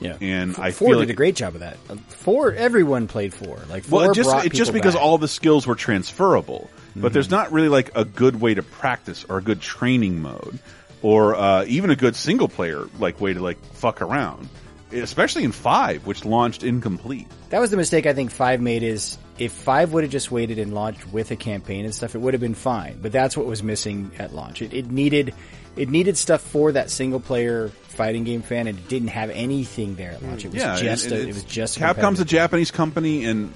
Yeah, 0.00 0.16
and 0.20 0.54
I 0.58 0.70
four 0.72 0.88
feel 0.88 0.98
did 0.98 1.04
like 1.06 1.12
a 1.14 1.16
great 1.16 1.34
job 1.34 1.54
of 1.54 1.60
that. 1.60 1.78
Uh, 1.88 1.96
Four, 2.08 2.52
everyone 2.52 3.06
played 3.08 3.32
four. 3.32 3.58
Like 3.70 3.84
four 3.84 4.00
well, 4.00 4.10
it 4.10 4.14
just 4.14 4.28
brought 4.28 4.44
it 4.44 4.52
just 4.52 4.72
because 4.74 4.94
back. 4.94 5.02
all 5.02 5.16
the 5.16 5.28
skills 5.28 5.66
were 5.66 5.76
transferable, 5.76 6.68
but 6.94 7.10
Mhm. 7.10 7.12
there's 7.14 7.30
not 7.30 7.52
really 7.52 7.68
like 7.70 7.90
a 7.96 8.04
good 8.04 8.38
way 8.40 8.52
to 8.52 8.62
practice 8.62 9.24
or 9.28 9.38
a 9.38 9.42
good 9.42 9.60
training 9.62 10.20
mode, 10.20 10.58
or 11.00 11.36
uh, 11.36 11.64
even 11.66 11.88
a 11.90 11.96
good 11.96 12.16
single 12.16 12.48
player 12.48 12.84
like 12.98 13.18
way 13.20 13.32
to 13.32 13.40
like 13.40 13.56
fuck 13.72 14.02
around, 14.02 14.48
especially 14.92 15.44
in 15.44 15.52
five, 15.52 16.04
which 16.06 16.26
launched 16.26 16.64
incomplete. 16.64 17.28
That 17.48 17.60
was 17.60 17.70
the 17.70 17.78
mistake 17.78 18.04
I 18.04 18.12
think 18.12 18.30
five 18.30 18.60
made. 18.60 18.82
Is 18.82 19.16
if 19.38 19.52
five 19.52 19.92
would 19.92 20.04
have 20.04 20.12
just 20.12 20.30
waited 20.30 20.58
and 20.58 20.74
launched 20.74 21.12
with 21.12 21.30
a 21.30 21.36
campaign 21.36 21.84
and 21.84 21.94
stuff, 21.94 22.14
it 22.14 22.18
would 22.18 22.34
have 22.34 22.40
been 22.40 22.54
fine. 22.54 22.98
But 23.00 23.12
that's 23.12 23.36
what 23.36 23.46
was 23.46 23.62
missing 23.62 24.12
at 24.18 24.34
launch. 24.34 24.62
It, 24.62 24.72
it 24.72 24.90
needed 24.90 25.34
it 25.76 25.88
needed 25.88 26.16
stuff 26.16 26.40
for 26.40 26.72
that 26.72 26.90
single 26.90 27.20
player 27.20 27.68
fighting 27.68 28.24
game 28.24 28.42
fan, 28.42 28.66
and 28.66 28.78
it 28.78 28.88
didn't 28.88 29.08
have 29.08 29.30
anything 29.30 29.96
there 29.96 30.12
at 30.12 30.22
launch. 30.22 30.44
It 30.44 30.52
was 30.52 30.62
yeah, 30.62 30.76
just 30.76 31.06
and- 31.06 31.14
a, 31.14 31.20
and 31.20 31.28
it 31.30 31.34
was 31.34 31.44
just 31.44 31.78
Capcom's 31.78 32.20
a 32.20 32.24
Japanese 32.24 32.70
company, 32.70 33.24
and 33.24 33.54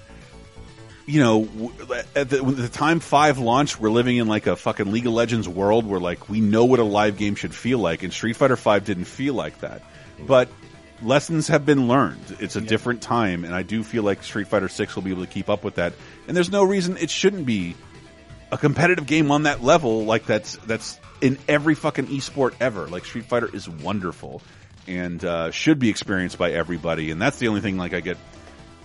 you 1.06 1.20
know, 1.20 1.72
at 2.14 2.28
the, 2.28 2.42
the 2.42 2.68
time 2.68 3.00
Five 3.00 3.38
launched, 3.38 3.80
we're 3.80 3.90
living 3.90 4.18
in 4.18 4.28
like 4.28 4.46
a 4.46 4.56
fucking 4.56 4.92
League 4.92 5.06
of 5.06 5.12
Legends 5.14 5.48
world 5.48 5.86
where 5.86 6.00
like 6.00 6.28
we 6.28 6.40
know 6.40 6.66
what 6.66 6.80
a 6.80 6.84
live 6.84 7.16
game 7.16 7.34
should 7.34 7.54
feel 7.54 7.78
like, 7.78 8.02
and 8.02 8.12
Street 8.12 8.36
Fighter 8.36 8.56
Five 8.56 8.84
didn't 8.84 9.04
feel 9.06 9.34
like 9.34 9.60
that. 9.60 9.82
But 10.26 10.48
lessons 11.02 11.48
have 11.48 11.64
been 11.64 11.88
learned. 11.88 12.36
It's 12.40 12.56
a 12.56 12.60
different 12.60 13.02
time, 13.02 13.44
and 13.44 13.54
I 13.54 13.62
do 13.62 13.82
feel 13.82 14.02
like 14.02 14.22
Street 14.22 14.48
Fighter 14.48 14.68
Six 14.68 14.94
will 14.94 15.02
be 15.02 15.10
able 15.10 15.24
to 15.24 15.30
keep 15.30 15.48
up 15.48 15.64
with 15.64 15.76
that. 15.76 15.92
And 16.26 16.36
there's 16.36 16.50
no 16.50 16.64
reason 16.64 16.96
it 16.96 17.10
shouldn't 17.10 17.46
be 17.46 17.76
a 18.50 18.58
competitive 18.58 19.06
game 19.06 19.30
on 19.30 19.44
that 19.44 19.62
level. 19.62 20.04
Like 20.04 20.26
that's 20.26 20.56
that's 20.58 20.98
in 21.20 21.38
every 21.48 21.74
fucking 21.74 22.06
esport 22.06 22.54
ever. 22.60 22.86
Like 22.86 23.04
Street 23.04 23.26
Fighter 23.26 23.48
is 23.52 23.68
wonderful 23.68 24.42
and 24.86 25.22
uh, 25.24 25.50
should 25.50 25.78
be 25.78 25.90
experienced 25.90 26.38
by 26.38 26.52
everybody. 26.52 27.10
And 27.10 27.20
that's 27.20 27.38
the 27.38 27.48
only 27.48 27.60
thing 27.60 27.76
like 27.76 27.92
I 27.92 28.00
get. 28.00 28.16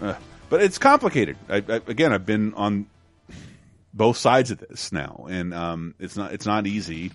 Uh, 0.02 0.16
but 0.50 0.62
it's 0.62 0.78
complicated. 0.78 1.38
I, 1.50 1.58
I, 1.58 1.82
again, 1.88 2.12
I've 2.14 2.26
been 2.26 2.54
on 2.56 2.88
both 3.94 4.18
sides 4.18 4.52
of 4.52 4.60
this 4.60 4.92
now, 4.92 5.28
and 5.30 5.54
um, 5.54 5.96
it's 6.00 6.18
not 6.18 6.34
it's 6.34 6.46
not 6.46 6.68
easy. 6.68 7.12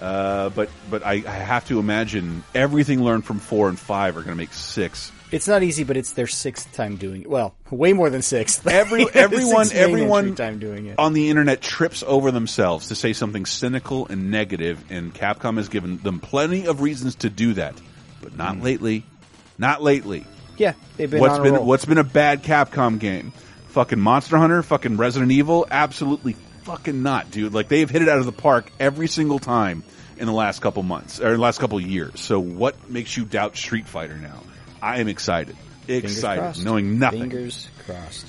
Uh, 0.00 0.48
but 0.50 0.70
but 0.88 1.04
I, 1.04 1.12
I 1.12 1.20
have 1.20 1.66
to 1.68 1.78
imagine 1.78 2.42
everything 2.54 3.02
learned 3.02 3.26
from 3.26 3.38
four 3.38 3.68
and 3.68 3.78
five 3.78 4.16
are 4.16 4.22
going 4.22 4.32
to 4.32 4.36
make 4.36 4.52
six. 4.52 5.12
It's 5.30 5.46
not 5.46 5.62
easy, 5.62 5.84
but 5.84 5.96
it's 5.96 6.12
their 6.12 6.26
sixth 6.26 6.72
time 6.72 6.96
doing 6.96 7.22
it. 7.22 7.30
Well, 7.30 7.54
way 7.70 7.92
more 7.92 8.10
than 8.10 8.22
sixth. 8.22 8.66
Every 8.66 9.06
everyone 9.12 9.68
main 9.68 9.76
everyone 9.76 10.34
time 10.34 10.58
doing 10.58 10.86
it. 10.86 10.98
on 10.98 11.12
the 11.12 11.28
internet 11.28 11.60
trips 11.60 12.02
over 12.04 12.30
themselves 12.30 12.88
to 12.88 12.94
say 12.94 13.12
something 13.12 13.44
cynical 13.44 14.06
and 14.06 14.30
negative, 14.30 14.82
and 14.90 15.14
Capcom 15.14 15.58
has 15.58 15.68
given 15.68 15.98
them 15.98 16.18
plenty 16.18 16.66
of 16.66 16.80
reasons 16.80 17.16
to 17.16 17.30
do 17.30 17.54
that, 17.54 17.74
but 18.22 18.36
not 18.36 18.60
lately. 18.60 19.04
Not 19.58 19.82
lately. 19.82 20.26
Yeah, 20.56 20.72
they've 20.96 21.10
been 21.10 21.20
what's 21.20 21.38
been 21.38 21.54
roll. 21.54 21.66
what's 21.66 21.84
been 21.84 21.98
a 21.98 22.04
bad 22.04 22.42
Capcom 22.42 22.98
game? 22.98 23.32
Fucking 23.68 24.00
Monster 24.00 24.36
Hunter, 24.38 24.62
fucking 24.62 24.96
Resident 24.96 25.30
Evil, 25.30 25.66
absolutely 25.70 26.34
fucking 26.70 27.02
not, 27.02 27.30
dude. 27.30 27.52
Like 27.52 27.68
they've 27.68 27.88
hit 27.88 28.02
it 28.02 28.08
out 28.08 28.18
of 28.18 28.26
the 28.26 28.32
park 28.32 28.70
every 28.78 29.08
single 29.08 29.38
time 29.38 29.82
in 30.16 30.26
the 30.26 30.32
last 30.32 30.60
couple 30.60 30.82
months 30.82 31.20
or 31.20 31.36
last 31.36 31.58
couple 31.58 31.80
years. 31.80 32.20
So 32.20 32.38
what 32.38 32.88
makes 32.88 33.16
you 33.16 33.24
doubt 33.24 33.56
Street 33.56 33.88
Fighter 33.88 34.16
now? 34.16 34.42
I 34.80 35.00
am 35.00 35.08
excited, 35.08 35.56
excited, 35.88 36.64
knowing 36.64 36.98
nothing. 36.98 37.22
Fingers 37.22 37.68
crossed. 37.84 38.26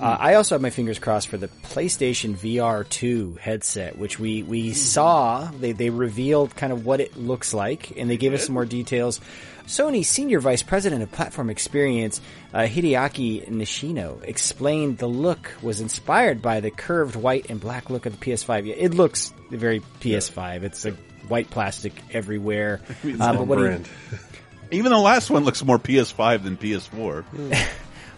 Uh, 0.00 0.16
I 0.18 0.34
also 0.34 0.56
have 0.56 0.62
my 0.62 0.70
fingers 0.70 0.98
crossed 0.98 1.28
for 1.28 1.36
the 1.36 1.46
PlayStation 1.46 2.34
VR 2.34 2.88
2 2.88 3.38
headset, 3.40 3.96
which 3.96 4.18
we, 4.18 4.42
we 4.42 4.72
saw. 4.72 5.48
They, 5.52 5.72
they 5.72 5.90
revealed 5.90 6.56
kind 6.56 6.72
of 6.72 6.84
what 6.84 7.00
it 7.00 7.16
looks 7.16 7.54
like, 7.54 7.96
and 7.96 8.10
they 8.10 8.16
gave 8.16 8.32
us 8.34 8.46
some 8.46 8.54
more 8.54 8.64
details. 8.64 9.20
Sony 9.66 10.04
Senior 10.04 10.40
Vice 10.40 10.62
President 10.62 11.02
of 11.02 11.10
Platform 11.12 11.48
Experience, 11.50 12.20
uh, 12.52 12.58
Hideaki 12.60 13.48
Nishino, 13.48 14.22
explained 14.24 14.98
the 14.98 15.06
look 15.06 15.52
was 15.62 15.80
inspired 15.80 16.42
by 16.42 16.60
the 16.60 16.70
curved 16.70 17.16
white 17.16 17.48
and 17.50 17.60
black 17.60 17.88
look 17.90 18.04
of 18.06 18.18
the 18.18 18.24
PS5. 18.24 18.66
Yeah, 18.66 18.74
It 18.76 18.94
looks 18.94 19.32
very 19.50 19.80
PS5. 20.00 20.62
It's 20.64 20.84
a 20.84 20.92
white 21.28 21.48
plastic 21.50 21.92
everywhere. 22.12 22.80
It's 23.04 23.20
Uh, 23.20 23.32
but 23.34 23.46
what 23.46 23.58
he- 23.58 23.64
brand. 23.64 23.88
Even 24.70 24.90
the 24.90 24.98
last 24.98 25.28
one 25.30 25.44
looks 25.44 25.62
more 25.64 25.78
PS5 25.78 26.42
than 26.44 26.56
PS4. 26.56 27.24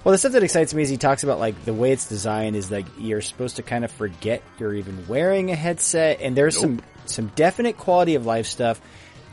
Well, 0.05 0.13
the 0.13 0.19
stuff 0.19 0.33
that 0.33 0.43
excites 0.43 0.75
me 0.75 0.83
is 0.83 0.91
he 0.91 0.99
talks 0.99 1.25
about 1.25 1.39
like 1.39 1.65
the 1.65 1.73
way 1.73 1.91
it's 1.91 2.07
designed 2.07 2.57
is 2.57 2.71
like 2.71 2.85
you're 2.99 3.23
supposed 3.23 3.57
to 3.57 3.63
kind 3.63 3.87
of 3.87 3.91
forget 3.91 4.43
you're 4.59 4.75
even 4.75 5.07
wearing 5.09 5.51
a 5.51 5.55
headset, 5.55 6.21
and 6.21 6.37
there's 6.37 6.61
some 6.61 6.83
some 7.07 7.29
definite 7.29 7.79
quality 7.79 8.15
of 8.15 8.27
life 8.27 8.45
stuff. 8.45 8.83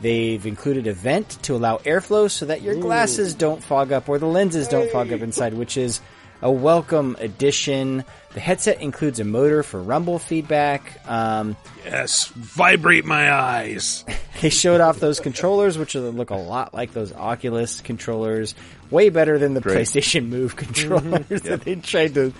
They've 0.02 0.44
included 0.44 0.88
a 0.88 0.92
vent 0.92 1.40
to 1.44 1.54
allow 1.54 1.78
airflow 1.78 2.28
so 2.28 2.46
that 2.46 2.60
your 2.60 2.74
glasses 2.74 3.34
don't 3.34 3.62
fog 3.62 3.92
up 3.92 4.08
or 4.08 4.18
the 4.18 4.26
lenses 4.26 4.66
don't 4.66 4.90
fog 4.90 5.12
up 5.12 5.20
inside, 5.20 5.54
which 5.54 5.76
is 5.76 6.00
a 6.42 6.50
welcome 6.50 7.16
addition. 7.20 8.04
The 8.34 8.40
headset 8.40 8.80
includes 8.82 9.20
a 9.20 9.24
motor 9.24 9.62
for 9.62 9.80
rumble 9.80 10.18
feedback. 10.18 10.98
Um, 11.08 11.56
yes, 11.84 12.26
vibrate 12.26 13.04
my 13.04 13.32
eyes. 13.32 14.04
they 14.40 14.50
showed 14.50 14.80
off 14.80 14.98
those 14.98 15.20
controllers, 15.20 15.78
which 15.78 15.94
look 15.94 16.30
a 16.30 16.36
lot 16.36 16.74
like 16.74 16.92
those 16.92 17.12
Oculus 17.12 17.80
controllers. 17.80 18.56
Way 18.90 19.08
better 19.08 19.38
than 19.38 19.54
the 19.54 19.60
Great. 19.60 19.86
PlayStation 19.86 20.28
Move 20.28 20.56
controllers 20.56 21.42
that 21.42 21.60
they 21.60 21.76
tried 21.76 22.14
to 22.14 22.32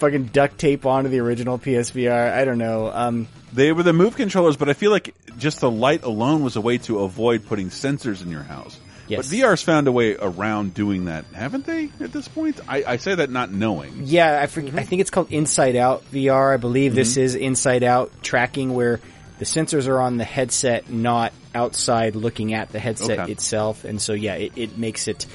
fucking 0.00 0.24
duct 0.26 0.58
tape 0.58 0.84
onto 0.86 1.08
the 1.10 1.20
original 1.20 1.58
PSVR. 1.58 2.32
I 2.32 2.44
don't 2.44 2.58
know. 2.58 2.90
Um, 2.92 3.28
They 3.52 3.72
were 3.72 3.82
the 3.82 3.92
move 3.92 4.16
controllers, 4.16 4.56
but 4.56 4.68
I 4.68 4.72
feel 4.72 4.90
like 4.90 5.14
just 5.38 5.60
the 5.60 5.70
light 5.70 6.02
alone 6.02 6.42
was 6.42 6.56
a 6.56 6.60
way 6.60 6.78
to 6.78 7.00
avoid 7.00 7.46
putting 7.46 7.68
sensors 7.68 8.22
in 8.22 8.30
your 8.30 8.42
house. 8.42 8.78
Yes. 9.08 9.28
But 9.28 9.36
VR's 9.36 9.62
found 9.62 9.88
a 9.88 9.92
way 9.92 10.14
around 10.14 10.72
doing 10.72 11.06
that, 11.06 11.24
haven't 11.34 11.66
they? 11.66 11.90
At 12.00 12.12
this 12.12 12.28
point, 12.28 12.60
I, 12.68 12.84
I 12.86 12.96
say 12.98 13.14
that 13.16 13.28
not 13.28 13.50
knowing. 13.50 14.02
Yeah, 14.04 14.38
I, 14.40 14.46
forget, 14.46 14.74
I 14.78 14.84
think 14.84 15.00
it's 15.00 15.10
called 15.10 15.32
Inside 15.32 15.74
Out 15.74 16.04
VR. 16.12 16.54
I 16.54 16.58
believe 16.58 16.94
this 16.94 17.16
is 17.16 17.34
Inside 17.34 17.82
Out 17.82 18.12
tracking 18.22 18.72
where 18.72 19.00
the 19.40 19.44
sensors 19.46 19.88
are 19.88 20.00
on 20.00 20.16
the 20.16 20.24
headset, 20.24 20.90
not 20.90 21.32
outside 21.56 22.14
looking 22.14 22.54
at 22.54 22.70
the 22.70 22.78
headset 22.78 23.18
Okay. 23.18 23.32
itself. 23.32 23.84
And 23.84 24.00
so, 24.00 24.12
yeah, 24.12 24.34
it, 24.34 24.52
it 24.54 24.78
makes 24.78 25.08
it 25.08 25.26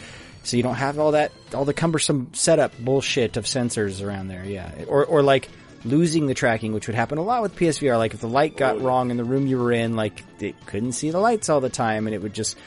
so 0.46 0.58
you 0.58 0.64
don't 0.64 0.76
have 0.76 1.00
all 1.00 1.12
that, 1.12 1.32
all 1.54 1.66
the 1.66 1.74
cumbersome 1.74 2.30
setup 2.34 2.78
bullshit 2.80 3.36
of 3.36 3.46
sensors 3.46 4.06
around 4.06 4.28
there. 4.28 4.46
Yeah. 4.46 4.72
Or, 4.88 5.04
or 5.04 5.24
like 5.24 5.50
losing 5.84 6.28
the 6.28 6.36
tracking, 6.36 6.72
which 6.72 6.88
would 6.88 6.96
happen 6.96 7.18
a 7.18 7.24
lot 7.24 7.42
with 7.42 7.56
PSVR. 7.56 7.98
Like 7.98 8.14
if 8.14 8.22
the 8.22 8.28
light 8.28 8.56
got 8.56 8.80
wrong 8.80 9.10
in 9.10 9.18
the 9.18 9.24
room 9.24 9.48
you 9.48 9.58
were 9.58 9.72
in, 9.72 9.96
like 9.96 10.24
it 10.40 10.56
couldn't 10.68 10.94
see 10.94 11.10
the 11.10 11.20
lights 11.20 11.50
all 11.50 11.62
the 11.62 11.70
time 11.70 12.06
and 12.06 12.16
it 12.16 12.22
would 12.22 12.34
just 12.34 12.58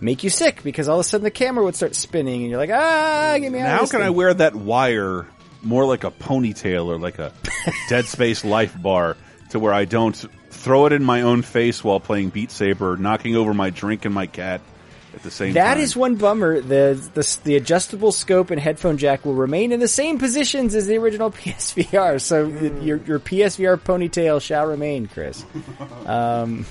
make 0.00 0.22
you 0.22 0.30
sick 0.30 0.62
because 0.62 0.88
all 0.88 0.96
of 0.96 1.00
a 1.00 1.08
sudden 1.08 1.24
the 1.24 1.30
camera 1.30 1.64
would 1.64 1.74
start 1.74 1.96
spinning 1.96 2.42
and 2.42 2.50
you're 2.50 2.58
like, 2.58 2.70
ah, 2.70 3.36
get 3.40 3.50
me 3.50 3.58
out 3.60 3.80
this 3.80 3.90
can 3.90 4.02
I 4.02 4.10
wear 4.10 4.32
that 4.32 4.54
wire 4.54 5.26
more 5.62 5.84
like 5.86 6.04
a 6.04 6.10
ponytail 6.12 6.86
or 6.86 6.98
like 6.98 7.18
a 7.18 7.32
Dead 7.88 8.04
Space 8.04 8.44
life 8.44 8.80
bar 8.80 9.16
to 9.50 9.58
where 9.58 9.72
I 9.72 9.86
don't 9.86 10.14
throw 10.50 10.86
it 10.86 10.92
in 10.92 11.02
my 11.02 11.22
own 11.22 11.42
face 11.42 11.82
while 11.82 12.00
playing 12.00 12.30
Beat 12.30 12.50
Saber, 12.50 12.96
knocking 12.96 13.34
over 13.34 13.54
my 13.54 13.70
drink 13.70 14.04
and 14.04 14.14
my 14.14 14.26
cat 14.26 14.60
at 15.14 15.22
the 15.22 15.30
same 15.30 15.54
That 15.54 15.74
time. 15.74 15.82
is 15.82 15.96
one 15.96 16.16
bummer. 16.16 16.60
The, 16.60 17.00
the 17.14 17.38
the 17.44 17.56
adjustable 17.56 18.12
scope 18.12 18.50
and 18.50 18.60
headphone 18.60 18.98
jack 18.98 19.24
will 19.24 19.34
remain 19.34 19.72
in 19.72 19.80
the 19.80 19.88
same 19.88 20.18
positions 20.18 20.74
as 20.74 20.86
the 20.86 20.96
original 20.98 21.30
PSVR. 21.32 22.20
So 22.20 22.46
your 22.82 22.98
your 22.98 23.18
PSVR 23.20 23.76
ponytail 23.78 24.40
shall 24.42 24.66
remain, 24.66 25.06
Chris. 25.06 25.44
Um, 26.06 26.66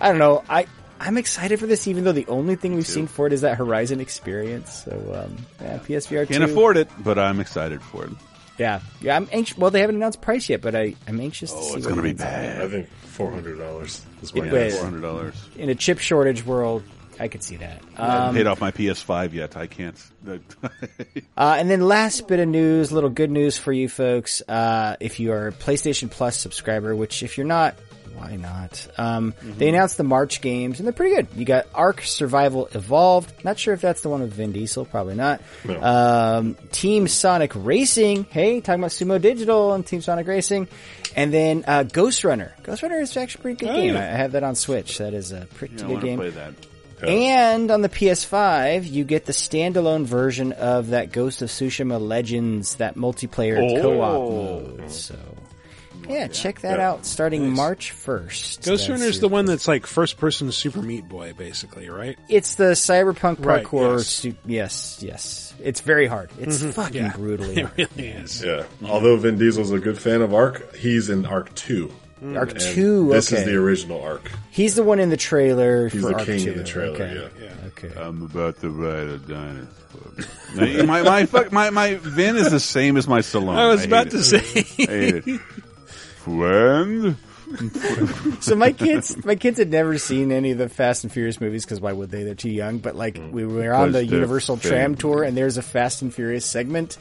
I 0.00 0.08
don't 0.08 0.18
know. 0.18 0.44
I 0.48 0.66
I'm 1.00 1.16
excited 1.16 1.60
for 1.60 1.66
this, 1.66 1.86
even 1.86 2.04
though 2.04 2.12
the 2.12 2.26
only 2.26 2.56
thing 2.56 2.74
we've 2.74 2.86
seen 2.86 3.06
for 3.06 3.26
it 3.26 3.32
is 3.32 3.42
that 3.42 3.56
Horizon 3.56 4.00
experience. 4.00 4.84
So 4.84 5.24
um, 5.26 5.36
yeah, 5.60 5.78
PSVR 5.78 6.26
Can't 6.28 6.44
2. 6.44 6.50
afford 6.50 6.76
it, 6.76 6.88
but 6.98 7.18
I'm 7.18 7.38
excited 7.40 7.80
for 7.82 8.04
it. 8.04 8.10
Yeah, 8.58 8.80
yeah. 9.00 9.14
I'm 9.14 9.28
anxious. 9.30 9.56
Well, 9.56 9.70
they 9.70 9.80
haven't 9.80 9.94
announced 9.96 10.20
price 10.20 10.48
yet, 10.48 10.60
but 10.62 10.74
I 10.74 10.96
I'm 11.06 11.20
anxious 11.20 11.52
to 11.52 11.62
see. 11.62 11.74
Oh, 11.74 11.76
it's 11.76 11.86
gonna 11.86 12.02
be 12.02 12.12
bad. 12.14 12.60
I 12.60 12.68
think 12.68 12.88
four 13.04 13.30
hundred 13.30 13.58
dollars 13.58 14.02
is 14.22 14.30
It 14.32 14.44
my 14.44 14.52
was- 14.52 14.74
Four 14.74 14.84
hundred 14.84 15.02
dollars. 15.02 15.48
In 15.56 15.68
a 15.70 15.76
chip 15.76 16.00
shortage 16.00 16.44
world, 16.44 16.82
I 17.20 17.28
could 17.28 17.42
see 17.42 17.56
that. 17.56 17.80
I 17.96 18.06
haven't 18.06 18.28
Um, 18.28 18.34
paid 18.34 18.46
off 18.46 18.60
my 18.60 18.70
PS5 18.70 19.32
yet. 19.32 19.56
I 19.56 19.66
can't. 19.66 19.96
Uh, 21.36 21.56
and 21.58 21.70
then 21.70 21.80
last 21.80 22.26
bit 22.26 22.40
of 22.40 22.48
news, 22.48 22.90
little 22.90 23.10
good 23.10 23.30
news 23.30 23.56
for 23.56 23.72
you 23.72 23.88
folks. 23.88 24.42
Uh, 24.48 24.96
if 24.98 25.20
you 25.20 25.30
are 25.32 25.48
a 25.48 25.52
PlayStation 25.52 26.10
Plus 26.10 26.36
subscriber, 26.36 26.94
which 26.96 27.22
if 27.22 27.38
you're 27.38 27.46
not, 27.46 27.76
why 28.16 28.34
not? 28.34 28.88
Um, 28.98 29.34
They 29.42 29.68
announced 29.68 29.96
the 29.96 30.02
March 30.02 30.40
games, 30.40 30.80
and 30.80 30.86
they're 30.86 30.92
pretty 30.92 31.14
good. 31.14 31.28
You 31.36 31.44
got 31.44 31.66
Ark 31.74 32.00
Survival 32.02 32.68
Evolved. 32.72 33.44
Not 33.44 33.56
sure 33.58 33.72
if 33.74 33.80
that's 33.80 34.00
the 34.00 34.08
one 34.08 34.20
with 34.22 34.32
Vin 34.32 34.50
Diesel. 34.50 34.84
Probably 34.84 35.14
not. 35.14 35.40
No. 35.64 35.80
Um, 35.80 36.56
Team 36.72 37.06
Sonic 37.06 37.52
Racing. 37.54 38.24
Hey, 38.24 38.60
talking 38.60 38.80
about 38.80 38.90
Sumo 38.90 39.20
Digital 39.20 39.74
and 39.74 39.86
Team 39.86 40.00
Sonic 40.00 40.26
Racing. 40.26 40.66
And 41.14 41.32
then 41.32 41.62
uh, 41.68 41.84
Ghost 41.84 42.24
Runner. 42.24 42.52
Ghost 42.64 42.82
Runner 42.82 42.98
is 43.00 43.16
actually 43.16 43.40
a 43.40 43.42
pretty 43.42 43.58
good 43.66 43.70
Oh, 43.70 43.76
game. 43.76 43.94
yeah. 43.94 44.00
I 44.00 44.14
I 44.14 44.16
have 44.16 44.32
that 44.32 44.42
on 44.42 44.56
Switch. 44.56 44.98
That 44.98 45.14
is 45.14 45.30
a 45.30 45.46
pretty 45.54 45.76
Yeah, 45.76 45.84
I 45.84 45.86
good 45.86 45.92
want 45.92 46.00
to 46.02 46.06
game. 46.32 46.56
Play 46.98 47.08
that. 47.08 47.12
And 47.12 47.70
on 47.70 47.82
the 47.82 47.88
PS5, 47.88 48.90
you 48.90 49.04
get 49.04 49.24
the 49.26 49.32
standalone 49.32 50.04
version 50.04 50.52
of 50.52 50.88
that 50.90 51.12
Ghost 51.12 51.42
of 51.42 51.48
Tsushima 51.48 52.00
Legends, 52.00 52.76
that 52.76 52.96
multiplayer 52.96 53.58
Oh. 53.78 53.80
co-op 53.82 54.78
mode. 54.78 54.90
So, 54.90 55.14
yeah, 56.08 56.26
check 56.28 56.60
that 56.62 56.78
Yeah. 56.78 56.88
out 56.90 57.06
starting 57.06 57.50
March 57.50 57.92
1st. 57.92 58.62
Ghost 58.64 58.88
That's 58.88 59.02
is 59.02 59.20
the 59.20 59.28
one 59.28 59.44
that's 59.44 59.68
like 59.68 59.86
first 59.86 60.16
person 60.18 60.50
Super 60.52 60.80
Meat 60.82 61.08
Boy, 61.08 61.34
basically, 61.36 61.88
right? 61.90 62.18
It's 62.28 62.54
the 62.54 62.72
cyberpunk 62.72 63.44
Right, 63.44 63.64
parkour. 63.64 63.98
yes. 63.98 64.06
Su- 64.06 64.34
yes, 64.46 64.98
yes. 65.00 65.54
It's 65.62 65.80
very 65.80 66.06
hard. 66.06 66.30
It's 66.40 66.58
Mhm, 66.62 66.72
fucking 66.72 67.02
yeah. 67.04 67.12
brutally 67.16 67.56
It 67.76 67.88
really 67.96 68.08
is. 68.08 68.42
Yeah. 68.44 68.62
Although 68.84 69.16
Vin 69.16 69.38
Diesel's 69.38 69.72
a 69.72 69.78
good 69.78 69.98
fan 69.98 70.22
of 70.22 70.32
Ark, 70.32 70.74
he's 70.76 71.10
in 71.10 71.26
Ark 71.26 71.54
Two. 72.20 72.36
Ark 72.36 72.50
And 72.52 72.60
2, 72.60 73.08
This 73.10 73.32
okay. 73.32 73.42
is 73.42 73.46
the 73.48 73.56
original 73.56 74.02
Ark. 74.02 74.30
He's 74.50 74.74
the 74.74 74.82
one 74.82 74.98
in 75.00 75.08
the 75.10 75.16
trailer 75.16 75.88
He's 75.88 76.02
for 76.02 76.08
the 76.08 76.14
Ark 76.16 76.26
king 76.26 76.44
2. 76.44 76.52
in 76.52 76.58
the 76.58 76.64
trailer. 76.64 76.94
Okay. 76.94 77.30
Yeah. 77.40 77.48
Okay. 77.68 77.92
I'm 78.00 78.22
about 78.22 78.60
to 78.60 78.70
ride 78.70 79.06
a 79.08 79.18
dinosaur. 79.18 80.86
my 80.86 81.02
my 81.02 81.26
fuck, 81.26 81.52
my 81.52 81.70
my 81.70 81.94
Vin 81.94 82.36
is 82.36 82.50
the 82.50 82.60
same 82.60 82.96
as 82.96 83.06
my 83.06 83.20
Stallone. 83.20 83.56
I 83.56 83.68
was 83.68 83.80
hate 83.80 83.86
about 83.88 84.06
it. 84.08 84.10
to 84.10 84.22
say. 84.24 84.38
I 84.38 84.40
hate 84.42 85.14
it. 85.28 85.40
Friend. 86.18 87.16
so 88.40 88.54
my 88.54 88.72
kids, 88.72 89.24
my 89.24 89.34
kids 89.34 89.58
had 89.58 89.70
never 89.70 89.96
seen 89.96 90.32
any 90.32 90.50
of 90.50 90.58
the 90.58 90.68
Fast 90.68 91.04
and 91.04 91.12
Furious 91.12 91.40
movies 91.40 91.64
because 91.64 91.80
why 91.80 91.92
would 91.92 92.10
they? 92.10 92.22
They're 92.24 92.34
too 92.34 92.50
young. 92.50 92.78
But 92.78 92.94
like 92.96 93.18
we 93.30 93.46
were 93.46 93.72
on 93.72 93.92
the 93.92 94.04
Universal 94.04 94.58
fake. 94.58 94.70
Tram 94.70 94.94
tour, 94.96 95.22
and 95.22 95.36
there's 95.36 95.56
a 95.56 95.62
Fast 95.62 96.02
and 96.02 96.12
Furious 96.12 96.44
segment, 96.44 96.98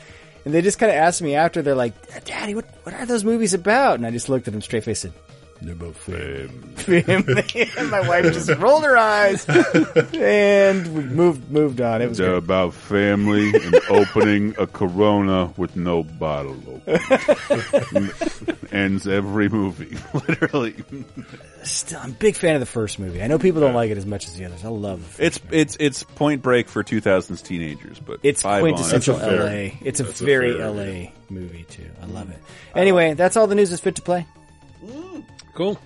and 0.48 0.54
they 0.54 0.62
just 0.62 0.80
kind 0.80 0.90
of 0.90 0.96
asked 0.96 1.22
me 1.22 1.36
after. 1.36 1.62
They're 1.62 1.76
like, 1.76 1.94
"Daddy, 2.24 2.56
what 2.56 2.64
what 2.84 2.96
are 2.96 3.06
those 3.06 3.26
movies 3.26 3.54
about?" 3.54 3.96
And 3.96 4.08
I 4.08 4.12
just 4.12 4.30
looked 4.30 4.48
at 4.48 4.54
them 4.54 4.62
straight 4.62 4.86
faced. 4.86 5.04
and 5.04 5.14
said, 5.14 5.37
They're 5.62 5.74
about 5.74 5.96
fame. 5.96 6.76
and 6.88 7.90
my 7.92 8.08
wife 8.08 8.26
just 8.32 8.50
rolled 8.60 8.84
her 8.84 8.96
eyes, 8.98 9.44
and 10.14 10.88
we 10.96 11.04
moved 11.04 11.50
moved 11.50 11.82
on. 11.82 12.02
It 12.02 12.10
was 12.10 12.18
They're 12.20 12.30
great. 12.32 12.38
about 12.44 12.74
family 12.76 13.54
and 13.56 13.76
opening 13.90 14.56
a 14.60 14.68
Corona 14.68 15.52
with 15.58 15.76
no 15.76 16.04
bottle 16.04 16.58
open. 16.68 18.12
Ends 18.72 19.08
every 19.08 19.50
movie, 19.50 19.98
literally. 20.28 20.76
Still, 21.64 22.00
I'm 22.02 22.12
a 22.12 22.14
big 22.14 22.36
fan 22.36 22.54
of 22.56 22.60
the 22.60 22.66
first 22.66 23.00
movie. 23.00 23.24
I 23.24 23.28
know 23.28 23.40
people 23.40 23.62
don't 23.62 23.74
like 23.74 23.90
it 23.92 23.98
as 23.98 24.06
much 24.06 24.28
as 24.28 24.36
the 24.36 24.46
others. 24.46 24.64
I 24.64 24.70
love 24.70 25.18
the 25.18 25.26
It's 25.26 25.40
it's 25.52 25.78
it's 25.80 26.04
Point 26.04 26.42
Break 26.44 26.70
for 26.70 26.84
2000s 26.84 27.42
teenagers, 27.44 28.00
but 28.00 28.20
It's 28.24 28.42
five 28.44 28.64
on. 28.64 28.70
quintessential 28.74 29.18
That's 29.18 29.30
fair- 29.30 29.44
LA. 29.44 29.72
It's 29.82 30.00
a 30.00 30.04
that's 30.04 30.22
a 30.22 30.26
very 30.26 30.54
fair 30.58 30.70
LA 30.70 30.82
review. 30.84 31.10
movie 31.30 31.66
too. 31.70 31.90
I 32.02 32.06
love 32.06 32.30
it. 32.30 32.38
Anyway, 32.76 33.16
that's 33.16 33.36
all 33.38 33.48
the 33.48 33.56
news 33.56 33.72
is 33.72 33.80
fit 33.80 33.96
to 33.96 34.02
play. 34.04 34.28
Mm. 34.86 35.24
Cool. 35.58 35.80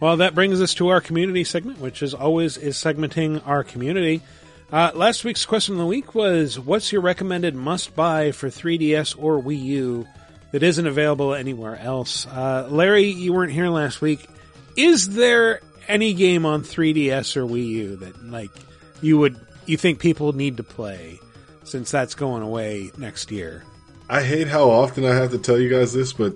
Well, 0.00 0.18
that 0.18 0.34
brings 0.34 0.60
us 0.60 0.74
to 0.74 0.88
our 0.88 1.00
community 1.00 1.44
segment, 1.44 1.78
which 1.78 2.02
as 2.02 2.12
always 2.12 2.58
is 2.58 2.76
segmenting 2.76 3.40
our 3.46 3.64
community. 3.64 4.20
Uh, 4.70 4.90
last 4.94 5.24
week's 5.24 5.46
question 5.46 5.76
of 5.76 5.78
the 5.78 5.86
week 5.86 6.14
was, 6.14 6.60
"What's 6.60 6.92
your 6.92 7.00
recommended 7.00 7.54
must-buy 7.54 8.32
for 8.32 8.50
3DS 8.50 9.14
or 9.18 9.40
Wii 9.40 9.62
U 9.62 10.06
that 10.52 10.62
isn't 10.62 10.86
available 10.86 11.32
anywhere 11.32 11.78
else?" 11.78 12.26
Uh, 12.26 12.68
Larry, 12.70 13.06
you 13.06 13.32
weren't 13.32 13.52
here 13.52 13.70
last 13.70 14.02
week. 14.02 14.28
Is 14.76 15.08
there 15.08 15.62
any 15.88 16.12
game 16.12 16.44
on 16.44 16.64
3DS 16.64 17.34
or 17.34 17.46
Wii 17.46 17.66
U 17.66 17.96
that 17.96 18.26
like 18.26 18.50
you 19.00 19.16
would 19.16 19.40
you 19.64 19.78
think 19.78 20.00
people 20.00 20.34
need 20.34 20.58
to 20.58 20.62
play 20.62 21.18
since 21.62 21.90
that's 21.90 22.14
going 22.14 22.42
away 22.42 22.90
next 22.98 23.30
year? 23.30 23.64
I 24.06 24.22
hate 24.22 24.48
how 24.48 24.68
often 24.68 25.06
I 25.06 25.14
have 25.14 25.30
to 25.30 25.38
tell 25.38 25.58
you 25.58 25.70
guys 25.70 25.94
this, 25.94 26.12
but 26.12 26.34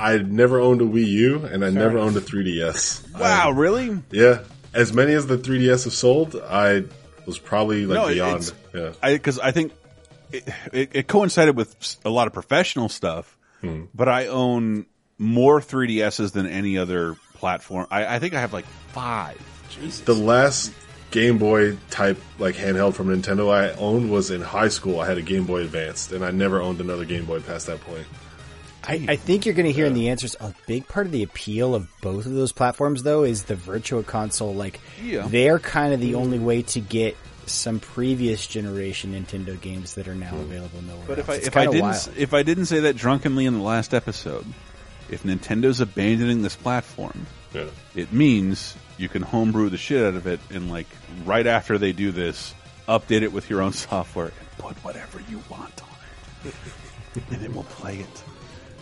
I 0.00 0.18
never 0.18 0.58
owned 0.58 0.80
a 0.80 0.84
Wii 0.84 1.06
U 1.06 1.44
and 1.44 1.64
I 1.64 1.70
never 1.70 1.98
owned 1.98 2.16
a 2.16 2.20
3DS. 2.20 3.18
Wow, 3.18 3.50
really? 3.50 3.98
Yeah. 4.10 4.40
As 4.72 4.92
many 4.92 5.12
as 5.14 5.26
the 5.26 5.36
3DS 5.36 5.84
have 5.84 5.92
sold, 5.92 6.34
I 6.36 6.84
was 7.26 7.38
probably 7.38 7.86
like 7.86 7.96
No, 7.96 8.08
beyond. 8.08 8.42
it's- 8.72 8.94
Yeah. 9.02 9.12
Because 9.12 9.38
I 9.38 9.50
think 9.52 9.72
it, 10.32 10.48
it, 10.72 10.90
it 10.92 11.06
coincided 11.08 11.56
with 11.56 11.96
a 12.04 12.10
lot 12.10 12.26
of 12.26 12.32
professional 12.32 12.88
stuff, 12.88 13.36
Hmm. 13.60 13.82
but 13.94 14.08
I 14.08 14.26
own 14.28 14.86
more 15.18 15.60
3DSs 15.60 16.32
than 16.32 16.46
any 16.46 16.78
other 16.78 17.16
platform. 17.34 17.86
I, 17.90 18.16
I 18.16 18.18
think 18.20 18.32
I 18.34 18.40
have 18.40 18.52
like 18.54 18.64
five. 18.92 19.38
Jesus. 19.70 20.00
The 20.00 20.14
last 20.14 20.72
Game 21.10 21.36
Boy 21.38 21.76
type 21.90 22.18
like 22.38 22.54
handheld 22.54 22.94
from 22.94 23.08
Nintendo 23.08 23.52
I 23.52 23.72
owned 23.72 24.10
was 24.10 24.30
in 24.30 24.40
high 24.40 24.68
school. 24.68 25.00
I 25.00 25.06
had 25.06 25.18
a 25.18 25.22
Game 25.22 25.44
Boy 25.44 25.62
Advanced, 25.62 26.12
and 26.12 26.24
I 26.24 26.30
never 26.30 26.60
owned 26.62 26.80
another 26.80 27.04
Game 27.04 27.24
Boy 27.26 27.40
past 27.40 27.66
that 27.66 27.80
point. 27.82 28.06
I, 28.86 29.04
I 29.10 29.16
think 29.16 29.44
you're 29.46 29.54
going 29.54 29.66
to 29.66 29.72
hear 29.72 29.86
in 29.86 29.94
the 29.94 30.08
answers 30.08 30.36
a 30.40 30.54
big 30.66 30.88
part 30.88 31.06
of 31.06 31.12
the 31.12 31.22
appeal 31.22 31.74
of 31.74 31.88
both 32.00 32.26
of 32.26 32.32
those 32.32 32.52
platforms, 32.52 33.02
though, 33.02 33.24
is 33.24 33.44
the 33.44 33.56
Virtual 33.56 34.02
Console. 34.02 34.54
Like, 34.54 34.80
Yeah. 35.02 35.26
they're 35.28 35.58
kind 35.58 35.92
of 35.92 36.00
the 36.00 36.14
only 36.14 36.38
way 36.38 36.62
to 36.62 36.80
get 36.80 37.16
some 37.46 37.80
previous 37.80 38.46
generation 38.46 39.12
Nintendo 39.12 39.60
games 39.60 39.94
that 39.94 40.08
are 40.08 40.14
now 40.14 40.30
hmm. 40.30 40.40
available 40.40 40.82
nowhere. 40.82 41.04
But 41.06 41.18
if 41.18 41.28
else. 41.28 41.36
I 41.36 41.38
It's 41.38 41.46
if 41.48 41.56
I 41.56 41.66
didn't 41.66 41.80
wild. 41.80 42.10
if 42.16 42.34
I 42.34 42.42
didn't 42.42 42.66
say 42.66 42.80
that 42.80 42.96
drunkenly 42.96 43.44
in 43.46 43.54
the 43.54 43.62
last 43.62 43.92
episode, 43.92 44.46
if 45.10 45.24
Nintendo's 45.24 45.80
abandoning 45.80 46.42
this 46.42 46.56
platform, 46.56 47.26
Yeah. 47.52 47.66
it 47.94 48.12
means 48.12 48.76
you 48.98 49.08
can 49.08 49.22
homebrew 49.22 49.68
the 49.70 49.76
shit 49.78 50.04
out 50.04 50.14
of 50.14 50.26
it 50.26 50.40
and 50.50 50.70
like 50.70 50.86
right 51.24 51.46
after 51.46 51.76
they 51.78 51.92
do 51.92 52.12
this, 52.12 52.54
update 52.88 53.22
it 53.22 53.32
with 53.32 53.50
your 53.50 53.62
own 53.62 53.72
software 53.74 54.26
and 54.26 54.50
put 54.58 54.76
whatever 54.84 55.20
you 55.28 55.42
want 55.50 55.82
on 55.82 55.88
it. 56.48 56.54
and 57.30 57.42
then 57.42 57.52
we'll 57.52 57.64
play 57.64 57.96
it. 57.96 58.22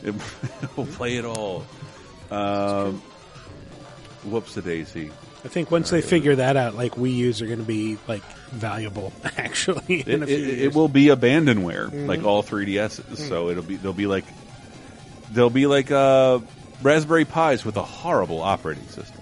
It- 0.03 0.15
we'll 0.77 0.87
play 0.87 1.17
it 1.17 1.25
all. 1.25 1.65
Um, 2.31 3.01
whoops 4.25 4.57
a 4.57 4.63
daisy. 4.63 5.11
I 5.45 5.49
think 5.49 5.71
once 5.71 5.91
they 5.91 6.01
figure 6.03 6.35
that 6.37 6.57
out, 6.57 6.75
like 6.75 6.97
Wii 6.97 7.15
U's 7.15 7.41
are 7.43 7.47
going 7.47 7.61
to 7.61 7.65
be 7.65 7.97
like 8.09 8.23
valuable. 8.51 9.13
Actually, 9.37 10.01
in 10.01 10.23
It, 10.23 10.23
a 10.23 10.27
few 10.27 10.37
it, 10.37 10.41
years. 10.41 10.61
it 10.63 10.75
will 10.75 10.89
be 10.89 11.07
abandonware, 11.07 11.89
Mhm. 11.91 12.07
like 12.09 12.25
all 12.25 12.43
3DSs. 12.43 13.17
So 13.29 13.49
it'll 13.49 13.63
be 13.63 13.77
they'll 13.77 13.93
be 13.93 14.07
like 14.09 14.25
they'll 15.33 15.49
be 15.49 15.67
like 15.67 15.91
uh, 15.93 16.41
Raspberry 16.83 17.25
Pis 17.25 17.65
with 17.65 17.77
a 17.77 17.83
horrible 17.85 18.41
operating 18.43 18.87
system. 18.89 19.15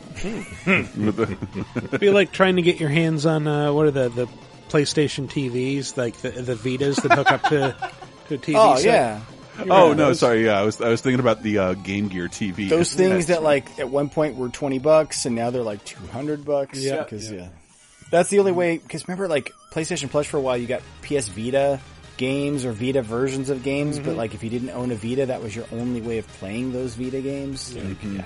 It'd 0.66 2.01
be 2.01 2.11
like 2.11 2.32
trying 2.32 2.57
to 2.57 2.62
get 2.62 2.81
your 2.81 2.89
hands 2.89 3.27
on 3.27 3.47
uh, 3.47 3.73
what 3.73 3.86
are 3.86 3.90
the 3.90 4.09
the 4.09 4.27
PlayStation 4.70 5.28
TVs, 5.28 5.97
like 5.98 6.16
the 6.23 6.31
the 6.31 6.55
Vitas 6.55 7.01
that 7.03 7.12
hook 7.12 7.31
up 7.31 7.43
to 7.44 7.77
to 8.28 8.35
a 8.35 8.39
TV. 8.39 8.55
Oh, 8.57 8.77
set. 8.77 8.85
yeah. 8.86 9.20
oh 9.70 9.93
no, 9.93 9.95
those- 9.95 10.20
sorry. 10.20 10.45
Yeah, 10.45 10.59
I 10.61 10.62
was 10.62 10.81
I 10.81 10.89
was 10.89 11.01
thinking 11.01 11.20
about 11.20 11.43
the 11.43 11.59
uh, 11.59 11.74
Game 11.74 12.09
Gear 12.09 12.28
TV. 12.28 12.69
Those 12.69 12.93
things 12.93 13.27
that 13.27 13.43
like 13.43 13.78
at 13.78 13.89
one 13.89 14.09
point 14.09 14.37
were 14.37 14.49
twenty 14.49 14.78
bucks 14.78 15.27
and 15.27 15.35
now 15.35 15.51
they're 15.51 15.62
like 15.62 15.85
two 15.85 16.05
hundred 16.09 16.45
bucks. 16.45 16.78
Yeah. 16.78 17.03
because 17.03 17.31
yeah. 17.31 17.49
that's 18.11 18.28
the 18.31 18.39
only 18.39 18.53
way. 18.53 18.78
Because 18.78 19.07
remember, 19.09 19.28
like 19.28 19.53
PlayStation 19.73 20.11
Plus 20.11 20.27
for 20.27 20.37
a 20.37 20.41
while, 20.41 20.57
you 20.57 20.66
got 20.66 20.83
PS 21.03 21.28
Vita 21.28 21.81
games 22.16 22.65
or 22.65 22.73
Vita 22.73 23.03
versions 23.03 23.51
of 23.51 23.62
games, 23.62 23.99
but 23.99 24.15
Mhm. 24.15 24.16
like 24.16 24.35
if 24.35 24.43
you 24.43 24.49
didn't 24.51 24.70
own 24.70 24.91
a 24.91 24.95
Vita, 24.97 25.27
that 25.27 25.43
was 25.43 25.55
your 25.55 25.66
only 25.73 26.01
way 26.01 26.16
of 26.19 26.27
playing 26.39 26.73
those 26.73 26.95
Vita 26.95 27.20
games. 27.20 27.74
Like, 27.74 27.85
Mhm. 28.01 28.16
yeah. 28.19 28.24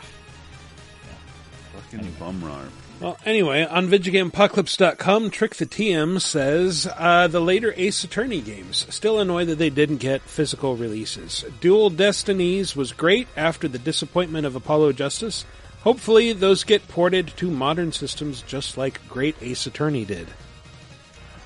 Fucking 1.74 2.12
bumrar. 2.20 2.68
Well, 3.00 3.16
anyway, 3.24 3.64
on 3.64 3.88
VidjagameApocalypse.com, 3.88 5.30
Trick 5.30 5.54
the 5.56 5.64
TM 5.64 6.20
says 6.20 6.86
uh, 6.98 7.28
the 7.28 7.40
later 7.40 7.72
Ace 7.78 8.04
Attorney 8.04 8.42
games 8.42 8.86
still 8.90 9.18
annoy 9.18 9.46
that 9.46 9.56
they 9.56 9.70
didn't 9.70 9.96
get 9.96 10.20
physical 10.20 10.76
releases. 10.76 11.46
Dual 11.62 11.88
Destinies 11.88 12.76
was 12.76 12.92
great 12.92 13.26
after 13.38 13.68
the 13.68 13.78
disappointment 13.78 14.44
of 14.44 14.54
Apollo 14.54 14.92
Justice. 14.92 15.46
Hopefully, 15.80 16.34
those 16.34 16.62
get 16.62 16.86
ported 16.88 17.28
to 17.38 17.50
modern 17.50 17.90
systems 17.90 18.42
just 18.42 18.76
like 18.76 19.08
Great 19.08 19.36
Ace 19.40 19.64
Attorney 19.66 20.04
did. 20.04 20.28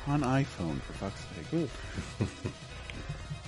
on 0.09 0.23
iPhone 0.23 0.81
for 0.81 0.93
fuck's 0.95 1.25
sake. 1.37 1.71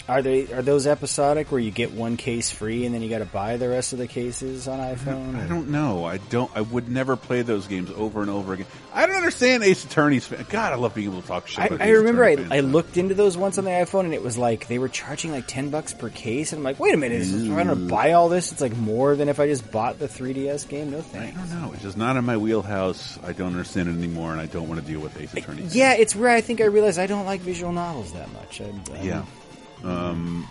Are 0.09 0.23
they 0.23 0.53
are 0.53 0.63
those 0.63 0.87
episodic 0.87 1.51
where 1.51 1.61
you 1.61 1.73
get 1.73 1.91
one 1.91 2.17
case 2.17 2.49
free 2.53 2.87
and 2.87 2.95
then 2.95 3.03
you 3.03 3.09
got 3.11 3.19
to 3.19 3.25
buy 3.25 3.57
the 3.57 3.69
rest 3.69 3.93
of 3.93 3.99
the 3.99 4.07
cases 4.07 4.69
on 4.69 4.79
iPhone? 4.79 5.35
I 5.35 5.49
don't 5.49 5.71
know. 5.71 6.05
I 6.05 6.19
don't. 6.19 6.49
I 6.55 6.61
would 6.61 6.89
never 6.89 7.17
play 7.17 7.43
those 7.43 7.67
games 7.67 7.91
over 7.91 8.21
and 8.23 8.31
over 8.31 8.53
again. 8.53 8.67
I 8.95 9.07
don't 9.07 9.17
understand 9.17 9.65
Ace 9.65 9.85
Attorney's. 9.85 10.25
fan- 10.25 10.47
God, 10.49 10.73
I 10.73 10.77
love 10.77 10.95
being 10.95 11.09
able 11.11 11.23
to 11.23 11.27
talk 11.27 11.49
shit. 11.49 11.73
I, 11.73 11.87
I 11.87 11.89
remember 11.91 12.25
I, 12.25 12.37
I 12.53 12.61
looked 12.61 12.97
into 12.97 13.15
those 13.15 13.37
once 13.37 13.59
on 13.59 13.65
the 13.65 13.71
iPhone 13.73 14.05
and 14.05 14.15
it 14.15 14.23
was 14.23 14.39
like 14.39 14.69
they 14.69 14.79
were 14.79 14.89
charging 14.89 15.33
like 15.33 15.49
ten 15.49 15.71
bucks 15.71 15.93
per 15.93 16.09
case 16.09 16.53
and 16.53 16.61
I'm 16.61 16.65
like, 16.65 16.79
wait 16.79 16.95
a 16.95 16.97
minute, 16.97 17.21
is 17.23 17.35
if 17.35 17.51
I'm 17.51 17.57
gonna 17.67 17.75
buy 17.75 18.13
all 18.13 18.29
this, 18.29 18.53
it's 18.53 18.61
like 18.61 18.77
more 18.77 19.17
than 19.17 19.29
if 19.29 19.41
I 19.41 19.49
just 19.49 19.69
bought 19.73 19.99
the 19.99 20.07
3DS 20.07 20.69
game. 20.69 20.93
No 20.93 21.01
thanks. 21.03 21.37
I 21.37 21.47
don't 21.47 21.63
know. 21.63 21.73
It's 21.73 21.83
just 21.83 21.97
not 21.97 22.17
in 22.17 22.25
my 22.25 22.37
wheelhouse. 22.37 23.19
I 23.25 23.33
don't 23.33 23.49
understand 23.49 23.89
it 23.89 23.93
anymore, 23.97 24.31
and 24.31 24.41
I 24.41 24.47
don't 24.47 24.69
want 24.69 24.81
to 24.81 24.87
deal 24.87 25.01
with 25.01 25.21
Ace 25.21 25.35
Attorney. 25.35 25.65
Yeah, 25.71 25.95
it's 25.95 26.15
where 26.15 26.31
I 26.31 26.43
think 26.43 26.61
I 26.61 26.67
realized 26.67 27.01
I 27.01 27.09
don't 27.09 27.27
like 27.27 27.41
visual 27.41 27.73
novels 27.73 28.13
that 28.13 28.33
much. 28.33 28.61
I, 28.61 28.73
I- 28.95 29.03
Yeah. 29.03 29.25
Um, 29.85 30.47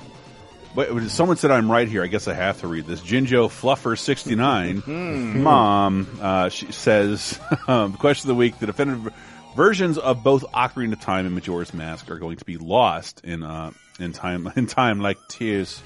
but 0.75 1.09
someone 1.09 1.37
said 1.37 1.51
I'm 1.51 1.71
right 1.71 1.87
here. 1.87 2.03
I 2.03 2.07
guess 2.07 2.27
I 2.27 2.33
have 2.33 2.59
to 2.61 2.67
read 2.67 2.85
this. 2.85 2.99
Jinjo 3.01 3.47
Fluffer 3.49 3.97
sixty 3.97 4.35
nine, 4.35 4.77
Hmm. 4.77 5.41
mom. 5.41 6.07
Uh, 6.21 6.49
she 6.49 6.71
says, 6.71 7.39
um, 7.67 7.93
question 7.93 8.29
of 8.29 8.35
the 8.35 8.39
week: 8.39 8.59
the 8.59 8.65
definitive 8.65 9.13
versions 9.55 9.97
of 9.97 10.21
both 10.23 10.43
Ocarina 10.53 10.93
of 10.93 10.99
Time 11.01 11.25
and 11.25 11.33
Majora's 11.33 11.73
Mask 11.73 12.11
are 12.11 12.19
going 12.19 12.37
to 12.37 12.45
be 12.45 12.57
lost 12.57 13.21
in 13.23 13.41
uh, 13.43 13.71
in 13.99 14.11
time 14.11 14.51
in 14.57 14.67
time 14.67 14.99
like 14.99 15.17
tears 15.29 15.81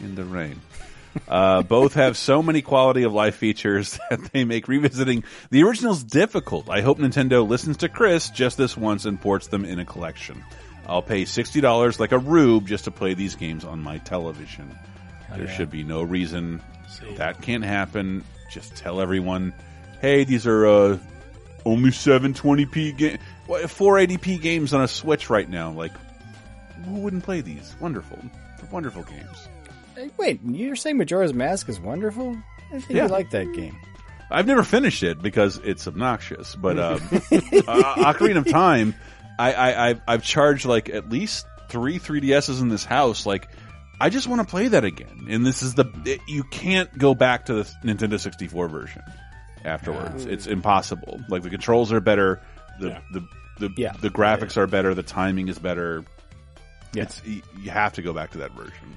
in 0.00 0.14
the 0.14 0.24
rain. 0.24 0.60
Uh, 1.28 1.62
both 1.62 1.94
have 1.94 2.16
so 2.16 2.42
many 2.42 2.60
quality 2.60 3.04
of 3.04 3.12
life 3.14 3.36
features 3.36 3.98
that 4.10 4.20
they 4.32 4.44
make 4.44 4.66
revisiting 4.66 5.22
the 5.50 5.62
originals 5.62 6.02
difficult. 6.02 6.68
I 6.68 6.80
hope 6.82 6.98
Nintendo 6.98 7.48
listens 7.48 7.76
to 7.78 7.88
Chris 7.88 8.30
just 8.30 8.58
this 8.58 8.76
once 8.76 9.04
and 9.04 9.18
ports 9.20 9.46
them 9.46 9.64
in 9.64 9.78
a 9.78 9.84
collection. 9.84 10.42
I'll 10.86 11.02
pay 11.02 11.24
sixty 11.24 11.60
dollars 11.60 11.98
like 11.98 12.12
a 12.12 12.18
rube 12.18 12.66
just 12.66 12.84
to 12.84 12.90
play 12.90 13.14
these 13.14 13.34
games 13.34 13.64
on 13.64 13.80
my 13.80 13.98
television. 13.98 14.76
there 15.30 15.44
yeah. 15.46 15.50
should 15.56 15.70
be 15.70 15.82
no 15.82 16.02
reason 16.02 16.62
that 17.16 17.40
can't 17.42 17.64
happen. 17.64 18.24
Just 18.50 18.76
tell 18.76 19.00
everyone, 19.00 19.52
hey, 20.00 20.24
these 20.24 20.46
are 20.46 20.66
uh, 20.66 20.98
only 21.64 21.90
720p 21.90 22.96
game, 22.96 23.18
480p 23.48 24.40
games 24.40 24.72
on 24.74 24.82
a 24.82 24.88
Switch 24.88 25.28
right 25.30 25.48
now. 25.48 25.72
Like, 25.72 25.92
who 26.84 27.00
wouldn't 27.00 27.24
play 27.24 27.40
these? 27.40 27.74
Wonderful, 27.80 28.18
They're 28.58 28.68
wonderful 28.70 29.02
games. 29.02 29.48
Hey, 29.96 30.10
Wait, 30.16 30.40
you're 30.44 30.76
saying 30.76 30.98
Majora's 30.98 31.34
Mask 31.34 31.68
is 31.68 31.80
wonderful? 31.80 32.36
I 32.72 32.78
think 32.80 32.90
Yeah. 32.90 33.04
you 33.04 33.08
like 33.08 33.30
that 33.30 33.52
game. 33.54 33.76
I've 34.30 34.46
never 34.46 34.62
finished 34.64 35.02
it 35.02 35.20
because 35.22 35.58
it's 35.64 35.86
obnoxious. 35.86 36.54
But 36.56 36.78
um, 36.78 36.94
uh, 37.12 38.12
Ocarina 38.12 38.38
of 38.38 38.48
Time, 38.48 38.94
I, 39.38 39.52
I 39.52 39.88
I've, 39.88 40.00
I've 40.06 40.22
charged 40.22 40.64
like 40.64 40.88
at 40.88 41.08
least 41.08 41.46
three 41.68 41.98
3DSs 41.98 42.60
in 42.60 42.68
this 42.68 42.84
house. 42.84 43.26
Like, 43.26 43.48
I 44.00 44.10
just 44.10 44.26
want 44.26 44.40
to 44.40 44.46
play 44.46 44.68
that 44.68 44.84
again. 44.84 45.26
And 45.28 45.44
this 45.46 45.62
is 45.62 45.74
the 45.74 45.86
it, 46.04 46.20
you 46.28 46.44
can't 46.44 46.96
go 46.96 47.14
back 47.14 47.46
to 47.46 47.54
the 47.54 47.62
Nintendo 47.84 48.18
64 48.18 48.68
version 48.68 49.02
afterwards. 49.64 50.26
It's 50.26 50.46
impossible. 50.46 51.20
Like 51.28 51.42
the 51.42 51.50
controls 51.50 51.92
are 51.92 52.00
better. 52.00 52.40
The 52.80 53.00
the 53.12 53.26
the, 53.58 53.68
the 54.00 54.10
graphics 54.10 54.56
are 54.56 54.66
better. 54.66 54.94
The 54.94 55.04
timing 55.04 55.48
is 55.48 55.58
better. 55.58 56.04
It's 56.94 57.22
you, 57.24 57.42
you 57.60 57.70
have 57.70 57.94
to 57.94 58.02
go 58.02 58.12
back 58.12 58.32
to 58.32 58.38
that 58.38 58.52
version. 58.52 58.96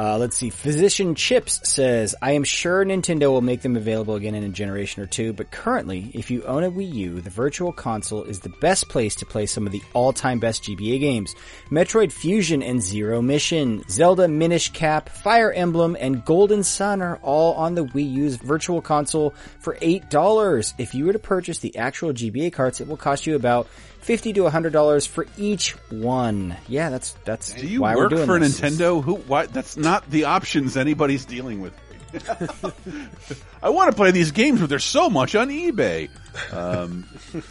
Uh, 0.00 0.16
let's 0.16 0.34
see. 0.34 0.48
Physician 0.48 1.14
Chips 1.14 1.60
says, 1.68 2.14
I 2.22 2.32
am 2.32 2.42
sure 2.42 2.82
Nintendo 2.86 3.30
will 3.30 3.42
make 3.42 3.60
them 3.60 3.76
available 3.76 4.14
again 4.14 4.34
in 4.34 4.42
a 4.42 4.48
generation 4.48 5.02
or 5.02 5.06
two, 5.06 5.34
but 5.34 5.50
currently, 5.50 6.10
if 6.14 6.30
you 6.30 6.42
own 6.44 6.64
a 6.64 6.70
Wii 6.70 6.90
U, 6.90 7.20
the 7.20 7.28
Virtual 7.28 7.70
Console 7.70 8.22
is 8.22 8.40
the 8.40 8.48
best 8.48 8.88
place 8.88 9.14
to 9.16 9.26
play 9.26 9.44
some 9.44 9.66
of 9.66 9.72
the 9.72 9.82
all-time 9.92 10.38
best 10.38 10.64
GBA 10.64 11.00
games. 11.00 11.34
Metroid 11.68 12.12
Fusion 12.12 12.62
and 12.62 12.80
Zero 12.80 13.20
Mission, 13.20 13.84
Zelda 13.90 14.26
Minish 14.26 14.72
Cap, 14.72 15.10
Fire 15.10 15.52
Emblem, 15.52 15.98
and 16.00 16.24
Golden 16.24 16.62
Sun 16.62 17.02
are 17.02 17.16
all 17.16 17.52
on 17.56 17.74
the 17.74 17.84
Wii 17.84 18.10
U's 18.10 18.36
Virtual 18.36 18.80
Console 18.80 19.34
for 19.58 19.74
$8. 19.82 20.72
If 20.78 20.94
you 20.94 21.04
were 21.04 21.12
to 21.12 21.18
purchase 21.18 21.58
the 21.58 21.76
actual 21.76 22.14
GBA 22.14 22.54
carts, 22.54 22.80
it 22.80 22.88
will 22.88 22.96
cost 22.96 23.26
you 23.26 23.36
about 23.36 23.68
50 24.00 24.32
to 24.34 24.40
$100 24.42 25.08
for 25.08 25.26
each 25.36 25.72
one. 25.90 26.56
Yeah, 26.68 26.90
that's, 26.90 27.12
that's 27.24 27.52
Do 27.52 27.66
you 27.66 27.82
why 27.82 27.94
we're 27.94 28.02
work 28.04 28.10
doing 28.10 28.26
for 28.26 28.38
this. 28.38 28.60
Nintendo? 28.60 29.02
Who? 29.02 29.16
Why? 29.16 29.46
That's 29.46 29.76
not 29.76 30.10
the 30.10 30.24
options 30.24 30.76
anybody's 30.76 31.24
dealing 31.24 31.60
with. 31.60 31.74
I 33.62 33.70
want 33.70 33.90
to 33.90 33.96
play 33.96 34.10
these 34.10 34.30
games, 34.32 34.60
but 34.60 34.68
there's 34.68 34.84
so 34.84 35.10
much 35.10 35.34
on 35.34 35.48
eBay. 35.48 36.08
Um, 36.52 37.06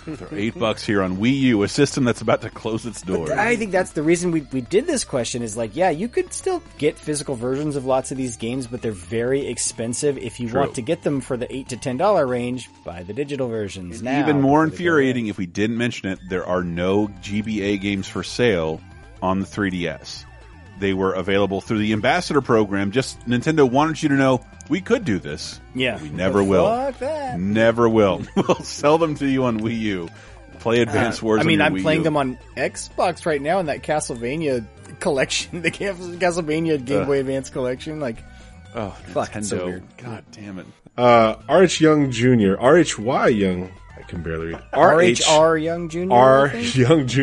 they're 0.06 0.28
eight 0.40 0.58
bucks 0.58 0.86
here 0.86 1.02
on 1.02 1.18
Wii 1.18 1.38
U, 1.40 1.64
a 1.64 1.68
system 1.68 2.04
that's 2.04 2.22
about 2.22 2.42
to 2.42 2.50
close 2.50 2.86
its 2.86 3.02
doors. 3.02 3.30
I 3.30 3.56
think 3.56 3.72
that's 3.72 3.92
the 3.92 4.04
reason 4.04 4.32
we, 4.32 4.42
we 4.52 4.62
did 4.62 4.88
this 4.88 5.04
question 5.04 5.44
is 5.44 5.56
like, 5.56 5.76
yeah, 5.76 5.90
you 5.90 6.08
could 6.08 6.34
still 6.34 6.64
get 6.78 6.98
physical 6.98 7.36
versions 7.36 7.76
of 7.76 7.86
lots 7.86 8.12
of 8.12 8.18
these 8.18 8.38
games, 8.38 8.68
but 8.68 8.82
they're 8.82 8.92
very 8.92 9.48
expensive. 9.48 10.18
If 10.18 10.40
you 10.40 10.50
True. 10.50 10.62
want 10.62 10.76
to 10.76 10.82
get 10.82 11.04
them 11.04 11.22
for 11.22 11.38
the 11.38 11.54
eight 11.54 11.70
to 11.70 11.78
ten 11.78 11.98
dollar 11.98 12.26
range, 12.26 12.70
buy 12.84 13.04
the 13.04 13.14
digital 13.14 13.48
versions 13.48 14.02
now. 14.02 14.20
Even 14.20 14.42
more 14.42 14.64
infuriating, 14.64 15.28
if 15.28 15.38
we 15.38 15.46
didn't 15.46 15.78
mention 15.78 16.10
it, 16.10 16.20
there 16.30 16.46
are 16.46 16.64
no 16.64 17.08
GBA 17.08 17.82
games 17.82 18.08
for 18.08 18.24
sale 18.24 18.82
on 19.22 19.40
the 19.40 19.46
3DS. 19.46 20.26
They 20.80 20.94
were 20.94 21.14
available 21.14 21.62
through 21.62 21.80
the 21.80 21.94
Ambassador 21.94 22.42
program. 22.42 22.92
Just 22.92 23.20
Nintendo 23.28 23.70
wanted 23.70 24.02
you 24.02 24.10
to 24.10 24.16
know 24.16 24.46
we 24.70 24.82
could 24.82 25.04
do 25.06 25.20
this. 25.20 25.60
Yeah. 25.76 26.02
we 26.02 26.10
never 26.10 26.44
will. 26.44 26.66
Fuck 26.66 27.00
that. 27.00 27.40
Never 27.40 27.88
will. 27.90 28.22
we'll 28.36 28.56
sell 28.64 28.98
them 28.98 29.16
to 29.16 29.26
you 29.28 29.44
on 29.46 29.60
Wii 29.60 29.80
U. 29.80 30.10
Play 30.60 30.82
Advance 30.82 31.22
Uh, 31.22 31.26
Wars. 31.26 31.42
I 31.42 31.44
mean, 31.44 31.62
on 31.62 31.68
I'm 31.68 31.76
Wii 31.76 31.82
playing 31.84 32.00
U. 32.02 32.04
them 32.04 32.18
on 32.18 32.38
Xbox 32.58 33.26
right 33.26 33.42
now 33.42 33.60
in 33.60 33.68
that 33.68 33.82
Castlevania 33.84 34.66
collection, 35.00 35.62
the 35.62 35.72
Castlevania 35.72 36.84
Game 36.84 37.02
Ugh. 37.02 37.08
Boy 37.08 37.20
Advance 37.20 37.50
collection. 37.50 38.00
Like, 38.00 38.18
Oh, 38.76 38.90
fuck, 39.08 39.36
it's 39.36 39.50
so 39.50 39.66
weird. 39.66 39.84
God 39.98 40.24
damn 40.32 40.60
it. 40.60 40.66
Uh, 40.98 41.36
RH 41.50 41.80
Young 41.82 42.12
Jr. 42.12 42.56
RHY 42.56 43.36
Young. 43.36 43.72
I 44.00 44.04
can 44.04 44.24
barely 44.24 44.48
read. 44.54 44.62
RHR 44.74 45.62
Young 45.62 45.90
Jr. 45.90 46.00
I 46.12 46.16
R 46.16 46.50
think? 46.50 46.76
Young 46.76 47.08
Jr. 47.08 47.20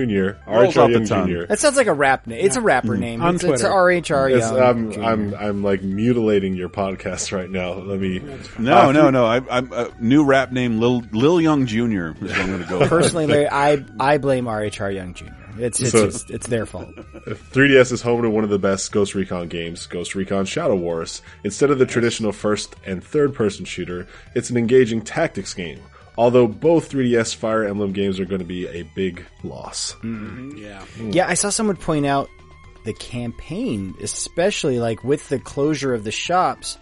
Rolls 0.47 0.75
RHR 0.75 0.77
off 0.77 0.87
the 0.89 0.93
Young 0.93 1.05
tongue. 1.07 1.29
Jr. 1.29 1.47
That 1.47 1.59
sounds 1.59 1.77
like 1.77 1.87
a 1.87 1.93
rap 1.95 2.27
name. 2.27 2.45
It's 2.45 2.57
a 2.57 2.61
rapper 2.61 2.97
name. 2.97 3.23
On 3.23 3.35
it's, 3.35 3.45
it's 3.45 3.63
Twitter. 3.63 3.75
RHR 3.75 4.31
It's- 4.37 4.51
Young. 4.51 4.61
I'm, 4.61 4.93
Jr. 4.93 5.03
I'm, 5.03 5.35
I'm 5.35 5.63
like 5.65 5.83
mutilating 5.83 6.55
your 6.55 6.69
podcast 6.69 7.33
right 7.33 7.51
now. 7.51 7.73
Let 7.75 7.99
me. 8.01 8.23
No, 8.59 8.77
Uh, 8.89 8.93
no, 8.93 9.11
no. 9.11 9.25
I, 9.27 9.41
I'm 9.51 9.73
uh, 9.73 9.89
new 9.99 10.25
rap 10.25 10.53
name 10.53 10.79
Lil 10.79 11.03
Lil 11.13 11.41
Young 11.41 11.67
Jr. 11.67 12.09
is 12.11 12.15
what 12.21 12.31
I'm 12.33 12.47
going 12.49 12.63
to 12.63 12.69
go. 12.69 12.79
for. 12.83 12.89
Personally, 12.89 13.27
Larry, 13.27 13.49
I 13.49 13.85
I 13.99 14.19
blame 14.19 14.45
RHR 14.45 14.95
Young 14.95 15.15
Jr. 15.15 15.27
It's 15.59 15.81
it's 15.81 15.93
So- 15.93 16.05
just, 16.07 16.31
it's 16.31 16.47
their 16.49 16.67
fault. 16.67 16.95
3DS 17.27 17.91
is 17.93 18.03
home 18.03 18.21
to 18.23 18.29
one 18.31 18.45
of 18.45 18.51
the 18.51 18.59
best 18.59 18.93
Ghost 18.93 19.15
Recon 19.15 19.49
games, 19.49 19.87
Ghost 19.87 20.15
Recon 20.15 20.45
Shadow 20.45 20.77
Wars. 20.77 21.23
Instead 21.45 21.71
of 21.71 21.79
the 21.79 21.87
traditional 21.87 22.33
first 22.33 22.77
and 22.85 23.03
third 23.03 23.35
person 23.35 23.65
shooter, 23.65 24.07
it's 24.35 24.51
an 24.51 24.57
engaging 24.59 25.01
tactics 25.01 25.55
game. 25.55 25.81
Although 26.19 26.49
both 26.49 26.91
3DS 26.91 27.35
Fire 27.35 27.65
Emblem 27.65 27.93
games 27.93 28.19
are 28.21 28.25
going 28.25 28.41
to 28.41 28.47
be 28.47 28.67
a 28.67 28.83
big 28.95 29.25
loss. 29.43 29.95
Yeah. 30.03 30.83
Yeah, 30.99 31.27
I 31.29 31.35
saw 31.35 31.51
someone 31.51 31.77
point 31.77 32.07
out 32.07 32.29
the 32.85 32.93
campaign, 32.95 33.95
especially 34.01 34.79
like 34.79 35.05
with 35.05 35.29
the 35.29 35.39
closure 35.39 35.93
of 35.93 36.05
the 36.05 36.11
shops, 36.11 36.79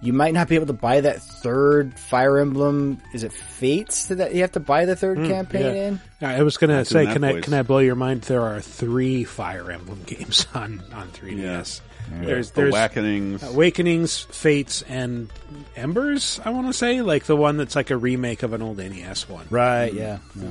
you 0.00 0.12
might 0.12 0.34
not 0.34 0.48
be 0.48 0.56
able 0.56 0.66
to 0.66 0.72
buy 0.72 1.00
that 1.00 1.22
third 1.22 1.96
Fire 1.96 2.38
Emblem. 2.38 3.00
Is 3.14 3.22
it 3.22 3.32
Fates 3.32 4.06
that 4.08 4.34
you 4.34 4.40
have 4.40 4.52
to 4.52 4.60
buy 4.60 4.84
the 4.84 4.96
third 4.96 5.18
Mm, 5.18 5.28
campaign 5.28 5.62
yeah. 5.62 5.88
in? 5.88 6.00
I 6.38 6.42
was 6.42 6.56
going 6.56 6.70
to 6.70 6.78
Back 6.78 6.86
say, 6.86 7.04
that 7.06 7.12
can 7.12 7.22
I 7.22 7.32
place. 7.32 7.44
can 7.44 7.54
I 7.54 7.62
blow 7.62 7.78
your 7.78 7.94
mind? 7.94 8.22
There 8.22 8.42
are 8.42 8.60
three 8.60 9.22
Fire 9.22 9.70
Emblem 9.70 10.02
games 10.06 10.46
on 10.54 10.82
on 10.92 11.08
3DS. 11.10 11.80
There's 12.20 12.50
The 12.50 12.62
there's 12.62 12.74
Awakenings. 12.74 13.42
Awakenings, 13.42 14.20
Fates, 14.20 14.82
and 14.82 15.32
Embers. 15.76 16.40
I 16.44 16.50
want 16.50 16.66
to 16.66 16.72
say 16.72 17.02
like 17.02 17.24
the 17.24 17.36
one 17.36 17.56
that's 17.56 17.76
like 17.76 17.90
a 17.90 17.96
remake 17.96 18.42
of 18.42 18.52
an 18.52 18.62
old 18.62 18.78
NES 18.78 19.28
one. 19.28 19.46
Right. 19.50 19.92
Yeah. 19.92 20.18
yeah. 20.36 20.50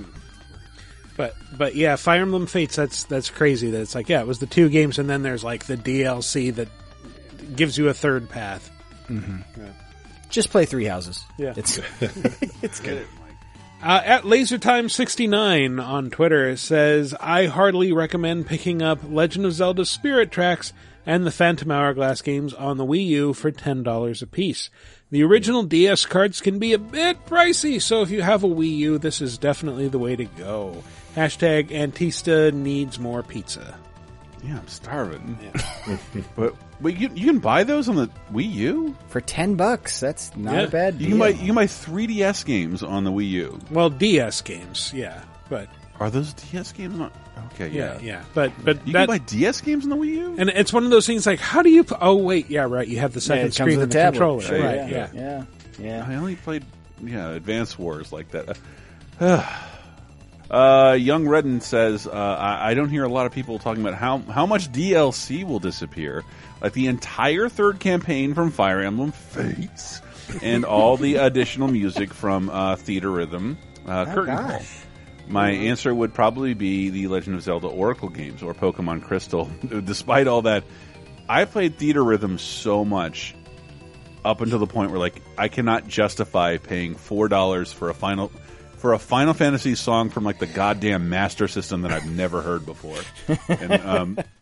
But 1.18 1.36
but 1.58 1.76
yeah, 1.76 1.96
Fire 1.98 2.22
Emblem 2.22 2.48
Fates. 2.48 2.76
That's 2.76 3.04
that's 3.04 3.30
crazy. 3.30 3.72
That 3.72 3.82
it's 3.82 3.96
like 3.96 4.10
yeah, 4.10 4.22
it 4.22 4.28
was 4.28 4.40
the 4.40 4.48
two 4.48 4.70
games, 4.70 4.98
and 4.98 5.10
then 5.10 5.24
there's 5.24 5.44
like 5.44 5.66
the 5.66 5.78
DLC 5.78 6.54
that 6.56 6.70
gives 7.56 7.78
you 7.78 7.90
a 7.90 7.94
third 7.94 8.30
path. 8.30 8.70
Just 10.30 10.50
play 10.50 10.66
Three 10.66 10.86
Houses. 10.86 11.24
Yeah. 11.38 11.54
It's 11.56 11.80
it's 12.62 12.80
good. 12.80 13.06
Uh, 13.84 14.00
at 14.06 14.24
LaserTime69 14.24 15.84
on 15.84 16.12
Twitter 16.12 16.56
says, 16.56 17.16
I 17.20 17.48
heartily 17.48 17.92
recommend 17.92 18.46
picking 18.46 18.84
up 18.84 19.00
Legend 19.04 19.48
of 19.48 19.54
Zelda 19.54 19.86
Spirit 19.86 20.30
Tracks 20.32 20.72
and 21.06 21.26
the 21.26 21.32
Phantom 21.32 21.72
Hourglass 21.72 22.22
games 22.22 22.54
on 22.54 22.78
the 22.78 22.86
Wii 22.86 23.06
U 23.08 23.34
for 23.34 23.52
$10 23.52 24.22
a 24.22 24.26
piece. 24.28 24.70
The 25.10 25.24
original 25.24 25.64
DS 25.64 26.06
cards 26.06 26.40
can 26.42 26.58
be 26.60 26.74
a 26.74 26.78
bit 26.80 27.26
pricey, 27.26 27.82
so 27.82 28.02
if 28.02 28.10
you 28.12 28.22
have 28.22 28.44
a 28.44 28.48
Wii 28.48 28.78
U, 28.78 28.98
this 28.98 29.22
is 29.22 29.38
definitely 29.38 29.88
the 29.88 30.00
way 30.00 30.16
to 30.16 30.26
go. 30.26 30.84
Hashtag 31.16 31.70
Antista 31.70 32.54
needs 32.54 32.98
more 33.00 33.22
pizza. 33.24 33.78
Yeah, 34.44 34.58
I'm 34.58 34.68
starving. 34.68 35.38
but 36.36 36.56
wait, 36.80 36.98
you, 36.98 37.10
you 37.14 37.28
can 37.28 37.40
buy 37.40 37.64
those 37.64 37.88
on 37.90 37.96
the 37.96 38.08
Wii 38.34 38.52
U 38.54 38.96
for 39.10 39.22
ten 39.22 39.56
bucks. 39.56 40.00
That's 40.00 40.36
not 40.36 40.54
Yeah. 40.56 40.62
a 40.62 40.68
bad 40.70 40.94
You 40.96 41.00
deal. 41.00 41.10
can 41.10 41.20
buy 41.20 41.28
you 41.30 41.46
can 41.48 41.56
buy 41.56 41.66
3DS 41.68 42.46
games 42.46 42.82
on 42.82 43.04
the 43.04 43.12
Wii 43.12 43.30
U. 43.30 43.60
Well, 43.70 43.90
DS 43.92 44.42
games, 44.42 44.92
yeah, 44.96 45.22
but 45.50 45.68
Are 46.02 46.10
those 46.10 46.34
DS 46.34 46.72
games 46.74 47.00
on? 47.00 47.12
Okay, 47.54 47.70
yeah, 47.70 47.94
yeah, 47.94 48.00
yeah, 48.02 48.24
but 48.34 48.52
but 48.66 48.86
You 48.88 48.94
that, 48.94 49.08
can 49.08 49.08
buy 49.08 49.18
DS 49.20 49.62
games 49.62 49.84
on 49.86 49.90
the 49.92 49.96
Wii 49.96 50.08
U. 50.16 50.36
and 50.38 50.50
it's 50.50 50.74
one 50.74 50.84
of 50.84 50.90
those 50.90 51.06
things 51.08 51.26
like, 51.26 51.40
how 51.40 51.62
do 51.62 51.70
you? 51.70 51.84
p- 51.84 51.96
Oh 52.02 52.16
wait, 52.16 52.50
yeah, 52.50 52.64
right. 52.68 52.88
You 52.88 53.00
have 53.00 53.14
the 53.14 53.22
second 53.22 53.40
it 53.40 53.56
comes 53.56 53.56
screen 53.56 53.78
with 53.80 53.84
and 53.84 53.92
a 53.92 53.96
the 53.96 54.00
tablet. 54.00 54.12
controller, 54.20 54.42
Sure, 54.42 54.60
right? 54.62 54.76
yeah, 54.90 55.10
yeah. 55.14 55.14
yeah, 55.14 55.44
yeah. 55.80 56.06
I 56.10 56.16
only 56.16 56.36
played 56.36 56.66
yeah 57.04 57.30
Advance 57.30 57.78
Wars 57.80 58.12
like 58.12 58.30
that. 58.32 58.58
Uh, 60.50 60.98
Young 61.00 61.26
Redden 61.30 61.62
says, 61.62 62.06
uh, 62.08 62.12
I, 62.12 62.72
I 62.72 62.74
don't 62.74 62.90
hear 62.90 63.06
a 63.06 63.08
lot 63.10 63.26
of 63.26 63.32
people 63.32 63.58
talking 63.58 63.82
about 63.82 63.94
how 63.98 64.18
how 64.18 64.46
much 64.46 64.70
DLC 64.70 65.46
will 65.46 65.60
disappear, 65.60 66.26
like 66.62 66.74
the 66.74 66.88
entire 66.88 67.48
third 67.48 67.80
campaign 67.80 68.34
from 68.34 68.52
Fire 68.52 68.82
Emblem 68.82 69.14
Fates, 69.14 70.02
and 70.42 70.66
all 70.66 70.98
the 70.98 71.16
additional 71.28 71.70
music 71.70 72.14
from 72.14 72.50
uh, 72.50 72.76
Theatrhythm, 72.76 73.56
uh, 73.88 74.06
Oh, 74.10 74.14
Curtain 74.14 74.36
gosh. 74.36 74.78
My 75.32 75.52
answer 75.52 75.94
would 75.94 76.14
probably 76.14 76.54
be 76.54 76.90
the 76.90 77.08
Legend 77.08 77.36
of 77.36 77.44
Zelda 77.44 77.68
Oracle 77.68 78.10
games 78.10 78.44
or 78.44 78.54
Pokemon 78.54 79.04
Crystal. 79.04 79.50
Despite 79.84 80.28
all 80.28 80.44
that, 80.44 80.64
I 81.30 81.46
played 81.46 81.78
Theatrhythm 81.78 82.40
so 82.40 82.84
much 82.84 83.36
up 84.24 84.42
until 84.42 84.60
the 84.60 84.68
point 84.68 84.92
where 84.92 85.00
like 85.00 85.22
I 85.38 85.48
cannot 85.48 85.88
justify 85.88 86.58
paying 86.58 86.96
four 86.96 87.28
dollars 87.28 87.72
for 87.74 87.90
a 87.90 87.94
final 87.94 88.32
for 88.78 88.94
a 88.94 89.00
Final 89.00 89.34
Fantasy 89.34 89.76
song 89.76 90.10
from 90.10 90.24
like 90.24 90.40
the 90.40 90.48
goddamn 90.48 91.10
Master 91.10 91.48
System 91.48 91.84
that 91.84 91.92
I've 91.92 92.10
never 92.10 92.42
heard 92.42 92.66
before. 92.66 93.00
And 93.48 93.74
um, 93.74 94.18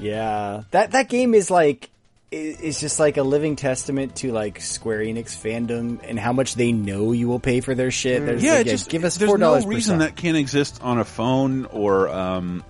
Yeah, 0.00 0.62
that 0.70 0.92
that 0.92 1.08
game 1.08 1.34
is 1.34 1.50
like 1.50 1.90
i- 2.32 2.36
is 2.36 2.80
just 2.80 2.98
like 3.00 3.16
a 3.16 3.22
living 3.22 3.56
testament 3.56 4.16
to 4.16 4.32
like 4.32 4.60
Square 4.60 5.00
Enix 5.00 5.36
fandom 5.36 6.00
and 6.02 6.18
how 6.18 6.32
much 6.32 6.54
they 6.54 6.72
know 6.72 7.12
you 7.12 7.28
will 7.28 7.40
pay 7.40 7.60
for 7.60 7.74
their 7.74 7.90
shit. 7.90 8.24
There's 8.24 8.42
yeah, 8.42 8.54
like, 8.58 8.66
it 8.66 8.70
just 8.70 8.88
give 8.90 9.04
us 9.04 9.16
there's 9.16 9.28
four 9.28 9.38
dollars. 9.38 9.64
no 9.64 9.70
reason 9.70 9.98
that 9.98 10.16
can't 10.16 10.36
exist 10.36 10.80
on 10.82 10.98
a 10.98 11.04
phone 11.04 11.66
or 11.66 12.08
um, 12.08 12.64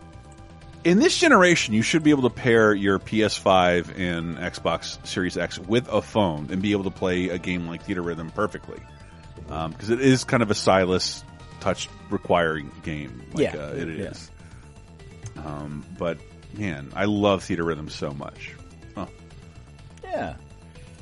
in 0.84 0.98
this 0.98 1.16
generation. 1.18 1.74
You 1.74 1.82
should 1.82 2.02
be 2.02 2.10
able 2.10 2.22
to 2.28 2.34
pair 2.34 2.72
your 2.74 2.98
PS5 2.98 3.98
and 3.98 4.36
Xbox 4.38 5.04
Series 5.06 5.36
X 5.36 5.58
with 5.58 5.88
a 5.88 6.00
phone 6.02 6.48
and 6.50 6.60
be 6.62 6.72
able 6.72 6.84
to 6.84 6.90
play 6.90 7.28
a 7.28 7.38
game 7.38 7.66
like 7.66 7.86
Theatrhythm 7.86 8.34
perfectly 8.34 8.80
because 9.46 9.90
it 9.90 10.00
is 10.00 10.22
kind 10.24 10.42
of 10.44 10.50
a 10.50 10.54
stylus 10.54 11.24
touch 11.60 11.88
requiring 12.08 12.70
game. 12.84 13.20
Like, 13.34 13.52
Yeah, 13.52 13.60
uh, 13.60 13.72
it 13.72 13.88
is. 13.88 14.30
yeah. 15.36 15.42
Um, 15.44 15.84
but 15.98 16.18
man, 16.56 16.90
I 16.94 17.04
love 17.06 17.42
Theatrhythm 17.44 17.90
so 17.90 18.12
much. 18.12 18.54
Huh. 20.10 20.16
Yeah. 20.16 20.34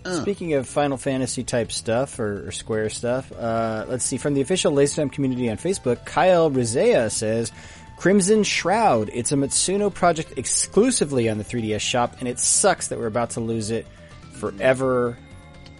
Uh. 0.04 0.22
Speaking 0.22 0.54
of 0.54 0.68
Final 0.68 0.96
Fantasy 0.96 1.44
type 1.44 1.72
stuff 1.72 2.18
or, 2.18 2.48
or 2.48 2.52
Square 2.52 2.90
stuff, 2.90 3.32
uh, 3.32 3.84
let's 3.88 4.04
see. 4.04 4.16
From 4.16 4.34
the 4.34 4.40
official 4.40 4.72
LaserTime 4.72 5.12
community 5.12 5.50
on 5.50 5.56
Facebook, 5.56 6.04
Kyle 6.04 6.50
Rizea 6.50 7.10
says, 7.10 7.52
Crimson 7.98 8.44
Shroud. 8.44 9.10
It's 9.12 9.32
a 9.32 9.34
Matsuno 9.34 9.92
project 9.92 10.34
exclusively 10.38 11.28
on 11.28 11.38
the 11.38 11.44
3DS 11.44 11.80
shop, 11.80 12.16
and 12.20 12.28
it 12.28 12.38
sucks 12.38 12.88
that 12.88 12.98
we're 12.98 13.06
about 13.06 13.30
to 13.30 13.40
lose 13.40 13.70
it 13.70 13.86
forever. 14.34 15.18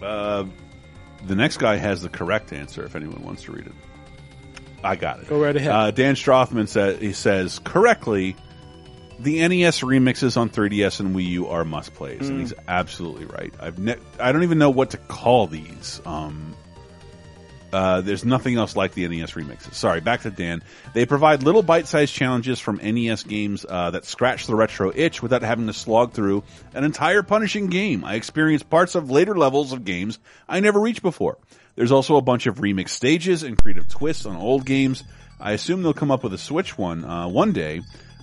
Uh, 0.01 0.45
the 1.25 1.35
next 1.35 1.57
guy 1.57 1.77
has 1.77 2.01
the 2.01 2.09
correct 2.09 2.51
answer. 2.51 2.83
If 2.83 2.95
anyone 2.95 3.23
wants 3.23 3.43
to 3.43 3.53
read 3.53 3.67
it, 3.67 3.73
I 4.83 4.97
got 4.97 5.21
it. 5.21 5.29
Go 5.29 5.41
right 5.41 5.55
ahead. 5.55 5.71
Uh, 5.71 5.91
Dan 5.91 6.15
Strothman 6.15 6.67
says 6.67 6.99
he 6.99 7.13
says 7.13 7.59
correctly. 7.59 8.35
The 9.19 9.45
NES 9.47 9.81
remixes 9.81 10.37
on 10.37 10.49
3DS 10.49 10.99
and 11.01 11.15
Wii 11.15 11.25
U 11.31 11.47
are 11.49 11.65
must 11.65 11.93
plays, 11.93 12.29
and 12.29 12.37
Mm. 12.37 12.41
he's 12.41 12.53
absolutely 12.67 13.25
right. 13.25 13.53
I've 13.59 13.77
ne- 13.77 13.97
I 14.19 14.31
don't 14.31 14.43
even 14.43 14.57
know 14.59 14.69
what 14.69 14.91
to 14.91 14.97
call 14.97 15.47
these. 15.47 15.99
Um, 16.05 16.55
uh, 17.71 18.01
there's 18.01 18.25
nothing 18.25 18.55
else 18.55 18.75
like 18.75 18.93
the 18.93 19.07
NES 19.07 19.31
remixes. 19.33 19.73
Sorry, 19.75 19.99
back 19.99 20.21
to 20.21 20.31
Dan. 20.31 20.63
They 20.93 21.05
provide 21.05 21.43
little 21.43 21.61
bite-sized 21.61 22.13
challenges 22.13 22.59
from 22.59 22.79
NES 22.81 23.23
games 23.23 23.65
uh, 23.67 23.91
that 23.91 24.05
scratch 24.05 24.47
the 24.47 24.55
retro 24.55 24.91
itch 24.95 25.21
without 25.21 25.43
having 25.43 25.67
to 25.67 25.73
slog 25.73 26.13
through 26.13 26.43
an 26.73 26.83
entire 26.83 27.21
punishing 27.21 27.67
game. 27.67 28.03
I 28.05 28.15
experienced 28.15 28.69
parts 28.69 28.95
of 28.95 29.11
later 29.11 29.37
levels 29.37 29.71
of 29.73 29.85
games 29.85 30.17
I 30.47 30.61
never 30.61 30.79
reached 30.79 31.03
before. 31.03 31.37
There's 31.75 31.91
also 31.91 32.15
a 32.15 32.21
bunch 32.21 32.47
of 32.47 32.55
remix 32.55 32.89
stages 32.89 33.43
and 33.43 33.57
creative 33.57 33.87
twists 33.87 34.25
on 34.25 34.35
old 34.35 34.65
games. 34.65 35.03
I 35.39 35.51
assume 35.51 35.83
they'll 35.83 35.93
come 35.93 36.09
up 36.11 36.23
with 36.23 36.33
a 36.33 36.37
Switch 36.39 36.77
one 36.77 37.05
uh, 37.05 37.27
one 37.27 37.51
day. 37.51 37.81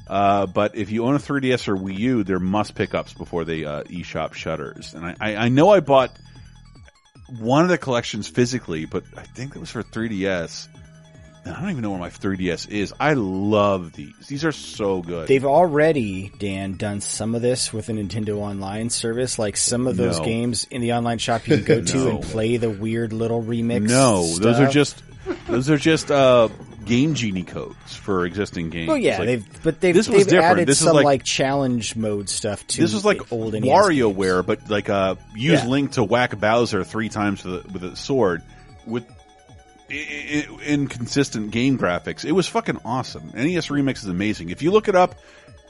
Uh, 0.09 0.47
but 0.47 0.77
if 0.77 0.91
you 0.91 1.05
own 1.05 1.15
a 1.17 1.19
3DS 1.19 1.67
or 1.69 1.77
Wii 1.77 1.99
U, 1.99 2.25
there 2.25 2.39
must 2.39 2.75
pickups 2.75 3.13
before 3.13 3.45
the 3.45 3.67
uh, 3.67 3.83
eShop 3.85 4.35
shutters. 4.35 4.95
And 4.95 5.05
I, 5.05 5.17
I, 5.21 5.37
I 5.37 5.49
know 5.49 5.71
I 5.71 5.81
bought 5.81 6.17
one 7.41 7.63
of 7.65 7.69
the 7.69 7.79
collections 7.79 8.29
physically, 8.29 8.85
but 8.85 9.03
I 9.17 9.23
think 9.23 9.57
it 9.57 9.59
was 9.59 9.71
for 9.71 9.83
3DS. 9.83 10.69
And 11.45 11.55
I 11.55 11.61
don't 11.61 11.71
even 11.71 11.83
know 11.83 11.91
where 11.91 12.01
my 12.01 12.11
3DS 12.11 12.69
is. 12.71 12.93
I 12.99 13.15
love 13.15 13.93
these. 13.93 14.15
These 14.29 14.45
are 14.45 14.51
so 14.53 15.01
good. 15.03 15.29
They've 15.29 15.45
already, 15.45 16.33
Dan, 16.39 16.77
done 16.77 17.01
some 17.01 17.35
of 17.37 17.43
this 17.43 17.73
with 17.73 17.89
a 17.89 17.93
Nintendo 17.93 18.39
Online 18.39 18.91
service. 18.91 19.39
Like 19.39 19.57
some 19.57 19.87
of 19.87 19.97
those 19.97 20.19
No. 20.19 20.25
games 20.25 20.67
in 20.71 20.81
the 20.81 20.95
online 20.95 21.19
shop 21.19 21.47
you 21.49 21.57
can 21.59 21.65
go 21.65 21.81
to 21.93 22.09
and 22.11 22.23
play 22.23 22.57
the 22.57 22.71
weird 22.71 23.13
little 23.13 23.43
remix. 23.43 23.89
no, 23.89 24.25
those 24.37 24.59
are 24.61 24.69
just 24.69 25.03
those 25.49 25.71
are 25.71 25.79
just 25.79 26.11
uh, 26.11 26.49
Game 26.87 27.15
Genie 27.15 27.43
codes 27.43 27.95
for 27.95 28.25
existing 28.25 28.71
games. 28.71 28.89
Well, 28.89 28.97
yeah, 28.97 29.19
Like, 29.19 29.27
they've 29.27 29.63
but 29.63 29.81
they've 29.81 29.95
this 29.95 30.09
was 30.09 30.19
they've 30.19 30.27
different. 30.29 30.53
added 30.53 30.69
This 30.69 30.79
is 30.81 30.87
some 30.87 30.97
like- 30.97 31.05
like, 31.05 31.25
challenge 31.25 31.95
mode 31.97 32.29
stuff 32.31 32.67
to 32.69 32.81
This 32.81 32.95
was 32.95 33.05
like 33.05 33.31
old 33.33 33.53
WarioWare, 33.55 34.47
but 34.47 34.71
like 34.71 34.89
uh, 34.89 35.17
use 35.35 35.63
Yeah. 35.63 35.69
Link 35.69 35.93
to 35.93 36.05
whack 36.05 36.39
Bowser 36.39 36.85
three 36.85 37.09
times 37.11 37.45
with 37.45 37.67
a, 37.67 37.69
with 37.73 37.85
a 37.85 37.97
sword 37.97 38.43
with 38.87 39.05
inconsistent 40.65 41.51
game 41.51 41.79
graphics. 41.79 42.25
It 42.25 42.33
was 42.33 42.47
fucking 42.49 42.79
awesome. 42.85 43.31
NES 43.35 43.69
Remix 43.69 43.99
is 43.99 44.07
amazing. 44.07 44.51
If 44.51 44.63
you 44.63 44.71
look 44.71 44.89
it 44.89 44.95
up 44.97 45.17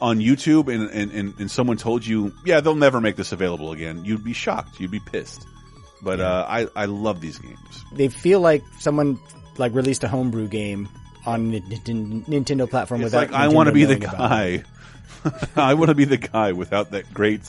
on 0.01 0.19
YouTube 0.19 0.73
and, 0.73 0.91
and, 0.91 1.13
and, 1.13 1.35
and 1.41 1.51
someone 1.51 1.77
told 1.77 2.05
you, 2.07 2.33
yeah, 2.45 2.61
they'll 2.61 2.75
never 2.75 3.01
make 3.01 3.17
this 3.17 3.33
available 3.33 3.73
again, 3.73 4.05
you'd 4.05 4.25
be 4.25 4.33
shocked. 4.33 4.81
You'd 4.81 4.91
be 4.91 5.01
pissed. 5.01 5.47
But 6.03 6.21
uh, 6.21 6.47
I, 6.49 6.67
I 6.77 6.85
love 6.85 7.21
these 7.21 7.39
games. 7.39 7.85
They 7.93 8.09
feel 8.09 8.41
like 8.41 8.63
someone 8.79 9.19
like 9.57 9.75
released 9.75 10.05
a 10.05 10.09
homebrew 10.09 10.49
game 10.49 10.89
on 11.27 11.55
N- 11.55 11.63
N- 11.87 12.25
Nintendo 12.29 12.69
platform 12.69 13.01
It's 13.03 13.07
without. 13.13 13.31
like 13.31 13.33
I 13.41 13.47
Nintendo 13.49 13.55
want 13.55 13.67
to 13.69 13.73
be 13.73 13.85
the 13.85 13.97
knowing 13.97 14.15
about 14.15 14.43
it. 14.43 14.65
guy. 15.25 15.41
I 15.71 15.75
want 15.75 15.89
to 15.89 15.95
be 15.95 16.05
the 16.05 16.17
guy 16.19 16.53
without 16.53 16.91
that 16.93 17.13
great. 17.13 17.43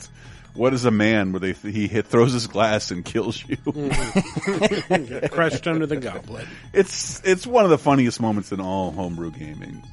What 0.54 0.74
is 0.74 0.86
a 0.86 0.92
man 0.92 1.34
where 1.34 1.40
they 1.40 1.52
he 1.54 1.88
hit, 1.88 2.08
throws 2.08 2.34
his 2.34 2.48
glass 2.48 2.90
and 2.90 3.06
kills 3.06 3.44
you? 3.48 3.58
Mm-hmm. 3.58 5.04
Get 5.06 5.32
crushed 5.32 5.68
under 5.68 5.86
the 5.86 5.98
goblet. 5.98 6.48
It's 6.74 7.22
it's 7.24 7.46
one 7.46 7.64
of 7.64 7.70
the 7.70 7.78
funniest 7.78 8.20
moments 8.20 8.52
in 8.52 8.60
all 8.60 8.92
homebrew 8.92 9.32
gaming. 9.32 9.84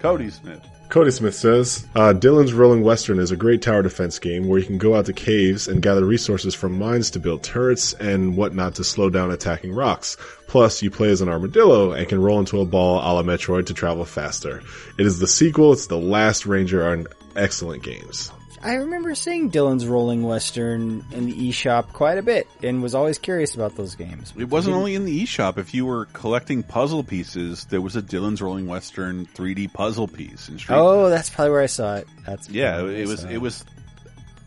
Cody 0.00 0.30
Smith. 0.30 0.64
Cody 0.88 1.10
Smith 1.10 1.34
says, 1.34 1.86
uh, 1.94 2.14
Dillon's 2.14 2.54
Rolling 2.54 2.82
Western 2.82 3.18
is 3.18 3.30
a 3.30 3.36
great 3.36 3.60
tower 3.60 3.82
defense 3.82 4.18
game 4.18 4.48
where 4.48 4.58
you 4.58 4.64
can 4.64 4.78
go 4.78 4.94
out 4.94 5.04
to 5.04 5.12
caves 5.12 5.68
and 5.68 5.82
gather 5.82 6.02
resources 6.02 6.54
from 6.54 6.78
mines 6.78 7.10
to 7.10 7.20
build 7.20 7.42
turrets 7.42 7.92
and 7.92 8.38
whatnot 8.38 8.76
to 8.76 8.84
slow 8.84 9.10
down 9.10 9.30
attacking 9.30 9.74
rocks. 9.74 10.16
Plus, 10.46 10.82
you 10.82 10.90
play 10.90 11.10
as 11.10 11.20
an 11.20 11.28
armadillo 11.28 11.92
and 11.92 12.08
can 12.08 12.22
roll 12.22 12.38
into 12.38 12.62
a 12.62 12.64
ball 12.64 13.00
a 13.00 13.12
la 13.12 13.22
Metroid 13.22 13.66
to 13.66 13.74
travel 13.74 14.06
faster. 14.06 14.62
It 14.98 15.04
is 15.04 15.18
the 15.18 15.26
sequel, 15.26 15.74
it's 15.74 15.88
the 15.88 15.98
last 15.98 16.46
Ranger, 16.46 16.82
are 16.82 17.04
excellent 17.36 17.82
games. 17.82 18.32
I 18.62 18.74
remember 18.74 19.14
seeing 19.14 19.50
Dillon's 19.50 19.86
Rolling 19.86 20.22
Western 20.22 21.04
in 21.12 21.26
the 21.26 21.50
eShop 21.50 21.92
quite 21.92 22.18
a 22.18 22.22
bit 22.22 22.48
and 22.62 22.82
was 22.82 22.94
always 22.94 23.18
curious 23.18 23.54
about 23.54 23.76
those 23.76 23.94
games. 23.94 24.32
It 24.36 24.48
wasn't 24.48 24.76
only 24.76 24.94
in 24.94 25.04
the 25.04 25.24
eShop. 25.24 25.58
If 25.58 25.74
you 25.74 25.86
were 25.86 26.06
collecting 26.06 26.62
puzzle 26.62 27.04
pieces, 27.04 27.64
there 27.66 27.80
was 27.80 27.96
a 27.96 28.02
Dillon's 28.02 28.42
Rolling 28.42 28.66
Western 28.66 29.26
3D 29.26 29.72
puzzle 29.72 30.08
piece 30.08 30.48
in 30.48 30.58
Street. 30.58 30.76
Oh, 30.76 31.08
that's 31.08 31.30
probably 31.30 31.52
where 31.52 31.62
I 31.62 31.66
saw 31.66 31.96
it. 31.96 32.08
That's 32.26 32.48
yeah, 32.48 32.80
it 32.80 33.06
was. 33.06 33.22
saw 33.22 33.28
It 33.28 33.38
was. 33.38 33.64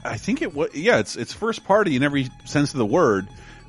I 0.03 0.17
think 0.17 0.41
it 0.41 0.53
was. 0.53 0.73
Yeah, 0.73 0.99
it's 0.99 1.15
it's 1.15 1.33
first 1.33 1.63
party 1.63 1.95
in 1.95 2.03
every 2.03 2.29
sense 2.45 2.73
of 2.73 2.77
the 2.77 2.85
word. 2.85 3.27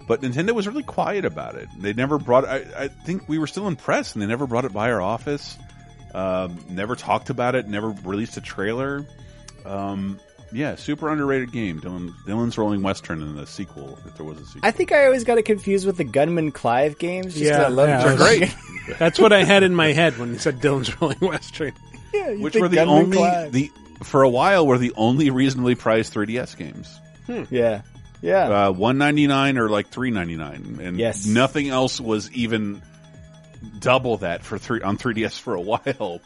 But 0.09 0.21
Nintendo 0.21 0.53
was 0.53 0.67
really 0.67 0.83
quiet 0.83 1.25
about 1.25 1.55
it. 1.55 1.69
They 1.79 1.93
never 1.93 2.19
brought. 2.19 2.45
I, 2.45 2.65
I 2.77 2.89
think 2.89 3.29
we 3.29 3.39
were 3.39 3.47
still 3.47 3.69
impressed, 3.69 4.17
and 4.17 4.23
they 4.23 4.27
never 4.27 4.47
brought 4.47 4.65
it 4.65 4.73
by 4.73 4.91
our 4.91 5.01
office. 5.01 5.57
Um, 6.15 6.59
never 6.69 6.97
talked 6.97 7.31
about 7.31 7.55
it. 7.55 7.69
Never 7.69 7.91
released 8.05 8.37
a 8.37 8.41
trailer. 8.41 9.07
Um, 9.65 10.19
yeah, 10.53 10.75
super 10.77 11.09
underrated 11.09 11.53
game. 11.53 11.81
Dillon, 11.81 12.15
Dillon's 12.27 12.57
Rolling 12.59 12.83
Western 12.83 13.23
and 13.23 13.37
the 13.39 13.47
sequel, 13.47 13.99
if 14.07 14.17
there 14.17 14.27
was 14.27 14.39
a 14.41 14.45
sequel. 14.47 14.61
I 14.63 14.71
think 14.71 14.93
I 14.93 15.05
always 15.07 15.25
got 15.25 15.39
it 15.39 15.43
confused 15.45 15.87
with 15.87 15.97
the 15.97 16.05
Gunman 16.05 16.53
Clive 16.53 16.99
games. 16.99 17.35
Just 17.35 17.51
'cause 17.53 17.65
I 17.65 17.69
love 17.69 17.89
yeah, 17.89 18.03
Dillon's- 18.03 18.21
great. 18.21 18.57
That's 18.99 19.19
what 19.19 19.33
I 19.33 19.45
had 19.45 19.63
in 19.63 19.75
my 19.75 19.93
head 19.93 20.19
when 20.19 20.33
you 20.33 20.39
said 20.39 20.61
Dillon's 20.61 20.95
Rolling 21.01 21.19
Western. 21.21 21.73
yeah, 22.13 22.31
you 22.31 22.43
Which 22.43 22.53
think 22.55 22.63
were 22.63 22.69
the 22.69 22.77
Gunman 22.77 22.97
only 23.05 23.17
Clive. 23.17 23.53
the 23.53 23.73
for 24.03 24.23
a 24.23 24.29
while 24.29 24.67
were 24.67 24.79
the 24.79 24.93
only 24.97 25.31
reasonably 25.31 25.75
priced 25.77 26.13
3DS 26.15 26.57
games. 26.57 26.99
Yeah, 27.51 27.83
yeah. 28.21 28.67
Uh, 28.67 28.73
one 28.73 28.99
ninety 28.99 29.27
nine 29.29 29.57
or 29.59 29.69
like 29.69 29.89
three 29.89 30.11
ninety 30.11 30.37
nine, 30.37 30.79
and 30.83 30.99
Yes. 30.99 31.25
nothing 31.27 31.69
else 31.69 32.01
was 32.01 32.31
even 32.33 32.83
double 33.79 34.17
that 34.19 34.43
for 34.45 34.59
three 34.59 34.83
on 34.83 34.99
3DS 34.99 35.39
for 35.39 35.55
a 35.55 35.61
while. 35.61 36.21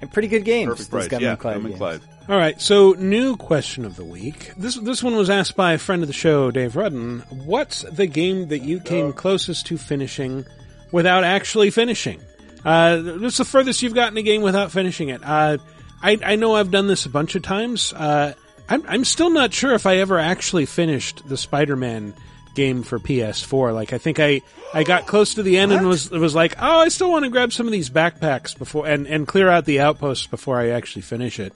And 0.00 0.10
pretty 0.10 0.28
good 0.28 0.44
games. 0.44 0.70
Perfect 0.70 0.90
those 0.90 1.00
price, 1.00 1.08
Gunman 1.08 1.30
yeah. 1.30 1.36
Clive 1.36 1.62
Gunman. 1.62 1.78
Clive. 1.78 2.06
All 2.28 2.36
right, 2.36 2.60
so 2.60 2.92
new 2.92 3.36
question 3.36 3.84
of 3.84 3.96
the 3.96 4.04
week. 4.04 4.52
This 4.56 4.76
this 4.76 5.02
one 5.02 5.16
was 5.16 5.28
asked 5.30 5.56
by 5.56 5.72
a 5.72 5.78
friend 5.78 6.02
of 6.02 6.08
the 6.08 6.14
show, 6.14 6.50
Dave 6.50 6.76
Rudden. 6.76 7.20
What's 7.30 7.82
the 7.82 8.06
game 8.06 8.48
that 8.48 8.60
you 8.60 8.80
came 8.80 9.12
closest 9.12 9.66
to 9.66 9.78
finishing 9.78 10.44
without 10.92 11.24
actually 11.24 11.70
finishing? 11.70 12.20
Uh, 12.64 13.00
what's 13.00 13.38
the 13.38 13.44
furthest 13.44 13.82
you've 13.82 13.94
gotten 13.94 14.16
a 14.16 14.22
game 14.22 14.42
without 14.42 14.70
finishing 14.70 15.08
it? 15.08 15.22
Uh, 15.24 15.58
I 16.02 16.18
I 16.22 16.36
know 16.36 16.54
I've 16.54 16.70
done 16.70 16.86
this 16.86 17.06
a 17.06 17.10
bunch 17.10 17.34
of 17.34 17.42
times. 17.42 17.92
Uh, 17.92 18.34
I'm 18.68 18.84
I'm 18.86 19.04
still 19.04 19.30
not 19.30 19.52
sure 19.52 19.72
if 19.74 19.86
I 19.86 19.96
ever 19.96 20.18
actually 20.18 20.66
finished 20.66 21.28
the 21.28 21.36
Spider-Man 21.36 22.14
game 22.54 22.82
for 22.82 22.98
PS4. 22.98 23.74
Like 23.74 23.92
I 23.92 23.98
think 23.98 24.18
I 24.20 24.42
I 24.72 24.84
got 24.84 25.06
close 25.06 25.34
to 25.34 25.42
the 25.42 25.58
end 25.58 25.72
and 25.72 25.86
was 25.86 26.10
was 26.10 26.34
like, 26.34 26.56
oh, 26.60 26.80
I 26.80 26.88
still 26.88 27.10
want 27.10 27.24
to 27.24 27.30
grab 27.30 27.52
some 27.52 27.66
of 27.66 27.72
these 27.72 27.90
backpacks 27.90 28.56
before 28.56 28.86
and 28.86 29.06
and 29.06 29.26
clear 29.26 29.48
out 29.48 29.64
the 29.64 29.80
outposts 29.80 30.26
before 30.26 30.58
I 30.58 30.70
actually 30.70 31.02
finish 31.02 31.38
it. 31.40 31.54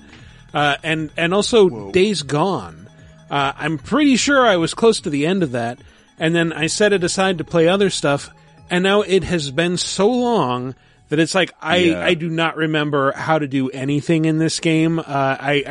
Uh, 0.52 0.76
and 0.82 1.10
and 1.16 1.34
also 1.34 1.90
Days 1.90 2.22
Gone. 2.22 2.88
Uh, 3.30 3.52
I'm 3.56 3.78
pretty 3.78 4.16
sure 4.16 4.46
I 4.46 4.56
was 4.56 4.74
close 4.74 5.00
to 5.02 5.10
the 5.10 5.26
end 5.26 5.42
of 5.42 5.52
that, 5.52 5.78
and 6.18 6.34
then 6.34 6.52
I 6.52 6.66
set 6.68 6.92
it 6.92 7.02
aside 7.02 7.38
to 7.38 7.44
play 7.44 7.66
other 7.68 7.90
stuff, 7.90 8.30
and 8.70 8.84
now 8.84 9.00
it 9.02 9.24
has 9.24 9.50
been 9.50 9.76
so 9.76 10.08
long 10.08 10.74
that 11.08 11.18
it's 11.18 11.34
like 11.34 11.52
I 11.60 11.76
Yeah. 11.76 12.04
I 12.04 12.14
do 12.14 12.28
not 12.28 12.56
remember 12.56 13.12
how 13.12 13.38
to 13.38 13.48
do 13.48 13.70
anything 13.70 14.24
in 14.26 14.38
this 14.38 14.60
game. 14.60 14.98
Uh, 14.98 15.02
I 15.06 15.64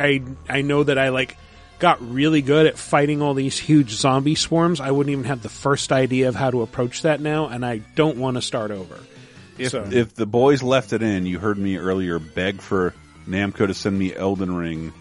I 0.48 0.58
I 0.58 0.62
know 0.62 0.84
that 0.84 0.98
I 0.98 1.08
like 1.10 1.36
got 1.84 2.00
really 2.14 2.40
good 2.40 2.64
at 2.64 2.78
fighting 2.78 3.20
all 3.20 3.34
these 3.34 3.58
huge 3.58 3.90
zombie 3.90 4.34
swarms. 4.36 4.80
I 4.80 4.90
wouldn't 4.90 5.12
even 5.12 5.26
have 5.26 5.42
the 5.42 5.50
first 5.50 5.92
idea 5.92 6.28
of 6.28 6.34
how 6.34 6.50
to 6.50 6.62
approach 6.62 7.02
that 7.02 7.20
now, 7.20 7.48
and 7.48 7.62
I 7.62 7.82
don't 7.94 8.16
want 8.16 8.38
to 8.38 8.40
start 8.40 8.70
over. 8.70 8.98
If 9.58 9.72
So- 9.72 9.86
if 9.90 10.14
the 10.14 10.24
boys 10.24 10.62
left 10.62 10.94
it 10.94 11.02
in, 11.02 11.26
you 11.26 11.38
heard 11.38 11.58
me 11.58 11.76
earlier 11.76 12.18
beg 12.18 12.62
for 12.62 12.94
Namco 13.28 13.66
to 13.66 13.74
send 13.74 13.98
me 13.98 14.14
Elden 14.14 14.54
Ring 14.56 14.94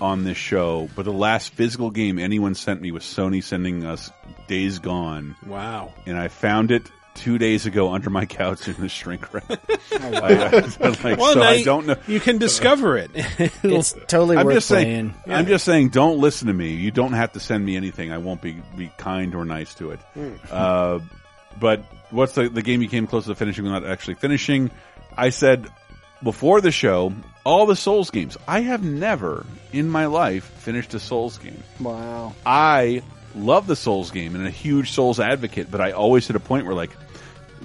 on 0.00 0.24
this 0.24 0.38
show, 0.38 0.88
but 0.96 1.04
the 1.04 1.12
last 1.12 1.52
physical 1.52 1.90
game 1.90 2.18
anyone 2.18 2.54
sent 2.54 2.80
me 2.80 2.90
was 2.90 3.02
Sony 3.02 3.44
sending 3.44 3.84
us 3.84 4.10
Days 4.46 4.78
Gone. 4.78 5.36
Wow. 5.46 5.92
And 6.06 6.16
I 6.16 6.28
found 6.28 6.70
it 6.70 6.84
two 7.18 7.36
days 7.38 7.66
ago 7.66 7.92
under 7.92 8.08
my 8.10 8.24
couch 8.26 8.68
in 8.68 8.74
the 8.80 8.88
shrink 8.88 9.32
wrap. 9.34 9.44
I, 9.92 10.60
like, 10.80 11.18
well, 11.18 11.34
so 11.34 11.40
I 11.42 11.54
you- 11.54 11.64
don't 11.64 11.86
know. 11.86 11.96
You 12.06 12.20
can 12.20 12.38
discover 12.38 12.96
it. 12.96 13.10
It's 13.14 13.92
totally 14.06 14.36
I'm 14.36 14.46
worth 14.46 14.54
just 14.54 14.68
playing. 14.68 15.14
saying. 15.24 15.36
I'm 15.38 15.46
just 15.46 15.64
saying. 15.64 15.90
Don't 15.90 16.18
listen 16.18 16.46
to 16.48 16.54
me. 16.54 16.74
You 16.74 16.90
don't 16.90 17.12
have 17.12 17.32
to 17.32 17.40
send 17.40 17.64
me 17.64 17.76
anything. 17.76 18.12
I 18.12 18.18
won't 18.18 18.40
be 18.40 18.56
be 18.76 18.90
kind 18.98 19.34
or 19.34 19.44
nice 19.44 19.74
to 19.74 19.90
it. 19.90 20.00
Hmm. 20.14 20.34
Uh, 20.50 21.00
but 21.60 21.82
what's 22.10 22.34
the 22.34 22.48
the 22.48 22.62
game 22.62 22.82
you 22.82 22.88
came 22.88 23.06
close 23.06 23.26
to 23.26 23.34
finishing 23.34 23.64
without 23.64 23.84
actually 23.84 24.14
finishing? 24.14 24.70
I 25.16 25.30
said 25.30 25.66
before 26.22 26.60
the 26.60 26.70
show, 26.72 27.12
all 27.44 27.66
the 27.66 27.76
Souls 27.76 28.10
games. 28.10 28.36
I 28.46 28.60
have 28.60 28.82
never 28.84 29.44
in 29.72 29.88
my 29.88 30.06
life 30.06 30.44
finished 30.44 30.94
a 30.94 31.00
Souls 31.00 31.38
game. 31.38 31.62
Wow. 31.80 32.34
I 32.46 33.02
love 33.34 33.66
the 33.66 33.76
Souls 33.76 34.10
game 34.10 34.34
and 34.34 34.46
a 34.46 34.50
huge 34.50 34.90
Souls 34.92 35.20
advocate, 35.20 35.70
but 35.70 35.80
I 35.80 35.92
always 35.92 36.26
hit 36.26 36.34
a 36.36 36.40
point 36.40 36.66
where 36.66 36.74
like 36.74 36.90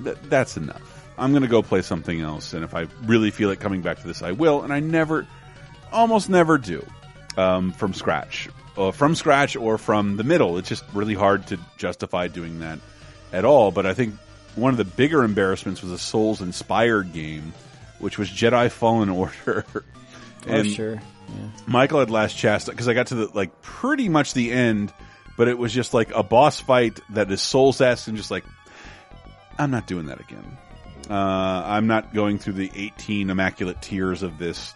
th- 0.04 0.18
that's 0.24 0.58
enough. 0.58 0.82
I'm 1.18 1.32
going 1.32 1.44
to 1.44 1.50
go 1.50 1.62
play 1.62 1.82
something 1.82 2.22
else, 2.22 2.54
and 2.54 2.64
if 2.64 2.74
I 2.74 2.88
really 3.06 3.32
feel 3.32 3.50
like 3.50 3.60
coming 3.60 3.82
back 3.82 4.00
to 4.00 4.08
this, 4.08 4.22
I 4.22 4.32
will. 4.32 4.64
And 4.64 4.74
I 4.74 4.80
never, 4.80 5.28
almost 5.92 6.30
never 6.30 6.58
do 6.58 6.86
um, 7.38 7.72
from 7.72 7.94
scratch, 7.94 8.50
uh, 8.78 8.92
from 8.92 9.16
scratch 9.16 9.56
or 9.56 9.78
from 9.78 10.18
the 10.18 10.24
middle. 10.24 10.58
It's 10.58 10.70
just 10.70 10.84
really 10.94 11.14
hard 11.14 11.48
to 11.48 11.60
justify 11.78 12.28
doing 12.28 12.60
that 12.60 12.80
at 13.32 13.46
all. 13.46 13.72
But 13.72 13.86
I 13.86 13.94
think 13.94 14.16
one 14.56 14.72
of 14.72 14.78
the 14.78 14.86
bigger 14.86 15.24
embarrassments 15.24 15.82
was 15.82 15.92
a 15.92 16.00
Souls 16.00 16.42
inspired 16.42 17.14
game, 17.14 17.54
which 18.00 18.18
was 18.18 18.30
Jedi 18.30 18.72
Fallen 18.72 19.10
Order. 19.10 19.66
Oh, 20.48 20.64
sure. 20.64 21.02
Michael 21.66 22.00
had 22.00 22.10
last 22.10 22.36
chast 22.36 22.70
because 22.70 22.88
I 22.88 22.94
got 22.94 23.08
to 23.08 23.16
the 23.16 23.28
like 23.34 23.62
pretty 23.62 24.10
much 24.10 24.34
the 24.34 24.52
end, 24.52 24.94
but 25.38 25.48
it 25.48 25.58
was 25.58 25.74
just 25.74 25.94
like 25.94 26.12
a 26.14 26.24
boss 26.24 26.60
fight 26.60 27.00
that 27.12 27.32
is 27.32 27.42
Souls 27.42 27.82
esque 27.82 28.08
and 28.08 28.18
just 28.18 28.30
like 28.30 28.44
I'm 29.58 29.72
not 29.72 29.88
doing 29.88 30.08
that 30.08 30.20
again. 30.20 30.58
Uh, 31.10 31.14
I'm 31.66 31.88
not 31.88 32.14
going 32.14 32.40
through 32.40 32.54
the 32.54 32.72
18 32.74 33.30
immaculate 33.30 33.82
tears 33.82 34.24
of 34.24 34.38
this 34.38 34.74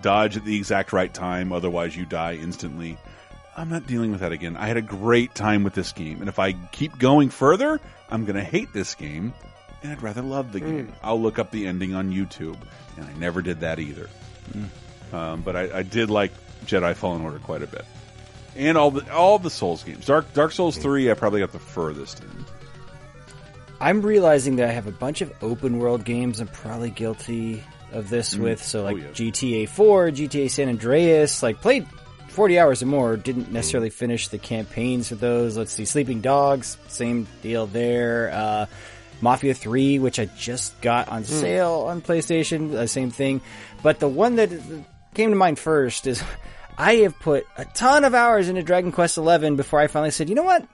dodge 0.00 0.36
at 0.36 0.44
the 0.44 0.56
exact 0.56 0.92
right 0.92 1.12
time, 1.12 1.52
otherwise 1.52 1.96
you 1.96 2.04
die 2.06 2.34
instantly. 2.34 2.96
I'm 3.56 3.70
not 3.70 3.86
dealing 3.86 4.10
with 4.12 4.20
that 4.20 4.32
again. 4.32 4.56
I 4.56 4.66
had 4.68 4.76
a 4.76 4.82
great 4.82 5.34
time 5.34 5.64
with 5.64 5.74
this 5.74 5.92
game, 5.92 6.20
and 6.20 6.28
if 6.28 6.38
I 6.38 6.52
keep 6.52 6.98
going 6.98 7.30
further, 7.30 7.80
I'm 8.10 8.24
going 8.24 8.36
to 8.36 8.44
hate 8.44 8.72
this 8.72 8.94
game, 8.94 9.32
and 9.82 9.92
I'd 9.92 10.02
rather 10.02 10.22
love 10.22 10.52
the 10.52 10.60
game. 10.60 10.92
I'll 11.02 11.20
look 11.20 11.38
up 11.38 11.50
the 11.50 11.66
ending 11.66 11.94
on 11.94 12.12
YouTube, 12.12 12.58
and 12.96 13.06
I 13.06 13.12
never 13.14 13.42
did 13.42 13.60
that 13.60 13.78
either. 13.78 14.08
Um, 15.12 15.42
but 15.42 15.56
I, 15.56 15.78
I 15.78 15.82
did 15.82 16.10
like 16.10 16.32
Jedi 16.66 16.94
Fallen 16.94 17.22
Order 17.22 17.38
quite 17.38 17.62
a 17.62 17.66
bit, 17.66 17.84
and 18.56 18.76
all 18.76 18.90
the 18.90 19.12
all 19.12 19.38
the 19.38 19.50
Souls 19.50 19.82
games. 19.82 20.06
Dark 20.06 20.32
Dark 20.34 20.52
Souls 20.52 20.76
three, 20.76 21.10
I 21.10 21.14
probably 21.14 21.40
got 21.40 21.52
the 21.52 21.58
furthest 21.58 22.22
in. 22.22 22.44
I'm 23.80 24.02
realizing 24.02 24.56
that 24.56 24.68
I 24.68 24.72
have 24.72 24.86
a 24.86 24.92
bunch 24.92 25.20
of 25.20 25.32
open 25.42 25.78
world 25.78 26.04
games 26.04 26.40
I'm 26.40 26.48
probably 26.48 26.90
guilty 26.90 27.62
of 27.92 28.08
this 28.08 28.34
Mm. 28.34 28.40
with. 28.40 28.62
So 28.62 28.80
Oh, 28.80 28.84
like. 28.84 29.14
GTA 29.14 29.66
4, 29.68 30.10
GTA 30.10 30.48
San 30.50 30.68
Andreas, 30.68 31.42
like 31.42 31.60
played 31.60 31.86
40 32.28 32.58
hours 32.58 32.82
or 32.82 32.86
more, 32.86 33.16
didn't 33.16 33.50
necessarily 33.52 33.90
finish 33.90 34.28
the 34.28 34.38
campaigns 34.38 35.08
for 35.08 35.14
those. 35.14 35.56
Let's 35.56 35.72
see, 35.72 35.84
Sleeping 35.84 36.20
Dogs, 36.20 36.76
same 36.88 37.26
deal 37.42 37.66
there. 37.66 38.30
Uh, 38.32 38.66
Mafia 39.22 39.54
3, 39.54 39.98
which 39.98 40.18
I 40.18 40.26
just 40.26 40.78
got 40.82 41.08
on 41.08 41.24
sale 41.24 41.86
on 41.88 42.02
PlayStation, 42.02 42.74
uh, 42.74 42.86
same 42.86 43.10
thing. 43.10 43.40
But 43.82 43.98
the 43.98 44.08
one 44.08 44.36
that 44.36 44.50
came 45.14 45.30
to 45.30 45.36
mind 45.36 45.58
first 45.58 46.06
is 46.06 46.22
I 46.78 46.96
have 46.96 47.18
put 47.20 47.46
a 47.56 47.64
ton 47.64 48.04
of 48.04 48.14
hours 48.14 48.50
into 48.50 48.62
Dragon 48.62 48.92
Quest 48.92 49.16
11 49.16 49.56
before 49.56 49.80
I 49.80 49.86
finally 49.86 50.10
said, 50.10 50.28
you 50.28 50.34
know 50.34 50.42
what? 50.42 50.66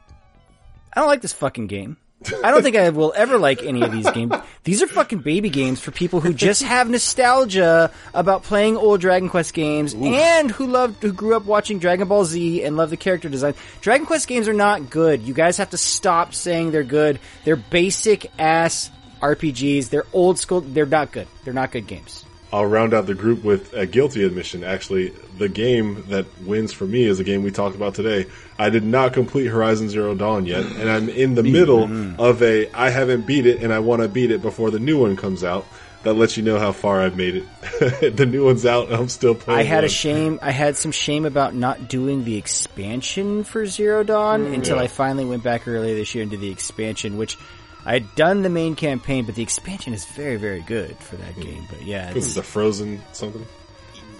I 0.92 1.00
don't 1.00 1.06
like 1.08 1.20
this 1.20 1.32
fucking 1.32 1.68
game. 1.68 1.97
I 2.42 2.51
don't 2.51 2.62
think 2.62 2.76
I 2.76 2.89
will 2.91 3.12
ever 3.17 3.39
like 3.39 3.62
any 3.62 3.83
of 3.83 3.92
these 3.92 4.10
games. 4.10 4.34
These 4.65 4.83
are 4.83 4.86
fucking 4.86 5.20
baby 5.20 5.51
games 5.51 5.81
for 5.81 5.91
people 5.91 6.20
who 6.20 6.33
just 6.34 6.62
have 6.62 6.89
nostalgia 6.89 7.91
about 8.15 8.42
playing 8.44 8.76
old 8.76 9.01
Dragon 9.01 9.28
Quest 9.28 9.55
games 9.55 9.94
and 9.94 10.51
who 10.51 10.67
loved, 10.67 11.02
who 11.02 11.12
grew 11.12 11.34
up 11.34 11.44
watching 11.44 11.78
Dragon 11.78 12.09
Ball 12.09 12.25
Z 12.25 12.62
and 12.62 12.76
love 12.76 12.91
the 12.91 12.97
character 12.97 13.28
design. 13.28 13.55
Dragon 13.81 14.07
Quest 14.07 14.28
games 14.28 14.49
are 14.49 14.52
not 14.52 14.91
good. 14.91 15.23
You 15.23 15.34
guys 15.34 15.57
have 15.57 15.70
to 15.70 15.78
stop 15.78 16.34
saying 16.34 16.70
they're 16.70 16.84
good. 16.84 17.18
They're 17.44 17.57
basic 17.57 18.31
ass 18.39 18.91
RPGs. 19.20 19.89
They're 19.91 20.07
old 20.12 20.39
school. 20.39 20.60
They're 20.60 20.86
not 20.86 21.12
good. 21.12 21.28
They're 21.44 21.55
not 21.55 21.73
good 21.73 21.86
games. 21.86 22.25
I'll 22.52 22.66
round 22.66 22.92
out 22.92 23.06
the 23.06 23.14
group 23.14 23.42
with 23.44 23.72
a 23.72 23.86
guilty 23.86 24.24
admission. 24.24 24.62
Actually, 24.62 25.12
the 25.39 25.48
game 25.48 26.05
that 26.08 26.26
wins 26.44 26.72
for 26.72 26.84
me 26.84 27.05
is 27.05 27.18
a 27.18 27.24
game 27.24 27.42
we 27.42 27.50
talked 27.50 27.74
about 27.74 27.94
today. 27.94 28.26
I 28.58 28.68
did 28.68 28.84
not 28.84 29.14
complete 29.14 29.47
Horizon 29.47 29.89
Zero 29.89 30.14
Dawn 30.14 30.44
yet, 30.44 30.64
and 30.64 30.90
I'm 30.90 31.08
in 31.08 31.34
the 31.34 31.42
middle 31.42 31.84
of 32.20 32.42
a 32.42 32.70
I 32.72 32.90
haven't 32.90 33.26
beat 33.26 33.47
it 33.47 33.62
and 33.62 33.72
I 33.72 33.78
want 33.78 34.02
to 34.02 34.08
beat 34.08 34.31
it 34.31 34.42
before 34.42 34.70
the 34.70 34.78
new 34.81 35.00
one 35.00 35.16
comes 35.16 35.42
out. 35.42 35.64
that 36.02 36.14
lets 36.14 36.36
you 36.36 36.42
know 36.42 36.58
how 36.58 36.72
far 36.72 37.00
I've 37.00 37.16
made 37.16 37.36
it. 37.36 38.16
the 38.16 38.26
new 38.26 38.44
one's 38.44 38.66
out, 38.66 38.89
and 38.89 38.97
I'm 38.97 39.08
still 39.08 39.36
playing. 39.36 39.60
I 39.60 39.62
had 39.62 39.84
a 39.84 39.89
shame. 39.89 40.39
I 40.42 40.50
had 40.50 40.76
some 40.76 40.90
shame 40.92 41.24
about 41.24 41.55
not 41.55 41.89
doing 41.89 42.24
the 42.24 42.36
expansion 42.36 43.44
for 43.44 43.66
Zero 43.66 44.02
Dawn 44.02 44.47
Mm, 44.47 44.55
until 44.55 44.76
yeah. 44.76 44.82
I 44.82 44.86
finally 44.89 45.24
went 45.24 45.42
back 45.44 45.68
earlier 45.68 45.94
this 45.94 46.12
year 46.14 46.22
and 46.22 46.31
did 46.31 46.40
the 46.40 46.50
expansion, 46.50 47.16
which 47.18 47.39
I 47.84 47.94
had 47.94 48.14
done 48.14 48.42
the 48.42 48.48
main 48.48 48.76
campaign, 48.76 49.24
but 49.24 49.34
the 49.34 49.42
expansion 49.42 49.92
is 49.92 50.04
very, 50.04 50.36
very 50.36 50.60
good 50.60 50.96
for 50.98 51.16
that 51.16 51.32
hmm. 51.34 51.40
game. 51.40 51.66
But 51.68 51.82
yeah, 51.82 52.08
This 52.12 52.18
it's, 52.18 52.26
is 52.28 52.34
the 52.36 52.42
Frozen 52.42 53.02
something. 53.12 53.46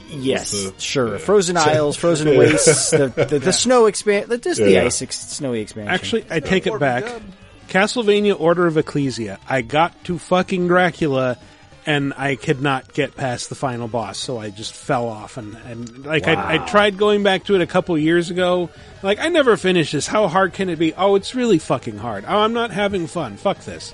yes, 0.09 0.51
the- 0.51 0.75
sure. 0.81 1.13
yeah. 1.13 1.19
Frozen 1.19 1.57
Isles, 1.59 1.97
Frozen 1.97 2.29
Yeah. 2.29 2.39
Wastes, 2.39 2.91
the, 2.91 3.09
the, 3.09 3.39
the 3.39 3.53
snow 3.53 3.87
expansion, 3.87 4.41
just 4.41 4.61
the 4.61 4.73
Yeah. 4.73 4.85
ice 4.85 5.01
ex- 5.03 5.29
snowy 5.29 5.61
expansion. 5.61 5.93
Actually, 5.93 6.27
I 6.31 6.41
take 6.41 6.67
it 6.67 6.79
back. 6.79 7.05
Castlevania 7.69 8.39
Order 8.39 8.67
of 8.67 8.77
Ecclesia. 8.77 9.39
I 9.49 9.63
got 9.63 10.05
to 10.05 10.19
fucking 10.19 10.69
Dracula 10.69 11.39
and 11.87 12.13
I 12.17 12.37
could 12.37 12.61
not 12.63 12.93
get 12.93 13.17
past 13.17 13.49
the 13.49 13.55
final 13.55 13.89
boss, 13.89 14.19
so 14.19 14.39
I 14.39 14.51
just 14.51 14.75
fell 14.75 15.09
off 15.09 15.37
and, 15.37 15.57
and 15.67 16.07
like 16.07 16.29
I, 16.29 16.55
I 16.55 16.59
tried 16.59 16.97
going 16.99 17.23
back 17.23 17.45
to 17.45 17.55
it 17.55 17.61
a 17.61 17.67
couple 17.67 17.97
years 17.99 18.31
ago. 18.31 18.71
Like 19.03 19.19
I 19.19 19.29
never 19.29 19.57
finished 19.57 19.93
this. 19.93 20.07
How 20.07 20.29
hard 20.29 20.53
can 20.53 20.69
it 20.69 20.79
be? 20.79 20.95
Oh, 20.95 21.15
it's 21.17 21.35
really 21.35 21.59
fucking 21.59 21.99
hard. 21.99 22.25
Oh, 22.27 22.39
I'm 22.39 22.53
not 22.53 22.71
having 22.71 23.07
fun. 23.07 23.37
Fuck 23.37 23.59
this. 23.61 23.93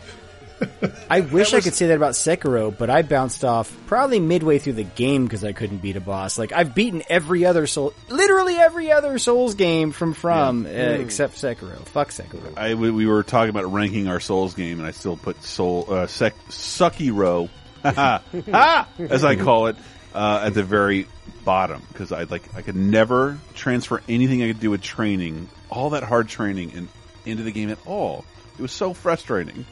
I 1.09 1.21
wish 1.21 1.55
I 1.55 1.61
could 1.61 1.75
say 1.75 1.87
that 1.87 1.95
about 1.95 2.15
Sekiro, 2.15 2.77
but 2.77 2.91
I 2.91 3.03
bounced 3.03 3.45
off 3.45 3.73
probably 3.87 4.19
midway 4.19 4.59
through 4.59 4.73
the 4.73 4.83
game 4.83 5.23
because 5.25 5.45
I 5.45 5.53
couldn't 5.53 5.79
beat 5.79 5.95
a 5.95 6.01
boss. 6.01 6.37
Like 6.37 6.51
I've 6.51 6.75
beaten 6.75 7.05
every 7.09 7.45
other 7.47 7.69
soul, 7.69 7.93
literally 8.09 8.57
every 8.57 8.91
other 8.91 9.19
Souls 9.19 9.55
game 9.55 9.93
from 9.93 10.15
From 10.15 10.67
uh, 10.67 10.69
Mm. 10.69 10.99
except 11.01 11.37
Sekiro. 11.37 11.79
Fuck 11.87 12.09
Sekiro. 12.11 12.59
I 12.59 12.75
we 12.75 12.91
we 12.91 13.07
were 13.07 13.23
talking 13.23 13.51
about 13.51 13.73
ranking 13.73 14.09
our 14.09 14.19
Souls 14.19 14.55
game, 14.55 14.79
and 14.79 14.87
I 14.87 14.91
still 14.91 15.17
put 15.17 15.43
Soul 15.45 15.87
uh, 15.89 16.07
sec, 16.09 16.35
Sucky 16.49 17.15
Row, 17.15 17.49
as 17.85 19.25
I 19.25 19.37
call 19.37 19.69
it, 19.69 19.77
uh, 20.15 20.43
at 20.47 20.55
the 20.55 20.63
very 20.63 21.07
bottom 21.45 21.83
because 21.89 22.13
I 22.13 22.25
like 22.25 22.43
I 22.55 22.63
could 22.63 22.77
never 22.77 23.39
transfer 23.55 24.03
anything 24.09 24.43
I 24.43 24.49
could 24.49 24.61
do 24.61 24.71
with 24.71 24.83
training, 24.83 25.49
all 25.71 25.91
that 25.91 26.03
hard 26.03 26.29
training, 26.29 26.73
in, 26.73 26.89
into 27.25 27.43
the 27.43 27.53
game 27.53 27.71
at 27.71 27.79
all. 27.87 28.25
It 28.59 28.63
was 28.63 28.73
so 28.73 28.93
frustrating. 28.93 29.65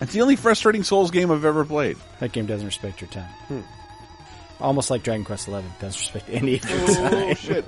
It's 0.00 0.12
the 0.12 0.22
only 0.22 0.36
frustrating 0.36 0.82
Souls 0.82 1.10
game 1.10 1.30
I've 1.30 1.44
ever 1.44 1.64
played. 1.64 1.96
That 2.20 2.32
game 2.32 2.46
doesn't 2.46 2.66
respect 2.66 3.00
your 3.00 3.10
time. 3.10 3.64
Almost 4.60 4.90
like 4.90 5.02
Dragon 5.02 5.24
Quest 5.24 5.48
Eleven 5.48 5.70
doesn't 5.80 6.00
respect 6.00 6.28
any 6.30 6.56
of 6.56 6.68
your 6.68 6.86
time. 6.86 7.04
Oh, 7.04 7.10
time. 7.10 7.34
shit. 7.36 7.64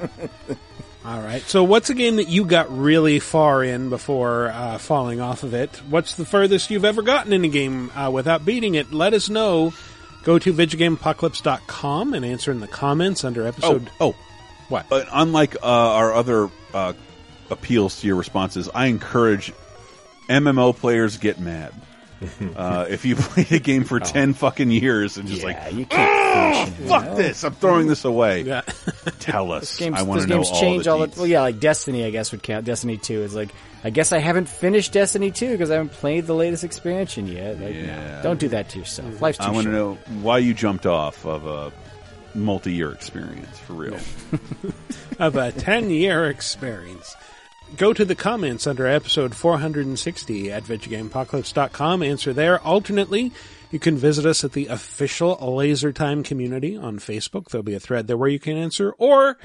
All 1.06 1.20
right. 1.20 1.40
So, 1.42 1.62
what's 1.62 1.88
a 1.88 1.94
game 1.94 2.16
that 2.16 2.26
you 2.26 2.44
got 2.44 2.76
really 2.76 3.20
far 3.20 3.62
in 3.62 3.90
before 3.90 4.48
uh, 4.48 4.78
falling 4.78 5.20
off 5.20 5.44
of 5.44 5.54
it? 5.54 5.76
What's 5.88 6.16
the 6.16 6.24
furthest 6.24 6.68
you've 6.68 6.84
ever 6.84 7.00
gotten 7.02 7.32
in 7.32 7.44
a 7.44 7.48
game 7.48 7.90
uh, 7.90 8.10
without 8.10 8.44
beating 8.44 8.74
it? 8.74 8.92
Let 8.92 9.14
us 9.14 9.28
know. 9.28 9.72
Go 10.24 10.40
to 10.40 10.52
VidjagameApocalypse.com 10.52 12.12
and 12.12 12.24
answer 12.24 12.50
in 12.50 12.58
the 12.58 12.66
comments 12.66 13.22
under 13.22 13.46
episode. 13.46 13.88
Oh, 14.00 14.08
oh. 14.08 14.16
What? 14.68 14.88
But 14.88 15.06
unlike 15.12 15.54
uh, 15.62 15.66
our 15.66 16.12
other 16.12 16.50
uh, 16.74 16.94
appeals 17.50 18.00
to 18.00 18.08
your 18.08 18.16
responses, 18.16 18.68
I 18.74 18.86
encourage 18.86 19.52
MMO 20.28 20.76
players 20.76 21.18
get 21.18 21.38
mad. 21.38 21.72
uh, 22.56 22.86
if 22.88 23.04
you 23.04 23.14
played 23.16 23.52
a 23.52 23.58
game 23.58 23.84
for 23.84 24.00
ten 24.00 24.32
fucking 24.32 24.70
years 24.70 25.16
and 25.18 25.28
just 25.28 25.44
Oh. 25.44 25.48
Yeah, 25.48 25.64
like, 25.64 25.74
you 25.74 25.84
can't 25.86 26.10
"Ah, 26.10 26.64
finish 26.64 26.88
fuck 26.90 27.02
you 27.04 27.08
know?" 27.10 27.16
this, 27.16 27.44
I'm 27.44 27.52
throwing 27.52 27.86
this 27.88 28.04
away. 28.04 28.42
Yeah. 28.42 28.62
Tell 29.18 29.52
us. 29.52 29.76
Games, 29.76 29.98
I 29.98 30.02
want 30.02 30.22
to 30.22 30.26
know 30.26 30.36
games 30.36 30.50
all 30.50 30.60
change 30.60 30.84
the 30.84 30.90
all 30.92 31.06
the 31.06 31.12
well, 31.16 31.26
yeah, 31.26 31.42
like 31.42 31.60
Destiny, 31.60 32.04
I 32.04 32.10
guess 32.10 32.32
would 32.32 32.42
count. 32.42 32.64
Destiny 32.64 32.96
Two 32.96 33.22
is 33.22 33.34
like, 33.34 33.50
I 33.84 33.90
guess 33.90 34.12
I 34.12 34.18
haven't 34.18 34.48
finished 34.48 34.92
Destiny 34.92 35.30
Two 35.30 35.50
because 35.50 35.70
I 35.70 35.74
haven't 35.74 35.92
played 35.92 36.26
the 36.26 36.34
latest 36.34 36.64
expansion 36.64 37.26
yet. 37.26 37.60
Like, 37.60 37.74
no, 37.74 37.80
Yeah. 37.82 38.22
don't 38.22 38.40
do 38.40 38.48
that 38.48 38.70
to 38.70 38.78
yourself. 38.78 39.20
Life's 39.20 39.38
too 39.38 39.44
I 39.44 39.50
want 39.50 39.66
to 39.66 39.72
know 39.72 39.94
why 40.22 40.38
you 40.38 40.54
jumped 40.54 40.86
off 40.86 41.26
of 41.26 41.46
a 41.46 41.70
multi-year 42.34 42.92
experience 42.92 43.58
for 43.60 43.74
real. 43.74 43.98
of 45.18 45.36
a 45.36 45.52
10 45.52 45.90
year 45.90 46.28
experience. 46.30 47.14
Go 47.74 47.92
to 47.92 48.04
the 48.04 48.14
comments 48.14 48.66
under 48.66 48.86
episode 48.86 49.34
460 49.34 50.52
at 50.52 50.62
VidjagameApocalypse.com. 50.62 52.02
Answer 52.02 52.32
there. 52.32 52.60
Alternately, 52.60 53.32
you 53.72 53.80
can 53.80 53.96
visit 53.96 54.24
us 54.24 54.44
at 54.44 54.52
the 54.52 54.68
official 54.68 55.36
Laser 55.40 55.92
Time 55.92 56.22
community 56.22 56.76
on 56.76 56.98
Facebook. 56.98 57.50
There'll 57.50 57.64
be 57.64 57.74
a 57.74 57.80
thread 57.80 58.06
there 58.06 58.16
where 58.16 58.28
you 58.28 58.38
can 58.38 58.56
answer, 58.56 58.94
or 58.98 59.36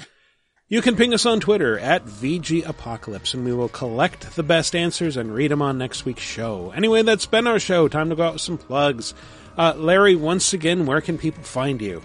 you 0.69 0.81
can 0.81 0.95
ping 0.95 1.13
us 1.13 1.25
on 1.25 1.39
Twitter 1.39 1.79
at 1.79 2.05
VG 2.05 2.65
Apocalypse, 2.65 3.33
and 3.33 3.43
we 3.43 3.53
will 3.53 3.67
collect 3.67 4.35
the 4.35 4.43
best 4.43 4.75
answers 4.75 5.17
and 5.17 5.33
read 5.33 5.51
them 5.51 5.61
on 5.61 5.79
next 5.79 6.05
week's 6.05 6.21
show. 6.21 6.71
Anyway, 6.71 7.01
that's 7.01 7.25
been 7.25 7.47
our 7.47 7.59
show. 7.59 7.87
Time 7.87 8.09
to 8.09 8.15
go 8.15 8.23
out 8.23 8.33
with 8.33 8.41
some 8.41 8.57
plugs. 8.57 9.15
Uh, 9.57 9.73
Larry, 9.75 10.15
once 10.15 10.53
again, 10.53 10.85
where 10.85 11.01
can 11.01 11.17
people 11.17 11.43
find 11.43 11.81
you? 11.81 12.01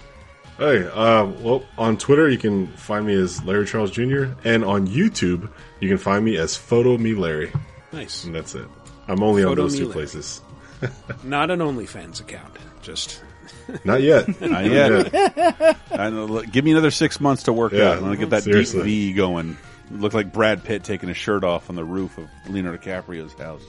Hey, 0.58 0.86
uh, 0.86 1.26
well, 1.26 1.64
on 1.76 1.98
Twitter 1.98 2.28
you 2.30 2.38
can 2.38 2.66
find 2.68 3.06
me 3.06 3.14
as 3.14 3.42
Larry 3.44 3.66
Charles 3.66 3.90
Jr. 3.90 4.26
and 4.44 4.64
on 4.64 4.86
YouTube 4.86 5.50
you 5.80 5.88
can 5.88 5.98
find 5.98 6.24
me 6.24 6.36
as 6.38 6.56
Photo 6.56 6.96
Me 6.96 7.14
Larry. 7.14 7.52
Nice. 7.92 8.24
And 8.24 8.34
that's 8.34 8.54
it. 8.54 8.66
I'm 9.06 9.22
only 9.22 9.44
on 9.44 9.54
those 9.56 9.76
two 9.76 9.84
Larry. 9.84 9.92
places. 9.92 10.40
Not 11.24 11.50
an 11.50 11.60
OnlyFans 11.60 12.20
account. 12.20 12.54
Just 12.82 13.22
Not 13.84 14.00
yet. 14.02 14.40
Not 14.40 14.64
yet. 14.64 15.14
I 15.92 16.08
know, 16.10 16.24
look, 16.24 16.50
give 16.50 16.64
me 16.64 16.72
another 16.72 16.90
six 16.90 17.20
months 17.20 17.44
to 17.44 17.52
work 17.52 17.72
Yeah, 17.72 17.90
out. 17.90 17.98
I 17.98 18.00
want 18.00 18.14
to 18.14 18.18
get 18.18 18.30
that 18.30 18.42
seriously. 18.44 18.80
deep 18.84 19.10
V 19.10 19.12
going. 19.14 19.56
Look 19.90 20.14
like 20.14 20.32
Brad 20.32 20.64
Pitt 20.64 20.82
taking 20.84 21.08
his 21.08 21.16
shirt 21.18 21.44
off 21.44 21.70
on 21.70 21.76
the 21.76 21.84
roof 21.84 22.18
of 22.18 22.28
Leonardo 22.48 22.78
DiCaprio's 22.78 23.34
house 23.34 23.62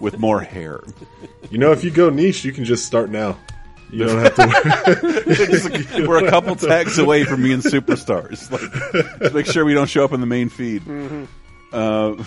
with 0.00 0.18
more 0.18 0.40
hair. 0.40 0.80
You 1.50 1.58
know, 1.58 1.72
if 1.72 1.82
you 1.82 1.90
go 1.90 2.10
niche, 2.10 2.44
you 2.44 2.52
can 2.52 2.64
just 2.64 2.84
start 2.86 3.10
now. 3.10 3.36
You 3.90 4.04
don't 4.06 4.18
have 4.18 4.34
to. 4.34 6.04
We're 6.08 6.26
a 6.26 6.30
couple 6.30 6.54
tags 6.56 6.98
away 6.98 7.24
from 7.24 7.42
being 7.42 7.60
superstars. 7.60 8.50
Like, 8.50 9.20
just 9.20 9.34
make 9.34 9.46
sure 9.46 9.64
we 9.64 9.74
don't 9.74 9.88
show 9.88 10.04
up 10.04 10.12
in 10.12 10.20
the 10.20 10.26
main 10.26 10.48
feed. 10.50 10.82
Uh, 11.72 12.22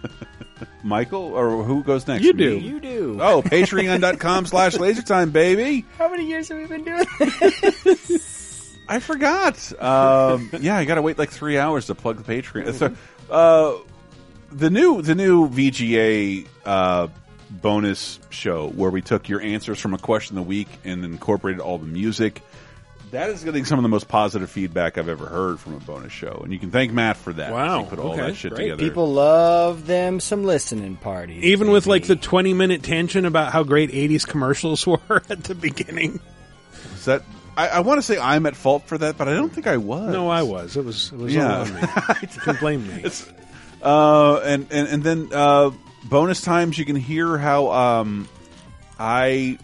Michael, 0.82 1.34
or 1.34 1.64
who 1.64 1.82
goes 1.82 2.06
next? 2.06 2.24
You 2.24 2.32
do. 2.32 2.60
Me? 2.60 2.66
You 2.66 2.80
do. 2.80 3.18
Oh, 3.20 3.42
patreon.com 3.42 4.46
slash 4.46 4.74
lasertime, 4.74 5.32
baby. 5.32 5.84
How 5.98 6.08
many 6.08 6.26
years 6.26 6.48
have 6.48 6.58
we 6.58 6.66
been 6.66 6.84
doing? 6.84 7.06
This? 7.18 8.76
I 8.88 9.00
forgot. 9.00 9.82
Um, 9.82 10.50
yeah, 10.60 10.76
I 10.76 10.84
got 10.84 10.94
to 10.94 11.02
wait 11.02 11.18
like 11.18 11.30
three 11.30 11.58
hours 11.58 11.86
to 11.86 11.94
plug 11.96 12.22
the 12.22 12.32
Patreon. 12.32 12.74
So, 12.74 12.94
uh, 13.28 13.78
the 14.52 14.70
new 14.70 15.02
the 15.02 15.16
new 15.16 15.48
VGA 15.48 16.46
uh, 16.64 17.08
bonus 17.50 18.18
show 18.30 18.68
where 18.68 18.90
we 18.90 19.02
took 19.02 19.28
your 19.28 19.40
answers 19.40 19.78
from 19.80 19.94
a 19.94 19.98
question 19.98 20.36
of 20.38 20.44
the 20.44 20.48
week 20.48 20.68
and 20.84 21.04
incorporated 21.04 21.60
all 21.60 21.78
the 21.78 21.86
music. 21.86 22.42
That 23.12 23.30
is 23.30 23.44
getting 23.44 23.64
some 23.64 23.78
of 23.78 23.84
the 23.84 23.88
most 23.88 24.08
positive 24.08 24.50
feedback 24.50 24.98
I've 24.98 25.08
ever 25.08 25.26
heard 25.26 25.60
from 25.60 25.74
a 25.74 25.78
bonus 25.78 26.12
show, 26.12 26.40
and 26.42 26.52
you 26.52 26.58
can 26.58 26.72
thank 26.72 26.92
Matt 26.92 27.16
for 27.16 27.32
that. 27.34 27.52
Wow, 27.52 27.84
he 27.84 27.90
put 27.90 27.98
all 28.00 28.12
okay, 28.14 28.22
that 28.22 28.34
shit 28.36 28.52
great. 28.52 28.64
together. 28.64 28.82
People 28.82 29.12
love 29.12 29.86
them 29.86 30.18
some 30.18 30.42
listening 30.44 30.96
parties. 30.96 31.44
Even 31.44 31.70
with 31.70 31.86
like 31.86 32.04
the 32.08 32.16
20 32.16 32.52
minute 32.52 32.82
tension 32.82 33.24
about 33.24 33.52
how 33.52 33.62
great 33.62 33.90
80s 33.92 34.26
commercials 34.26 34.84
were 34.86 35.22
at 35.30 35.44
the 35.44 35.54
beginning. 35.54 36.18
Is 36.96 37.04
that 37.04 37.22
I, 37.56 37.68
I 37.68 37.80
want 37.80 37.98
to 37.98 38.02
say 38.02 38.18
I'm 38.18 38.44
at 38.44 38.56
fault 38.56 38.88
for 38.88 38.98
that, 38.98 39.16
but 39.16 39.28
I 39.28 39.34
don't 39.34 39.52
think 39.52 39.68
I 39.68 39.76
was. 39.76 40.12
No, 40.12 40.28
I 40.28 40.42
was. 40.42 40.76
It 40.76 40.84
was, 40.84 41.12
it 41.12 41.18
was 41.18 41.32
Yeah. 41.32 41.58
all 41.58 41.60
on 41.62 41.74
me. 41.74 41.80
you 42.22 42.28
can 42.40 42.56
blame 42.56 42.86
me. 42.88 43.04
Uh, 43.82 44.40
and, 44.40 44.66
and 44.72 44.88
and 44.88 45.02
then 45.04 45.28
uh, 45.32 45.70
bonus 46.08 46.40
times 46.40 46.78
you 46.78 46.84
can 46.84 46.96
hear 46.96 47.38
how 47.38 47.70
um, 47.70 48.28
I 48.98 49.58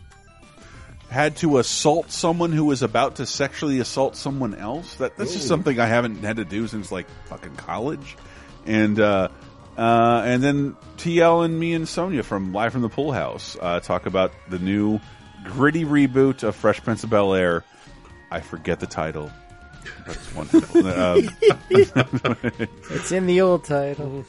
had 1.11 1.37
to 1.37 1.59
assault 1.59 2.11
someone 2.11 2.53
who 2.53 2.65
was 2.65 2.83
about 2.83 3.17
to 3.17 3.27
sexually 3.27 3.81
assault 3.81 4.17
someone 4.17 4.55
else. 4.55 4.95
That 4.97 5.17
that's 5.17 5.33
just 5.33 5.45
Ooh. 5.45 5.49
something 5.49 5.79
I 5.79 5.87
haven't 5.87 6.23
had 6.25 6.37
to 6.37 6.45
do 6.45 6.67
since 6.67 6.91
like 6.91 7.07
fucking 7.27 7.57
college. 7.57 8.17
And 8.65 8.99
uh, 8.99 9.29
uh, 9.77 10.23
and 10.25 10.43
then 10.43 10.77
TL 10.99 11.45
and 11.45 11.59
me 11.59 11.75
and 11.75 11.89
Sonia 11.89 12.23
from 12.23 12.53
Live 12.53 12.73
from 12.73 12.83
the 12.83 12.89
Pool 12.89 13.13
House 13.13 13.57
uh, 13.61 13.81
talk 13.81 14.07
about 14.07 14.33
the 14.49 14.59
new 14.59 15.01
gritty 15.45 15.85
reboot 15.85 16.43
of 16.43 16.57
Fresh 16.57 16.83
Prince 16.83 17.05
of 17.05 17.11
Bel 17.11 17.35
Air. 17.35 17.65
I 18.31 18.41
forget 18.41 18.81
the 18.81 18.87
title. 18.87 19.31
That's 20.07 20.35
wonderful. 20.35 20.87
um, 20.87 21.29
It's 22.91 23.13
in 23.13 23.27
the 23.27 23.41
old 23.41 23.65
title. 23.65 24.25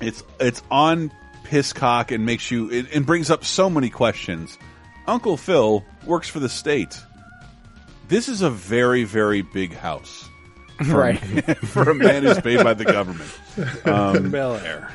it's 0.00 0.24
it's 0.40 0.62
on 0.70 1.12
Pisscock 1.48 2.10
and 2.12 2.26
makes 2.26 2.50
you 2.50 2.70
it, 2.70 2.86
it 2.92 3.06
brings 3.06 3.30
up 3.30 3.44
so 3.44 3.70
many 3.70 3.88
questions. 3.90 4.58
Uncle 5.06 5.36
Phil 5.36 5.84
works 6.04 6.28
for 6.28 6.40
the 6.40 6.48
state. 6.48 7.00
This 8.08 8.28
is 8.28 8.42
a 8.42 8.50
very 8.50 9.04
very 9.04 9.42
big 9.42 9.74
house, 9.74 10.28
for, 10.86 10.98
Right. 10.98 11.16
for 11.66 11.90
a 11.90 11.94
man 11.94 12.22
who's 12.22 12.40
paid 12.40 12.62
by 12.62 12.74
the 12.74 12.84
government. 12.84 13.30
Um, 13.84 14.30
Bel 14.30 14.54
Air. 14.56 14.88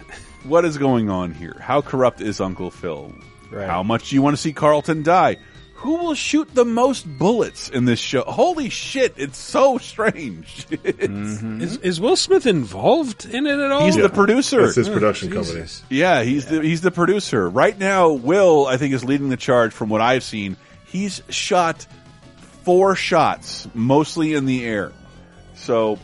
What 0.43 0.63
is 0.63 0.77
going 0.77 1.09
on 1.09 1.33
here? 1.33 1.57
How 1.59 1.81
corrupt 1.81 2.21
is 2.21 2.39
Uncle 2.39 2.71
Phil? 2.71 3.13
Right. 3.51 3.67
How 3.67 3.83
much 3.83 4.09
do 4.09 4.15
you 4.15 4.21
want 4.21 4.35
to 4.35 4.41
see 4.41 4.53
Carlton 4.53 5.03
die? 5.03 5.37
Who 5.83 5.97
will 5.97 6.13
shoot 6.15 6.53
the 6.55 6.63
most 6.65 7.05
bullets 7.17 7.67
in 7.69 7.85
this 7.85 7.99
show? 7.99 8.23
Holy 8.23 8.69
shit! 8.69 9.13
It's 9.17 9.37
so 9.37 9.77
strange. 9.77 10.65
It's- 10.83 11.41
Is, 11.43 11.77
is 11.77 11.99
Will 12.01 12.15
Smith 12.15 12.45
involved 12.45 13.25
in 13.25 13.45
it 13.45 13.59
at 13.59 13.71
all? 13.71 13.85
He's 13.85 13.95
the 13.97 14.09
producer. 14.09 14.61
That's 14.63 14.75
his 14.75 14.87
Oh, 14.89 14.93
production 14.93 15.29
Jesus. 15.31 15.79
company. 15.81 15.97
Yeah, 15.99 16.23
he's 16.23 16.45
the 16.45 16.61
he's 16.61 16.81
the 16.81 16.91
producer 16.91 17.49
right 17.49 17.77
now. 17.77 18.11
Will 18.13 18.65
I 18.65 18.77
think 18.77 18.93
is 18.93 19.03
leading 19.03 19.27
the 19.29 19.37
charge 19.37 19.73
from 19.73 19.89
what 19.89 19.99
I've 20.01 20.23
seen. 20.23 20.55
He's 20.85 21.21
shot 21.29 21.85
four 22.63 22.95
shots, 22.95 23.67
mostly 23.73 24.33
in 24.35 24.45
the 24.45 24.63
air. 24.65 24.93
So, 25.55 25.99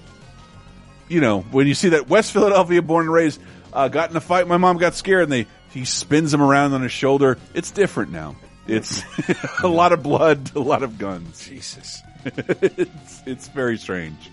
you 1.07 1.21
know, 1.21 1.39
when 1.41 1.67
you 1.67 1.73
see 1.73 1.89
that 1.89 2.09
West 2.09 2.33
Philadelphia, 2.33 2.81
born 2.81 3.05
and 3.05 3.13
raised, 3.13 3.39
uh, 3.71 3.87
got 3.87 4.09
in 4.11 4.17
a 4.17 4.21
fight, 4.21 4.45
my 4.47 4.57
mom 4.57 4.77
got 4.77 4.93
scared, 4.95 5.23
and 5.23 5.31
they 5.31 5.47
he 5.69 5.85
spins 5.85 6.33
him 6.33 6.41
around 6.41 6.73
on 6.73 6.81
his 6.81 6.91
shoulder. 6.91 7.37
It's 7.53 7.71
different 7.71 8.11
now. 8.11 8.35
It's 8.69 9.03
a 9.63 9.67
lot 9.67 9.91
of 9.91 10.03
blood, 10.03 10.51
a 10.55 10.59
lot 10.59 10.83
of 10.83 10.97
guns. 10.97 11.45
Jesus, 11.45 12.01
it's 12.25 13.21
it's 13.25 13.47
very 13.49 13.77
strange. 13.77 14.31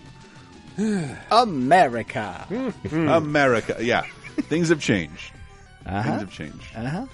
America. 1.31 2.73
America, 2.91 3.77
yeah, 3.79 4.03
things 4.43 4.69
have 4.69 4.79
changed. 4.81 5.31
Uh-huh. 5.85 6.03
Things 6.03 6.21
have 6.21 6.31
changed. 6.31 6.75
Uh 6.75 6.87
huh. 6.87 7.05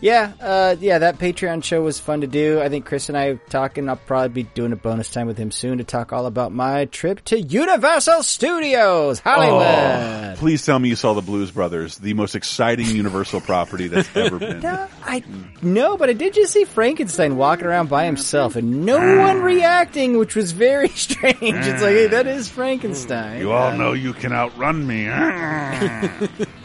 Yeah, 0.00 0.32
uh, 0.40 0.76
yeah, 0.78 0.98
that 0.98 1.18
Patreon 1.18 1.64
show 1.64 1.82
was 1.82 1.98
fun 1.98 2.20
to 2.20 2.26
do. 2.28 2.60
I 2.60 2.68
think 2.68 2.86
Chris 2.86 3.08
and 3.08 3.18
I 3.18 3.26
are 3.26 3.36
talking. 3.36 3.88
I'll 3.88 3.96
probably 3.96 4.28
be 4.28 4.42
doing 4.44 4.72
a 4.72 4.76
bonus 4.76 5.10
time 5.10 5.26
with 5.26 5.36
him 5.36 5.50
soon 5.50 5.78
to 5.78 5.84
talk 5.84 6.12
all 6.12 6.26
about 6.26 6.52
my 6.52 6.84
trip 6.84 7.24
to 7.26 7.40
Universal 7.40 8.22
Studios, 8.22 9.18
Hollywood. 9.18 9.66
Oh, 9.66 10.34
please 10.36 10.64
tell 10.64 10.78
me 10.78 10.88
you 10.88 10.96
saw 10.96 11.14
the 11.14 11.22
Blues 11.22 11.50
Brothers, 11.50 11.98
the 11.98 12.14
most 12.14 12.36
exciting 12.36 12.86
Universal 12.86 13.40
property 13.40 13.88
that's 13.88 14.08
ever 14.16 14.38
been. 14.38 14.60
No, 14.60 14.86
I 15.02 15.24
no, 15.62 15.96
but 15.96 16.08
I 16.08 16.12
did 16.12 16.32
just 16.34 16.52
see 16.52 16.64
Frankenstein 16.64 17.36
walking 17.36 17.66
around 17.66 17.88
by 17.88 18.04
himself 18.04 18.54
and 18.54 18.86
no 18.86 18.98
one 18.98 19.42
reacting, 19.42 20.18
which 20.18 20.36
was 20.36 20.52
very 20.52 20.88
strange. 20.94 21.36
It's 21.42 21.82
like, 21.82 21.94
hey, 21.94 22.06
that 22.06 22.26
is 22.28 22.48
Frankenstein. 22.48 23.40
You 23.40 23.50
all 23.52 23.76
know 23.76 23.94
you 23.94 24.12
can 24.12 24.32
outrun 24.32 24.86
me. 24.86 25.08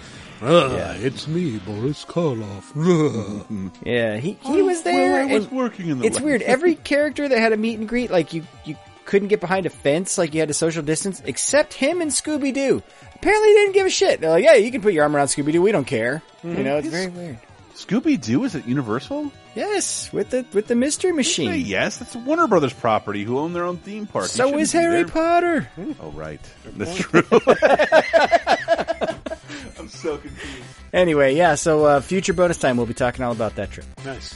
Ah, 0.45 0.93
it's 0.97 1.25
me, 1.27 1.57
Boris 1.59 2.03
Karloff. 2.05 2.73
Yeah, 3.85 4.17
he 4.17 4.37
he 4.41 4.61
was 4.61 4.83
there. 4.83 5.13
Well, 5.25 5.29
I 5.29 5.33
was 5.33 5.49
working 5.49 5.87
in 5.89 5.99
the 5.99 6.05
It's 6.05 6.17
lab. 6.17 6.25
weird. 6.25 6.41
Every 6.41 6.75
character 6.91 7.27
that 7.29 7.39
had 7.39 7.53
a 7.53 7.57
meet 7.57 7.79
and 7.79 7.87
greet, 7.87 8.11
like 8.11 8.33
you, 8.33 8.43
you 8.65 8.75
couldn't 9.05 9.29
get 9.29 9.39
behind 9.39 9.65
a 9.65 9.69
fence, 9.69 10.17
like 10.17 10.33
you 10.33 10.41
had 10.41 10.49
to 10.49 10.53
social 10.53 10.83
distance, 10.83 11.21
except 11.25 11.73
him 11.73 12.01
and 12.01 12.11
Scooby 12.11 12.53
Doo. 12.53 12.81
Apparently, 13.15 13.49
they 13.53 13.59
didn't 13.59 13.73
give 13.73 13.87
a 13.87 13.89
shit. 13.89 14.19
They're 14.21 14.29
like, 14.31 14.43
"Yeah, 14.43 14.55
you 14.55 14.69
can 14.71 14.81
put 14.81 14.93
your 14.93 15.03
arm 15.03 15.15
around 15.15 15.27
Scooby 15.27 15.53
Doo. 15.53 15.61
We 15.61 15.71
don't 15.71 15.87
care." 15.87 16.21
You 16.43 16.63
know, 16.63 16.77
it's 16.77 16.87
very 16.89 17.07
weird. 17.07 17.37
Scooby 17.75 18.19
Doo 18.21 18.43
is 18.43 18.53
at 18.55 18.67
Universal. 18.67 19.31
Yes, 19.55 20.11
with 20.11 20.29
the 20.31 20.45
with 20.53 20.67
the 20.67 20.75
mystery 20.75 21.13
machine. 21.13 21.65
Yes, 21.65 21.99
that's 21.99 22.15
Warner 22.15 22.47
Brothers 22.47 22.73
property, 22.73 23.23
who 23.23 23.37
own 23.39 23.53
their 23.53 23.63
own 23.65 23.77
theme 23.77 24.07
park. 24.07 24.25
So 24.25 24.57
is 24.57 24.71
Harry 24.73 25.03
there. 25.03 25.07
Potter. 25.07 25.69
Oh, 26.01 26.11
right. 26.11 26.41
That's 26.65 26.97
true. 26.97 27.23
I'm 29.79 29.87
so 29.87 30.17
confused. 30.17 30.63
Anyway, 30.91 31.35
yeah. 31.35 31.55
So 31.55 31.85
uh, 31.85 32.01
future 32.01 32.33
bonus 32.33 32.57
time, 32.57 32.77
we'll 32.77 32.85
be 32.85 32.93
talking 32.93 33.23
all 33.23 33.31
about 33.31 33.55
that 33.55 33.71
trip. 33.71 33.85
Nice. 34.05 34.35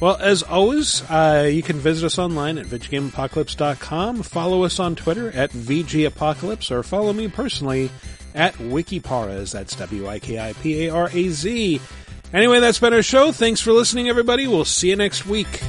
Well, 0.00 0.16
as 0.16 0.44
always, 0.44 1.02
uh, 1.10 1.50
you 1.52 1.62
can 1.62 1.76
visit 1.76 2.06
us 2.06 2.20
online 2.20 2.56
at 2.58 2.66
VidjagameApocalypse.com, 2.66 4.22
follow 4.22 4.62
us 4.62 4.78
on 4.78 4.94
Twitter 4.94 5.32
at 5.32 5.50
VGApocalypse, 5.50 6.70
or 6.70 6.84
follow 6.84 7.12
me 7.12 7.26
personally 7.26 7.90
at 8.32 8.54
Wikiparaz. 8.54 9.52
That's 9.52 9.74
W-I-K-I-P-A-R-A-Z. 9.74 11.80
Anyway, 12.32 12.60
that's 12.60 12.78
been 12.78 12.92
our 12.92 13.02
show. 13.02 13.32
Thanks 13.32 13.60
for 13.60 13.72
listening, 13.72 14.08
everybody. 14.08 14.46
We'll 14.46 14.64
see 14.64 14.90
you 14.90 14.96
next 14.96 15.26
week. 15.26 15.60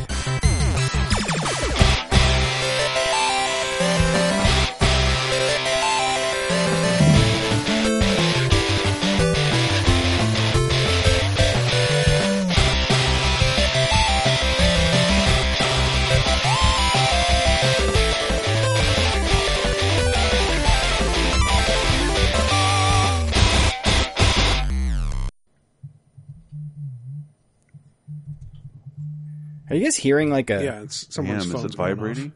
Are 29.70 29.76
you 29.76 29.84
guys 29.84 29.96
hearing 29.96 30.30
like 30.30 30.50
a? 30.50 30.64
Yeah, 30.64 30.82
it's 30.82 31.14
someone's 31.14 31.48
Damn, 31.48 31.56
is 31.56 31.64
it 31.66 31.76
vibrating? 31.76 32.32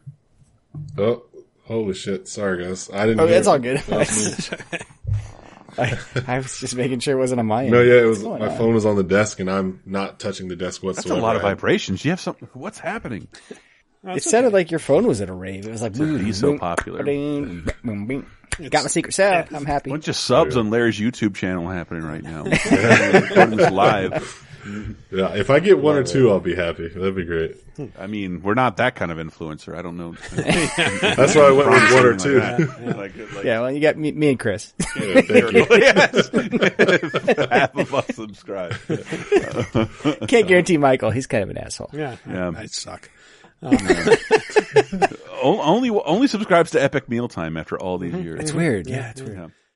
Oh, 0.98 1.24
holy 1.64 1.94
shit! 1.94 2.28
Sorry, 2.28 2.64
guys. 2.64 2.90
I 2.92 3.06
didn't. 3.06 3.20
Oh, 3.20 3.26
hear 3.26 3.36
it's 3.36 3.46
it. 3.46 3.50
all 3.50 3.58
good. 3.58 3.78
That. 3.78 4.86
I, 5.76 5.98
I 6.28 6.38
was 6.38 6.60
just 6.60 6.76
making 6.76 7.00
sure 7.00 7.16
it 7.16 7.20
wasn't 7.20 7.40
on 7.40 7.46
my 7.46 7.62
end. 7.62 7.72
no, 7.72 7.80
yeah, 7.82 8.02
it 8.02 8.06
was. 8.06 8.22
My 8.22 8.38
on? 8.48 8.56
phone 8.56 8.74
was 8.74 8.86
on 8.86 8.94
the 8.94 9.02
desk, 9.02 9.40
and 9.40 9.50
I'm 9.50 9.80
not 9.84 10.20
touching 10.20 10.46
the 10.48 10.54
desk 10.54 10.82
whatsoever. 10.82 10.94
That's 10.94 11.06
whatsoever. 11.06 11.20
a 11.20 11.22
lot 11.24 11.36
of 11.36 11.42
vibrations. 11.42 12.04
You 12.04 12.12
have 12.12 12.20
some. 12.20 12.36
What's 12.52 12.78
happening? 12.78 13.26
It 14.06 14.22
sounded 14.22 14.52
like 14.52 14.70
your 14.70 14.80
phone 14.80 15.06
was 15.06 15.20
at 15.20 15.30
a 15.30 15.32
rave. 15.32 15.66
It 15.66 15.70
was 15.70 15.80
like, 15.80 15.96
He's 15.96 16.38
so 16.38 16.58
popular. 16.58 17.02
boom, 17.02 17.66
boom, 17.82 18.06
boom. 18.06 18.26
Got 18.68 18.84
my 18.84 18.88
secret 18.88 19.12
set. 19.14 19.52
I'm 19.52 19.64
happy. 19.64 19.90
A 19.90 19.94
bunch 19.94 20.08
of 20.08 20.14
subs 20.14 20.56
on 20.56 20.70
Larry's 20.70 21.00
YouTube 21.00 21.34
channel 21.34 21.68
happening 21.68 22.02
right 22.04 22.22
now. 22.22 22.42
Live. 23.70 24.46
Yeah, 25.10 25.34
if 25.34 25.50
I 25.50 25.60
get 25.60 25.78
one 25.78 25.96
or 25.96 26.02
two, 26.02 26.30
I'll 26.30 26.40
be 26.40 26.54
happy. 26.54 26.88
That'd 26.88 27.14
be 27.14 27.24
great. 27.24 27.56
I 27.98 28.06
mean, 28.06 28.42
we're 28.42 28.54
not 28.54 28.78
that 28.78 28.96
kind 28.96 29.12
of 29.12 29.18
influencer. 29.18 29.76
I 29.76 29.82
don't 29.82 29.96
know. 29.96 30.12
That's 31.16 31.34
why 31.34 31.42
I 31.42 31.50
went 31.52 31.70
with 31.70 31.92
one 31.92 32.06
or 32.06 32.16
two. 32.16 32.38
Like, 32.40 32.96
like, 32.96 33.34
like, 33.34 33.44
Yeah, 33.44 33.60
well, 33.60 33.70
you 33.70 33.80
got 33.80 33.96
me, 33.96 34.12
me 34.12 34.30
and 34.30 34.40
Chris. 34.40 34.72
Yeah, 34.96 35.20
thank 35.20 35.52
you. 35.52 35.66
yes. 35.70 36.28
Half 37.50 37.76
of 37.76 37.94
us 37.94 38.06
subscribe. 38.14 38.74
Can't 40.28 40.48
guarantee 40.48 40.78
Michael. 40.78 41.10
He's 41.10 41.26
kind 41.26 41.42
of 41.42 41.50
an 41.50 41.58
asshole. 41.58 41.90
Yeah, 41.92 42.16
Yeah. 42.26 42.52
I 42.56 42.66
suck. 42.66 43.10
Um, 43.62 43.78
o- 45.42 45.62
only 45.62 45.90
only 45.90 46.26
subscribes 46.26 46.72
to 46.72 46.82
Epic 46.82 47.08
Mealtime 47.08 47.56
after 47.56 47.78
all 47.78 47.98
these 47.98 48.12
mm-hmm. 48.12 48.22
years. 48.22 48.40
It's 48.40 48.52
weird. 48.52 48.86
Yeah, 48.86 49.10
it's 49.10 49.22
weird. 49.22 49.36
Yeah. 49.38 49.48